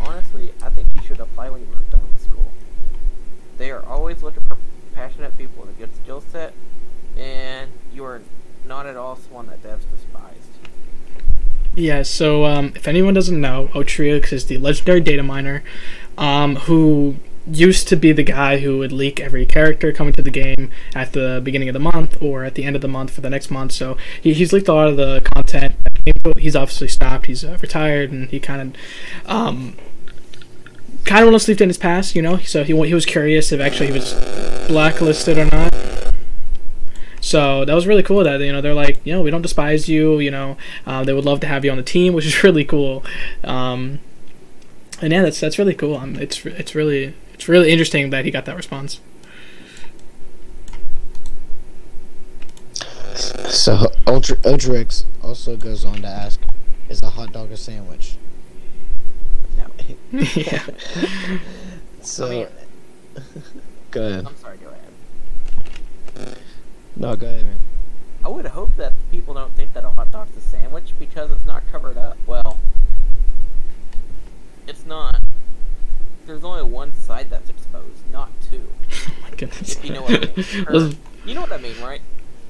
Honestly, 0.00 0.52
I 0.60 0.70
think 0.70 0.88
you 0.96 1.02
should 1.02 1.20
apply 1.20 1.50
when 1.50 1.60
you 1.60 1.68
were 1.68 1.96
done 1.96 2.04
with 2.12 2.20
school. 2.20 2.50
They 3.58 3.70
are 3.70 3.86
always 3.86 4.24
looking 4.24 4.42
for 4.42 4.56
passionate 4.92 5.38
people 5.38 5.62
with 5.62 5.76
a 5.76 5.78
good 5.78 5.94
skill 5.94 6.20
set, 6.20 6.52
and 7.16 7.70
you 7.94 8.02
are 8.02 8.22
not 8.66 8.86
at 8.86 8.96
all 8.96 9.14
someone 9.14 9.46
that 9.46 9.62
devs 9.62 9.88
despised. 9.88 10.50
Yeah, 11.76 12.02
so 12.02 12.44
um, 12.44 12.72
if 12.74 12.88
anyone 12.88 13.14
doesn't 13.14 13.40
know, 13.40 13.68
Otrix 13.72 14.32
is 14.32 14.46
the 14.46 14.58
legendary 14.58 15.00
data 15.00 15.22
miner 15.22 15.62
um, 16.18 16.56
who 16.56 17.18
used 17.46 17.88
to 17.88 17.96
be 17.96 18.12
the 18.12 18.22
guy 18.22 18.58
who 18.58 18.78
would 18.78 18.92
leak 18.92 19.18
every 19.18 19.46
character 19.46 19.92
coming 19.92 20.12
to 20.12 20.22
the 20.22 20.30
game 20.30 20.70
at 20.94 21.12
the 21.12 21.40
beginning 21.42 21.68
of 21.68 21.72
the 21.72 21.80
month 21.80 22.20
or 22.22 22.44
at 22.44 22.54
the 22.54 22.64
end 22.64 22.76
of 22.76 22.82
the 22.82 22.88
month 22.88 23.10
for 23.10 23.20
the 23.20 23.30
next 23.30 23.50
month. 23.50 23.72
So 23.72 23.96
he, 24.20 24.34
he's 24.34 24.52
leaked 24.52 24.68
a 24.68 24.74
lot 24.74 24.88
of 24.88 24.96
the 24.96 25.20
content. 25.34 25.74
He's 26.38 26.56
obviously 26.56 26.88
stopped. 26.88 27.26
He's 27.26 27.44
uh, 27.44 27.58
retired, 27.60 28.10
and 28.10 28.28
he 28.28 28.40
kind 28.40 28.74
of 28.74 29.30
um, 29.30 29.76
kind 31.04 31.22
of 31.22 31.28
want 31.28 31.40
to 31.40 31.44
sleep 31.44 31.60
in 31.60 31.68
his 31.68 31.78
past, 31.78 32.14
you 32.14 32.22
know. 32.22 32.38
So 32.38 32.64
he 32.64 32.74
he 32.86 32.94
was 32.94 33.06
curious 33.06 33.52
if 33.52 33.60
actually 33.60 33.88
he 33.88 33.92
was 33.92 34.14
blacklisted 34.68 35.38
or 35.38 35.46
not. 35.46 35.70
So 37.20 37.64
that 37.64 37.74
was 37.74 37.86
really 37.86 38.02
cool. 38.02 38.24
That 38.24 38.40
you 38.40 38.52
know 38.52 38.60
they're 38.60 38.74
like, 38.74 39.00
you 39.04 39.12
know, 39.12 39.22
we 39.22 39.30
don't 39.30 39.42
despise 39.42 39.88
you. 39.88 40.18
You 40.20 40.30
know, 40.30 40.56
uh, 40.86 41.04
they 41.04 41.12
would 41.12 41.24
love 41.24 41.40
to 41.40 41.46
have 41.46 41.64
you 41.64 41.70
on 41.70 41.76
the 41.76 41.82
team, 41.82 42.12
which 42.14 42.26
is 42.26 42.42
really 42.42 42.64
cool. 42.64 43.04
Um, 43.44 44.00
and 45.02 45.12
yeah, 45.12 45.22
that's 45.22 45.40
that's 45.40 45.58
really 45.58 45.74
cool. 45.74 45.96
Um, 45.96 46.16
it's 46.16 46.44
it's 46.46 46.74
really 46.74 47.14
it's 47.40 47.48
really 47.48 47.70
interesting 47.70 48.10
that 48.10 48.26
he 48.26 48.30
got 48.30 48.44
that 48.44 48.54
response. 48.54 49.00
So 53.48 53.90
Ultra 54.06 54.36
Ultrix 54.36 55.04
also 55.22 55.56
goes 55.56 55.86
on 55.86 56.02
to 56.02 56.06
ask, 56.06 56.38
"Is 56.90 57.02
a 57.02 57.08
hot 57.08 57.32
dog 57.32 57.50
a 57.50 57.56
sandwich?" 57.56 58.18
No. 59.56 59.68
yeah. 60.34 60.66
So, 62.02 62.48
go 63.90 64.06
ahead. 64.06 64.26
I'm 64.26 64.36
sorry, 64.36 64.58
go 64.58 64.68
ahead. 66.16 66.36
No, 66.96 67.14
go 67.14 67.26
ahead, 67.26 67.44
man. 67.44 67.58
I 68.24 68.28
would 68.28 68.46
hope 68.46 68.74
that 68.76 68.94
people 69.10 69.34
don't 69.34 69.54
think 69.54 69.74
that 69.74 69.84
a 69.84 69.90
hot 69.90 70.10
dog's 70.10 70.34
a 70.36 70.40
sandwich 70.40 70.92
because 70.98 71.30
it's 71.30 71.44
not 71.44 71.62
covered 71.70 71.98
up. 71.98 72.16
Well, 72.26 72.58
it's 74.66 74.86
not. 74.86 75.20
There's 76.30 76.44
only 76.44 76.62
one 76.62 76.94
side 76.94 77.28
that's 77.28 77.50
exposed, 77.50 78.08
not 78.12 78.30
two. 78.48 78.62
Oh 79.08 79.12
my 79.22 79.30
goodness. 79.36 79.74
If 79.74 79.84
you 79.84 79.92
know 79.92 80.02
what 80.02 80.14
I 80.14 80.18
mean. 80.20 80.66
Or- 80.68 80.90
you 81.26 81.34
know 81.34 81.40
what 81.40 81.50
I 81.50 81.56
mean, 81.56 81.74
right? 81.82 82.00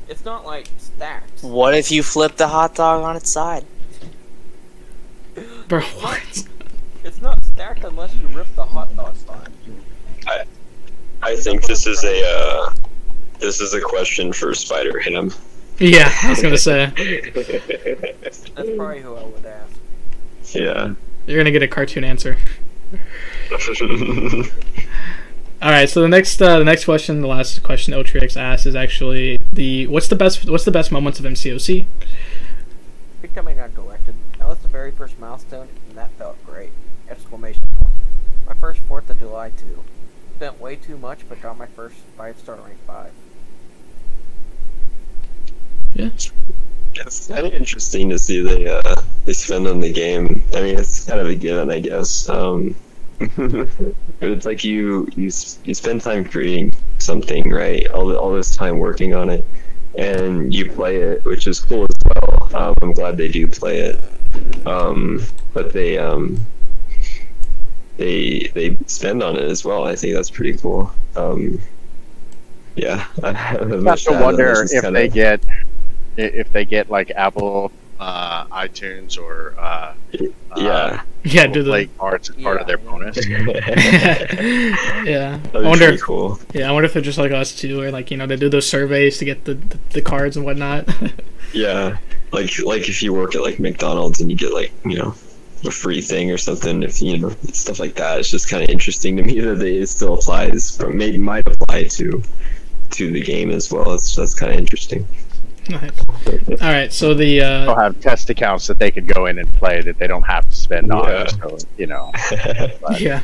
It's 0.07 0.23
not 0.23 0.45
like 0.45 0.69
stacked. 0.77 1.43
What 1.43 1.73
if 1.75 1.91
you 1.91 2.03
flip 2.03 2.37
the 2.37 2.49
hot 2.49 2.75
dog 2.75 3.03
on 3.05 3.17
its 3.17 3.31
side? 3.31 3.65
Bro, 5.67 5.81
what? 5.81 6.47
It's 7.05 7.23
not 7.23 7.43
stacked 7.43 7.83
unless 7.85 8.15
you 8.17 8.27
rip 8.29 8.55
the 8.55 8.65
hot 8.65 8.95
dog 8.95 9.17
spot. 9.17 9.49
I 10.27 10.45
I 11.23 11.37
think 11.37 11.65
this 11.65 11.87
is 11.87 12.05
a 12.05 12.23
uh, 12.23 12.75
this 13.39 13.63
is 13.63 13.73
a 13.73 13.81
question 13.81 14.35
for 14.35 14.53
Spider 14.53 14.99
Ham. 15.01 15.31
Yeah, 15.79 16.13
I 16.23 16.29
was 16.29 16.43
gonna 16.43 16.59
say 16.59 16.93
That's 17.35 18.45
probably 18.77 19.01
who 19.01 19.15
I 19.17 19.23
would 19.25 19.47
ask. 19.47 20.55
yeah. 20.55 20.93
you're 21.27 21.39
gonna 21.39 21.51
get 21.51 21.63
a 21.63 21.69
cartoon 21.69 22.05
answer. 22.05 22.37
All 25.63 25.71
right, 25.71 25.89
so 25.89 26.01
the 26.01 26.09
next 26.09 26.41
uh, 26.41 26.59
the 26.59 26.65
next 26.65 26.85
question, 26.87 27.21
the 27.21 27.29
last 27.29 27.63
question 27.63 27.93
Otrix 27.95 28.37
asked 28.37 28.67
is 28.67 28.75
actually 28.75 29.37
the 29.53 29.87
what's 29.89 30.09
the 30.09 30.17
best 30.17 30.49
what's 30.49 30.65
the 30.65 30.71
best 30.71 30.91
moments 30.91 31.21
of 31.21 31.27
MCOC? 31.27 31.87
Becoming 33.21 33.61
uncollected. 33.61 34.15
That 34.39 34.49
was 34.49 34.59
the 34.59 34.69
very 34.69 34.91
first 34.91 35.19
milestone, 35.19 35.69
and 35.89 35.99
that 35.99 36.11
felt 36.13 36.43
great. 36.47 36.71
Exclamation 37.09 37.63
point. 37.75 37.95
My 38.47 38.55
first 38.55 38.81
4th 38.89 39.11
of 39.11 39.19
July, 39.19 39.51
too. 39.51 39.85
Spent 40.37 40.59
way 40.59 40.77
too 40.77 40.97
much, 40.97 41.29
but 41.29 41.41
got 41.43 41.59
my 41.59 41.67
first 41.67 41.97
5 42.17 42.39
star 42.39 42.57
rank 42.57 42.79
5. 42.87 43.13
It's 46.95 47.29
kind 47.29 47.47
of 47.47 47.53
interesting 47.55 48.11
to 48.11 48.19
see 48.19 48.41
they 48.43 48.67
uh 48.67 48.95
they 49.25 49.33
spend 49.33 49.67
on 49.67 49.81
the 49.81 49.93
game. 49.93 50.43
I 50.55 50.63
mean, 50.63 50.79
it's 50.79 51.05
kind 51.05 51.21
of 51.21 51.27
a 51.29 51.35
given, 51.35 51.71
I 51.71 51.81
guess. 51.81 52.29
Um, 52.29 52.75
but 53.37 53.69
it's 54.21 54.47
like 54.47 54.65
you 54.65 55.07
you 55.15 55.31
you 55.65 55.75
spend 55.75 56.01
time 56.01 56.25
creating 56.25 56.75
something, 56.99 57.51
right? 57.51 57.87
All 57.91 58.07
the, 58.07 58.19
all 58.19 58.33
this 58.33 58.55
time 58.57 58.79
working 58.79 59.15
on 59.15 59.29
it, 59.31 59.45
and 59.97 60.53
you 60.53 60.71
play 60.71 60.97
it, 60.97 61.25
which 61.25 61.47
is 61.47 61.61
cool 61.61 61.85
as 61.85 61.97
well. 62.23 62.49
Um, 62.69 62.75
I'm 62.83 62.93
glad 62.93 63.17
they 63.17 63.29
do 63.29 63.47
play 63.47 63.79
it. 63.81 63.99
Um, 64.67 65.23
but 65.53 65.73
they 65.73 65.99
um 65.99 66.39
they 67.97 68.51
they 68.55 68.77
spend 68.87 69.23
on 69.23 69.37
it 69.37 69.45
as 69.45 69.65
well. 69.65 69.85
I 69.85 69.95
think 69.97 70.15
that's 70.15 70.31
pretty 70.31 70.57
cool. 70.59 70.91
Um, 71.17 71.61
yeah, 72.77 73.07
I 73.23 73.33
have 73.33 73.61
to 74.05 74.13
wonder 74.23 74.53
if 74.73 74.83
they 74.95 75.09
get 75.09 75.41
i- 75.49 75.65
if 76.21 76.53
they 76.53 76.65
get 76.65 76.91
like 76.91 77.11
Apple 77.13 77.73
uh, 77.99 78.45
iTunes 78.47 79.19
or 79.19 79.55
uh, 79.59 79.95
yeah. 80.57 81.03
Yeah, 81.23 81.47
do 81.49 81.63
play 81.63 81.85
the 81.85 81.91
cards 81.99 82.31
as 82.31 82.37
part 82.37 82.63
of 82.63 82.67
their 82.67 82.79
bonus. 82.79 83.29
yeah. 85.05 85.39
I 85.55 85.61
wonder. 85.61 85.85
pretty 85.85 85.95
If, 85.97 86.01
cool. 86.01 86.41
yeah, 86.55 86.71
I 86.71 86.73
wonder 86.73 86.87
if 86.87 86.95
they're 86.95 87.03
just 87.03 87.19
like 87.19 87.31
us 87.31 87.55
too, 87.55 87.79
or 87.81 87.91
like 87.91 88.11
you 88.11 88.17
know 88.17 88.27
they 88.27 88.37
do 88.37 88.49
those 88.49 88.67
surveys 88.67 89.19
to 89.19 89.27
get 89.27 89.45
the 89.45 89.53
the, 89.55 89.79
the 89.91 90.03
cards 90.03 90.37
and 90.37 90.45
whatnot. 90.47 90.89
Yeah, 91.53 91.97
like 92.33 92.57
like 92.61 92.89
if 92.89 93.03
you 93.03 93.13
work 93.13 93.35
at 93.35 93.43
like 93.43 93.59
McDonald's 93.59 94.21
and 94.21 94.31
you 94.31 94.37
get 94.37 94.55
like 94.55 94.73
you 94.85 94.97
know 94.97 95.15
a 95.67 95.71
free 95.71 96.01
thing 96.01 96.31
or 96.31 96.39
something, 96.39 96.83
if 96.85 97.03
you 97.03 97.19
know 97.19 97.31
stuff 97.53 97.81
like 97.81 97.97
that. 97.97 98.21
It's 98.21 98.31
just 98.31 98.49
kind 98.49 98.63
of 98.63 98.71
interesting 98.71 99.17
to 99.17 99.23
me 99.25 99.41
that 99.41 99.57
they 99.57 99.79
it 99.79 99.89
still 99.89 100.15
applies, 100.15 100.81
or 100.81 100.91
maybe 100.91 101.19
might 101.19 101.45
apply 101.47 101.85
to 101.85 102.23
to 102.93 103.11
the 103.11 103.21
game 103.21 103.51
as 103.51 103.73
well. 103.73 103.93
It's 103.95 104.15
that's 104.15 104.35
kind 104.35 104.53
of 104.53 104.59
interesting. 104.61 105.07
Nice. 105.71 106.61
All 106.61 106.69
right, 106.69 106.93
so 106.93 107.15
the 107.15 107.39
They'll 107.39 107.71
uh, 107.71 107.81
have 107.81 108.01
test 108.01 108.29
accounts 108.31 108.67
that 108.67 108.79
they 108.79 108.91
could 108.91 109.07
go 109.07 109.27
in 109.27 109.39
and 109.39 109.53
play 109.55 109.81
that 109.83 109.99
they 109.99 110.07
don't 110.07 110.23
have 110.25 110.49
to 110.49 110.55
spend 110.55 110.91
on. 110.93 111.09
Yeah. 111.09 111.27
So, 111.27 111.59
you 111.77 111.87
know, 111.87 112.11
yeah. 112.99 113.23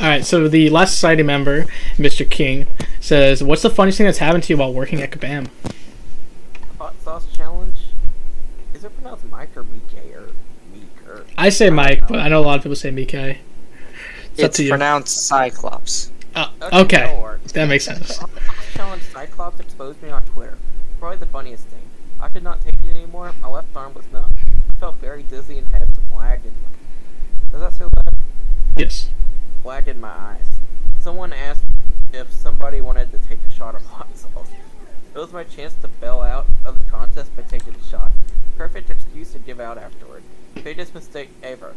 All 0.00 0.06
right, 0.06 0.24
so 0.24 0.48
the 0.48 0.68
last 0.70 0.94
society 0.94 1.22
member, 1.22 1.64
Mr. 1.96 2.28
King, 2.28 2.66
says, 3.00 3.42
"What's 3.42 3.62
the 3.62 3.70
funniest 3.70 3.98
thing 3.98 4.06
that's 4.06 4.18
happened 4.18 4.44
to 4.44 4.52
you 4.52 4.56
while 4.56 4.72
working 4.72 5.00
at 5.00 5.10
Kabam?" 5.10 5.48
Hot 6.78 6.94
sauce 7.02 7.26
challenge? 7.36 7.74
Is 8.74 8.84
it 8.84 8.94
pronounced 8.94 9.24
Mike 9.26 9.56
or 9.56 9.62
Mike 9.64 9.82
or 10.14 10.30
Meek 10.72 11.08
or. 11.08 11.24
I 11.36 11.48
say 11.48 11.70
Mike, 11.70 12.06
but 12.08 12.18
I 12.20 12.28
know 12.28 12.40
a 12.40 12.42
lot 12.46 12.56
of 12.58 12.62
people 12.62 12.76
say 12.76 12.90
Mike. 12.90 13.12
It's, 13.14 13.38
up 14.38 14.46
It's 14.46 14.56
to 14.58 14.64
you. 14.64 14.70
pronounced 14.70 15.26
Cyclops. 15.26 16.10
Oh, 16.36 16.52
okay, 16.72 16.98
that'll 16.98 17.22
work. 17.22 17.42
that 17.44 17.66
makes 17.66 17.84
sense. 17.84 18.18
Hot 18.18 18.30
sauce 18.30 18.72
challenge 18.74 19.02
Cyclops 19.12 19.58
exposed 19.60 20.00
me 20.02 20.10
on 20.10 20.24
Twitter. 20.26 20.58
Probably 20.98 21.18
the 21.18 21.26
funniest 21.26 21.64
thing. 21.68 21.82
I 22.20 22.28
could 22.28 22.42
not 22.42 22.60
take 22.60 22.74
it 22.82 22.96
anymore. 22.96 23.32
My 23.40 23.48
left 23.48 23.74
arm 23.76 23.94
was 23.94 24.10
numb. 24.12 24.32
I 24.48 24.76
felt 24.78 24.96
very 24.96 25.22
dizzy 25.22 25.58
and 25.58 25.68
had 25.68 25.94
some 25.94 26.04
lag 26.16 26.40
in 26.44 26.52
my. 26.62 27.52
Does 27.52 27.60
that 27.60 27.72
feel 27.78 27.90
bad? 27.90 28.14
Yes. 28.76 29.10
lag 29.64 29.86
in 29.86 30.00
my 30.00 30.10
eyes. 30.10 30.50
Someone 31.00 31.32
asked 31.32 31.64
if 32.12 32.32
somebody 32.32 32.80
wanted 32.80 33.12
to 33.12 33.18
take 33.18 33.38
a 33.48 33.52
shot 33.52 33.76
of 33.76 33.84
hot 33.86 34.08
sauce. 34.16 34.50
It 35.14 35.18
was 35.18 35.32
my 35.32 35.44
chance 35.44 35.74
to 35.82 35.88
bail 35.88 36.20
out 36.20 36.46
of 36.64 36.78
the 36.78 36.84
contest 36.86 37.34
by 37.36 37.42
taking 37.42 37.74
a 37.74 37.88
shot. 37.88 38.10
Perfect 38.56 38.90
excuse 38.90 39.30
to 39.32 39.38
give 39.38 39.60
out 39.60 39.78
afterward. 39.78 40.22
Biggest 40.64 40.94
mistake 40.94 41.30
ever. 41.44 41.74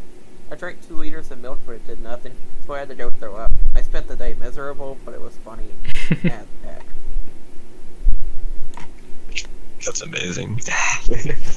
I 0.51 0.55
drank 0.55 0.85
two 0.87 0.95
liters 0.95 1.29
of 1.29 1.39
milk, 1.39 1.59
but 1.65 1.73
it 1.73 1.87
did 1.87 2.01
nothing, 2.01 2.35
so 2.65 2.73
I 2.73 2.79
had 2.79 2.89
to 2.89 2.95
go 2.95 3.11
throw 3.11 3.35
up. 3.35 3.51
I 3.75 3.83
spent 3.83 4.07
the 4.07 4.15
day 4.15 4.33
miserable, 4.33 4.97
but 5.05 5.13
it 5.13 5.21
was 5.21 5.37
funny 5.37 5.67
as 6.11 6.47
heck. 6.63 6.85
That's 9.85 10.01
amazing. 10.01 10.61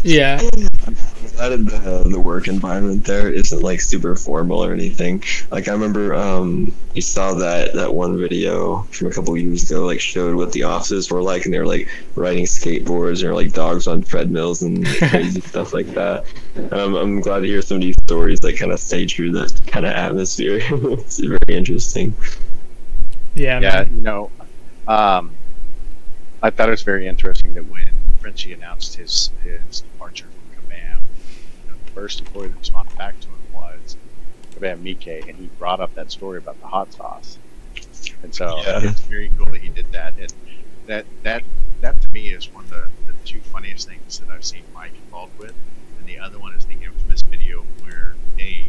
Yeah. 0.03 0.39
I'm 0.87 0.97
glad 1.35 1.67
the 1.67 2.05
the 2.11 2.21
work 2.21 2.47
environment 2.47 3.05
there 3.05 3.33
isn't 3.33 3.63
like 3.63 3.81
super 3.81 4.15
formal 4.17 4.63
or 4.63 4.75
anything. 4.75 5.23
Like 5.51 5.67
I 5.67 5.73
remember, 5.73 6.15
um, 6.15 6.75
you 6.93 7.01
saw 7.01 7.33
that 7.35 7.73
that 7.73 7.95
one 7.95 8.19
video 8.19 8.83
from 8.91 9.07
a 9.07 9.11
couple 9.11 9.35
years 9.39 9.71
ago, 9.71 9.87
like 9.87 10.01
showed 10.01 10.37
what 10.37 10.53
the 10.53 10.65
offices 10.65 11.11
were 11.11 11.23
like, 11.23 11.47
and 11.47 11.55
they 11.55 11.59
were 11.59 11.67
like 11.67 11.89
riding 12.17 12.45
skateboards 12.45 13.23
or 13.23 13.35
like 13.35 13.55
dogs 13.55 13.87
on 13.87 14.03
treadmills 14.03 14.61
and 14.61 14.87
crazy 15.09 15.41
stuff 15.41 15.73
like 15.73 15.87
that. 15.95 16.27
Um, 16.71 16.97
I'm 16.97 17.21
glad 17.23 17.41
to 17.41 17.47
hear 17.47 17.63
some 17.63 17.77
of 17.77 17.83
these 17.83 17.97
stories 18.03 18.41
that 18.41 18.59
kind 18.59 18.73
of 18.73 18.79
stay 18.79 19.07
true 19.07 19.33
to 19.33 19.39
that 19.39 19.67
kind 19.67 19.87
of 19.87 19.93
atmosphere. 19.93 20.61
it's 20.71 21.19
very 21.19 21.39
interesting. 21.49 22.15
Yeah. 23.35 23.61
yeah, 23.61 23.85
man. 23.85 23.97
you 23.97 24.03
know, 24.03 24.31
um, 24.87 25.35
I 26.43 26.51
thought 26.51 26.69
it 26.69 26.73
was 26.73 26.83
very 26.83 27.09
interesting 27.09 27.55
that 27.55 27.65
when 27.71 27.84
Frenchie 28.25 28.55
announced 28.55 28.97
his 28.97 29.31
his 29.43 29.83
departure 29.83 30.25
from 30.25 30.63
Kabam, 30.71 31.01
you 31.63 31.71
know, 31.71 31.77
the 31.85 31.91
first 31.93 32.21
employee 32.21 32.49
that 32.49 32.59
responded 32.59 32.97
back 32.97 33.21
to 33.21 33.27
him 33.27 33.53
was 33.53 33.99
Kabam 34.55 34.83
Mike, 34.83 35.29
and 35.29 35.37
he 35.37 35.51
brought 35.59 35.79
up 35.79 35.95
that 35.95 36.11
story 36.11 36.39
about 36.39 36.59
the 36.63 36.67
hot 36.67 36.91
sauce. 36.95 37.37
And 38.23 38.35
so 38.35 38.63
Yeah. 38.63 38.77
Uh, 38.77 38.81
it's 38.85 39.01
very 39.01 39.31
cool 39.37 39.53
that 39.53 39.61
he 39.61 39.69
did 39.69 39.93
that, 39.93 40.15
and 40.19 40.33
that 40.87 41.05
that 41.23 41.43
that 41.83 42.01
to 42.01 42.09
me 42.13 42.31
is 42.31 42.51
one 42.51 42.65
of 42.65 42.71
the, 42.71 42.89
the 43.07 43.13
two 43.27 43.43
funniest 43.43 43.89
things 43.89 44.19
that 44.21 44.31
I've 44.31 44.47
seen 44.47 44.63
Mike 44.73 44.95
involved 45.05 45.39
with, 45.39 45.53
and 45.99 46.09
the 46.09 46.19
other 46.19 46.39
one 46.39 46.55
is 46.55 46.65
the 46.65 46.83
infamous 46.83 47.21
video 47.21 47.67
where 47.83 48.15
Dave 48.39 48.65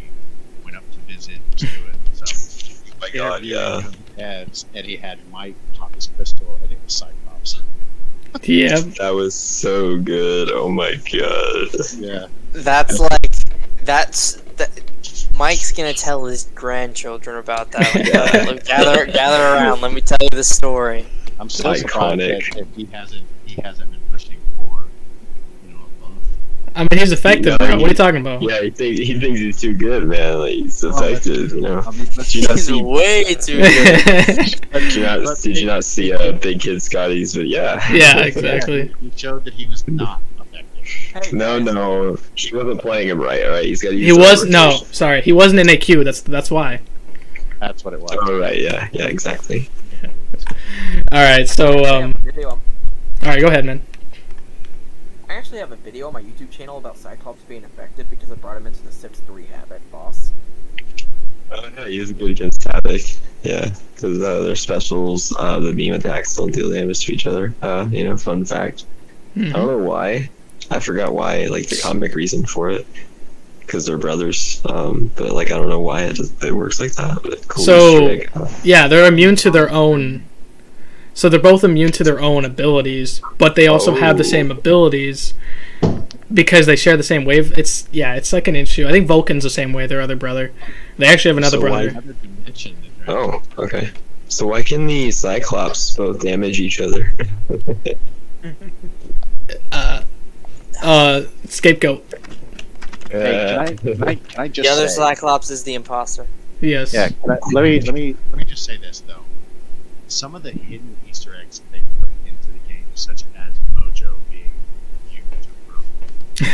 went 0.64 0.76
up 0.76 0.84
to 0.90 0.98
visit 1.10 1.38
Stuart. 1.56 1.96
So 2.12 2.26
Oh 2.92 2.98
my 3.00 3.08
god, 3.08 3.42
yeah. 3.42 3.90
and 4.18 4.66
he 4.74 4.96
had 4.96 5.18
Mike 5.32 5.56
pop 5.72 5.94
his 5.94 6.08
pistol, 6.08 6.58
and 6.62 6.70
it 6.70 6.78
was 6.84 6.92
Cyclops. 6.92 7.62
Yeah. 8.44 8.80
That 8.98 9.14
was 9.14 9.34
so 9.34 9.98
good. 9.98 10.50
Oh 10.52 10.68
my 10.68 10.94
god. 10.94 11.68
Yeah, 11.98 12.26
That's 12.52 12.98
like 12.98 13.32
that's 13.82 14.40
that. 14.56 14.70
Mike's 15.36 15.72
gonna 15.72 15.92
tell 15.92 16.24
his 16.24 16.44
grandchildren 16.54 17.36
about 17.36 17.70
that. 17.72 17.94
Like, 17.94 18.46
look, 18.46 18.64
gather, 18.64 19.06
gather 19.06 19.42
around. 19.42 19.80
Let 19.82 19.92
me 19.92 20.00
tell 20.00 20.16
you 20.20 20.30
the 20.30 20.44
story. 20.44 21.06
I'm 21.38 21.50
so 21.50 21.74
surprised 21.74 22.20
that, 22.20 22.42
that 22.54 22.66
he 22.74 22.86
hasn't 22.86 23.26
he 23.44 23.60
hasn't 23.60 23.90
been 23.90 24.00
pushing 24.10 24.38
for 24.56 24.84
you 25.66 25.74
know 25.74 25.80
a 25.84 26.02
buff. 26.02 26.12
I 26.76 26.80
mean, 26.82 27.00
he's 27.00 27.10
effective, 27.12 27.52
No, 27.52 27.56
bro. 27.58 27.66
he- 27.68 27.72
What 27.76 27.84
are 27.86 27.88
you 27.88 27.94
talking 27.94 28.20
about? 28.20 28.42
Yeah, 28.42 28.60
he, 28.60 28.70
think, 28.70 28.98
he 28.98 29.18
thinks 29.18 29.40
he's 29.40 29.58
too 29.60 29.74
good, 29.74 30.06
man. 30.06 30.38
Like 30.40 30.52
he's 30.52 30.84
Oh, 30.84 30.90
that's- 30.90 31.26
effective, 31.26 31.52
you 31.52 31.60
know. 31.62 31.80
I 31.86 31.90
mean, 31.92 32.06
but 32.14 32.26
Did 32.26 32.34
you 32.34 32.42
not 32.42 32.50
He's 32.52 32.66
see? 32.66 32.82
way 32.82 33.34
too 33.34 33.56
good. 33.62 34.70
Did 34.72 34.94
you 34.94 35.02
not, 35.02 35.38
did 35.42 35.58
you 35.58 35.66
not 35.66 35.84
see 35.84 36.12
uh, 36.12 36.32
Big 36.32 36.60
Kid 36.60 36.82
Scotty's? 36.82 37.34
But 37.34 37.46
yeah. 37.48 37.80
yeah, 37.92 38.18
exactly. 38.24 38.92
He 39.00 39.10
showed 39.16 39.44
that 39.46 39.54
he 39.54 39.66
was 39.66 39.88
not 39.88 40.20
effective. 40.38 41.24
Hey, 41.24 41.36
No, 41.36 41.58
no, 41.58 42.18
he 42.34 42.54
wasn't 42.54 42.80
playing 42.80 43.08
him 43.08 43.20
right. 43.20 43.42
All 43.44 43.50
right, 43.52 43.64
he's 43.64 43.82
got 43.82 43.90
to 43.90 43.96
use. 43.96 44.14
He 44.14 44.20
was 44.20 44.44
no, 44.44 44.76
sorry, 44.92 45.22
he 45.22 45.32
wasn't 45.32 45.60
in 45.60 45.66
AQ. 45.68 46.04
That's 46.04 46.20
that's 46.20 46.50
why. 46.50 46.80
That's 47.58 47.84
what 47.86 47.94
it 47.94 48.00
was. 48.00 48.14
Oh 48.22 48.38
right, 48.38 48.60
yeah, 48.60 48.88
yeah, 48.92 49.06
exactly. 49.06 49.70
All 51.10 51.22
right, 51.24 51.48
so 51.48 51.84
I 51.84 52.02
um, 52.02 52.12
have 52.24 52.36
a 52.36 52.46
all 52.48 52.60
right, 53.22 53.40
go 53.40 53.46
ahead, 53.48 53.64
man. 53.64 53.82
I 55.28 55.34
actually 55.34 55.58
have 55.58 55.72
a 55.72 55.76
video 55.76 56.06
on 56.06 56.12
my 56.12 56.22
YouTube 56.22 56.50
channel 56.50 56.78
about 56.78 56.96
Cyclops 56.96 57.42
being 57.44 57.64
effective 57.64 58.08
because 58.10 58.30
it 58.30 58.40
brought 58.40 58.56
him 58.56 58.66
into 58.66 58.82
the 58.82 58.90
6-3 58.90 59.46
Havok 59.46 59.80
boss. 59.90 60.30
Oh 61.52 61.68
yeah, 61.76 61.86
he 61.88 62.00
was 62.00 62.12
good 62.12 62.30
against 62.32 62.60
Havok. 62.62 63.18
Yeah, 63.42 63.72
because 63.94 64.20
uh, 64.22 64.42
their 64.42 64.56
specials, 64.56 65.34
uh, 65.38 65.60
the 65.60 65.72
beam 65.72 65.94
attacks 65.94 66.34
don't 66.36 66.52
deal 66.52 66.70
damage 66.70 67.04
to 67.06 67.12
each 67.12 67.26
other. 67.26 67.54
Uh, 67.62 67.86
you 67.90 68.04
know, 68.04 68.16
fun 68.16 68.44
fact. 68.44 68.84
I 69.34 69.38
Mhm. 69.38 69.52
don't 69.52 69.66
know 69.66 69.78
why. 69.78 70.28
I 70.70 70.80
forgot 70.80 71.12
why. 71.14 71.46
Like 71.46 71.68
the 71.68 71.76
comic 71.80 72.14
reason 72.14 72.44
for 72.46 72.70
it. 72.70 72.86
Because 73.60 73.84
they're 73.86 73.98
brothers, 73.98 74.60
um, 74.66 75.10
but 75.16 75.32
like 75.32 75.48
I 75.50 75.56
don't 75.56 75.68
know 75.68 75.80
why 75.80 76.02
it, 76.02 76.14
just, 76.14 76.42
it 76.44 76.52
works 76.52 76.78
like 76.80 76.92
that. 76.94 77.18
But 77.22 77.46
cool 77.48 77.64
So- 77.64 78.10
Easter. 78.10 78.48
Yeah, 78.62 78.86
they're 78.86 79.06
immune 79.08 79.34
to 79.36 79.50
their 79.50 79.70
own. 79.70 80.22
So 81.16 81.30
they're 81.30 81.40
both 81.40 81.64
immune 81.64 81.92
to 81.92 82.04
their 82.04 82.20
own 82.20 82.44
abilities, 82.44 83.22
but 83.38 83.54
they 83.56 83.66
also 83.66 83.94
have 83.94 84.18
the 84.18 84.22
Oh. 84.24 84.26
same 84.28 84.50
abilities 84.50 85.32
because 86.32 86.66
they 86.66 86.76
share 86.76 86.96
the 86.98 87.02
same 87.02 87.24
wave. 87.24 87.56
It's 87.58 87.88
yeah, 87.90 88.14
it's 88.16 88.34
like 88.34 88.46
an 88.48 88.54
issue. 88.54 88.86
I 88.86 88.90
think 88.92 89.06
Vulcan's 89.08 89.42
the 89.42 89.48
same 89.50 89.72
way. 89.72 89.86
Their 89.86 90.02
other 90.02 90.14
brother. 90.14 90.52
They 90.98 91.06
actually 91.06 91.30
have 91.30 91.38
another 91.38 91.56
So 91.56 91.60
brother. 91.62 91.88
Another 91.88 92.12
dimension 92.22 92.76
that 92.82 93.06
they're- 93.06 93.16
Oh, 93.16 93.42
okay. 93.56 93.90
So 94.28 94.46
why 94.48 94.62
can 94.62 94.86
the 94.86 95.10
Cyclops 95.10 95.96
both 95.96 96.20
damage 96.20 96.60
each 96.60 96.80
other? 96.80 97.12
Uh, 99.72 100.02
uh, 100.82 101.22
scapegoat. 101.48 102.04
Hey, 103.10 103.46
can 103.48 103.58
I, 103.58 103.74
can 103.74 104.02
I, 104.04 104.14
can 104.16 104.40
I 104.40 104.48
just 104.48 104.66
The 104.68 104.72
other 104.72 104.88
Cyclops 104.88 105.50
is 105.50 105.62
the 105.62 105.74
imposter. 105.74 106.26
Yes. 106.60 106.92
Yeah, 106.92 107.08
I, 107.28 107.38
let 107.52 107.62
me 107.64 107.80
let 107.80 107.94
me 107.94 108.16
let 108.30 108.38
me 108.38 108.44
just 108.44 108.64
say 108.64 108.76
this 108.76 109.00
though. 109.06 109.22
Some 110.08 110.34
of 110.34 110.42
the 110.42 110.52
hidden 110.52 110.96
Easter 111.08 111.34
eggs 111.34 111.58
that 111.60 111.72
they 111.72 111.82
put 112.00 112.08
into 112.26 112.50
the 112.52 112.68
game, 112.68 112.84
such 112.94 113.24
as 113.36 113.54
Mojo 113.74 114.14
being 114.30 114.50
immune 115.10 115.24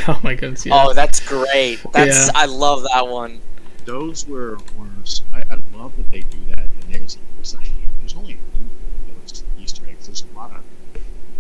oh 0.09 0.21
my 0.23 0.35
goodness. 0.35 0.65
Yeah. 0.65 0.85
Oh, 0.87 0.95
that's 0.95 1.21
great. 1.21 1.81
That's 1.93 2.27
Yeah. 2.27 2.33
I 2.35 2.47
love 2.47 2.83
that 2.85 3.09
one. 3.09 3.41
those 3.85 4.27
were 4.27 4.57
were 4.79 4.89
I, 5.35 5.41
I 5.41 5.59
love 5.77 5.97
that 5.97 6.11
they 6.11 6.21
do 6.21 6.39
that. 6.57 6.61
And 6.61 6.95
there's 6.95 7.19
there's, 7.37 7.55
like, 7.57 7.71
there's 8.01 8.15
only 8.15 8.35
a 8.35 8.37
handful 8.37 9.15
of 9.15 9.29
those 9.29 9.45
Easter 9.61 9.83
eggs. 9.89 10.07
There's 10.07 10.25
a 10.33 10.37
lot 10.37 10.53
of 10.53 10.63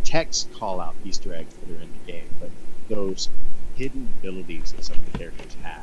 text 0.04 0.52
call 0.54 0.80
out 0.80 0.94
Easter 1.04 1.32
eggs 1.34 1.54
that 1.54 1.70
are 1.70 1.80
in 1.82 1.88
the 2.04 2.12
game, 2.12 2.28
but 2.40 2.50
those 2.88 3.28
hidden 3.76 4.08
abilities 4.18 4.72
that 4.72 4.84
some 4.84 4.98
of 4.98 5.12
the 5.12 5.18
characters 5.18 5.56
have. 5.62 5.81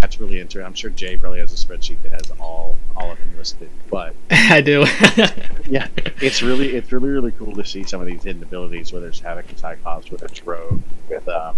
That's 0.00 0.20
really 0.20 0.40
interesting. 0.40 0.66
I'm 0.66 0.74
sure 0.74 0.90
Jay 0.90 1.16
probably 1.16 1.40
has 1.40 1.52
a 1.52 1.66
spreadsheet 1.66 2.02
that 2.02 2.12
has 2.12 2.30
all 2.40 2.78
all 2.96 3.10
of 3.10 3.18
them 3.18 3.36
listed, 3.36 3.70
but 3.90 4.14
I 4.30 4.60
do. 4.60 4.80
yeah, 5.66 5.88
it's 6.20 6.42
really 6.42 6.74
it's 6.74 6.92
really 6.92 7.08
really 7.08 7.32
cool 7.32 7.54
to 7.54 7.64
see 7.64 7.84
some 7.84 8.00
of 8.00 8.06
these 8.06 8.22
hidden 8.22 8.42
abilities, 8.42 8.92
whether 8.92 9.08
it's 9.08 9.20
Havok 9.20 9.48
and 9.48 9.58
Cyclops, 9.58 10.10
whether 10.10 10.26
it's 10.26 10.44
Rogue 10.46 10.80
with 11.08 11.28
um, 11.28 11.56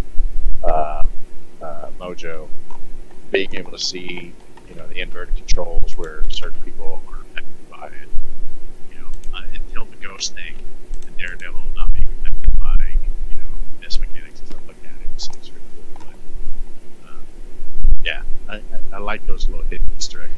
uh, 0.65 1.03
uh, 1.63 1.91
Mojo, 1.99 2.49
being 3.31 3.55
able 3.55 3.73
to 3.73 3.79
see 3.79 4.33
you 4.69 4.75
know 4.75 4.87
the 4.89 5.01
inverted 5.01 5.37
controls 5.37 5.97
where 5.97 6.23
certain 6.31 6.61
people 6.61 7.03
are 7.09 7.21
affected 7.21 7.71
by 7.71 7.87
it. 7.87 8.09
You 8.93 8.99
know, 9.01 9.09
uh, 9.35 9.43
until 9.55 9.85
the 9.87 9.97
Ghost 9.97 10.35
thing, 10.35 10.55
and 11.07 11.17
Daredevil 11.19 11.63
not 11.75 11.93
being 11.93 12.09
affected 12.21 12.59
by 12.59 12.77
you 13.31 13.37
know 13.37 13.49
miss 13.81 13.99
mechanics 14.01 14.41
and 14.41 14.49
stuff 14.49 14.61
like 14.67 14.83
that. 14.83 14.93
It 15.03 15.09
was, 15.15 15.27
it 15.29 15.39
was 15.39 15.51
really 15.51 15.63
cool. 15.75 16.07
But, 17.03 17.11
um, 17.11 17.21
yeah, 18.07 18.23
I, 18.49 18.55
I, 18.57 18.62
I 18.94 18.99
like 18.99 19.26
those 19.26 19.47
little 19.49 19.65
hidden 19.67 19.86
Easter 19.99 20.23
eggs. 20.23 20.33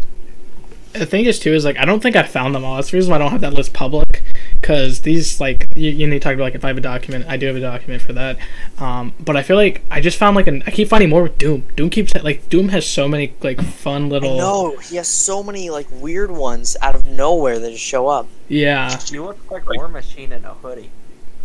the 0.94 1.06
thing 1.06 1.26
is 1.26 1.38
too 1.38 1.52
is 1.52 1.64
like 1.64 1.78
I 1.78 1.84
don't 1.84 2.02
think 2.02 2.16
I 2.16 2.22
found 2.24 2.54
them 2.54 2.64
all. 2.64 2.76
That's 2.76 2.90
the 2.90 2.96
reason 2.96 3.10
why 3.10 3.16
I 3.16 3.18
don't 3.20 3.30
have 3.30 3.42
that 3.42 3.52
list 3.54 3.72
public. 3.72 4.24
Because 4.60 5.02
these 5.02 5.40
like 5.40 5.66
you, 5.76 5.90
you 5.90 6.06
need 6.08 6.14
to 6.16 6.20
talk 6.20 6.34
about 6.34 6.44
like 6.44 6.54
if 6.56 6.64
I 6.64 6.68
have 6.68 6.76
a 6.78 6.80
document, 6.80 7.26
I 7.28 7.36
do 7.36 7.46
have 7.46 7.54
a 7.56 7.60
document 7.60 8.02
for 8.02 8.12
that. 8.14 8.38
Um, 8.78 9.12
but 9.20 9.36
I 9.36 9.42
feel 9.42 9.56
like 9.56 9.82
I 9.90 10.00
just 10.00 10.18
found 10.18 10.34
like 10.34 10.46
an 10.48 10.62
I 10.66 10.70
keep 10.72 10.88
finding 10.88 11.10
more 11.10 11.22
with 11.22 11.38
Doom. 11.38 11.64
Doom 11.76 11.90
keeps 11.90 12.12
like 12.24 12.48
Doom 12.48 12.70
has 12.70 12.84
so 12.86 13.06
many 13.06 13.34
like 13.42 13.60
fun 13.62 14.08
little 14.08 14.36
No, 14.36 14.76
he 14.78 14.96
has 14.96 15.06
so 15.08 15.42
many 15.44 15.70
like 15.70 15.86
weird 15.92 16.30
ones 16.32 16.76
out 16.82 16.94
of 16.96 17.04
nowhere 17.04 17.58
that 17.60 17.70
just 17.70 17.84
show 17.84 18.08
up. 18.08 18.26
yeah 18.48 18.98
You 19.10 19.24
look 19.26 19.38
like 19.50 19.68
War 19.70 19.86
Machine 19.88 20.32
in 20.32 20.44
a 20.44 20.54
hoodie. 20.54 20.90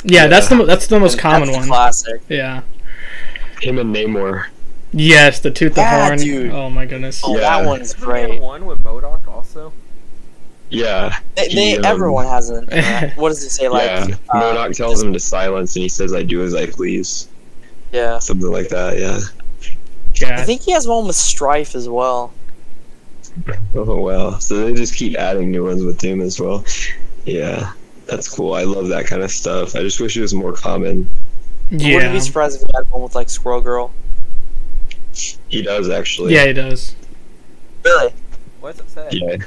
yeah 0.04 0.28
that's 0.28 0.48
the 0.48 0.64
that's 0.66 0.88
the 0.88 1.00
most 1.00 1.14
And 1.14 1.22
common 1.22 1.42
that's 1.50 1.54
the 1.54 1.60
one. 1.60 1.68
Classic. 1.68 2.22
Yeah. 2.30 2.64
Him 3.62 3.78
and 3.78 3.96
Namor. 3.96 4.48
Yes, 4.94 5.40
the 5.40 5.50
tooth, 5.52 5.74
the 5.76 5.82
Yeah, 5.82 6.06
horn. 6.08 6.20
dude. 6.20 6.52
Oh 6.52 6.70
my 6.70 6.86
goodness. 6.86 7.22
Oh, 7.24 7.34
Yeah. 7.36 7.42
that 7.60 7.66
one's 7.66 7.90
Isn't 7.96 8.00
there 8.00 8.28
great. 8.28 8.42
one 8.42 8.66
with 8.66 8.82
MODOK 8.84 9.28
also? 9.28 9.74
Yeah, 10.70 11.18
They, 11.36 11.48
they 11.50 11.54
He, 11.72 11.78
um, 11.78 11.86
everyone 11.86 12.26
has 12.26 12.50
an. 12.50 12.70
uh, 12.72 13.10
what 13.16 13.30
does 13.30 13.44
it 13.44 13.50
say? 13.50 13.68
Like, 13.70 13.86
yeah. 14.10 14.16
uh, 14.34 14.42
MODOK 14.42 14.76
tells 14.76 15.02
him 15.04 15.14
to 15.14 15.20
silence, 15.20 15.76
and 15.76 15.84
he 15.84 15.90
says, 15.90 16.14
"I 16.14 16.24
do 16.24 16.44
as 16.44 16.54
I 16.56 16.66
please." 16.68 17.28
yeah. 17.92 18.18
Something 18.20 18.50
like 18.52 18.70
that. 18.70 18.98
Yeah. 19.00 19.20
I 20.28 20.44
think 20.46 20.62
he 20.62 20.72
has 20.72 20.88
one 20.88 21.06
with 21.08 21.16
Stryfe 21.16 21.76
as 21.76 21.88
well. 21.90 22.32
Oh 23.76 24.00
well. 24.00 24.40
So 24.40 24.64
they 24.64 24.74
just 24.74 24.96
keep 24.96 25.16
adding 25.18 25.50
new 25.50 25.66
ones 25.66 25.84
with 25.84 25.98
Doom 25.98 26.22
as 26.22 26.40
well. 26.40 26.64
Yeah, 27.26 27.72
that's 28.06 28.30
cool. 28.30 28.54
I 28.54 28.64
love 28.64 28.90
that 28.90 29.08
kind 29.08 29.24
of 29.24 29.32
stuff. 29.32 29.76
I 29.76 29.80
just 29.80 30.00
wish 30.00 30.16
it 30.16 30.22
was 30.22 30.36
more 30.36 30.54
common. 30.54 31.10
I 31.72 31.76
wouldn't 31.96 32.14
be 32.14 32.20
surprised 32.20 32.62
if 32.62 32.68
he 32.68 32.72
had 32.76 32.88
one 32.92 33.02
with 33.02 33.16
like 33.16 33.30
Squirrel 33.32 33.62
Girl. 33.62 33.92
He 35.14 35.62
does 35.62 35.90
actually. 35.90 36.34
Yeah, 36.34 36.48
he 36.48 36.54
does. 36.54 36.96
Really? 37.84 38.14
What 38.60 38.78
does 38.78 38.86
it 38.86 38.90
say? 38.90 39.10
Yeah. 39.12 39.38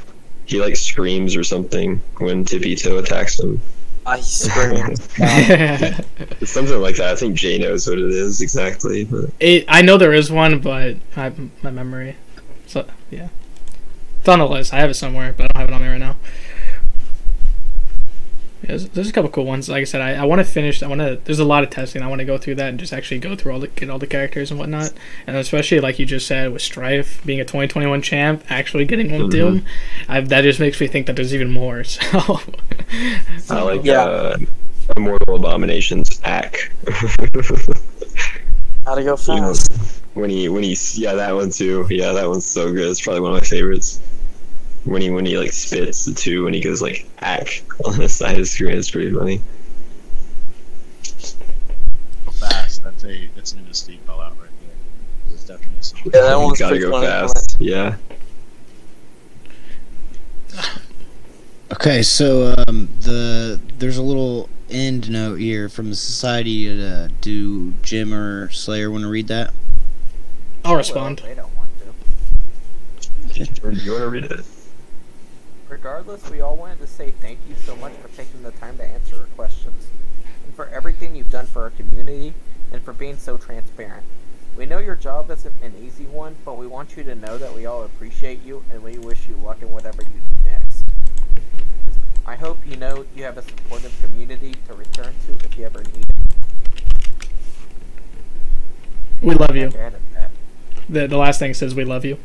He 0.44 0.60
like 0.60 0.76
screams 0.76 1.34
or 1.34 1.42
something 1.42 2.00
when 2.18 2.44
Tippy 2.44 2.76
Toe 2.76 2.98
attacks 2.98 3.40
him. 3.40 3.60
Ah, 4.06 4.12
I 4.12 4.20
screamed. 4.20 5.00
It's 6.40 6.52
something 6.52 6.80
like 6.80 6.96
that. 6.96 7.12
I 7.12 7.16
think 7.16 7.34
Jay 7.34 7.58
knows 7.58 7.88
what 7.88 7.98
it 7.98 8.10
is 8.10 8.40
exactly. 8.40 9.04
But 9.04 9.30
it, 9.40 9.64
I 9.68 9.82
know 9.82 9.96
there 9.96 10.12
is 10.12 10.30
one, 10.30 10.60
but 10.60 10.96
I, 11.16 11.32
my 11.62 11.70
memory. 11.70 12.16
So 12.66 12.86
yeah, 13.10 13.28
it's 14.18 14.28
on 14.28 14.38
the 14.38 14.46
list. 14.46 14.72
I 14.72 14.78
have 14.78 14.90
it 14.90 14.94
somewhere, 14.94 15.34
but 15.36 15.50
I 15.54 15.60
don't 15.60 15.60
have 15.60 15.70
it 15.70 15.74
on 15.74 15.82
me 15.82 15.88
right 15.88 15.98
now. 15.98 16.16
Yeah, 18.62 18.68
there's, 18.68 18.88
there's 18.88 19.08
a 19.08 19.12
couple 19.12 19.30
cool 19.30 19.44
ones. 19.44 19.68
Like 19.68 19.82
I 19.82 19.84
said, 19.84 20.00
I, 20.00 20.14
I 20.14 20.24
want 20.24 20.38
to 20.40 20.44
finish. 20.44 20.82
I 20.82 20.88
want 20.88 21.00
to. 21.02 21.20
There's 21.24 21.38
a 21.38 21.44
lot 21.44 21.62
of 21.62 21.70
testing. 21.70 22.02
I 22.02 22.06
want 22.08 22.20
to 22.20 22.24
go 22.24 22.38
through 22.38 22.54
that 22.56 22.68
and 22.70 22.78
just 22.80 22.92
actually 22.92 23.18
go 23.18 23.36
through 23.36 23.52
all 23.52 23.60
the 23.60 23.68
get 23.68 23.90
all 23.90 23.98
the 23.98 24.06
characters 24.06 24.50
and 24.50 24.58
whatnot. 24.58 24.92
And 25.26 25.36
especially 25.36 25.78
like 25.80 25.98
you 25.98 26.06
just 26.06 26.26
said 26.26 26.52
with 26.52 26.62
Stryfe 26.62 27.24
being 27.26 27.38
a 27.40 27.44
2021 27.44 28.00
champ, 28.02 28.42
actually 28.48 28.86
getting 28.86 29.12
one 29.12 29.22
Mhm. 29.28 29.30
Doom, 29.30 29.64
I, 30.08 30.20
that 30.22 30.40
just 30.42 30.58
makes 30.58 30.80
me 30.80 30.86
think 30.86 31.06
that 31.06 31.16
there's 31.16 31.34
even 31.34 31.50
more. 31.50 31.84
So 33.38 33.56
I 33.58 33.62
like 33.62 33.84
Yeah. 33.84 34.02
uh, 34.04 34.36
Immortal 34.96 35.36
Abominations 35.36 36.20
Ack. 36.24 36.56
How 38.86 38.94
to 38.94 39.02
go 39.02 39.16
You 39.28 39.40
know, 39.40 39.48
fast. 39.52 39.72
when 40.14 40.30
he 40.30 40.48
when 40.48 40.62
he's 40.62 40.96
yeah 40.98 41.14
that 41.14 41.34
one 41.34 41.50
too. 41.50 41.86
Yeah, 41.90 42.12
that 42.12 42.28
one's 42.28 42.46
so 42.46 42.72
good. 42.72 42.88
It's 42.90 43.00
probably 43.00 43.20
one 43.20 43.32
of 43.32 43.40
my 43.42 43.46
favorites. 43.46 44.00
When 44.86 45.02
he 45.02 45.10
when 45.10 45.26
he 45.26 45.36
like 45.36 45.52
spits 45.52 46.04
the 46.04 46.14
two 46.14 46.44
when 46.44 46.54
he 46.54 46.60
goes 46.60 46.80
like 46.80 47.06
ack 47.18 47.62
on 47.84 47.98
the 47.98 48.08
side 48.08 48.32
of 48.32 48.38
the 48.38 48.46
screen, 48.46 48.76
it's 48.76 48.90
pretty 48.90 49.12
funny. 49.12 49.42
Fast. 52.38 52.84
That's 52.84 53.04
a 53.04 53.28
that's 53.34 53.52
an 53.52 53.66
MSD 53.66 53.98
call 54.06 54.20
out 54.20 54.32
right 54.40 54.48
there. 54.60 55.34
It's 55.34 55.44
definitely 55.44 55.80
a 55.80 55.82
song. 55.82 56.00
Yeah, 56.04 56.20
that 56.22 56.36
one's 56.36 56.58
gotta 56.58 56.78
go 56.78 56.92
funny. 56.92 57.06
fast. 57.06 57.56
Yeah. 57.60 57.96
Okay, 61.72 62.00
so 62.00 62.54
um, 62.68 62.88
the 63.00 63.60
there's 63.78 63.96
a 63.96 64.02
little 64.02 64.48
end 64.70 65.10
note 65.10 65.40
here 65.40 65.68
from 65.68 65.90
the 65.90 65.96
society. 65.96 66.70
Uh, 66.70 67.08
do 67.20 67.72
Jim 67.82 68.14
or 68.14 68.48
Slayer 68.50 68.88
want 68.88 69.02
to 69.02 69.08
read 69.08 69.26
that? 69.28 69.52
I'll 70.64 70.76
respond. 70.76 71.22
They 71.24 71.34
don't 71.34 71.50
want 71.56 71.68
to. 73.34 73.44
Jordan, 73.52 73.80
you 73.82 73.90
want 73.90 74.02
to 74.04 74.08
read 74.08 74.24
it? 74.26 74.44
Regardless, 75.68 76.30
we 76.30 76.40
all 76.40 76.56
wanted 76.56 76.78
to 76.78 76.86
say 76.86 77.10
thank 77.10 77.40
you 77.48 77.56
so 77.56 77.74
much 77.76 77.92
for 77.94 78.08
taking 78.16 78.42
the 78.42 78.52
time 78.52 78.76
to 78.78 78.84
answer 78.84 79.16
our 79.16 79.26
questions, 79.36 79.88
and 80.44 80.54
for 80.54 80.68
everything 80.68 81.16
you've 81.16 81.30
done 81.30 81.46
for 81.46 81.62
our 81.62 81.70
community, 81.70 82.34
and 82.72 82.82
for 82.82 82.92
being 82.92 83.16
so 83.16 83.36
transparent. 83.36 84.04
We 84.56 84.64
know 84.64 84.78
your 84.78 84.94
job 84.94 85.30
isn't 85.30 85.52
an 85.62 85.74
easy 85.84 86.04
one, 86.04 86.36
but 86.44 86.56
we 86.56 86.66
want 86.66 86.96
you 86.96 87.02
to 87.04 87.14
know 87.14 87.36
that 87.36 87.54
we 87.54 87.66
all 87.66 87.82
appreciate 87.82 88.42
you, 88.44 88.64
and 88.72 88.82
we 88.82 88.96
wish 88.98 89.28
you 89.28 89.34
luck 89.36 89.60
in 89.60 89.70
whatever 89.72 90.02
you 90.02 90.08
do 90.08 90.50
next. 90.50 90.84
I 92.24 92.36
hope 92.36 92.58
you 92.66 92.76
know 92.76 93.04
you 93.14 93.24
have 93.24 93.36
a 93.36 93.42
supportive 93.42 93.94
community 94.00 94.54
to 94.68 94.74
return 94.74 95.14
to 95.26 95.34
if 95.44 95.58
you 95.58 95.66
ever 95.66 95.82
need 95.82 96.06
it. 96.08 97.28
We 99.20 99.34
love 99.34 99.56
you. 99.56 99.66
Heck, 99.70 99.76
I 99.76 99.82
added 99.82 100.00
that. 100.14 100.30
The 100.88 101.06
the 101.08 101.18
last 101.18 101.38
thing 101.38 101.54
says 101.54 101.74
we 101.74 101.84
love 101.84 102.04
you. 102.04 102.18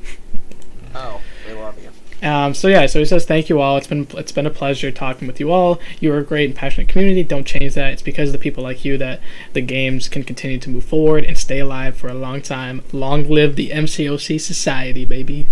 Oh, 0.94 1.22
we 1.48 1.54
love 1.54 1.82
you. 1.82 1.90
Um, 2.24 2.54
so 2.54 2.68
yeah, 2.68 2.86
so 2.86 3.00
he 3.00 3.06
says 3.06 3.26
thank 3.26 3.50
you 3.50 3.60
all. 3.62 3.78
It's 3.78 3.88
been 3.88 4.08
it's 4.12 4.32
been 4.32 4.46
a 4.46 4.52
pleasure 4.52 4.92
talking 4.92 5.28
with 5.28 5.40
you 5.40 5.52
all. 5.52 5.80
You 6.00 6.14
are 6.14 6.20
a 6.20 6.24
great 6.24 6.50
and 6.50 6.56
passionate 6.56 6.88
community. 6.88 7.24
Don't 7.24 7.46
change 7.48 7.74
that. 7.74 7.94
It's 7.94 8.02
because 8.04 8.30
of 8.30 8.34
the 8.34 8.40
people 8.40 8.64
like 8.64 8.86
you 8.86 8.98
that 9.00 9.20
the 9.54 9.62
games 9.62 10.08
can 10.08 10.24
continue 10.24 10.60
to 10.60 10.70
move 10.70 10.84
forward 10.86 11.24
and 11.26 11.36
stay 11.38 11.60
alive 11.60 11.98
for 11.98 12.10
a 12.10 12.14
long 12.14 12.42
time. 12.44 12.84
Long 12.92 13.28
live 13.28 13.56
the 13.56 13.72
MCOC 13.72 14.40
society, 14.40 15.04
baby. 15.04 15.48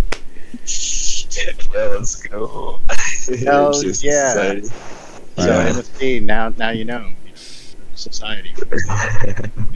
Yeah, 1.74 1.86
let's 1.86 2.16
go. 2.16 2.80
Hell 3.44 3.72
Just 3.80 4.04
yeah. 4.04 4.28
society. 4.32 4.66
So 4.66 5.46
Yeah. 5.46 5.70
MSD 5.70 6.22
now 6.22 6.52
now 6.56 6.70
you 6.70 6.84
know 6.84 7.12
society. 7.94 8.52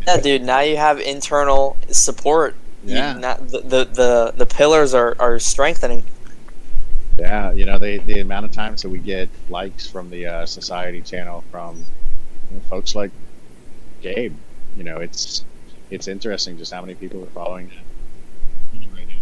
Yeah, 0.07 0.19
dude. 0.21 0.43
Now 0.43 0.61
you 0.61 0.77
have 0.77 1.01
internal 1.01 1.77
support. 1.91 2.55
You- 2.85 2.97
Yeah. 2.97 3.15
not- 3.15 3.49
the, 3.49 3.61
the 3.61 3.85
the 3.87 4.35
the 4.37 4.47
pillars 4.47 4.93
are 4.95 5.17
are 5.19 5.39
strengthening. 5.39 6.05
Yeah, 7.19 7.53
you 7.53 7.65
know, 7.65 7.79
they, 7.79 7.99
the 7.99 8.21
amount 8.21 8.45
of 8.47 8.53
times 8.53 8.83
that 8.83 8.89
we 8.89 8.99
get 8.99 9.29
likes 9.49 9.87
from 9.87 10.11
the 10.11 10.27
uh, 10.27 10.47
society 10.47 11.01
channel 11.01 11.45
from 11.51 11.77
you 12.51 12.57
know, 12.57 12.63
folks 12.69 12.95
like 12.95 13.13
Gabe, 14.03 14.35
you 14.77 14.85
know, 14.85 14.99
it's 14.99 15.45
it's 15.91 16.09
interesting 16.09 16.59
just 16.59 16.73
how 16.73 16.81
many 16.81 16.95
people 16.95 17.23
are 17.23 17.27
following 17.27 17.71
right 18.73 19.07
now. 19.07 19.15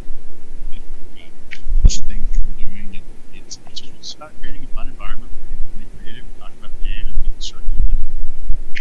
Things 1.88 2.40
we're 2.58 2.64
doing, 2.64 3.00
it's, 3.34 3.58
it's 3.68 3.80
just 3.80 4.16
about 4.16 4.32
creating 4.40 4.64
a 4.64 4.68
fun 4.68 4.88
environment 4.88 5.30
where 5.30 5.42
people 5.50 5.66
can 5.70 5.78
be 5.80 6.02
creative, 6.02 6.24
talk 6.40 6.52
about 6.58 6.70
the 6.78 6.88
game, 6.88 7.06
and 7.08 7.22
be 7.22 7.30
constructive. 7.30 7.80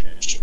And, 0.06 0.42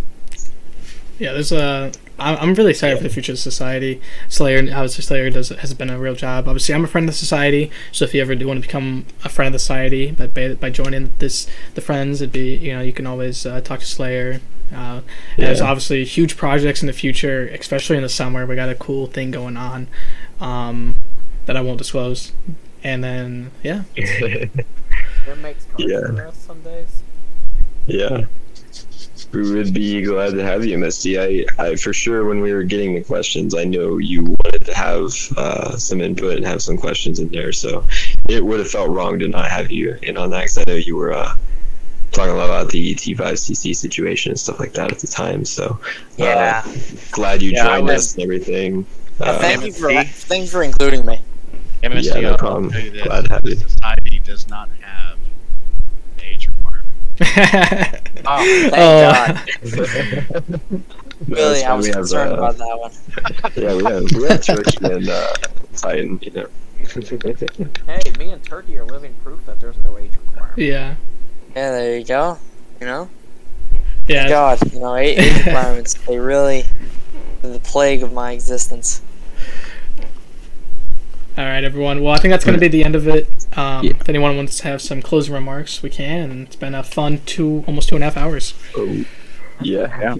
Yeah, 1.19 1.33
there's 1.33 1.51
a. 1.51 1.91
I'm 2.17 2.37
I'm 2.37 2.53
really 2.55 2.71
excited 2.71 2.97
for 2.97 3.03
the 3.03 3.09
future 3.09 3.33
of 3.33 3.39
society. 3.39 4.01
Slayer, 4.29 4.59
obviously, 4.59 5.03
Slayer 5.03 5.29
does 5.29 5.49
has 5.49 5.73
been 5.73 5.89
a 5.89 5.99
real 5.99 6.15
job. 6.15 6.47
Obviously, 6.47 6.73
I'm 6.75 6.83
a 6.83 6.87
friend 6.87 7.07
of 7.09 7.13
the 7.13 7.17
society, 7.19 7.71
so 7.91 8.05
if 8.05 8.13
you 8.13 8.21
ever 8.21 8.35
do 8.35 8.47
want 8.47 8.61
to 8.61 8.67
become 8.67 9.05
a 9.25 9.29
friend 9.29 9.47
of 9.47 9.53
the 9.53 9.59
society, 9.59 10.11
by 10.11 10.27
by, 10.27 10.53
by 10.55 10.69
joining 10.69 11.11
this 11.19 11.47
the 11.75 11.81
friends, 11.81 12.21
it'd 12.21 12.31
be 12.31 12.55
you 12.55 12.73
know 12.73 12.81
you 12.81 12.93
can 12.93 13.05
always 13.05 13.45
uh, 13.45 13.59
talk 13.61 13.79
to 13.81 13.85
Slayer. 13.85 14.39
Uh, 14.73 15.01
There's 15.35 15.61
obviously 15.61 16.05
huge 16.05 16.37
projects 16.37 16.81
in 16.81 16.87
the 16.87 16.93
future, 16.93 17.47
especially 17.47 17.97
in 17.97 18.03
the 18.03 18.09
summer. 18.09 18.45
We 18.45 18.55
got 18.55 18.69
a 18.69 18.75
cool 18.75 19.07
thing 19.07 19.31
going 19.31 19.57
on 19.57 19.87
um, 20.39 20.95
that 21.47 21.57
I 21.57 21.61
won't 21.61 21.79
disclose. 21.79 22.33
And 22.83 23.03
then 23.03 23.51
yeah, 23.63 23.83
Jim 23.95 24.51
makes 25.41 25.65
Yeah. 25.77 25.99
for 26.01 26.27
us 26.27 26.37
some 26.37 26.61
days. 26.61 27.01
Yeah. 27.87 28.25
We 29.31 29.51
would 29.53 29.73
be 29.75 30.01
glad 30.01 30.33
to 30.33 30.43
have 30.43 30.65
you, 30.65 30.77
Misty. 30.77 31.19
I, 31.19 31.45
I 31.59 31.75
for 31.75 31.93
sure 31.93 32.25
when 32.25 32.41
we 32.41 32.51
were 32.51 32.63
getting 32.63 32.95
the 32.95 33.03
questions, 33.03 33.53
I 33.55 33.63
know 33.63 33.97
you 33.99 34.23
wanted 34.23 34.65
to 34.65 34.73
have 34.73 35.13
uh, 35.37 35.77
some 35.77 36.01
input 36.01 36.37
and 36.37 36.45
have 36.47 36.61
some 36.63 36.77
questions 36.77 37.19
in 37.19 37.27
there. 37.29 37.51
So 37.51 37.85
it 38.27 38.43
would 38.43 38.57
have 38.59 38.71
felt 38.71 38.89
wrong 38.89 39.19
to 39.19 39.27
not 39.27 39.45
have 39.51 39.71
you 39.71 39.97
in 40.01 40.17
on 40.17 40.31
that 40.31 40.39
because 40.41 40.57
I 40.57 40.63
know 40.67 40.75
you 40.75 40.95
were 40.95 41.13
uh, 41.13 41.35
talking 42.11 42.33
a 42.33 42.37
lot 42.37 42.45
about 42.45 42.71
the 42.71 42.95
T5CC 42.95 43.75
situation 43.75 44.31
and 44.31 44.39
stuff 44.39 44.59
like 44.59 44.73
that 44.73 44.91
at 44.91 44.97
the 44.99 45.05
time. 45.07 45.45
So 45.45 45.79
uh, 45.83 45.87
Yeah. 46.17 46.65
glad 47.11 47.43
you 47.43 47.51
Yeah, 47.51 47.65
joined 47.65 47.85
was- 47.85 48.07
us 48.07 48.13
and 48.15 48.23
everything. 48.23 48.85
Yeah, 49.19 49.27
Uh, 49.31 49.39
thank 49.39 49.63
you 49.65 49.73
for 49.73 49.89
MSD. 49.89 50.07
thank 50.25 50.41
you 50.43 50.47
for 50.49 50.63
including 50.63 51.05
me. 51.05 51.19
MSD, 51.83 52.05
Yeah, 52.15 52.31
no 52.31 52.35
problem. 52.37 52.71
tell 52.71 52.81
you 52.81 52.89
this, 52.89 53.03
Glad 53.03 53.25
to 53.25 53.33
have 53.33 53.41
you. 53.43 53.55
Society 53.57 54.21
does 54.25 54.47
not 54.49 54.69
have 54.79 54.79
an 54.79 54.79
age 54.79 54.87
requirement. 54.87 55.18
Oh, 58.25 58.69
thank 58.69 58.73
Oh. 58.75 59.11
God. 59.11 60.61
Really, 61.27 61.63
I 61.63 61.73
was 61.75 61.85
We 61.85 61.89
have, 61.91 61.97
concerned 61.97 62.31
uh, 62.31 62.37
about 62.37 62.57
that 62.57 62.79
one. 62.79 62.91
Yeah, 63.55 63.75
we 63.75 63.83
have, 63.83 64.03
we 64.15 64.23
have 64.29 64.41
Turkey 64.41 64.77
and 64.83 65.09
uh, 65.09 65.33
Titan, 65.75 66.17
you 66.21 66.31
know. 66.31 66.47
Hey, 67.85 68.01
me 68.17 68.31
and 68.31 68.43
Turkey 68.43 68.77
are 68.77 68.85
living 68.85 69.13
proof 69.21 69.45
that 69.45 69.59
there's 69.59 69.75
no 69.83 69.97
age 69.97 70.13
requirement. 70.15 70.57
yeah, 70.57 70.95
Yeah, 71.55 71.71
there 71.71 71.97
you 71.97 72.05
go. 72.05 72.37
You 72.79 72.87
know, 72.87 73.09
yeah. 74.07 74.29
God, 74.29 74.59
you 74.73 74.79
know, 74.79 74.95
age, 74.95 75.19
age 75.19 75.45
requirements. 75.45 75.93
They 75.95 76.17
really 76.17 76.63
the 77.41 77.59
plague 77.59 78.01
of 78.01 78.13
my 78.13 78.31
existence. 78.31 79.01
All 81.39 81.45
right, 81.45 81.63
everyone. 81.63 82.03
Well, 82.03 82.13
I 82.13 82.17
think 82.17 82.33
that's 82.33 82.43
going 82.43 82.55
to 82.55 82.59
be 82.59 82.67
the 82.67 82.83
end 82.83 82.95
of 82.97 83.07
it. 83.07 83.29
Um, 83.57 83.85
Yeah. 83.85 83.91
If 83.91 84.09
anyone 84.09 84.35
wants 84.35 84.57
to 84.57 84.63
have 84.65 84.81
some 84.81 85.01
closing 85.01 85.33
remarks, 85.33 85.81
we 85.81 85.89
can. 85.89 86.41
It's 86.41 86.57
been 86.57 86.75
a 86.75 86.83
fun 86.83 87.21
two, 87.25 87.63
almost 87.65 87.87
two 87.87 87.95
and 87.95 88.03
a 88.03 88.07
half 88.07 88.17
hours. 88.17 88.53
Oh, 88.75 89.05
yeah. 89.61 90.15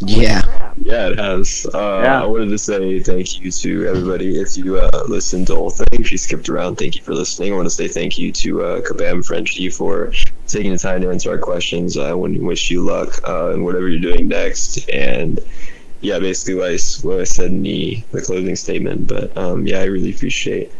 Yeah. 0.00 0.42
Yeah, 0.82 1.10
it 1.10 1.18
has. 1.20 1.64
Uh, 1.72 2.00
Yeah. 2.02 2.22
I 2.24 2.26
wanted 2.26 2.48
to 2.48 2.58
say 2.58 2.98
thank 2.98 3.40
you 3.40 3.52
to 3.52 3.86
everybody. 3.86 4.40
If 4.40 4.56
you 4.56 4.80
uh, 4.80 5.04
listened 5.06 5.46
to 5.46 5.52
the 5.52 5.58
whole 5.60 5.70
thing, 5.70 5.86
if 5.92 6.10
you 6.10 6.18
skipped 6.18 6.48
around, 6.48 6.74
thank 6.74 6.96
you 6.96 7.02
for 7.02 7.14
listening. 7.14 7.52
I 7.52 7.56
want 7.56 7.66
to 7.66 7.70
say 7.70 7.86
thank 7.86 8.18
you 8.18 8.32
to 8.32 8.62
uh, 8.64 8.80
Kabam 8.80 9.24
Frenchie 9.24 9.70
for 9.70 10.12
taking 10.48 10.72
the 10.72 10.78
time 10.78 11.02
to 11.02 11.10
answer 11.10 11.30
our 11.30 11.38
questions. 11.38 11.96
I 11.96 12.12
want 12.14 12.34
to 12.34 12.40
wish 12.40 12.68
you 12.68 12.82
luck 12.82 13.20
uh, 13.28 13.52
in 13.52 13.62
whatever 13.62 13.88
you're 13.88 14.00
doing 14.00 14.26
next. 14.26 14.90
And 14.90 15.38
yeah, 16.00 16.18
basically 16.18 16.54
what 16.54 16.70
I, 16.70 16.78
what 17.02 17.20
I 17.20 17.24
said 17.24 17.50
in 17.50 17.62
the, 17.62 18.02
the 18.12 18.22
closing 18.22 18.56
statement. 18.56 19.08
But 19.08 19.36
um, 19.36 19.66
yeah, 19.66 19.80
I 19.80 19.84
really 19.84 20.14
appreciate 20.14 20.72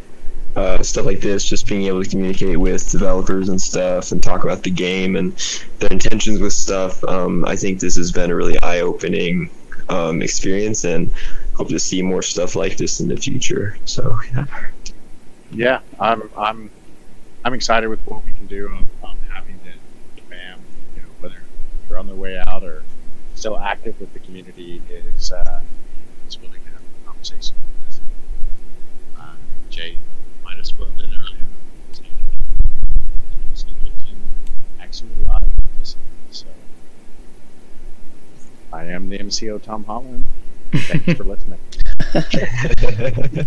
uh, 0.57 0.83
stuff 0.83 1.07
like 1.07 1.21
this, 1.21 1.45
just 1.45 1.67
being 1.67 1.83
able 1.87 2.03
to 2.03 2.11
communicate 2.11 2.59
with 2.59 2.91
developers 2.91 3.49
and 3.49 3.61
stuff 3.61 4.13
and 4.13 4.23
talk 4.23 4.45
about 4.45 4.63
the 4.63 4.71
game 4.71 5.17
and 5.17 5.33
their 5.79 5.91
intentions 5.91 6.41
with 6.41 6.53
stuff. 6.53 7.03
Um, 7.05 7.45
I 7.45 7.57
think 7.57 7.81
this 7.81 7.97
has 7.97 8.13
been 8.13 8.31
a 8.31 8.35
really 8.35 8.59
eye 8.61 8.81
opening 8.81 9.51
um, 9.89 10.23
experience 10.23 10.85
and 10.85 11.13
hope 11.55 11.69
to 11.69 11.79
see 11.79 12.03
more 12.03 12.23
stuff 12.23 12.57
like 12.57 12.77
this 12.77 13.01
in 13.01 13.09
the 13.09 13.17
future. 13.17 13.79
So, 13.85 14.19
yeah. 14.33 14.47
Yeah, 15.51 15.81
I'm 15.99 16.29
I'm 16.37 16.71
I'm 17.45 17.55
excited 17.55 17.89
with 17.89 18.01
what 18.07 18.25
we 18.25 18.33
can 18.33 18.47
do. 18.47 18.69
I'm, 18.69 18.89
I'm 19.03 19.19
happy 19.31 19.55
that 19.65 20.29
BAM, 20.29 20.61
you 20.95 21.03
know, 21.03 21.09
whether 21.21 21.43
they're 21.89 21.99
on 21.99 22.07
their 22.07 22.17
way 22.17 22.43
out 22.47 22.63
or 22.63 22.83
still 23.39 23.57
active 23.57 23.99
with 24.01 24.13
the 24.13 24.19
community 24.19 24.83
is 24.91 25.31
uh, 25.31 25.61
is 26.27 26.41
willing 26.41 26.61
to 26.61 26.71
have 26.71 26.81
a 26.81 27.07
conversation 27.07 27.55
with 27.57 27.89
us. 27.89 28.01
Uh, 29.17 29.23
um, 29.23 29.37
Jay 29.71 29.97
might 30.45 30.57
have 30.57 30.67
spoiled 30.67 30.99
it 30.99 31.05
earlier. 31.05 31.47
Actually 34.81 35.11
live 35.25 35.53
this 35.79 35.97
so 36.31 36.47
I 38.73 38.85
am 38.87 39.09
the 39.09 39.19
MCO 39.19 39.63
Tom 39.63 39.85
Holland. 39.85 40.25
Thanks 40.73 41.13
for 41.13 41.25
listening. 41.33 41.61